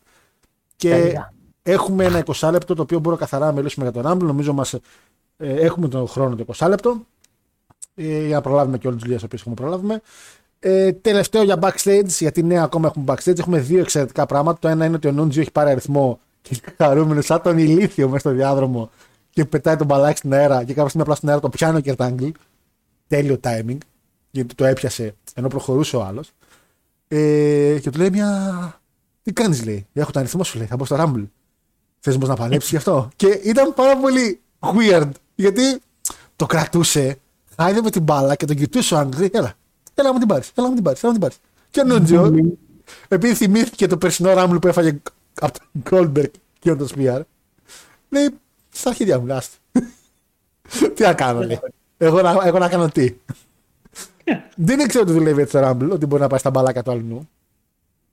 και 0.81 0.91
Τέλεια. 0.91 1.33
έχουμε 1.63 2.05
ένα 2.05 2.23
20 2.27 2.51
λεπτό 2.53 2.75
το 2.75 2.83
οποίο 2.83 2.99
μπορούμε 2.99 3.21
καθαρά 3.21 3.47
να 3.47 3.53
μιλήσουμε 3.53 3.91
για 3.91 4.03
τον 4.03 4.13
Rumble. 4.13 4.27
Νομίζω 4.27 4.53
μας, 4.53 4.75
ε, 4.75 4.81
έχουμε 5.37 5.89
τον 5.89 6.09
χρόνο 6.09 6.37
το 6.37 6.45
20 6.57 6.69
λεπτό 6.69 7.07
ε, 7.95 8.27
για 8.27 8.35
να 8.35 8.41
προλάβουμε 8.41 8.79
και 8.79 8.87
όλες 8.87 8.99
τις 8.99 9.09
δουλειές 9.09 9.27
που 9.29 9.37
έχουμε 9.37 9.55
προλάβουμε. 9.55 10.01
Ε, 10.59 10.93
τελευταίο 10.93 11.43
για 11.43 11.59
backstage, 11.61 12.07
γιατί 12.07 12.43
ναι, 12.43 12.63
ακόμα 12.63 12.87
έχουμε 12.89 13.05
backstage. 13.09 13.39
Έχουμε 13.39 13.59
δύο 13.59 13.81
εξαιρετικά 13.81 14.27
πράγματα. 14.27 14.59
Το 14.59 14.69
ένα 14.69 14.85
είναι 14.85 14.97
ότι 14.97 15.09
ο 15.09 15.13
Νούντζιο 15.13 15.41
έχει 15.41 15.53
πάρει 15.53 15.71
αριθμό 15.71 16.21
και 16.43 16.57
είναι 16.63 16.75
χαρούμενο 16.77 17.21
σαν 17.21 17.43
τον 17.43 17.59
ηλίθιο 17.59 18.07
μέσα 18.07 18.19
στο 18.19 18.31
διάδρομο 18.31 18.91
και 19.31 19.45
πετάει 19.45 19.77
τον 19.77 19.87
μπαλάκι 19.87 20.19
στην 20.19 20.33
αέρα 20.33 20.59
και 20.65 20.73
κάποια 20.73 20.89
στιγμή 20.89 21.03
απλά 21.03 21.15
στην 21.15 21.29
αέρα 21.29 21.41
το 21.41 21.49
πιάνει 21.49 21.77
ο 21.77 21.81
Κερτάγκλ. 21.81 22.29
Τέλειο 23.07 23.41
timing, 23.45 23.79
γιατί 24.31 24.55
το 24.55 24.65
έπιασε 24.65 25.15
ενώ 25.35 25.49
προχωρούσε 25.49 25.97
ο 25.97 26.03
άλλος. 26.03 26.31
Ε, 27.09 27.79
και 27.81 27.91
του 27.91 27.99
λέει 27.99 28.11
μια. 28.11 28.80
Τι 29.31 29.43
κάνεις, 29.43 29.65
λέει; 29.65 29.87
Έχω 29.93 30.11
τον 30.11 30.21
αριθμό 30.21 30.45
σου, 30.45 30.59
λέει. 30.59 30.67
Θα 30.67 30.77
μπω 30.77 30.85
στο 30.85 30.97
Rumble. 30.99 31.25
Θες 32.01 32.19
να 32.19 32.35
παλέψεις 32.35 32.71
γι' 32.71 32.77
αυτό; 32.77 33.09
Και 33.17 33.27
ήταν 33.27 33.75
πάρα 33.75 33.97
πολύ 33.97 34.41
weird, 34.61 35.11
γιατί 35.35 35.81
το 36.37 36.47
κρατούσε, 36.47 37.19
χάιδευε 37.57 37.91
την 37.91 38.03
μπάλα 38.03 38.35
και 38.35 38.45
τον 38.45 38.57
κοιτούσε 38.57 38.95
ο 38.95 38.99
Άγγλ. 38.99 39.25
Έλα, 39.33 39.55
έλα 39.95 40.09
να 40.09 40.13
μου 40.13 40.19
την 40.19 40.29
πάρεις, 40.29 40.53
έλα 40.55 40.67
να 40.67 40.69
μου 40.69 40.75
την 40.75 40.85
πάρεις, 40.85 41.03
έλα 41.03 41.13
να 41.13 41.19
μου 41.19 41.29
την 41.29 41.39
πάρεις. 41.39 41.39
Και 41.71 41.81
ο 41.81 41.85
Νούντζιο, 41.85 42.57
επειδή 43.09 43.35
θυμήθηκε 43.35 43.87
το 43.87 43.97
περσινό 43.97 44.33
Rumble 44.37 44.61
που 44.61 44.69
έφαγε 44.69 44.99
από 45.41 45.59
τον 45.59 45.83
Goldberg 45.91 46.31
και 46.59 46.75
τον 46.75 46.89
Spear, 46.97 47.21
λέει 48.09 48.29
στα 48.71 48.89
αρχίδια 48.89 49.19
μου, 49.19 49.27
λάστε. 49.27 49.57
τι 50.95 51.03
να 51.03 51.15
κάνω, 51.15 51.41
λέει. 51.45 51.61
Εγώ 51.99 52.23
να, 52.23 52.39
εγώ 52.45 52.59
να 52.59 52.69
κάνω 52.69 52.89
τι. 52.89 53.15
Δεν 54.57 54.81
ήξερα 54.81 55.05
ότι 55.05 55.13
δουλεύει 55.13 55.43
έτσι 55.43 55.61
το 55.61 55.69
Rumble, 55.69 55.91
ότι 55.91 56.07
μπορεί 56.07 56.23
να 56.23 56.29
πάει 56.29 56.39
στα 56.39 56.51
μπαλάκια 56.51 56.83
του 56.83 56.91
αλλού. 56.91 57.29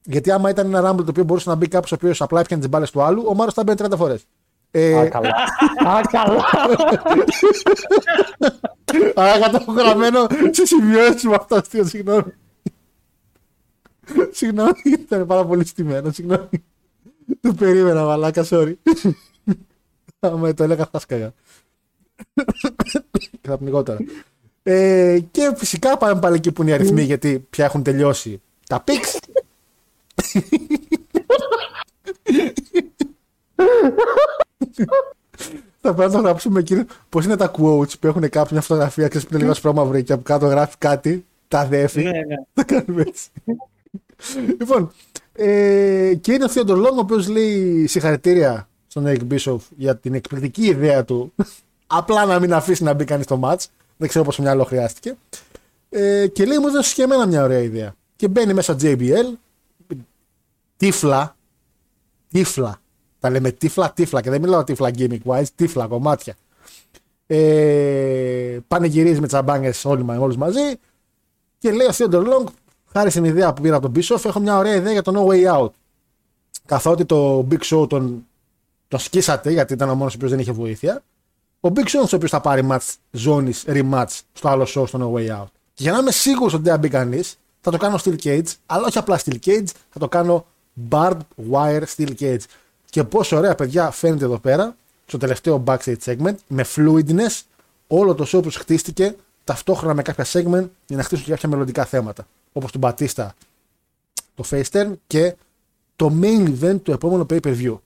Γιατί 0.04 0.32
άμα 0.32 0.50
ήταν 0.50 0.74
ένα 0.74 0.92
Rumble 0.92 1.04
το 1.04 1.10
οποίο 1.10 1.24
μπορούσε 1.24 1.50
να 1.50 1.56
μπει 1.56 1.68
κάποιος 1.68 1.92
ο 1.92 1.96
οποίος 1.96 2.22
απλά 2.22 2.40
έπιανε 2.40 2.62
τις 2.62 2.72
μπάλες 2.72 2.92
του 2.92 3.02
άλλου, 3.02 3.24
ο 3.28 3.34
Μάρος 3.34 3.54
θα 3.54 3.64
μπαίνει 3.64 3.78
30 3.84 3.98
φορές. 3.98 4.26
Ε, 4.72 4.98
Α, 5.00 5.10
καλά. 5.10 5.30
Α, 5.88 6.02
καλά. 6.12 6.44
Άρα 9.16 9.50
το 9.50 9.58
έχω 9.62 9.72
γραμμένο 9.72 10.28
σε 10.52 10.66
σημειώσεις 10.66 11.24
με 11.24 11.36
αυτό 11.36 11.56
αστείο, 11.56 11.86
συγγνώμη. 11.86 12.34
Συγγνώμη, 14.32 14.72
ήταν 14.84 15.26
πάρα 15.26 15.46
πολύ 15.46 15.66
στημένο, 15.66 16.12
συγγνώμη. 16.12 16.50
Το 17.42 17.54
περίμενα, 17.54 18.04
μαλάκα, 18.04 18.46
sorry. 18.50 18.74
Άμα 20.20 20.54
το 20.54 20.64
έλεγα 20.64 20.88
θα 20.92 21.00
σκάγα. 21.00 21.34
Και 23.22 23.48
θα 23.48 23.58
πνιγώ 23.58 23.84
τώρα. 23.84 24.00
Ε, 24.64 25.20
και 25.32 25.54
φυσικά 25.56 25.98
πάμε 25.98 26.20
πάλι 26.20 26.36
εκεί 26.36 26.52
που 26.52 26.62
είναι 26.62 26.72
οι 26.72 26.74
αριθμοί, 26.74 27.02
γιατί 27.04 27.48
πια 27.50 27.66
έχουν 27.66 27.84
τελειώσει 27.84 28.42
τα 28.68 28.84
picks. 28.88 29.27
Θα 35.82 35.94
πρέπει 35.94 36.12
να 36.12 36.18
το 36.18 36.24
γράψουμε 36.24 36.60
εκείνο. 36.60 36.86
Πώς 37.10 37.26
είναι 37.26 37.36
τα 37.36 37.52
quotes 37.52 38.00
που 38.00 38.08
έχουν 38.08 38.22
κάποιοι 38.30 38.50
μια 38.52 38.62
φωτογραφία, 38.62 39.08
ξέρεις 39.08 39.28
που 39.28 39.34
είναι 39.34 39.42
λίγο 39.42 39.52
ασπρόμαυρο 39.52 40.02
και 40.02 40.14
από 40.14 40.24
κάτω 40.24 40.48
γράφει 40.48 40.76
κάτι. 40.78 41.26
Τα 41.48 41.66
δέφη. 41.66 42.04
Ναι, 42.04 42.12
ναι. 42.12 42.36
Θα 42.54 42.64
κάνουμε 42.64 43.02
έτσι. 43.08 43.30
λοιπόν, 44.60 44.92
ε, 45.34 46.14
και 46.22 46.34
είναι 46.34 46.44
ο 46.44 46.48
Theodore 46.54 46.86
Long, 46.86 46.96
ο 46.96 47.00
οποίος 47.00 47.28
λέει 47.28 47.88
συγχαρητήρια 47.88 48.68
στον 48.88 49.04
Eric 49.08 49.34
Bishop 49.34 49.58
για 49.78 49.98
την 49.98 50.14
εκπληκτική 50.14 50.66
ιδέα 50.66 51.06
του. 51.06 51.34
Απλά 51.88 52.26
να 52.26 52.40
μην 52.40 52.54
αφήσει 52.54 52.84
να 52.84 52.94
μπει 52.94 53.06
κανείς 53.06 53.26
στο 53.26 53.40
match. 53.44 53.66
Δεν 53.98 54.08
ξέρω 54.10 54.26
πόσο 54.26 54.42
μυαλό 54.42 54.64
χρειάστηκε. 54.64 55.18
Ε, 55.90 56.28
και 56.28 56.46
λέει 56.46 56.58
μου 56.58 56.68
έδωσε 56.68 56.94
και 56.94 57.02
εμένα 57.02 57.26
μια 57.26 57.44
ωραία 57.44 57.60
ιδέα. 57.60 57.96
Και 58.16 58.28
μπαίνει 58.28 58.54
μέσα 58.54 58.76
JBL. 58.82 59.38
Τύφλα. 60.78 61.36
Τύφλα. 62.32 62.78
Τα 63.20 63.30
λέμε 63.30 63.52
τύφλα, 63.52 63.92
τύφλα. 63.92 64.22
Και 64.22 64.30
δεν 64.30 64.42
μιλάω 64.42 64.64
τύφλα 64.64 64.90
gimmick 64.98 65.20
wise, 65.26 65.48
τύφλα 65.56 65.88
κομμάτια. 65.88 66.36
Ε, 67.28 68.58
πανηγυρίζει 68.68 69.20
με 69.20 69.28
τσαμπάνιε 69.28 69.72
όλοι 69.84 70.04
μα- 70.04 70.18
όλους 70.18 70.38
μαζί. 70.38 70.76
Και 71.58 71.72
λέει 71.72 71.88
ο 71.88 71.92
Theodore 71.94 72.24
Long, 72.28 72.44
χάρη 72.92 73.10
στην 73.10 73.24
ιδέα 73.24 73.54
που 73.54 73.62
πήρα 73.62 73.76
από 73.76 73.90
τον 73.90 74.04
Bischoff, 74.04 74.26
έχω 74.26 74.40
μια 74.40 74.58
ωραία 74.58 74.76
ιδέα 74.76 74.92
για 74.92 75.02
το 75.02 75.14
No 75.16 75.32
Way 75.32 75.58
Out. 75.62 75.70
Καθότι 76.66 77.06
το 77.06 77.48
Big 77.52 77.60
Show 77.60 77.90
τον, 77.90 78.26
τον 78.88 79.00
σκίσατε, 79.00 79.52
γιατί 79.52 79.74
ήταν 79.74 79.90
ο 79.90 79.96
μόνος 79.96 80.14
ο 80.14 80.16
οποίος 80.16 80.32
δεν 80.32 80.40
είχε 80.40 80.52
βοήθεια. 80.52 81.04
Ο 81.60 81.70
Big 81.76 81.84
Show 81.88 81.94
είναι 81.94 82.04
ο 82.04 82.16
οποίος 82.16 82.32
θα 82.32 82.42
πάρει 82.42 82.68
match 82.72 82.94
ζώνη 83.12 83.54
rematch 83.66 84.20
στο 84.34 84.50
άλλο 84.50 84.64
show 84.64 84.88
στο 84.88 85.00
No 85.14 85.18
Way 85.18 85.42
Out. 85.42 85.48
Και 85.74 85.84
για 85.84 85.92
να 85.92 85.98
είμαι 85.98 86.12
σίγουρος 86.12 86.54
ότι 86.54 86.64
δεν 86.64 86.72
θα 86.72 86.78
μπει 86.78 86.90
κανείς, 86.90 87.38
θα 87.62 87.72
το 87.72 87.78
κάνω 87.78 88.00
Steel 88.04 88.16
Cage, 88.24 88.44
αλλά 88.66 88.86
όχι 88.88 88.98
απλά 88.98 89.20
Steel 89.26 89.38
Cage, 89.46 89.66
θα 89.90 90.00
το 90.00 90.08
κάνω 90.08 90.46
Barbed 90.90 91.20
Wire 91.52 91.84
Steel 91.96 92.12
Cage. 92.20 92.44
Και 92.90 93.04
πόσο 93.04 93.38
ωραία 93.38 93.56
παιδιά 93.56 93.92
φαίνεται 93.92 94.26
εδώ 94.26 94.38
πέρα, 94.38 94.76
στο 95.06 95.18
τελευταίο 95.18 95.64
backstage 95.68 95.98
segment, 96.06 96.36
με 96.48 96.66
fluidness, 96.76 97.42
όλο 97.88 98.16
το 98.16 98.26
show 98.28 98.44
που 98.44 98.50
χτίστηκε 98.52 99.16
ταυτόχρονα 99.44 99.94
με 99.94 100.02
κάποια 100.02 100.26
segment 100.26 100.68
για 100.88 100.98
να 100.98 101.04
χτίσουν 101.04 101.26
και 101.26 101.32
κάποια 101.32 101.50
μελλοντικά 101.50 101.86
θέματα. 101.86 102.28
Όπως 102.54 102.72
τον 102.72 102.82
Batista, 102.84 103.28
το 104.36 104.44
Face 104.50 104.70
Turn 104.72 104.92
και 105.08 105.36
το 105.96 106.14
main 106.22 106.54
event 106.60 106.82
του 106.84 106.92
επόμενου 106.92 107.26
pay 107.30 107.40
per 107.40 107.58
view. 107.62 107.78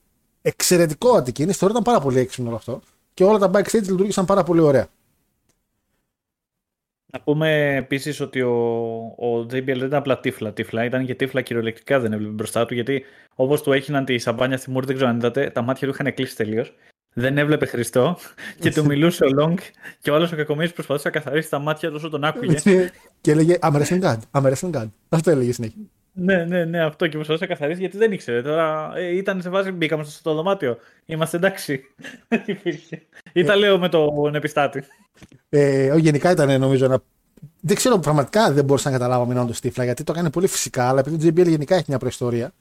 Εξαιρετικό 0.42 1.16
αντικίνηση, 1.16 1.58
θεωρώ 1.58 1.74
ήταν 1.74 1.92
πάρα 1.92 2.04
πολύ 2.04 2.18
έξυπνο 2.18 2.48
όλο 2.48 2.56
αυτό. 2.56 2.80
Και 3.14 3.24
όλα 3.24 3.38
τα 3.38 3.50
backstage 3.54 3.82
λειτουργήσαν 3.82 4.24
πάρα 4.24 4.42
πολύ 4.42 4.60
ωραία. 4.60 4.88
Να 7.14 7.20
πούμε 7.20 7.74
επίσης 7.76 8.20
ότι 8.20 8.42
ο, 8.42 8.52
ο 9.18 9.40
JBL 9.40 9.64
δεν 9.64 9.76
ήταν 9.76 9.94
απλά 9.94 10.20
τύφλα. 10.20 10.52
Τύφλα 10.52 10.84
ήταν 10.84 11.06
και 11.06 11.14
τύφλα 11.14 11.40
κυριολεκτικά 11.40 12.00
δεν 12.00 12.12
έβλεπε 12.12 12.32
μπροστά 12.32 12.66
του. 12.66 12.74
Γιατί 12.74 13.04
όπως 13.34 13.62
του 13.62 13.72
έγιναν 13.72 14.04
τη 14.04 14.18
σαμπάνια 14.18 14.56
στη 14.56 14.70
μούρη, 14.70 14.86
δεν 14.86 14.94
ξέρω 14.94 15.10
αν 15.10 15.16
είδατε, 15.16 15.50
τα 15.50 15.62
μάτια 15.62 15.88
του 15.88 15.94
είχαν 15.94 16.14
κλείσει 16.14 16.36
τελείως. 16.36 16.74
Δεν 17.12 17.38
έβλεπε 17.38 17.66
Χριστό 17.66 18.18
και 18.60 18.70
του 18.70 18.84
μιλούσε 18.84 19.24
ο 19.24 19.28
Λόγκ 19.28 19.58
και 20.00 20.10
όλο 20.10 20.30
ο 20.32 20.36
κακομοίρης 20.36 20.72
προσπαθούσε 20.72 21.08
να 21.08 21.14
καθαρίσει 21.14 21.50
τα 21.50 21.58
μάτια 21.58 21.88
του 21.88 21.94
όσο 21.98 22.08
τον 22.08 22.24
άκουγε. 22.24 22.58
και 23.20 23.30
έλεγε 23.30 23.58
I'm 23.62 23.72
wrestling 23.72 24.02
God, 24.02 24.18
I'm 24.32 24.52
wrestling 24.52 24.72
God. 24.72 24.88
Αυτό 25.08 25.30
έλεγε 25.30 25.52
συνέχεια. 25.52 25.82
Ναι, 26.12 26.44
ναι, 26.44 26.64
ναι, 26.64 26.84
αυτό 26.84 27.06
και 27.06 27.16
προσπαθούσε 27.16 27.44
να 27.44 27.54
καθαρίσει 27.54 27.80
γιατί 27.80 27.96
δεν 27.96 28.12
ήξερε. 28.12 28.42
Τώρα 28.42 28.92
ε, 28.96 29.16
ήταν 29.16 29.42
σε 29.42 29.48
βάση, 29.48 29.70
μπήκαμε 29.70 30.02
στο, 30.02 30.12
στο 30.12 30.34
δωμάτιο. 30.34 30.78
Είμαστε 31.06 31.36
εντάξει. 31.36 31.84
Δεν 32.28 32.42
υπήρχε. 32.46 33.02
Ήταν 33.32 33.58
λέω 33.58 33.78
με 33.78 33.88
τον 33.88 34.34
επιστάτη. 34.34 34.84
Ε, 35.48 35.90
ο, 35.90 35.96
γενικά 35.96 36.30
ήταν 36.30 36.60
νομίζω 36.60 36.84
ένα. 36.84 37.02
Δεν 37.60 37.76
ξέρω, 37.76 37.98
πραγματικά 37.98 38.52
δεν 38.52 38.64
μπορούσα 38.64 38.90
να 38.90 38.98
καταλάβω 38.98 39.26
μην 39.26 39.46
το 39.46 39.52
Στίφλα 39.52 39.84
γιατί 39.84 40.04
το 40.04 40.12
έκανε 40.12 40.30
πολύ 40.30 40.46
φυσικά, 40.46 40.88
αλλά 40.88 41.00
επειδή 41.00 41.32
το 41.32 41.42
JBL 41.42 41.48
γενικά 41.48 41.74
έχει 41.74 41.84
μια 41.88 41.98
προϊστορία, 41.98 42.52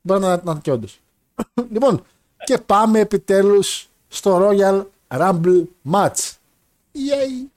μπορεί 0.00 0.20
να, 0.20 0.28
να 0.28 0.50
είναι 0.50 0.60
και 0.62 0.70
όντως. 0.70 1.00
λοιπόν, 1.72 2.02
και 2.44 2.58
πάμε 2.58 2.98
επιτέλους 2.98 3.88
στο 4.08 4.48
Royal 4.48 4.84
Rumble 5.08 5.64
Match. 5.92 6.32
Yay! 6.94 7.48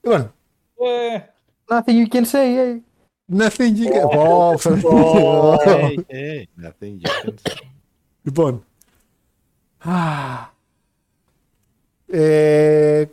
Λοιπόν, 0.00 0.32
Ε, 0.76 1.18
Nothing 1.70 1.98
you 1.98 2.08
can 2.08 2.24
say, 2.24 2.56
eh. 2.56 2.87
Nothing 3.36 3.74
you 3.76 3.88
can. 3.92 4.18
Ω, 4.18 4.58
φε- 4.58 4.82
Hey, 4.84 5.94
hey, 6.08 6.64
nothing 6.64 6.94
you 7.02 7.26
can 7.26 7.34
say. 7.42 7.54
Λοιπόν. 8.22 8.64
Α. 9.78 9.92
Ε, 12.06 13.04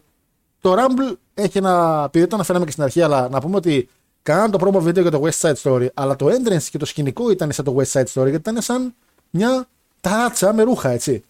το 0.59 0.73
Rumble 0.77 1.15
έχει 1.33 1.57
ένα. 1.57 2.03
Επειδή 2.05 2.27
το 2.27 2.35
αναφέραμε 2.35 2.65
και 2.65 2.71
στην 2.71 2.83
αρχή, 2.83 3.01
αλλά 3.01 3.29
να 3.29 3.39
πούμε 3.41 3.55
ότι 3.55 3.89
κάναν 4.23 4.51
το 4.51 4.57
promo 4.67 4.79
βίντεο 4.81 5.01
για 5.01 5.11
το 5.11 5.21
West 5.23 5.39
Side 5.49 5.55
Story, 5.63 5.87
αλλά 5.93 6.15
το 6.15 6.25
entrance 6.27 6.63
και 6.63 6.77
το 6.77 6.85
σκηνικό 6.85 7.31
ήταν 7.31 7.51
σαν 7.51 7.65
το 7.65 7.75
West 7.77 7.91
Side 7.91 8.03
Story, 8.13 8.29
γιατί 8.29 8.35
ήταν 8.35 8.61
σαν 8.61 8.93
μια 9.29 9.67
ταράτσα 10.01 10.53
με 10.53 10.63
ρούχα, 10.63 10.89
έτσι. 10.89 11.23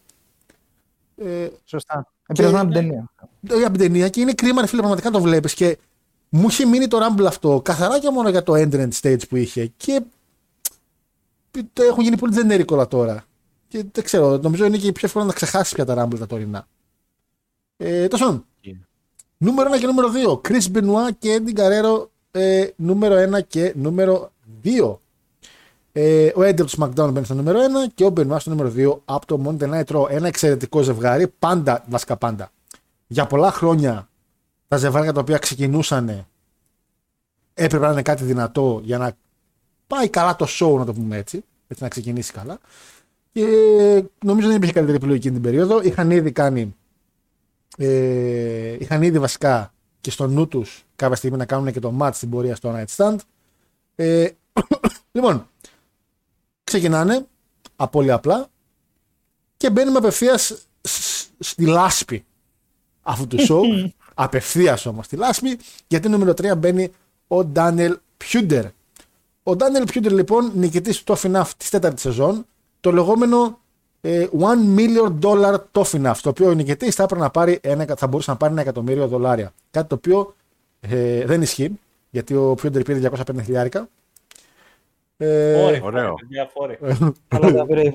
Ε, 1.18 1.48
Σωστά. 1.66 2.07
Επηρεασμένο 2.28 2.64
από 2.64 2.74
την 2.74 2.82
ταινία. 2.82 3.10
για 3.60 3.72
την 3.72 3.80
ταινία 3.80 4.10
και 4.10 4.22
είναι 4.22 4.34
κρίμα, 4.34 4.62
ρε 4.62 4.68
φίλε, 4.68 4.80
πραγματικά 4.80 5.12
το 5.12 5.22
βλέπεις 5.22 5.53
και 5.53 5.78
μου 6.36 6.48
είχε 6.48 6.66
μείνει 6.66 6.88
το 6.88 6.98
Rumble 7.02 7.26
αυτό 7.26 7.62
καθαρά 7.64 7.99
και 7.99 8.10
μόνο 8.10 8.30
για 8.30 8.44
το 8.44 8.53
entrance 8.53 8.99
stage 9.02 9.28
που 9.30 9.36
είχε 9.36 9.72
και 9.78 10.02
το 11.74 11.84
έχουν 11.84 12.03
γίνει 12.03 12.18
πολύ 12.18 12.34
generic 12.38 12.66
όλα 12.68 12.88
τώρα. 12.88 13.26
Και 13.68 13.86
δεν 13.91 14.03
ξέρω, 14.03 14.38
νομίζω 14.38 14.66
είναι 14.66 14.78
και 14.78 14.91
πιο 14.91 15.07
εύκολο 15.07 15.26
να 15.26 15.34
ξεχάσεις 15.34 15.74
πια 15.74 15.86
τα 15.86 16.06
Rumble 16.06 16.18
τα 16.20 16.26
τωρινά. 16.26 16.68
Ε, 17.78 18.07
τόσο. 18.07 18.45
Είναι. 18.62 18.88
Νούμερο 19.38 19.72
1 19.74 19.80
και 19.80 19.86
νούμερο 19.86 20.12
2. 20.28 20.41
Chris 20.49 20.72
Benoit 20.74 21.10
και 21.20 21.41
Eddie 21.41 21.60
Guerrero 21.60 22.07
ε, 22.32 22.68
νούμερο 22.76 23.38
1 23.38 23.44
και 23.48 23.74
νούμερο 23.76 24.32
2. 24.64 24.95
Ε, 25.91 26.28
ο 26.28 26.41
Eddie 26.41 26.62
από 26.62 26.76
το 26.76 26.76
SmackDown 26.78 27.12
μπαίνει 27.12 27.26
στο 27.26 27.34
νούμερο 27.34 27.60
1 27.60 27.91
και 27.95 28.06
ο 28.06 28.14
Benoit 28.18 28.40
στο 28.40 28.49
νούμερο 28.49 28.74
2 28.76 28.98
από 29.06 29.26
το 29.26 29.41
Monday 29.45 29.74
Night 29.74 29.95
Raw. 29.95 30.10
Ένα 30.10 30.28
εξαιρετικό 30.28 30.82
ζευγάρι. 30.82 31.28
Πάντα, 31.28 31.84
βασικά 31.88 32.18
πάντα. 32.18 32.52
για 33.07 33.26
πολλά 33.26 33.52
χρόνια 33.52 34.10
τα 34.68 34.78
ζευγάρια 34.78 35.14
τα 35.14 35.20
οποία 35.20 35.38
ξεκινούσαν 35.38 36.28
έπρεπε 37.54 37.86
να 37.86 37.92
είναι 37.92 38.02
κάτι 38.02 38.24
δυνατό 38.24 38.82
για 38.84 38.98
να 38.98 39.18
πάει 39.88 40.10
καλά 40.10 40.36
το 40.36 40.48
show, 40.50 40.78
να 40.78 40.86
το 40.86 40.94
πούμε 40.94 41.18
έτσι, 41.18 41.44
έτσι 41.68 41.84
να 41.84 41.90
ξεκινήσει 41.90 42.32
καλά. 42.32 42.60
Και 43.32 43.46
νομίζω 44.26 44.48
δεν 44.48 44.56
υπήρχε 44.56 44.74
καλύτερη 44.74 44.98
επιλογή 44.98 45.18
εκείνη 45.18 45.34
την 45.34 45.44
περίοδο. 45.44 45.82
Είχαν 45.82 46.12
ήδη 46.12 46.32
κάνει. 46.32 46.76
Ε, 47.78 48.76
είχαν 48.80 49.02
ήδη 49.02 49.20
βασικά 49.20 49.74
και 50.02 50.12
στο 50.12 50.28
νου 50.28 50.48
τους 50.48 50.86
κάποια 50.96 51.16
στιγμή 51.16 51.38
να 51.38 51.46
κάνουν 51.46 51.72
και 51.72 51.80
το 51.80 51.94
match 52.00 52.14
στην 52.14 52.30
πορεία 52.30 52.56
στο 52.56 52.76
Night 52.76 52.96
Stand. 52.96 53.16
Ε, 53.96 54.28
λοιπόν, 55.12 55.50
ξεκινάνε 56.64 57.26
από 57.76 57.90
πολύ 57.92 58.12
απλά 58.12 58.48
και 59.58 59.70
μπαίνουμε 59.70 59.98
απευθείας 59.98 60.68
στη 61.40 61.66
λάσπη 61.66 62.26
αυτού 63.02 63.28
του 63.28 63.38
show. 63.50 63.90
Απευθείας 64.16 64.86
όμως 64.86 65.06
στη 65.06 65.16
λάσπη, 65.16 65.60
γιατί 65.88 66.10
νούμερο 66.10 66.32
3 66.32 66.58
μπαίνει 66.58 66.92
ο 67.28 67.46
Ντάνιελ 67.46 67.98
Πιούντερ. 68.18 68.66
Ο 69.44 69.56
Ντάνιελ 69.56 69.84
Πιούντερ 69.84 70.12
λοιπόν 70.12 70.52
νικητής 70.56 71.04
του 71.04 71.16
Tough 71.16 71.32
Enough 71.32 71.50
της 71.58 71.70
τέταρτης 71.70 72.02
σεζόν, 72.02 72.46
το 72.80 72.92
λεγόμενο 72.92 73.60
ε, 74.02 74.28
one 74.40 74.78
million 74.80 75.20
dollar 75.22 75.56
Tough 75.72 76.02
Enough, 76.02 76.18
το 76.22 76.30
οποίο 76.30 76.50
ο 76.50 76.54
νικητής 76.54 76.96
θα, 76.96 77.08
να 77.16 77.30
πάρει 77.30 77.60
ένα, 77.62 77.86
θα 77.98 78.08
μπορούσε 78.08 78.32
να 78.32 78.38
πάρει 78.38 78.52
ένα 78.52 78.62
εκατομμύριο 78.62 79.08
δολάρια. 79.08 79.54
Κάτι 79.72 79.88
το 79.88 79.96
οποίο 79.96 80.36
ε, 80.80 81.26
δεν 81.26 81.42
ισχύει, 81.42 81.80
γιατί 82.10 82.36
ο 82.36 82.54
Πιούντερ 82.54 82.82
πήρε 82.82 83.10
250 83.12 83.44
χιλιάρικα. 83.44 83.88
Ε, 85.18 85.82
Ωραίο. 85.82 86.16
Καλά 87.28 87.66
πήρε 87.66 87.82
η 87.82 87.94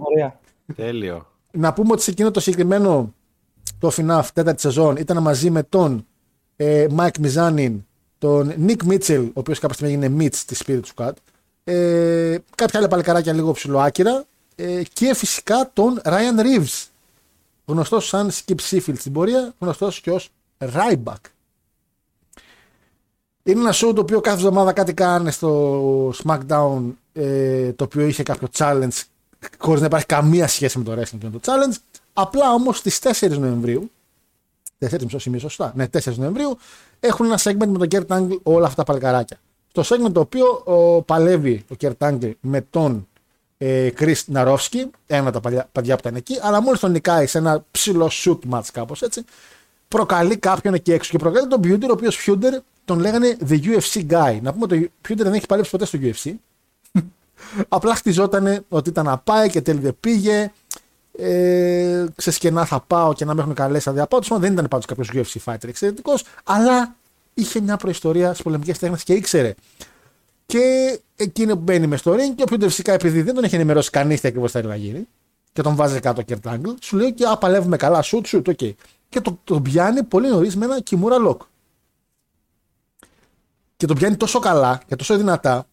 Τέλειο. 0.77 1.27
Να 1.53 1.73
πούμε 1.73 1.93
ότι 1.93 2.03
σε 2.03 2.11
εκείνο 2.11 2.31
το 2.31 2.41
συγκεκριμένο 2.41 3.15
το 3.79 3.91
FNAF 3.97 4.25
τέταρτη 4.35 4.61
σεζόν 4.61 4.97
ήταν 4.97 5.23
μαζί 5.23 5.51
με 5.51 5.63
τον 5.63 6.07
ε, 6.63 6.87
Mike 6.97 7.25
Mizanin, 7.25 7.73
τον 8.19 8.55
Nick 8.67 8.89
Mitchell, 8.89 9.25
ο 9.27 9.41
οποίος 9.41 9.59
κάποια 9.59 9.77
στιγμή 9.77 9.95
έγινε 9.95 10.25
Mitch 10.25 10.37
τη 10.47 10.57
Spirit 10.65 10.81
Squad, 10.95 11.13
ε, 11.65 12.39
κάποια 12.55 12.79
άλλα 12.79 12.89
παλικαράκια 12.89 13.33
λίγο 13.33 13.53
ψηλοάκυρα 13.53 14.25
ε, 14.57 14.83
και 14.93 15.15
φυσικά 15.15 15.71
τον 15.73 16.01
Ryan 16.05 16.41
Reeves, 16.41 16.87
γνωστός 17.65 18.07
σαν 18.07 18.31
Skip 18.31 18.55
Sheffield 18.71 18.99
στην 18.99 19.13
πορεία, 19.13 19.55
γνωστός 19.59 20.01
και 20.01 20.11
ως 20.11 20.31
Ryback. 20.59 21.21
Είναι 23.43 23.61
ένα 23.61 23.73
show 23.73 23.93
το 23.95 24.01
οποίο 24.01 24.21
κάθε 24.21 24.37
εβδομάδα 24.37 24.73
κάτι 24.73 24.95
κάνει 24.95 25.31
στο 25.31 26.13
SmackDown 26.25 26.83
ε, 27.13 27.73
το 27.73 27.85
οποίο 27.85 28.07
είχε 28.07 28.23
κάποιο 28.23 28.49
challenge 28.59 29.03
χωρίς 29.59 29.81
να 29.81 29.87
υπάρχει 29.87 30.07
καμία 30.07 30.49
σχέση 30.49 30.79
με 30.79 30.85
το 30.85 30.93
wrestling 30.93 31.19
και 31.19 31.29
με 31.31 31.31
το 31.31 31.41
challenge. 31.45 31.77
Απλά 32.13 32.53
όμως 32.53 32.79
στις 32.79 32.99
4 33.03 33.31
Νοεμβρίου, 33.39 33.91
4 34.85 35.03
μισό 35.03 35.19
σημείο, 35.19 35.39
σωστά, 35.39 35.73
ναι, 35.77 35.87
4 35.93 36.15
Νοεμβρίου, 36.15 36.59
έχουν 37.01 37.27
ένα 37.27 37.39
segment 37.43 37.67
με 37.79 37.87
τον 37.87 37.89
Kurt 37.91 38.17
Angle 38.17 38.39
όλα 38.43 38.67
αυτά 38.67 38.77
τα 38.77 38.93
παλικαράκια. 38.93 39.39
Στο 39.73 39.83
segment 39.83 40.13
το 40.13 40.21
οποίο 40.21 40.63
ο, 40.65 41.03
παλεύει 41.03 41.65
ο 41.73 41.75
Kurt 41.81 42.09
Angle 42.11 42.33
με 42.41 42.61
τον 42.71 43.09
ε, 43.59 43.89
Chris 43.99 44.23
Ναρόφσκι, 44.27 44.91
ένα 45.07 45.23
από 45.23 45.33
τα 45.33 45.41
παλιά, 45.41 45.69
παιδιά 45.73 45.95
που 45.95 46.01
ήταν 46.01 46.17
εκεί, 46.17 46.39
αλλά 46.41 46.63
μόλις 46.63 46.81
τον 46.81 46.91
νικάει 46.91 47.27
σε 47.27 47.39
ένα 47.39 47.65
ψηλό 47.71 48.11
shoot 48.25 48.39
match 48.51 48.67
κάπως 48.73 49.03
έτσι, 49.03 49.25
προκαλεί 49.89 50.37
κάποιον 50.37 50.75
εκεί 50.75 50.93
έξω 50.93 51.11
και 51.11 51.19
προκαλεί 51.19 51.47
τον 51.47 51.61
Pewter, 51.65 51.89
ο 51.89 51.93
οποίος 51.93 52.25
Pewter 52.27 52.59
τον 52.85 52.99
λέγανε 52.99 53.37
The 53.49 53.59
UFC 53.63 54.07
Guy. 54.11 54.39
Να 54.43 54.53
πούμε 54.53 54.65
ότι 54.65 54.85
ο 54.85 54.91
Pewter 55.09 55.17
δεν 55.17 55.33
έχει 55.33 55.47
παλέψει 55.47 55.71
ποτέ 55.71 55.85
στο 55.85 55.99
UFC. 56.03 56.33
Απλά 57.69 57.95
χτιζόταν 57.95 58.65
ότι 58.69 58.89
ήταν 58.89 59.05
να 59.05 59.19
πάει 59.19 59.51
και 59.51 59.61
τέλει 59.61 59.81
δεν 59.81 59.97
πήγε. 60.01 60.53
Ε, 61.23 62.07
σε 62.17 62.31
σκενά 62.31 62.65
θα 62.65 62.81
πάω 62.81 63.13
και 63.13 63.25
να 63.25 63.35
με 63.35 63.41
έχουν 63.41 63.55
καλέσει 63.55 63.89
αδιαπάτω. 63.89 64.39
Δεν 64.39 64.53
ήταν 64.53 64.69
πάντως 64.69 64.87
κάποιος 64.87 65.11
UFC 65.13 65.45
fighter 65.45 65.69
εξαιρετικός, 65.69 66.25
αλλά 66.45 66.95
είχε 67.35 67.61
μια 67.61 67.77
προϊστορία 67.77 68.29
στις 68.29 68.43
πολεμικές 68.43 68.79
τέχνες 68.79 69.03
και 69.03 69.13
ήξερε. 69.13 69.55
Και 70.47 70.99
εκείνο 71.17 71.55
που 71.55 71.61
μπαίνει 71.61 71.87
μες 71.87 72.01
στο 72.01 72.13
ring 72.13 72.35
και 72.37 72.43
ο 72.43 72.69
φυσικά 72.69 72.93
επειδή 72.93 73.23
δεν 73.23 73.35
τον 73.35 73.45
έχει 73.45 73.55
ενημερώσει 73.55 73.91
κανείς 73.91 74.21
τι 74.21 74.29
ακριβώς 74.29 74.51
θέλει 74.51 74.67
να 74.67 74.77
γίνει 74.77 75.09
και 75.53 75.63
τον 75.63 75.75
βάζει 75.75 76.01
κάτω 76.01 76.23
Kurt 76.29 76.53
Angle, 76.53 76.75
σου 76.81 76.97
λέει 76.97 77.13
και 77.13 77.25
απαλεύουμε 77.25 77.77
καλά, 77.77 78.03
shoot, 78.05 78.23
shoot, 78.27 78.43
ok. 78.43 78.73
Και 79.09 79.21
τον 79.21 79.41
το 79.45 79.61
πιάνει 79.61 80.03
πολύ 80.03 80.29
νωρίς 80.29 80.57
με 80.57 80.65
ένα 80.65 80.83
Kimura 80.91 81.29
lock. 81.29 81.37
Και 83.77 83.87
τον 83.87 83.97
πιάνει 83.97 84.17
τόσο 84.17 84.39
καλά 84.39 84.81
και 84.87 84.97
τόσο 84.97 85.17
δυνατά 85.17 85.67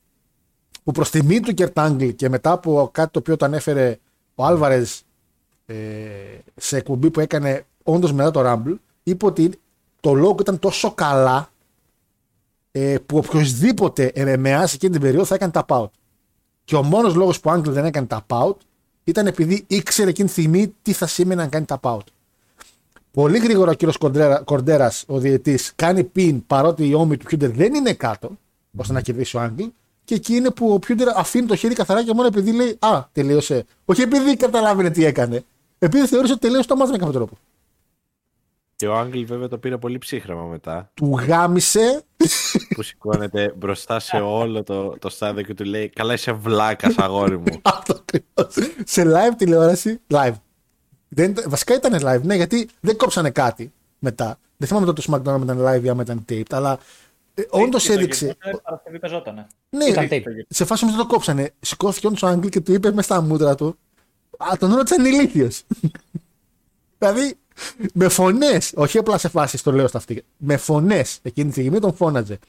που 0.84 0.92
προς 0.92 1.10
τιμή 1.10 1.40
του 1.40 1.54
Κερτάγκλ 1.54 2.08
και 2.08 2.30
μετά 2.30 2.52
από 2.52 2.90
κάτι 2.94 3.12
το 3.12 3.20
οποίο 3.20 3.38
το 3.38 3.46
ανέφερε 3.46 4.00
ο 4.36 4.46
Άλβαρες 4.46 5.00
ε, 5.00 5.07
σε 6.56 6.78
εκπομπή 6.78 7.10
που 7.10 7.20
έκανε 7.20 7.66
όντως 7.84 8.14
μετά 8.14 8.32
το 8.32 8.42
Rumble, 8.46 8.76
είπε 9.04 9.26
ότι 9.26 9.60
το 10.00 10.14
λόγο 10.14 10.36
ήταν 10.40 10.60
τόσο 10.60 10.92
καλά 10.92 11.50
ε, 12.72 12.96
που 13.06 13.18
οποιοδήποτε 13.18 14.12
MMA 14.16 14.64
σε 14.66 14.76
εκείνη 14.76 14.92
την 14.92 15.02
περίοδο 15.02 15.26
θα 15.26 15.36
έκανε 15.36 15.52
tap 15.56 15.66
out. 15.66 15.90
Και 16.64 16.76
ο 16.76 16.84
μόνος 16.84 17.16
λόγος 17.16 17.40
που 17.40 17.50
ο 17.50 17.54
Άγγλ 17.54 17.72
δεν 17.72 17.86
έκανε 17.86 18.08
tap 18.10 18.20
out 18.28 18.56
ήταν 19.04 19.28
επειδή 19.28 19.64
ήξερε 19.68 20.10
εκείνη 20.10 20.28
τη 20.28 20.34
στιγμή 20.34 20.74
τι 20.82 20.94
θα 20.94 21.08
σήμαινε 21.08 21.42
να 21.42 21.48
κάνει 21.48 21.66
tap 21.68 21.92
out. 21.92 22.06
Πολύ 23.12 23.38
γρήγορα 23.38 23.72
ο 23.72 23.74
κύριος 23.74 23.98
Κορντέρας, 24.44 25.04
ο 25.08 25.20
διαιτή, 25.20 25.60
κάνει 25.76 26.12
pin 26.16 26.40
παρότι 26.48 26.88
η 26.88 26.94
ώμη 26.94 27.18
του 27.18 27.26
Πιούντερ 27.26 27.52
δεν 27.52 27.74
είναι 27.74 27.94
κάτω, 27.94 28.38
ώστε 28.76 28.94
να 28.94 29.02
κερδίσει 29.02 29.38
ο 29.38 29.40
Άγγλ 29.40 29.64
και 30.04 30.16
εκεί 30.16 30.36
είναι 30.36 30.52
που 30.52 30.74
ο 30.74 30.80
Πιούντερ 30.80 31.18
αφήνει 31.18 31.46
το 31.46 31.56
χέρι 31.56 31.74
καθαρά 31.74 32.04
και 32.04 32.14
μόνο 32.14 32.28
επειδή 32.28 32.52
λέει 32.52 32.78
Α, 32.80 33.04
τελείωσε. 33.12 33.66
Όχι 33.86 34.02
επειδή 34.02 34.36
καταλάβαινε 34.36 34.90
τι 34.90 35.06
έκανε. 35.06 35.44
Επειδή 35.80 36.08
θεώρησε 36.08 36.34
ότι 36.34 36.42
τελείωσε 36.42 36.68
το 36.68 36.76
μάθημα 36.76 36.98
με 36.98 37.04
κάποιο 37.04 37.20
τρόπο. 37.20 37.38
Και 38.76 38.88
ο 38.88 38.96
Άγγλ 38.96 39.24
βέβαια 39.24 39.48
το 39.48 39.58
πήρε 39.58 39.78
πολύ 39.78 39.98
ψύχρεμα 39.98 40.44
μετά. 40.44 40.92
Του 40.94 41.18
γάμισε. 41.28 42.04
Που 42.76 42.82
σηκώνεται 42.82 43.54
μπροστά 43.58 44.00
σε 44.00 44.18
όλο 44.18 44.64
το, 44.64 44.98
το 45.00 45.10
στάδιο 45.10 45.44
και 45.44 45.54
του 45.54 45.64
λέει 45.64 45.90
Καλά 45.90 46.14
είσαι 46.14 46.32
βλάκας, 46.32 46.98
αγόρι 46.98 47.38
μου. 47.38 47.60
Αυτό 47.62 47.96
ακριβώς. 48.02 48.74
Σε 48.86 49.04
live 49.06 49.36
τηλεόραση. 49.38 50.02
Live. 50.08 50.34
Δεν, 51.08 51.36
βασικά 51.48 51.76
ήταν 51.76 52.00
live, 52.04 52.22
ναι, 52.22 52.36
γιατί 52.36 52.70
δεν 52.80 52.98
κόψανε 52.98 53.30
κάτι 53.30 53.72
μετά. 54.00 54.40
Δεν 54.58 54.68
θυμάμαι 54.68 54.86
τότε 54.86 55.02
το 55.02 55.14
SmackDown 55.14 55.42
ήταν 55.42 55.60
live 55.66 55.84
ή 55.84 55.90
άμα 55.90 56.02
ήταν 56.02 56.26
taped, 56.30 56.52
αλλά 56.52 56.80
ε, 57.34 57.44
Όντως 57.50 57.90
έδειξε. 57.90 58.38
Παρασκευή 58.64 59.00
πεζότανε. 59.00 59.48
Ναι, 59.70 59.86
σε 60.48 60.66
φάση 60.66 60.84
όμως 60.84 60.96
δεν 60.96 61.06
το 61.08 61.14
κόψανε. 61.14 61.54
Σηκώθηκε 61.60 62.08
όντως 62.08 62.24
ο 62.24 62.28
Άγγλ 62.28 62.48
και 62.48 62.62
του 62.62 62.74
είπε 62.74 62.90
μέσα 62.90 63.02
στα 63.02 63.22
μούτρα 63.22 63.56
του. 63.56 63.78
Α, 64.38 64.58
τον 64.60 64.76
ρώτησαν 64.76 65.06
ηλίθιος. 65.06 65.64
δηλαδή, 66.98 67.38
με 67.94 68.10
φωνές, 68.10 68.72
όχι 68.76 68.98
απλά 68.98 69.18
σε 69.18 69.30
φάση 69.30 69.64
το 69.64 69.72
λέω 69.72 69.88
στα 69.88 69.98
αυτή. 69.98 70.24
Με 70.38 70.58
φωνές 70.58 71.20
εκείνη 71.22 71.48
τη 71.48 71.60
στιγμή 71.60 71.80
τον 71.80 71.96
φώναζε. 71.96 72.40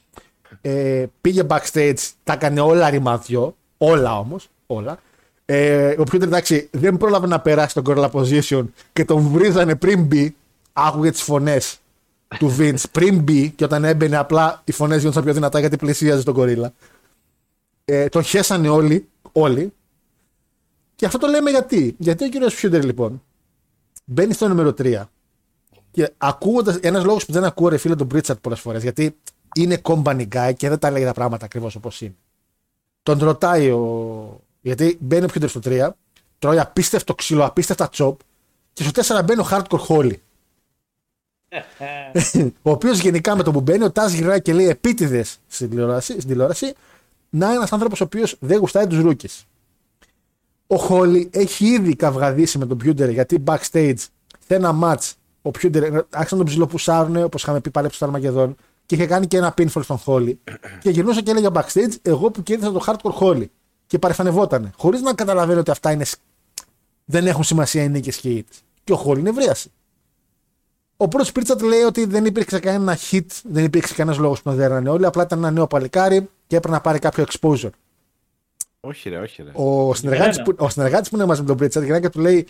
Ε, 0.61 1.05
πήγε 1.21 1.43
backstage, 1.47 2.09
τα 2.23 2.33
έκανε 2.33 2.59
όλα 2.59 2.89
ρημαδιό. 2.89 3.55
Όλα 3.77 4.19
όμως. 4.19 4.49
Όλα. 4.65 4.99
Ε, 5.45 5.95
ο 5.97 6.03
Πιούτερ 6.03 6.27
εντάξει 6.27 6.69
δεν 6.71 6.97
πρόλαβε 6.97 7.27
να 7.27 7.39
περάσει 7.39 7.73
τον 7.73 7.83
Gorilla 7.87 8.09
Position 8.11 8.63
και 8.93 9.05
τον 9.05 9.27
βρίζανε 9.27 9.75
πριν 9.75 10.03
μπει. 10.03 10.35
Άκουγε 10.73 11.11
τις 11.11 11.21
φωνές 11.21 11.79
του 12.37 12.55
Vince 12.59 12.83
πριν 12.91 13.19
μπει 13.19 13.49
και 13.49 13.63
όταν 13.63 13.83
έμπαινε 13.83 14.17
απλά 14.17 14.61
οι 14.63 14.71
φωνές 14.71 14.99
γίνονταν 14.99 15.23
πιο 15.23 15.33
δυνατά 15.33 15.59
γιατί 15.59 15.77
πλησίαζε 15.77 16.23
τον 16.23 16.33
κορίλα. 16.33 16.73
Ε, 17.85 18.09
τον 18.09 18.23
χέσανε 18.23 18.69
όλοι, 18.69 19.07
όλοι. 19.31 19.73
Και 20.99 21.05
αυτό 21.05 21.17
το 21.17 21.27
λέμε 21.27 21.49
γιατί. 21.49 21.95
Γιατί 21.97 22.23
ο 22.23 22.29
κύριος 22.29 22.53
Φιούντερ 22.53 22.83
λοιπόν 22.83 23.23
μπαίνει 24.05 24.33
στο 24.33 24.47
νούμερο 24.47 24.73
3 24.77 25.03
και 25.91 26.11
ακούγοντας. 26.17 26.75
Ένας 26.75 27.03
λόγος 27.03 27.25
που 27.25 27.31
δεν 27.31 27.43
ακούω 27.43 27.69
ρε 27.69 27.77
φίλε 27.77 27.95
τον 27.95 28.07
Πρίτσαρτ 28.07 28.39
πολλές 28.39 28.59
φορές 28.59 28.83
γιατί 28.83 29.15
είναι 29.55 29.81
company 29.83 30.27
guy 30.35 30.51
και 30.57 30.69
δεν 30.69 30.79
τα 30.79 30.91
λέει 30.91 31.03
τα 31.03 31.13
πράγματα 31.13 31.45
ακριβώς 31.45 31.75
όπως 31.75 32.01
είναι. 32.01 32.15
Τον 33.03 33.19
ρωτάει 33.19 33.69
ο. 33.69 34.41
Γιατί 34.61 34.97
μπαίνει 35.01 35.25
ο 35.25 35.27
Φιούντερ 35.27 35.49
στο 35.49 35.59
3, 35.63 35.89
τρώει 36.39 36.59
απίστευτο 36.59 37.15
ξύλο, 37.15 37.45
απίστευτα 37.45 37.89
τσοπ 37.89 38.19
και 38.73 38.83
στο 38.83 39.19
4 39.19 39.25
μπαίνει 39.25 39.41
ο 39.41 39.47
Hardcore 39.51 39.85
Holly 39.87 40.15
ο 42.61 42.71
οποίος 42.71 42.99
γενικά 42.99 43.35
με 43.35 43.43
το 43.43 43.51
που 43.51 43.61
μπαίνει, 43.61 43.83
ο 43.83 43.91
Τάζ 43.91 44.13
γυρνάει 44.13 44.41
και 44.41 44.53
λέει 44.53 44.67
επίτηδες 44.67 45.39
στην 45.47 45.69
τηλεόραση, 45.69 46.13
στην 46.13 46.27
τηλεόραση 46.27 46.73
να 47.29 47.45
είναι 47.45 47.55
ένας 47.55 47.73
άνθρωπος 47.73 48.01
ο 48.01 48.03
οποίος 48.03 48.35
δεν 48.39 48.59
γουστάει 48.59 48.87
τους 48.87 48.99
ρούκες. 48.99 49.45
Ο 50.71 50.77
Χόλι 50.77 51.29
έχει 51.33 51.65
ήδη 51.65 51.95
καυγαδίσει 51.95 52.57
με 52.57 52.65
τον 52.65 52.77
Πιούντερ 52.77 53.09
γιατί 53.09 53.43
backstage 53.47 53.95
σε 54.47 54.55
ένα 54.55 54.79
match 54.83 55.11
ο 55.41 55.51
Πιούντερ 55.51 55.83
άρχισαν 55.83 56.07
να 56.29 56.37
τον 56.37 56.45
ψιλοπουσάρουν 56.45 57.23
όπως 57.23 57.41
είχαμε 57.41 57.59
πει 57.61 57.69
πάλι 57.69 57.93
στο 57.93 58.05
Αρμαγεδόν 58.05 58.55
και 58.85 58.95
είχε 58.95 59.05
κάνει 59.05 59.27
και 59.27 59.37
ένα 59.37 59.53
pinfall 59.57 59.83
στον 59.83 59.97
Χόλι. 59.97 60.39
Και 60.81 60.89
γυρνούσε 60.89 61.21
και 61.21 61.31
έλεγε 61.31 61.47
backstage, 61.53 61.93
εγώ 62.01 62.31
που 62.31 62.43
κέρδισα 62.43 62.71
το 62.71 62.83
hardcore 62.85 63.11
Χόλι. 63.11 63.51
Και 63.87 63.99
παρεφανευόταν, 63.99 64.71
χωρίς 64.77 65.01
να 65.01 65.13
καταλαβαίνει 65.13 65.59
ότι 65.59 65.71
αυτά 65.71 65.91
είναι, 65.91 66.05
δεν 67.05 67.27
έχουν 67.27 67.43
σημασία 67.43 67.83
οι 67.83 67.89
νίκες 67.89 68.17
και 68.17 68.29
οι 68.29 68.45
Και 68.83 68.93
ο 68.93 68.95
Χόλι 68.95 69.21
νευρίασε. 69.21 69.69
Ο 70.97 71.07
πρώτο 71.07 71.31
Πρίτσατ 71.31 71.61
λέει 71.61 71.81
ότι 71.81 72.05
δεν 72.05 72.25
υπήρξε 72.25 72.59
κανένα 72.59 72.97
hit, 73.11 73.25
δεν 73.43 73.63
υπήρξε 73.63 73.93
κανένας 73.93 74.19
λόγος 74.19 74.37
που 74.41 74.49
τον 74.49 74.57
δέρνανε 74.57 74.89
όλοι. 74.89 75.05
Απλά 75.05 75.23
ήταν 75.23 75.37
ένα 75.37 75.51
νέο 75.51 75.67
παλικάρι 75.67 76.29
και 76.47 76.55
έπρεπε 76.55 76.75
να 76.75 76.81
πάρει 76.81 76.99
κάποιο 76.99 77.25
exposure. 77.27 77.69
Όχι, 78.79 79.09
ρε, 79.09 79.17
όχι. 79.17 79.41
Ρε. 79.41 79.51
Ο 79.53 79.93
συνεργάτης 79.93 80.41
που, 80.43 80.55
που 81.09 81.15
είναι 81.15 81.25
μαζί 81.25 81.41
με 81.41 81.47
τον 81.47 81.57
Πρίτσατ 81.57 81.83
γυρνάει 81.83 82.01
και 82.01 82.09
του 82.09 82.19
λέει 82.19 82.47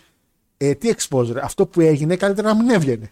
ε, 0.57 0.73
Τι 0.73 0.91
exposure, 0.97 1.37
αυτό 1.41 1.65
που 1.65 1.81
έγινε 1.81 2.15
καλύτερα 2.15 2.47
να 2.47 2.55
μην 2.55 2.69
έβγαινε. 2.69 3.11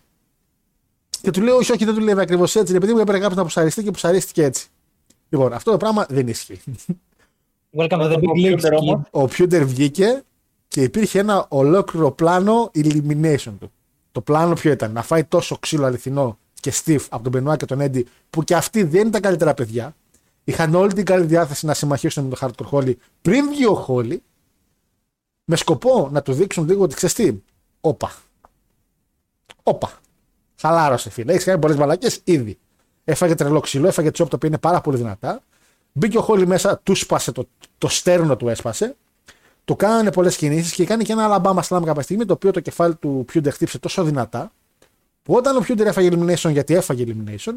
Και 1.22 1.32
του 1.32 1.42
λέει: 1.42 1.54
Όχι, 1.54 1.72
όχι, 1.72 1.86
δεν 1.86 1.94
του 1.94 2.02
λέει 2.02 2.16
ακριβώς 2.20 2.56
έτσι. 2.56 2.76
Επειδή 2.76 2.94
μου 2.94 3.00
έπρεπε 3.00 3.20
κάποιο 3.20 3.36
να 3.36 3.44
πουσαριστεί 3.44 3.84
και 3.84 3.92
πουσαρίστηκε 3.92 4.44
έτσι. 4.44 4.68
Λοιπόν, 5.30 5.54
αυτό 5.54 5.72
το 5.72 5.78
πράγμα 5.78 6.06
δεν 6.10 6.28
ισχύει. 6.28 6.62
Welcome 7.78 7.90
to 7.90 8.12
the 8.12 8.18
big 8.18 8.60
league. 8.60 9.02
Ο 9.12 9.28
Πιούντερ 9.28 9.66
βγήκε 9.66 10.24
και 10.68 10.82
υπήρχε 10.82 11.20
ένα 11.20 11.46
ολόκληρο 11.50 12.12
πλάνο 12.12 12.72
elimination 12.76 13.54
του. 13.60 13.72
Το 14.12 14.22
πλάνο 14.22 14.54
ποιο 14.54 14.72
ήταν, 14.72 14.92
να 14.92 15.04
φάει 15.04 15.24
τόσο 15.24 15.58
ξύλο 15.60 15.86
αληθινό 15.86 16.38
και 16.54 16.74
Steve 16.84 17.06
από 17.10 17.24
τον 17.24 17.32
Μπενουά 17.32 17.56
και 17.56 17.66
τον 17.66 17.82
Έντι, 17.82 18.08
που 18.30 18.44
και 18.44 18.56
αυτοί 18.56 18.84
δεν 18.84 19.08
ήταν 19.08 19.22
καλύτερα 19.22 19.54
παιδιά. 19.54 19.96
Είχαν 20.48 20.76
όλη 20.76 20.94
την 20.94 21.06
καλή 21.06 21.26
διάθεση 21.26 21.66
να 21.66 21.74
συμμαχίσουν 21.74 22.24
με 22.24 22.36
τον 22.36 22.50
Hardcore 22.50 22.70
Holly 22.72 22.94
πριν 23.22 23.50
βγει 23.50 23.66
ο 23.66 23.86
Holly, 23.88 24.18
με 25.44 25.56
σκοπό 25.56 26.10
να 26.12 26.22
του 26.22 26.34
δείξουν 26.34 26.68
λίγο 26.68 26.84
ότι 26.84 26.96
ξέρεις 26.96 27.16
τι. 27.16 27.34
Όπα. 27.82 28.12
Όπα. 29.64 29.92
Χαλάρωσε, 30.56 31.10
φίλε. 31.10 31.32
Έχεις 31.32 31.44
κάνει 31.44 31.60
πολλές 31.60 31.78
μαλακές 31.78 32.22
ήδη. 32.24 32.58
Έφαγε 33.04 33.36
τρελό 33.36 33.60
ξύλο, 33.60 33.88
έφαγε 33.88 34.12
τσόπ 34.12 34.30
το 34.30 34.36
οποίο 34.36 34.48
είναι 34.48 34.58
πάρα 34.58 34.82
πολύ 34.82 34.98
δυνατά. 34.98 35.42
Μπήκε 35.92 36.18
ο 36.18 36.22
Χόλι 36.22 36.48
μέσα, 36.48 36.78
του 36.78 36.96
σπάσε 36.96 37.32
το, 37.32 37.48
το 37.78 37.88
στέρνο 37.88 38.38
του 38.38 38.50
έσπασε. 38.50 38.96
Του 39.66 39.76
κάνανε 39.76 40.12
πολλές 40.12 40.38
κινήσεις 40.38 40.74
και 40.74 40.86
κάνει 40.86 41.04
και 41.04 41.12
ένα 41.12 41.42
Alabama 41.44 41.62
Slam 41.62 41.82
κάποια 41.86 42.02
στιγμή 42.02 42.26
το 42.26 42.34
οποίο 42.34 42.52
το 42.52 42.60
κεφάλι 42.60 42.96
του 42.96 43.24
Πιούντερ 43.28 43.54
χτύπησε 43.54 43.80
τόσο 43.80 44.04
δυνατά 44.04 44.52
που 45.24 45.34
όταν 45.34 45.58
ο 45.58 45.60
Πιούντερ 45.60 45.88
έφαγε 45.88 46.10
elimination 46.12 46.52
γιατί 46.52 46.74
έφαγε 46.74 47.06
elimination 47.08 47.54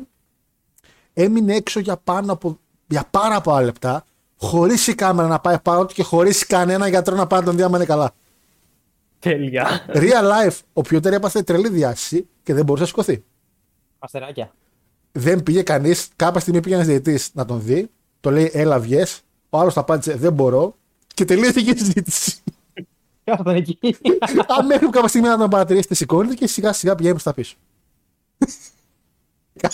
έμεινε 1.12 1.54
έξω 1.54 1.80
για, 1.80 1.96
πάνω 1.96 2.32
από, 2.32 2.58
για 2.90 3.04
πάρα 3.10 3.40
πολλά 3.40 3.62
λεπτά 3.62 4.04
χωρίς 4.36 4.86
η 4.86 4.94
κάμερα 4.94 5.28
να 5.28 5.40
πάει 5.40 5.58
πάνω 5.58 5.86
του 5.86 5.94
και 5.94 6.02
χωρίς 6.02 6.46
κανένα 6.46 6.88
γιατρό 6.88 7.16
να 7.16 7.26
πάει 7.26 7.40
να 7.40 7.46
τον 7.46 7.56
δει 7.56 7.62
άμα 7.62 7.76
είναι 7.76 7.86
καλά. 7.86 8.12
Τέλεια. 9.18 9.86
Real 9.94 10.48
life, 10.48 10.58
ο 10.72 10.80
Πιούντερ 10.80 11.12
έπαθε 11.12 11.42
τρελή 11.42 11.68
διάστηση 11.68 12.28
και 12.42 12.54
δεν 12.54 12.64
μπορούσε 12.64 12.82
να 12.82 12.88
σηκωθεί. 12.88 13.24
Αστεράκια. 13.98 14.52
Δεν 15.12 15.42
πήγε 15.42 15.62
κανείς, 15.62 16.08
κάποια 16.16 16.40
στιγμή 16.40 16.60
πήγε 16.60 16.74
ένας 16.74 16.86
διαιτητής 16.86 17.30
να 17.34 17.44
τον 17.44 17.62
δει, 17.62 17.90
το 18.20 18.30
λέει 18.30 18.50
έλα 18.52 18.80
βγες, 18.80 19.20
ο 19.50 19.58
άλλος 19.58 19.74
θα 19.74 19.80
απάντησε 19.80 20.14
δεν 20.14 20.32
μπορώ 20.32 20.74
και 21.14 21.24
τελείωσε 21.24 21.60
η 21.60 21.76
συζήτηση. 21.76 22.36
Κάθονταν 23.24 23.54
εκεί; 23.54 23.78
Αν 24.58 24.66
μέχρι 24.66 24.88
κάποια 24.90 25.08
στιγμή 25.08 25.28
να 25.28 25.38
τον 25.38 25.50
παρατηρήσετε, 25.50 25.94
σηκώνεται 25.94 26.34
και 26.34 26.46
σιγά 26.46 26.72
σιγά 26.72 26.94
πηγαίνει 26.94 27.14
προς 27.14 27.24
τα 27.24 27.34
πίσω. 27.34 27.56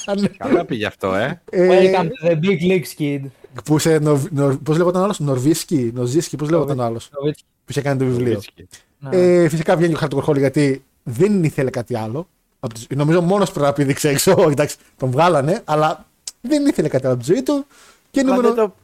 Κάνε. 0.04 0.28
Καλά 0.36 0.64
πήγε 0.64 0.86
αυτό, 0.86 1.14
ε. 1.14 1.42
Ε, 1.50 1.68
Welcome 1.70 2.04
to 2.04 2.28
the 2.30 2.34
big 2.40 2.60
leagues, 2.70 2.98
kid. 2.98 3.20
που 3.64 3.78
σε, 3.78 3.98
νο, 3.98 4.22
νο, 4.30 4.58
πώς 4.62 4.76
λέγονταν 4.76 5.00
ο 5.00 5.04
άλλος, 5.04 5.18
Νορβίσκι, 5.20 5.90
Νοζίσκι, 5.94 6.36
πώς 6.36 6.50
λέγονταν 6.50 6.78
ο 6.78 6.82
άλλος, 6.82 7.08
που 7.08 7.34
είχε 7.66 7.80
κάνει 7.80 7.98
το 7.98 8.04
βιβλίο. 8.04 8.32
Βρίσκει. 8.32 8.68
Ναι. 8.98 9.16
Ε, 9.16 9.48
φυσικά 9.48 9.76
βγαίνει 9.76 9.94
ο 9.94 9.98
Hardcore 10.00 10.24
Holly 10.24 10.38
γιατί 10.38 10.84
δεν 11.02 11.44
ήθελε 11.44 11.70
κάτι 11.70 11.96
άλλο. 11.96 12.28
Από 12.60 12.74
τις- 12.74 12.86
Νομίζω 12.94 13.20
μόνος 13.20 13.50
πρέπει 13.50 13.66
να 13.66 13.72
πήδηξε 13.72 14.08
έξω, 14.08 14.46
εντάξει, 14.50 14.76
τον 14.96 15.10
βγάλανε, 15.10 15.60
αλλά 15.64 16.06
δεν 16.40 16.66
ήθελε 16.66 16.88
κάτι 16.88 17.04
άλλο 17.06 17.14
από 17.14 17.24
τη 17.24 17.32
ζωή 17.32 17.42
του. 17.42 17.66
Και 18.10 18.20
Αλλά 18.20 18.34
νούμερο... 18.36 18.74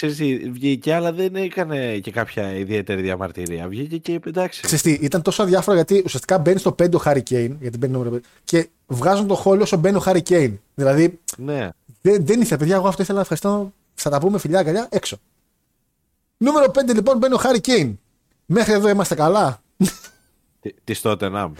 δεν 0.00 0.08
το... 0.10 0.14
Ξέρεις 0.14 0.16
τι, 0.16 0.50
βγήκε, 0.50 0.94
αλλά 0.94 1.12
δεν 1.12 1.36
έκανε 1.36 1.98
και 1.98 2.10
κάποια 2.10 2.52
ιδιαίτερη 2.56 3.02
διαμαρτυρία. 3.02 3.68
Βγήκε 3.68 3.98
και 3.98 4.12
είπε 4.12 4.28
εντάξει. 4.28 4.62
Ξέρεις 4.62 4.82
τι, 4.82 4.92
ήταν 4.92 5.22
τόσο 5.22 5.42
αδιάφορο 5.42 5.76
γιατί 5.76 6.02
ουσιαστικά 6.04 6.38
μπαίνει 6.38 6.58
στο 6.58 6.70
5 6.78 6.92
ο 6.94 6.98
Harry 7.04 7.22
Kane, 7.30 7.50
γιατί 7.60 7.78
μπαίνει 7.78 7.92
νούμερο 7.92 8.16
5, 8.16 8.18
και 8.44 8.68
βγάζουν 8.86 9.26
το 9.26 9.42
Holly 9.44 9.60
όσο 9.60 9.76
μπαίνει 9.76 9.96
ο 9.96 10.02
Harry 10.06 10.22
Kane. 10.28 10.54
Δηλαδή 10.74 11.18
Ναι. 11.36 11.68
δεν, 12.00 12.26
δεν 12.26 12.40
ήθελα, 12.40 12.58
παιδιά, 12.58 12.74
εγώ 12.74 12.88
αυτό 12.88 13.02
ήθελα 13.02 13.16
να 13.16 13.22
ευχαριστώ. 13.22 13.72
Θα 13.94 14.10
τα 14.10 14.18
πούμε 14.18 14.38
φιλιά, 14.38 14.58
αγκαλιά, 14.58 14.86
έξω. 14.90 15.16
Νούμερο 16.36 16.70
5 16.74 16.94
λοιπόν 16.94 17.18
μπαίνει 17.18 17.34
ο 17.34 17.38
Harry 17.42 17.60
Kane. 17.68 17.94
Μέχρι 18.46 18.72
εδώ 18.72 18.88
είμαστε 18.88 19.14
καλά; 19.14 19.62
Τι- 20.60 20.74
Της 20.84 21.00
τότε 21.00 21.28
να 21.28 21.52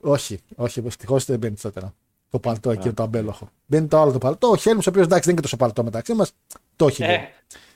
όχι, 0.00 0.38
όχι, 0.56 0.82
ευτυχώς 0.86 1.24
δεν 1.24 1.38
μπαίνει 1.38 1.54
τότε. 1.62 1.92
Το 2.30 2.38
παλτό 2.38 2.70
εκεί, 2.70 2.92
το 2.92 3.02
αμπέλοχο. 3.02 3.48
Μπαίνει 3.66 3.86
το 3.86 4.00
άλλο 4.00 4.12
το 4.12 4.18
παλτό. 4.18 4.48
Ο 4.48 4.56
Χέλμου, 4.56 4.80
ο 4.86 4.88
οποίος 4.88 5.04
εντάξει 5.04 5.22
δεν 5.24 5.32
είναι 5.32 5.34
και 5.34 5.40
τόσο 5.42 5.56
παλτό 5.56 5.84
μεταξύ 5.84 6.14
μας, 6.14 6.32
το 6.76 6.86
έχει. 6.86 7.02
Ε, 7.02 7.06
λίγο. 7.06 7.22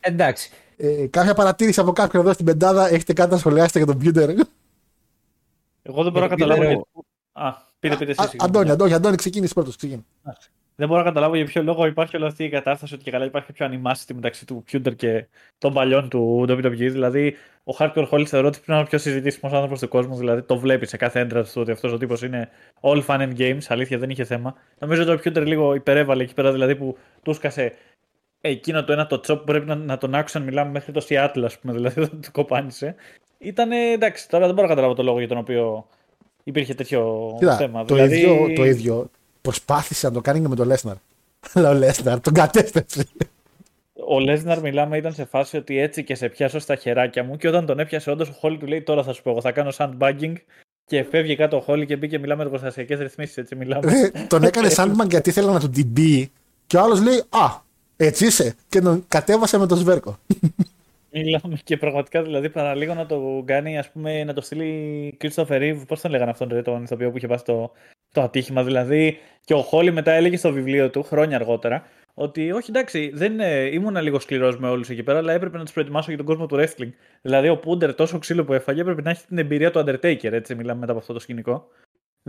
εντάξει. 0.00 0.50
Ε, 0.76 1.06
κάποια 1.10 1.34
παρατήρηση 1.34 1.80
από 1.80 1.92
κάποιον 1.92 2.22
εδώ 2.22 2.32
στην 2.32 2.44
πεντάδα, 2.44 2.88
έχετε 2.88 3.12
κάτι 3.12 3.30
να 3.30 3.38
σχολιάσετε 3.38 3.78
για 3.78 3.86
τον 3.86 3.98
Πιούτερ. 3.98 4.28
Εγώ 5.82 6.02
δεν 6.02 6.12
μπορώ 6.12 6.26
να 6.26 6.34
Για 6.34 6.46
καταλάβω. 6.46 6.60
ποιο 6.60 6.68
γιατί- 6.68 6.86
Α, 7.32 7.54
πείτε, 7.78 7.96
πείτε 7.96 8.10
εσείς. 8.10 8.22
συγγνώμη. 8.30 8.50
Αντώνη, 8.50 8.70
Αντώνη, 8.70 8.92
Αντώνη, 8.92 9.16
ξεκίνησε 9.16 9.54
πρώτος. 9.54 9.76
Ξεκίνησε. 9.76 10.04
Δεν 10.80 10.88
μπορώ 10.88 11.00
να 11.00 11.06
καταλάβω 11.06 11.36
για 11.36 11.44
ποιο 11.44 11.62
λόγο 11.62 11.86
υπάρχει 11.86 12.16
όλη 12.16 12.26
αυτή 12.26 12.44
η 12.44 12.48
κατάσταση 12.48 12.94
ότι 12.94 13.02
και 13.02 13.10
καλά 13.10 13.24
υπάρχει 13.24 13.52
πιο 13.52 13.66
animosity 13.70 14.14
μεταξύ 14.14 14.46
του 14.46 14.62
Πιούντερ 14.64 14.94
και 14.94 15.26
των 15.58 15.72
παλιών 15.72 16.08
του 16.08 16.44
WWE. 16.48 16.72
Δηλαδή, 16.76 17.36
ο 17.64 17.72
Hardcore 17.78 18.08
Holly 18.10 18.24
θεωρώ 18.26 18.46
ότι 18.46 18.56
πρέπει 18.56 18.70
να 18.70 18.74
είναι 18.74 18.84
ο 18.84 18.88
πιο 18.88 18.98
συζητήσιμος 18.98 19.52
άνθρωπος 19.54 19.80
του 19.80 19.88
κόσμου. 19.88 20.16
Δηλαδή, 20.16 20.42
το 20.42 20.58
βλέπει 20.58 20.86
σε 20.86 20.96
κάθε 20.96 21.20
έντρα 21.20 21.42
του 21.44 21.50
ότι 21.54 21.70
αυτός 21.70 21.92
ο 21.92 21.96
τύπος 21.98 22.22
είναι 22.22 22.48
all 22.80 23.04
fun 23.06 23.18
and 23.20 23.36
games. 23.38 23.58
Αλήθεια, 23.68 23.98
δεν 23.98 24.10
είχε 24.10 24.24
θέμα. 24.24 24.54
Νομίζω 24.78 25.02
ότι 25.02 25.10
ο 25.10 25.18
Πιούντερ 25.18 25.46
λίγο 25.46 25.74
υπερέβαλε 25.74 26.22
εκεί 26.22 26.34
πέρα, 26.34 26.52
δηλαδή 26.52 26.76
που 26.76 26.98
του 27.22 27.32
σκάσε 27.34 27.72
εκείνο 28.40 28.84
το 28.84 28.92
ένα 28.92 29.06
το 29.06 29.20
τσόπ 29.20 29.38
που 29.38 29.44
πρέπει 29.44 29.66
να, 29.66 29.74
να 29.74 29.98
τον 29.98 30.14
άκουσαν 30.14 30.42
μιλάμε 30.42 30.70
μέχρι 30.70 30.92
το 30.92 31.06
Seattle, 31.08 31.42
ας 31.44 31.58
πούμε, 31.58 31.72
δηλαδή 31.76 32.00
δεν 32.00 32.20
το 32.20 32.28
κοπάνισε. 32.32 32.94
Ήταν 33.38 33.72
εντάξει, 33.72 34.28
τώρα 34.28 34.44
δεν 34.46 34.54
μπορώ 34.54 34.66
να 34.66 34.72
καταλάβω 34.74 34.94
το 34.94 35.02
λόγο 35.02 35.18
για 35.18 35.28
τον 35.28 35.38
οποίο 35.38 35.86
υπήρχε 36.44 36.74
τέτοιο 36.74 37.34
Κοίτα, 37.38 37.56
θέμα. 37.56 37.84
το, 37.84 37.94
δηλαδή, 37.94 38.16
ίδιο, 38.16 38.52
το 38.54 38.64
ίδιο 38.64 39.10
προσπάθησε 39.40 40.06
να 40.06 40.12
το 40.12 40.20
κάνει 40.20 40.40
και 40.40 40.48
με 40.48 40.54
τον 40.54 40.66
Λέσναρ. 40.66 40.96
Αλλά 41.54 41.70
ο 41.70 41.74
Λέσναρ 41.74 42.20
τον 42.20 42.32
κατέστρεψε. 42.32 43.06
Ο 44.06 44.20
Λέσναρ, 44.20 44.60
μιλάμε, 44.60 44.96
ήταν 44.96 45.12
σε 45.12 45.24
φάση 45.24 45.56
ότι 45.56 45.78
έτσι 45.78 46.04
και 46.04 46.14
σε 46.14 46.28
πιάσω 46.28 46.58
στα 46.58 46.76
χεράκια 46.76 47.24
μου. 47.24 47.36
Και 47.36 47.48
όταν 47.48 47.66
τον 47.66 47.78
έπιασε, 47.78 48.10
όντως 48.10 48.28
ο 48.28 48.32
Χόλι 48.32 48.58
του 48.58 48.66
λέει: 48.66 48.82
Τώρα 48.82 49.02
θα 49.02 49.12
σου 49.12 49.22
πω, 49.22 49.30
εγώ 49.30 49.40
θα 49.40 49.52
κάνω 49.52 49.72
sandbagging. 49.76 50.32
Και 50.84 51.04
φεύγει 51.04 51.36
κάτω 51.36 51.56
ο 51.56 51.60
Χόλι 51.60 51.86
και 51.86 51.96
μπήκε, 51.96 52.18
μιλάμε 52.18 52.42
εργοστασιακές 52.42 52.98
ρυθμίσεις. 52.98 53.36
Έτσι 53.36 53.54
μιλάμε. 53.54 53.90
Ρε, 53.90 54.26
τον 54.26 54.42
έκανε 54.42 54.68
Sandman 54.76 55.08
γιατί 55.08 55.28
ήθελε 55.28 55.52
να 55.52 55.60
τον 55.60 55.70
την 55.70 55.92
πει. 55.92 56.32
Και 56.66 56.76
ο 56.76 56.80
άλλος 56.80 57.02
λέει: 57.02 57.18
Α, 57.28 57.66
έτσι 58.00 58.26
είσαι. 58.26 58.54
Και 58.68 58.80
τον 58.80 59.04
κατέβασε 59.08 59.58
με 59.58 59.66
το 59.66 59.76
σβέρκο. 59.76 60.18
μιλάμε 61.10 61.58
και 61.64 61.76
πραγματικά 61.76 62.22
δηλαδή 62.22 62.50
παραλίγο 62.50 62.94
να 62.94 63.06
το 63.06 63.42
κάνει, 63.46 63.78
ας 63.78 63.90
πούμε, 63.90 64.24
να 64.24 64.32
το 64.32 64.40
στείλει 64.40 65.16
Christopher 65.20 65.46
Reeve. 65.46 65.82
Πώς 65.86 66.00
τον 66.00 66.10
λέγανε 66.10 66.30
αυτόν 66.30 66.48
ρε, 66.52 66.62
τον 66.62 66.82
ηθοποιό 66.82 67.10
που 67.10 67.16
είχε 67.16 67.26
πάσει 67.26 67.44
το, 67.44 67.72
το 68.12 68.22
ατύχημα. 68.22 68.64
Δηλαδή, 68.64 69.18
και 69.44 69.54
ο 69.54 69.62
Χόλι 69.62 69.92
μετά 69.92 70.12
έλεγε 70.12 70.36
στο 70.36 70.52
βιβλίο 70.52 70.90
του, 70.90 71.02
χρόνια 71.02 71.36
αργότερα, 71.36 71.86
ότι 72.14 72.52
όχι 72.52 72.70
εντάξει, 72.70 73.10
δεν 73.14 73.40
ε, 73.40 73.64
ήμουν 73.64 73.96
λίγο 73.96 74.18
σκληρός 74.18 74.58
με 74.58 74.68
όλους 74.68 74.88
εκεί 74.88 75.02
πέρα, 75.02 75.18
αλλά 75.18 75.32
έπρεπε 75.32 75.56
να 75.56 75.64
τους 75.64 75.72
προετοιμάσω 75.72 76.08
για 76.08 76.16
τον 76.16 76.26
κόσμο 76.26 76.46
του 76.46 76.56
wrestling. 76.56 76.90
Δηλαδή, 77.22 77.48
ο 77.48 77.56
Πούντερ 77.56 77.94
τόσο 77.94 78.18
ξύλο 78.18 78.44
που 78.44 78.52
έφαγε 78.52 78.80
έπρεπε 78.80 79.02
να 79.02 79.10
έχει 79.10 79.26
την 79.26 79.38
εμπειρία 79.38 79.70
του 79.70 79.78
Undertaker, 79.78 80.32
έτσι 80.32 80.54
μιλάμε 80.54 80.80
μετά 80.80 80.92
από 80.92 81.00
αυτό 81.00 81.12
το 81.12 81.18
σκηνικό. 81.18 81.68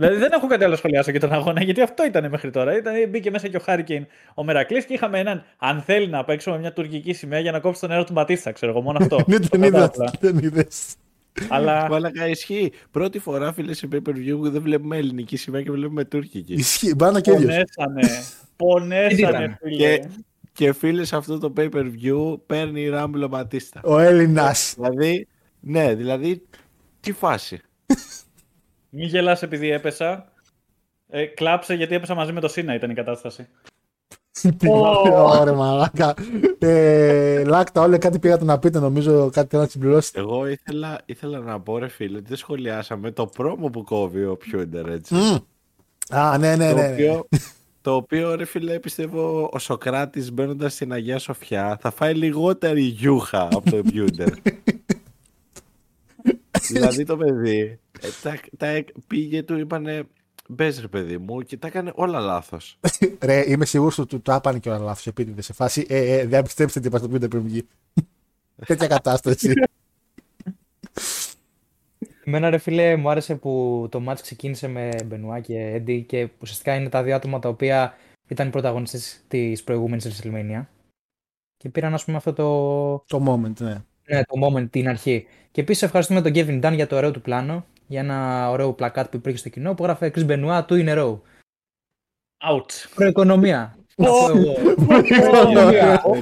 Δηλαδή, 0.00 0.18
δεν 0.18 0.32
έχω 0.32 0.46
κάτι 0.46 0.62
άλλο 0.62 0.72
να 0.72 0.78
σχολιάσω 0.78 1.10
για 1.10 1.20
τον 1.20 1.32
αγώνα, 1.32 1.62
γιατί 1.62 1.80
αυτό 1.80 2.04
ήταν 2.04 2.30
μέχρι 2.30 2.50
τώρα. 2.50 2.76
Ήταν, 2.76 2.94
μπήκε 3.08 3.30
μέσα 3.30 3.48
και 3.48 3.56
ο 3.56 3.60
Χάρικέιν 3.60 4.06
ο 4.34 4.44
Μερακλής 4.44 4.84
και 4.84 4.94
είχαμε 4.94 5.18
έναν, 5.18 5.44
αν 5.58 5.80
θέλει 5.82 6.08
να 6.08 6.24
παίξω 6.24 6.50
με 6.50 6.58
μια 6.58 6.72
τουρκική 6.72 7.12
σημαία 7.12 7.40
για 7.40 7.52
να 7.52 7.60
κόψει 7.60 7.80
τον 7.80 7.90
νερό 7.90 8.04
του 8.04 8.12
Μπατίστα, 8.12 8.52
ξέρω 8.52 8.72
εγώ, 8.72 8.80
μόνο 8.80 8.98
αυτό. 9.00 9.18
Δεν 9.26 9.40
Το 9.42 9.48
τον 9.48 9.62
είδα. 9.62 9.80
κατάλαβα. 9.80 10.12
Δεν 10.20 10.38
είδες. 10.38 10.94
Αλλά 11.48 11.88
Μαλάκα 11.90 12.28
ισχύει. 12.28 12.72
Πρώτη 12.90 13.18
φορά, 13.18 13.52
φίλε, 13.52 13.74
σε 13.74 13.88
pay 13.92 13.96
per 13.96 14.12
view 14.14 14.36
που 14.36 14.50
δεν 14.50 14.62
βλέπουμε 14.62 14.96
ελληνική 14.96 15.36
σημαία 15.36 15.62
και 15.62 15.70
βλέπουμε 15.70 16.04
τουρκική. 16.04 16.52
Ισχύει. 16.52 16.94
Μπάνα 16.94 17.20
και 17.20 17.30
ίδιος. 17.32 17.62
πονέσανε. 17.74 18.22
Πονέσανε, 18.56 19.12
ήταν; 19.14 19.58
φίλε. 19.60 19.76
Και, 19.76 20.04
και 20.52 20.72
φίλε, 20.72 21.04
σε 21.04 21.16
αυτό 21.16 21.38
το 21.38 21.52
pay 21.56 21.68
per 21.70 21.84
view 22.02 22.38
παίρνει 22.46 22.88
Ράμπλο 22.88 23.28
Μπατίστα. 23.28 23.80
Ο 23.84 23.98
Έλληνας. 23.98 24.74
Δηλαδή, 24.76 25.26
ναι, 25.60 25.94
δηλαδή, 25.94 26.42
τι 27.00 27.12
φάση. 27.12 27.60
Μη 28.90 29.04
γελάς 29.04 29.42
επειδή 29.42 29.70
έπεσα. 29.70 30.32
Ε, 31.08 31.24
κλάψε 31.24 31.74
γιατί 31.74 31.94
έπεσα 31.94 32.14
μαζί 32.14 32.32
με 32.32 32.40
το 32.40 32.48
Σίνα 32.48 32.74
ήταν 32.74 32.90
η 32.90 32.94
κατάσταση. 32.94 33.48
Ωραία, 34.68 35.54
μαλάκα. 35.54 36.14
Ε, 36.58 37.44
Λάκτα, 37.44 37.80
όλα 37.80 37.98
κάτι 37.98 38.18
πήγατε 38.18 38.44
να 38.44 38.58
πείτε, 38.58 38.78
νομίζω 38.78 39.12
κάτι 39.12 39.32
θέλετε 39.32 39.56
να 39.56 39.66
συμπληρώσετε. 39.66 40.20
Εγώ 40.20 40.46
ήθελα, 40.46 41.00
ήθελα 41.04 41.38
να 41.38 41.60
πω, 41.60 41.78
ρε 41.78 41.88
φίλε, 41.88 42.16
ότι 42.16 42.28
δεν 42.28 42.36
σχολιάσαμε 42.36 43.10
το 43.10 43.26
promo 43.26 43.68
που 43.68 43.84
κόβει 43.84 44.24
ο 44.24 44.36
Πιούντερ, 44.36 44.88
έτσι. 44.88 45.14
Μμ. 45.14 45.36
Α, 46.16 46.38
ναι, 46.38 46.56
ναι, 46.56 46.70
το, 46.70 46.76
ναι. 46.76 46.82
ναι. 46.82 46.92
οποίο, 46.92 47.28
το 47.82 47.94
οποίο, 47.94 48.34
ρε 48.34 48.44
φίλε, 48.44 48.78
πιστεύω 48.78 49.50
ο 49.52 49.58
Σοκράτης 49.58 50.32
μπαίνοντας 50.32 50.72
στην 50.72 50.92
Αγία 50.92 51.18
Σοφιά 51.18 51.78
θα 51.80 51.90
φάει 51.90 52.14
λιγότερη 52.14 52.82
γιούχα 52.82 53.42
από 53.42 53.70
το 53.70 53.76
Πιούντερ. 53.76 54.28
δηλαδή 56.70 57.04
το 57.04 57.16
παιδί 57.16 57.60
ε, 57.60 57.78
τα, 58.22 58.40
τα, 58.56 58.84
πήγε 59.06 59.42
του, 59.42 59.58
είπανε 59.58 60.04
μπες 60.48 60.80
ρε 60.80 60.88
παιδί 60.88 61.18
μου 61.18 61.42
και 61.42 61.56
τα 61.56 61.66
έκανε 61.66 61.92
όλα 61.94 62.20
λάθος. 62.20 62.78
Ρε, 63.22 63.44
είμαι 63.46 63.64
σίγουρος 63.64 63.98
ότι 63.98 64.08
του 64.08 64.20
το 64.22 64.34
άπανε 64.34 64.58
και 64.58 64.68
όλα 64.68 64.78
λάθος 64.78 65.06
επίτηδες 65.06 65.44
σε 65.44 65.52
φάση. 65.52 65.86
Ε, 65.88 66.18
ε, 66.18 66.26
δεν 66.26 66.42
πιστέψετε 66.42 66.80
τι 66.80 66.86
είπα 66.86 66.98
στο 66.98 67.08
πείτε 67.08 67.28
πριν 67.28 67.42
βγει. 67.42 67.66
Τέτοια 68.66 68.86
κατάσταση. 68.86 69.52
Εμένα 72.24 72.50
ρε 72.50 72.58
φίλε 72.58 72.96
μου 72.96 73.10
άρεσε 73.10 73.34
που 73.34 73.86
το 73.90 74.02
match 74.08 74.18
ξεκίνησε 74.22 74.68
με 74.68 74.90
Μπενουά 75.04 75.40
και 75.40 75.58
Έντι 75.58 76.02
και 76.02 76.28
ουσιαστικά 76.40 76.74
είναι 76.74 76.88
τα 76.88 77.02
δύο 77.02 77.14
άτομα 77.14 77.38
τα 77.38 77.48
οποία 77.48 77.94
ήταν 78.28 78.46
οι 78.46 78.50
πρωταγωνιστές 78.50 79.20
της 79.28 79.62
προηγούμενης 79.62 80.22
WrestleMania 80.22 80.64
και 81.56 81.68
πήραν 81.68 81.94
ας 81.94 82.04
πούμε 82.04 82.16
αυτό 82.16 82.32
το, 82.32 83.18
το 83.18 83.24
moment, 83.28 83.60
ναι. 83.60 83.82
ναι, 84.06 84.22
το 84.24 84.46
moment 84.46 84.70
την 84.70 84.88
αρχή. 84.88 85.26
Και 85.50 85.60
επίσης 85.60 85.82
ευχαριστούμε 85.82 86.22
τον 86.22 86.32
Kevin 86.34 86.64
Dunn 86.64 86.74
για 86.74 86.86
το 86.86 86.96
ωραίο 86.96 87.10
του 87.10 87.20
πλάνο, 87.20 87.66
για 87.90 88.00
ένα 88.00 88.50
ωραίο 88.50 88.72
πλακάτ 88.72 89.10
που 89.10 89.16
υπήρχε 89.16 89.38
στο 89.38 89.48
κοινό 89.48 89.74
που 89.74 89.82
γράφε 89.82 90.12
Chris 90.14 90.26
Benoit, 90.26 90.66
two 90.66 90.84
in 90.84 90.88
a 90.88 90.96
row. 90.98 91.18
Ouch. 92.50 92.88
Προοικονομία. 92.94 93.76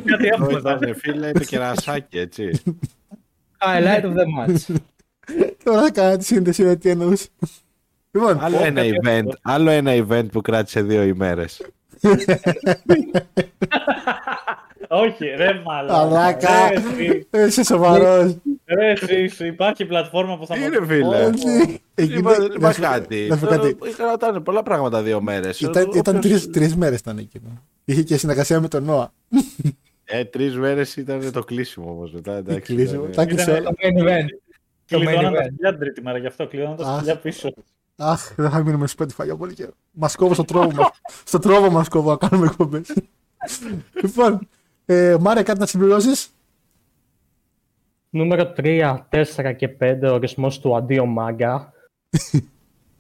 Κάτι 0.05 0.27
έχουμε 0.27 0.53
εδώ. 0.53 0.71
Ήταν 0.71 0.95
φίλε 0.95 1.33
το 1.33 1.45
κερασάκι, 1.45 2.19
έτσι. 2.19 2.63
Highlight 3.59 4.03
of 4.03 4.13
the 4.13 4.25
match. 4.39 4.75
Τώρα 5.65 5.91
κάνα 5.91 6.17
τη 6.17 6.25
σύνδεση 6.25 6.63
με 6.63 6.77
τι 6.77 6.91
εννοούσε. 6.91 7.29
Λοιπόν, 8.11 8.39
Άλλο 8.41 8.65
ένα 8.65 8.83
event, 8.85 9.29
άλλο 9.43 9.71
ένα 9.71 9.93
event 9.95 10.27
που 10.33 10.41
κράτησε 10.41 10.83
δύο 10.83 11.03
ημέρες. 11.03 11.63
Όχι, 14.89 15.25
ρε 15.25 15.63
μαλάκα. 15.65 15.97
Μαλάκα. 15.97 16.69
Ρε, 17.31 17.43
εσύ, 17.43 17.47
είσαι 17.47 17.65
σοβαρός. 17.65 18.37
Ρε, 18.77 18.91
εσύ, 18.91 19.27
σου 19.27 19.45
υπάρχει 19.45 19.85
πλατφόρμα 19.87 20.39
που 20.39 20.47
θα 20.47 20.57
Είναι 20.57 20.79
μας- 20.81 20.89
φίλε; 20.89 21.25
Όχι. 21.25 21.81
Εκεί 21.95 22.15
Είπα, 22.19 22.33
δεν- 22.35 22.45
είπα 22.45 22.59
να 22.67 22.73
σου- 22.73 22.81
κάτι. 22.81 23.27
να 23.29 23.37
σου 23.37 23.47
πω 23.47 23.51
κάτι. 23.51 23.77
Κρατάνε 23.97 24.41
πολλά 24.41 24.63
πράγματα 24.63 25.03
δύο 25.03 25.21
μέρες. 25.21 25.61
Ήταν, 25.61 25.91
ήταν 25.95 26.17
Όποιος- 26.17 26.41
τρεις, 26.43 26.51
τρεις 26.51 26.77
μέρες 26.77 26.99
ήταν 26.99 27.19
εκείνο. 27.19 27.63
Είχε 27.85 28.03
και 28.03 28.17
συνεργασία 28.17 28.61
με 28.61 28.69
τον 28.69 28.85
Νόα. 28.85 29.13
Ε, 30.05 30.25
τρεις 30.25 30.57
μέρες 30.57 30.97
ήταν 30.97 31.33
το 31.33 31.45
κλείσιμο 31.45 31.91
όμως 31.91 32.13
μετά. 32.13 32.33
εντάξει, 32.37 32.61
Κλείσιμο; 32.75 33.01
ήταν- 33.03 33.13
Τα 33.15 33.25
κλείσε 33.27 33.43
Ήταν- 33.51 33.57
όλα. 33.57 33.71
Το 33.71 33.77
main 33.83 34.03
event. 34.03 34.27
Το 34.87 34.99
main 34.99 35.05
Κλειδώναν 35.05 35.33
τα 35.33 35.41
event. 35.41 35.47
σκυλιά 35.53 35.71
την 35.71 35.79
τρίτη 35.79 36.03
μέρα, 36.03 36.19
γι' 36.19 36.27
αυτό 36.27 36.47
κλειδώναν 36.47 36.77
τα 36.77 36.87
Αχ. 36.89 36.97
σκυλιά 36.97 37.17
πίσω. 37.17 37.53
Αχ, 37.97 38.35
δεν 38.37 38.51
θα 38.51 38.63
μείνουμε 38.63 38.87
στο 38.87 39.05
Spotify 39.05 39.25
για 39.25 39.37
πολύ 39.37 39.55
καιρό. 39.55 39.71
Μας 39.91 40.17
κόβω 40.17 40.35
στο 40.35 40.45
τρόπο 40.45 40.71
μας. 40.75 40.89
στο 41.25 41.39
τρόπο 41.39 41.71
μας 41.71 41.89
κόβω 41.89 42.11
να 42.11 42.29
κάνουμε 42.29 42.47
εκπομπές. 42.47 42.93
λοιπόν, 44.03 44.49
ε, 44.87 45.17
Μάρια, 45.21 45.43
κάτι 45.43 45.59
να 45.61 45.67
συμπληρώσεις; 45.67 46.29
Νούμερο 48.19 48.53
3, 48.57 48.99
4 49.11 49.55
και 49.57 49.69
5, 49.81 49.99
ορισμός 50.03 50.61
του 50.61 50.77
αντίο 50.77 51.07
μάγκα. 51.07 51.73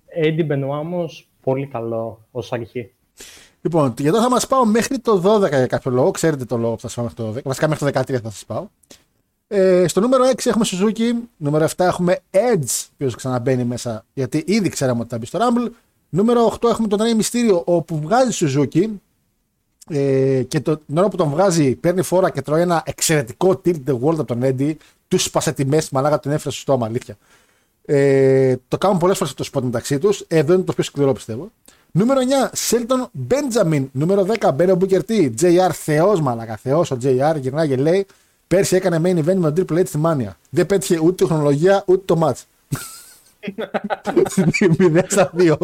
Έντι 0.07 0.43
Μπενουάμος, 0.43 1.29
πολύ 1.41 1.67
καλό 1.67 2.27
ως 2.31 2.53
αρχή. 2.53 2.93
Λοιπόν, 3.61 3.95
για 3.99 4.11
τώρα 4.11 4.23
θα 4.23 4.31
μας 4.31 4.47
πάω 4.47 4.65
μέχρι 4.65 4.99
το 4.99 5.23
12 5.25 5.49
για 5.49 5.67
κάποιο 5.67 5.91
λόγο. 5.91 6.11
Ξέρετε 6.11 6.45
το 6.45 6.57
λόγο 6.57 6.75
που 6.75 6.81
θα 6.81 6.89
σας 6.89 6.97
πάω 6.97 7.05
μέχρι 7.05 7.23
το 7.23 7.39
12. 7.39 7.43
Βασικά 7.43 7.69
μέχρι 7.69 7.93
το 7.93 8.01
13 8.01 8.21
θα 8.23 8.31
σας 8.31 8.45
πάω. 8.45 8.67
Ε, 9.49 9.89
στο 9.89 10.01
νούμερο 10.01 10.25
6 10.25 10.47
έχουμε 10.47 10.65
Suzuki. 10.69 11.29
Νούμερο 11.37 11.65
7 11.65 11.85
έχουμε 11.85 12.19
Edge, 12.31 12.87
ο 12.87 12.91
οποίος 12.95 13.15
ξαναμπαίνει 13.15 13.65
μέσα 13.65 14.05
γιατί 14.15 14.45
ήδη 14.47 14.69
ξέραμε 14.69 15.01
ότι 15.01 15.09
θα 15.09 15.19
μπει 15.19 15.27
στο 15.27 15.39
Rumble. 15.39 15.71
Νούμερο 16.09 16.59
8 16.61 16.69
έχουμε 16.69 16.89
τον 16.89 16.99
Rey 17.01 17.23
Mysterio, 17.23 17.65
όπου 17.65 18.01
βγάζει 18.01 18.47
Suzuki. 18.47 18.89
Ε, 19.89 20.43
και 20.43 20.61
το, 20.61 20.77
την 20.77 20.99
ώρα 20.99 21.09
που 21.09 21.17
τον 21.17 21.29
βγάζει, 21.29 21.75
παίρνει 21.75 22.03
φόρα 22.03 22.31
και 22.31 22.43
τρώει 22.43 22.61
ένα 22.61 22.83
εξαιρετικό 22.87 23.61
tilt 23.65 23.81
the 23.87 23.99
world 24.01 24.19
από 24.19 24.25
τον 24.25 24.41
Eddie. 24.43 24.75
Του 25.09 25.19
σπάσε 25.19 25.53
τη 25.53 25.65
μέση, 25.65 25.89
μαλάκα 25.93 26.21
τον 26.21 26.33
έφερε 26.33 26.51
στο 26.51 26.61
στόμα, 26.61 26.87
αλήθεια. 26.87 27.17
Ε, 27.85 28.57
το 28.69 28.79
κάνουν 28.79 28.99
πολλές 28.99 29.19
φορές 29.19 29.33
αυτό 29.33 29.45
το 29.45 29.51
spot 29.53 29.63
μεταξύ 29.63 29.99
τους. 29.99 30.25
Εδώ 30.29 30.53
είναι 30.55 30.63
το 30.63 30.73
πιο 30.73 30.85
σκληρό 30.85 31.13
πιστεύω. 31.13 31.51
Νούμερο 31.91 32.21
9, 32.21 32.49
Σέλτον 32.53 33.09
Μπέντζαμιν. 33.13 33.89
Νούμερο 33.93 34.27
10, 34.41 34.51
Μπέρο 34.55 34.75
Μπούκερ 34.75 35.05
Τι. 35.05 35.31
JR 35.41 35.71
Θεός, 35.73 36.21
μαλακα. 36.21 36.57
Θεός 36.57 36.91
ο 36.91 36.99
JR. 37.03 37.37
Γυρνάει 37.41 37.69
και 37.69 37.77
λέει: 37.77 38.07
Πέρσι 38.47 38.77
έκανε 38.77 39.01
main 39.05 39.19
event 39.19 39.37
με 39.37 39.53
τον 39.53 39.67
Triple 39.69 39.81
H 39.81 39.87
στη 39.87 40.01
Mania. 40.05 40.31
Δεν 40.51 40.67
πέτυχε 40.67 40.99
ούτε 40.99 41.25
τη 41.25 41.25
χρονολογία 41.25 41.83
ούτε 41.87 42.15
το 42.15 42.21
match. 42.23 42.43
0 44.79 45.03
στα 45.09 45.33
2. 45.37 45.57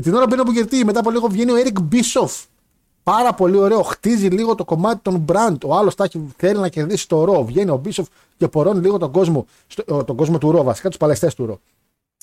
Ε, 0.00 0.02
την 0.02 0.14
ώρα 0.14 0.22
που 0.22 0.28
μπαίνει 0.28 0.40
ο 0.40 0.44
Μπούκερ 0.44 0.66
Τι, 0.66 0.84
μετά 0.84 1.00
από 1.00 1.10
λίγο 1.10 1.28
βγαίνει 1.28 1.50
ο 1.50 1.54
Eric 1.64 1.78
Bischoff. 1.92 2.44
Πάρα 3.02 3.34
πολύ 3.34 3.56
ωραίο. 3.56 3.82
Χτίζει 3.82 4.26
λίγο 4.26 4.54
το 4.54 4.64
κομμάτι 4.64 5.00
των 5.02 5.24
brand. 5.28 5.56
Ο 5.64 5.76
άλλος 5.76 5.94
θέλει 6.36 6.58
να 6.58 6.68
κερδίσει 6.68 7.08
το 7.08 7.24
ρο. 7.24 7.44
Βγαίνει 7.44 7.70
ο 7.70 7.80
Bischoff 7.84 8.04
και 8.36 8.48
πορώνει 8.48 8.80
λίγο 8.80 8.98
τον 8.98 9.12
κόσμο, 9.12 9.46
στο, 9.66 10.04
τον 10.04 10.16
κόσμο 10.16 10.38
του 10.38 10.50
ρο, 10.50 10.62
βασικά 10.62 10.88
τους 10.88 10.98
παλαιστές 10.98 11.34
του 11.34 11.46
ρο. 11.46 11.60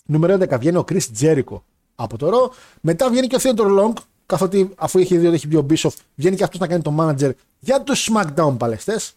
Νούμερο 0.05 0.33
11 0.33 0.59
βγαίνει 0.59 0.77
ο 0.77 0.85
Chris 0.89 1.01
Jericho 1.21 1.61
από 1.95 2.17
το 2.17 2.29
ρο. 2.29 2.51
Μετά 2.81 3.09
βγαίνει 3.09 3.27
και 3.27 3.35
ο 3.35 3.39
Theodore 3.41 3.79
Long, 3.79 3.93
καθότι 4.25 4.69
αφού 4.75 4.99
είχε 4.99 5.17
δει 5.17 5.25
ότι 5.25 5.35
έχει 5.35 5.47
μπει 5.47 5.55
ο 5.55 5.65
Bischoff, 5.69 5.93
βγαίνει 6.15 6.35
και 6.35 6.43
αυτός 6.43 6.59
να 6.59 6.67
κάνει 6.67 6.81
το 6.81 6.95
manager 6.99 7.31
για 7.59 7.81
τους 7.81 8.09
SmackDown 8.11 8.55
παλαιστές. 8.57 9.13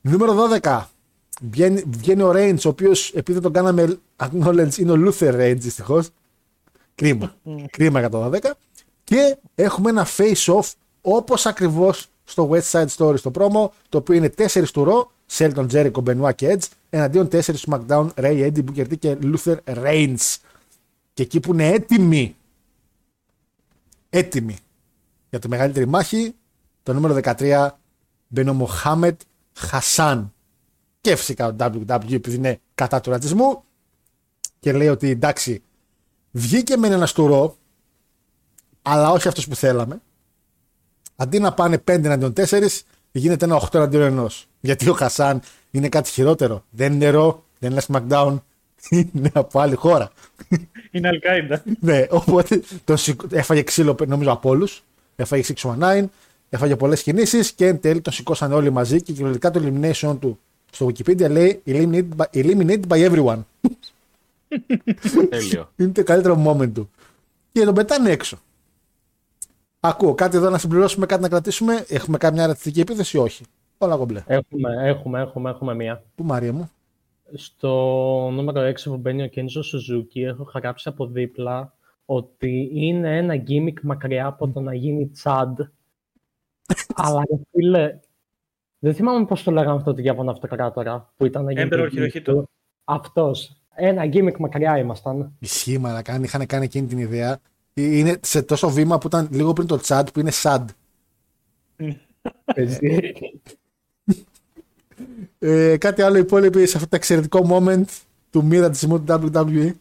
Νούμερο 0.00 0.34
12 0.62 0.82
βγαίνει, 1.50 1.82
βγαίνει 1.86 2.22
ο 2.22 2.32
Reigns, 2.34 2.60
ο 2.64 2.68
οποίος 2.68 3.08
επειδή 3.14 3.32
δεν 3.32 3.42
τον 3.42 3.52
κάναμε 3.52 3.98
acknowledge 4.24 4.76
είναι 4.76 4.92
ο 4.92 4.96
Luther 4.98 5.34
Reigns 5.34 5.58
δυστυχώς. 5.58 6.08
Κρίμα. 6.94 7.34
Κρίμα 7.76 8.00
για 8.00 8.08
το 8.08 8.30
12. 8.34 8.50
Και 9.04 9.36
έχουμε 9.54 9.90
ένα 9.90 10.06
face-off 10.16 10.72
όπως 11.00 11.46
ακριβώς 11.46 12.08
στο 12.24 12.50
West 12.52 12.70
Side 12.70 12.86
Story 12.96 13.18
στο 13.18 13.30
πρόμο, 13.30 13.72
το 13.88 13.98
οποίο 13.98 14.14
είναι 14.14 14.32
4 14.36 14.64
του 14.72 14.86
Raw, 14.88 15.12
Shelton 15.36 15.66
Jericho, 15.70 16.02
Benoit 16.04 16.34
και 16.34 16.56
Edge, 16.58 16.66
εναντίον 16.90 17.26
4 17.26 17.44
του 17.44 17.58
SmackDown, 17.58 18.08
Ray, 18.14 18.52
Eddie, 18.52 18.64
Booker 18.64 18.86
T 18.86 18.98
και 18.98 19.16
Luther 19.22 19.56
Reigns. 19.64 20.36
Και 21.14 21.22
εκεί 21.22 21.40
που 21.40 21.52
είναι 21.52 21.68
έτοιμοι, 21.68 22.36
έτοιμοι 24.10 24.56
για 25.30 25.38
τη 25.38 25.48
μεγαλύτερη 25.48 25.86
μάχη, 25.86 26.34
το 26.82 26.92
νούμερο 26.92 27.20
13 27.22 27.68
μπαίνει 28.28 28.48
ο 28.48 28.54
Μοχάμετ 28.54 29.20
Χασάν. 29.52 30.32
Και 31.00 31.16
φυσικά 31.16 31.46
ο 31.46 31.56
WWE 31.58 32.12
επειδή 32.12 32.36
είναι 32.36 32.60
κατά 32.74 33.00
του 33.00 33.10
ρατσισμού 33.10 33.64
και 34.60 34.72
λέει 34.72 34.88
ότι 34.88 35.10
εντάξει, 35.10 35.62
βγήκε 36.36 36.76
με 36.76 36.86
ένας 36.88 37.10
στουρό, 37.10 37.56
αλλά 38.82 39.10
όχι 39.10 39.28
αυτός 39.28 39.48
που 39.48 39.54
θέλαμε. 39.54 40.00
Αντί 41.16 41.38
να 41.38 41.52
πάνε 41.52 41.76
5 41.76 42.04
εναντίον 42.04 42.32
4, 42.36 42.68
γίνεται 43.12 43.44
ένα 43.44 43.56
8 43.56 43.74
εναντίον 43.74 44.26
1. 44.26 44.46
Γιατί 44.60 44.88
ο 44.88 44.92
Χασάν 44.92 45.40
είναι 45.70 45.88
κάτι 45.88 46.10
χειρότερο. 46.10 46.64
Δεν 46.70 46.92
είναι 46.92 47.10
ρο, 47.10 47.44
δεν 47.58 47.70
είναι 47.70 47.82
SmackDown, 47.86 48.36
είναι 48.90 49.30
από 49.32 49.60
άλλη 49.60 49.74
χώρα. 49.74 50.10
Είναι 50.90 51.08
Αλκάιντα. 51.08 51.62
ναι, 51.80 52.06
οπότε 52.10 52.62
τον 52.84 52.96
σηκ- 52.96 53.32
έφαγε 53.32 53.62
ξύλο 53.62 53.96
νομίζω 54.06 54.30
από 54.32 54.48
όλους. 54.48 54.82
Έφαγε 55.16 55.54
619, 55.62 56.04
έφαγε 56.50 56.76
πολλές 56.76 57.02
κινήσεις 57.02 57.52
και 57.52 57.66
εν 57.66 57.80
τέλει 57.80 58.00
τον 58.00 58.12
σηκώσαν 58.12 58.52
όλοι 58.52 58.70
μαζί 58.70 59.02
και 59.02 59.12
κυριολεκτικά 59.12 59.50
το 59.50 59.60
elimination 59.64 60.16
του 60.20 60.38
στο 60.72 60.86
Wikipedia 60.86 61.30
λέει 61.30 61.62
eliminated 61.66 62.08
by, 62.16 62.24
eliminated 62.34 62.80
by 62.88 63.10
everyone. 63.10 63.38
Τέλειο. 65.28 65.70
Είναι 65.76 65.92
το 65.92 66.02
καλύτερο 66.02 66.44
moment 66.46 66.72
του. 66.72 66.90
Και 67.52 67.64
τον 67.64 67.74
πετάνε 67.74 68.10
έξω. 68.10 68.38
Ακούω 69.80 70.14
κάτι 70.14 70.36
εδώ 70.36 70.50
να 70.50 70.58
συμπληρώσουμε, 70.58 71.06
κάτι 71.06 71.22
να 71.22 71.28
κρατήσουμε. 71.28 71.84
Έχουμε 71.88 72.18
καμιά 72.18 72.46
ρατσιστική 72.46 72.80
επίθεση; 72.80 73.16
Ή 73.16 73.20
όχι. 73.20 73.44
Όλα 73.78 73.96
κομπλέ. 73.96 74.22
Έχουμε, 74.26 74.88
έχουμε, 74.88 75.20
έχουμε, 75.20 75.50
έχουμε 75.50 75.74
μία. 75.74 76.02
Πού 76.14 76.24
Μαρία 76.24 76.52
μου; 76.52 76.70
Στο 77.34 77.70
νούμερο 78.32 78.68
6 78.68 78.74
που 78.84 78.96
μπαίνει 78.96 79.22
ο 79.22 79.28
Κένζο 79.28 79.62
Σουζούκι 79.62 80.20
έχω 80.20 80.50
γράψει 80.54 80.88
από 80.88 81.06
δίπλα 81.06 81.74
ότι 82.04 82.70
είναι 82.72 83.16
ένα 83.16 83.36
gimmick 83.36 83.78
μακριά 83.82 84.26
από 84.26 84.48
το 84.48 84.60
να 84.60 84.74
γίνει 84.74 85.08
Chad. 85.08 85.60
Αλλά 86.94 87.22
ρε 87.30 87.36
φίλε, 87.50 88.00
δεν 88.78 88.94
θυμάμαι 88.94 89.26
πώς 89.26 89.42
το 89.42 89.50
λέγανε 89.50 89.76
αυτό 89.76 89.94
το 89.94 90.02
διάβανα 90.02 90.30
αυτοκράτορα 90.30 91.12
που 91.16 91.26
ήταν 91.26 91.44
να 91.44 91.52
γίνει 91.52 91.68
Emperor 91.72 91.88
το 93.76 93.82
gimmick 93.82 93.82
Hirohito. 93.82 93.82
του. 93.82 93.82
Αυτός. 93.82 93.88
Ένα 93.88 94.06
γκίμικ 94.06 94.36
μακριά 94.36 94.78
ήμασταν. 94.78 95.32
Ισχύει, 95.38 95.78
μαλακά. 95.78 96.12
Αν 96.12 96.22
είχαν 96.22 96.46
κάνει 96.46 96.64
εκείνη 96.64 96.86
την 96.86 96.98
ιδέα. 96.98 97.38
Είναι 97.74 98.18
σε 98.22 98.42
τόσο 98.42 98.70
βήμα 98.70 98.98
που 98.98 99.06
ήταν 99.06 99.28
λίγο 99.30 99.52
πριν 99.52 99.66
το 99.66 99.80
chat 99.84 100.04
που 100.12 100.20
είναι 100.20 100.32
sad. 100.42 100.64
Ε, 105.38 105.76
κάτι 105.76 106.02
άλλο 106.02 106.18
υπόλοιποι 106.18 106.66
σε 106.66 106.76
αυτό 106.76 106.88
το 106.88 106.96
εξαιρετικό 106.96 107.46
moment 107.50 107.84
του 108.30 108.44
μοίρα 108.44 108.70
της 108.70 108.80
του 108.80 109.04
WWE. 109.08 109.72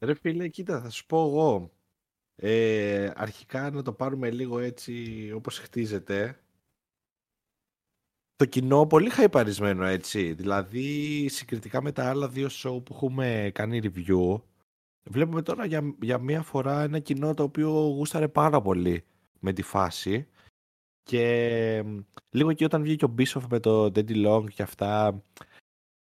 Ρε 0.00 0.14
φίλε, 0.14 0.48
κοίτα, 0.48 0.80
θα 0.80 0.90
σου 0.90 1.06
πω 1.06 1.26
εγώ. 1.26 1.70
Ε, 2.36 3.10
αρχικά 3.16 3.70
να 3.70 3.82
το 3.82 3.92
πάρουμε 3.92 4.30
λίγο 4.30 4.58
έτσι 4.58 4.92
όπως 5.34 5.58
χτίζεται. 5.58 6.36
Το 8.42 8.48
κοινό 8.48 8.86
πολύ 8.86 9.10
χαϊπαρισμένο 9.10 9.84
έτσι. 9.84 10.32
Δηλαδή 10.32 11.28
συγκριτικά 11.28 11.82
με 11.82 11.92
τα 11.92 12.08
άλλα 12.08 12.28
δύο 12.28 12.48
show 12.50 12.84
που 12.84 12.94
έχουμε 12.94 13.50
κάνει 13.54 13.80
review 13.82 14.40
βλέπουμε 15.04 15.42
τώρα 15.42 15.64
για, 15.64 15.94
για 16.02 16.18
μία 16.18 16.42
φορά 16.42 16.82
ένα 16.82 16.98
κοινό 16.98 17.34
το 17.34 17.42
οποίο 17.42 17.70
γούσταρε 17.70 18.28
πάρα 18.28 18.60
πολύ 18.60 19.04
με 19.40 19.52
τη 19.52 19.62
φάση. 19.62 20.28
Και 21.02 21.82
μ, 21.86 21.98
λίγο 22.30 22.52
και 22.52 22.64
όταν 22.64 22.82
βγήκε 22.82 23.04
ο 23.04 23.14
Bischoff 23.18 23.46
με 23.50 23.60
το 23.60 23.84
Daddy 23.84 24.26
Long 24.26 24.44
και 24.54 24.62
αυτά 24.62 25.22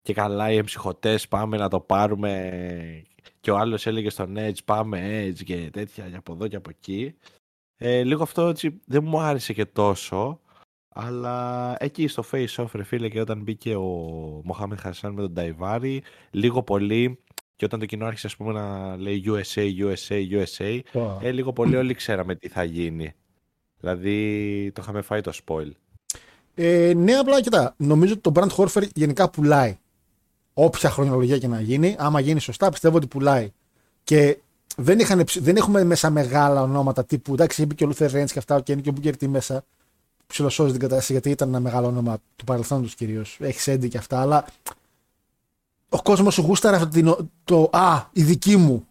και 0.03 0.15
καλά 0.15 0.51
οι 0.51 0.57
εμψυχωτές 0.57 1.29
πάμε 1.29 1.57
να 1.57 1.69
το 1.69 1.81
πάρουμε. 1.81 3.05
Και 3.41 3.51
ο 3.51 3.57
άλλος 3.57 3.87
έλεγε 3.87 4.11
στον 4.11 4.35
Edge 4.39 4.65
πάμε 4.65 5.27
Edge 5.27 5.43
και 5.45 5.71
τέτοια 5.73 6.11
και 6.11 6.17
από 6.17 6.33
εδώ 6.33 6.49
και 6.49 6.57
από 6.57 6.71
εκεί. 6.71 7.15
Ε, 7.77 8.03
λίγο 8.03 8.23
αυτό 8.23 8.47
έτσι 8.47 8.81
δεν 8.87 9.05
μου 9.05 9.21
άρεσε 9.21 9.53
και 9.53 9.67
τόσο 9.67 10.41
αλλά 10.95 11.77
εκεί 11.79 12.09
στο 12.09 12.25
face 12.33 12.55
off 12.57 12.69
ρε 12.73 12.83
φίλε 12.83 13.09
και 13.09 13.21
όταν 13.21 13.43
μπήκε 13.43 13.75
ο 13.75 13.85
Μοχάμεν 14.45 14.79
Χασάν 14.79 15.13
με 15.13 15.21
τον 15.21 15.33
Νταϊβάρη 15.33 16.03
λίγο 16.31 16.63
πολύ 16.63 17.19
και 17.57 17.65
όταν 17.65 17.81
το 17.81 17.87
κοινό 17.87 18.07
άρχισε 18.07 18.27
ας 18.27 18.37
πούμε 18.37 18.53
να 18.53 18.97
λέει 18.97 19.25
USA, 19.27 19.69
USA, 19.79 20.31
USA 20.31 20.81
ε, 21.21 21.31
λίγο 21.31 21.53
πολύ 21.53 21.77
όλοι 21.77 21.95
ξέραμε 21.95 22.35
τι 22.35 22.49
θα 22.49 22.65
γίνει 22.65 23.13
δηλαδή 23.81 24.71
το 24.75 24.81
είχαμε 24.83 25.01
φάει 25.03 25.21
το 25.21 25.33
spoil 25.47 25.71
Ε, 26.55 26.93
ναι, 26.97 27.13
απλά 27.13 27.41
κοιτά. 27.41 27.75
Νομίζω 27.77 28.13
ότι 28.13 28.23
το 28.23 28.33
brand 28.35 28.49
Horford 28.57 28.89
γενικά 28.95 29.31
πουλάει. 29.31 29.79
Όποια 30.55 30.91
χρονολογία 30.91 31.39
και 31.39 31.49
να 31.49 31.61
γίνει, 31.61 31.97
άμα 31.99 32.21
γίνει 32.21 32.41
σωστά, 32.41 32.71
πιστεύω 32.71 32.97
ότι 32.97 33.07
πουλάει. 33.07 33.53
Και 34.05 34.39
δεν, 34.77 34.99
είχαν, 34.99 35.25
δεν 35.35 35.57
έχουμε 35.57 35.85
μέσα 35.85 36.11
μεγάλα 36.11 36.63
ονόματα 36.63 37.05
τύπου. 37.05 37.33
Εντάξει, 37.33 37.63
είπε 37.63 37.75
και 37.75 37.85
ο 37.85 37.87
Λούθερ 37.87 38.13
Ρέινς 38.13 38.29
και 38.29 38.39
αυτά, 38.39 38.61
και 38.61 38.73
είναι 38.73 38.81
και 38.81 38.89
ο 38.89 38.93
Μπούκερ 38.93 39.29
μέσα. 39.29 39.65
Ψιλοσώζει 40.31 40.71
την 40.71 40.81
κατάσταση 40.81 41.13
γιατί 41.13 41.31
ήταν 41.31 41.49
ένα 41.49 41.61
μεγάλο 41.61 41.87
όνομα 41.87 42.19
του 42.37 42.45
παρελθόντος 42.45 42.95
κυρίως. 42.95 43.37
Έχεις 43.41 43.63
Σέντι 43.63 43.89
και 43.89 43.99
αυτά, 43.99 44.21
αλλά 44.21 44.45
ο 45.89 46.03
κόσμος 46.03 46.35
σου 46.35 46.43
γούσταρε 46.43 46.77
αυτό 46.77 47.03
το, 47.03 47.29
το 47.45 47.79
Α, 47.79 48.05
η 48.13 48.23
δική 48.23 48.57
μου. 48.57 48.87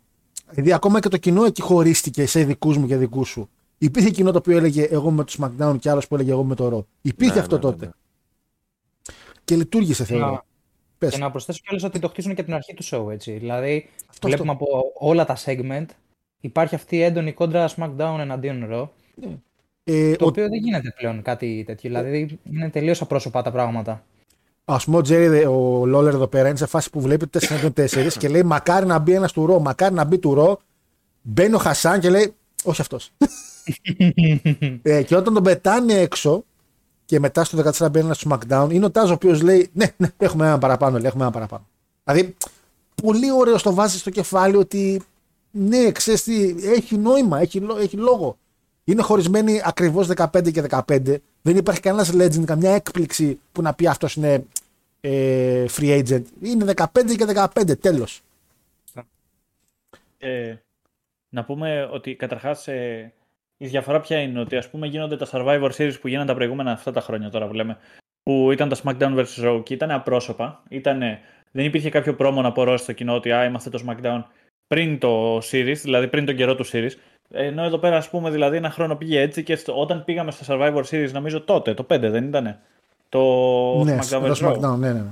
Δηλαδή, 0.49 0.73
ακόμα 0.73 0.99
και 0.99 1.09
το 1.09 1.17
κοινό 1.17 1.43
εκεί 1.43 1.61
χωρίστηκε 1.61 2.25
σε 2.25 2.43
δικούς 2.43 2.77
μου 2.77 2.87
και 2.87 2.97
δικούς 2.97 3.29
σου. 3.29 3.49
Υπήρχε 3.77 4.09
κοινό 4.09 4.31
το 4.31 4.37
οποίο 4.37 4.57
έλεγε 4.57 4.83
εγώ 4.83 5.11
με 5.11 5.23
του 5.23 5.33
SmackDown 5.39 5.75
και 5.79 5.89
άλλος 5.89 6.07
που 6.07 6.15
έλεγε 6.15 6.31
εγώ 6.31 6.43
με 6.43 6.55
το 6.55 6.69
Raw. 6.69 6.87
Υπήρχε 7.01 7.33
ναι, 7.33 7.39
αυτό 7.39 7.55
ναι, 7.55 7.61
τότε. 7.61 7.85
Ναι, 7.85 7.91
και 9.43 9.55
λειτουργήσε 9.55 10.03
θεωρώ. 10.03 10.45
Πες. 10.97 11.11
Και 11.13 11.17
να 11.17 11.31
προσθέσω 11.31 11.59
κιόλας 11.63 11.83
ότι 11.83 11.99
το 11.99 12.07
χτίζουν 12.07 12.35
και 12.35 12.43
την 12.43 12.53
αρχή 12.53 12.73
του 12.73 12.83
show, 12.83 13.11
έτσι. 13.11 13.31
Δηλαδή, 13.31 13.89
αυτό, 14.09 14.27
βλέπουμε 14.27 14.51
αυτό. 14.51 14.65
από 14.65 14.91
όλα 14.93 15.25
τα 15.25 15.37
segment, 15.45 15.85
υπάρχει 16.39 16.75
αυτή 16.75 16.95
η 16.95 17.01
έντονη 17.01 17.33
κόντρα 17.33 17.69
SmackDown 17.75 18.15
εναντίον 18.19 18.67
Raw, 18.71 18.87
ναι. 19.15 19.37
Ε, 19.91 20.15
το 20.15 20.25
ο... 20.25 20.27
οποίο 20.27 20.49
δεν 20.49 20.59
γίνεται 20.59 20.93
πλέον 20.97 21.21
κάτι 21.21 21.63
τέτοιο. 21.65 21.89
Δηλαδή, 21.89 22.39
είναι 22.51 22.69
τελείως 22.69 23.01
απρόσωπα 23.01 23.41
τα 23.41 23.51
πράγματα. 23.51 24.03
Α 24.65 24.77
πούμε, 24.77 24.97
ο 24.97 25.01
Τζέρι, 25.01 25.45
ο 25.45 25.85
Λόλερ 25.85 26.13
εδώ 26.13 26.27
πέρα 26.27 26.47
είναι 26.47 26.57
σε 26.57 26.65
φάση 26.65 26.89
που 26.89 27.01
βλέπει 27.01 27.25
4-4 27.75 28.07
και 28.17 28.27
λέει 28.27 28.43
Μακάρι 28.43 28.85
να 28.85 28.99
μπει 28.99 29.13
ένας 29.13 29.31
του 29.31 29.45
Ρο, 29.45 29.59
μακάρι 29.59 29.93
να 29.93 30.03
μπει 30.03 30.17
του 30.17 30.33
Ρο. 30.33 30.59
Μπαίνει 31.21 31.53
ο 31.53 31.57
Χασάν 31.57 31.99
και 31.99 32.09
λέει 32.09 32.33
Όχι 32.63 32.81
αυτός. 32.81 33.11
ε, 34.81 35.03
και 35.03 35.15
όταν 35.15 35.33
τον 35.33 35.43
πετάνε 35.43 35.93
έξω, 35.93 36.43
και 37.05 37.19
μετά 37.19 37.43
στο 37.43 37.57
14 37.57 37.91
μπαίνει 37.91 38.05
ένας 38.05 38.17
στο 38.17 38.29
SmackDown, 38.29 38.67
είναι 38.71 38.85
ο 38.85 38.91
Τάζ 38.91 39.09
ο 39.09 39.13
οποίος 39.13 39.41
λέει: 39.41 39.69
Ναι, 39.73 39.85
ναι, 39.97 40.07
έχουμε 40.17 40.45
ένα 40.45 40.57
παραπάνω, 40.57 40.97
λέει, 40.97 41.07
έχουμε 41.07 41.23
ένα 41.23 41.31
παραπάνω. 41.31 41.67
Δηλαδή, 42.03 42.35
πολύ 43.03 43.31
ωραίο 43.31 43.61
το 43.61 43.73
βάζεις 43.73 43.99
στο 43.99 44.09
κεφάλι 44.09 44.55
ότι 44.55 45.01
ναι, 45.51 45.91
ξέρεις 45.91 46.23
τι, 46.23 46.55
έχει 46.63 46.97
νόημα, 46.97 47.39
έχει, 47.39 47.61
έχει 47.79 47.97
λόγο. 47.97 48.37
Είναι 48.89 49.01
χωρισμένοι 49.01 49.61
ακριβώς 49.63 50.07
15 50.15 50.51
και 50.51 50.63
15. 50.69 51.15
Δεν 51.41 51.57
υπάρχει 51.57 51.81
κανένας 51.81 52.13
legend, 52.13 52.43
καμιά 52.45 52.71
έκπληξη 52.71 53.39
που 53.51 53.61
να 53.61 53.73
πει 53.73 53.87
αυτός 53.87 54.15
είναι 54.15 54.45
ε, 55.01 55.65
free 55.77 56.03
agent. 56.03 56.23
Είναι 56.41 56.73
15 56.75 56.85
και 57.17 57.25
15, 57.55 57.79
τέλος. 57.79 58.21
Ε, 60.17 60.55
να 61.29 61.43
πούμε 61.43 61.89
ότι 61.91 62.15
καταρχάς 62.15 62.67
ε, 62.67 63.13
η 63.57 63.67
διαφορά 63.67 63.99
ποια 63.99 64.21
είναι 64.21 64.39
ότι 64.39 64.55
ας 64.55 64.69
πούμε 64.69 64.87
γίνονται 64.87 65.17
τα 65.17 65.27
Survivor 65.31 65.71
Series 65.77 65.99
που 66.01 66.07
γίνανε 66.07 66.27
τα 66.27 66.35
προηγούμενα 66.35 66.71
αυτά 66.71 66.91
τα 66.91 67.01
χρόνια 67.01 67.29
τώρα 67.29 67.47
που 67.47 67.53
λέμε 67.53 67.77
που 68.23 68.51
ήταν 68.51 68.69
τα 68.69 68.77
SmackDown 68.83 69.25
vs. 69.25 69.43
Raw 69.45 69.61
και 69.63 69.73
ήταν 69.73 69.91
απρόσωπα. 69.91 70.63
Ήτανε, 70.69 71.19
δεν 71.51 71.65
υπήρχε 71.65 71.89
κάποιο 71.89 72.15
πρόμο 72.15 72.41
να 72.41 72.47
απορρώσει 72.47 72.83
στο 72.83 72.93
κοινό 72.93 73.15
ότι 73.15 73.31
α, 73.31 73.45
είμαστε 73.45 73.69
το 73.69 73.83
SmackDown 73.87 74.23
πριν 74.67 74.99
το 74.99 75.37
Series, 75.37 75.77
δηλαδή 75.81 76.07
πριν 76.07 76.25
τον 76.25 76.35
καιρό 76.35 76.55
του 76.55 76.65
Series. 76.71 76.91
Ενώ 77.31 77.63
εδώ 77.63 77.77
πέρα, 77.77 77.97
ας 77.97 78.09
πούμε, 78.09 78.29
δηλαδή 78.29 78.57
ένα 78.57 78.69
χρόνο 78.69 78.95
πήγε 78.95 79.21
έτσι 79.21 79.43
και 79.43 79.55
στο, 79.55 79.79
όταν 79.79 80.03
πήγαμε 80.03 80.31
στο 80.31 80.45
Survivor 80.47 80.83
Series, 80.89 81.11
νομίζω 81.11 81.41
τότε, 81.41 81.73
το 81.73 81.85
5 81.89 81.99
δεν 81.99 82.27
ήτανε; 82.27 82.59
Το 83.09 83.19
ναι, 83.83 83.97
SmackDown 84.01 84.31
vs. 84.31 84.35
SmackDown, 84.35 84.77
ναι, 84.77 84.93
ναι. 84.93 85.03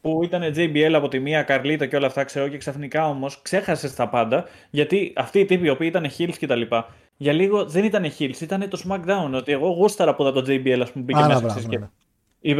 Που 0.00 0.20
ήταν 0.22 0.42
JBL 0.56 0.92
από 0.94 1.08
τη 1.08 1.18
μία, 1.18 1.42
Καρλίτα 1.42 1.86
και 1.86 1.96
όλα 1.96 2.06
αυτά, 2.06 2.24
ξέρω, 2.24 2.48
και 2.48 2.56
ξαφνικά 2.56 3.08
όμως 3.08 3.42
ξέχασες 3.42 3.94
τα 3.94 4.08
πάντα, 4.08 4.44
γιατί 4.70 5.12
αυτοί 5.16 5.38
οι 5.38 5.44
τύποι 5.44 5.66
οι 5.66 5.70
οποίοι 5.70 5.88
ήταν 5.90 6.06
Hills 6.18 6.36
και 6.38 6.46
τα 6.46 6.54
λοιπά, 6.54 6.88
για 7.16 7.32
λίγο 7.32 7.64
δεν 7.64 7.84
ήταν 7.84 8.04
Hills, 8.18 8.40
ήταν 8.40 8.68
το 8.68 8.82
SmackDown. 8.88 9.30
Ότι 9.34 9.52
εγώ 9.52 9.68
γούσταρα 9.68 10.14
που 10.14 10.22
ήταν 10.22 10.34
το 10.34 10.52
JBL, 10.52 10.80
ας 10.82 10.92
πούμε, 10.92 11.04
μπήκε 11.04 11.24
μέσα. 11.26 11.60
και... 11.68 11.78
Ναι. 11.78 11.88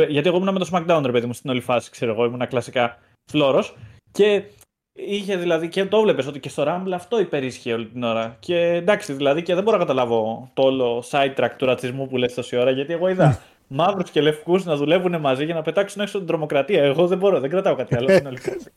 Γιατί 0.04 0.28
εγώ 0.28 0.36
ήμουν 0.36 0.52
με 0.52 0.58
το 0.58 0.68
SmackDown, 0.72 1.02
ρε 1.04 1.12
παιδί 1.12 1.26
μου, 1.26 1.32
στην 1.32 1.50
όλη 1.50 1.60
φάση, 1.60 1.90
ξέρω 1.90 2.12
εγώ, 2.12 2.24
ήμουν 2.24 2.46
κλασικά 2.48 2.98
φλόρο. 3.30 3.64
Και 4.12 4.42
είχε 4.92 5.36
δηλαδή 5.36 5.68
και 5.68 5.84
το 5.84 5.96
έβλεπε 5.96 6.26
ότι 6.26 6.40
και 6.40 6.48
στο 6.48 6.64
Rumble 6.66 6.92
αυτό 6.94 7.20
υπερίσχυε 7.20 7.72
όλη 7.72 7.86
την 7.86 8.02
ώρα. 8.02 8.36
Και 8.40 8.56
εντάξει, 8.56 9.12
δηλαδή 9.12 9.42
και 9.42 9.54
δεν 9.54 9.62
μπορώ 9.62 9.76
να 9.76 9.82
καταλάβω 9.82 10.50
το 10.54 10.62
όλο 10.62 11.04
sidetrack 11.10 11.50
του 11.56 11.66
ρατσισμού 11.66 12.08
που 12.08 12.16
λες 12.16 12.34
τόση 12.34 12.56
ώρα, 12.56 12.70
γιατί 12.70 12.92
εγώ 12.92 13.08
είδα 13.08 13.40
μαύρους 13.66 14.10
και 14.10 14.20
λευκούς 14.20 14.64
να 14.64 14.76
δουλεύουν 14.76 15.20
μαζί 15.20 15.44
για 15.44 15.54
να 15.54 15.62
πετάξουν 15.62 16.02
έξω 16.02 16.18
την 16.18 16.26
τρομοκρατία. 16.26 16.82
Εγώ 16.82 17.06
δεν 17.06 17.18
μπορώ, 17.18 17.40
δεν 17.40 17.50
κρατάω 17.50 17.74
κάτι 17.74 17.96
άλλο 17.96 18.08
στην 18.08 18.26
όλη 18.26 18.38
φάση. 18.38 18.70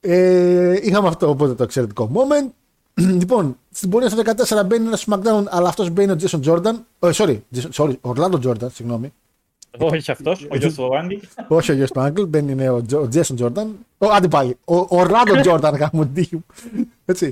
ε, 0.00 0.76
είχαμε 0.82 1.08
αυτό 1.08 1.28
οπότε 1.28 1.54
το 1.54 1.62
εξαιρετικό 1.62 2.10
moment. 2.14 2.50
λοιπόν, 3.20 3.58
στην 3.70 3.90
πορεία 3.90 4.08
στο 4.08 4.22
14 4.62 4.66
μπαίνει 4.66 4.86
ένας 4.86 5.06
SmackDown, 5.08 5.44
αλλά 5.48 5.68
αυτός 5.68 5.90
μπαίνει 5.90 6.12
ο 6.12 6.16
Jason 6.20 6.40
Jordan. 6.44 6.74
Oh, 6.98 7.12
sorry, 7.12 7.38
sorry, 7.72 7.94
Orlando 8.00 8.38
Jordan, 8.46 8.72
συγγνώμη. 8.72 9.12
Όχι 9.78 10.10
αυτός, 10.10 10.46
ο 10.50 10.56
γιος 10.56 10.74
του 10.74 10.96
Άγγλ. 10.96 11.14
Όχι 11.48 11.70
ο 11.70 11.74
γιος 11.74 11.90
του 11.90 12.00
Άγγλ, 12.00 12.22
μπαίνει 12.22 12.54
ναι, 12.54 12.70
ο 12.70 12.84
Jason 12.90 13.36
Jordan. 13.38 13.66
Ο, 13.98 14.06
άντε 14.12 14.28
πάλι, 14.28 14.56
ο 14.64 14.86
Orlando 14.90 15.44
Jordan, 15.46 15.72
γάμο 15.78 16.10
Έτσι. 17.04 17.30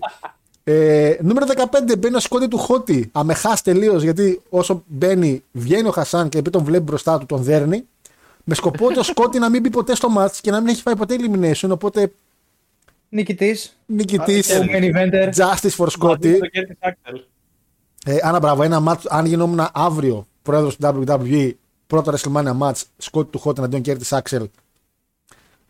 Ε, 0.67 1.17
νούμερο 1.21 1.47
15 1.91 1.99
μπαίνει 1.99 2.17
ο 2.17 2.21
σκότη 2.21 2.49
του 2.49 2.59
Χότι. 2.59 3.09
Αμεχάς 3.13 3.63
τελείως 3.63 4.03
γιατί 4.03 4.41
όσο 4.49 4.83
μπαίνει, 4.87 5.43
βγαίνει 5.53 5.89
ο 5.89 5.91
Χασάν 5.91 6.29
και 6.29 6.39
επειδή 6.39 6.57
τον 6.57 6.65
βλέπει 6.65 6.83
μπροστά 6.83 7.19
του, 7.19 7.27
τον 7.27 7.43
δέρνει. 7.43 7.85
Με 8.45 8.55
σκοπό 8.55 8.93
το 8.93 9.03
σκότη 9.03 9.39
να 9.39 9.49
μην 9.49 9.61
μπει 9.61 9.71
ποτέ 9.71 9.95
στο 9.95 10.09
match 10.19 10.37
και 10.41 10.51
να 10.51 10.61
μην 10.61 10.69
έχει 10.69 10.83
φάει 10.83 10.97
ποτέ 10.97 11.17
elimination. 11.19 11.69
Οπότε 11.71 12.13
Νικητής. 13.09 13.77
Νικητής. 13.87 14.61
Justice 15.37 15.77
for 15.77 15.87
Scotty. 16.01 16.39
Ε, 18.07 18.17
Άνα, 18.23 18.39
μπράβο, 18.39 18.63
ένα 18.63 18.83
match, 18.89 19.03
αν 19.09 19.27
γινόμουν 19.27 19.69
αύριο 19.73 20.27
πρόεδρος 20.43 20.77
του 20.77 21.05
WWE, 21.21 21.53
πρώτο 21.87 22.13
WrestleMania 22.13 22.59
match, 22.59 22.83
Scotty 23.03 23.27
του 23.31 23.43
Hot 23.45 23.59
εναντίον 23.59 23.83
Κέρτης 23.83 24.13
Axel. 24.13 24.45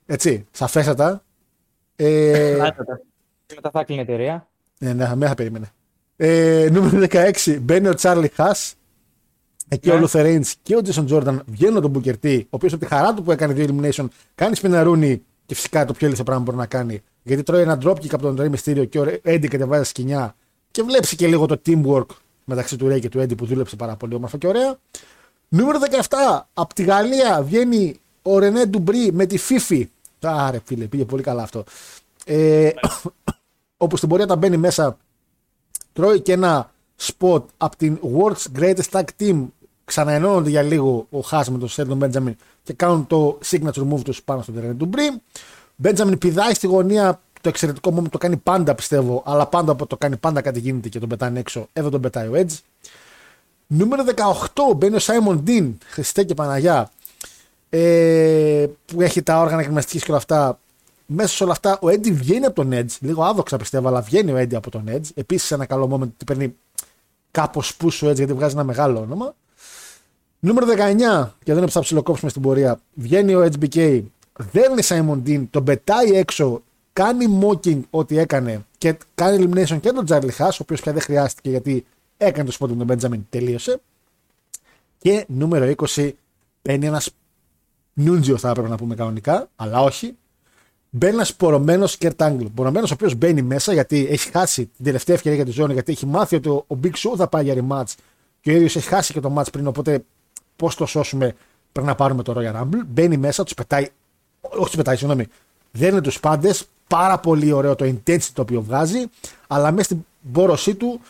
Έτσι, 0.06 0.46
σαφέστατα. 0.50 1.22
Ε, 1.96 2.56
μετά 3.54 3.70
θα 3.72 3.84
κλείνει 3.84 4.00
η 4.00 4.04
εταιρεία. 4.04 4.48
Ναι, 4.78 4.92
ναι, 4.92 5.14
μέσα 5.14 5.28
θα 5.28 5.34
περίμενε. 5.34 5.72
Ε, 6.16 6.68
νούμερο 6.72 7.06
16, 7.10 7.58
μπαίνει 7.60 7.88
ο 7.88 7.94
Τσάρλι 7.94 8.28
Χάς. 8.28 8.74
Εκεί 9.68 9.90
ο 9.90 9.98
Λουθερέιν 9.98 10.44
και 10.62 10.76
ο 10.76 10.82
Τζέσον 10.82 11.06
Τζόρνταν 11.06 11.42
βγαίνουν 11.46 11.80
τον 11.80 11.92
Booker 11.94 12.14
T, 12.22 12.40
ο 12.44 12.46
οποίος 12.50 12.72
από 12.72 12.84
τη 12.84 12.88
χαρά 12.88 13.14
του 13.14 13.22
που 13.22 13.32
έκανε 13.32 13.52
δύο 13.52 13.66
elimination 13.68 14.06
κάνει 14.34 14.54
σπιναρούνι 14.54 15.22
και 15.46 15.54
φυσικά 15.54 15.84
το 15.84 15.92
πιο 15.92 16.08
λύθο 16.08 16.22
πράγμα 16.22 16.42
μπορεί 16.42 16.56
να 16.56 16.66
κάνει 16.66 17.02
γιατί 17.22 17.42
τρώει 17.42 17.62
ένα 17.62 17.78
dropkick 17.82 18.12
από 18.14 18.22
τον 18.22 18.36
Rey 18.40 18.54
Mysterio 18.54 18.88
και 18.88 18.98
ο 19.00 19.04
Eddie 19.24 19.48
κατεβάζει 19.48 19.84
σκηνιά 19.84 20.34
και 20.70 20.82
βλέπει 20.82 21.16
και 21.16 21.26
λίγο 21.26 21.46
το 21.46 21.60
teamwork 21.66 22.06
μεταξύ 22.44 22.76
του 22.76 22.86
Ray 22.86 23.00
και 23.00 23.08
του 23.08 23.20
Eddie 23.20 23.36
που 23.36 23.46
δούλεψε 23.46 23.76
πάρα 23.76 23.96
πολύ 23.96 24.14
όμορφα 24.14 24.38
και 24.38 24.46
ωραία. 24.46 24.78
Νούμερο 25.48 25.78
17. 26.08 26.40
Από 26.54 26.74
τη 26.74 26.82
Γαλλία 26.82 27.42
βγαίνει 27.42 28.00
ο 28.22 28.38
Ρενέ 28.38 28.66
Ντουμπρί 28.66 29.12
με 29.12 29.26
τη 29.26 29.38
Fifi. 29.48 29.84
Άρε 30.20 30.60
φίλε, 30.64 30.84
πήγε 30.84 31.04
πολύ 31.04 31.22
καλά 31.22 31.42
αυτό. 31.42 31.64
Ε, 32.24 32.70
όπου 33.76 33.96
στην 33.96 34.08
πορεία 34.08 34.26
τα 34.26 34.36
μπαίνει 34.36 34.56
μέσα, 34.56 34.98
τρώει 35.92 36.20
και 36.20 36.32
ένα 36.32 36.72
spot 37.00 37.42
από 37.56 37.76
την 37.76 37.98
World's 38.18 38.60
Greatest 38.60 38.90
Tag 38.90 39.04
Team. 39.20 39.46
Ξαναενώνονται 39.84 40.50
για 40.50 40.62
λίγο 40.62 41.06
ο 41.10 41.20
Χάς 41.20 41.50
με 41.50 41.58
τον 41.58 41.68
Σέλτον 41.68 41.96
Μπέντζαμιν 41.96 42.36
και 42.62 42.72
κάνουν 42.72 43.06
το 43.06 43.38
signature 43.44 43.92
move 43.92 44.02
τους 44.04 44.22
πάνω 44.22 44.42
στον 44.42 44.54
Ρενέ 44.60 44.72
Ντουμπρί. 44.72 45.20
Μπέντζαμιν 45.76 46.18
πηδάει 46.18 46.54
στη 46.54 46.66
γωνία. 46.66 47.20
Το 47.40 47.48
εξαιρετικό 47.50 47.90
μου 47.90 48.08
το 48.08 48.18
κάνει 48.18 48.36
πάντα 48.36 48.74
πιστεύω, 48.74 49.22
αλλά 49.26 49.46
πάντα 49.46 49.72
από 49.72 49.86
το 49.86 49.96
κάνει 49.96 50.16
πάντα 50.16 50.40
κάτι 50.40 50.60
γίνεται 50.60 50.88
και 50.88 50.98
τον 50.98 51.08
πετάνε 51.08 51.38
έξω. 51.38 51.68
Εδώ 51.72 51.90
τον 51.90 52.00
πετάει 52.00 52.26
ο 52.26 52.32
Edge. 52.34 52.58
Νούμερο 53.66 54.04
18 54.52 54.76
μπαίνει 54.76 54.94
ο 54.94 54.98
Σάιμον 54.98 55.42
Ντίν, 55.42 55.78
Χριστέ 55.86 56.24
και 56.24 56.34
Παναγιά, 56.34 56.90
ε, 57.70 58.66
που 58.86 59.00
έχει 59.00 59.22
τα 59.22 59.40
όργανα 59.40 59.62
γυμναστική 59.62 59.98
και 59.98 60.06
όλα 60.08 60.16
αυτά. 60.16 60.58
Μέσα 61.06 61.34
σε 61.34 61.42
όλα 61.42 61.52
αυτά 61.52 61.78
ο 61.80 61.86
Eddie 61.86 62.12
βγαίνει 62.12 62.44
από 62.44 62.54
τον 62.54 62.70
Edge, 62.72 62.96
λίγο 63.00 63.24
άδοξα 63.24 63.56
πιστεύω, 63.56 63.88
αλλά 63.88 64.00
βγαίνει 64.00 64.32
ο 64.32 64.38
Eddie 64.38 64.54
από 64.54 64.70
τον 64.70 64.84
Edge. 64.88 65.08
Επίσης 65.14 65.50
ένα 65.50 65.66
καλό 65.66 65.84
moment 65.92 66.00
ότι 66.00 66.24
παίρνει 66.26 66.54
κάπως 67.30 67.76
πούσου 67.76 68.08
Edge 68.08 68.14
γιατί 68.14 68.32
βγάζει 68.32 68.54
ένα 68.54 68.64
μεγάλο 68.64 69.00
όνομα. 69.00 69.34
Νούμερο 70.40 70.66
19, 70.66 71.30
και 71.44 71.54
δεν 71.54 71.68
θα 71.68 71.80
ψιλοκόψουμε 71.80 72.30
στην 72.30 72.42
πορεία, 72.42 72.80
βγαίνει 72.94 73.34
ο 73.34 73.48
HBK 73.60 74.02
δέρνει 74.38 74.82
Σάιμον 74.82 75.22
Ντίν, 75.22 75.50
τον 75.50 75.64
πετάει 75.64 76.10
έξω, 76.10 76.62
κάνει 76.92 77.40
mocking 77.42 77.80
ό,τι 77.90 78.18
έκανε 78.18 78.64
και 78.78 78.96
κάνει 79.14 79.44
elimination 79.44 79.78
και 79.80 79.90
τον 79.90 80.04
Τζάρλι 80.04 80.32
Χάς, 80.32 80.58
ο 80.58 80.62
οποίος 80.62 80.80
πια 80.80 80.92
δεν 80.92 81.02
χρειάστηκε 81.02 81.50
γιατί 81.50 81.86
έκανε 82.26 82.50
το 82.50 82.56
spot 82.60 82.68
με 82.68 82.76
τον 82.76 82.86
Μπέντζαμιν, 82.86 83.26
τελείωσε. 83.30 83.80
Και 84.98 85.24
νούμερο 85.28 85.72
20 85.94 86.10
μπαίνει 86.62 86.86
ένας 86.86 87.10
νούντζιο, 87.92 88.36
θα 88.36 88.50
έπρεπε 88.50 88.68
να 88.68 88.76
πούμε 88.76 88.94
κανονικά, 88.94 89.48
αλλά 89.56 89.80
όχι. 89.80 90.16
Μπαίνει 90.90 91.14
ένας 91.14 91.34
πορωμένος 91.34 91.96
Κερτ 91.96 92.22
Άγγλ. 92.22 92.44
Πορωμένος 92.54 92.90
ο 92.90 92.94
οποίος 92.94 93.14
μπαίνει 93.14 93.42
μέσα 93.42 93.72
γιατί 93.72 94.06
έχει 94.10 94.30
χάσει 94.30 94.70
την 94.76 94.84
τελευταία 94.84 95.14
ευκαιρία 95.14 95.36
για 95.36 95.46
τη 95.46 95.50
ζώνη, 95.50 95.72
γιατί 95.72 95.92
έχει 95.92 96.06
μάθει 96.06 96.36
ότι 96.36 96.48
ο 96.48 96.66
Big 96.82 96.92
Show 96.92 97.16
θα 97.16 97.28
πάει 97.28 97.44
για 97.44 97.54
rematch 97.68 97.94
και 98.40 98.50
ο 98.50 98.54
ίδιος 98.54 98.76
έχει 98.76 98.88
χάσει 98.88 99.12
και 99.12 99.20
το 99.20 99.34
match 99.38 99.52
πριν. 99.52 99.66
Οπότε 99.66 100.04
πώς 100.56 100.74
το 100.74 100.86
σώσουμε, 100.86 101.34
πρέπει 101.72 101.88
να 101.88 101.94
πάρουμε 101.94 102.22
το 102.22 102.34
Royal 102.36 102.60
Rumble. 102.60 102.84
Μπαίνει 102.86 103.16
μέσα, 103.16 103.44
τους 103.44 103.54
πετάει 103.54 103.88
όχι 104.50 104.66
τους 104.66 104.76
πετάει, 104.76 104.96
συγγνώμη, 104.96 105.26
δέρνει 105.72 106.00
τους 106.00 106.20
πάντες. 106.20 106.64
Πάρα 106.88 107.18
πολύ 107.18 107.52
ωραίο 107.52 107.74
το 107.74 107.84
intensity 107.84 108.28
το 108.32 108.42
οποίο 108.42 108.62
βγάζει, 108.62 109.06
αλλά 109.46 109.70
μέσα 109.70 109.84
στην 109.84 110.04
μπόρωσή 110.20 110.74
του 110.74 111.00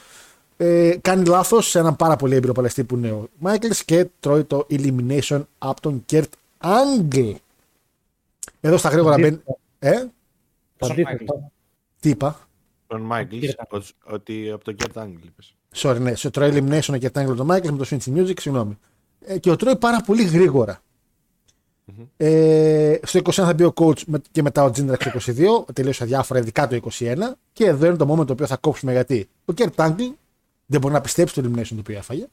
ε, 0.56 0.96
κάνει 1.00 1.24
λάθος 1.24 1.68
σε 1.68 1.78
έναν 1.78 1.96
πάρα 1.96 2.16
πολύ 2.16 2.34
έμπειρο 2.34 2.52
παλαιστή 2.52 2.84
που 2.84 2.96
είναι 2.96 3.10
ο 3.10 3.28
Μάικλς 3.38 3.84
και 3.84 4.06
τρώει 4.20 4.44
το 4.44 4.66
elimination 4.70 5.42
από 5.58 5.80
τον 5.80 6.04
Kurt 6.10 6.24
Angle. 6.60 7.34
Εδώ 8.60 8.76
στα 8.76 8.88
γρήγορα 8.88 9.18
μπαίνει. 9.18 9.40
Ε; 9.78 10.04
Τι 12.00 12.08
είπα; 12.08 12.48
Τον 12.86 13.00
Μάικλς, 13.00 13.54
ότι 14.04 14.50
από 14.50 14.64
τον 14.64 14.76
Kurt 14.78 15.02
Angle 15.02 15.24
είπες. 15.24 15.54
Sorry, 15.74 15.96
ναι, 16.00 16.14
σε 16.14 16.30
τρώει 16.30 16.50
elimination 16.52 16.94
ο 16.94 16.98
Kurt 17.00 17.22
Angle 17.22 17.36
τον 17.36 17.46
Μάικλς 17.46 17.70
με 17.70 17.78
το 17.78 17.86
Switch 17.90 18.16
Music, 18.16 18.40
συγγνώμη. 18.40 18.78
Ε, 19.26 19.38
και 19.38 19.50
ο 19.50 19.56
τρώει 19.56 19.76
πάρα 19.76 20.00
πολύ 20.00 20.24
γρήγορα. 20.24 20.82
Mm-hmm. 21.86 22.06
Ε, 22.16 22.96
στο 23.02 23.20
21 23.24 23.30
θα 23.30 23.54
μπει 23.54 23.64
ο 23.64 23.72
coach 23.76 23.98
και 24.30 24.42
μετά 24.42 24.64
ο 24.64 24.70
Τζίντραξ 24.70 25.04
στο 25.04 25.32
22, 25.66 25.72
τελείωσε 25.72 26.04
διάφορα, 26.04 26.40
ειδικά 26.40 26.68
το 26.68 26.80
21. 26.98 27.16
Και 27.52 27.64
εδώ 27.66 27.86
είναι 27.86 27.96
το 27.96 28.12
moment 28.12 28.26
το 28.26 28.32
οποίο 28.32 28.46
θα 28.46 28.56
κόψουμε 28.56 28.92
γιατί 28.92 29.28
ο 29.44 29.54
Kurt 29.56 29.74
Angle 29.74 30.12
δεν 30.66 30.80
μπορεί 30.80 30.94
να 30.94 31.00
πιστέψει 31.00 31.34
το 31.34 31.48
elimination 31.48 31.68
το 31.68 31.76
οποίο 31.78 31.96
έφαγε. 31.96 32.26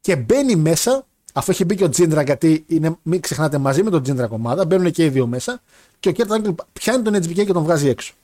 Και 0.00 0.16
μπαίνει 0.16 0.56
μέσα, 0.56 1.06
αφού 1.32 1.50
έχει 1.50 1.64
μπει 1.64 1.74
και 1.74 1.84
ο 1.84 1.88
Τζίντρα, 1.88 2.22
γιατί 2.22 2.64
είναι, 2.66 2.96
μην 3.02 3.20
ξεχνάτε 3.20 3.58
μαζί 3.58 3.82
με 3.82 3.90
τον 3.90 4.02
Τζίντρα 4.02 4.28
ομάδα, 4.30 4.66
μπαίνουν 4.66 4.90
και 4.90 5.04
οι 5.04 5.08
δύο 5.08 5.26
μέσα. 5.26 5.62
Και 6.00 6.08
ο 6.08 6.12
Kurt 6.16 6.36
Angle 6.36 6.54
πιάνει 6.72 7.02
τον 7.02 7.14
HBK 7.14 7.34
και 7.34 7.52
τον 7.52 7.62
βγάζει 7.62 7.88
έξω. 7.88 8.14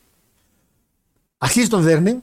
Αρχίζει 1.38 1.68
τον 1.68 1.82
δέρνει. 1.82 2.22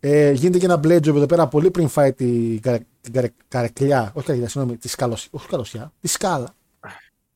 Ε, 0.00 0.30
γίνεται 0.32 0.58
και 0.58 0.64
ένα 0.64 0.80
blade 0.84 0.96
job 0.96 1.06
εδώ 1.06 1.26
πέρα 1.26 1.46
πολύ 1.46 1.70
πριν 1.70 1.88
φάει 1.88 2.12
την, 2.12 2.60
την 3.00 3.32
καρεκλιά. 3.48 4.12
Όχι 4.14 4.26
καρεκλιά, 4.26 4.48
συγγνώμη, 4.48 4.76
τη 4.76 4.88
σκαλωσιά. 4.88 5.28
Όχι 5.32 5.48
καλωσιά, 5.48 5.92
τη 6.00 6.08
σκάλα. 6.08 6.54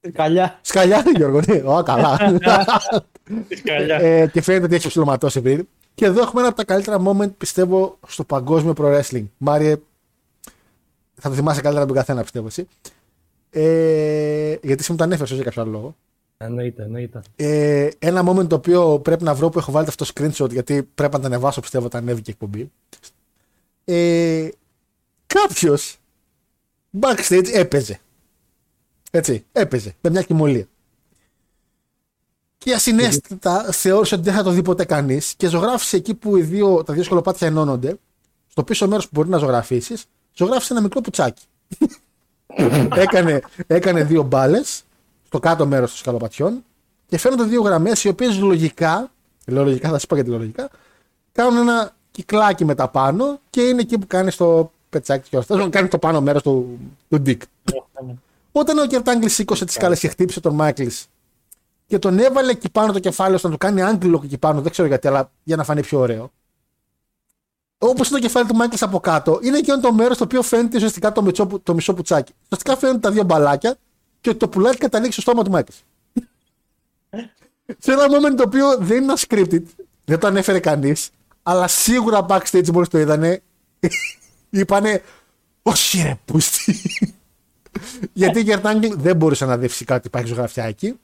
Σκαλιά. 0.08 0.58
Σκαλιά, 0.62 1.04
Γιώργο, 1.16 1.40
ναι. 1.46 1.62
Ω, 1.64 1.82
καλά. 1.82 2.18
Σκαλιά. 3.58 3.96
ε, 3.96 4.26
και 4.26 4.40
φαίνεται 4.40 4.64
ότι 4.64 4.74
έχει 4.74 4.88
ψηλωματώσει 4.88 5.40
πριν. 5.40 5.68
Και 5.94 6.04
εδώ 6.04 6.20
έχουμε 6.20 6.40
ένα 6.40 6.48
από 6.48 6.56
τα 6.56 6.64
καλύτερα 6.64 7.02
moment, 7.06 7.30
πιστεύω, 7.38 7.98
στο 8.06 8.24
παγκόσμιο 8.24 8.72
pro 8.76 9.00
wrestling. 9.00 9.24
Μάριε, 9.38 9.76
θα 11.14 11.28
το 11.28 11.34
θυμάσαι 11.34 11.60
καλύτερα 11.60 11.84
από 11.84 11.92
τον 11.92 12.02
καθένα, 12.02 12.22
πιστεύω 12.22 12.46
εσύ. 12.46 12.68
Ε, 13.50 14.56
γιατί 14.62 14.80
εσύ 14.80 14.90
μου 14.90 14.96
το 14.96 15.04
ανέφερες 15.04 15.32
για 15.32 15.44
κάποιο 15.44 15.62
άλλο 15.62 15.70
λόγο. 15.70 15.96
Εννοείται, 16.36 16.82
εννοείται. 16.82 17.22
Ε, 17.36 17.88
ένα 17.98 18.28
moment 18.28 18.48
το 18.48 18.54
οποίο 18.54 18.98
πρέπει 18.98 19.24
να 19.24 19.34
βρω 19.34 19.48
που 19.48 19.58
έχω 19.58 19.72
βάλει 19.72 19.88
αυτό 19.88 20.04
το 20.04 20.10
screenshot 20.14 20.50
γιατί 20.50 20.82
πρέπει 20.82 21.14
να 21.14 21.20
το 21.20 21.26
ανεβάσω 21.26 21.60
πιστεύω 21.60 21.86
όταν 21.86 22.02
ανέβηκε 22.02 22.30
η 22.30 22.34
εκπομπή. 22.38 22.70
Ε, 23.84 24.48
Κάποιος 25.32 25.96
backstage 27.00 27.48
έπαιζε. 27.52 28.00
Έτσι, 29.10 29.44
έπαιζε 29.52 29.94
με 30.00 30.10
μια 30.10 30.22
κοιμωλία. 30.22 30.66
Και 32.64 32.74
ασυνέστητα 32.74 33.62
θεώρησε 33.72 34.14
ότι 34.14 34.24
δεν 34.24 34.34
θα 34.34 34.42
το 34.42 34.50
δει 34.50 34.62
ποτέ 34.62 34.84
κανείς 34.84 35.34
και 35.36 35.48
ζωγράφησε 35.48 35.96
εκεί 35.96 36.14
που 36.14 36.36
οι 36.36 36.42
δύο, 36.42 36.82
τα 36.82 36.92
δύο 36.92 37.02
σκολοπάτια 37.02 37.46
ενώνονται, 37.46 37.96
στο 38.48 38.62
πίσω 38.62 38.88
μέρος 38.88 39.04
που 39.04 39.10
μπορεί 39.14 39.28
να 39.28 39.38
ζωγραφίσεις, 39.38 40.04
ζωγράφησε 40.34 40.72
ένα 40.72 40.82
μικρό 40.82 41.00
πουτσάκι. 41.00 41.42
έκανε, 42.94 43.42
έκανε 43.66 44.04
δύο 44.04 44.22
μπάλες 44.22 44.82
στο 45.26 45.38
κάτω 45.38 45.66
μέρος 45.66 45.90
των 45.90 45.98
σκαλοπατιών 45.98 46.64
και 47.06 47.18
φαίνονται 47.18 47.42
δύο 47.42 47.62
γραμμές 47.62 48.04
οι 48.04 48.08
οποίες 48.08 48.38
λογικά, 48.38 49.10
λέω 49.46 49.64
λογικά, 49.64 49.88
θα 49.88 49.98
σα 49.98 50.06
πω 50.06 50.14
γιατί 50.14 50.30
λογικά, 50.30 50.70
κάνουν 51.32 51.56
ένα 51.56 51.94
κυκλάκι 52.10 52.64
με 52.64 52.74
τα 52.74 52.88
πάνω 52.88 53.40
και 53.50 53.60
είναι 53.60 53.80
εκεί 53.80 53.98
που 53.98 54.06
κάνεις 54.06 54.36
το 54.36 54.72
πετσάκι 54.90 55.28
και 55.28 55.36
όλα 55.48 55.68
Κάνει 55.68 55.88
το 55.88 55.98
πάνω 55.98 56.20
μέρος 56.20 56.42
του, 56.42 56.78
του 57.08 57.22
Dick. 57.26 57.40
Όταν 58.52 58.78
ο 58.78 58.86
Κερτάγκλι 58.86 59.28
σήκωσε 59.28 59.64
τις 59.64 59.76
κάλε 59.76 59.96
και 59.96 60.08
χτύπησε 60.08 60.40
τον 60.40 60.54
Μάικλς 60.54 61.06
και 61.86 61.98
τον 61.98 62.18
έβαλε 62.18 62.50
εκεί 62.50 62.70
πάνω 62.70 62.92
το 62.92 62.98
κεφάλι 62.98 63.34
ώστε 63.34 63.46
να 63.46 63.52
του 63.52 63.58
κάνει 63.58 63.82
άγγλο 63.82 64.20
εκεί 64.24 64.38
πάνω, 64.38 64.60
δεν 64.60 64.70
ξέρω 64.70 64.88
γιατί, 64.88 65.08
αλλά 65.08 65.30
για 65.42 65.56
να 65.56 65.64
φανεί 65.64 65.80
πιο 65.80 65.98
ωραίο. 65.98 66.32
Όπως 67.78 68.08
είναι 68.08 68.18
το 68.18 68.24
κεφάλι 68.24 68.46
του 68.46 68.54
Μάικλς 68.54 68.82
από 68.82 69.00
κάτω, 69.00 69.38
είναι 69.42 69.60
και 69.60 69.72
το 69.72 69.92
μέρος 69.92 70.18
το 70.18 70.24
οποίο 70.24 70.42
φαίνεται 70.42 70.76
ουσιαστικά 70.76 71.12
το, 71.12 71.22
μισό, 71.22 71.46
το 71.62 71.74
μισό 71.74 71.94
πουτσάκι. 71.94 72.32
Ουσιαστικά 72.42 72.76
φαίνονται 72.76 72.98
τα 72.98 73.10
δύο 73.10 73.22
μπαλάκια 73.22 73.76
και 74.20 74.34
το 74.34 74.48
πουλάκι 74.48 74.78
καταλήξει 74.78 75.20
στο 75.20 75.30
στόμα 75.30 75.44
του 75.44 75.50
Μάικλς. 75.50 75.82
Σε 77.78 77.92
ένα 77.92 78.06
moment 78.06 78.36
το 78.36 78.42
οποίο 78.42 78.76
δεν 78.78 79.02
είναι 79.02 79.12
scripted, 79.28 79.62
δεν 80.04 80.18
το 80.18 80.26
ανέφερε 80.26 80.58
κανείς, 80.60 81.10
αλλά 81.42 81.68
σίγουρα 81.68 82.26
backstage 82.28 82.68
μόλις 82.72 82.88
το 82.88 82.98
είδανε, 82.98 83.42
είπανε, 84.50 85.02
Όχι 85.62 86.02
ρε, 86.02 86.18
πούστη. 86.24 86.76
Γιατί 88.12 88.38
η 88.38 88.42
Γερτάγγελ 88.42 88.94
δεν 88.98 89.16
μπορούσε 89.16 89.44
να 89.44 89.58
δει 89.58 89.68
φυσικά 89.68 89.94
ότι 89.94 90.06
υπάρχει 90.06 90.28
ζωγραφιά 90.28 90.64
εκεί. 90.64 90.98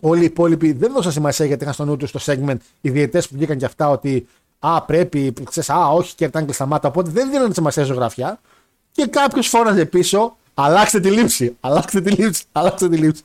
Όλοι 0.00 0.20
οι 0.20 0.24
υπόλοιποι 0.24 0.72
δεν 0.72 0.92
δώσαν 0.92 1.12
σημασία 1.12 1.46
γιατί 1.46 1.62
είχαν 1.62 1.74
στο 1.74 1.84
νου 1.84 1.96
τους 1.96 2.08
στο 2.08 2.20
segment 2.24 2.56
οι 2.80 2.90
διαιτέ 2.90 3.20
που 3.20 3.28
βγήκαν 3.30 3.58
και 3.58 3.64
αυτά 3.64 3.88
ότι 3.88 4.26
Α, 4.64 4.82
πρέπει, 4.82 5.32
ξέρεις, 5.44 5.70
α, 5.70 5.88
όχι, 5.88 6.14
Κερτάγγελ 6.14 6.54
σταμάτα. 6.54 6.88
Οπότε 6.88 7.10
δεν 7.10 7.30
δίνανε 7.30 7.54
σημασία 7.54 7.84
ζωγραφιά. 7.84 8.40
Και 8.92 9.06
κάποιος 9.06 9.48
φώναζε 9.48 9.84
πίσω, 9.84 10.36
Αλλάξτε 10.54 11.00
τη 11.00 11.10
λήψη, 11.10 11.56
αλλάξτε 11.60 12.00
τη 12.00 12.10
λήψη, 12.10 12.44
αλλάξτε 12.52 12.88
τη 12.88 12.96
λήψη. 12.96 13.22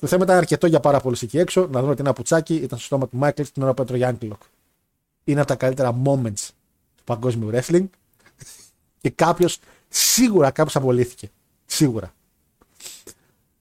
Το 0.00 0.06
θέμα 0.06 0.24
ήταν 0.24 0.36
αρκετό 0.36 0.66
για 0.66 0.80
πάρα 0.80 1.00
πολλούς 1.00 1.22
εκεί 1.22 1.38
έξω 1.38 1.68
να 1.70 1.80
δουν 1.80 1.90
ότι 1.90 2.00
ένα 2.00 2.12
πουτσάκι 2.12 2.54
ήταν 2.54 2.78
στο 2.78 2.86
στόμα 2.86 3.08
του 3.08 3.16
Μάικλ 3.16 3.42
την 3.52 3.62
ώρα 3.62 3.74
που 3.74 3.82
έτρωγε 3.82 4.04
Άγκλοκ. 4.04 4.42
Είναι 5.24 5.40
από 5.40 5.48
τα 5.48 5.54
καλύτερα 5.54 6.02
moments 6.04 6.48
του 6.96 7.04
παγκόσμιου 7.04 7.50
wrestling. 7.52 7.84
Και 9.00 9.10
κάποιος, 9.10 9.58
σίγουρα 9.88 10.50
κάποιος 10.50 10.76
απολύθηκε. 10.76 11.30
Σίγουρα. 11.66 12.12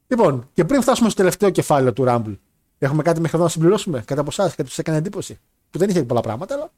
Λοιπόν, 0.08 0.50
και 0.54 0.66
πριν 0.66 0.82
φτάσουμε 0.82 1.10
στο 1.10 1.18
τελευταίο 1.18 1.50
κεφάλαιο 1.50 1.94
του 1.94 2.04
Rumble, 2.08 2.38
έχουμε 2.78 3.04
κάτι 3.04 3.20
μέχρι 3.20 3.36
εδώ 3.36 3.46
να 3.46 3.52
συμπληρώσουμε; 3.52 4.04
Κατά 4.06 4.22
από 4.22 4.30
εσάς, 4.30 4.56
κάτι 4.56 4.64
που 4.64 4.76
σα 4.76 4.82
έκανε 4.82 4.98
εντύπωση; 4.98 5.40
Που 5.70 5.78
δεν 5.80 5.90
είχε 5.90 6.04
πολλά 6.04 6.22
πράγματα, 6.22 6.54
αλλά. 6.54 6.72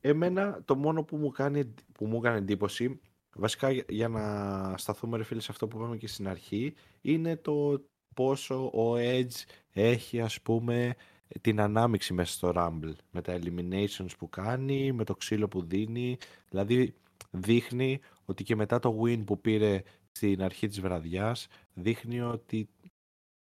Εμένα 0.00 0.60
το 0.64 0.76
μόνο 0.76 1.02
που 1.02 1.16
μου, 1.16 1.30
κάνει, 1.30 1.74
που 1.92 2.06
μου 2.06 2.16
έκανε 2.16 2.36
εντύπωση, 2.38 3.00
βασικά 3.34 3.70
για 3.88 4.08
να 4.08 4.74
σταθούμε 4.76 5.16
ρε 5.16 5.24
φίλε 5.24 5.40
σε 5.40 5.48
αυτό 5.50 5.68
που 5.68 5.76
είπαμε 5.78 5.96
και 5.96 6.08
στην 6.08 6.28
αρχή, 6.28 6.74
είναι 7.00 7.36
το 7.36 7.80
πόσο 8.14 8.64
ο 8.64 8.94
Edge 8.96 9.44
έχει 9.72 10.20
ας 10.20 10.40
πούμε 10.40 10.94
την 11.40 11.60
ανάμειξη 11.60 12.12
μέσα 12.14 12.32
στο 12.32 12.52
Rumble 12.54 12.92
με 13.10 13.22
τα 13.22 13.38
eliminations 13.40 14.10
που 14.18 14.28
κάνει, 14.28 14.92
με 14.92 15.04
το 15.04 15.14
ξύλο 15.14 15.48
που 15.48 15.62
δίνει 15.62 16.18
δηλαδή 16.48 16.94
δείχνει 17.30 18.00
ότι 18.24 18.42
και 18.44 18.56
μετά 18.56 18.78
το 18.78 19.00
win 19.02 19.22
που 19.24 19.40
πήρε 19.40 19.82
στην 20.12 20.42
αρχή 20.42 20.68
της 20.68 20.80
βραδιάς 20.80 21.48
δείχνει 21.74 22.20
ότι 22.20 22.68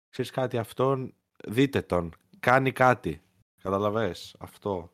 ξέρεις 0.08 0.30
κάτι 0.30 0.58
αυτόν 0.58 1.14
δείτε 1.48 1.82
τον 1.82 2.14
κάνει 2.40 2.72
κάτι 2.72 3.20
καταλαβες 3.62 4.36
αυτό; 4.38 4.90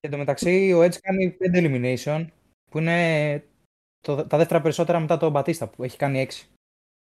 Και 0.00 0.08
το 0.08 0.16
μεταξύ 0.16 0.72
ο 0.72 0.82
Edge 0.82 0.96
κάνει 1.00 1.36
5 1.40 1.56
elimination 1.56 2.26
που 2.70 2.78
είναι 2.78 3.44
το, 4.00 4.26
τα 4.26 4.36
δεύτερα 4.36 4.60
περισσότερα 4.60 5.00
μετά 5.00 5.16
τον 5.16 5.30
Μπατίστα 5.30 5.68
που 5.68 5.84
έχει 5.84 5.96
κάνει 5.96 6.26
6 6.30 6.46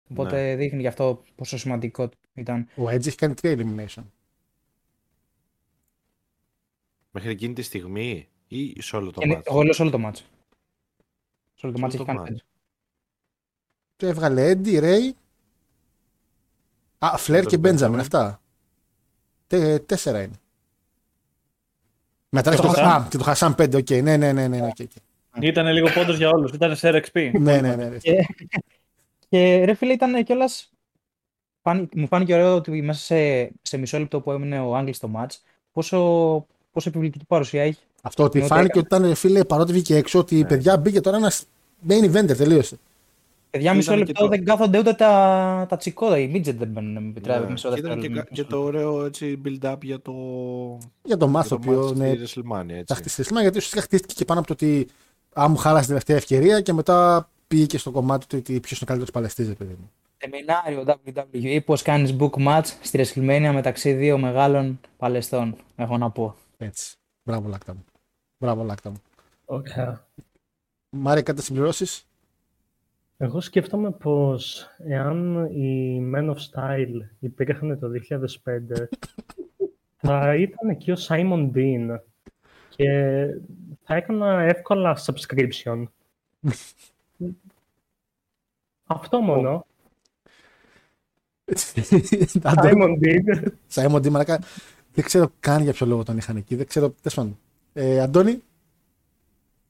οπότε 0.10 0.42
ναι. 0.42 0.56
δείχνει 0.56 0.80
γι' 0.80 0.88
αυτό 0.88 1.24
πόσο 1.36 1.58
σημαντικό 1.58 2.10
ήταν 2.34 2.70
ο 2.76 2.84
Edge 2.84 3.08
έχει 3.08 3.16
κάνει 3.16 3.34
3 3.42 3.58
elimination 3.58 4.04
Μέχρι 7.12 7.30
εκείνη 7.30 7.54
τη 7.54 7.62
στιγμή 7.62 8.28
ή 8.48 8.82
σε 8.82 8.96
όλο 8.96 9.12
το 9.12 9.26
μάτσο. 9.28 9.52
Εγώ 9.54 9.64
λέω 9.64 9.74
σε 9.74 9.82
όλο 9.82 9.92
το 9.92 10.00
μάτσο. 10.00 10.24
Σε 11.54 11.66
όλο 11.66 11.76
το 11.76 11.80
μάτσο 11.80 11.98
έχει 11.98 12.06
κάνει 12.06 12.40
το 13.96 14.08
έβγαλε 14.08 14.50
Έντι, 14.50 14.80
Ρέι. 14.80 15.16
Α, 16.98 17.18
Φλερ 17.18 17.46
και 17.46 17.58
Μπέντζαμιν, 17.58 18.00
αυτά. 18.00 18.42
Τε, 19.48 19.80
τέσσερα 19.80 20.22
είναι. 20.22 20.40
Μετά 22.30 22.56
το, 22.56 22.70
α, 22.70 23.08
και 23.10 23.18
το 23.18 23.24
Χασάν 23.24 23.56
πέντε, 23.56 23.78
οκ. 23.78 23.86
Okay. 23.90 24.04
Ναι, 24.04 24.18
ναι, 24.18 24.32
ναι, 24.32 24.48
ναι, 24.48 24.70
okay, 24.78 24.82
okay. 24.82 25.44
Ήταν 25.44 25.68
λίγο 25.68 25.88
πόντος 25.94 26.18
για 26.18 26.30
όλους. 26.30 26.52
Ήταν 26.52 26.76
σε 26.76 26.90
RXP. 26.90 27.32
ναι, 27.40 27.62
ναι, 27.62 27.76
ναι. 27.76 27.98
Και, 27.98 28.26
και 29.30 29.64
ρε 29.66 29.74
φίλε, 29.74 29.94
ήταν 29.94 30.24
κιόλας. 30.24 30.70
Μου 31.96 32.08
φάνηκε 32.08 32.34
ωραίο 32.34 32.56
ότι 32.56 32.82
μέσα 32.82 33.00
σε, 33.00 33.52
σε 33.62 33.78
μισό 33.78 34.00
λεπτό 34.00 34.20
που 34.20 34.32
έμεινε 34.32 34.60
ο 34.60 34.76
Άγγλι 34.76 34.94
στο 34.94 35.12
match, 35.16 35.36
πόσο, 35.72 35.98
πόσο 36.72 36.90
επιβλητική 36.90 37.26
παρουσία 37.26 37.64
έχει. 37.64 37.80
Αυτό 38.02 38.24
ότι 38.24 38.42
φάνηκε 38.42 38.80
ότι 38.80 38.96
ήταν 38.96 39.16
φίλε 39.16 39.44
παρότι 39.44 39.72
βγήκε 39.72 39.96
έξω, 39.96 40.20
ότι 40.20 40.38
η 40.38 40.42
ναι. 40.42 40.48
παιδιά 40.48 40.78
μπήκε 40.78 41.02
τώρα 41.02 41.18
ένας 41.18 41.46
main 41.88 42.12
eventer, 42.12 42.38
τελείωσε. 42.38 42.78
Παιδιά, 43.56 43.74
μισό 43.74 43.96
λεπτό 43.96 44.14
το... 44.14 44.28
δεν 44.28 44.46
κάθονται 44.46 44.78
ούτε 44.78 44.94
τα, 44.94 45.66
τα 45.70 45.78
τσικόδα. 45.78 46.20
Οι 46.20 46.32
midget 46.34 46.56
δεν 46.56 46.68
μπαίνουν. 46.68 46.94
Με 46.94 47.38
ναι. 47.40 47.50
μισό 47.50 47.76
Ήταν 47.76 48.00
και, 48.00 48.24
και, 48.32 48.44
το 48.44 48.64
ωραίο 48.64 49.06
έτσι, 49.06 49.42
build-up 49.46 49.76
για 49.82 50.02
το. 50.02 50.14
Για 51.04 51.18
το 51.18 51.28
μάθο 51.28 51.60
που 51.60 51.94
είναι. 51.96 52.84
Τα 52.84 52.96
χτίσει 52.96 53.24
στη 53.24 53.34
γιατί 53.34 53.58
ουσιαστικά 53.58 53.82
χτίστηκε 53.82 54.14
και 54.14 54.26
πάνω 54.26 54.40
από 54.40 54.48
το 54.48 54.54
ότι. 54.54 54.88
Αν 55.34 55.52
μου 55.52 55.58
χάλασε 55.58 55.80
την 55.80 55.88
τελευταία 55.88 56.18
ευκαιρία 56.18 56.62
και 56.62 56.74
μετά 56.74 57.30
πήγε 57.48 57.66
και 57.66 57.78
στο 57.78 57.92
κομμάτι 57.92 58.28
του 58.28 58.38
ότι 58.40 58.60
ποιος 58.60 58.72
είναι 58.72 58.80
ο 58.84 58.86
καλύτερος 58.86 59.12
παλαιστής, 59.12 59.56
παιδί 59.56 59.76
μου. 59.80 59.92
Σεμινάριο 60.18 60.98
WWE, 61.34 61.60
πώς 61.66 61.82
κάνεις 61.82 62.16
book 62.20 62.48
match 62.48 62.66
στη 62.82 63.00
WrestleMania 63.06 63.52
μεταξύ 63.54 63.94
δύο 63.94 64.18
μεγάλων 64.18 64.80
παλαιστών. 64.98 65.56
Έχω 65.76 65.98
να 65.98 66.10
πω. 66.10 66.36
Έτσι. 66.58 66.96
Μπράβο, 67.24 67.50
Λάκτα 67.50 67.74
μου. 67.74 67.86
Μπράβο, 68.38 68.64
Λάκτα 68.64 68.90
μου. 68.90 69.02
Okay. 69.46 69.94
Μάρια, 70.90 71.22
κάτι 71.22 71.42
συμπληρώσεις; 71.42 72.06
Εγώ 73.18 73.42
σκέφτομαι 73.42 73.92
πως 73.92 74.70
εάν 74.78 75.46
οι 75.46 76.02
Men 76.16 76.30
of 76.30 76.36
Style 76.36 77.00
υπήρχαν 77.20 77.80
το 77.80 77.88
2005 78.10 78.88
θα 80.06 80.36
ήταν 80.36 80.70
εκεί 80.70 80.92
ο 80.92 80.96
Simon 81.08 81.52
Bean 81.54 81.98
και 82.70 82.90
θα 83.84 83.96
έκανα 83.96 84.42
εύκολα 84.42 84.98
subscription. 85.06 85.84
Αυτό 88.86 89.20
μόνο. 89.20 89.66
Simon 92.44 92.98
Bean. 93.00 93.48
Simon 93.74 93.96
Bean, 93.96 94.10
μαλάκα. 94.10 94.40
Δεν 94.94 95.04
ξέρω 95.04 95.32
καν 95.40 95.64
για 95.64 95.74
ποιο 95.74 95.86
λόγο 95.86 96.04
τον 96.04 96.18
είχαν 96.18 96.36
εκεί. 96.38 96.56
Δεν 96.56 96.68
ξέρω. 96.68 96.90
Τέλος 96.90 97.14
πάντων. 97.14 97.38
Ε, 97.74 98.00
Αντώνη. 98.00 98.42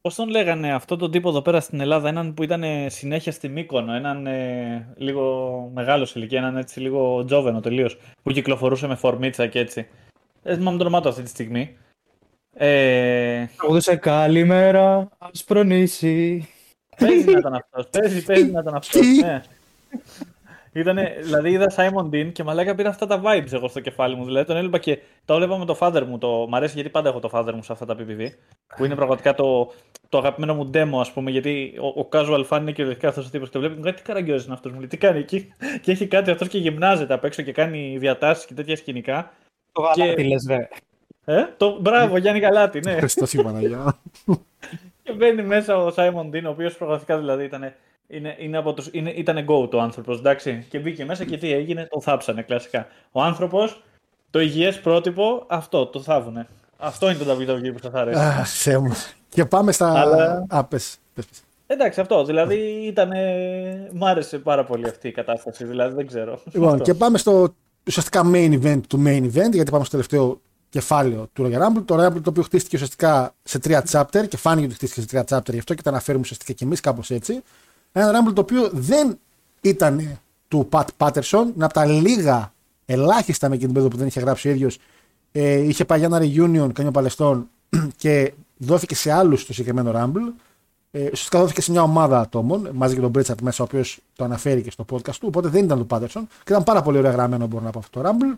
Πώς 0.06 0.16
τον 0.16 0.30
λέγανε 0.30 0.74
αυτό 0.74 0.96
τον 0.96 1.12
τύπο 1.12 1.30
εδώ 1.30 1.42
πέρα 1.42 1.60
στην 1.60 1.80
Ελλάδα, 1.80 2.10
έναν 2.10 2.34
που 2.34 2.44
ήταν 2.44 2.64
συνέχεια 2.88 3.32
στη 3.32 3.48
Μύκονο, 3.48 3.94
έναν 3.94 4.28
ε, 4.28 4.94
λίγο 4.98 5.72
μεγάλος 5.74 6.10
σε 6.10 6.20
ηλικία, 6.20 6.40
έναν 6.40 6.58
έτσι 6.58 6.80
λίγο 6.80 7.26
τζόβενο 7.26 7.60
τελείως, 7.60 7.98
που 8.24 8.32
κυκλοφορούσε 8.32 8.88
με 8.88 8.96
φορμίτσα 8.96 9.48
και 9.48 9.60
έτσι. 9.60 9.88
Δεν 10.42 10.58
θυμάμαι 10.58 10.78
το 10.78 10.84
όνομά 10.84 11.02
του 11.02 11.10
αυτή 11.10 11.22
τη 11.24 11.30
στιγμή. 11.30 11.78
Ε... 12.54 13.46
Τραγουδούσε 13.58 13.96
καλημέρα, 13.96 15.10
ασπρονήσει. 15.18 16.48
Παίζει 16.98 17.32
να 17.32 17.40
ήταν 17.40 17.54
αυτός. 17.54 17.88
Παίζει, 17.90 18.24
παίζει 18.24 18.52
να 18.52 18.60
ήταν 18.60 18.76
αυτός. 18.76 19.08
ναι. 19.22 19.42
Ήτανε, 20.76 21.16
δηλαδή 21.22 21.52
είδα 21.52 21.72
Simon 21.76 22.10
Dean 22.10 22.32
και 22.32 22.44
μαλάκα 22.44 22.76
πήρα 22.76 22.90
αυτά 22.90 23.06
τα 23.06 23.22
vibes 23.26 23.52
εγώ 23.54 23.68
στο 23.68 23.80
κεφάλι 23.80 24.16
μου. 24.16 24.26
Δηλαδή 24.26 24.46
τον 24.46 24.56
έβλεπα 24.56 24.78
και 24.78 25.00
το 25.26 25.34
έβλεπα 25.34 25.58
με 25.58 25.66
το 25.66 25.78
father 25.80 26.04
μου. 26.08 26.18
Το... 26.18 26.48
Μ' 26.50 26.56
αρέσει 26.56 26.74
γιατί 26.74 26.90
πάντα 26.90 27.10
έχω 27.10 27.20
το 27.20 27.30
father 27.34 27.54
μου 27.54 27.64
σε 27.64 27.72
αυτά 27.72 27.86
τα 27.86 27.96
PPV. 28.00 28.28
Που 28.76 28.86
είναι 28.86 28.96
πραγματικά 28.96 29.34
το, 29.34 29.72
το 30.10 30.18
αγαπημένο 30.18 30.56
μου 30.56 30.70
demo, 30.74 31.00
ας 31.00 31.12
πούμε. 31.12 31.32
Γιατί 31.32 31.74
ο, 31.82 32.02
ο 32.02 32.10
casual 32.12 32.48
fan 32.50 32.58
είναι 32.60 32.72
κυριολεκτικά 32.72 33.08
αυτός 33.08 33.28
ο 33.28 33.30
τύπος. 33.30 33.50
Και 33.50 33.60
βλέπει 33.60 33.82
κάτι 33.82 34.02
καραγκιόζης 34.02 34.46
είναι 34.46 34.54
αυτός 34.54 34.72
μου. 34.72 34.78
Λέει, 34.80 34.88
τι 34.88 34.98
κάνει 34.98 35.20
εκεί; 35.20 35.54
και 35.82 35.92
έχει 35.92 36.08
κάτι 36.08 36.32
αυτός 36.32 36.48
και 36.48 36.58
γυμνάζεται 36.58 37.14
απ' 37.14 37.24
έξω 37.24 37.42
και 37.42 37.52
κάνει 37.52 37.98
διατάσεις 37.98 38.46
και 38.46 38.54
τέτοια 38.54 38.76
σκηνικά. 38.76 39.32
Το 39.72 39.82
γαλάτι 39.82 40.22
και... 40.22 40.28
λες, 40.28 40.46
βέβαια. 40.48 40.70
Ε, 41.26 41.46
το... 41.58 41.80
Μπράβο, 41.82 42.18
Γιάννη 42.18 42.40
Γαλάτι, 42.40 42.80
ναι. 42.80 42.98
Χριστός 42.98 43.34
η 43.34 43.44
Παναγιά. 43.44 43.98
και 45.04 45.12
μπαίνει 45.12 45.44
μέσα 45.44 45.78
ο 45.78 45.94
Simon 45.96 46.30
Dean, 46.34 46.44
ο 46.46 46.50
οποίος 46.50 46.78
πραγματικά 46.78 47.18
δηλαδή 47.18 47.44
ήταν 47.44 47.74
είναι, 48.08 48.36
είναι 48.40 48.58
από 48.58 48.74
τους, 48.74 48.90
είναι, 48.92 49.10
ήταν 49.10 49.46
go 49.50 49.70
το 49.70 49.80
άνθρωπος, 49.80 50.20
εντάξει. 50.20 50.66
Και 50.70 50.80
μπήκε 50.80 51.06
μέσα 51.06 51.26
και 51.26 51.38
τι 51.38 51.52
έγινε, 51.52 51.88
το 51.92 52.02
θάψανε 52.02 52.42
κλασικά. 52.42 52.88
Ο 53.12 53.22
άνθρωπος, 53.22 53.84
το 54.30 54.40
υγιές 54.40 54.80
πρότυπο, 54.80 55.44
αυτό 55.48 55.86
το 55.86 56.02
θάβουνε. 56.02 56.48
Αυτό 56.78 57.10
είναι 57.10 57.24
το 57.24 57.38
WWE 57.40 57.72
που 57.72 57.80
σας 57.82 57.94
αρέσει. 57.94 58.20
Αχ, 58.20 58.80
μου. 58.82 58.96
Και 59.30 59.46
πάμε 59.46 59.72
στα. 59.72 60.02
Αλλά... 60.02 60.46
Α, 60.50 60.64
πες, 60.64 60.98
πες, 61.14 61.26
πες. 61.26 61.42
Εντάξει, 61.68 62.00
αυτό. 62.00 62.24
Δηλαδή 62.24 62.56
ήταν. 62.86 63.12
Μ' 63.94 64.06
άρεσε 64.06 64.38
πάρα 64.38 64.64
πολύ 64.64 64.88
αυτή 64.88 65.08
η 65.08 65.12
κατάσταση. 65.12 65.66
Δηλαδή 65.66 65.96
δεν 65.96 66.08
ξέρω. 66.08 66.40
Λοιπόν, 66.52 66.82
και 66.82 66.94
πάμε 66.94 67.18
στο 67.18 67.56
ουσιαστικά 67.88 68.22
main 68.34 68.60
event 68.62 68.82
του 68.88 69.04
main 69.06 69.24
event, 69.24 69.52
γιατί 69.52 69.72
πάμε 69.72 69.84
στο 69.84 69.90
τελευταίο 69.90 70.42
κεφάλαιο 70.70 71.30
του 71.34 71.44
Royal 71.44 71.58
Rumble. 71.58 71.84
Το 71.86 71.96
Royal 71.96 72.08
Rumble 72.08 72.22
το 72.22 72.30
οποίο 72.30 72.44
χτίστηκε 72.44 72.76
ουσιαστικά 72.76 73.34
σε 73.44 73.60
τρία 73.60 73.84
chapter 73.92 74.28
και 74.28 74.38
φάνηκε 74.38 74.66
ότι 74.66 74.76
χτίστηκε 74.76 75.02
σε 75.02 75.08
τρία 75.08 75.26
chapter 75.30 75.52
γι' 75.52 75.58
αυτό 75.58 75.74
και 75.74 75.82
τα 75.82 75.90
αναφέρουμε 75.90 76.24
ουσιαστικά 76.24 76.54
και 76.54 76.64
εμείς 76.64 76.80
κάπως 76.80 77.12
έτσι. 77.12 77.44
Ένα 77.98 78.12
Rumble 78.12 78.34
το 78.34 78.42
οποίο 78.42 78.70
δεν 78.74 79.20
ήταν 79.62 80.20
του 80.48 80.68
Πατ 80.70 80.90
Πάτερσον, 80.98 81.52
είναι 81.56 81.66
από 81.66 81.74
τα 81.74 81.86
λίγα 81.86 82.54
ελάχιστα 82.86 83.50
με 83.50 83.56
εκείνη 83.56 83.72
την 83.72 83.74
περίοδο 83.74 83.96
που 83.96 83.98
δεν 83.98 84.08
είχε 84.08 84.20
γράψει 84.20 84.48
ο 84.48 84.52
ίδιος. 84.52 84.78
Ε, 85.32 85.54
είχε 85.54 85.86
πάει 85.86 86.00
για 86.00 86.08
ένα 86.08 86.20
reunion 86.20 86.74
κανένα 86.74 86.92
παλαιστών 86.92 87.50
και 87.98 88.34
δόθηκε 88.58 88.96
σε 88.96 89.12
άλλους 89.12 89.46
το 89.46 89.54
συγκεκριμένο 89.54 89.92
Rumble. 89.96 90.34
Ε, 90.92 91.04
ουσιαστικά 91.04 91.40
δόθηκε 91.40 91.62
σε 91.62 91.72
μια 91.72 91.82
ομάδα 91.82 92.20
ατόμων, 92.20 92.70
μαζί 92.74 92.96
και 92.96 93.02
τον 93.02 93.10
Μπρίτσαρτ 93.10 93.42
μέσα, 93.42 93.64
ο 93.64 93.68
οποίος 93.70 94.00
το 94.16 94.24
αναφέρει 94.24 94.62
και 94.62 94.72
στο 94.72 94.86
podcast 94.92 95.16
του. 95.16 95.28
Οπότε 95.28 95.48
δεν 95.48 95.64
ήταν 95.64 95.78
του 95.78 95.88
Πάτερσον 95.88 96.28
και 96.28 96.52
ήταν 96.52 96.64
πάρα 96.64 96.82
πολύ 96.82 96.98
ωραία 96.98 97.12
γραμμένο, 97.12 97.48
μπορώ 97.48 97.64
να 97.64 97.70
πω 97.70 97.80
αυτό 97.80 98.02
το 98.02 98.10
Rumble. 98.10 98.38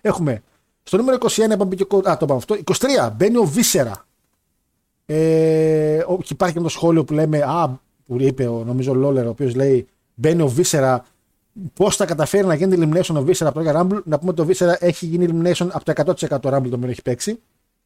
Έχουμε 0.00 0.42
στο 0.82 0.96
νούμερο 0.96 1.18
21, 1.20 1.50
είπαμε 1.52 1.74
και, 1.74 1.82
α, 1.82 2.16
το 2.16 2.18
είπαμε 2.20 2.34
αυτό, 2.34 2.56
23, 2.64 3.10
μπαίνει 3.16 3.36
ο 3.36 3.44
Βίσερα. 3.44 4.06
Ε, 5.06 6.00
και 6.18 6.32
υπάρχει 6.32 6.54
και 6.54 6.60
το 6.60 6.68
σχόλιο 6.68 7.04
που 7.04 7.12
λέμε, 7.12 7.38
Α, 7.38 7.80
που 8.08 8.16
είπε 8.20 8.46
ο, 8.46 8.64
νομίζω 8.64 8.92
ο 8.92 8.94
Λόλερ, 8.94 9.26
ο 9.26 9.28
οποίος 9.28 9.54
λέει 9.54 9.86
μπαίνει 10.14 10.42
ο 10.42 10.48
Βίσερα. 10.48 11.04
Πώς 11.74 11.96
θα 11.96 12.06
καταφέρει 12.06 12.46
να 12.46 12.54
γίνει 12.54 12.76
elimination 12.80 13.14
ο 13.14 13.22
Βίσερα 13.22 13.50
από 13.50 13.62
το 13.62 13.70
Rumble; 13.78 14.02
Να 14.04 14.18
πούμε 14.18 14.30
ότι 14.30 14.40
ο 14.40 14.44
Βίσερα 14.44 14.76
έχει 14.80 15.06
γίνει 15.06 15.26
elimination 15.30 15.68
από 15.70 15.84
το 15.84 16.14
100% 16.28 16.40
Rumble 16.40 16.68
το 16.70 16.76
οποίο 16.76 16.88
έχει 16.88 17.02
παίξει. 17.02 17.38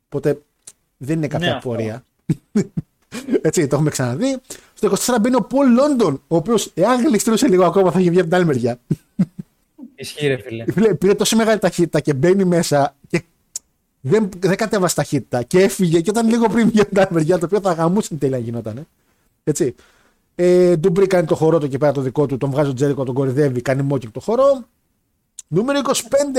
Οπότε 0.07 0.43
δεν 0.97 1.17
είναι 1.17 1.27
κάποια 1.29 1.53
ναι, 1.55 1.61
πορεία. 1.61 2.05
Έτσι, 3.43 3.67
το 3.67 3.75
έχουμε 3.75 3.91
ξαναδεί. 3.91 4.39
Στο 4.75 4.93
24 5.15 5.17
μπαίνει 5.21 5.37
ο 5.37 5.43
Πολ 5.43 5.73
Λόντον, 5.73 6.23
ο 6.29 6.37
οποίος 6.37 6.71
εάν 6.75 7.07
γλιστρούσε 7.07 7.49
λίγο 7.49 7.65
ακόμα 7.65 7.91
θα 7.91 8.01
είχε 8.01 8.11
βγει 8.11 8.19
από 8.19 8.29
την 8.29 8.37
άλλη 8.37 8.47
μεριά. 8.47 8.79
Ισχύει, 9.95 10.27
ρε 10.27 10.37
φίλε. 10.37 10.95
Πήρε 10.95 11.15
τόσο 11.15 11.37
μεγάλη 11.37 11.59
ταχύτητα 11.59 12.01
και 12.01 12.15
μπαίνει 12.15 12.45
μέσα 12.45 12.95
και 13.09 13.23
δεν, 14.01 14.29
δεν 14.39 14.57
κατέβασε 14.57 14.95
ταχύτητα 14.95 15.43
και 15.43 15.63
έφυγε 15.63 16.01
και 16.01 16.11
ήταν 16.11 16.29
λίγο 16.29 16.49
πριν 16.49 16.69
βγει 16.69 16.81
από 16.81 16.89
την 16.89 16.99
άλλη 16.99 17.09
μεριά, 17.11 17.39
το 17.39 17.45
οποίο 17.47 17.61
θα 17.61 17.73
γαμούσε 17.73 18.15
τέλεια 18.15 18.39
γινόταν. 18.39 18.87
Έτσι. 19.45 19.75
Ε, 20.45 20.77
Ντουμπρί 20.77 21.07
κάνει 21.07 21.27
το 21.27 21.35
χορό 21.35 21.59
του 21.59 21.69
και 21.69 21.79
πέρα 21.79 21.93
το 21.93 22.01
δικό 22.01 22.27
του. 22.27 22.37
Τον 22.37 22.51
βγάζει 22.51 22.71
ο 22.71 22.73
Τζέρικο, 22.73 23.05
τον 23.05 23.15
κοροϊδεύει, 23.15 23.61
κάνει 23.61 23.83
mocking 23.83 24.11
το 24.11 24.21
χορό. 24.21 24.65
Νούμερο 25.49 25.81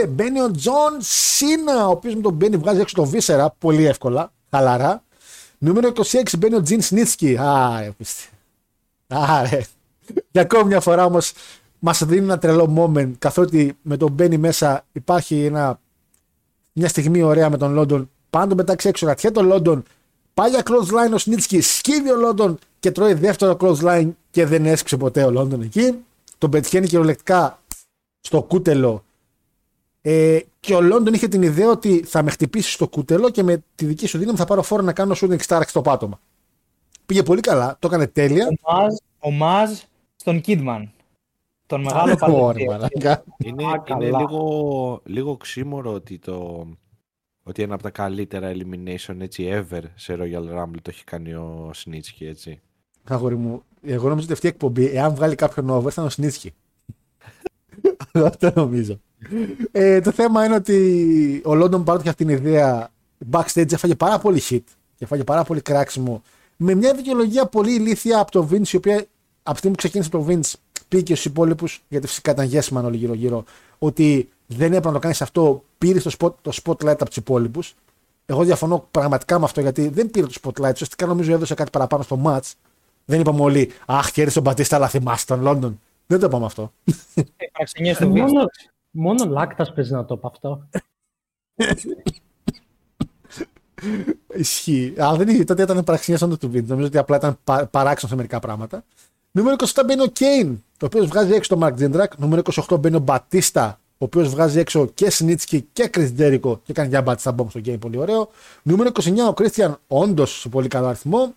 25 0.03 0.07
μπαίνει 0.09 0.41
ο 0.41 0.51
Τζον 0.51 0.98
Σίνα, 0.99 1.88
ο 1.88 1.90
οποίος 1.90 2.15
με 2.15 2.22
το 2.22 2.26
που 2.26 2.33
μπαίνει 2.33 2.57
βγάζει 2.57 2.80
έξω 2.80 2.95
το 2.95 3.06
Βίσερα 3.06 3.56
πολύ 3.57 3.85
εύκολα, 3.85 4.32
χαλαρά. 4.49 5.03
Νούμερο 5.57 5.91
26 5.95 6.22
μπαίνει 6.38 6.56
ο 6.56 6.61
Τζιν 6.61 6.82
Σνίτσκι. 6.82 7.38
Άρε, 7.40 7.91
πίστη. 7.98 8.30
Άρε. 9.07 9.61
Για 10.32 10.41
ακόμη 10.41 10.65
μια 10.65 10.80
φορά 10.80 11.06
όμως 11.06 11.33
μας 11.80 12.06
δίνει 12.06 12.23
ένα 12.23 12.38
τρελό 12.38 12.73
moment, 12.77 13.11
καθότι 13.19 13.77
με 13.82 13.98
το 13.98 14.03
που 14.03 14.11
μπαίνει 14.11 14.38
μέσα 14.38 14.85
υπάρχει 14.91 15.45
ένα, 15.45 15.80
μια 16.73 16.88
στιγμή 16.88 17.22
ωραία 17.22 17.49
με 17.49 17.57
τον 17.57 17.73
Λόντον. 17.73 18.09
Πάνω 18.30 18.48
τον 18.48 18.57
πετάξει 18.57 18.88
έξω, 18.88 19.06
κρατιέ 19.06 19.32
τον 19.32 19.45
Λόντον. 19.45 19.83
Πάει 20.33 20.49
για 20.49 20.63
close 20.65 20.93
line 20.93 21.13
ο 21.13 21.17
Σνίτσκι, 21.17 21.61
σκύβει 21.61 22.11
ο 22.11 22.15
Λόντον 22.15 22.59
και 22.79 22.91
τρώει 22.91 23.13
δεύτερο 23.13 23.57
close 23.59 23.79
line 23.79 24.11
και 24.31 24.45
δεν 24.45 24.65
έσκυψε 24.65 24.97
ποτέ 24.97 25.23
ο 25.23 25.31
Λόντον 25.31 25.61
εκεί. 25.61 26.03
Τον 26.37 26.49
πετυχαίνει 26.49 26.87
κυριολεκτικά 26.87 27.59
στο 28.19 28.41
κούτελο. 28.41 29.03
Ε, 30.01 30.39
και 30.59 30.73
ο 30.73 30.81
Λόντον 30.81 31.13
είχε 31.13 31.27
την 31.27 31.41
ιδέα 31.41 31.69
ότι 31.69 32.03
θα 32.05 32.23
με 32.23 32.31
χτυπήσει 32.31 32.71
στο 32.71 32.87
κούτελο 32.87 33.29
και 33.29 33.43
με 33.43 33.63
τη 33.75 33.85
δική 33.85 34.07
σου 34.07 34.17
δύναμη 34.17 34.37
θα 34.37 34.45
πάρω 34.45 34.61
φόρο 34.61 34.81
να 34.81 34.93
κάνω 34.93 35.15
shooting 35.21 35.39
star 35.47 35.61
στο 35.67 35.81
πάτωμα. 35.81 36.19
Πήγε 37.05 37.23
πολύ 37.23 37.41
καλά, 37.41 37.75
το 37.79 37.87
έκανε 37.87 38.07
τέλεια. 38.07 38.47
Ο 39.19 39.31
Μάζ 39.31 39.71
στον 40.15 40.41
Kidman. 40.45 40.87
Τον 41.65 41.81
μεγάλο 41.81 42.15
παλαιό. 42.15 42.53
Είναι, 43.37 43.63
είναι 43.89 44.17
λίγο, 44.17 45.01
λίγο 45.03 45.37
ξύμορο 45.37 45.93
ότι 45.93 46.19
το, 46.19 46.67
ότι 47.43 47.61
ένα 47.61 47.73
από 47.73 47.83
τα 47.83 47.89
καλύτερα 47.89 48.51
elimination 48.53 49.15
έτσι 49.19 49.49
ever 49.51 49.81
σε 49.95 50.15
Royal 50.19 50.59
Rumble 50.59 50.81
το 50.81 50.89
έχει 50.89 51.03
κάνει 51.03 51.33
ο 51.33 51.72
Σνίτσκι, 51.73 52.25
έτσι. 52.25 52.61
Αγόρι 53.03 53.35
μου, 53.35 53.63
εγώ 53.81 54.07
νομίζω 54.07 54.23
ότι 54.23 54.33
αυτή 54.33 54.45
η 54.45 54.49
εκπομπή, 54.49 54.85
εάν 54.85 55.15
βγάλει 55.15 55.35
κάποιον 55.35 55.69
over, 55.69 55.89
θα 55.89 56.01
είναι 56.01 56.05
ο 56.05 56.09
Σνίτσκι. 56.09 56.53
Αυτό 58.13 58.51
νομίζω. 58.55 58.99
ε, 59.72 60.01
το 60.01 60.11
θέμα 60.11 60.45
είναι 60.45 60.55
ότι 60.55 61.41
ο 61.45 61.55
Λόντον 61.55 61.83
παρότι 61.83 62.01
είχε 62.01 62.11
αυτή 62.11 62.25
την 62.25 62.35
ιδέα 62.35 62.91
backstage 63.31 63.72
έφαγε 63.72 63.95
πάρα 63.95 64.19
πολύ 64.19 64.41
hit 64.49 64.61
και 64.95 65.03
έφαγε 65.03 65.23
πάρα 65.23 65.43
πολύ 65.43 65.61
κράξιμο 65.61 66.22
με 66.57 66.75
μια 66.75 66.93
δικαιολογία 66.93 67.45
πολύ 67.45 67.73
ηλίθια 67.73 68.19
από 68.19 68.31
το 68.31 68.47
Vince 68.51 68.67
η 68.67 68.75
οποία 68.75 69.05
από 69.43 69.51
τη 69.53 69.57
στιγμή 69.57 69.75
που 69.75 69.81
ξεκίνησε 69.81 70.09
το 70.09 70.25
Vince 70.30 70.53
πήγε 70.88 71.03
και 71.03 71.13
στους 71.15 71.25
υπόλοιπους, 71.25 71.83
γιατί 71.88 72.07
φυσικά 72.07 72.31
ήταν 72.31 72.45
γέσμαν 72.45 72.85
όλοι 72.85 72.97
γύρω-γύρω, 72.97 73.43
ότι 73.80 74.30
δεν 74.56 74.67
έπρεπε 74.67 74.88
να 74.88 74.93
το 74.93 74.99
κάνεις 74.99 75.22
αυτό, 75.22 75.64
πήρε 75.77 75.99
το, 75.99 76.11
spot, 76.19 76.33
το 76.41 76.51
spotlight 76.64 76.88
από 76.88 77.06
τους 77.06 77.17
υπόλοιπους. 77.17 77.75
Εγώ 78.25 78.43
διαφωνώ 78.43 78.88
πραγματικά 78.91 79.40
με 79.40 79.45
αυτό 79.45 79.61
γιατί 79.61 79.88
δεν 79.88 80.11
πήρε 80.11 80.25
το 80.25 80.33
spotlight. 80.41 80.72
Ουσιαστικά 80.72 81.06
νομίζω 81.06 81.33
έδωσε 81.33 81.53
κάτι 81.53 81.69
παραπάνω 81.69 82.03
στο 82.03 82.22
match. 82.25 82.51
Δεν 83.06 83.19
είπαμε 83.19 83.41
όλοι, 83.41 83.72
Αχ, 83.85 84.11
κέρδισε 84.11 84.35
τον 84.35 84.43
Μπατίστα, 84.43 84.75
αλλά 84.75 84.88
θυμάστε 84.88 85.33
τον 85.33 85.43
Λόντον. 85.43 85.80
Δεν 86.07 86.19
το 86.19 86.25
είπαμε 86.25 86.45
αυτό. 86.45 86.72
Ε, 87.75 88.06
μόνο, 88.06 88.45
μόνο 88.91 89.25
Λάκτας 89.25 89.73
παίζει 89.73 89.93
να 89.93 90.06
το 90.06 90.17
πω 90.17 90.27
αυτό. 90.27 90.67
Ισχύει. 94.33 94.93
Αλλά 94.98 95.17
δεν 95.17 95.27
είχε, 95.27 95.43
τότε 95.43 95.64
ήταν 95.64 95.83
παραξενιά 95.83 96.19
σαν 96.19 96.30
το 96.30 96.38
του 96.38 96.49
βίντεο. 96.49 96.67
Νομίζω 96.69 96.88
ότι 96.88 96.98
απλά 96.98 97.15
ήταν 97.15 97.38
παράξενο 97.72 98.09
σε 98.09 98.15
μερικά 98.15 98.40
πράγματα. 98.40 98.83
Νούμερο 99.32 99.56
27 99.73 99.82
μπαίνει 99.85 100.01
ο 100.01 100.07
Κέιν, 100.07 100.64
ο 100.82 100.85
οποίος 100.85 101.07
βγάζει 101.07 101.33
έξω 101.33 101.49
τον 101.49 101.57
Μαρκ 101.57 101.75
Τζέντρακ. 101.75 102.17
Νούμερο 102.17 102.41
28 102.67 102.80
μπαίνει 102.80 102.95
ο 102.95 102.99
Μπατίστα, 102.99 103.80
ο 104.03 104.06
οποίος 104.06 104.30
βγάζει 104.30 104.59
έξω 104.59 104.85
και 104.93 105.09
Σνίτσκι 105.09 105.67
και 105.73 105.88
Κρις 105.88 106.11
Τζέρικο 106.11 106.61
και 106.65 106.73
κάνει 106.73 106.90
μια 106.90 107.01
Batista 107.01 107.32
Bomb 107.32 107.48
στο 107.49 107.59
game, 107.65 107.80
πολύ 107.80 107.98
ωραίο. 107.98 108.30
Νούμερο 108.64 108.90
29 109.01 109.14
ο 109.30 109.33
Κρίστιαν, 109.33 109.80
όντως 109.88 110.40
σε 110.40 110.49
πολύ 110.49 110.67
καλό 110.67 110.88
αριθμό. 110.88 111.33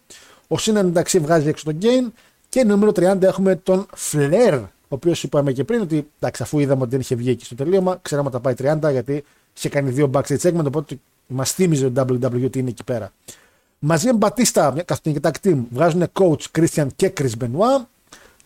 Ο 0.48 0.58
Σίνα 0.58 0.80
εντάξει 0.80 1.18
βγάζει 1.18 1.48
έξω 1.48 1.64
τον 1.64 1.78
game. 1.82 2.12
Και 2.48 2.64
νούμερο 2.64 2.90
30 2.90 3.22
έχουμε 3.22 3.56
τον 3.56 3.86
Φλερ, 3.94 4.54
ο 4.54 4.68
οποίος 4.88 5.22
είπαμε 5.22 5.52
και 5.52 5.64
πριν 5.64 5.80
ότι 5.80 6.08
εντάξει, 6.18 6.42
αφού 6.42 6.58
είδαμε 6.58 6.80
ότι 6.80 6.90
δεν 6.90 7.00
είχε 7.00 7.14
βγει 7.14 7.30
εκεί 7.30 7.44
στο 7.44 7.54
τελείωμα, 7.54 7.98
ξέραμε 8.02 8.28
ότι 8.28 8.36
θα 8.36 8.54
πάει 8.54 8.74
30 8.88 8.90
γιατί 8.90 9.24
είχε 9.56 9.68
κάνει 9.68 9.90
δύο 9.90 10.10
backstage 10.14 10.40
segment, 10.40 10.64
οπότε 10.66 10.98
μας 11.26 11.52
θύμιζε 11.52 11.86
ο 11.86 11.92
WWE 11.96 12.56
είναι 12.56 12.68
εκεί 12.68 12.84
πέρα. 12.84 13.12
Μαζί 13.78 14.06
με 14.06 14.12
Μπατίστα, 14.12 14.74
καθόλου 14.84 15.20
και 15.20 15.28
tag 15.28 15.46
team, 15.46 15.58
βγάζουν 15.70 16.04
coach 16.12 16.58
Christian 16.58 16.86
και 16.96 17.12
Chris 17.20 17.32
Benoit. 17.40 17.84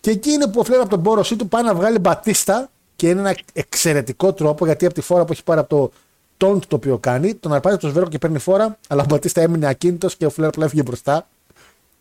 Και 0.01 0.11
εκεί 0.11 0.31
είναι 0.31 0.47
που 0.47 0.61
ο 0.61 0.65
Φλερ 0.65 0.81
από 0.81 0.91
τον 0.91 1.03
πόρωσή 1.03 1.37
του 1.37 1.49
πάει 1.49 1.63
να 1.63 1.75
βγάλει 1.75 1.99
Μπατίστα 1.99 2.71
και 3.01 3.09
είναι 3.09 3.21
ένα 3.21 3.37
εξαιρετικό 3.53 4.33
τρόπο 4.33 4.65
γιατί 4.65 4.85
από 4.85 4.95
τη 4.95 5.01
φόρα 5.01 5.25
που 5.25 5.33
έχει 5.33 5.43
πάρει 5.43 5.61
από 5.61 5.69
το 5.69 5.93
τόντ 6.37 6.63
το 6.69 6.77
οποίο 6.77 6.99
κάνει, 6.99 7.35
τον 7.35 7.53
αρπάζει 7.53 7.77
το 7.77 7.89
σβέρκο 7.89 8.09
και 8.09 8.19
παίρνει 8.19 8.39
φόρα, 8.39 8.79
αλλά 8.89 9.03
ο 9.03 9.05
Μπατίστα 9.09 9.41
έμεινε 9.41 9.67
ακίνητος 9.67 10.17
και 10.17 10.27
ο 10.27 10.31
Φλερ 10.31 10.49
απλά 10.49 10.65
έφυγε 10.65 10.83
μπροστά. 10.83 11.29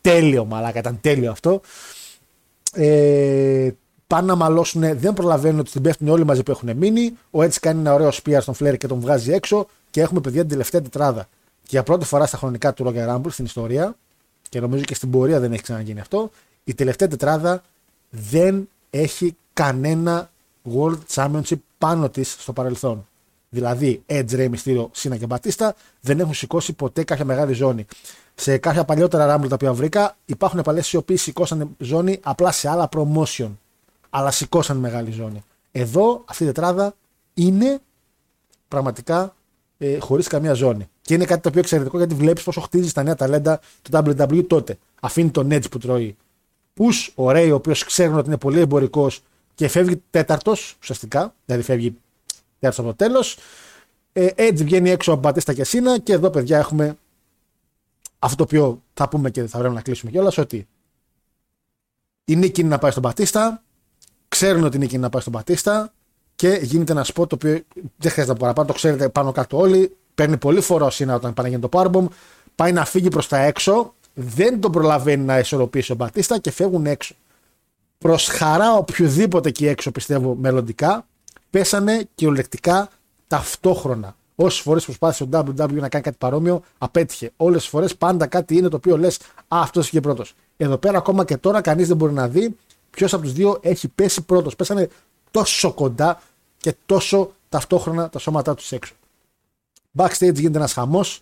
Τέλειο, 0.02 0.46
μαλάκα, 0.46 0.80
ήταν 0.80 0.98
τέλειο 1.02 1.32
αυτό. 1.32 1.62
Ε, 2.74 3.70
πάνε 4.08 4.28
να 4.28 4.36
μαλώσουν, 4.36 5.00
δεν 5.00 5.14
προλαβαίνουν 5.14 5.60
ότι 5.60 5.72
την 5.72 5.82
πέφτουν 5.82 6.08
όλοι 6.08 6.26
μαζί 6.26 6.44
που 6.44 6.52
έχουν 6.52 6.78
μείνει. 6.78 7.18
Ο 7.32 7.44
έτσι 7.44 7.60
κάνει 7.60 7.80
ένα 7.80 7.94
ωραίο 7.94 8.12
σπία 8.12 8.42
στον 8.42 8.54
Φλερ 8.54 8.78
και 8.78 8.88
τον 8.88 9.00
βγάζει 9.00 9.32
έξω 9.32 9.68
και 9.90 10.02
έχουμε 10.02 10.22
παιδιά 10.22 10.42
την 10.42 10.50
τελευταία 10.50 10.82
τετράδα. 10.82 11.28
Και 11.62 11.70
για 11.70 11.84
πρώτη 11.84 12.06
φορά 12.06 12.26
στα 12.26 12.38
χρονικά 12.38 12.74
του 12.74 12.86
Roger 12.88 13.16
Rumble 13.16 13.32
στην 13.32 13.46
ιστορία, 13.46 13.96
και 14.50 14.60
νομίζω 14.60 14.84
και 14.84 14.96
στην 14.96 15.10
πορεία 15.10 15.40
δεν 15.40 15.52
έχει 15.52 15.62
ξαναγίνει 15.62 16.00
αυτό, 16.00 16.32
η 16.64 16.74
τελευταία 16.74 17.08
τετράδα 17.08 17.64
δεν 18.10 18.70
έχει 18.90 19.36
κανένα 19.54 20.30
World 20.76 20.98
Championship 21.14 21.58
πάνω 21.78 22.10
της 22.10 22.36
στο 22.40 22.54
παρελθόν. 22.54 23.08
Δηλαδή, 23.50 24.04
Edge, 24.08 24.32
Rey 24.32 24.50
Mysterio, 24.50 24.88
Σίνα 24.92 25.18
και 25.18 25.26
Μπατίστα 25.26 25.76
δεν 26.02 26.20
έχουν 26.20 26.34
σηκώσει 26.34 26.74
ποτέ 26.74 27.04
κάποια 27.04 27.26
μεγάλη 27.26 27.54
ζώνη. 27.54 27.86
Σε 28.36 28.58
κάποια 28.58 28.84
παλιότερα 28.86 29.36
Rumble 29.36 29.48
τα 29.48 29.56
οποία 29.56 29.74
βρήκα, 29.74 30.18
υπάρχουν 30.26 30.62
παλιές 30.62 30.92
οι 30.92 30.98
οποίοι 30.98 31.16
σηκώσαν 31.18 31.76
ζώνη 31.78 32.20
απλά 32.24 32.52
σε 32.52 32.70
άλλα 32.70 32.90
promotion. 32.92 33.50
Αλλά 34.10 34.32
σηκώσαν 34.32 34.78
μεγάλη 34.78 35.12
ζώνη. 35.12 35.44
Εδώ, 35.72 36.24
αυτή 36.26 36.44
η 36.44 36.46
τετράδα 36.46 36.96
είναι 37.34 37.80
πραγματικά 38.68 39.36
ε, 39.78 40.00
χωρίς 40.00 40.28
καμία 40.28 40.54
ζώνη. 40.54 40.90
Και 41.02 41.14
είναι 41.14 41.26
κάτι 41.26 41.42
το 41.42 41.50
οποίο 41.50 41.62
εξαιρετικό 41.62 41.98
γιατί 41.98 42.16
βλέπεις 42.16 42.44
πόσο 42.44 42.62
χτίζει 42.62 42.92
τα 42.92 43.04
νέα 43.04 43.16
ταλέντα 43.16 43.60
του 43.82 43.92
WWE 43.94 44.46
τότε. 44.48 44.78
Αφήνει 45.00 45.30
τον 45.30 45.48
Edge 45.52 45.72
που 45.72 45.78
τρώει 45.78 46.18
Πού 46.74 46.88
ο 47.16 47.30
Ray, 47.30 47.50
ο 47.52 47.54
οποίος 47.54 47.84
ξέρουν 47.84 48.18
ότι 48.18 48.28
είναι 48.28 48.38
πολύ 48.38 48.60
εμπορικός 48.60 49.22
και 49.60 49.68
φεύγει 49.68 50.04
τέταρτος 50.10 50.78
ουσιαστικά, 50.82 51.34
δηλαδή 51.46 51.64
φεύγει 51.64 51.98
τέταρτος 52.60 52.80
από 52.86 52.88
το 52.88 52.96
τέλος. 52.96 53.38
Ε, 54.14 54.28
Edge 54.36 54.56
βγαίνει 54.56 54.90
έξω 54.90 55.12
από 55.12 55.22
Μπατίστα 55.22 55.54
και 55.54 55.64
Σίνα 55.64 56.00
και 56.00 56.14
εδώ 56.14 56.30
παιδιά 56.30 56.58
έχουμε 56.58 56.98
αυτό 58.20 58.36
το 58.36 58.44
οποίο 58.44 58.82
θα 58.94 59.10
πούμε 59.10 59.30
και 59.30 59.44
θα 59.44 59.58
πρέπει 59.58 59.74
να 59.74 59.82
κλείσουμε 59.82 60.12
κιόλας 60.12 60.38
ότι 60.38 60.68
η 62.26 62.36
νίκη 62.36 62.62
είναι 62.62 62.70
να 62.70 62.78
πάει 62.78 62.92
στον 62.92 63.04
Μπατίστα, 63.04 63.64
ξέρουν 64.28 64.64
ότι 64.64 64.76
η 64.76 64.80
νίκη 64.80 64.94
είναι 64.94 65.04
να 65.04 65.10
πάει 65.10 65.22
στον 65.22 65.34
Μπατίστα 65.34 65.94
και 66.36 66.60
γίνεται 66.62 66.92
ένα 66.92 67.04
σποτ 67.04 67.30
το 67.30 67.36
οποίο 67.36 67.52
δεν 67.74 68.12
χρειάζεται 68.12 68.34
να 68.34 68.40
παραπάνω, 68.40 68.68
το 68.68 68.74
ξέρετε 68.74 69.10
πάνω 69.10 69.32
κάτω 69.32 69.58
όλοι. 69.58 69.96
Παίρνει 70.16 70.38
πολύ 70.38 70.62
φορά 70.62 70.86
ο 70.86 70.90
Σίνα 70.90 71.16
όταν 71.16 71.34
πάνε 71.34 71.60
το 71.60 71.70
Powerbomb, 71.72 72.08
πάει 72.56 72.72
να 72.72 72.86
φύγει 72.86 73.08
προς 73.08 73.28
τα 73.28 73.38
έξω, 73.38 73.94
δεν 74.14 74.60
τον 74.60 74.72
προλαβαίνει 74.72 75.24
να 75.24 75.40
ισορροπήσει 75.40 75.92
ο 75.92 75.96
Μπατίστα 75.96 76.40
και 76.40 76.52
φεύγουν 76.52 76.86
έξω. 76.86 77.16
Προς 78.04 78.28
χαρά 78.28 78.74
οποιοδήποτε 78.74 79.50
εκεί 79.50 79.68
έξω 79.68 79.92
πιστεύω 79.92 80.36
μελλοντικά, 80.36 81.08
πέσανε 81.50 82.08
κυριολεκτικά 82.16 82.90
ταυτόχρονα. 83.28 84.16
Όσες 84.36 84.60
φορές 84.60 84.84
προσπάθησε 84.84 85.24
ο 85.24 85.30
WWE 85.32 85.74
να 85.74 85.90
κάνει 85.90 86.04
κάτι 86.04 86.16
παρόμοιο, 86.18 86.62
απέτυχε. 86.78 87.32
Όλες 87.38 87.62
τις 87.62 87.70
φορές 87.70 87.96
πάντα 87.96 88.28
κάτι 88.28 88.56
είναι 88.58 88.68
το 88.68 88.76
οποίο 88.76 88.98
λες, 88.98 89.18
Α, 89.48 89.62
αυτός 89.62 89.88
είχε 89.88 90.02
πρώτος. 90.02 90.34
Εδώ 90.58 90.78
πέρα 90.78 90.98
ακόμα 90.98 91.26
και 91.26 91.38
τώρα 91.38 91.62
κανείς 91.62 91.88
δεν 91.88 91.98
μπορεί 91.98 92.14
να 92.14 92.28
δει 92.28 92.56
ποιος 92.90 93.14
από 93.14 93.24
τους 93.24 93.34
δύο 93.34 93.60
έχει 93.62 93.88
πέσει 93.88 94.22
πρώτος. 94.22 94.56
Πέσανε 94.56 94.90
τόσο 95.32 95.74
κοντά 95.74 96.22
και 96.58 96.76
τόσο 96.86 97.32
ταυτόχρονα 97.50 98.10
τα 98.10 98.20
σώματά 98.20 98.54
τους 98.56 98.72
έξω. 98.72 98.94
Backstage 99.98 100.36
γίνεται 100.36 100.58
ένας 100.58 100.74
χαμός 100.74 101.22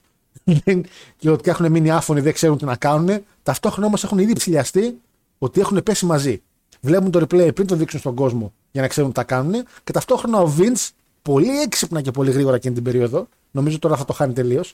και 1.18 1.30
ότι 1.30 1.50
έχουν 1.50 1.72
μείνει 1.72 1.92
άφωνοι, 1.92 2.22
δεν 2.22 2.34
ξέρουν 2.34 2.58
τι 2.58 2.66
να 2.66 2.76
κάνουν. 2.76 3.24
Ταυτόχρονα 3.44 3.88
όμως 3.88 4.04
έχουν 4.04 4.18
ήδη 4.18 4.34
ψηλιαστεί 4.34 5.02
ότι 5.38 5.60
έχουν 5.60 5.84
πέσει 5.84 6.06
μαζί. 6.06 6.42
Βλέπουν 6.88 7.12
το 7.12 7.20
replay 7.20 7.56
πριν 7.56 7.68
το 7.68 7.76
δείξουν 7.76 8.00
στον 8.00 8.16
κόσμο 8.16 8.54
για 8.72 8.82
να 8.82 8.88
ξέρουν 8.88 9.12
τι 9.12 9.20
θα 9.20 9.24
κάνουν. 9.24 9.64
Και 9.84 9.92
ταυτόχρονα 9.92 10.40
ο 10.40 10.54
Vince, 10.58 10.90
πολύ 11.22 11.60
έξυπνα 11.60 12.02
και 12.02 12.12
πολύ 12.12 12.32
γρήγορα 12.32 12.56
εκείνη 12.56 12.74
την 12.74 12.84
περίοδο, 12.84 13.28
νομίζω 13.52 13.80
τώρα 13.80 13.96
θα 13.96 14.06
το 14.06 14.14
χάνει 14.14 14.34
τελείως, 14.34 14.74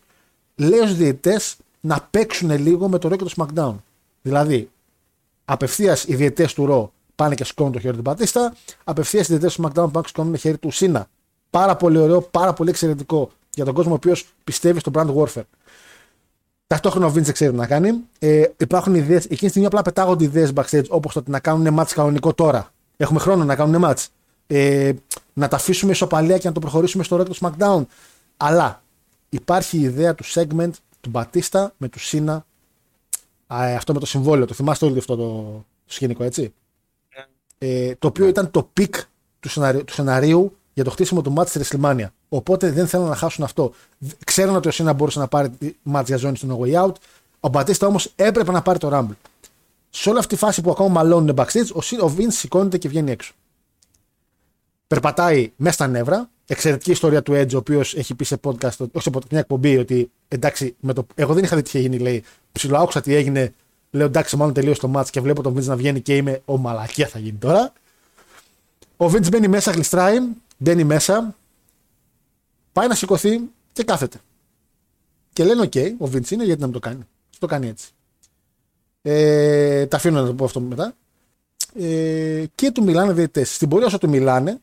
λέει 0.56 0.80
στους 0.80 0.95
διαιτητές 0.95 1.56
να 1.80 2.08
παίξουν 2.11 2.51
λίγο 2.59 2.88
με 2.88 2.98
το 2.98 3.09
Raw 3.09 3.17
και 3.17 3.24
το 3.24 3.33
SmackDown. 3.38 3.75
Δηλαδή, 4.22 4.69
απευθείας 5.45 6.03
οι 6.03 6.16
διαιτητές 6.16 6.53
του 6.53 6.67
Raw 6.69 6.90
πάνε 7.16 7.35
και 7.35 7.43
σκόνουν 7.43 7.72
το 7.72 7.80
χέρι 7.80 7.95
του 7.95 8.01
Μπατίστα, 8.01 8.56
απευθείας 8.83 9.27
οι 9.27 9.27
διαιτητές 9.27 9.56
του 9.56 9.61
SmackDown 9.61 9.92
πάνε 9.92 10.01
και 10.01 10.08
σκόνουν 10.08 10.32
το 10.32 10.38
χέρι 10.38 10.58
του 10.58 10.72
Σίνα. 10.72 11.08
Πάρα 11.50 11.75
πολύ 11.75 11.98
ωραίο, 11.98 12.22
πάρα 12.22 12.53
πολύ 12.53 12.69
εξαιρετικό 12.69 13.32
για 13.53 13.66
τον 13.66 13.74
κόσμο 13.74 13.92
ο 13.92 13.95
οποίος 13.95 14.25
πιστεύει 14.43 14.80
στο 14.80 14.92
brand 14.95 15.16
warfare. 15.16 15.45
Ταυτόχρονα 16.74 17.06
ο 17.06 17.10
Vince 17.10 17.22
δεν 17.22 17.34
ξέρει 17.34 17.56
να 17.56 17.68
κάνει. 17.68 17.92
Ε, 18.19 18.43
υπάρχουν 18.58 18.95
ιδέες, 18.95 19.24
εκείνη 19.24 19.40
τη 19.40 19.48
στιγμή 19.48 19.68
απλά 19.68 19.82
πετάγονται 19.82 20.24
ιδέες 20.24 20.52
backstage 20.56 20.88
όπως 20.90 21.14
το 21.14 21.19
ότι 21.19 21.32
να 21.32 21.40
κάνουν 21.40 21.80
match 21.80 21.92
κανονικό 21.95 22.34
τώρα. 22.34 22.72
Έχουμε 22.98 23.19
χρόνο 23.19 23.43
να 23.43 23.56
κάνουν 23.56 23.84
match. 23.85 24.06
Ε, 24.48 24.92
να 25.34 25.48
τα 25.48 25.56
αφήσουμε 25.56 25.92
ισοπαλία 25.92 26.38
και 26.38 26.48
να 26.48 26.53
το 26.53 26.60
προχωρήσουμε 26.60 27.03
στο 27.03 27.26
Red 27.26 27.40
SmackDown. 27.40 27.85
Αλλά 28.38 28.84
υπάρχει 29.30 29.77
η 29.77 29.82
ιδέα 29.82 30.16
του 30.16 30.24
segment 30.26 30.69
του 31.02 31.10
Μπατίστα 31.10 31.74
με 31.77 31.88
του 31.88 32.00
Σίνα. 32.00 32.45
αυτό 33.48 33.93
με 33.93 34.00
το 34.00 34.06
συμβόλαιο. 34.06 34.45
Το 34.45 34.53
θυμάστε 34.53 34.85
όλοι 34.85 34.98
αυτό 34.98 35.16
το, 35.16 35.32
το 35.85 35.93
σκηνικό, 35.93 36.24
έτσι; 36.24 36.53
Ναι. 37.61 37.69
Ε, 37.69 37.95
το 38.00 38.08
οποίο 38.08 38.27
ήταν 38.27 38.52
το 38.52 38.69
peak 38.74 38.95
του 39.40 39.50
σενάριου, 39.50 39.84
του 39.84 39.93
σενάριου 39.93 40.58
για 40.74 40.84
το 40.84 40.90
χτίσιμο 40.90 41.22
του 41.22 41.32
ματς 41.32 41.52
στη 41.52 41.61
WrestleMania. 41.64 42.08
Οπότε 42.30 42.72
δεν 42.72 42.88
θέλουν 42.88 43.08
να 43.08 43.16
χάσουν 43.16 43.43
αυτό. 43.43 43.74
Ξέρουν 44.26 44.56
ότι 44.56 44.68
ο 44.68 44.72
Σίνα 44.72 44.93
μπορούσε 44.93 45.19
να 45.19 45.27
πάρει 45.27 45.50
ματς 45.84 46.08
για 46.08 46.18
ζώνη 46.18 46.38
στο 46.38 46.48
No 46.48 46.66
Way 46.66 46.85
Out. 46.85 46.93
Ο 47.40 47.48
Μπατίστα 47.48 47.88
όμως 47.88 48.11
έπρεπε 48.16 48.52
να 48.52 48.61
πάρει 48.61 48.80
το 48.80 48.90
Rumble. 48.93 49.16
Σε 49.90 50.10
όλη 50.10 50.18
αυτή 50.18 50.34
τη 50.34 50.40
φάση 50.40 50.61
που 50.61 50.72
ακόμα 50.72 50.90
μαλώνουν 50.90 51.35
backstage, 51.38 51.68
ο, 51.74 52.06
ο 52.06 52.14
Vince 52.18 52.32
σηκώνεται 52.32 52.77
και 52.77 52.88
βγαίνει 52.88 53.11
έξω. 53.11 53.34
Περπατάει 54.88 55.52
μέσα 55.56 55.74
στα 55.74 55.88
νεύρα. 55.88 56.30
Εξαιρετική 56.45 56.92
ιστορία 56.92 57.24
του 57.24 57.34
Edge, 57.34 57.53
ο 57.53 57.58
οποίος 57.58 57.95
έχει 57.95 58.16
πει 58.16 58.24
σε 58.24 58.40
podcast, 58.43 58.77
όχι 58.77 59.03
σε 59.03 59.10
podcast, 59.14 59.30
μια 59.30 59.40
εκπομπή, 59.40 59.77
ότι 59.77 60.11
εντάξει, 60.27 60.76
με 60.80 60.93
το, 60.93 61.08
εγώ 61.16 61.34
δεν 61.34 61.43
είχα 61.43 61.56
δει 61.56 61.61
τι 61.61 61.69
είχε 61.69 61.80
γίνει, 61.80 61.98
λέει. 61.98 62.24
Ψιλοάκουσα 62.52 63.02
τι 63.02 63.16
έγινε. 63.16 63.53
Λέω 63.92 64.06
εντάξει, 64.06 64.35
μάλλον 64.35 64.53
τελείωσε 64.53 64.80
το 64.80 64.92
match 64.95 65.10
και 65.10 65.22
βλέπω 65.22 65.42
τον 65.42 65.58
Vince 65.58 65.64
να 65.64 65.76
βγαίνει 65.76 66.02
και 66.02 66.16
είμαι, 66.16 66.42
ο 66.45 66.58
μαλακία 66.58 67.08
θα 67.08 67.19
γίνει 67.19 67.38
τώρα. 67.38 67.74
Ο 68.98 69.06
Vince 69.06 69.30
μπαίνει 69.30 69.48
μέσα, 69.48 69.72
γλιστράει, 69.72 70.18
μπαίνει 70.64 70.83
μέσα, 70.83 71.35
πάει 72.72 72.88
να 72.88 72.95
σηκωθεί 72.95 73.50
και 73.74 73.83
κάθεται. 73.83 74.19
Και 75.33 75.43
λένε: 75.43 75.69
OK, 75.72 75.92
ο 75.98 76.06
Vince 76.06 76.32
είναι, 76.32 76.43
γιατί 76.43 76.59
να 76.59 76.66
μην 76.66 76.74
το 76.74 76.80
κάνει; 76.80 77.08
Και 77.30 77.38
το 77.40 77.48
κάνει 77.48 77.67
έτσι. 77.67 77.92
Ε, 79.01 79.85
τα 79.85 79.98
αφήνω 79.98 80.22
να 80.22 80.27
το 80.27 80.33
πω 80.33 80.45
αυτό 80.45 80.59
μετά. 80.59 80.95
Ε, 81.80 82.43
και 82.56 82.72
του 82.72 82.83
μιλάνε 82.83 83.14
διαιτητέ. 83.14 83.43
Στην 83.43 83.69
πορεία 83.69 83.85
όσο 83.85 83.98
του 83.98 84.09
μιλάνε, 84.09 84.61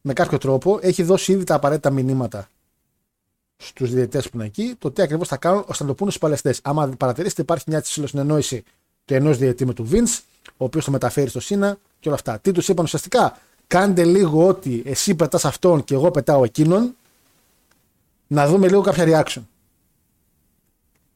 με 0.00 0.12
κάποιο 0.12 0.38
τρόπο, 0.38 0.78
έχει 0.82 1.02
δώσει 1.02 1.32
ήδη 1.32 1.44
τα 1.44 1.54
απαραίτητα 1.54 1.90
μηνύματα 1.90 2.48
στους 3.56 3.90
διαιτητές 3.90 4.28
που 4.28 4.36
είναι 4.36 4.44
εκεί, 4.44 4.74
το 4.78 4.90
τι 4.90 5.02
ακριβώς 5.02 5.28
θα 5.28 5.36
κάνουν 5.36 5.64
ώστε 5.66 5.82
να 5.82 5.88
το 5.88 5.94
πούνε 5.94 6.10
στους 6.10 6.22
παλαιστές. 6.22 6.60
Άμα 6.62 6.88
παρατηρήσετε, 6.88 7.42
υπάρχει 7.42 7.64
μια 7.66 7.82
συνεννόηση 7.84 8.64
του 9.04 9.14
ενός 9.14 9.38
διαιτητή 9.38 9.66
με 9.66 9.74
του 9.74 9.88
Vince, 9.90 10.20
ο 10.56 10.64
οποίος 10.64 10.84
το 10.84 10.90
μεταφέρει 10.90 11.28
στο 11.28 11.40
Σίνα 11.40 11.78
και 12.00 12.08
όλα 12.08 12.16
αυτά. 12.16 12.38
Τι 12.38 12.52
τους 12.52 12.68
είπαν 12.68 12.84
ουσιαστικά, 12.84 13.38
κάντε 13.68 14.04
λίγο 14.04 14.46
ότι 14.46 14.82
εσύ 14.86 15.14
πετάς 15.14 15.44
αυτόν 15.44 15.84
και 15.84 15.94
εγώ 15.94 16.10
πετάω 16.10 16.44
εκείνον, 16.44 16.94
να 18.26 18.48
δούμε 18.48 18.68
λίγο 18.68 18.80
κάποια 18.80 19.04
reaction. 19.06 19.42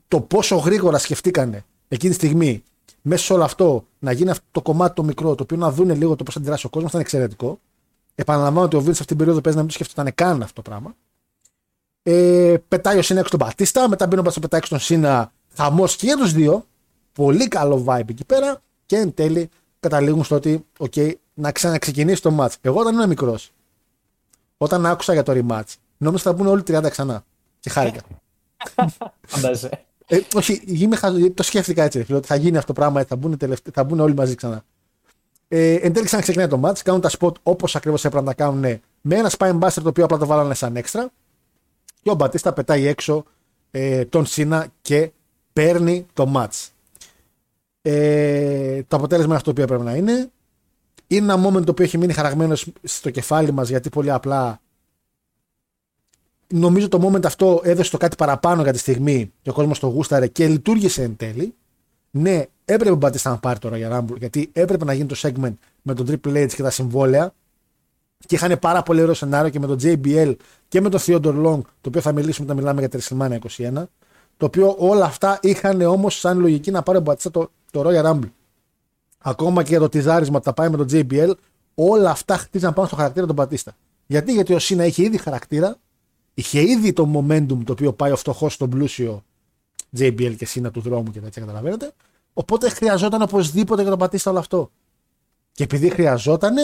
Το 0.09 0.21
πόσο 0.21 0.57
γρήγορα 0.57 0.99
σκεφτήκανε 0.99 1.65
εκείνη 1.89 2.11
τη 2.11 2.19
στιγμή 2.19 2.63
μέσα 3.03 3.25
σε 3.25 3.33
όλο 3.33 3.45
αυτό 3.45 3.85
να 3.99 4.13
γίνει 4.13 4.31
αυτό 4.31 4.45
το 4.51 4.63
κομμάτι 4.63 4.95
το 4.95 5.03
μικρό, 5.03 5.35
το 5.35 5.43
οποίο 5.43 5.57
να 5.57 5.71
δουν 5.71 5.91
λίγο 5.91 6.17
το 6.17 6.25
πώς 6.25 6.35
θα 6.35 6.41
αντιδράσει 6.41 6.67
ο 6.67 6.69
κόσμος, 6.69 6.91
ήταν 6.91 7.03
εξαιρετικό. 7.03 7.61
Επαναλαμβάνω 8.15 8.67
ότι 8.67 8.77
ο 8.77 8.81
Βίντ 8.81 8.95
σε 8.95 9.01
αυτήν 9.01 9.07
την 9.07 9.17
περίοδο 9.17 9.41
παίζει 9.41 9.59
να 9.59 9.65
μην 9.65 9.73
το 9.73 9.79
σκέφτονταν 9.79 10.15
καν 10.15 10.43
αυτό 10.43 10.63
το 10.63 10.71
πράγμα. 10.71 10.95
Ε, 12.03 12.57
πετάει 12.69 12.99
ο 12.99 13.03
Σίνα 13.03 13.19
έξω 13.19 13.37
τον 13.37 13.47
Πατίστα, 13.47 13.89
μετά 13.89 14.07
μπαίνει 14.07 14.21
ο 14.21 14.23
Πατίστα 14.23 14.41
πετάει 14.41 14.61
έξω 14.61 14.71
τον 14.71 14.81
Σίνα. 14.81 15.33
Χαμό 15.57 15.87
και 15.87 16.07
για 16.07 16.17
τους 16.17 16.33
δύο. 16.33 16.67
Πολύ 17.13 17.49
καλό 17.49 17.85
vibe 17.87 18.09
εκεί 18.09 18.25
πέρα. 18.25 18.61
Και 18.87 18.97
εν 18.97 19.15
τέλει 19.15 19.49
καταλήγουν 19.81 20.25
στο 20.25 20.35
ότι, 20.35 20.67
OK, 20.79 21.13
να 21.35 21.52
ξαναξεκινήσει 21.52 22.23
το 22.23 22.36
match. 22.41 22.55
Εγώ 22.61 22.81
όταν 22.81 22.94
ήμουν 22.94 23.09
μικρός, 23.09 23.52
όταν 24.57 24.86
άκουσα 24.86 25.12
για 25.12 25.23
το 25.23 25.33
rematch, 25.36 25.75
νόμιζα 25.97 26.23
θα 26.23 26.33
μπουν 26.33 26.47
όλοι 26.47 26.62
30 26.67 26.86
ξανά. 26.91 27.25
Και 27.61 27.70
χάρηκα. 27.70 28.01
Φαντάζεσαι. 29.27 29.85
Ε, 30.07 30.20
όχι, 30.35 30.62
είμαι, 30.67 30.97
το 31.35 31.43
σκέφτηκα 31.43 31.83
έτσι. 31.83 32.07
Ότι 32.12 32.27
θα 32.27 32.35
γίνει 32.35 32.57
αυτό 32.57 32.73
το 32.73 32.81
πράγμα, 32.81 33.05
θα 33.05 33.17
μπουν, 33.17 33.39
θα 33.73 33.85
μπουν 33.85 34.01
όλοι 34.01 34.15
μαζί 34.15 34.35
ξανά. 34.35 34.65
Ε, 35.49 35.75
εν 35.75 35.93
τέλει 35.93 36.05
ξαναξεκινάει 36.07 36.49
το 36.49 36.61
match, 36.65 36.78
κάνουν 36.85 37.01
τα 37.01 37.11
spot 37.19 37.33
όπως 37.43 37.77
ακριβώς 37.77 38.05
έπρεπε 38.05 38.25
να 38.25 38.35
τα 38.35 38.44
κάνουν 38.44 38.81
με 39.01 39.17
ένα 39.17 39.31
spine 39.39 39.59
buster 39.59 39.83
το 39.83 39.89
οποίο 39.89 40.05
απλά 40.05 40.19
το 40.19 40.27
βάλανε 40.27 40.55
σαν 40.55 40.77
έξτρα. 40.77 41.11
Και 42.02 42.11
ο 42.11 42.15
Μπατίστα 42.15 42.52
πετάει 42.52 42.86
έξω 42.86 43.25
ε, 43.70 44.05
τον 44.05 44.27
Σίνα 44.27 44.67
και 44.83 45.11
παίρνει 45.52 46.07
το 46.12 46.33
match. 46.36 46.69
Ε, 47.83 48.83
το 48.83 48.97
αποτέλεσμα 48.97 49.28
είναι 49.28 49.36
αυτό 49.36 49.52
το 49.52 49.62
οποίο 49.62 49.75
έπρεπε 49.75 49.91
να 49.91 49.97
είναι. 49.97 50.31
Είναι 51.13 51.33
ένα 51.33 51.49
moment 51.49 51.65
το 51.65 51.71
οποίο 51.71 51.85
έχει 51.85 51.99
μείνει 51.99 52.13
χαραγμένο 52.13 52.55
στο 52.83 53.11
κεφάλι 53.11 53.53
μας 53.53 53.69
γιατί 53.69 53.89
πολύ 53.89 54.11
απλά 54.11 54.61
νομίζω 56.53 56.89
το 56.89 57.09
moment 57.09 57.25
αυτό 57.25 57.61
έδωσε 57.65 57.91
το 57.91 57.97
κάτι 57.97 58.17
παραπάνω 58.17 58.63
για 58.63 58.73
τη 58.73 58.79
στιγμή 58.79 59.33
και 59.43 59.51
ο 59.51 59.53
κόσμος 59.53 59.79
το 59.79 59.87
γούσταρε 59.87 60.27
και 60.27 60.49
λειτουργήσε 60.49 61.03
εν 61.03 61.17
τέλει. 61.17 61.55
Ναι, 62.11 62.45
έπρεπε 62.65 62.91
ο 62.91 62.97
Μπατίστα 62.97 63.31
να 63.31 63.39
πάρει 63.39 63.59
τώρα 63.59 63.77
για 63.77 63.99
Rumble 63.99 64.19
γιατί 64.19 64.51
έπρεπε 64.53 64.85
να 64.85 64.93
γίνει 64.93 65.07
το 65.09 65.17
segment 65.19 65.55
με 65.83 65.95
τον 65.95 66.07
Triple 66.09 66.45
H 66.45 66.53
και 66.55 66.63
τα 66.63 66.71
συμβόλαια 66.71 67.35
και 68.27 68.35
είχαν 68.35 68.59
πάρα 68.59 68.83
πολύ 68.83 69.03
ωραίο 69.03 69.15
σενάριο 69.15 69.51
και 69.51 69.59
με 69.59 69.67
τον 69.67 69.79
JBL 69.83 70.35
και 70.69 70.81
με 70.81 70.89
τον 70.89 71.01
Theodore 71.03 71.45
Long, 71.47 71.61
το 71.81 71.89
οποίο 71.89 72.01
θα 72.01 72.13
μιλήσουμε 72.13 72.47
όταν 72.47 72.57
μιλάμε 72.57 72.81
για 72.81 72.89
τη 72.89 72.99
WrestleMania 73.01 73.39
21. 73.73 73.85
Το 74.37 74.47
οποίο 74.47 74.75
όλα 74.79 75.05
αυτά 75.05 75.39
είχαν 75.43 75.81
όμως 75.81 76.19
σαν 76.19 76.39
λογική 76.39 76.71
να 76.71 76.83
πάρει 76.83 76.99
ο 76.99 77.01
Μπατίστα 77.01 77.31
το, 77.31 77.51
το 77.71 77.83
Royal 77.87 78.05
Rumble 78.05 78.31
ακόμα 79.23 79.62
και 79.62 79.68
για 79.68 79.78
το 79.78 79.89
τυζάρισμα 79.89 80.39
που 80.39 80.44
θα 80.44 80.52
πάει 80.52 80.68
με 80.68 80.76
τον 80.76 80.86
JBL, 80.91 81.33
Όλα 81.75 82.10
αυτά 82.10 82.36
χτίζαν 82.36 82.73
πάνω 82.73 82.86
στο 82.86 82.97
χαρακτήρα 82.97 83.26
του 83.26 83.33
Μπατίστα. 83.33 83.76
Γιατί, 84.07 84.33
γιατί 84.33 84.55
ο 84.55 84.59
Σίνα 84.59 84.84
είχε 84.84 85.02
ήδη 85.02 85.17
χαρακτήρα, 85.17 85.76
είχε 86.34 86.62
ήδη 86.62 86.92
το 86.92 87.12
momentum 87.15 87.65
το 87.65 87.73
οποίο 87.73 87.92
πάει 87.92 88.10
ο 88.10 88.17
φτωχός 88.17 88.55
στον 88.55 88.70
πλούσιο 88.70 89.25
JBL 89.99 90.34
και 90.36 90.47
Σίνα 90.47 90.70
του 90.70 90.81
δρόμου 90.81 91.10
και 91.10 91.20
τέτοια, 91.20 91.42
καταλαβαίνετε. 91.42 91.92
Οπότε 92.33 92.68
χρειαζόταν 92.68 93.23
οπωσδήποτε 93.23 93.81
για 93.81 93.91
τον 93.91 93.99
Μπατίστα 93.99 94.31
όλο 94.31 94.39
αυτό. 94.39 94.70
Και 95.52 95.62
επειδή 95.62 95.89
χρειαζόταν, 95.89 96.57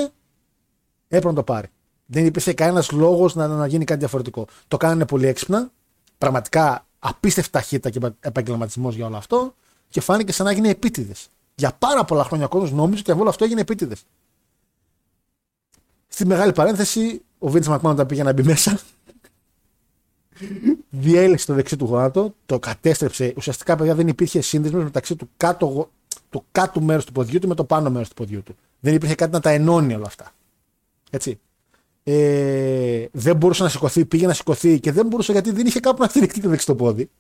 έπρεπε 1.09 1.27
να 1.27 1.35
το 1.35 1.43
πάρει. 1.43 1.69
Δεν 2.07 2.27
υπήρχε 2.27 2.53
κανένας 2.53 2.91
λόγος 2.91 3.35
να, 3.35 3.47
να 3.47 3.67
γίνει 3.67 3.85
κάτι 3.85 3.99
διαφορετικό. 3.99 4.47
Το 4.69 4.77
κάνανε 4.77 5.07
πολύ 5.07 5.27
έξυπνα. 5.27 5.71
Πραγματικά 6.19 6.87
απίστευτα 6.99 7.59
ταχύτητα 7.59 7.91
και 7.91 8.13
επαγγελματισμός 8.21 8.95
για 8.95 9.07
όλο 9.07 9.17
αυτό. 9.17 9.55
Και 9.89 10.01
φάνηκε 10.01 10.33
σαν 10.33 10.47
να 10.47 10.53
γίνει 10.53 10.69
επίτηδες. 10.69 11.29
Για 11.59 11.73
πάρα 11.79 12.05
πολλά 12.05 12.25
χρόνια 12.25 12.47
ο 12.47 12.49
κόσμος 12.49 12.73
νόμιζε 12.73 13.03
ότι 13.07 13.21
όλο 13.21 13.29
αυτό 13.29 13.45
έγινε 13.45 13.61
επίτηδες. 13.61 14.05
Στη 16.09 16.27
μεγάλη 16.27 16.53
παρένθεση, 16.53 17.23
ο 17.39 17.51
Βίντ 17.51 17.67
Μακμάν 17.67 17.93
όταν 17.93 18.07
πήγε 18.07 18.23
να 18.23 18.33
μπει 18.33 18.43
μέσα, 18.43 18.81
διέλυσε 20.91 21.47
το 21.47 21.55
δεξί 21.55 21.77
του 21.77 21.85
γόνατο, 21.85 22.35
το 22.47 22.59
κατέστρεψε. 22.59 23.33
Ουσιαστικά, 23.37 23.77
παιδιά, 23.77 23.95
δεν 23.95 24.09
υπήρχε 24.09 24.41
σύνδεσμος 24.41 24.85
μεταξύ 24.85 25.17
του 25.17 25.31
κάτω, 25.37 25.91
του 26.31 26.45
κάτω 26.53 26.81
μέρους 26.81 27.05
του 27.05 27.13
ποδιού 27.13 27.39
του 27.39 27.49
με 27.49 27.55
το 27.55 27.65
πάνω 27.65 27.91
μέρος 27.91 28.09
του 28.09 28.15
ποδιού 28.15 28.43
του. 28.43 28.57
Δεν 28.81 28.95
υπήρχε 28.95 29.15
κάτι 29.15 29.33
να 29.33 29.41
τα 29.41 29.51
ενώνει 29.51 29.95
όλα 29.95 30.07
αυτά. 30.07 30.33
Έτσι. 31.11 31.41
Ε, 32.03 33.07
δεν 33.13 33.37
μπορούσε 33.37 33.63
να 33.63 33.69
σηκωθεί, 33.69 34.05
πήγε 34.05 34.27
να 34.27 34.33
σηκωθεί 34.33 34.81
και 34.81 34.93
δεν 34.93 35.07
μπορούσε 35.07 35.33
γιατί 35.33 35.51
δεν 35.51 35.67
είχε 35.67 35.81
κάπου 35.81 36.03
να 36.03 36.09
στηριχτεί 36.09 36.41
το 36.41 36.49
δεξί 36.49 36.75
πόδι. 36.75 37.11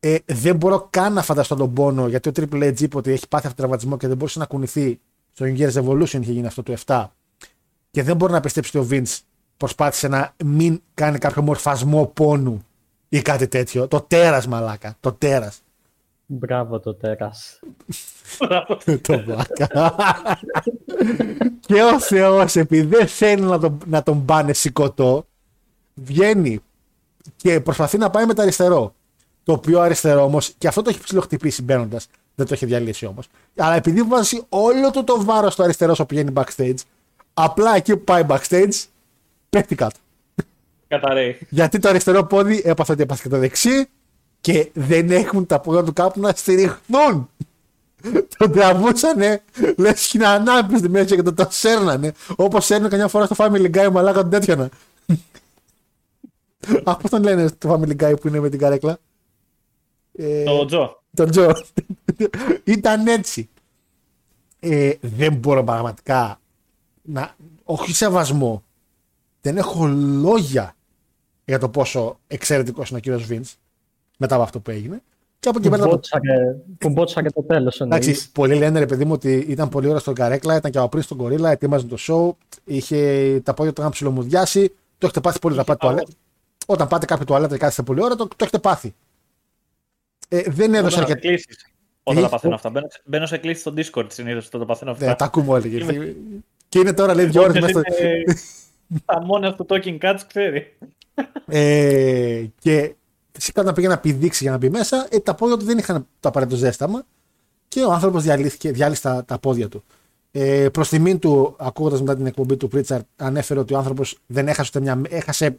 Ε, 0.00 0.16
δεν 0.26 0.56
μπορώ 0.56 0.86
καν 0.90 1.12
να 1.12 1.22
φανταστώ 1.22 1.54
τον 1.54 1.72
πόνο 1.72 2.08
γιατί 2.08 2.28
ο 2.28 2.32
Triple 2.36 2.62
H 2.62 2.80
είπε 2.80 2.96
ότι 2.96 3.10
έχει 3.10 3.28
πάθει 3.28 3.46
αυτό 3.46 3.58
τραυματισμό 3.58 3.96
και 3.96 4.08
δεν 4.08 4.16
μπορούσε 4.16 4.38
να 4.38 4.44
κουνηθεί. 4.46 5.00
Στο 5.32 5.46
New 5.48 5.58
Year's 5.58 5.84
Evolution 5.84 6.20
είχε 6.20 6.32
γίνει 6.32 6.46
αυτό 6.46 6.62
το 6.62 6.74
7. 6.86 7.06
Και 7.90 8.02
δεν 8.02 8.16
μπορεί 8.16 8.32
να 8.32 8.40
πιστέψει 8.40 8.78
ότι 8.78 8.86
ο 8.86 8.98
Vince 8.98 9.18
προσπάθησε 9.56 10.08
να 10.08 10.34
μην 10.44 10.80
κάνει 10.94 11.18
κάποιο 11.18 11.42
μορφασμό 11.42 12.06
πόνου 12.06 12.66
ή 13.08 13.22
κάτι 13.22 13.48
τέτοιο. 13.48 13.88
Το 13.88 14.00
τέρας, 14.00 14.46
μαλάκα. 14.46 14.96
Το 15.00 15.12
τέρας. 15.12 15.60
Μπράβο 16.26 16.80
το 16.80 16.94
τέρας. 16.94 17.60
το 19.02 19.22
βλάκα. 19.24 19.94
και 21.60 21.82
ο 21.82 22.00
Θεός, 22.00 22.56
επειδή 22.56 22.86
δεν 22.96 23.06
θέλει 23.06 23.42
να 23.42 23.58
τον, 23.58 23.78
να 23.86 24.02
τον 24.02 24.24
πάνε 24.24 24.52
σηκωτό, 24.52 25.26
βγαίνει 25.94 26.60
και 27.36 27.60
προσπαθεί 27.60 27.98
να 27.98 28.10
πάει 28.10 28.26
με 28.26 28.34
το 28.34 28.42
αριστερό. 28.42 28.94
Το 29.48 29.54
οποίο 29.54 29.80
αριστερό 29.80 30.24
όμως, 30.24 30.52
και 30.58 30.68
αυτό 30.68 30.82
το 30.82 30.90
έχει 30.90 31.00
ψηλοχτυπήσει 31.00 31.62
μπαίνοντας, 31.62 32.06
δεν 32.34 32.46
το 32.46 32.54
έχει 32.54 32.66
διαλύσει 32.66 33.06
όμως. 33.06 33.28
Αλλά 33.56 33.74
επειδή 33.74 34.02
βάζει 34.02 34.42
όλο 34.48 34.90
το, 34.90 35.04
το 35.04 35.24
βάρος 35.24 35.52
στο 35.52 35.62
αριστερό 35.62 35.92
όσο 35.92 36.04
πηγαίνει 36.04 36.32
backstage, 36.34 36.74
απλά 37.34 37.76
εκεί 37.76 37.96
που 37.96 38.04
πάει 38.04 38.24
backstage, 38.28 38.84
πέφτει 39.50 39.74
κάτω. 39.74 39.98
Καταραίει. 40.88 41.38
Γιατί 41.48 41.78
το 41.78 41.88
αριστερό 41.88 42.24
πόδι 42.24 42.62
έπαθε 42.64 42.92
ότι 42.92 43.02
έπαθε 43.02 43.20
και 43.22 43.28
το 43.28 43.38
δεξί 43.38 43.88
και 44.40 44.70
δεν 44.72 45.10
έχουν 45.10 45.46
τα 45.46 45.60
πόδια 45.60 45.82
του 45.82 45.92
κάπου 45.92 46.20
να 46.20 46.32
στηριχθούν. 46.36 47.30
το 48.36 48.50
τραβούσανε, 48.50 49.42
λες 49.76 50.06
και 50.06 50.18
είναι 50.18 50.26
ανάπηστοι 50.26 50.88
μέσα 50.88 51.14
και 51.14 51.22
το, 51.22 51.34
το 51.34 51.46
σέρνανε. 51.50 52.12
Όπως 52.36 52.64
σέρνουν 52.64 52.90
καμιά 52.90 53.08
φορά 53.08 53.24
στο 53.24 53.34
Family 53.38 53.70
Guy, 53.70 53.90
μαλάκα 53.92 54.20
τον 54.20 54.30
τέτοια. 54.30 54.68
Α, 56.84 56.96
πώ 56.96 57.08
τον 57.08 57.22
λένε 57.22 57.50
το 57.50 57.72
Family 57.72 57.96
Guy 58.02 58.20
που 58.20 58.28
είναι 58.28 58.40
με 58.40 58.48
την 58.48 58.58
καρέκλα. 58.58 58.98
Ε, 60.20 60.44
το 60.44 60.64
Τζο. 60.64 61.02
Το 61.16 61.24
Τζο. 61.24 61.50
Ήταν 62.64 63.06
έτσι. 63.06 63.48
Ε, 64.60 64.92
δεν 65.00 65.34
μπορώ 65.34 65.64
πραγματικά 65.64 66.40
να. 67.02 67.34
Όχι 67.64 67.94
σεβασμό. 67.94 68.62
Δεν 69.40 69.56
έχω 69.56 69.86
λόγια 70.20 70.76
για 71.44 71.58
το 71.58 71.68
πόσο 71.68 72.18
εξαιρετικός 72.26 72.88
είναι 72.88 72.98
ο 72.98 73.00
κύριος 73.00 73.24
Βίντς 73.24 73.56
μετά 74.18 74.34
από 74.34 74.44
αυτό 74.44 74.60
που 74.60 74.70
έγινε. 74.70 75.02
Και 75.40 75.48
από 75.48 75.58
εκεί 75.58 75.68
πέρα. 75.68 75.88
Που 76.78 76.88
μπότσα 76.88 77.22
και 77.22 77.30
το 77.30 77.42
τέλος. 77.42 77.80
Εντάξει, 77.80 78.32
πολλοί 78.32 78.54
λένε 78.54 78.78
ρε 78.78 78.86
παιδί 78.86 79.04
μου 79.04 79.12
ότι 79.12 79.32
ήταν 79.48 79.68
πολύ 79.68 79.88
ώρα 79.88 79.98
στον 79.98 80.14
Καρέκλα, 80.14 80.56
ήταν 80.56 80.70
και 80.70 80.78
από 80.78 80.88
πριν 80.88 81.02
στον 81.02 81.16
Κορίλα, 81.16 81.50
ετοίμαζε 81.50 81.86
το 81.86 81.96
show, 81.98 82.30
είχε 82.64 83.40
τα 83.44 83.54
πόδια 83.54 83.72
του 83.72 83.82
να 83.82 83.90
ψιλομουδιάσει. 83.90 84.68
Το 84.68 85.06
έχετε 85.06 85.20
πάθει 85.20 85.38
πολύ 85.38 85.56
να 85.56 85.64
πάτε 85.64 85.78
τουαλέτα. 85.78 86.12
Όταν 86.66 86.88
πάτε 86.88 87.06
κάποιο 87.06 87.24
τουαλέτα 87.24 87.52
και 87.52 87.58
κάθεστε 87.58 87.82
πολύ 87.82 88.02
ώρα, 88.02 88.14
το, 88.14 88.26
το 88.26 88.36
έχετε 88.38 88.58
πάθει. 88.58 88.94
Ε, 90.28 90.42
δεν 90.46 90.74
έδωσε 90.74 91.00
αρκετά. 91.00 91.28
Όταν 92.02 92.22
τα 92.22 92.28
παθαίνω 92.28 92.54
αυτά. 92.54 92.70
Μπαίνω, 92.70 92.86
μπαίνω 93.04 93.26
σε 93.26 93.36
κλήσει 93.38 93.60
στο 93.60 93.74
Discord 93.76 94.06
συνήθως 94.12 94.46
όταν 94.46 94.60
τα 94.60 94.66
παθαίνω 94.66 94.90
αυτά. 94.90 95.06
Ναι, 95.06 95.14
τα 95.14 95.24
ακούμε 95.24 95.52
όλοι. 95.52 96.16
Και 96.68 96.78
είναι 96.78 96.92
τώρα 96.92 97.14
λέει 97.14 97.26
δύο 97.26 97.42
ώρες 97.42 97.60
μέσα 97.60 97.68
στο. 97.68 97.82
Τα 99.04 99.24
μόνα 99.24 99.54
του 99.54 99.66
Talking 99.68 99.98
Cats 99.98 100.20
ξέρει. 100.26 100.76
Ε, 101.46 102.44
και 102.58 102.94
Φυσικά 103.40 103.60
όταν 103.60 103.74
πήγε 103.74 103.88
να 103.88 103.98
πηδήξει 103.98 104.42
για 104.42 104.52
να 104.52 104.58
μπει 104.58 104.70
μέσα, 104.70 105.06
ε, 105.10 105.18
τα 105.18 105.34
πόδια 105.34 105.56
του 105.56 105.64
δεν 105.64 105.78
είχαν 105.78 106.06
το 106.20 106.28
απαραίτητο 106.28 106.56
ζέσταμα 106.56 107.02
και 107.68 107.80
ο 107.80 107.92
άνθρωπος 107.92 108.22
διαλύθηκε, 108.22 108.72
διάλυσε 108.72 109.02
τα, 109.02 109.24
τα 109.24 109.38
πόδια 109.38 109.68
του. 109.68 109.84
Ε, 110.30 110.68
Προς 110.72 110.88
τιμήν 110.88 111.18
του, 111.18 111.56
ακούγοντας 111.58 112.00
μετά 112.00 112.16
την 112.16 112.26
εκπομπή 112.26 112.56
του 112.56 112.68
Πρίτσαρτ, 112.68 113.06
ανέφερε 113.16 113.60
ότι 113.60 113.74
ο 113.74 113.78
άνθρωπος 113.78 114.18
δεν 114.26 114.48
έχασε 114.48 114.80
μια. 114.80 115.00
έχασε 115.08 115.58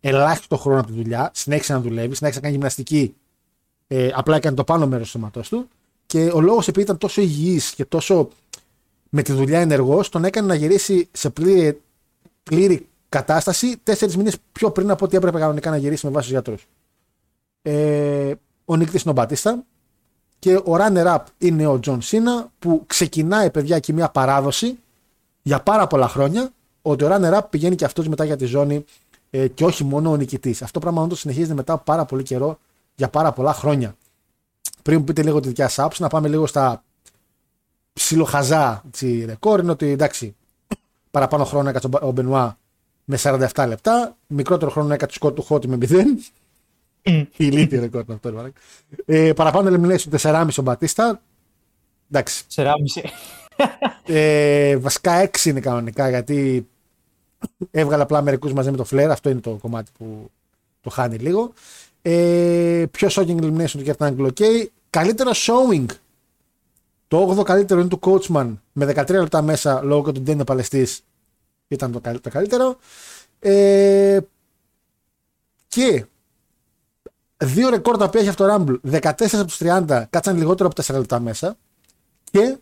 ελάχιστο 0.00 0.56
χρόνο 0.56 0.78
από 0.78 0.88
τη 0.88 0.94
δουλειά, 0.94 1.30
συνέχισε 1.34 1.72
να 1.72 1.80
δουλεύει, 1.80 2.14
συνέχισε 2.14 2.40
να 2.40 2.44
κάνει 2.44 2.54
γυμναστική. 2.54 3.14
Ε, 3.88 4.10
απλά 4.14 4.36
έκανε 4.36 4.56
το 4.56 4.64
πάνω 4.64 4.86
μέρος 4.86 5.04
του 5.04 5.10
σώματό 5.10 5.40
του. 5.40 5.68
Και 6.06 6.30
ο 6.34 6.40
λόγος 6.40 6.68
επειδή 6.68 6.84
ήταν 6.84 6.98
τόσο 6.98 7.20
υγιής 7.20 7.74
και 7.74 7.84
τόσο 7.84 8.28
με 9.08 9.22
τη 9.22 9.32
δουλειά 9.32 9.60
ενεργός, 9.60 10.08
τον 10.08 10.24
έκανε 10.24 10.46
να 10.46 10.54
γυρίσει 10.54 11.08
σε 11.12 11.30
πλήρη, 11.30 11.80
πλήρη 12.42 12.86
κατάσταση 13.08 13.76
τέσσερις 13.82 14.16
μήνες 14.16 14.36
πιο 14.52 14.70
πριν 14.70 14.90
από 14.90 15.04
ό,τι 15.04 15.16
έπρεπε 15.16 15.38
κανονικά 15.38 15.70
να 15.70 15.76
γυρίσει 15.76 16.06
με 16.06 16.12
βάση 16.12 16.24
τους 16.24 16.32
γιατρούς. 16.32 16.66
Ε, 17.62 18.34
ο 18.64 18.76
νίκητης 18.76 19.02
είναι 19.02 19.10
ο 19.10 19.14
Μπατίστα 19.14 19.64
και 20.38 20.54
ο 20.56 20.76
runner-up 20.78 21.22
είναι 21.38 21.66
ο 21.66 21.80
Τζον 21.80 22.02
Σίνα 22.02 22.52
που 22.58 22.84
ξεκινάει 22.86 23.50
παιδιά 23.50 23.78
και 23.78 23.92
μια 23.92 24.08
παράδοση 24.08 24.78
για 25.42 25.60
πάρα 25.60 25.86
πολλά 25.86 26.08
χρόνια 26.08 26.50
ότι 26.82 27.04
ο 27.04 27.08
runner-up 27.10 27.40
πηγαίνει 27.50 27.74
και 27.74 27.84
αυτός 27.84 28.08
μετά 28.08 28.24
για 28.24 28.36
τη 28.36 28.44
ζώνη 28.44 28.84
ε, 29.30 29.48
και 29.48 29.64
όχι 29.64 29.84
μόνο 29.84 30.10
ο 30.10 30.16
νικητής. 30.16 30.62
Αυτό 30.62 30.78
πράγμα 30.78 31.02
όντως 31.02 31.18
συνεχίζεται 31.18 31.54
μετά 31.54 31.72
από 31.72 31.82
πάρα 31.84 32.04
πολύ 32.04 32.22
καιρό 32.22 32.58
για 32.98 33.08
πάρα 33.08 33.32
πολλά 33.32 33.52
χρόνια. 33.52 33.96
Πριν 34.82 35.04
πείτε 35.04 35.22
λίγο 35.22 35.40
τη 35.40 35.48
δικιά 35.48 35.68
σας 35.68 35.98
να 35.98 36.08
πάμε 36.08 36.28
λίγο 36.28 36.46
στα 36.46 36.84
ψιλοχαζά 37.92 38.82
ρεκόρ 39.24 39.60
είναι 39.60 39.70
ότι 39.70 39.86
εντάξει 39.86 40.36
παραπάνω 41.10 41.44
χρόνο 41.44 41.68
έκατσε 41.68 41.88
ο 42.00 42.10
Μπενουά 42.10 42.58
με 43.04 43.18
47 43.22 43.64
λεπτά, 43.68 44.16
μικρότερο 44.26 44.70
χρόνο 44.70 44.94
έκατσε 44.94 45.14
ο 45.14 45.18
Σκότ 45.18 45.34
του 45.34 45.42
Χώτη 45.42 45.68
με 45.68 45.78
0 45.80 46.04
Ηλίθιο 47.36 47.80
ρεκόρ 47.80 48.04
αυτό. 48.08 48.52
Ε, 49.04 49.32
παραπάνω 49.32 49.70
elimination 49.70 50.18
4,5 50.18 50.48
ο 50.58 50.62
Μπατίστα. 50.62 51.20
Εντάξει. 52.10 52.44
4,5. 52.54 52.64
Ε, 54.04 54.76
βασικά 54.76 55.30
6 55.30 55.44
είναι 55.44 55.60
κανονικά 55.60 56.08
γιατί 56.08 56.68
έβγαλε 57.70 58.02
απλά 58.02 58.22
μερικούς 58.22 58.52
μαζί 58.52 58.70
με 58.70 58.76
το 58.76 58.86
Flair. 58.90 59.08
Αυτό 59.10 59.30
είναι 59.30 59.40
το 59.40 59.50
κομμάτι 59.50 59.90
που 59.98 60.30
το 60.80 60.90
χάνει 60.90 61.16
λίγο. 61.16 61.52
Ε, 62.02 62.84
πιο 62.90 63.08
shocking 63.10 63.40
elimination 63.40 63.70
του 63.70 63.84
Captain 63.84 64.16
Anglo 64.16 64.30
K. 64.38 64.66
Καλύτερο 64.90 65.30
showing. 65.34 65.86
Το 67.08 67.36
8ο 67.38 67.42
καλύτερο 67.42 67.80
είναι 67.80 67.88
του 67.88 68.00
Coachman 68.02 68.56
με 68.72 68.86
13 68.86 69.08
λεπτά 69.10 69.42
μέσα 69.42 69.82
λόγω 69.82 70.12
του 70.12 70.20
Ντένιο 70.20 70.44
Παλαιστής. 70.44 71.00
Ήταν 71.68 71.92
το 71.92 72.30
καλύτερο. 72.30 72.76
Ε, 73.40 74.18
και 75.68 76.06
Δύο 77.44 77.68
ρεκόρ 77.68 77.96
τα 77.96 78.04
οποία 78.04 78.20
έχει 78.20 78.28
αυτό 78.28 78.46
το 78.46 78.54
Rumble. 78.54 79.00
14 79.00 79.10
από 79.32 79.44
τους 79.44 79.58
30 79.60 80.04
κάτσαν 80.10 80.36
λιγότερο 80.36 80.68
από 80.68 80.82
4 80.82 80.98
λεπτά 80.98 81.20
μέσα. 81.20 81.56
Και 82.30 82.56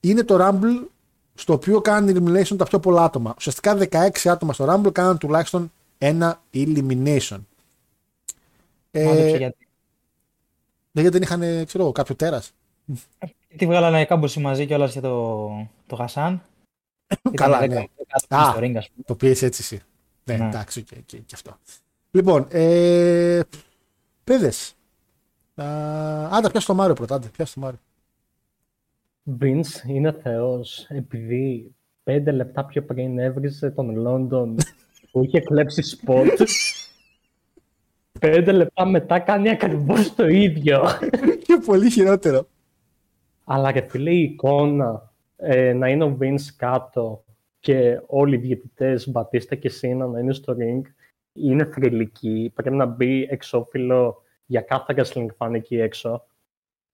είναι 0.00 0.22
το 0.22 0.36
Rumble 0.40 0.86
στο 1.34 1.52
οποίο 1.52 1.80
κάνουν 1.80 2.16
elimination 2.16 2.56
τα 2.56 2.64
πιο 2.64 2.80
πολλά 2.80 3.04
άτομα. 3.04 3.34
Ουσιαστικά 3.38 3.78
16 3.90 4.08
άτομα 4.24 4.52
στο 4.52 4.64
Rumble 4.68 4.92
κάναν 4.92 5.18
τουλάχιστον 5.18 5.72
ένα 5.98 6.42
elimination. 6.54 7.38
Ε, 8.90 9.36
γιατί; 9.36 9.66
γιατί 10.92 11.08
δεν 11.08 11.22
είχαν, 11.22 11.66
ξέρω 11.66 11.92
κάποιο 11.92 12.14
τέρας. 12.14 12.52
Τι 13.56 13.66
βγάλανε 13.66 14.04
κάμποσοι 14.04 14.40
μαζί 14.40 14.66
κιόλα 14.66 14.86
για 14.86 15.00
το, 15.00 15.48
το 15.86 15.96
Χασάν. 15.96 16.42
Καλά, 17.34 17.66
ναι. 17.66 17.84
Α, 18.28 18.54
το 19.04 19.14
πιέσει 19.14 19.44
έτσι 19.44 19.62
εσύ. 19.62 19.82
Ναι, 20.24 20.36
ναι. 20.36 20.46
εντάξει, 20.46 20.82
και, 20.82 20.96
και, 21.06 21.16
και, 21.18 21.34
αυτό. 21.34 21.58
Λοιπόν, 22.10 22.46
ε, 22.50 23.40
Παιδες. 24.24 24.74
Άντα, 25.54 26.50
πιάσ' 26.50 26.64
το 26.64 26.74
Μάριο 26.74 26.94
πρώτα. 26.94 27.14
Άντε, 27.14 27.28
πιάσ' 27.28 27.52
το 27.52 27.60
Μάριο. 27.60 27.78
Vince 29.40 29.88
είναι 29.88 30.12
θεός 30.12 30.86
επειδή 30.88 31.74
πέντε 32.02 32.30
λεπτά 32.30 32.64
πιο 32.64 32.84
πριν 32.84 33.18
έβριζε 33.18 33.70
τον 33.70 33.96
Λόντον 33.96 34.56
που 35.10 35.24
είχε 35.24 35.40
κλέψει 35.40 35.82
σποτ. 35.82 36.40
Πέντε 38.20 38.52
λεπτά 38.52 38.86
μετά 38.86 39.18
κάνει 39.18 39.50
ακριβώς 39.50 40.14
το 40.14 40.28
ίδιο. 40.28 40.82
Και 41.46 41.62
πολύ 41.66 41.90
χειρότερο. 41.90 42.46
Αλλά 43.44 43.72
και 43.72 43.80
φίλε 43.80 44.10
η 44.10 44.22
εικόνα 44.22 45.12
ε, 45.36 45.72
να 45.72 45.88
είναι 45.88 46.04
ο 46.04 46.18
Vince 46.20 46.54
κάτω 46.56 47.24
και 47.60 48.00
όλοι 48.06 48.34
οι 48.34 48.38
διαιτητές 48.38 49.10
Μπατίστα 49.10 49.54
και 49.54 49.68
Σίνα 49.68 50.06
να 50.06 50.18
είναι 50.18 50.32
στο 50.32 50.56
ring 50.58 50.80
είναι 51.32 51.64
θρηλυκή. 51.64 52.52
Πρέπει 52.54 52.76
να 52.76 52.86
μπει 52.86 53.26
εξώφυλλο 53.30 54.22
για 54.46 54.60
κάθε 54.60 54.94
wrestling 54.96 55.26
fan 55.38 55.54
εκεί 55.54 55.78
έξω. 55.78 56.24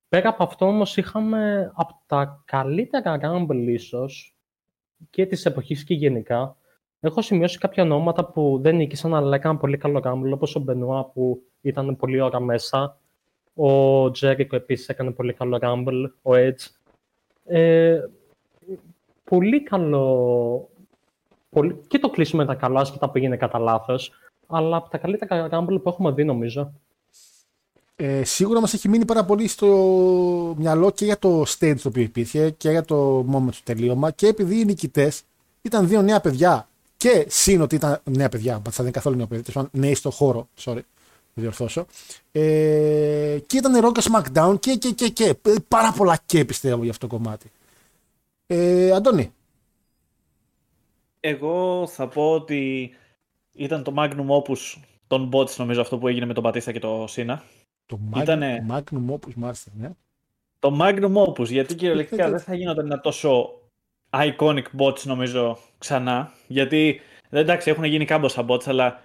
Πέρα 0.09 0.29
από 0.29 0.43
αυτό 0.43 0.67
όμως 0.67 0.97
είχαμε 0.97 1.73
από 1.75 2.01
τα 2.07 2.43
καλύτερα 2.45 3.19
Rumble 3.23 3.65
ίσως 3.67 4.37
και 5.11 5.27
της 5.27 5.47
εποχής 5.47 5.85
και 5.85 5.95
γενικά. 5.95 6.57
Έχω 7.07 7.23
σημειώσει 7.23 7.59
κάποια 7.59 7.83
ονόματα 7.83 8.25
που 8.25 8.59
δεν 8.63 8.77
νίκησαν 8.77 9.15
αλλά 9.15 9.37
έκαναν 9.37 9.59
πολύ 9.59 9.77
καλό 9.77 10.01
Rumble 10.05 10.31
όπως 10.33 10.57
ο 10.57 10.61
Μπενουά 10.61 11.05
που 11.05 11.43
ήταν 11.61 11.97
πολύ 11.97 12.21
ώρα 12.21 12.41
μέσα. 12.41 12.99
Ο 13.55 14.11
Τζέρικο 14.11 14.57
επίσης 14.57 14.89
έκανε 14.89 15.11
πολύ 15.11 15.33
καλό 15.33 15.59
Rumble, 15.63 16.11
ο 16.23 16.31
Edge. 16.33 16.67
Ε, 17.45 18.01
πολύ 19.25 19.63
καλό. 19.63 20.69
Πολύ... 21.51 21.81
Και 21.89 21.99
το 21.99 22.11
κλείσιμο 22.11 22.43
ήταν 22.43 22.57
καλό, 22.57 22.79
άσχετα 22.79 23.11
πήγαινε 23.11 23.37
κατά 23.37 23.59
λάθος. 23.59 24.13
Αλλά 24.47 24.77
από 24.77 24.91
τα 24.91 24.99
καλύτερα 24.99 25.49
Rumble 25.53 25.83
που 25.83 25.89
έχουμε 25.89 26.11
δει, 26.11 26.25
νομίζω. 26.25 26.73
Ε, 27.97 28.25
σίγουρα 28.25 28.61
μας 28.61 28.75
έχει 28.75 28.89
μείνει 28.89 29.05
πάρα 29.05 29.25
πολύ 29.25 29.49
στο 29.49 29.67
μυαλό 30.59 30.91
και 30.91 31.05
για 31.05 31.19
το 31.19 31.43
stage 31.43 31.77
το 31.83 31.89
οποίο 31.89 32.03
υπήρχε 32.03 32.51
και 32.51 32.71
για 32.71 32.85
το 32.85 33.19
moment 33.21 33.51
του 33.51 33.63
τελείωμα 33.65 34.11
και 34.11 34.27
επειδή 34.27 34.61
οι 34.61 34.65
νικητές 34.65 35.23
ήταν 35.63 35.89
δύο 35.89 36.03
νέα 36.03 36.21
παιδιά 36.21 36.69
και 36.97 37.27
σύν 37.29 37.61
ότι 37.61 37.75
ήταν 37.75 38.01
νέα 38.05 38.29
παιδιά, 38.29 38.55
θα 38.55 38.61
δεν 38.71 38.83
είναι 38.83 38.91
καθόλου 38.91 39.17
νέα 39.17 39.27
παιδιά, 39.27 39.69
νέοι 39.73 39.95
στο 39.95 40.11
χώρο, 40.11 40.49
sorry, 40.65 40.81
διορθώσω. 41.35 41.87
Ε, 42.33 43.39
και 43.47 43.57
ήταν 43.57 43.85
Rock 43.85 44.01
SmackDown 44.01 44.61
και, 44.61 44.75
και, 44.75 44.91
και, 44.91 45.09
και. 45.09 45.35
Πάρα 45.69 45.93
πολλά 45.93 46.19
και 46.27 46.45
πιστεύω 46.45 46.83
για 46.83 46.91
αυτό 46.91 47.07
το 47.07 47.17
κομμάτι. 47.17 47.51
Ε, 48.47 48.91
Αντώνη. 48.91 49.33
Εγώ 51.21 51.87
θα 51.87 52.09
πω 52.09 52.33
ότι 52.33 52.91
ήταν 53.53 53.83
το 53.83 53.95
Magnum 53.97 54.27
Opus 54.29 54.81
των 55.07 55.31
bots 55.33 55.57
νομίζω 55.57 55.81
αυτό 55.81 55.99
που 55.99 56.09
έγινε 56.09 56.27
με 56.27 56.35
τον 56.35 56.43
Πατίστα 56.43 56.73
και 56.73 56.79
το 56.79 57.05
Σίνα. 57.09 57.43
Το 57.87 57.99
Ήτανε... 58.17 58.67
Magnum 58.71 59.15
Opus 59.15 59.35
μάλιστα, 59.35 59.71
ναι. 59.79 59.91
Το 60.59 60.79
Magnum 60.81 61.13
Opus, 61.15 61.47
γιατί 61.47 61.75
κυριολεκτικά 61.75 62.31
δεν 62.31 62.41
θα 62.41 62.55
γίνονταν 62.55 62.85
ένα 62.85 63.01
τόσο 63.01 63.61
iconic 64.11 64.65
bots 64.79 65.03
νομίζω 65.03 65.59
ξανά. 65.79 66.33
Γιατί 66.47 67.01
εντάξει 67.31 67.71
έχουν 67.71 67.85
γίνει 67.85 68.05
κάμποσα 68.05 68.45
bots, 68.49 68.69
αλλά 68.69 69.03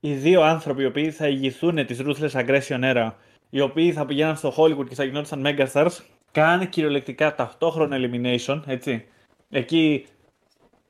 οι 0.00 0.12
δύο 0.12 0.42
άνθρωποι 0.42 0.82
οι 0.82 0.86
οποίοι 0.86 1.10
θα 1.10 1.28
ηγηθούν 1.28 1.86
της 1.86 2.00
Ruthless 2.02 2.30
Aggression 2.30 2.80
Era, 2.80 3.10
οι 3.50 3.60
οποίοι 3.60 3.92
θα 3.92 4.06
πηγαίναν 4.06 4.36
στο 4.36 4.54
Hollywood 4.56 4.88
και 4.88 4.94
θα 4.94 5.04
γινόντουσαν 5.04 5.46
megastars, 5.46 5.98
κάνει 6.32 6.66
κυριολεκτικά 6.66 7.34
ταυτόχρονο 7.34 7.96
elimination, 7.96 8.62
έτσι. 8.66 9.04
Εκεί 9.50 10.06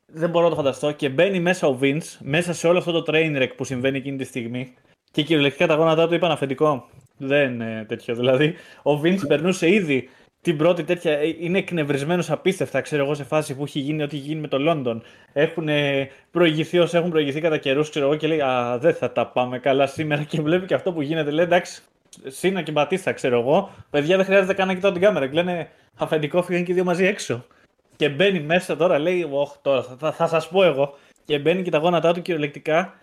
δεν 0.07 0.31
μπορώ 0.31 0.45
να 0.45 0.51
το 0.51 0.57
φανταστώ 0.57 0.93
και 0.93 1.09
μπαίνει 1.09 1.41
μέσα 1.41 1.67
ο 1.67 1.79
Vince, 1.83 2.17
μέσα 2.21 2.53
σε 2.53 2.67
όλο 2.69 2.79
αυτό 2.79 2.93
το 2.93 3.13
train 3.13 3.37
wreck 3.37 3.51
που 3.57 3.65
συμβαίνει 3.65 3.97
εκείνη 3.97 4.17
τη 4.17 4.25
στιγμή 4.25 4.75
και 5.11 5.23
κυριολεκτικά 5.23 5.67
τα 5.67 5.75
γόνατά 5.75 6.09
του 6.09 6.15
είπαν 6.15 6.31
αφεντικό. 6.31 6.89
Δεν 7.17 7.53
είναι 7.53 7.85
τέτοιο. 7.89 8.15
Δηλαδή, 8.15 8.55
ο 8.83 9.01
Vince 9.01 9.27
περνούσε 9.27 9.71
ήδη 9.71 10.09
την 10.45 10.57
πρώτη 10.57 10.85
τέτοια. 10.85 11.13
Ε, 11.13 11.37
είναι 11.39 11.59
εκνευρισμένος 11.59 12.31
απίστευτα, 12.31 12.81
ξέρω 12.81 13.05
εγώ, 13.05 13.15
σε 13.15 13.25
φάση 13.25 13.55
που 13.55 13.63
έχει 13.65 13.79
γίνει 13.79 14.03
ό,τι 14.03 14.17
έχει 14.17 14.27
γίνει 14.27 14.41
με 14.41 14.49
το 14.49 14.59
Λόντον. 14.59 15.03
Έχουν 15.33 15.69
προηγηθεί 16.31 16.79
όσο 16.79 16.99
έχουν 16.99 17.11
προηγηθεί 17.11 17.41
κατά 17.41 17.57
καιρούς, 17.57 17.91
ξέρω 17.91 18.07
εγώ, 18.07 18.17
και 18.17 18.27
λέει 18.27 18.41
Α, 18.41 18.79
δεν 18.79 18.95
θα 18.95 19.13
τα 19.13 19.27
πάμε 19.27 19.59
καλά 19.59 19.87
σήμερα. 19.87 20.23
Και 20.23 20.41
βλέπει 20.41 20.67
και 20.67 20.75
αυτό 20.75 20.93
που 20.93 21.03
γίνεται. 21.03 21.31
Λέει 21.31 21.45
εντάξει, 21.45 21.83
Σύνα 22.27 22.63
και 22.63 22.73
Μπατίστα, 22.73 23.13
ξέρω 23.13 23.41
εγώ. 23.41 23.71
Παιδιά 23.91 24.17
δεν 24.17 24.25
χρειάζεται 24.25 24.55
καν 24.55 24.67
να 24.67 24.75
κοιτάω 24.75 24.93
την 24.93 25.01
κάμερα. 25.01 25.27
Και 25.27 25.35
λένε 25.35 25.69
αφεντικό 25.97 26.43
φύγαν 26.43 26.65
και 26.65 26.73
οι 26.73 26.75
δύο 26.75 26.85
μαζί 26.85 27.05
έξω. 27.05 27.45
Και 27.97 28.09
μπαίνει 28.09 28.41
μέσα 28.41 28.77
τώρα, 28.77 28.99
λέει, 28.99 29.29
Ωχ, 29.31 29.57
τώρα 29.63 29.83
θα, 29.83 30.13
θα, 30.13 30.27
σας 30.27 30.49
πω 30.49 30.65
εγώ. 30.65 30.95
Και 31.25 31.39
μπαίνει 31.39 31.63
και 31.63 31.71
τα 31.71 31.79
γόνατά 31.79 32.13
του 32.13 32.23
κυριολεκτικά. 32.23 32.95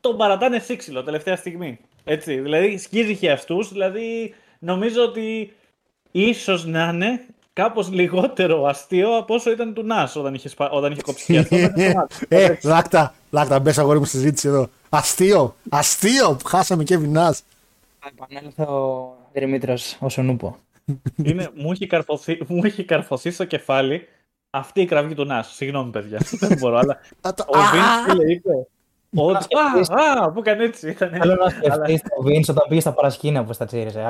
Τον 0.00 0.16
παρατάνε 0.16 0.58
σύξυλο 0.58 1.02
τελευταία 1.02 1.36
στιγμή. 1.36 1.78
Έτσι, 2.04 2.40
δηλαδή 2.40 2.78
σκίζει 2.78 3.28
αυτούς. 3.28 3.72
Δηλαδή 3.72 4.34
νομίζω 4.58 5.02
ότι 5.02 5.52
ίσως 6.16 6.64
να 6.64 6.88
είναι 6.88 7.26
κάπως 7.52 7.90
λιγότερο 7.90 8.64
αστείο 8.66 9.16
από 9.16 9.34
όσο 9.34 9.50
ήταν 9.50 9.74
του 9.74 9.82
Νάς 9.82 10.16
όταν 10.16 10.34
είχε, 10.34 10.50
όταν 10.70 10.92
είχε 10.92 11.02
κόψει 11.02 11.36
αυτό. 11.38 11.56
ε, 12.28 12.58
λάκτα, 12.62 13.14
λάκτα, 13.30 13.58
μπες 13.58 13.78
αγόρι 13.78 13.98
μου 13.98 14.04
στη 14.04 14.16
συζήτηση 14.16 14.48
εδώ. 14.48 14.68
Αστείο, 14.88 15.56
αστείο 15.68 16.36
που 16.36 16.46
χάσαμε 16.46 16.84
και 16.84 16.96
Νάς. 16.96 17.42
Επανέλθω 18.08 18.64
ο 18.64 19.16
Δημήτρη 19.32 19.74
όσο 19.98 20.22
νούπο. 20.22 20.58
Είναι, 21.22 21.50
μου, 21.54 21.72
έχει 21.72 21.86
καρφωθεί, 21.86 22.38
μου 22.46 22.64
έχει 22.64 22.84
καρφωθεί 22.84 23.30
στο 23.30 23.44
κεφάλι 23.44 24.08
αυτή 24.50 24.80
η 24.80 24.86
κραυγή 24.86 25.14
του 25.14 25.24
Νάς. 25.24 25.54
Συγγνώμη, 25.54 25.90
παιδιά. 25.90 26.20
Δεν 26.40 26.58
μπορώ, 26.58 26.76
αλλά. 26.76 27.00
ο 27.46 27.58
Βίντ 27.72 28.24
τι 28.26 28.32
είπε. 28.32 28.52
Α, 29.88 30.30
που 30.32 30.38
έκανε 30.38 30.64
έτσι. 30.64 30.92
Θέλω 30.92 31.34
να 31.34 31.50
σκεφτείς 31.50 32.00
το 32.02 32.22
Βίντ 32.22 32.44
όταν 32.48 32.64
πήγε 32.68 32.80
στα 32.80 32.92
παρασκήνια 32.92 33.44
που 33.44 33.52
στα 33.52 33.64
τσίριζε. 33.64 34.02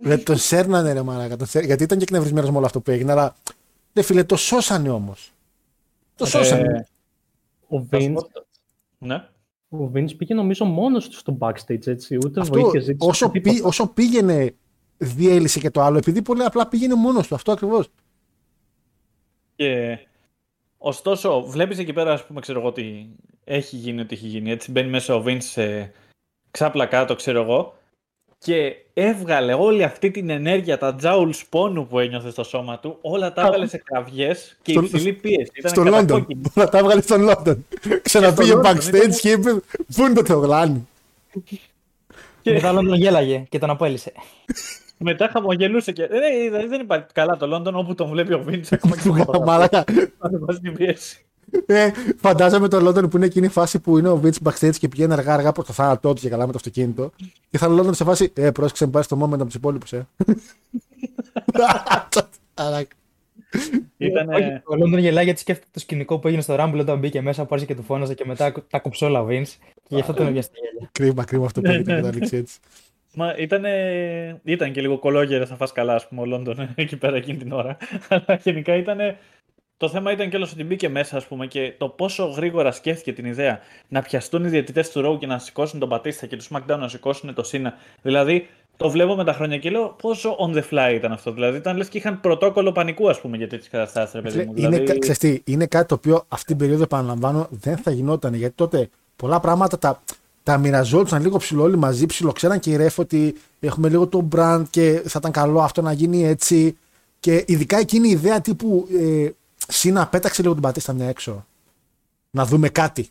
Δεν 0.00 0.24
τον 0.24 0.36
σέρνανε 0.36 0.92
ρε 0.92 1.02
μάρακα, 1.02 1.60
γιατί 1.60 1.82
ήταν 1.82 1.98
και 1.98 2.04
εκνευρισμένος 2.04 2.50
με 2.50 2.56
όλο 2.56 2.66
αυτό 2.66 2.80
που 2.80 2.90
έγινε, 2.90 3.12
αλλά 3.12 3.36
δεν 3.92 4.04
φίλε, 4.04 4.24
το 4.24 4.36
σώσανε 4.36 4.90
όμως. 4.90 5.32
Το 6.16 6.24
ε, 6.24 6.28
σώσανε. 6.28 6.88
Ο 7.68 7.78
Βίντ. 7.78 8.18
Ναι. 8.98 9.28
Ο 9.68 9.90
Vince 9.94 10.16
πήγε 10.16 10.34
νομίζω 10.34 10.64
μόνος 10.64 11.08
του 11.08 11.16
στο 11.16 11.38
backstage, 11.40 11.86
έτσι, 11.86 12.16
ούτε 12.16 12.40
αυτό, 12.40 12.60
βοήθεια 12.60 12.96
όσο, 12.98 13.30
πή, 13.30 13.60
όσο 13.64 13.86
πήγαινε 13.86 14.54
διέλυσε 14.98 15.58
και 15.58 15.70
το 15.70 15.80
άλλο, 15.80 15.98
επειδή 15.98 16.22
πολύ 16.22 16.42
απλά 16.42 16.68
πήγαινε 16.68 16.94
μόνος 16.94 17.26
του, 17.26 17.34
αυτό 17.34 17.52
ακριβώς. 17.52 17.90
Και 19.56 19.98
ωστόσο, 20.78 21.42
βλέπεις 21.42 21.78
εκεί 21.78 21.92
πέρα, 21.92 22.12
ας 22.12 22.26
πούμε, 22.26 22.40
ξέρω 22.40 22.58
εγώ, 22.58 22.68
ότι 22.68 23.10
έχει 23.44 23.76
γίνει 23.76 24.00
ό,τι 24.00 24.14
έχει 24.14 24.26
γίνει, 24.26 24.50
έτσι, 24.50 24.70
μπαίνει 24.70 24.88
μέσα 24.90 25.14
ο 25.14 25.22
Vince 25.26 25.42
σε 25.42 25.92
ξάπλα 26.50 26.86
κάτω, 26.86 27.14
ξέρω 27.14 27.42
εγώ, 27.42 27.77
και 28.38 28.76
έβγαλε 28.94 29.52
όλη 29.52 29.82
αυτή 29.82 30.10
την 30.10 30.30
ενέργεια, 30.30 30.78
τα 30.78 30.94
τζάουλς 30.94 31.44
πόνου 31.48 31.86
που 31.86 31.98
ένιωθε 31.98 32.30
στο 32.30 32.44
σώμα 32.44 32.78
του, 32.78 32.98
όλα 33.00 33.32
τα 33.32 33.42
έβγαλε 33.42 33.66
σε 33.66 33.82
κραυγές 33.84 34.56
και 34.62 34.72
στο, 34.72 34.80
υψηλή 34.80 35.12
πίεση. 35.12 35.50
Ήταν 35.54 35.70
στο 35.70 35.84
Λόντον. 35.84 36.26
Όλα 36.54 36.68
τα 36.68 36.78
έβγαλε 36.78 37.00
στον 37.00 37.22
Λόντον. 37.22 37.66
Ξαναπήγε 38.02 38.54
backstage 38.64 39.14
και 39.20 39.30
είπε 39.30 39.50
Πού 39.94 40.04
είναι 40.04 40.14
το 40.14 40.24
Θεογλάνι. 40.24 40.88
Και... 42.42 42.52
Μετά 42.52 42.72
Λόντον 42.72 42.94
γέλαγε 42.94 43.44
και 43.48 43.58
τον 43.58 43.70
απέλησε. 43.70 44.12
Μετά 44.98 45.28
χαμογελούσε 45.32 45.92
και. 45.92 46.06
Δεν, 46.06 46.68
δεν 46.68 46.80
υπάρχει 46.80 47.06
καλά 47.12 47.36
το 47.36 47.46
Λόντον 47.46 47.76
όπου 47.76 47.94
τον 47.94 48.08
βλέπει 48.08 48.32
ο 48.32 48.42
Βίντ. 48.42 48.66
Ακόμα 48.70 48.96
και 48.96 49.38
Μαλάκα. 49.44 49.84
Ε, 51.66 51.90
φαντάζομαι 52.16 52.68
το 52.68 52.80
Λόντον 52.80 53.08
που 53.08 53.16
είναι 53.16 53.26
εκείνη 53.26 53.46
η 53.46 53.48
φάση 53.48 53.78
που 53.78 53.98
είναι 53.98 54.08
ο 54.08 54.16
Βινς 54.16 54.38
backstage 54.44 54.76
και 54.78 54.88
πηγαίνει 54.88 55.12
αργά 55.12 55.34
αργά 55.34 55.52
προ 55.52 55.64
το 55.64 55.72
θάνατό 55.72 56.12
του 56.12 56.20
και 56.20 56.28
καλά 56.28 56.46
με 56.46 56.52
το 56.52 56.58
αυτοκίνητο. 56.58 57.12
Και 57.50 57.58
θα 57.58 57.66
είναι 57.66 57.74
ο 57.74 57.78
Λόντον 57.78 57.94
σε 57.94 58.04
φάση, 58.04 58.32
Ε, 58.34 58.50
πρόσεξε 58.50 58.84
να 58.84 58.90
πάρει 58.90 59.06
το 59.06 59.22
moment 59.22 59.32
από 59.32 59.44
τους 59.44 59.54
υπόλοιπους, 59.54 59.92
ε. 59.92 60.06
Ήτανε... 63.96 64.62
Ο 64.66 64.76
Λόντον 64.76 64.98
γελάει 64.98 65.24
γιατί 65.24 65.40
σκέφτεται 65.40 65.70
το 65.72 65.78
σκηνικό 65.78 66.18
που 66.18 66.26
έγινε 66.26 66.42
στο 66.42 66.56
Rumble 66.58 66.78
όταν 66.78 66.98
μπήκε 66.98 67.20
μέσα, 67.20 67.44
που 67.44 67.56
και 67.56 67.74
του 67.74 67.82
φώναζε 67.82 68.14
και 68.14 68.24
μετά 68.26 68.52
τα 68.70 68.78
κοψε 68.78 69.04
όλα 69.04 69.20
ο 69.20 69.26
Vince. 69.30 69.52
Και 69.88 69.94
γι' 69.94 70.00
αυτό 70.00 70.12
τον 70.12 70.26
έβγαινε 70.26 70.46
γέλια. 70.52 70.88
Κρίμα, 70.92 71.24
κρίμα 71.24 71.44
αυτό 71.44 71.60
που 71.60 71.70
έγινε 71.70 71.94
καταλήξει 71.94 72.36
έτσι. 72.36 72.58
Μα 73.14 73.34
ήτανε... 73.38 74.40
ήταν 74.44 74.72
και 74.72 74.80
λίγο 74.80 74.98
κωλόγερε 74.98 75.44
θα 75.44 75.56
φας 75.56 75.72
καλά, 75.72 75.94
ας 75.94 76.08
πούμε, 76.08 76.20
ο 76.20 76.24
Λόντον 76.24 76.68
εκεί 76.74 76.96
πέρα 76.96 77.16
εκείνη 77.16 77.38
την 77.38 77.52
ώρα. 77.52 77.76
Αλλά 78.08 78.40
γενικά 78.42 78.74
ήταν 78.76 78.98
το 79.78 79.88
θέμα 79.88 80.12
ήταν 80.12 80.30
κιόλας 80.30 80.52
ότι 80.52 80.64
μπήκε 80.64 80.88
μέσα, 80.88 81.16
ας 81.16 81.26
πούμε, 81.26 81.46
και 81.46 81.74
το 81.78 81.88
πόσο 81.88 82.24
γρήγορα 82.24 82.72
σκέφτηκε 82.72 83.12
την 83.12 83.24
ιδέα 83.24 83.60
να 83.88 84.02
πιαστούν 84.02 84.44
οι 84.44 84.48
διαιτητές 84.48 84.90
του 84.90 85.00
Ρόου 85.00 85.18
και 85.18 85.26
να 85.26 85.38
σηκώσουν 85.38 85.78
τον 85.78 85.88
Πατίστα 85.88 86.26
και 86.26 86.36
τους 86.36 86.48
SmackDown 86.52 86.78
να 86.78 86.88
σηκώσουν 86.88 87.34
το 87.34 87.42
Σίνα. 87.42 87.74
Δηλαδή, 88.02 88.48
το 88.76 88.90
βλέπω 88.90 89.14
με 89.14 89.24
τα 89.24 89.32
χρόνια 89.32 89.58
και 89.58 89.70
λέω 89.70 89.96
πόσο 90.02 90.36
on 90.40 90.56
the 90.56 90.62
fly 90.70 90.94
ήταν 90.94 91.12
αυτό. 91.12 91.32
Δηλαδή, 91.32 91.56
ήταν 91.56 91.76
λες 91.76 91.88
και 91.88 91.98
είχαν 91.98 92.20
πρωτόκολλο 92.20 92.72
πανικού, 92.72 93.08
ας 93.08 93.20
πούμε, 93.20 93.36
για 93.36 93.48
τέτοιες 93.48 93.68
καταστάσεις, 93.68 94.14
ρε 94.14 94.20
παιδί 94.20 94.44
μου. 94.44 94.52
Είναι, 94.56 94.78
δηλαδή... 94.78 95.42
είναι 95.44 95.66
κάτι 95.66 95.88
το 95.88 95.94
οποίο 95.94 96.24
αυτή 96.28 96.46
την 96.46 96.56
περίοδο, 96.56 96.82
επαναλαμβάνω, 96.82 97.46
δεν 97.50 97.76
θα 97.76 97.90
γινόταν. 97.90 98.34
Γιατί 98.34 98.54
τότε 98.54 98.88
πολλά 99.16 99.40
πράγματα 99.40 99.78
τα, 99.78 100.02
τα 100.42 100.58
μοιραζόντουσαν 100.58 101.22
λίγο 101.22 101.36
ψηλό 101.36 101.62
όλοι 101.62 101.76
μαζί, 101.76 102.06
ψηλοξέραν 102.06 102.60
και 102.60 102.70
οι 102.70 102.76
ρεφ 102.76 102.98
ότι 102.98 103.34
έχουμε 103.60 103.88
λίγο 103.88 104.06
το 104.06 104.28
brand 104.36 104.62
και 104.70 105.02
θα 105.04 105.18
ήταν 105.18 105.32
καλό 105.32 105.60
αυτό 105.60 105.82
να 105.82 105.92
γίνει 105.92 106.24
έτσι. 106.26 106.76
Και 107.20 107.44
ειδικά 107.46 107.78
εκείνη 107.78 108.08
η 108.08 108.10
ιδέα 108.10 108.40
τύπου 108.40 108.88
ε, 109.00 109.28
Σύνα 109.70 110.08
πέταξε 110.08 110.42
λίγο 110.42 110.52
την 110.54 110.62
Πατίστα 110.62 110.92
μια 110.92 111.08
έξω. 111.08 111.46
Να 112.30 112.44
δούμε 112.44 112.68
κάτι. 112.68 113.08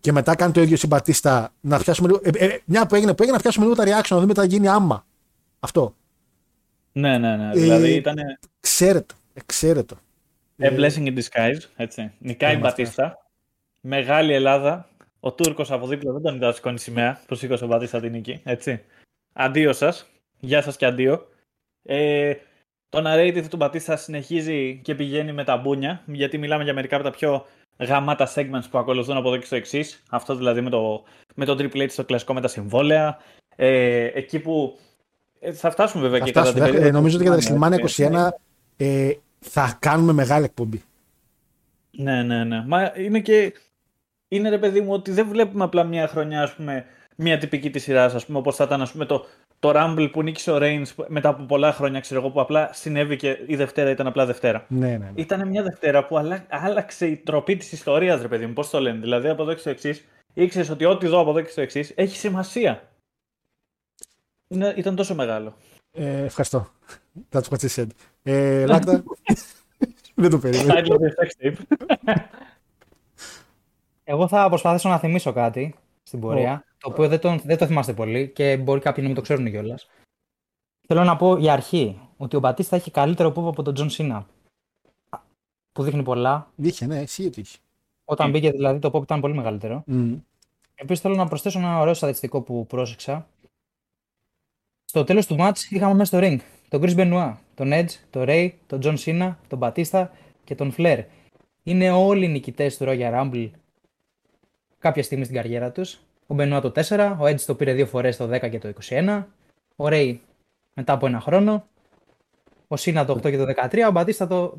Και 0.00 0.12
μετά 0.12 0.36
κάνει 0.36 0.52
το 0.52 0.60
ίδιο 0.60 0.76
στην 0.76 0.88
Πατίστα 0.88 1.52
να 1.60 1.78
πιάσουμε 1.78 2.08
λίγο. 2.08 2.20
Ε, 2.24 2.44
ε, 2.44 2.60
μια 2.64 2.86
που 2.86 2.94
έγινε, 2.94 3.14
που 3.14 3.22
έγινε 3.22 3.36
να 3.36 3.42
πιάσουμε 3.42 3.66
λίγο 3.66 3.76
τα 3.76 3.84
reaction, 3.84 4.08
να 4.10 4.20
δούμε 4.20 4.32
τι 4.32 4.40
θα 4.40 4.46
γίνει 4.46 4.68
άμα. 4.68 5.06
Αυτό. 5.60 5.94
Ναι, 6.92 7.18
ναι, 7.18 7.36
ναι. 7.36 7.50
Δηλαδή 7.52 7.90
ε, 7.90 7.94
ήταν. 7.94 8.16
Ξέρετο. 8.60 9.14
Εξαίρετο. 9.34 9.96
A 10.58 10.70
blessing 10.70 11.06
in 11.06 11.18
disguise. 11.18 11.60
Έτσι. 11.76 12.12
Νικάει 12.18 12.54
η 12.54 12.58
Μπατίστα. 12.58 13.18
Μεγάλη 13.80 14.32
Ελλάδα. 14.32 14.88
Ο 15.20 15.32
Τούρκος 15.32 15.70
από 15.70 15.86
δίπλα 15.86 16.12
δεν 16.12 16.22
τον 16.22 16.34
είδα 16.34 16.52
σηκώνει 16.52 16.78
σημαία 16.78 17.20
που 17.26 17.34
σήκωσε 17.34 17.64
ο 17.64 17.66
Μπατίστα 17.66 18.00
την 18.00 18.10
νίκη. 18.10 18.40
Έτσι. 18.44 18.84
Αντίο 19.32 19.72
σας. 19.72 20.06
Γεια 20.40 20.62
σας 20.62 20.76
και 20.76 20.86
αντίο. 20.86 21.28
Ε, 21.82 22.34
Το 22.94 23.10
narrative 23.10 23.44
του 23.50 23.56
Μπατίστα 23.56 23.96
συνεχίζει 23.96 24.80
και 24.82 24.94
πηγαίνει 24.94 25.32
με 25.32 25.44
τα 25.44 25.56
μπούνια, 25.56 26.02
γιατί 26.06 26.38
μιλάμε 26.38 26.64
για 26.64 26.74
μερικά 26.74 26.96
από 26.96 27.04
τα 27.04 27.10
πιο 27.10 27.46
γαμάτα 27.78 28.28
segments 28.34 28.64
που 28.70 28.78
ακολουθούν 28.78 29.16
από 29.16 29.28
εδώ 29.28 29.36
και 29.36 29.46
στο 29.46 29.56
εξής. 29.56 30.02
Αυτό 30.10 30.34
δηλαδή 30.34 30.60
με 30.60 30.70
το, 30.70 31.02
με 31.34 31.44
το 31.44 31.56
Triple 31.58 31.82
H 31.82 31.90
στο 31.90 32.04
κλασικό 32.04 32.34
με 32.34 32.40
τα 32.40 32.48
συμβόλαια. 32.48 33.18
Ε, 33.56 34.10
εκεί 34.14 34.38
που. 34.38 34.78
Ε, 35.40 35.52
θα 35.52 35.70
φτάσουμε 35.70 36.02
βέβαια 36.02 36.18
θα 36.18 36.24
και 36.24 36.30
φτάσουμε, 36.30 36.58
κατά 36.58 36.64
την 36.64 36.74
περίοδο. 36.74 36.96
ε, 36.96 37.00
Νομίζω 37.00 37.16
ότι 37.16 37.28
για 37.28 37.58
τα 37.58 37.68
WrestleMania 37.68 38.28
21 38.28 38.28
ε, 38.76 39.10
θα 39.40 39.76
κάνουμε 39.80 40.12
μεγάλη 40.12 40.44
εκπομπή. 40.44 40.82
Ναι, 41.90 42.22
ναι, 42.22 42.44
ναι. 42.44 42.64
Μα 42.66 42.92
είναι 42.96 43.20
και. 43.20 43.52
Είναι 44.28 44.48
ρε 44.48 44.58
παιδί 44.58 44.80
μου 44.80 44.92
ότι 44.92 45.10
δεν 45.10 45.28
βλέπουμε 45.28 45.64
απλά 45.64 45.84
μια 45.84 46.08
χρονιά, 46.08 46.42
ας 46.42 46.54
πούμε, 46.54 46.84
μια 47.16 47.38
τυπική 47.38 47.70
της 47.70 47.82
σειράς, 47.82 48.14
ας 48.14 48.26
πούμε, 48.26 48.38
όπως 48.38 48.56
θα 48.56 48.64
ήταν 48.64 48.82
ας 48.82 48.92
πούμε, 48.92 49.04
το, 49.04 49.26
το 49.64 49.72
Rumble 49.74 50.08
που 50.12 50.22
νίκησε 50.22 50.50
ο 50.50 50.58
Reigns 50.60 51.04
μετά 51.06 51.28
από 51.28 51.42
πολλά 51.42 51.72
χρόνια, 51.72 52.00
ξέρω 52.00 52.20
εγώ, 52.20 52.30
που 52.30 52.40
απλά 52.40 52.72
συνέβη 52.72 53.16
και 53.16 53.38
η 53.46 53.56
Δευτέρα 53.56 53.90
ήταν 53.90 54.06
απλά 54.06 54.26
Δευτέρα. 54.26 54.64
Ναι, 54.68 54.88
ναι, 54.88 54.96
ναι. 54.96 55.10
Ήταν 55.14 55.48
μια 55.48 55.62
Δευτέρα 55.62 56.06
που 56.06 56.18
αλλα... 56.18 56.46
άλλαξε 56.48 57.06
η 57.06 57.16
τροπή 57.16 57.56
της 57.56 57.72
ιστορίας, 57.72 58.20
ρε 58.20 58.28
παιδί 58.28 58.46
μου, 58.46 58.52
πώς 58.52 58.70
το 58.70 58.80
λένε. 58.80 58.98
Δηλαδή 58.98 59.28
από 59.28 59.42
εδώ 59.42 59.52
και 59.52 59.58
στο 59.58 59.70
εξής, 59.70 60.04
ήξερες 60.34 60.70
ότι 60.70 60.84
ό,τι 60.84 61.06
δω 61.06 61.20
από 61.20 61.30
εδώ 61.30 61.40
και 61.40 61.50
στο 61.50 61.60
εξής 61.60 61.92
έχει 61.94 62.16
σημασία. 62.16 62.88
Είναι... 64.48 64.74
Ήταν 64.76 64.96
τόσο 64.96 65.14
μεγάλο. 65.14 65.56
Ε, 65.92 66.24
ευχαριστώ. 66.24 66.68
That's 67.32 67.48
what 67.48 67.58
she 67.58 67.68
said. 67.74 67.88
Ε, 68.22 68.66
Λάκτα. 68.66 69.02
Δεν 70.14 70.30
το 70.30 70.38
περίμενα. 70.38 70.74
Εγώ 74.04 74.28
θα 74.28 74.48
προσπαθήσω 74.48 74.88
να 74.88 74.98
θυμίσω 74.98 75.32
κάτι 75.32 75.74
στην 76.02 76.20
πορεία, 76.20 76.64
το 76.84 76.90
οποίο 76.90 77.08
δεν 77.08 77.20
το, 77.20 77.38
δεν 77.44 77.58
το 77.58 77.66
θυμάστε 77.66 77.92
πολύ 77.92 78.28
και 78.28 78.56
μπορεί 78.56 78.80
κάποιοι 78.80 78.98
να 79.02 79.08
μην 79.08 79.16
το 79.16 79.22
ξέρουν 79.22 79.50
κιόλας. 79.50 79.88
Θέλω 80.86 81.04
να 81.04 81.16
πω 81.16 81.36
για 81.36 81.52
αρχή 81.52 82.00
ότι 82.16 82.36
ο 82.36 82.40
Μπατίστα 82.40 82.76
έχει 82.76 82.90
καλύτερο 82.90 83.30
pop 83.30 83.48
από 83.48 83.62
τον 83.62 83.74
Τζον 83.74 83.90
Σίνα. 83.90 84.26
Που 85.72 85.82
δείχνει 85.82 86.02
πολλά. 86.02 86.50
Είχε, 86.56 86.86
ναι, 86.86 86.98
εσύ 86.98 87.26
ότι 87.26 87.40
είχε. 87.40 87.58
Όταν 88.04 88.30
μπήκε 88.30 88.50
δηλαδή 88.50 88.78
το 88.78 88.90
pop 88.92 89.02
ήταν 89.02 89.20
πολύ 89.20 89.34
μεγαλύτερο. 89.34 89.84
Mm. 89.86 90.20
Επίσης 90.74 91.02
θέλω 91.02 91.14
να 91.14 91.26
προσθέσω 91.26 91.58
ένα 91.58 91.80
ωραίο 91.80 91.94
στατιστικό 91.94 92.40
που 92.40 92.66
πρόσεξα. 92.66 93.28
Στο 94.84 95.04
τέλος 95.04 95.26
του 95.26 95.36
match 95.38 95.58
είχαμε 95.70 95.94
μέσα 95.94 96.16
στο 96.16 96.18
ring 96.28 96.38
τον 96.68 96.82
Chris 96.82 96.96
Benoit, 96.96 97.34
τον 97.54 97.70
Edge, 97.72 97.90
τον 98.10 98.24
Ray, 98.26 98.50
τον 98.66 98.80
John 98.82 98.96
Cena, 98.96 99.34
τον 99.48 99.58
Batista 99.62 100.08
και 100.44 100.54
τον 100.54 100.74
Flair. 100.76 101.04
Είναι 101.62 101.90
όλοι 101.90 102.24
οι 102.24 102.28
νικητές 102.28 102.76
του 102.76 102.84
Royal 102.88 103.12
Rumble 103.12 103.50
κάποια 104.78 105.02
στιγμή 105.02 105.24
στην 105.24 105.36
καριέρα 105.36 105.72
τους. 105.72 105.98
Ο 106.26 106.34
Benoit 106.38 106.60
το 106.62 106.72
4, 106.74 107.16
ο 107.18 107.24
Edge 107.24 107.40
το 107.40 107.54
πήρε 107.54 107.72
δύο 107.72 107.86
φορές 107.86 108.16
το 108.16 108.34
10 108.34 108.50
και 108.50 108.58
το 108.58 108.72
21, 108.88 109.24
ο 109.76 109.84
Ray 109.88 110.16
μετά 110.74 110.92
από 110.92 111.06
ένα 111.06 111.20
χρόνο, 111.20 111.66
ο 112.68 112.74
Cena 112.78 113.04
το 113.06 113.12
8 113.12 113.20
και 113.30 113.36
το 113.36 113.46
13, 113.70 113.90
ο 113.90 114.00
Batista 114.00 114.28
το... 114.28 114.54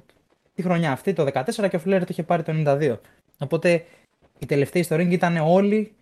τη 0.55 0.61
χρονιά 0.61 0.91
αυτή 0.91 1.13
το 1.13 1.27
14 1.33 1.69
και 1.69 1.75
ο 1.75 1.81
Flair 1.85 1.99
το 1.99 2.07
είχε 2.07 2.23
πάρει 2.23 2.43
το 2.43 2.53
92. 2.55 2.97
Οπότε 3.37 3.85
οι 4.39 4.45
τελευταίοι 4.45 4.83
στο 4.83 4.95
ring 4.95 5.11
ήταν 5.11 5.37
όλοι 5.37 5.95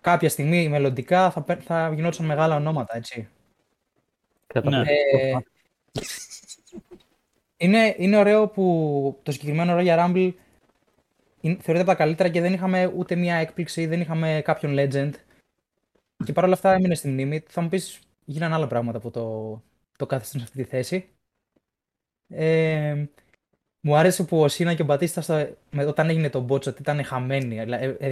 κάποια 0.00 0.28
στιγμή 0.28 0.68
μελλοντικά 0.68 1.30
θα, 1.30 1.44
θα 1.64 1.92
γινόντουσαν 1.94 2.26
μεγάλα 2.26 2.56
ονόματα, 2.56 2.96
έτσι. 2.96 3.28
Ναι. 4.62 4.80
Ε, 4.80 5.36
είναι, 7.56 7.94
είναι 7.98 8.16
ωραίο 8.16 8.48
που 8.48 9.18
το 9.22 9.32
συγκεκριμένο 9.32 9.76
Royal 9.78 9.98
Rumble 9.98 10.32
θεωρείται 11.46 11.80
από 11.80 11.90
τα 11.90 11.94
καλύτερα 11.94 12.28
και 12.28 12.40
δεν 12.40 12.52
είχαμε 12.52 12.92
ούτε 12.96 13.14
μία 13.14 13.34
έκπληξη, 13.34 13.86
δεν 13.86 14.00
είχαμε 14.00 14.42
κάποιον 14.44 14.74
legend. 14.78 15.10
Και 16.24 16.32
παρόλα 16.32 16.54
αυτά 16.54 16.72
έμεινες 16.72 16.98
στη 16.98 17.08
μνήμη. 17.08 17.42
Θα 17.48 17.60
μου 17.60 17.68
πεις, 17.68 17.98
γίνανε 18.24 18.54
άλλα 18.54 18.66
πράγματα 18.66 18.98
που 18.98 19.10
το, 19.10 19.62
το 19.96 20.06
κάθεσε 20.06 20.38
σε 20.38 20.44
αυτή 20.44 20.62
τη 20.62 20.68
θέση. 20.68 21.08
Ε, 22.28 23.04
μου 23.80 23.96
άρεσε 23.96 24.22
που 24.22 24.40
ο 24.40 24.48
Σίνα 24.48 24.74
και 24.74 24.82
ο 24.82 24.84
Μπατίστα 24.84 25.20
στο, 25.20 25.48
όταν 25.86 26.08
έγινε 26.08 26.30
το 26.30 26.40
μπότσο 26.40 26.70
ότι 26.70 26.80
ήταν 26.80 27.04
χαμένοι. 27.04 27.58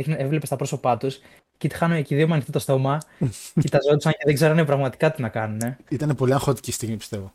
Έβλεπες 0.06 0.48
τα 0.48 0.56
πρόσωπά 0.56 0.96
τους 0.96 1.18
και 1.56 1.66
είχαν 1.66 2.02
και 2.02 2.16
δύο 2.16 2.26
με 2.26 2.32
ανοιχτό 2.32 2.52
το 2.52 2.58
στόμα. 2.58 2.98
κοιταζόντουσαν 3.60 4.12
και 4.12 4.22
δεν 4.24 4.34
ξέρανε 4.34 4.64
πραγματικά 4.64 5.10
τι 5.10 5.22
να 5.22 5.28
κάνουν. 5.28 5.76
Ήταν 5.88 6.14
πολύ 6.14 6.32
αγχωτική 6.32 6.72
στιγμή, 6.72 6.96
πιστεύω. 6.96 7.32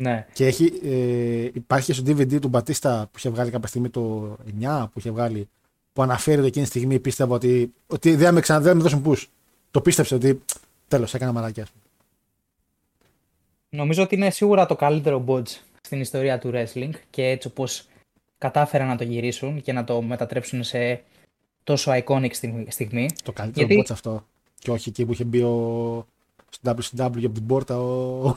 Ναι. 0.00 0.26
Και 0.32 0.46
έχει, 0.46 0.72
ε, 0.82 1.50
υπάρχει 1.52 1.92
στο 1.92 2.02
DVD 2.06 2.40
του 2.40 2.48
Μπατίστα 2.48 3.08
που 3.12 3.18
είχε 3.18 3.30
βγάλει 3.30 3.50
κάποια 3.50 3.68
στιγμή 3.68 3.88
το 3.88 4.36
9 4.60 4.86
που 4.92 4.98
είχε 4.98 5.10
βγάλει 5.10 5.48
που 5.92 6.02
αναφέρει 6.02 6.38
ότι 6.38 6.46
εκείνη 6.46 6.64
τη 6.64 6.70
στιγμή 6.70 6.98
πίστευα 6.98 7.34
ότι, 7.34 7.72
ότι 7.86 8.14
δεν 8.14 8.34
με 8.34 8.40
ξαναδεί, 8.40 8.74
με 8.74 8.82
δώσουν 8.82 9.02
push. 9.06 9.24
Το 9.70 9.80
πίστεψε 9.80 10.14
ότι 10.14 10.42
τέλος, 10.88 11.14
έκανα 11.14 11.32
μαλακιά. 11.32 11.66
Νομίζω 13.68 14.02
ότι 14.02 14.14
είναι 14.14 14.30
σίγουρα 14.30 14.66
το 14.66 14.76
καλύτερο 14.76 15.24
botch 15.28 15.48
στην 15.80 16.00
ιστορία 16.00 16.38
του 16.38 16.50
wrestling 16.54 16.90
και 17.10 17.24
έτσι 17.24 17.48
όπως 17.48 17.86
κατάφεραν 18.38 18.86
να 18.86 18.96
το 18.96 19.04
γυρίσουν 19.04 19.62
και 19.62 19.72
να 19.72 19.84
το 19.84 20.02
μετατρέψουν 20.02 20.62
σε 20.62 21.02
τόσο 21.64 21.92
iconic 22.04 22.30
στιγμή. 22.68 23.08
Το 23.24 23.32
καλύτερο 23.32 23.66
Γιατί... 23.66 23.82
botch 23.82 23.92
αυτό. 23.92 24.26
Και 24.58 24.70
όχι 24.70 24.88
εκεί 24.88 25.04
που 25.04 25.12
είχε 25.12 25.24
μπει 25.24 25.42
ο... 25.42 26.06
στο 26.50 26.74
WCW 26.76 27.24
από 27.24 27.30
την 27.30 27.46
πόρτα 27.46 27.80
ο... 27.80 28.34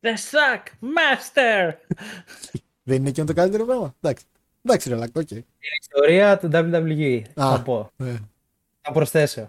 The 0.00 0.14
Shockmaster! 0.14 1.72
Δεν 2.82 2.96
είναι 2.96 3.08
εκείνο 3.08 3.26
το 3.26 3.32
καλύτερο 3.32 3.64
πράγμα. 3.64 3.94
Εντάξει. 4.00 4.24
Εντάξει, 4.64 4.88
ρε 4.88 4.94
Λάκτο, 4.94 5.20
οκ. 5.20 5.30
Είναι 5.30 5.40
η 5.40 5.78
ιστορία 5.80 6.38
του 6.38 6.48
WWE, 6.52 7.22
θα 7.34 7.62
πω. 7.64 7.90
Ναι. 7.96 8.16
Θα 8.80 8.92
προσθέσω. 8.92 9.48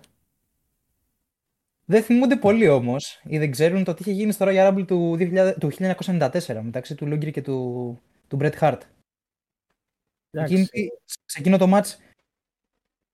Δεν 1.85 2.03
θυμούνται 2.03 2.35
πολύ 2.35 2.67
όμως 2.67 3.21
ή 3.23 3.37
δεν 3.37 3.51
ξέρουν 3.51 3.83
το 3.83 3.93
τι 3.93 4.01
είχε 4.01 4.11
γίνει 4.11 4.31
στο 4.31 4.45
Royal 4.49 4.67
Rumble 4.67 4.85
του, 4.87 5.17
2000, 5.19 5.53
του 5.59 5.71
1994 5.71 6.59
μεταξύ 6.61 6.95
του 6.95 7.07
Luger 7.07 7.31
και 7.31 7.41
του, 7.41 7.99
του 8.27 8.37
Bret 8.41 8.53
Hart. 8.59 8.79
Εκείνη, 10.31 10.67
σε 11.05 11.39
εκείνο 11.39 11.57
το 11.57 11.77
match 11.77 11.95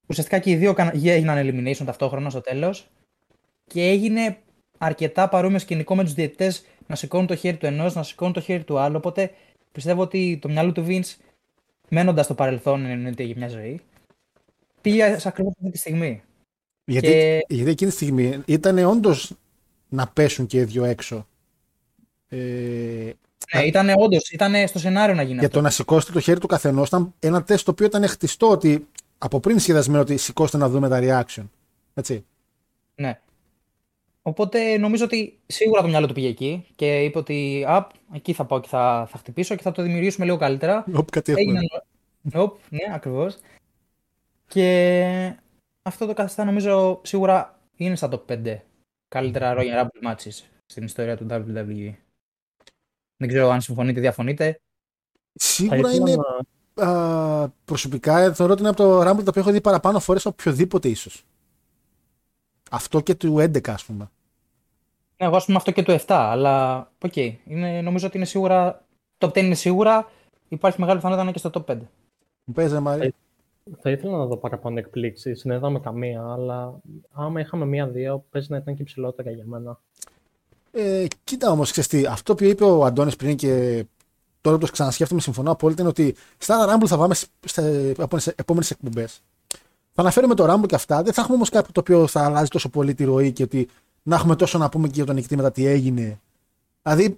ουσιαστικά 0.07 0.39
και 0.39 0.49
οι 0.49 0.55
δύο 0.55 0.75
έγιναν 1.03 1.37
elimination 1.37 1.85
ταυτόχρονα 1.85 2.29
στο 2.29 2.41
τέλος 2.41 2.89
και 3.67 3.87
έγινε 3.87 4.37
αρκετά 4.77 5.29
παρόμοιο 5.29 5.59
σκηνικό 5.59 5.95
με 5.95 6.03
τους 6.03 6.13
διαιτητές 6.13 6.65
να 6.87 6.95
σηκώνουν 6.95 7.27
το 7.27 7.35
χέρι 7.35 7.57
του 7.57 7.65
ενός, 7.65 7.95
να 7.95 8.03
σηκώνουν 8.03 8.33
το 8.33 8.41
χέρι 8.41 8.63
του 8.63 8.79
άλλου. 8.79 8.95
Οπότε 8.97 9.31
πιστεύω 9.71 10.01
ότι 10.01 10.39
το 10.41 10.49
μυαλό 10.49 10.71
του 10.71 10.85
Vince, 10.87 11.15
μένοντας 11.89 12.25
στο 12.25 12.33
παρελθόν, 12.33 12.85
εννοείται 12.85 13.23
για 13.23 13.35
μια 13.37 13.47
ζωή, 13.47 13.81
πήγε 14.81 15.19
σε 15.19 15.27
ακριβώς 15.27 15.53
αυτή 15.57 15.71
τη 15.71 15.77
στιγμή. 15.77 16.21
Γιατί, 16.85 17.07
και... 17.07 17.45
γιατί 17.49 17.71
εκείνη 17.71 17.89
τη 17.89 17.95
στιγμή 17.95 18.41
ήταν 18.45 18.77
όντως 18.77 19.33
να 19.89 20.07
πέσουν 20.07 20.45
και 20.45 20.57
οι 20.57 20.63
δύο 20.63 20.83
έξω. 20.83 21.27
Ε, 22.27 22.37
ναι, 23.53 23.61
ήταν 23.61 23.89
όντως, 23.97 24.29
ήταν 24.29 24.67
στο 24.67 24.79
σενάριο 24.79 25.15
να 25.15 25.21
γίνει 25.21 25.37
Για 25.37 25.47
αυτό. 25.47 25.57
το 25.57 25.63
να 25.63 25.69
σηκώσετε 25.69 26.11
το 26.11 26.19
χέρι 26.19 26.39
του 26.39 26.47
καθενός 26.47 26.87
ήταν 26.87 27.13
ένα 27.19 27.43
τεστ 27.43 27.65
το 27.65 27.71
οποίο 27.71 27.85
ήταν 27.85 28.07
χτιστό 28.07 28.49
ότι 28.49 28.87
από 29.17 29.39
πριν 29.39 29.59
σχεδιασμένο 29.59 30.01
ότι 30.01 30.17
σηκώστε 30.17 30.57
να 30.57 30.69
δούμε 30.69 30.89
τα 30.89 30.99
reaction. 31.01 31.43
Έτσι. 31.93 32.25
Ναι. 32.95 33.19
Οπότε 34.27 34.77
νομίζω 34.77 35.05
ότι 35.05 35.39
σίγουρα 35.45 35.81
το 35.81 35.87
μυαλό 35.87 36.07
του 36.07 36.13
πήγε 36.13 36.27
εκεί 36.27 36.65
και 36.75 37.03
είπε 37.03 37.17
ότι 37.17 37.63
α, 37.67 37.87
εκεί 38.13 38.33
θα 38.33 38.45
πάω 38.45 38.59
και 38.59 38.67
θα, 38.67 39.07
θα 39.09 39.17
χτυπήσω 39.17 39.55
και 39.55 39.61
θα 39.61 39.71
το 39.71 39.81
δημιουργήσουμε 39.81 40.25
λίγο 40.25 40.37
καλύτερα. 40.37 40.85
Οπ, 40.93 41.09
κάτι 41.11 41.31
έχουμε. 41.31 41.59
Οπ, 42.33 42.57
ναι, 42.69 42.93
ακριβώς. 42.93 43.37
Και 44.47 45.35
αυτό 45.81 46.05
το 46.05 46.13
καθιστά 46.13 46.43
νομίζω 46.43 47.01
σίγουρα 47.03 47.59
είναι 47.75 47.95
στα 47.95 48.09
top 48.11 48.31
5 48.31 48.57
καλύτερα 49.07 49.55
Royal 49.57 49.81
Rumble 49.81 50.11
matches 50.11 50.43
στην 50.65 50.83
ιστορία 50.83 51.17
του 51.17 51.25
WWE. 51.29 51.93
Δεν 53.17 53.27
ξέρω 53.27 53.49
αν 53.49 53.61
συμφωνείτε 53.61 53.99
ή 53.99 54.01
διαφωνείτε. 54.01 54.59
Σίγουρα 55.33 55.93
είναι. 55.93 56.15
Α, 56.75 57.49
προσωπικά 57.49 58.33
θεωρώ 58.33 58.51
ότι 58.51 58.61
είναι 58.61 58.69
από 58.69 58.83
το 58.83 59.01
Rumble 59.01 59.23
το 59.23 59.29
οποίο 59.29 59.41
έχω 59.41 59.51
δει 59.51 59.61
παραπάνω 59.61 59.99
φορές 59.99 60.25
από 60.25 60.35
οποιοδήποτε 60.39 60.89
ίσως. 60.89 61.25
Αυτό 62.71 63.01
και 63.01 63.15
του 63.15 63.35
11, 63.39 63.69
ας 63.69 63.85
πούμε. 63.85 64.09
Ναι, 65.17 65.27
εγώ 65.27 65.35
ας 65.35 65.45
πούμε 65.45 65.57
αυτό 65.57 65.71
και 65.71 65.83
του 65.83 65.91
7, 65.91 66.03
αλλά 66.07 66.79
οκ. 67.03 67.11
Okay. 67.15 67.33
νομίζω 67.83 68.07
ότι 68.07 68.17
είναι 68.17 68.25
σίγουρα. 68.25 68.85
Το 69.17 69.27
10 69.27 69.37
είναι 69.37 69.55
σίγουρα. 69.55 70.09
Υπάρχει 70.47 70.79
μεγάλη 70.79 70.97
πιθανότητα 70.97 71.15
να 71.15 71.21
είναι 71.21 71.31
και 71.31 71.49
στο 71.49 71.65
top 71.67 71.75
5. 71.75 71.79
Παίζε, 72.53 72.79
Μαρή. 72.79 73.13
Θα 73.81 73.89
ήθελα 73.89 74.17
να 74.17 74.25
δω 74.25 74.37
παραπάνω 74.37 74.79
εκπλήξεις. 74.79 75.41
Δεν 75.45 75.57
είδαμε 75.57 75.79
καμία, 75.79 76.23
αλλά 76.31 76.79
άμα 77.11 77.39
είχαμε 77.39 77.65
μία-δύο, 77.65 78.25
παίζει 78.29 78.47
να 78.51 78.57
ήταν 78.57 78.75
και 78.75 78.83
ψηλότερα 78.83 79.31
για 79.31 79.43
μένα. 79.47 79.79
Ε, 80.71 81.05
κοίτα 81.23 81.51
όμως, 81.51 81.71
ξέρεις 81.71 82.07
αυτό 82.07 82.35
που 82.35 82.43
είπε 82.43 82.63
ο 82.63 82.85
Αντώνης 82.85 83.15
πριν 83.15 83.35
και 83.35 83.85
τώρα 84.41 84.57
που 84.57 84.65
το 84.65 84.71
ξανασκέφτομαι, 84.71 85.21
συμφωνώ 85.21 85.51
απόλυτα, 85.51 85.81
είναι 85.81 85.89
ότι 85.89 86.15
στα 86.37 86.75
Rumble 86.75 86.87
θα 86.87 86.97
πάμε 86.97 87.13
στι 87.13 87.93
επόμενες 88.35 88.71
εκπομπές. 88.71 89.21
Θα 89.93 90.01
αναφέρουμε 90.01 90.35
το 90.35 90.53
Rumble 90.53 90.67
και 90.67 90.75
αυτά. 90.75 91.03
Δεν 91.03 91.13
θα 91.13 91.21
έχουμε 91.21 91.35
όμως 91.35 91.49
κάτι 91.49 91.71
το 91.71 91.79
οποίο 91.79 92.07
θα 92.07 92.23
αλλάζει 92.25 92.47
τόσο 92.47 92.69
πολύ 92.69 92.93
τη 92.93 93.03
ροή 93.03 93.31
και 93.31 93.43
ότι 93.43 93.67
να 94.07 94.15
έχουμε 94.15 94.35
τόσο 94.35 94.57
να 94.57 94.69
πούμε 94.69 94.87
και 94.87 94.93
για 94.93 95.05
τον 95.05 95.15
νικητή 95.15 95.35
μετά 95.35 95.51
τι 95.51 95.65
έγινε. 95.65 96.19
Δηλαδή, 96.83 97.17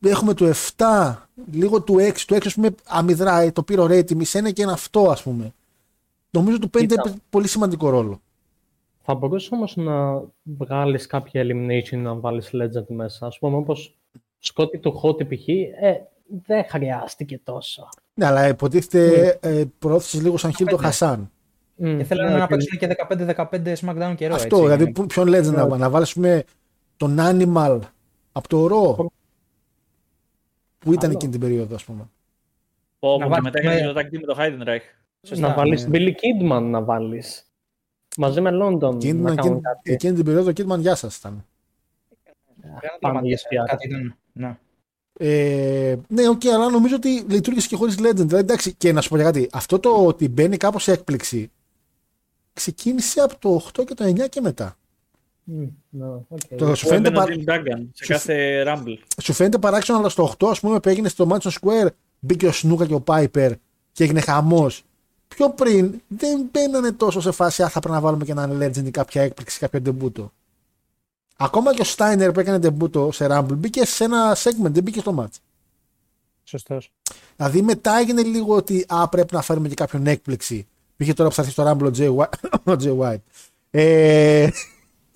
έχουμε 0.00 0.34
το 0.34 0.52
7, 0.76 1.16
λίγο 1.52 1.82
του 1.82 1.94
6, 1.94 2.12
του 2.26 2.34
6 2.34 2.40
ας 2.46 2.54
πούμε 2.54 2.74
αμυδρά, 2.86 3.52
το 3.52 3.62
πήρε 3.62 3.80
ωραία 3.80 4.04
τιμή, 4.04 4.24
ένα 4.32 4.50
και 4.50 4.62
ένα 4.62 4.72
αυτό 4.72 5.10
ας 5.10 5.22
πούμε. 5.22 5.52
Νομίζω 6.30 6.58
του 6.58 6.70
5 6.74 6.82
έπαιζε 6.82 7.16
πολύ 7.30 7.48
σημαντικό 7.48 7.88
ρόλο. 7.88 8.20
Θα 9.02 9.14
μπορούσες 9.14 9.52
όμως 9.52 9.76
να 9.76 10.22
βγάλεις 10.42 11.06
κάποια 11.06 11.44
elimination 11.44 11.96
να 11.96 12.14
βάλεις 12.14 12.50
legend 12.52 12.86
μέσα. 12.86 13.26
Α 13.26 13.30
πούμε, 13.40 13.56
όπως 13.56 13.98
Σκότη 14.38 14.78
του 14.78 14.92
Χότι 14.92 15.24
π.χ. 15.24 15.48
Ε, 15.48 16.00
δεν 16.46 16.64
χρειάστηκε 16.68 17.40
τόσο. 17.44 17.88
Ναι, 18.14 18.26
αλλά 18.26 18.48
υποτίθεται 18.48 19.32
mm. 19.42 19.46
ε, 19.46 19.64
προώθησες 19.78 20.22
λίγο 20.22 20.36
σαν 20.36 20.54
χίλ 20.54 20.66
το 20.66 20.76
Χασάν. 20.76 21.30
Mm. 21.82 21.94
Και 21.98 22.04
θέλανε 22.04 22.36
να 22.36 22.46
παίξουν 22.46 22.78
και 22.78 22.96
15-15 23.08 23.74
SmackDown 23.74 24.14
καιρό. 24.16 24.34
Αυτό, 24.34 24.56
έτσι, 24.56 24.60
δηλαδή 24.60 24.82
είναι... 24.82 25.06
ποιον 25.06 25.28
Legend 25.28 25.68
να, 25.68 25.76
να 25.76 25.90
βάλουμε 25.90 26.44
τον 26.96 27.16
Animal 27.18 27.78
από 28.32 28.48
το 28.48 28.64
Raw. 28.66 29.06
Που 30.78 30.92
ήταν 30.92 31.10
εκείνη 31.10 31.32
την 31.32 31.40
περίοδο, 31.40 31.74
ας 31.74 31.84
πούμε. 31.84 32.08
Πω, 32.98 33.18
να 33.18 33.40
μετά 33.40 33.70
έγινε 33.70 33.92
το 33.92 34.00
tag 34.00 34.10
με 34.10 34.18
το 34.18 34.36
Heidenreich. 34.38 35.38
Να 35.38 35.54
βάλεις 35.54 35.86
ναι. 35.86 35.98
Billy 35.98 36.10
Kidman 36.10 36.62
να 36.62 36.82
βάλεις. 36.82 37.46
Μαζί 38.16 38.40
με 38.40 38.50
London. 38.52 38.94
Kidman, 38.94 39.32
εκείνη, 39.32 39.60
εκείνη 39.82 40.14
την 40.14 40.24
περίοδο 40.24 40.50
Kidman, 40.50 40.78
γεια 40.78 40.94
σας 40.94 41.16
ήταν. 41.16 41.44
Πάμε 43.00 43.20
για 43.22 43.38
Ναι. 44.32 44.56
Ε, 45.18 45.96
ναι, 46.08 46.28
οκ, 46.28 46.40
okay, 46.40 46.48
αλλά 46.48 46.70
νομίζω 46.70 46.96
ότι 46.96 47.24
λειτουργήσε 47.28 47.68
και 47.68 47.76
χωρίς 47.76 47.98
Legend. 47.98 48.14
Δηλαδή, 48.14 48.36
εντάξει, 48.36 48.74
και 48.74 48.92
να 48.92 49.00
σου 49.00 49.08
πω 49.08 49.16
για 49.16 49.24
κάτι. 49.24 49.48
Αυτό 49.52 49.78
το 49.78 50.06
ότι 50.06 50.28
μπαίνει 50.28 50.56
κάπως 50.56 50.82
σε 50.82 50.92
έκπληξη 50.92 51.50
ξεκίνησε 52.52 53.20
από 53.20 53.38
το 53.38 53.66
8 53.80 53.84
και 53.86 53.94
το 53.94 54.04
9 54.04 54.28
και 54.28 54.40
μετά. 54.40 54.76
Mm, 55.50 55.68
no, 56.00 56.36
okay. 56.36 56.56
Το, 56.58 56.74
σου, 56.74 56.86
φαίνεται 56.86 57.10
πα... 57.10 57.26
σε 57.92 58.06
κάθε 58.06 58.64
Rumble. 58.66 58.98
σου 59.22 59.32
φαίνεται 59.32 59.58
παράξενο, 59.58 59.98
αλλά 59.98 60.08
στο 60.08 60.34
8, 60.38 60.46
ας 60.50 60.60
πούμε, 60.60 60.80
που 60.80 60.88
έγινε 60.88 61.08
στο 61.08 61.28
Madison 61.30 61.50
Square, 61.60 61.88
μπήκε 62.18 62.46
ο 62.46 62.52
Σνούκα 62.52 62.86
και 62.86 62.94
ο 62.94 63.00
Πάιπερ 63.00 63.52
και 63.92 64.04
έγινε 64.04 64.20
χαμός. 64.20 64.84
Πιο 65.28 65.50
πριν 65.50 66.00
δεν 66.08 66.48
μπαίνανε 66.52 66.92
τόσο 66.92 67.20
σε 67.20 67.30
φάση, 67.30 67.62
α, 67.62 67.68
θα 67.68 67.80
πρέπει 67.80 67.94
να 67.94 68.00
βάλουμε 68.00 68.24
και 68.24 68.30
έναν 68.30 68.62
Legend 68.62 68.84
ή 68.84 68.90
κάποια 68.90 69.22
έκπληξη, 69.22 69.58
κάποιο 69.58 69.80
ντεμπούτο. 69.80 70.32
Ακόμα 71.36 71.74
και 71.74 71.80
ο 71.80 71.84
Στάινερ 71.84 72.32
που 72.32 72.40
έκανε 72.40 72.58
ντεμπούτο 72.58 73.12
σε 73.12 73.26
Rumble 73.30 73.56
μπήκε 73.56 73.84
σε 73.84 74.04
ένα 74.04 74.36
segment, 74.36 74.70
δεν 74.70 74.82
μπήκε 74.82 75.00
στο 75.00 75.14
match. 75.18 75.36
Σωστός. 76.44 76.92
Δηλαδή 77.36 77.62
μετά 77.62 77.98
έγινε 77.98 78.22
λίγο 78.22 78.54
ότι 78.54 78.84
α, 78.88 79.08
πρέπει 79.08 79.34
να 79.34 79.42
φέρουμε 79.42 79.68
και 79.68 79.74
κάποιον 79.74 80.06
έκπληξη. 80.06 80.66
Πήγε 81.02 81.14
τώρα 81.14 81.28
που 81.28 81.34
θα 81.34 81.42
έρθει 81.42 81.52
στο 81.52 81.70
Rumble 81.70 81.92
ο 82.72 82.76
Jay 82.82 82.98
White. 82.98 83.22
Ε, 83.70 84.48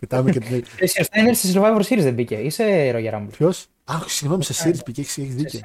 πετάμε 0.00 0.30
και 0.30 0.40
την 0.40 0.64
Εσύ 0.78 1.00
ο 1.00 1.04
Στάινερ 1.04 1.34
στη 1.34 1.52
Survivor 1.54 1.80
Series 1.80 2.02
δεν 2.02 2.14
μπήκε. 2.14 2.34
Είσαι 2.34 2.92
Roger 2.94 3.14
Rumble. 3.14 3.28
Ποιος; 3.36 3.66
Αχ, 3.84 4.10
συγγνώμη, 4.10 4.44
σε 4.44 4.64
Series 4.64 4.78
μπήκε. 4.86 5.00
Έχει 5.00 5.22
δίκιο. 5.22 5.60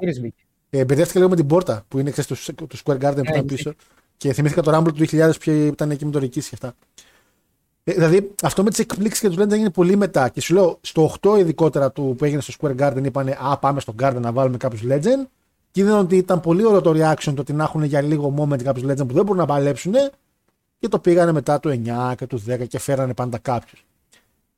Ε, 0.70 0.86
μπερδεύτηκα 0.86 1.20
λίγο 1.20 1.30
με 1.30 1.36
την 1.36 1.48
πόρτα 1.48 1.86
που 1.88 2.00
είναι 2.00 2.12
ξέρεις, 2.12 2.54
του, 2.56 2.68
του 2.68 2.78
Square 2.84 3.00
Garden 3.00 3.16
που 3.16 3.32
ήταν 3.32 3.46
πίσω. 3.46 3.74
Και 4.18 4.34
θυμήθηκα 4.34 4.62
το 4.62 4.78
Rumble 4.78 4.94
του 4.94 5.06
2000 5.12 5.32
που 5.44 5.52
ήταν 5.52 5.92
εκεί 5.92 6.06
με 6.06 6.12
το 6.12 6.20
Ρικίση 6.20 6.50
και 6.50 6.56
αυτά. 6.56 6.76
Ε, 7.84 7.94
δηλαδή 7.94 8.32
αυτό 8.44 8.64
με 8.64 8.70
τις 8.70 8.80
εκπλήξεις 8.80 9.22
και 9.22 9.28
τους 9.28 9.38
λένε 9.38 9.54
έγινε 9.54 9.70
πολύ 9.70 9.96
μετά. 9.96 10.30
Και 10.30 10.42
σου 10.42 10.54
λέω 10.54 10.78
στο 10.82 11.16
8 11.22 11.38
ειδικότερα 11.40 11.92
του 11.92 12.16
που 12.18 12.26
έγινε 12.26 12.42
στο 12.42 12.54
Square 12.60 12.76
Garden 12.80 13.04
είπαν 13.06 13.30
Α, 13.30 13.58
πάμε 13.58 13.80
στο 13.80 13.96
Garden 14.02 14.20
να 14.20 14.32
βάλουμε 14.32 14.58
κάποιους 14.58 14.82
Legend. 14.90 15.26
Και 15.72 15.82
είδαν 15.82 16.00
ότι 16.00 16.18
ήταν 16.18 16.40
πολύ 16.40 16.66
ωραίο 16.66 16.82
το 16.82 16.92
reaction 16.92 17.34
το 17.36 17.42
ότι 17.42 17.54
να 17.54 17.64
έχουν 17.64 17.84
για 17.84 18.02
λίγο 18.02 18.36
moment 18.38 18.64
κάποιους 18.64 18.92
Legend 18.92 19.08
που 19.08 19.14
δεν 19.14 19.24
μπορούν 19.24 19.38
να 19.38 19.46
παλέψουν. 19.46 19.94
Και 20.80 20.88
το 20.88 21.00
πήγανε 21.00 21.32
μετά 21.32 21.60
το 21.60 21.70
9 21.70 22.14
και 22.18 22.28
το 22.28 22.42
10 22.48 22.68
και 22.68 22.80
φέρανε 22.80 23.14
πάντα 23.14 23.38
κάποιους. 23.38 23.86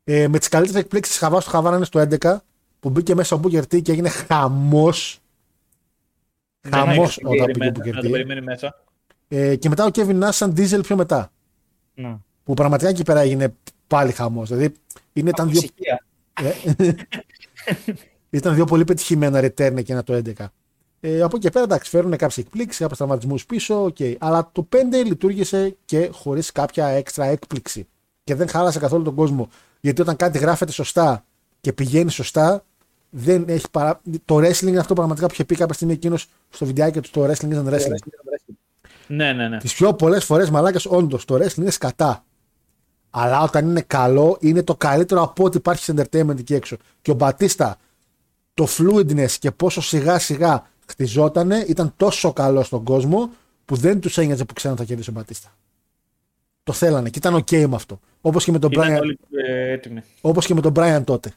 Ε, 0.04 0.28
με 0.28 0.38
τις 0.38 0.48
καλύτερες 0.48 0.82
εκπλήξεις 0.82 1.14
της 1.14 1.22
Χαβάς 1.22 1.44
του 1.44 1.50
Χαβάρα 1.50 1.84
στο 1.84 2.06
11 2.20 2.36
που 2.80 2.90
μπήκε 2.90 3.14
μέσα 3.14 3.36
ο 3.36 3.38
Μπούκερ 3.38 3.66
και 3.66 3.92
έγινε 3.92 4.08
χαμός. 4.08 5.20
Χαμός 6.68 7.20
όταν 7.22 7.46
πήγε 7.46 7.68
ο 7.68 7.70
Μπούκερ 7.70 7.94
ε, 9.28 9.56
και 9.56 9.68
μετά 9.68 9.84
ο 9.84 9.88
Kevin 9.92 10.22
Nash 10.22 10.28
σαν 10.30 10.54
Diesel 10.56 10.80
πιο 10.82 10.96
μετά. 10.96 11.32
Να. 11.94 12.20
Που 12.44 12.54
πραγματικά 12.54 12.90
εκεί 12.90 13.02
πέρα 13.02 13.20
έγινε 13.20 13.54
πάλι 13.86 14.12
χαμός. 14.12 14.48
Δηλαδή 14.48 14.74
είναι, 15.12 15.28
ήταν, 15.28 15.50
δύο... 15.50 15.60
ε, 16.76 16.92
ήταν 18.38 18.54
δύο 18.54 18.64
πολύ 18.64 18.84
πετυχημένα 18.84 19.40
return 19.40 19.76
εκείνα 19.76 20.02
το 20.02 20.22
11. 20.24 20.46
Ε, 21.06 21.22
από 21.22 21.36
εκεί 21.36 21.50
πέρα 21.50 21.64
εντάξει, 21.64 21.90
φέρουν 21.90 22.10
κάποιες 22.10 22.36
εκπλήξεις, 22.36 22.80
κάποιους 22.80 22.98
τραυματισμούς 22.98 23.46
πίσω. 23.46 23.84
Okay. 23.84 24.14
Αλλά 24.18 24.48
το 24.52 24.68
5 24.72 24.76
λειτουργήσε 25.04 25.76
και 25.84 26.10
χωρίς 26.12 26.52
κάποια 26.52 26.86
έξτρα 26.86 27.24
έκπληξη. 27.24 27.86
Και 28.24 28.34
δεν 28.34 28.48
χάλασε 28.48 28.78
καθόλου 28.78 29.02
τον 29.02 29.14
κόσμο. 29.14 29.48
Γιατί 29.80 30.00
όταν 30.00 30.16
κάτι 30.16 30.38
γράφεται 30.38 30.72
σωστά 30.72 31.24
και 31.60 31.72
πηγαίνει 31.72 32.10
σωστά, 32.10 32.64
δεν 33.10 33.44
έχει 33.46 33.66
παρά... 33.70 34.00
Το 34.24 34.36
wrestling 34.36 34.66
είναι 34.66 34.78
αυτό 34.78 34.94
πραγματικά 34.94 35.26
που 35.26 35.32
είχε 35.32 35.44
πει 35.44 35.54
κάποια 35.54 35.74
στιγμή 35.74 35.92
εκείνος 35.92 36.26
στο 36.50 36.66
βιντεάκι 36.66 37.00
του. 37.00 37.10
Το 37.10 37.24
wrestling 37.24 37.50
ήταν 37.50 37.68
wrestling. 37.68 38.12
Ναι, 39.06 39.32
ναι, 39.32 39.48
ναι. 39.48 39.58
Τις 39.58 39.74
πιο 39.74 39.94
πολλές 39.94 40.24
φορές 40.24 40.50
μαλάκες, 40.50 40.86
όντως 40.86 41.24
το 41.24 41.34
wrestling 41.34 41.56
είναι 41.56 41.70
σκατά. 41.70 42.24
Αλλά 43.10 43.42
όταν 43.42 43.68
είναι 43.68 43.80
καλό, 43.80 44.36
είναι 44.40 44.62
το 44.62 44.76
καλύτερο 44.76 45.22
από 45.22 45.44
ό,τι 45.44 45.56
υπάρχει 45.56 45.82
σε 45.82 45.94
entertainment 45.96 46.38
εκεί 46.38 46.54
έξω. 46.54 46.76
Και 47.02 47.10
ο 47.10 47.14
Μπατίστα, 47.14 47.76
το 48.54 48.66
fluidness 48.78 49.30
και 49.30 49.50
πόσο 49.50 49.80
σιγά 49.80 50.18
σιγά 50.18 50.72
χτιζότανε, 50.86 51.64
ήταν 51.68 51.92
τόσο 51.96 52.32
καλό 52.32 52.62
στον 52.62 52.84
κόσμο 52.84 53.30
που 53.64 53.76
δεν 53.76 54.00
τους 54.00 54.18
ένοιαζε 54.18 54.44
που 54.44 54.54
ξέραν 54.54 54.76
θα 54.76 54.84
κερδίσει 54.84 55.10
ο 55.10 55.12
Μπατίστα. 55.12 55.54
Το 56.62 56.72
θέλανε 56.72 57.10
και 57.10 57.18
ήταν 57.18 57.34
OK 57.34 57.66
με 57.66 57.74
αυτό. 57.74 58.00
Όπως 58.20 58.44
και 58.44 58.52
με 58.52 58.58
τον 58.58 58.70
Brian. 58.74 59.00
Ε, 59.48 59.76
Όπως 60.20 60.46
και 60.46 60.54
με 60.54 60.60
τον 60.60 60.72
Brian 60.76 61.02
τότε. 61.04 61.32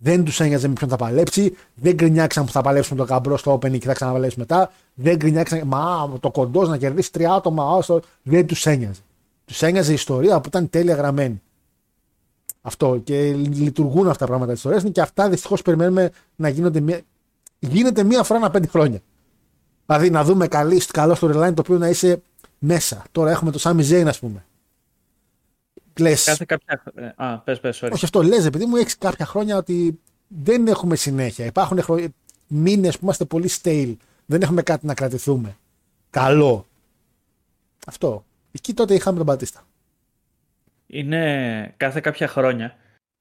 Δεν 0.00 0.24
τους 0.24 0.40
ένοιαζε 0.40 0.68
με 0.68 0.74
ποιον 0.74 0.90
θα 0.90 0.96
παλέψει. 0.96 1.56
Δεν 1.74 1.94
γκρινιάξαν 1.94 2.44
που 2.44 2.52
θα 2.52 2.60
παλέψουν 2.60 2.96
τον 2.96 3.06
καμπρό 3.06 3.36
στο 3.36 3.54
opening 3.54 3.78
και 3.78 3.86
θα 3.86 3.92
ξαναπαλέψουν 3.92 4.40
μετά. 4.40 4.72
Δεν 4.94 5.16
γκρινιάξαν. 5.16 5.62
Μα 5.66 6.12
το 6.20 6.30
κοντός 6.30 6.68
να 6.68 6.76
κερδίσει 6.76 7.12
τρία 7.12 7.32
άτομα. 7.32 7.70
Όσο. 7.70 8.00
Δεν 8.22 8.46
τους 8.46 8.66
ένοιαζε. 8.66 9.00
Τους 9.44 9.62
ένοιαζε 9.62 9.90
η 9.90 9.94
ιστορία 9.94 10.40
που 10.40 10.48
ήταν 10.48 10.70
τέλεια 10.70 10.94
γραμμένη. 10.94 11.42
Αυτό. 12.60 13.00
Και 13.04 13.32
λειτουργούν 13.32 14.06
αυτά 14.06 14.18
τα 14.18 14.26
πράγματα 14.26 14.52
της 14.52 14.60
ιστορίας 14.64 14.92
και 14.92 15.00
αυτά 15.00 15.28
δυστυχώς 15.28 15.62
περιμένουμε 15.62 16.10
να 16.36 16.48
γίνονται 16.48 16.80
μία. 16.80 17.00
Γίνεται 17.58 18.02
μία 18.02 18.22
φορά 18.22 18.38
ένα 18.38 18.50
πέντε 18.50 18.66
χρόνια. 18.66 19.00
Δηλαδή 19.86 20.10
να 20.10 20.24
δούμε 20.24 20.48
καλή, 20.48 20.82
καλό 20.92 21.16
storyline 21.20 21.54
το 21.54 21.60
οποίο 21.60 21.78
να 21.78 21.88
είσαι 21.88 22.22
μέσα. 22.58 23.04
Τώρα 23.12 23.30
έχουμε 23.30 23.50
το 23.50 23.60
Sami 23.62 23.90
Zayn, 23.90 24.04
ας 24.06 24.18
πούμε. 24.18 24.44
Λες, 25.98 26.24
Κάθε 26.24 26.44
κάποια. 26.44 26.82
Ε, 26.94 27.12
α, 27.16 27.38
πες, 27.38 27.60
πες, 27.60 27.82
sorry. 27.82 27.90
Όχι 27.92 28.04
αυτό, 28.04 28.22
λες 28.22 28.46
επειδή 28.46 28.66
μου 28.66 28.76
έχεις 28.76 28.98
κάποια 28.98 29.26
χρόνια 29.26 29.56
ότι 29.56 30.00
δεν 30.28 30.66
έχουμε 30.66 30.96
συνέχεια. 30.96 31.44
Υπάρχουν 31.44 31.82
χρο... 31.82 31.98
μήνες 32.46 32.94
που 32.94 33.00
είμαστε 33.02 33.24
πολύ 33.24 33.50
stale. 33.62 33.94
Δεν 34.26 34.42
έχουμε 34.42 34.62
κάτι 34.62 34.86
να 34.86 34.94
κρατηθούμε. 34.94 35.56
Καλό. 36.10 36.66
Αυτό. 37.86 38.24
Εκεί 38.52 38.74
τότε 38.74 38.94
είχαμε 38.94 39.16
τον 39.16 39.26
Μπατίστα. 39.26 39.66
Είναι 40.86 41.74
κάθε 41.76 42.00
κάποια 42.00 42.28
χρόνια. 42.28 42.76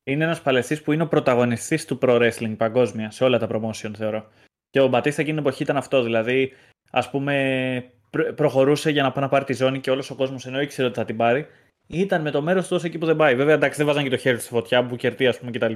Είναι 0.07 0.23
ένας 0.23 0.41
παλαιστής 0.41 0.81
που 0.81 0.91
είναι 0.91 1.03
ο 1.03 1.07
πρωταγωνιστής 1.07 1.85
του 1.85 1.99
pro 2.01 2.09
wrestling 2.09 2.53
παγκόσμια 2.57 3.11
σε 3.11 3.23
όλα 3.23 3.37
τα 3.39 3.47
promotion, 3.51 3.91
θεωρώ. 3.97 4.27
Και 4.69 4.81
ο 4.81 4.87
Μπατίστα 4.87 5.21
εκείνη 5.21 5.37
την 5.37 5.45
εποχή 5.45 5.63
ήταν 5.63 5.77
αυτό. 5.77 6.01
Δηλαδή, 6.01 6.53
ας 6.91 7.09
πούμε, 7.09 7.91
προχωρούσε 8.35 8.89
για 8.89 9.03
να 9.03 9.11
πάει 9.11 9.23
να 9.23 9.29
πάρει 9.29 9.45
τη 9.45 9.53
ζώνη 9.53 9.79
και 9.79 9.91
όλος 9.91 10.09
ο 10.09 10.15
κόσμος 10.15 10.45
ενώ 10.45 10.61
ήξερε 10.61 10.87
ότι 10.87 10.97
θα 10.97 11.05
την 11.05 11.17
πάρει 11.17 11.47
ήταν 11.87 12.21
με 12.21 12.31
το 12.31 12.41
μέρος 12.41 12.67
του 12.67 12.79
εκεί 12.83 12.97
που 12.97 13.05
δεν 13.05 13.15
πάει. 13.15 13.35
Βέβαια, 13.35 13.53
εντάξει, 13.53 13.77
δεν 13.77 13.85
βάζαν 13.85 14.03
και 14.03 14.09
το 14.09 14.17
χέρι 14.17 14.39
στη 14.39 14.49
φωτιά, 14.49 14.85
που 14.85 14.95
κερτεί, 14.95 15.27
ας 15.27 15.39
πούμε, 15.39 15.51
κτλ. 15.51 15.73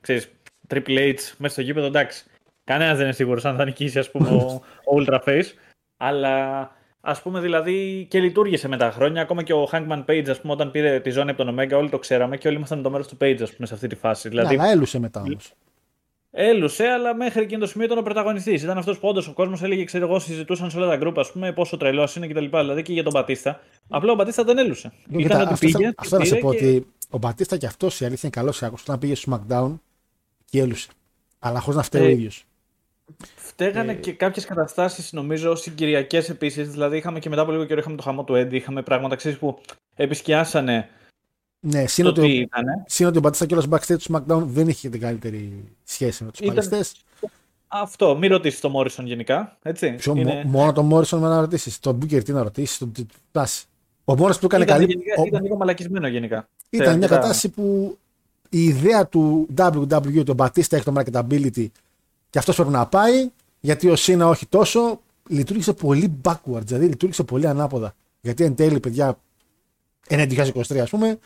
Ξέρεις, 0.00 0.30
Triple 0.68 0.98
H 0.98 1.18
μέσα 1.38 1.52
στο 1.52 1.60
γήπεδο, 1.60 1.86
εντάξει. 1.86 2.24
Κανένας 2.64 2.96
δεν 2.96 3.04
είναι 3.04 3.14
σίγουρος 3.14 3.44
αν 3.44 3.56
θα 3.56 3.64
νικήσει, 3.64 3.98
ας 3.98 4.10
πούμε, 4.10 4.28
ο, 4.28 4.62
ο 4.84 4.96
Ultra 4.96 5.18
Face. 5.24 5.52
Αλλά 5.96 6.70
ας 7.00 7.22
πούμε, 7.22 7.40
δηλαδή 7.40 8.06
και 8.10 8.20
λειτουργήσε 8.20 8.68
με 8.68 8.76
τα 8.76 8.90
χρόνια. 8.90 9.22
Ακόμα 9.22 9.42
και 9.42 9.52
ο 9.52 9.68
Hangman 9.72 10.04
Page, 10.04 10.28
ας 10.28 10.40
πούμε, 10.40 10.52
όταν 10.52 10.70
πήρε 10.70 11.00
τη 11.00 11.10
ζώνη 11.10 11.30
από 11.30 11.44
τον 11.44 11.58
Omega, 11.58 11.72
όλοι 11.72 11.88
το 11.88 11.98
ξέραμε 11.98 12.36
και 12.36 12.48
όλοι 12.48 12.56
ήμασταν 12.56 12.82
το 12.82 12.90
μέρος 12.90 13.08
του 13.08 13.16
Page, 13.20 13.38
ας 13.42 13.52
πούμε, 13.54 13.66
σε 13.66 13.74
αυτή 13.74 13.86
τη 13.86 13.94
φάση. 13.94 14.28
Δηλαδή, 14.28 14.54
αλλά 14.54 14.70
έλουσε 14.70 14.98
μετά 14.98 15.20
όμως. 15.20 15.52
Έλουσε, 16.30 16.84
αλλά 16.84 17.14
μέχρι 17.14 17.42
εκείνο 17.42 17.60
το 17.60 17.66
σημείο 17.66 17.86
ήταν 17.86 17.98
ο 17.98 18.02
πρωταγωνιστής. 18.02 18.62
Ήταν 18.62 18.78
αυτός 18.78 18.98
που 18.98 19.08
όντως 19.08 19.28
ο 19.28 19.32
κόσμος 19.32 19.62
έλεγε, 19.62 19.84
ξέρω 19.84 20.06
εγώ, 20.06 20.18
συζητούσαν 20.18 20.70
σε 20.70 20.76
όλα 20.76 20.88
τα 20.88 20.96
γκρουπ, 20.96 21.18
ας 21.18 21.32
πούμε, 21.32 21.52
πόσο 21.52 21.76
τρελός 21.76 22.16
είναι 22.16 22.26
κτλ. 22.26 22.44
Δηλαδή 22.44 22.82
και 22.82 22.92
για 22.92 23.02
τον 23.02 23.12
Μπατίστα. 23.12 23.60
Απλά 23.88 24.12
ο 24.12 24.14
Μπατίστα 24.14 24.44
δεν 24.44 24.58
έλουσε. 24.58 24.92
Ήταν 25.10 25.40
ότι 25.40 25.54
πήγε. 25.58 25.92
Αυτό 25.96 26.18
να 26.18 26.24
σε 26.24 26.36
πω 26.36 26.48
ότι 26.48 26.86
ο 27.10 27.18
Μπατίστα 27.18 27.56
και 27.56 27.66
αυτός 27.66 28.00
η 28.00 28.04
αλήθεια 28.04 28.28
είναι 28.32 28.40
καλός 28.40 28.56
σε 28.56 28.66
άκουσα. 28.66 28.84
Όταν 28.86 28.98
πήγε 28.98 29.14
στο 29.14 29.40
SmackDown 29.48 29.78
και 30.44 30.60
έλουσε. 30.60 30.88
Αλλά 31.38 31.60
χωρίς 31.60 31.76
να 31.76 31.82
φταίει 31.82 32.02
ο 32.02 32.08
ε, 32.08 32.10
ίδιος. 32.10 32.44
Φταίγανε 33.60 33.92
ε... 33.92 33.94
και 33.94 34.12
κάποιες 34.12 34.44
καταστάσεις, 34.44 35.12
νομίζω, 35.12 35.54
συγκυριακές 35.54 36.28
επίσης. 36.28 36.70
Δηλαδή, 36.70 36.96
είχαμε 36.96 37.18
και 37.18 37.28
μετά 37.28 37.42
από 37.42 37.52
λίγο 37.52 37.64
καιρό 37.64 37.80
είχαμε 37.80 37.96
το 37.96 38.02
χαμό 38.02 38.24
του 38.24 38.34
Έντι, 38.34 38.56
είχαμε 38.56 38.82
πράγματα 38.82 39.16
ξέρεις, 39.16 39.38
που 39.38 39.60
επισκιάσανε 39.96 40.88
ναι, 41.60 41.86
σύνοτι 41.86 42.48
ο, 43.04 43.06
ο 43.06 43.20
Μπατίστα 43.20 43.46
και 43.46 43.54
ο 43.54 43.62
backstage 43.70 43.98
του 43.98 44.12
SmackDown 44.12 44.42
δεν 44.42 44.68
είχε 44.68 44.88
την 44.88 45.00
καλύτερη 45.00 45.64
σχέση 45.84 46.24
με 46.24 46.30
τους 46.30 46.40
ήταν... 46.40 46.54
παλαιστές. 46.54 46.94
Αυτό, 47.68 48.16
μην 48.16 48.30
ρωτήσεις 48.30 48.60
τον 48.60 48.70
Μόρισον 48.70 49.06
γενικά. 49.06 49.56
Έτσι. 49.62 49.92
Ποιο, 49.92 50.16
είναι... 50.16 50.42
Μόνο 50.46 50.72
τον 50.72 50.86
Μόρισον 50.86 51.20
με 51.20 51.28
να 51.28 51.40
ρωτήσεις. 51.40 51.78
Τον 51.78 51.94
Μπούκερ 51.94 52.22
τι 52.22 52.32
να 52.32 52.42
ρωτήσει. 52.42 52.78
Τον... 52.78 52.92
Ο 54.04 54.16
Μόρισον 54.16 54.40
του 54.40 54.46
έκανε 54.46 54.64
ήταν, 54.64 54.78
καλή. 54.78 54.92
Γενικά, 54.92 55.22
ήταν 55.26 55.42
λίγο 55.42 55.56
μαλακισμένο 55.56 56.08
γενικά. 56.08 56.48
Ήταν 56.70 56.98
μια 56.98 57.08
κατάσταση 57.08 57.48
που 57.48 57.98
η 58.48 58.64
ιδέα 58.64 59.06
του 59.06 59.48
WWE, 59.58 60.24
τον 60.24 60.34
Μπατίστα 60.34 60.76
έχει 60.76 60.84
το 60.84 60.92
marketability 60.96 61.66
και 62.30 62.38
αυτός 62.38 62.56
πρέπει 62.56 62.70
να 62.70 62.86
πάει, 62.86 63.30
γιατί 63.60 63.88
ο 63.88 63.96
Σίνα 63.96 64.28
όχι 64.28 64.46
τόσο, 64.46 65.00
λειτουργήσε 65.28 65.72
πολύ 65.72 66.20
backwards, 66.24 66.62
δηλαδή 66.64 66.86
λειτουργήσε 66.86 67.22
πολύ 67.22 67.46
ανάποδα. 67.46 67.94
Γιατί 68.20 68.44
εν 68.44 68.54
τέλει, 68.54 68.80
παιδιά, 68.80 69.18
ένα 70.06 70.24
2023 70.24 70.78
ας 70.78 70.90
πούμε, 70.90 71.18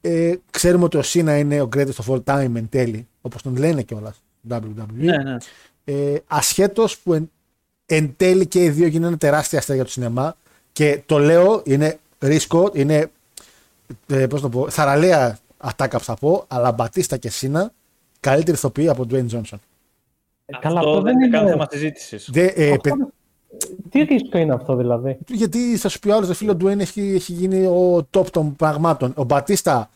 ε, 0.00 0.34
ξέρουμε 0.50 0.84
ότι 0.84 0.96
ο 0.96 1.02
Σίνα 1.02 1.38
είναι 1.38 1.60
ο 1.60 1.68
greatest 1.76 1.94
of 2.04 2.14
all 2.14 2.22
time 2.24 2.54
εν 2.54 2.68
τέλει, 2.68 3.08
όπως 3.20 3.42
τον 3.42 3.56
λένε 3.56 3.82
κιόλας. 3.82 4.22
WWE. 4.50 4.62
Ναι, 4.92 5.16
ναι. 5.16 5.36
Ε, 5.84 6.18
Ασχέτως 6.26 6.98
που 6.98 7.12
εν, 7.14 7.30
εν 7.86 8.14
τέλει 8.16 8.46
και 8.46 8.64
οι 8.64 8.68
δύο 8.70 8.86
γίνανε 8.86 9.16
τεράστια 9.16 9.58
αστέρια 9.58 9.82
για 9.82 9.92
το 9.92 10.00
σινεμά. 10.00 10.36
Και 10.72 11.02
το 11.06 11.18
λέω, 11.18 11.62
είναι 11.64 11.98
ρίσκο, 12.18 12.70
είναι 12.74 13.10
ε, 14.06 14.26
πώς 14.26 14.40
το 14.40 14.48
πω, 14.48 14.70
θαραλέα 14.70 15.38
ατάκα 15.56 15.98
που 15.98 16.04
θα 16.04 16.14
πω, 16.14 16.44
αλλά 16.48 16.72
Μπατίστα 16.72 17.16
και 17.16 17.30
Σίνα 17.30 17.72
καλύτερη 18.20 18.56
ηθοποιή 18.56 18.88
από 18.88 19.06
Dwayne 19.10 19.28
Johnson. 19.28 19.58
Καλά, 20.60 20.78
αυτό 20.78 20.90
αυτό 20.90 21.02
δεν 21.02 21.14
δεν 21.14 21.22
είναι 21.22 21.28
καν 21.36 21.42
είναι- 21.42 21.50
θέμα 21.50 21.66
συζήτησης. 21.70 22.28
Δε, 22.32 22.44
ε, 22.44 22.70
Αυτό- 22.70 22.96
παι- 22.96 23.08
Τι 23.90 24.00
ρίσκο 24.02 24.38
είναι 24.38 24.54
αυτό 24.54 24.76
δηλαδή; 24.76 25.18
γιατί 25.28 25.76
θα 25.76 25.88
σου 25.88 25.98
πει 25.98 26.08
ο 26.08 26.14
άλλος, 26.16 26.36
φίλο 26.36 26.56
Dwayne 26.60 26.78
έχει, 26.78 27.12
έχει 27.14 27.32
γίνει 27.32 27.66
ο 27.66 28.06
top 28.10 28.26
των 28.30 28.56
πραγμάτων. 28.56 29.12
Ο 29.16 29.24
Μπατίστα 29.24 29.90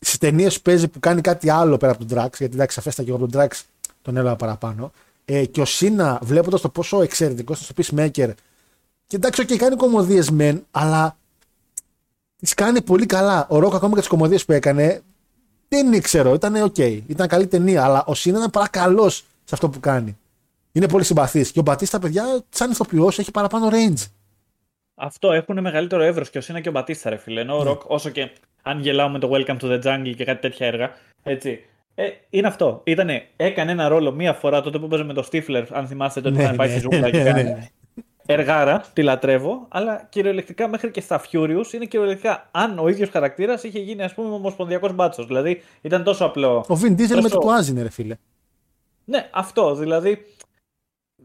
στις 0.00 0.18
ταινίες 0.18 0.56
που 0.56 0.62
παίζει 0.62 0.88
που 0.88 0.98
κάνει 1.00 1.20
κάτι 1.20 1.50
άλλο 1.50 1.76
πέρα 1.76 1.92
από 1.92 2.04
τον 2.04 2.18
Drax, 2.18 2.30
γιατί 2.38 2.54
εντάξει, 2.54 2.78
αφέστα 2.78 3.02
και 3.02 3.08
εγώ 3.10 3.24
από 3.24 3.32
τον 3.32 3.40
Drax 3.40 3.60
τον 4.02 4.16
έλαβα 4.16 4.36
παραπάνω. 4.36 4.90
Ε, 5.24 5.44
και 5.44 5.60
ο 5.60 5.64
Cena, 5.64 6.18
βλέποντας 6.22 6.60
το 6.60 6.68
πόσο 6.68 7.02
εξαιρετικό 7.02 7.54
στο 7.54 7.74
Peacemaker, 7.76 8.30
και 9.06 9.16
εντάξει, 9.16 9.42
okay, 9.48 9.56
κάνει 9.56 9.76
κωμωδίες 9.76 10.30
μεν, 10.30 10.66
αλλά 10.70 11.16
τις 12.40 12.54
κάνει 12.54 12.82
πολύ 12.82 13.06
καλά. 13.06 13.46
Ο 13.50 13.58
Ρόκ 13.58 13.74
ακόμα 13.74 13.94
και 13.94 14.00
τις 14.00 14.08
κωμωδίες 14.08 14.44
που 14.44 14.52
έκανε 14.52 15.00
δεν 15.68 15.92
ήξερα, 15.92 16.30
ήταν 16.30 16.62
οκ. 16.62 16.78
Ήταν 16.78 17.28
καλή 17.28 17.46
ταινία, 17.46 17.84
αλλά 17.84 18.04
ο 18.06 18.14
Cena 18.14 18.38
ήταν 18.38 18.50
παρακαλώ 18.50 19.10
σε 19.46 19.54
αυτό 19.54 19.68
που 19.68 19.80
κάνει. 19.80 20.16
Είναι 20.72 20.88
πολύ 20.88 21.04
συμπαθής. 21.04 21.52
Και 21.52 21.58
ο 21.58 21.62
Μπατίστα, 21.62 21.98
παιδιά, 21.98 22.24
σαν 22.48 22.70
ηθοποιός, 22.70 23.18
έχει 23.18 23.30
παραπάνω 23.30 23.68
range. 23.70 24.04
Αυτό 24.94 25.32
έχουν 25.32 25.60
μεγαλύτερο 25.60 26.02
εύρος 26.02 26.30
και 26.30 26.38
ο 26.38 26.40
Σίνα 26.40 26.60
και 26.60 26.68
ο 26.68 26.72
Μπατίστα, 26.72 27.10
ρε 27.10 27.16
φίλε. 27.16 27.34
Ναι. 27.34 27.40
Ενώ 27.40 27.58
ο 27.58 27.62
Ροκ, 27.62 27.82
όσο 27.90 28.10
και 28.10 28.30
αν 28.62 28.80
γελάω 28.80 29.08
με 29.08 29.18
το 29.18 29.30
Welcome 29.32 29.56
to 29.58 29.80
the 29.80 29.82
Jungle 29.82 30.12
και 30.16 30.24
κάτι 30.24 30.40
τέτοια 30.40 30.66
έργα, 30.66 30.90
έτσι. 31.22 31.60
Ε, 31.94 32.04
είναι 32.30 32.46
αυτό. 32.46 32.80
Ήτανε, 32.84 33.26
έκανε 33.36 33.72
ένα 33.72 33.88
ρόλο 33.88 34.12
μία 34.12 34.32
φορά 34.32 34.60
τότε 34.62 34.78
που 34.78 34.84
έπαιζε 34.84 35.04
με 35.04 35.12
το 35.12 35.22
Στίφλερ, 35.22 35.76
αν 35.76 35.86
θυμάστε 35.86 36.20
τότε 36.20 36.34
που 36.34 36.40
είχαν 36.40 36.56
πάει 36.56 36.68
στη 36.70 36.78
ζούγκλα 36.80 37.10
και 37.10 37.22
ναι, 37.22 37.30
κάνει. 37.30 37.42
ναι. 37.42 37.68
Εργάρα, 38.28 38.84
τη 38.92 39.02
λατρεύω, 39.02 39.66
αλλά 39.68 40.06
κυριολεκτικά 40.08 40.68
μέχρι 40.68 40.90
και 40.90 41.00
στα 41.00 41.20
Furious 41.20 41.72
είναι 41.72 41.84
κυριολεκτικά 41.84 42.48
αν 42.50 42.78
ο 42.78 42.88
ίδιος 42.88 43.08
χαρακτήρας 43.08 43.62
είχε 43.62 43.78
γίνει 43.78 44.02
ας 44.02 44.14
πούμε 44.14 44.34
ομοσπονδιακός 44.34 44.92
μπάτσος. 44.94 45.26
Δηλαδή 45.26 45.62
ήταν 45.80 46.02
τόσο 46.04 46.24
απλό. 46.24 46.64
Ο 46.68 46.74
Vin 46.82 46.90
Diesel 46.90 46.96
με 46.98 47.06
Τόσο- 47.06 47.28
το 47.28 47.38
τουάζ 47.38 47.68
είναι, 47.68 47.82
ρε 47.82 47.90
φίλε. 47.90 48.16
Ναι, 49.08 49.28
αυτό 49.32 49.74
δηλαδή. 49.74 50.26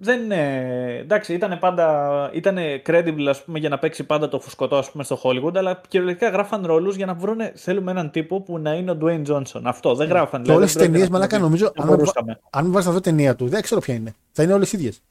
Δεν, 0.03 0.31
ε, 0.31 0.97
εντάξει, 0.97 1.33
ήταν 1.33 1.59
πάντα. 1.59 2.29
Ήταν 2.33 2.57
credible 2.85 3.25
ας 3.29 3.43
πούμε, 3.43 3.59
για 3.59 3.69
να 3.69 3.79
παίξει 3.79 4.03
πάντα 4.03 4.29
το 4.29 4.39
φουσκωτό 4.39 4.75
ας 4.75 4.91
πούμε, 4.91 5.03
στο 5.03 5.19
Hollywood, 5.23 5.55
αλλά 5.55 5.81
κυριολεκτικά 5.87 6.29
γράφαν 6.31 6.65
ρόλους 6.65 6.95
για 6.95 7.05
να 7.05 7.13
βρούνε. 7.13 7.51
Θέλουμε 7.55 7.91
έναν 7.91 8.11
τύπο 8.11 8.41
που 8.41 8.57
να 8.57 8.73
είναι 8.73 8.91
ο 8.91 8.97
Dwayne 9.01 9.25
Johnson. 9.25 9.61
Αυτό 9.63 9.95
δεν 9.95 10.07
γράφαν. 10.07 10.43
Και 10.43 10.51
όλες 10.51 10.51
δηλαδή, 10.51 10.65
τις 10.65 10.73
δεν 10.73 10.83
ταινίες, 10.83 11.07
πρόκειται 11.07 11.09
να 11.09 11.09
μαλάκα, 11.09 11.35
πούμε 11.35 11.45
νομίζω. 11.45 11.65
ότι 11.67 11.81
Αν 11.81 11.87
δεν 11.87 11.95
με, 11.95 12.01
μπορούσαμε. 12.03 12.39
αν 12.49 12.65
με 12.65 12.71
βάζει 12.71 12.87
να 12.87 12.93
δω 12.93 12.99
ταινία 12.99 13.35
του, 13.35 13.47
δεν 13.47 13.61
ξέρω 13.61 13.81
ποια 13.81 13.93
είναι. 13.93 14.13
Θα 14.31 14.43
είναι 14.43 14.53
όλες 14.53 14.73
ίδιες. 14.73 15.01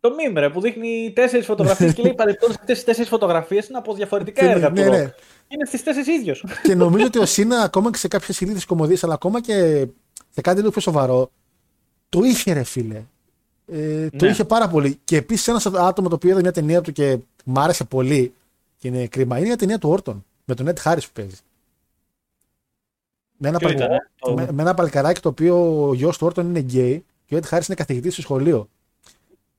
Το 0.00 0.10
meme, 0.10 0.34
ρε, 0.36 0.50
που 0.50 0.60
δείχνει 0.60 1.12
τέσσερις 1.14 1.46
φωτογραφίες 1.46 1.94
και 1.94 2.02
λέει 2.02 2.14
παρεπτώσει 2.14 2.56
αυτές 2.60 2.76
τις 2.76 2.84
τέσσερις 2.84 3.08
φωτογραφίες 3.08 3.68
είναι 3.68 3.78
από 3.78 3.94
διαφορετικά 3.94 4.44
έργα 4.50 4.70
ναι, 4.70 4.84
του. 4.84 4.90
ναι. 4.90 5.04
Rock. 5.04 5.22
Είναι 5.48 5.64
στις 5.64 5.82
τέσσερις 5.82 6.08
ίδιο. 6.08 6.34
και 6.62 6.74
νομίζω 6.74 7.06
ότι 7.06 7.18
ο 7.18 7.26
Σίνα, 7.26 7.60
ακόμα 7.60 7.90
και 7.90 7.96
σε 7.98 8.08
κάποιες 8.08 8.40
ηλίθιε 8.40 8.60
κομμωδίε, 8.66 8.96
αλλά 9.02 9.14
ακόμα 9.14 9.40
και 9.40 9.86
σε 10.30 10.40
κάτι 10.40 10.58
λίγο 10.58 10.70
πιο 10.70 10.80
σοβαρό, 10.80 11.30
το 12.12 12.22
είχε, 12.22 12.52
ρε 12.52 12.62
φίλε. 12.62 13.02
Ε, 13.66 14.08
το 14.10 14.24
Ναι. 14.24 14.30
είχε 14.30 14.44
πάρα 14.44 14.68
πολύ. 14.68 14.98
Και 15.04 15.16
επίσης 15.16 15.48
ένας 15.48 15.66
άτομο 15.66 16.08
το 16.08 16.14
οποίο 16.14 16.30
είδα 16.30 16.40
μια 16.40 16.52
ταινία 16.52 16.80
του 16.80 16.92
και 16.92 17.18
μ' 17.44 17.58
άρεσε 17.58 17.84
πολύ 17.84 18.34
και 18.78 18.88
είναι 18.88 19.06
κρίμα, 19.06 19.36
είναι 19.38 19.46
μια 19.46 19.56
ταινία 19.56 19.78
του 19.78 19.88
Orton. 19.88 20.24
Με 20.44 20.54
τον 20.54 20.66
Ed 20.68 20.82
Harris 20.82 21.02
που 21.02 21.12
παίζει. 21.12 21.36
Με 23.36 23.48
ένα, 23.48 23.58
Ποιο 23.58 23.68
παλ- 23.68 23.80
ήταν, 23.80 23.90
ε; 23.92 23.96
Το- 24.18 24.32
με, 24.34 24.48
με 24.52 24.62
ένα 24.62 24.74
παλικαράκι 24.74 25.20
το 25.20 25.28
οποίο 25.28 25.86
ο 25.88 25.94
γιος 25.94 26.18
του 26.18 26.26
Orton 26.26 26.48
είναι 26.48 26.58
γκέι 26.58 27.04
και 27.26 27.34
ο 27.36 27.38
Ed 27.38 27.48
Harris 27.54 27.66
είναι 27.66 27.74
καθηγητής 27.76 28.12
στο 28.12 28.22
σχολείο. 28.22 28.68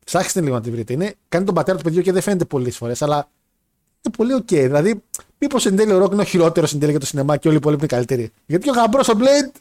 Ψάξτε 0.05 0.41
λίγο 0.41 0.55
να 0.55 0.61
τη 0.61 0.71
βρείτε. 0.71 0.93
Είναι, 0.93 1.13
κάνει 1.29 1.45
τον 1.45 1.53
πατέρα 1.55 1.77
του 1.77 1.83
παιδιού 1.83 2.01
και 2.01 2.11
δεν 2.11 2.21
φαίνεται 2.21 2.45
πολλές 2.45 2.77
φορές, 2.77 3.01
αλλά 3.01 3.29
είναι 4.01 4.15
πολύ 4.17 4.33
οκ. 4.33 4.45
Δηλαδή, 4.47 5.03
μήπως 5.39 5.65
εν 5.65 5.75
τέλει 5.75 5.91
ο 5.91 5.97
Ρόκ 5.97 6.11
είναι 6.11 6.21
ο 6.21 6.25
χειρότερος 6.25 6.73
εν 6.73 6.79
τέλει 6.79 6.91
για 6.91 6.99
το 6.99 7.05
σινεμά 7.05 7.37
και 7.37 7.47
όλοι 7.47 7.57
οι 7.57 7.59
υπόλοιποι 7.59 7.81
είναι 7.83 7.93
καλύτεροι. 7.93 8.31
Γιατί 8.45 8.69
ο 8.69 8.73
γαμπρός 8.73 9.07
ο 9.09 9.13
Blade. 9.17 9.51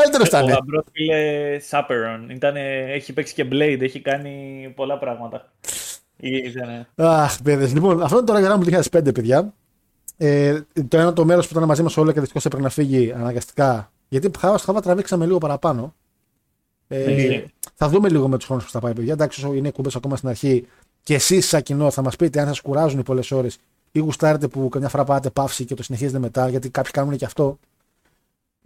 Καλύτερος 0.00 0.32
Ο 0.32 0.36
ήταν. 0.38 0.48
γαμπρός 0.48 0.84
φίλε 0.92 1.58
Σάπερον. 1.58 2.30
Ήτανε, 2.30 2.78
έχει 2.92 3.12
παίξει 3.12 3.34
και 3.34 3.46
Blade, 3.50 3.78
έχει 3.80 4.00
κάνει 4.00 4.72
πολλά 4.76 4.98
πράγματα. 4.98 5.52
Ήτανε- 6.16 6.86
Αχ, 6.94 7.42
παιδες. 7.42 7.72
Λοιπόν, 7.74 8.02
αυτό 8.02 8.16
είναι 8.16 8.26
το 8.26 8.32
ραγερά 8.32 8.56
μου 8.56 8.64
2005, 8.64 9.12
παιδιά. 9.12 9.52
Ε, 10.16 10.60
το 10.88 10.98
ένα 10.98 11.12
το 11.12 11.24
μέρος 11.24 11.46
που 11.48 11.52
ήταν 11.56 11.68
μαζί 11.68 11.82
μας 11.82 11.96
όλα 11.96 12.12
και 12.12 12.18
δυστυχώς 12.20 12.44
έπρεπε 12.44 12.62
να 12.64 12.70
φύγει 12.70 13.12
αναγκαστικά. 13.12 13.90
Γιατί 14.08 14.30
χάβα 14.38 14.56
στο 14.56 14.66
χάβα 14.66 14.80
τραβήξαμε 14.80 15.26
λίγο 15.26 15.38
παραπάνω. 15.38 15.94
Ε, 16.88 17.12
Ισχύει. 17.12 17.46
θα 17.74 17.88
δούμε 17.88 18.08
λίγο 18.08 18.28
με 18.28 18.36
τους 18.36 18.46
χρόνους 18.46 18.64
που 18.64 18.70
θα 18.70 18.80
πάει, 18.80 18.92
παιδιά. 18.92 19.12
Εντάξει, 19.12 19.44
όσο 19.44 19.54
είναι 19.54 19.70
κουμπές 19.70 19.96
ακόμα 19.96 20.16
στην 20.16 20.28
αρχή 20.28 20.66
και 21.02 21.14
εσείς, 21.14 21.46
σαν 21.48 21.62
κοινό, 21.62 21.90
θα 21.90 22.02
μας 22.02 22.16
πείτε 22.16 22.40
αν 22.40 22.46
σας 22.46 22.60
κουράζουν 22.60 22.98
οι 22.98 23.02
πολλές 23.02 23.30
ώρες 23.30 23.58
ή 23.92 23.98
γουστάρετε 23.98 24.48
που 24.48 24.68
καμιά 24.68 24.88
φορά 24.88 25.04
πάτε 25.04 25.30
παύση 25.30 25.64
και 25.64 25.74
το 25.74 25.82
συνεχίζετε 25.82 26.18
μετά, 26.18 26.48
γιατί 26.48 26.70
κάποιοι 26.70 26.90
κάνουν 26.90 27.16
και 27.16 27.24
αυτό. 27.24 27.58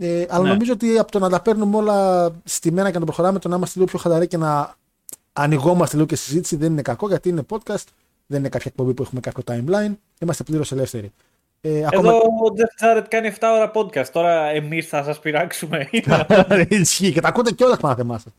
Ε, 0.02 0.26
αλλά 0.28 0.42
Ναι. 0.44 0.48
νομίζω 0.50 0.72
ότι 0.72 0.98
από 0.98 1.10
το 1.10 1.18
να 1.18 1.28
τα 1.30 1.40
παίρνουμε 1.42 1.76
όλα 1.76 2.30
στη 2.44 2.72
μέρα 2.72 2.86
και 2.88 2.94
να 2.94 2.98
το 3.00 3.06
προχωράμε, 3.06 3.38
το 3.38 3.48
να 3.48 3.56
είμαστε 3.56 3.78
λίγο 3.78 3.90
πιο 3.90 3.98
χαλαροί 4.00 4.26
και 4.26 4.36
να 4.36 4.74
ανοιγόμαστε 5.32 5.96
λίγο 5.96 6.08
και 6.08 6.14
στη 6.16 6.24
συζήτηση 6.24 6.56
δεν 6.56 6.72
είναι 6.72 6.82
κακό, 6.82 7.08
γιατί 7.08 7.28
είναι 7.28 7.42
podcast, 7.50 7.84
δεν 8.26 8.38
είναι 8.38 8.48
κάποια 8.48 8.70
εκπομπή 8.74 8.94
που 8.94 9.02
έχουμε 9.02 9.20
κάποιο 9.20 9.42
timeline. 9.46 9.92
Είμαστε 10.20 10.42
πλήρως 10.44 10.72
ελεύθεροι. 10.72 11.12
Ε, 11.60 11.86
Εδώ 11.90 12.16
ο 12.16 12.22
Jeff 12.56 12.84
Jarrett 12.98 13.04
κάνει 13.08 13.28
7 13.28 13.48
ώρα 13.54 13.70
podcast. 13.74 14.06
Τώρα 14.12 14.44
εμείς 14.48 14.86
θα 14.88 15.02
σας 15.02 15.18
πειράξουμε. 15.18 15.88
Είναι 15.92 16.66
Ισχύει 16.68 17.12
και 17.12 17.20
τα 17.20 17.28
ακούτε 17.28 17.52
κιόλας 17.52 17.78
πάνω 17.78 17.94
θεμά 17.94 18.18
σας. 18.18 18.32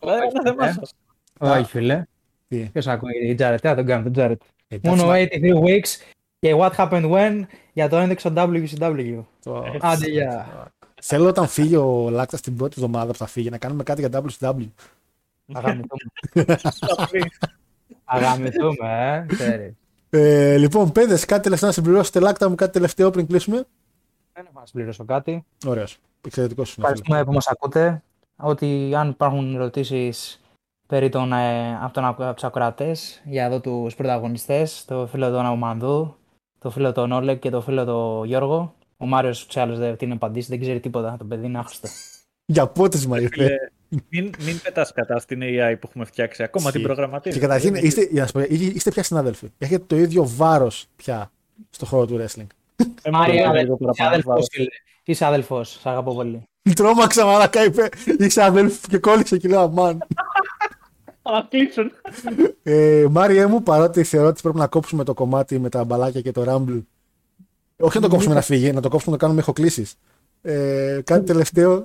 ένα 0.00 0.42
θέμα 0.44 0.72
σας. 0.72 0.94
Όχι, 1.38 1.64
φίλε. 1.64 2.02
Τι; 2.48 2.56
Ποιος 2.72 2.86
ακούει 2.86 3.28
η 3.28 3.34
Τζάρετ, 3.34 3.60
τι 3.60 3.68
θα 3.68 3.74
τον 3.74 3.86
κάνει 3.86 4.02
τον 4.02 4.12
Τζάρετ. 4.12 4.40
Εντάξει, 4.68 4.96
Μόνο 5.02 5.08
μα- 5.10 5.18
83 5.18 5.60
weeks 5.64 6.14
και 6.38 6.54
what 6.58 6.70
happened 6.76 7.10
when 7.10 7.40
για 7.72 7.88
το 7.88 7.96
ένδειξο 7.96 8.32
WCW. 8.36 9.24
το- 9.42 9.64
Άντε, 9.80 10.08
για. 10.10 10.46
Θέλω 11.02 11.28
όταν 11.28 11.46
φύγει 11.46 11.76
ο 11.76 12.10
Λάκτα 12.10 12.38
την 12.38 12.56
πρώτη 12.56 12.74
εβδομάδα 12.76 13.12
που 13.12 13.18
θα 13.18 13.26
φύγει 13.26 13.50
να 13.50 13.58
κάνουμε 13.58 13.82
κάτι 13.82 14.00
για 14.00 14.22
WCW. 14.22 14.66
Αγαμηθούμε. 15.52 16.56
Θα 16.64 17.08
πει. 17.10 17.30
Αγαμηθούμε, 18.04 19.24
ε. 19.28 19.34
Ξέρεις. 19.34 19.74
Ε, 20.10 20.56
λοιπόν, 20.56 20.92
παιδες, 20.92 21.24
κάτι 21.24 21.42
τελευταίο 21.42 21.68
να 21.68 21.74
συμπληρώσετε. 21.74 22.20
Λάκτα 22.20 22.48
μου, 22.48 22.54
κάτι 22.54 22.72
τελευταίο 22.72 23.10
πριν 23.10 23.26
κλείσουμε; 23.26 23.64
Δεν 24.32 24.46
έχω 24.48 24.60
να 24.60 24.66
συμπληρώσω 24.66 25.04
κάτι. 25.04 25.44
Ωραίος. 25.66 25.98
Εξαιρετικός 26.26 26.68
σου. 26.68 26.74
Ευχαριστούμε 26.80 27.24
που 27.24 27.32
μας 27.32 27.46
ακούτε. 27.46 28.02
Ότι 28.36 28.92
αν 28.96 29.08
υπάρχουν 29.08 29.54
ερωτήσεις 29.54 30.40
περί 30.86 31.08
των, 31.08 31.32
ε, 31.32 31.76
από, 31.82 31.92
τον, 31.92 32.04
από 32.04 32.34
τους 32.34 32.44
ακροατές 32.44 33.22
για 33.24 33.44
εδώ 33.44 33.60
τους 33.60 33.94
πρωταγωνιστές, 33.94 34.84
το 34.84 35.06
φίλο 35.06 35.30
τον 35.30 35.46
Αουμανδού, 35.46 36.16
το 36.58 36.70
φίλο 36.70 36.92
τον 36.92 37.12
Όλεκ 37.12 37.38
και 37.38 37.50
το 37.50 37.60
φίλο 37.60 37.84
τον 37.84 38.24
Γιώργο, 38.26 38.74
ο 38.96 39.06
Μάριος 39.06 39.46
τους 39.46 39.56
άλλους 39.56 39.78
δεν 39.78 39.96
την 39.96 40.12
απαντήσει, 40.12 40.48
δεν 40.48 40.60
ξέρει 40.60 40.80
τίποτα, 40.80 41.16
το 41.18 41.24
παιδί 41.24 41.46
είναι 41.46 41.58
άχρηστο. 41.58 41.88
Για 42.52 42.66
πότισμα 42.66 43.20
ήρθε. 43.20 43.44
Φίλε, 43.44 43.56
Μην, 44.08 44.30
μην 44.40 44.60
πετάς 44.62 44.92
κατά 44.92 45.18
στην 45.18 45.40
AI 45.42 45.74
που 45.80 45.86
έχουμε 45.88 46.04
φτιάξει. 46.04 46.42
Ακόμα 46.42 46.64
Ισχύει. 46.68 46.78
την 46.78 46.86
προγραμματίζουμε. 46.86 47.40
Και 47.40 47.46
καταρχήν, 47.46 47.72
Δεν 47.74 47.84
είστε, 47.84 48.08
για 48.10 48.20
να 48.20 48.26
σου 48.26 48.32
πω, 48.32 48.40
είστε 48.40 48.64
είστε 48.64 48.90
πια 48.90 49.02
συνάδελφοι. 49.02 49.50
Έχετε 49.58 49.84
το 49.86 49.96
ίδιο 49.96 50.26
βάρος 50.36 50.86
πια 50.96 51.30
στο 51.70 51.86
χώρο 51.86 52.06
του 52.06 52.16
wrestling. 52.20 52.46
Ε, 53.02 53.10
Μάρια, 53.10 53.46
μόνο 53.46 53.60
λίγο 53.60 53.74
είσαι 53.74 53.84
παραπάνω 53.84 54.08
αδελφός, 54.08 54.24
βάρος. 54.32 54.48
φίλε. 54.52 54.66
Είσαι 55.04 55.24
αδελφός, 55.24 55.70
σ' 55.80 55.86
αγαπώ 55.86 56.14
πολύ. 56.14 56.42
Τρόμαξα 56.74 57.24
μαλάκα, 57.24 57.64
είπε. 57.64 57.88
Είσαι 58.18 58.42
αδέλφη 58.42 58.88
και 58.88 58.98
κόλλησε 58.98 59.38
και 59.38 59.48
λέω 59.48 59.60
αμάν. 59.60 59.98
Α, 61.22 61.46
κλείσουν. 61.48 61.92
Ε, 62.62 63.06
Μάριε 63.10 63.46
μου, 63.46 63.62
παρότι 63.62 64.04
θεωρώ 64.04 64.28
ότι 64.28 64.42
πρέπει 64.42 64.58
να 64.58 64.66
κόψουμε 64.66 65.04
το 65.04 65.14
κομμάτι 65.14 65.58
με 65.58 65.68
τα 65.68 65.84
μπαλάκια 65.84 66.20
και 66.20 66.32
το 66.32 66.44
Rumble. 66.48 66.82
Όχι 67.78 67.96
να 67.96 68.02
το 68.02 68.08
κόψουμε 68.08 68.34
να 68.34 68.40
φύγει, 68.40 68.72
να 68.72 68.80
το 68.80 68.88
κόψουμε 68.88 69.12
να 69.12 69.18
το 69.18 69.24
κάνουμε 69.24 69.40
ηχοκλήσεις. 69.40 69.94
Ε, 70.42 71.00
κάτι 71.04 71.24
τελευταίο. 71.26 71.84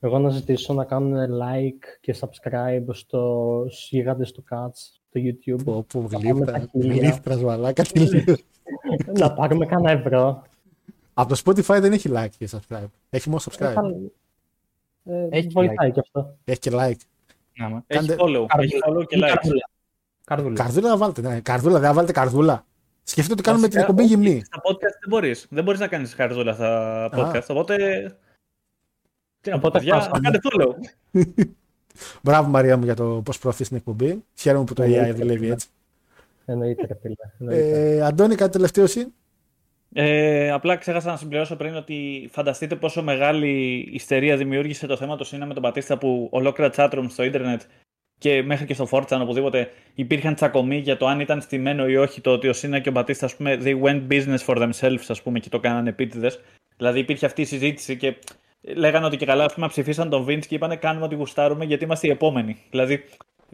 Εγώ 0.00 0.18
να 0.18 0.28
ζητήσω 0.30 0.72
να 0.74 0.84
κάνουν 0.84 1.14
like 1.42 1.84
και 2.00 2.14
subscribe 2.20 2.84
στο 2.92 3.64
στους 3.68 3.88
γίγαντες 3.90 4.32
του 4.32 4.44
Cats, 4.50 4.70
στο 4.74 5.20
YouTube. 5.24 5.64
Πω, 5.64 5.84
πω, 5.92 6.08
πάμε 6.12 6.30
γλύφτρα, 6.30 6.52
τα 6.52 6.66
χίλια. 6.70 6.94
γλύφτρα, 6.94 7.36
μαλάκα. 7.36 7.82
τελείως. 7.82 8.44
να 9.18 9.32
πάρουμε 9.32 9.66
κανένα 9.66 9.90
ευρώ. 9.90 10.42
Από 11.14 11.34
το 11.34 11.40
Spotify 11.44 11.78
δεν 11.80 11.92
έχει 11.92 12.10
like 12.14 12.28
και 12.38 12.48
subscribe. 12.52 12.86
Έχει 13.10 13.28
μόνο 13.28 13.42
subscribe. 13.50 13.74
Ε, 15.04 15.26
Έχει 15.30 15.48
βοηθάει 15.48 15.90
και 15.92 16.00
αυτό. 16.00 16.36
Έχει 16.44 16.58
και 16.58 16.70
like. 16.72 16.94
Να 17.58 17.68
με. 17.68 17.84
Έχει 17.86 18.06
Κάντε- 18.06 18.18
follow. 18.20 18.46
Έχει 18.58 18.74
follow 18.88 19.06
και 19.06 19.16
like. 19.16 19.20
Καρδούλα. 19.34 19.68
Καρδούλα. 20.24 20.54
Καρδούλα 20.56 20.88
να 20.88 20.96
βάλετε. 20.96 21.20
Ναι. 21.20 21.40
Καρδούλα, 21.40 21.78
δεν 21.78 21.88
θα 21.88 21.94
βάλετε 21.94 22.12
καρδούλα. 22.12 22.64
Σκεφτείτε 23.08 23.32
ότι 23.32 23.42
κάνουμε 23.42 23.68
την 23.68 23.80
Βασικά, 23.80 23.92
εκπομπή 23.92 24.14
όχι, 24.14 24.24
γυμνή. 24.24 24.42
Στα 24.44 24.58
podcast 24.62 24.96
δεν 25.00 25.08
μπορείς. 25.08 25.46
Δεν 25.50 25.64
μπορείς 25.64 25.80
να 25.80 25.86
κάνεις 25.88 26.14
χαρζούλα 26.14 26.52
στα 26.54 27.08
podcast. 27.16 27.46
Οπότε... 27.48 27.76
Τι 29.40 29.50
να 29.50 29.58
πω, 29.58 29.66
Οπότε 29.66 29.78
παιδιά, 29.78 29.94
χάσαμε. 29.94 30.18
κάντε 30.20 30.38
follow. 30.42 30.74
Μπράβο 32.22 32.48
Μαρία 32.48 32.76
μου 32.76 32.84
για 32.84 32.94
το 32.94 33.22
πώς 33.24 33.38
προωθείς 33.38 33.68
την 33.68 33.76
εκπομπή. 33.76 34.24
Χαίρομαι 34.34 34.64
που 34.64 34.74
το 34.74 34.82
AI 34.82 34.86
Εννοείται, 34.92 35.12
δουλεύει 35.12 35.50
έτσι. 35.50 35.68
Εννοείται, 36.44 36.86
ρε 36.86 36.94
φίλε. 37.02 37.14
εννοείται. 37.40 37.94
Ε, 37.96 38.00
Αντώνη, 38.02 38.34
κάτι 38.34 38.52
τελευταίο 38.52 38.84
εσύ; 38.84 39.06
Ε, 39.92 40.50
απλά 40.50 40.76
ξέχασα 40.76 41.10
να 41.10 41.16
συμπληρώσω 41.16 41.56
πριν 41.56 41.74
ότι 41.76 42.28
φανταστείτε 42.32 42.76
πόσο 42.76 43.02
μεγάλη 43.02 43.78
ιστερία 43.92 44.36
δημιούργησε 44.36 44.86
το 44.86 44.96
θέμα 44.96 45.16
του 45.16 45.24
Σίνα 45.24 45.46
με 45.46 45.54
τον 45.54 45.62
Πατίστα 45.62 45.98
που 45.98 46.28
ολόκληρα 46.32 46.70
chatroom 46.76 47.04
στο 47.08 47.22
ίντερνετ 47.22 47.62
και 48.18 48.42
μέχρι 48.42 48.66
και 48.66 48.74
στο 48.74 48.88
Fortran 48.90 49.18
οπουδήποτε 49.22 49.70
υπήρχαν 49.94 50.34
τσακωμοί 50.34 50.76
για 50.76 50.96
το 50.96 51.06
αν 51.06 51.20
ήταν 51.20 51.40
στημένο 51.40 51.88
ή 51.88 51.96
όχι 51.96 52.20
το 52.20 52.30
ότι 52.30 52.48
ο 52.48 52.52
Σίνα 52.52 52.78
και 52.78 52.88
ο 52.88 52.92
Μπατίστα, 52.92 53.26
ας 53.26 53.36
πούμε, 53.36 53.58
they 53.62 53.82
went 53.82 54.02
business 54.10 54.38
for 54.46 54.56
themselves, 54.56 55.04
ας 55.08 55.22
πούμε, 55.22 55.38
και 55.38 55.48
το 55.48 55.60
κάνανε 55.60 55.88
επίτηδες. 55.88 56.40
Δηλαδή 56.76 56.98
υπήρχε 56.98 57.26
αυτή 57.26 57.40
η 57.40 57.44
συζήτηση 57.44 57.96
και 57.96 58.16
λέγανε 58.74 59.06
ότι 59.06 59.16
και 59.16 59.26
καλά, 59.26 59.44
ας 59.44 59.54
πούμε, 59.54 59.68
ψηφίσαν 59.68 60.08
τον 60.08 60.26
Vince 60.28 60.46
και 60.46 60.54
είπανε 60.54 60.76
κάνουμε 60.76 61.04
ότι 61.04 61.14
γουστάρουμε 61.14 61.64
γιατί 61.64 61.84
είμαστε 61.84 62.06
οι 62.06 62.10
επόμενοι. 62.10 62.56
Δηλαδή, 62.70 63.04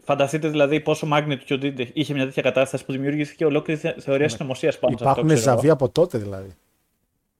φανταστείτε 0.03 0.47
δηλαδή 0.47 0.79
πόσο 0.79 1.07
magnitude 1.11 1.87
είχε 1.93 2.13
μια 2.13 2.25
τέτοια 2.25 2.41
κατάσταση 2.41 2.85
που 2.85 2.91
δημιούργησε 2.91 3.33
και 3.37 3.45
ολόκληρη 3.45 3.79
θεωρία 3.79 4.25
ναι. 4.25 4.27
συνωμοσίας 4.27 4.79
πάνω 4.79 4.97
σε 4.97 5.07
αυτό. 5.07 5.21
Υπάρχουν 5.21 5.41
ζαβοί 5.43 5.69
από 5.69 5.89
τότε 5.89 6.17
δηλαδή. 6.17 6.55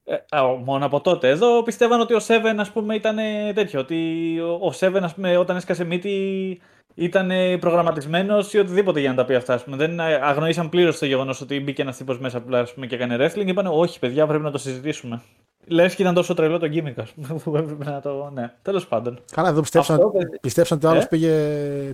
Ε, 0.04 0.16
μόνο 0.64 0.86
από 0.86 1.00
τότε. 1.00 1.28
Εδώ 1.28 1.62
πιστεύαν 1.62 2.00
ότι 2.00 2.14
ο 2.14 2.20
Seven, 2.26 2.54
ας 2.58 2.70
πούμε, 2.70 2.94
ήταν 2.94 3.16
τέτοιο. 3.54 3.80
Ότι 3.80 4.38
ο 4.40 4.72
Seven, 4.80 5.00
ας 5.02 5.14
πούμε, 5.14 5.36
όταν 5.36 5.56
έσκασε 5.56 5.84
μύτη, 5.84 6.60
ήταν 6.94 7.30
προγραμματισμένος 7.60 8.52
ή 8.52 8.58
οτιδήποτε 8.58 9.00
για 9.00 9.10
να 9.10 9.14
τα 9.16 9.24
πει 9.24 9.34
αυτά. 9.34 9.62
Πούμε. 9.64 9.76
Δεν 9.76 10.00
αγνοήσαν 10.00 10.68
πλήρως 10.68 10.98
το 10.98 11.06
γεγονός 11.06 11.40
ότι 11.40 11.60
μπήκε 11.60 11.82
ένας 11.82 11.96
τύπος 11.96 12.18
μέσα 12.18 12.40
πούμε, 12.74 12.86
και 12.86 12.94
έκανε 12.94 13.16
wrestling. 13.20 13.46
Είπαν, 13.46 13.66
Όχι, 13.66 13.98
παιδιά, 13.98 14.26
πρέπει 14.26 14.44
να 14.44 14.50
το 14.50 14.58
συζητήσουμε. 14.58 15.22
Λες 15.66 15.94
και 15.94 16.02
ήταν 16.02 16.14
τόσο 16.14 16.34
τρελό 16.34 16.58
το 16.58 16.66
gimmick, 16.66 16.98
ας 16.98 17.10
πούμε, 17.10 17.38
που 17.44 17.56
έπρεπε 17.56 17.84
να 17.84 18.00
το. 18.00 18.30
Ναι, 18.32 18.52
τέλος 18.62 18.86
πάντων. 18.86 19.18
Καλά, 19.32 19.48
εδώ 19.48 19.60
πιστέψαν, 19.60 19.96
Αυτό... 19.96 20.12
πιστέψαν 20.40 20.76
ότι 20.76 20.86
ο 20.86 20.90
άλλος 20.90 21.04
ε; 21.04 21.06
πήγε 21.06 21.32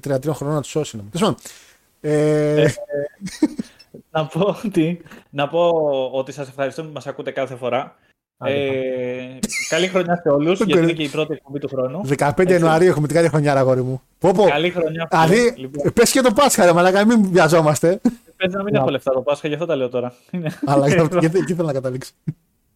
33 0.08 0.30
χρόνια 0.32 0.54
να 0.54 0.60
τους 0.60 0.70
σώσει. 0.70 1.00
Ε... 2.00 2.62
ε... 2.62 2.72
να, 4.12 4.26
πω 4.26 4.56
ότι, 4.64 5.02
να 5.30 5.48
πω 5.48 5.68
ότι 6.12 6.32
σας 6.32 6.48
ευχαριστούμε 6.48 6.88
που 6.88 6.94
μας 6.94 7.06
ακούτε 7.06 7.30
κάθε 7.30 7.54
φορά. 7.54 7.96
Ε, 8.44 9.38
καλή 9.68 9.86
χρονιά 9.86 10.16
σε 10.22 10.28
όλους, 10.28 10.60
γιατί 10.60 10.82
είναι 10.82 10.92
και 10.92 11.02
η 11.02 11.08
πρώτη 11.08 11.32
εκπομπή 11.32 11.58
του 11.58 11.68
χρόνου. 11.68 12.00
15 12.18 12.50
Ιανουαρίου 12.50 12.88
έχουμε 12.88 13.06
την 13.06 13.16
καλή 13.16 13.28
χρονιά, 13.28 13.54
αγόρι 13.54 13.82
μου. 13.82 14.02
Πω, 14.18 14.32
πω. 14.32 14.44
Καλή 14.44 14.70
χρονιά. 14.70 15.08
Δηλαδή, 15.10 15.54
λοιπόν. 15.56 15.92
πες 15.92 16.10
και 16.10 16.20
το 16.20 16.32
Πάσχα, 16.32 16.64
ρε 16.64 16.72
Μαλάκα, 16.72 17.06
μην 17.06 17.30
βιαζόμαστε. 17.32 18.00
Πες 18.36 18.52
να 18.52 18.62
μην 18.62 18.74
έχω 18.74 18.88
λεφτά 18.88 19.12
το 19.12 19.20
Πάσχα, 19.20 19.48
γι' 19.48 19.54
αυτό 19.54 19.66
τα 19.66 19.76
λέω 19.76 19.88
τώρα. 19.88 20.14
Αλλά 20.64 20.86
εκεί 20.86 21.54
θέλω 21.54 21.66
να 21.66 21.72
καταλήξω. 21.72 22.12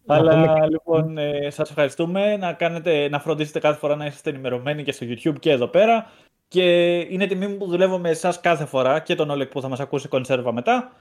Αλλά 0.07 0.67
λοιπόν, 0.69 1.19
ε, 1.19 1.51
σας 1.51 1.69
ευχαριστούμε 1.71 2.37
να, 2.37 2.53
κάνετε, 2.53 3.09
να 3.09 3.21
φροντίσετε 3.21 3.59
κάθε 3.59 3.79
φορά 3.79 3.97
να 3.97 4.07
είστε 4.07 4.31
ενημερωμένοι 4.31 4.83
και 4.83 4.93
στο 4.93 5.07
YouTube 5.09 5.39
και 5.39 5.51
εδώ 5.51 5.67
πέρα. 5.67 6.11
Και 6.49 6.99
είναι 6.99 7.27
τιμή 7.27 7.47
μου 7.47 7.57
που 7.57 7.67
δουλεύω 7.67 7.99
με 7.99 8.11
εσάς 8.11 8.41
κάθε 8.41 8.65
φορά 8.65 9.01
και 9.01 9.15
τον 9.15 9.31
Όλεκ 9.31 9.51
που 9.51 9.61
θα 9.61 9.69
μας 9.69 9.81
ακούσει 9.81 10.09
κονσέρβα 10.09 10.53
μετά. 10.53 10.93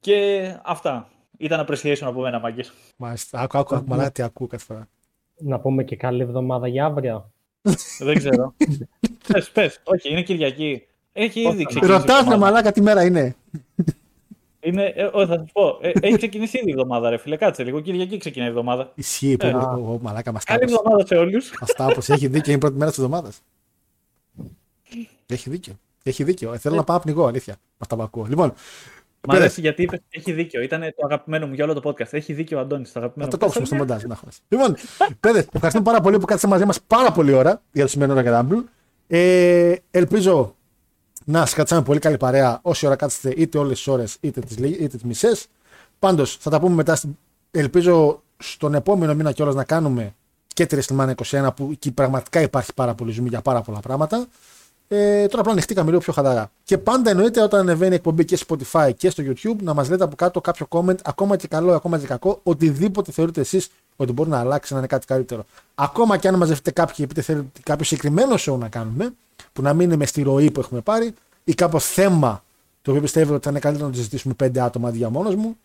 Και 0.00 0.48
αυτά. 0.62 1.08
Ήταν 1.42 1.66
appreciation 1.66 2.00
από 2.00 2.20
μένα, 2.20 2.40
Μάγκης. 2.40 2.72
Μάλιστα. 2.96 3.40
Άκου, 3.40 3.58
άκου, 3.58 3.74
άκου, 3.74 3.88
μαλάκα 3.88 4.12
τι 4.12 4.22
ακούω 4.22 4.46
κάθε 4.46 4.64
φορά. 4.64 4.88
Να 5.38 5.58
πούμε 5.58 5.84
και 5.84 5.96
καλή 5.96 6.22
εβδομάδα 6.22 6.68
για 6.68 6.84
αύριο. 6.84 7.30
Δεν 7.98 8.16
ξέρω. 8.18 8.54
πες, 9.28 9.50
πες. 9.50 9.80
Όχι, 9.84 10.10
είναι 10.10 10.22
Κυριακή. 10.22 10.86
Έχει 11.12 11.40
ήδη 11.40 11.64
ξεκινήσει. 11.64 11.98
Ρωτάς 11.98 12.26
με 12.26 12.36
μαλάκα 12.36 12.72
τι 12.72 12.80
μέρα 12.80 13.04
είναι. 13.04 13.36
Είναι, 14.60 14.84
ε, 14.84 15.10
θα 15.10 15.26
σα 15.26 15.38
πω. 15.38 15.78
Ε, 15.80 15.92
έχει 16.00 16.16
ξεκινήσει 16.16 16.58
ήδη 16.58 16.68
η 16.68 16.72
εβδομάδα, 16.72 17.10
ρε 17.10 17.16
φίλε. 17.16 17.36
Κάτσε 17.36 17.64
λίγο. 17.64 17.80
Κυριακή 17.80 18.16
ξεκινάει 18.16 18.48
η 18.48 18.50
εβδομάδα. 18.50 18.92
Ισχύει. 18.94 19.36
Ε, 19.40 19.48
ο, 19.54 19.98
μαλάκα 20.02 20.32
μας 20.32 20.44
Καλή 20.44 20.62
εβδομάδα 20.62 21.06
σε 21.06 21.14
όλους. 21.14 21.52
Αστάπω. 21.60 22.00
Έχει 22.06 22.26
δίκιο. 22.26 22.42
Είναι 22.46 22.54
η 22.54 22.58
πρώτη 22.58 22.76
μέρα 22.76 22.90
της 22.90 22.98
εβδομάδας. 22.98 23.40
Έχει 25.26 25.50
δίκιο. 25.50 25.72
Έχει 26.02 26.24
δίκιο. 26.24 26.52
Ε, 26.52 26.58
θέλω 26.58 26.74
να 26.74 26.84
πάω 26.84 27.00
πνιγώ, 27.00 27.26
αλήθεια. 27.26 27.56
Αυτά 27.78 27.96
που 27.96 28.02
ακούω. 28.02 28.26
Λοιπόν, 28.28 28.52
Μ' 29.28 29.30
αρέσει 29.30 29.60
γιατί 29.60 29.82
είπες 29.82 30.00
έχει 30.10 30.32
δίκιο. 30.32 30.62
Ήταν 30.62 30.80
το 30.80 31.04
αγαπημένο 31.04 31.46
μου 31.46 31.54
για 31.54 31.64
όλο 31.64 31.80
το 31.80 31.90
podcast. 31.90 32.12
Έχει 32.12 32.32
δίκιο 32.32 32.58
ο 32.58 32.60
Αντώνης. 32.60 32.92
Το 32.92 32.98
αγαπημένο 32.98 33.30
Θα 33.30 33.36
το 33.36 33.44
κόψουμε 33.44 33.66
στο 33.66 33.74
μοντάζ. 33.74 34.02
λοιπόν, 34.48 34.76
παιδες, 35.20 35.46
ευχαριστούμε 35.52 35.84
πάρα 35.84 36.00
πολύ 36.00 36.18
που 36.18 36.26
κάτσατε 36.26 36.52
μαζί 36.52 36.64
μας 36.64 36.80
πάρα 36.86 37.12
πολύ 37.12 37.32
ώρα 37.32 37.62
για 37.72 37.84
το 37.84 37.90
σημερινό 37.90 38.16
Ραγκαδάμπλ. 38.16 38.56
Ε, 39.06 39.74
ελπίζω 39.90 40.56
να 41.24 41.38
σας 41.38 41.54
κάτσαμε 41.54 41.82
πολύ 41.82 41.98
καλή 41.98 42.16
παρέα 42.16 42.58
όση 42.62 42.86
ώρα 42.86 42.96
κάτσετε, 42.96 43.34
είτε 43.36 43.58
όλες 43.58 43.76
τις 43.76 43.86
ώρες 43.86 44.16
είτε 44.20 44.40
τις 44.40 44.56
είτε 44.56 44.86
τις 44.86 45.02
μισές. 45.02 45.46
Πάντως 45.98 46.36
θα 46.36 46.50
τα 46.50 46.60
πούμε 46.60 46.74
μετά. 46.74 46.98
Ελπίζω 47.50 48.22
στον 48.36 48.74
επόμενο 48.74 49.14
μήνα 49.14 49.32
κιόλας 49.32 49.54
να 49.54 49.64
κάνουμε 49.64 50.14
και 50.46 50.66
τη 50.66 50.76
WrestleMania 50.80 51.14
21 51.30 51.48
που 51.56 51.68
εκεί 51.72 51.92
πραγματικά 51.92 52.40
υπάρχει 52.40 52.74
πάρα 52.74 52.94
πολύ 52.94 53.12
ζουμί 53.12 53.28
για 53.28 53.40
πάρα 53.40 53.60
πολλά 53.62 53.80
πράγματα. 53.80 54.26
Ε, 54.94 55.26
τώρα 55.26 55.40
απλά 55.40 55.52
ανοιχτήκαμε 55.52 55.88
λίγο 55.88 56.00
πιο 56.00 56.12
χαλαρά. 56.12 56.50
Και 56.64 56.78
πάντα 56.78 57.10
εννοείται 57.10 57.42
όταν 57.42 57.60
ανεβαίνει 57.60 57.92
η 57.92 57.94
εκπομπή 57.94 58.24
και 58.24 58.36
στο 58.36 58.46
Spotify 58.48 58.90
και 58.96 59.10
στο 59.10 59.22
YouTube 59.26 59.56
να 59.62 59.74
μας 59.74 59.88
λέτε 59.88 60.04
από 60.04 60.16
κάτω 60.16 60.40
κάποιο 60.40 60.66
comment, 60.70 60.96
ακόμα 61.02 61.36
και 61.36 61.48
καλό, 61.48 61.74
ακόμα 61.74 61.98
και 61.98 62.06
κακό, 62.06 62.40
οτιδήποτε 62.42 63.12
θεωρείτε 63.12 63.40
εσείς 63.40 63.70
ότι 63.96 64.12
μπορεί 64.12 64.30
να 64.30 64.38
αλλάξει, 64.38 64.72
να 64.72 64.78
είναι 64.78 64.88
κάτι 64.88 65.06
καλύτερο. 65.06 65.44
Ακόμα 65.74 66.16
και 66.16 66.28
αν 66.28 66.34
μαζευτείτε 66.34 66.70
κάποιοι 66.70 66.94
και 66.94 67.06
πείτε 67.06 67.20
θέλετε 67.20 67.60
κάποιο 67.62 67.84
συγκεκριμένο 67.84 68.34
show 68.38 68.58
να 68.58 68.68
κάνουμε, 68.68 69.14
που 69.52 69.62
να 69.62 69.74
μην 69.74 69.86
είναι 69.86 69.96
με 69.96 70.06
στη 70.06 70.22
ροή 70.22 70.50
που 70.50 70.60
έχουμε 70.60 70.80
πάρει, 70.80 71.14
ή 71.44 71.54
κάποιο 71.54 71.78
θέμα 71.78 72.44
το 72.82 72.90
οποίο 72.90 73.02
πιστεύετε 73.02 73.34
ότι 73.34 73.44
θα 73.44 73.50
είναι 73.50 73.58
καλύτερο 73.58 73.86
να 73.86 73.92
το 73.92 73.98
συζητήσουμε 73.98 74.34
πέντε 74.34 74.60
άτομα 74.60 74.88
αντί 74.88 74.96
για 74.96 75.10
μόνος 75.10 75.34
μου, 75.34 75.56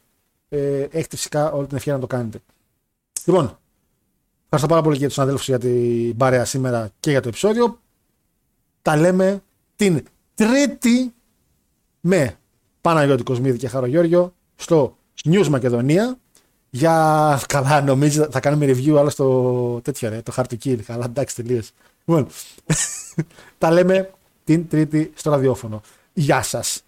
ε, 0.49 0.81
έχετε 0.81 1.15
φυσικά 1.15 1.51
όλη 1.51 1.67
την 1.67 1.77
ευκαιρία 1.77 1.99
να 1.99 2.07
το 2.07 2.15
κάνετε. 2.15 2.39
Λοιπόν, 3.25 3.57
ευχαριστώ 4.43 4.67
πάρα 4.73 4.81
πολύ 4.81 4.97
και 4.97 5.05
τους 5.05 5.13
συναδέλφους 5.13 5.47
για 5.47 5.59
την 5.59 6.17
παρέα 6.17 6.45
σήμερα 6.45 6.89
και 6.99 7.09
για 7.09 7.21
το 7.21 7.27
επεισόδιο 7.27 7.79
τα 8.87 8.95
λέμε 8.95 9.43
την 9.75 10.03
Τρίτη 10.35 11.13
με 11.99 12.37
Παναγιώτη 12.81 13.23
Κοσμίδη 13.23 13.57
και 13.57 13.67
Χαρογιώργιο 13.67 14.33
στο 14.55 14.97
News 15.23 15.47
Μακεδονία 15.47 16.17
για 16.69 17.39
καλά 17.47 17.81
νομίζω 17.81 18.27
θα 18.31 18.39
κάνουμε 18.39 18.65
review 18.65 18.95
άλλο 18.95 19.09
στο 19.09 19.79
τέτοιο 19.83 20.09
ρε, 20.09 20.21
το 20.21 20.33
Hard 20.35 20.43
to 20.43 20.55
Kill. 20.63 20.77
Καλά 20.85 21.05
εντάξει 21.05 21.35
τελείως. 21.35 21.71
Λοιπόν 22.05 22.27
τα 23.57 23.71
λέμε 23.71 24.11
την 24.43 24.67
Τρίτη 24.67 25.11
στο 25.15 25.29
ραδιόφωνο. 25.29 25.81
Γεια 26.13 26.41
σας 26.41 26.83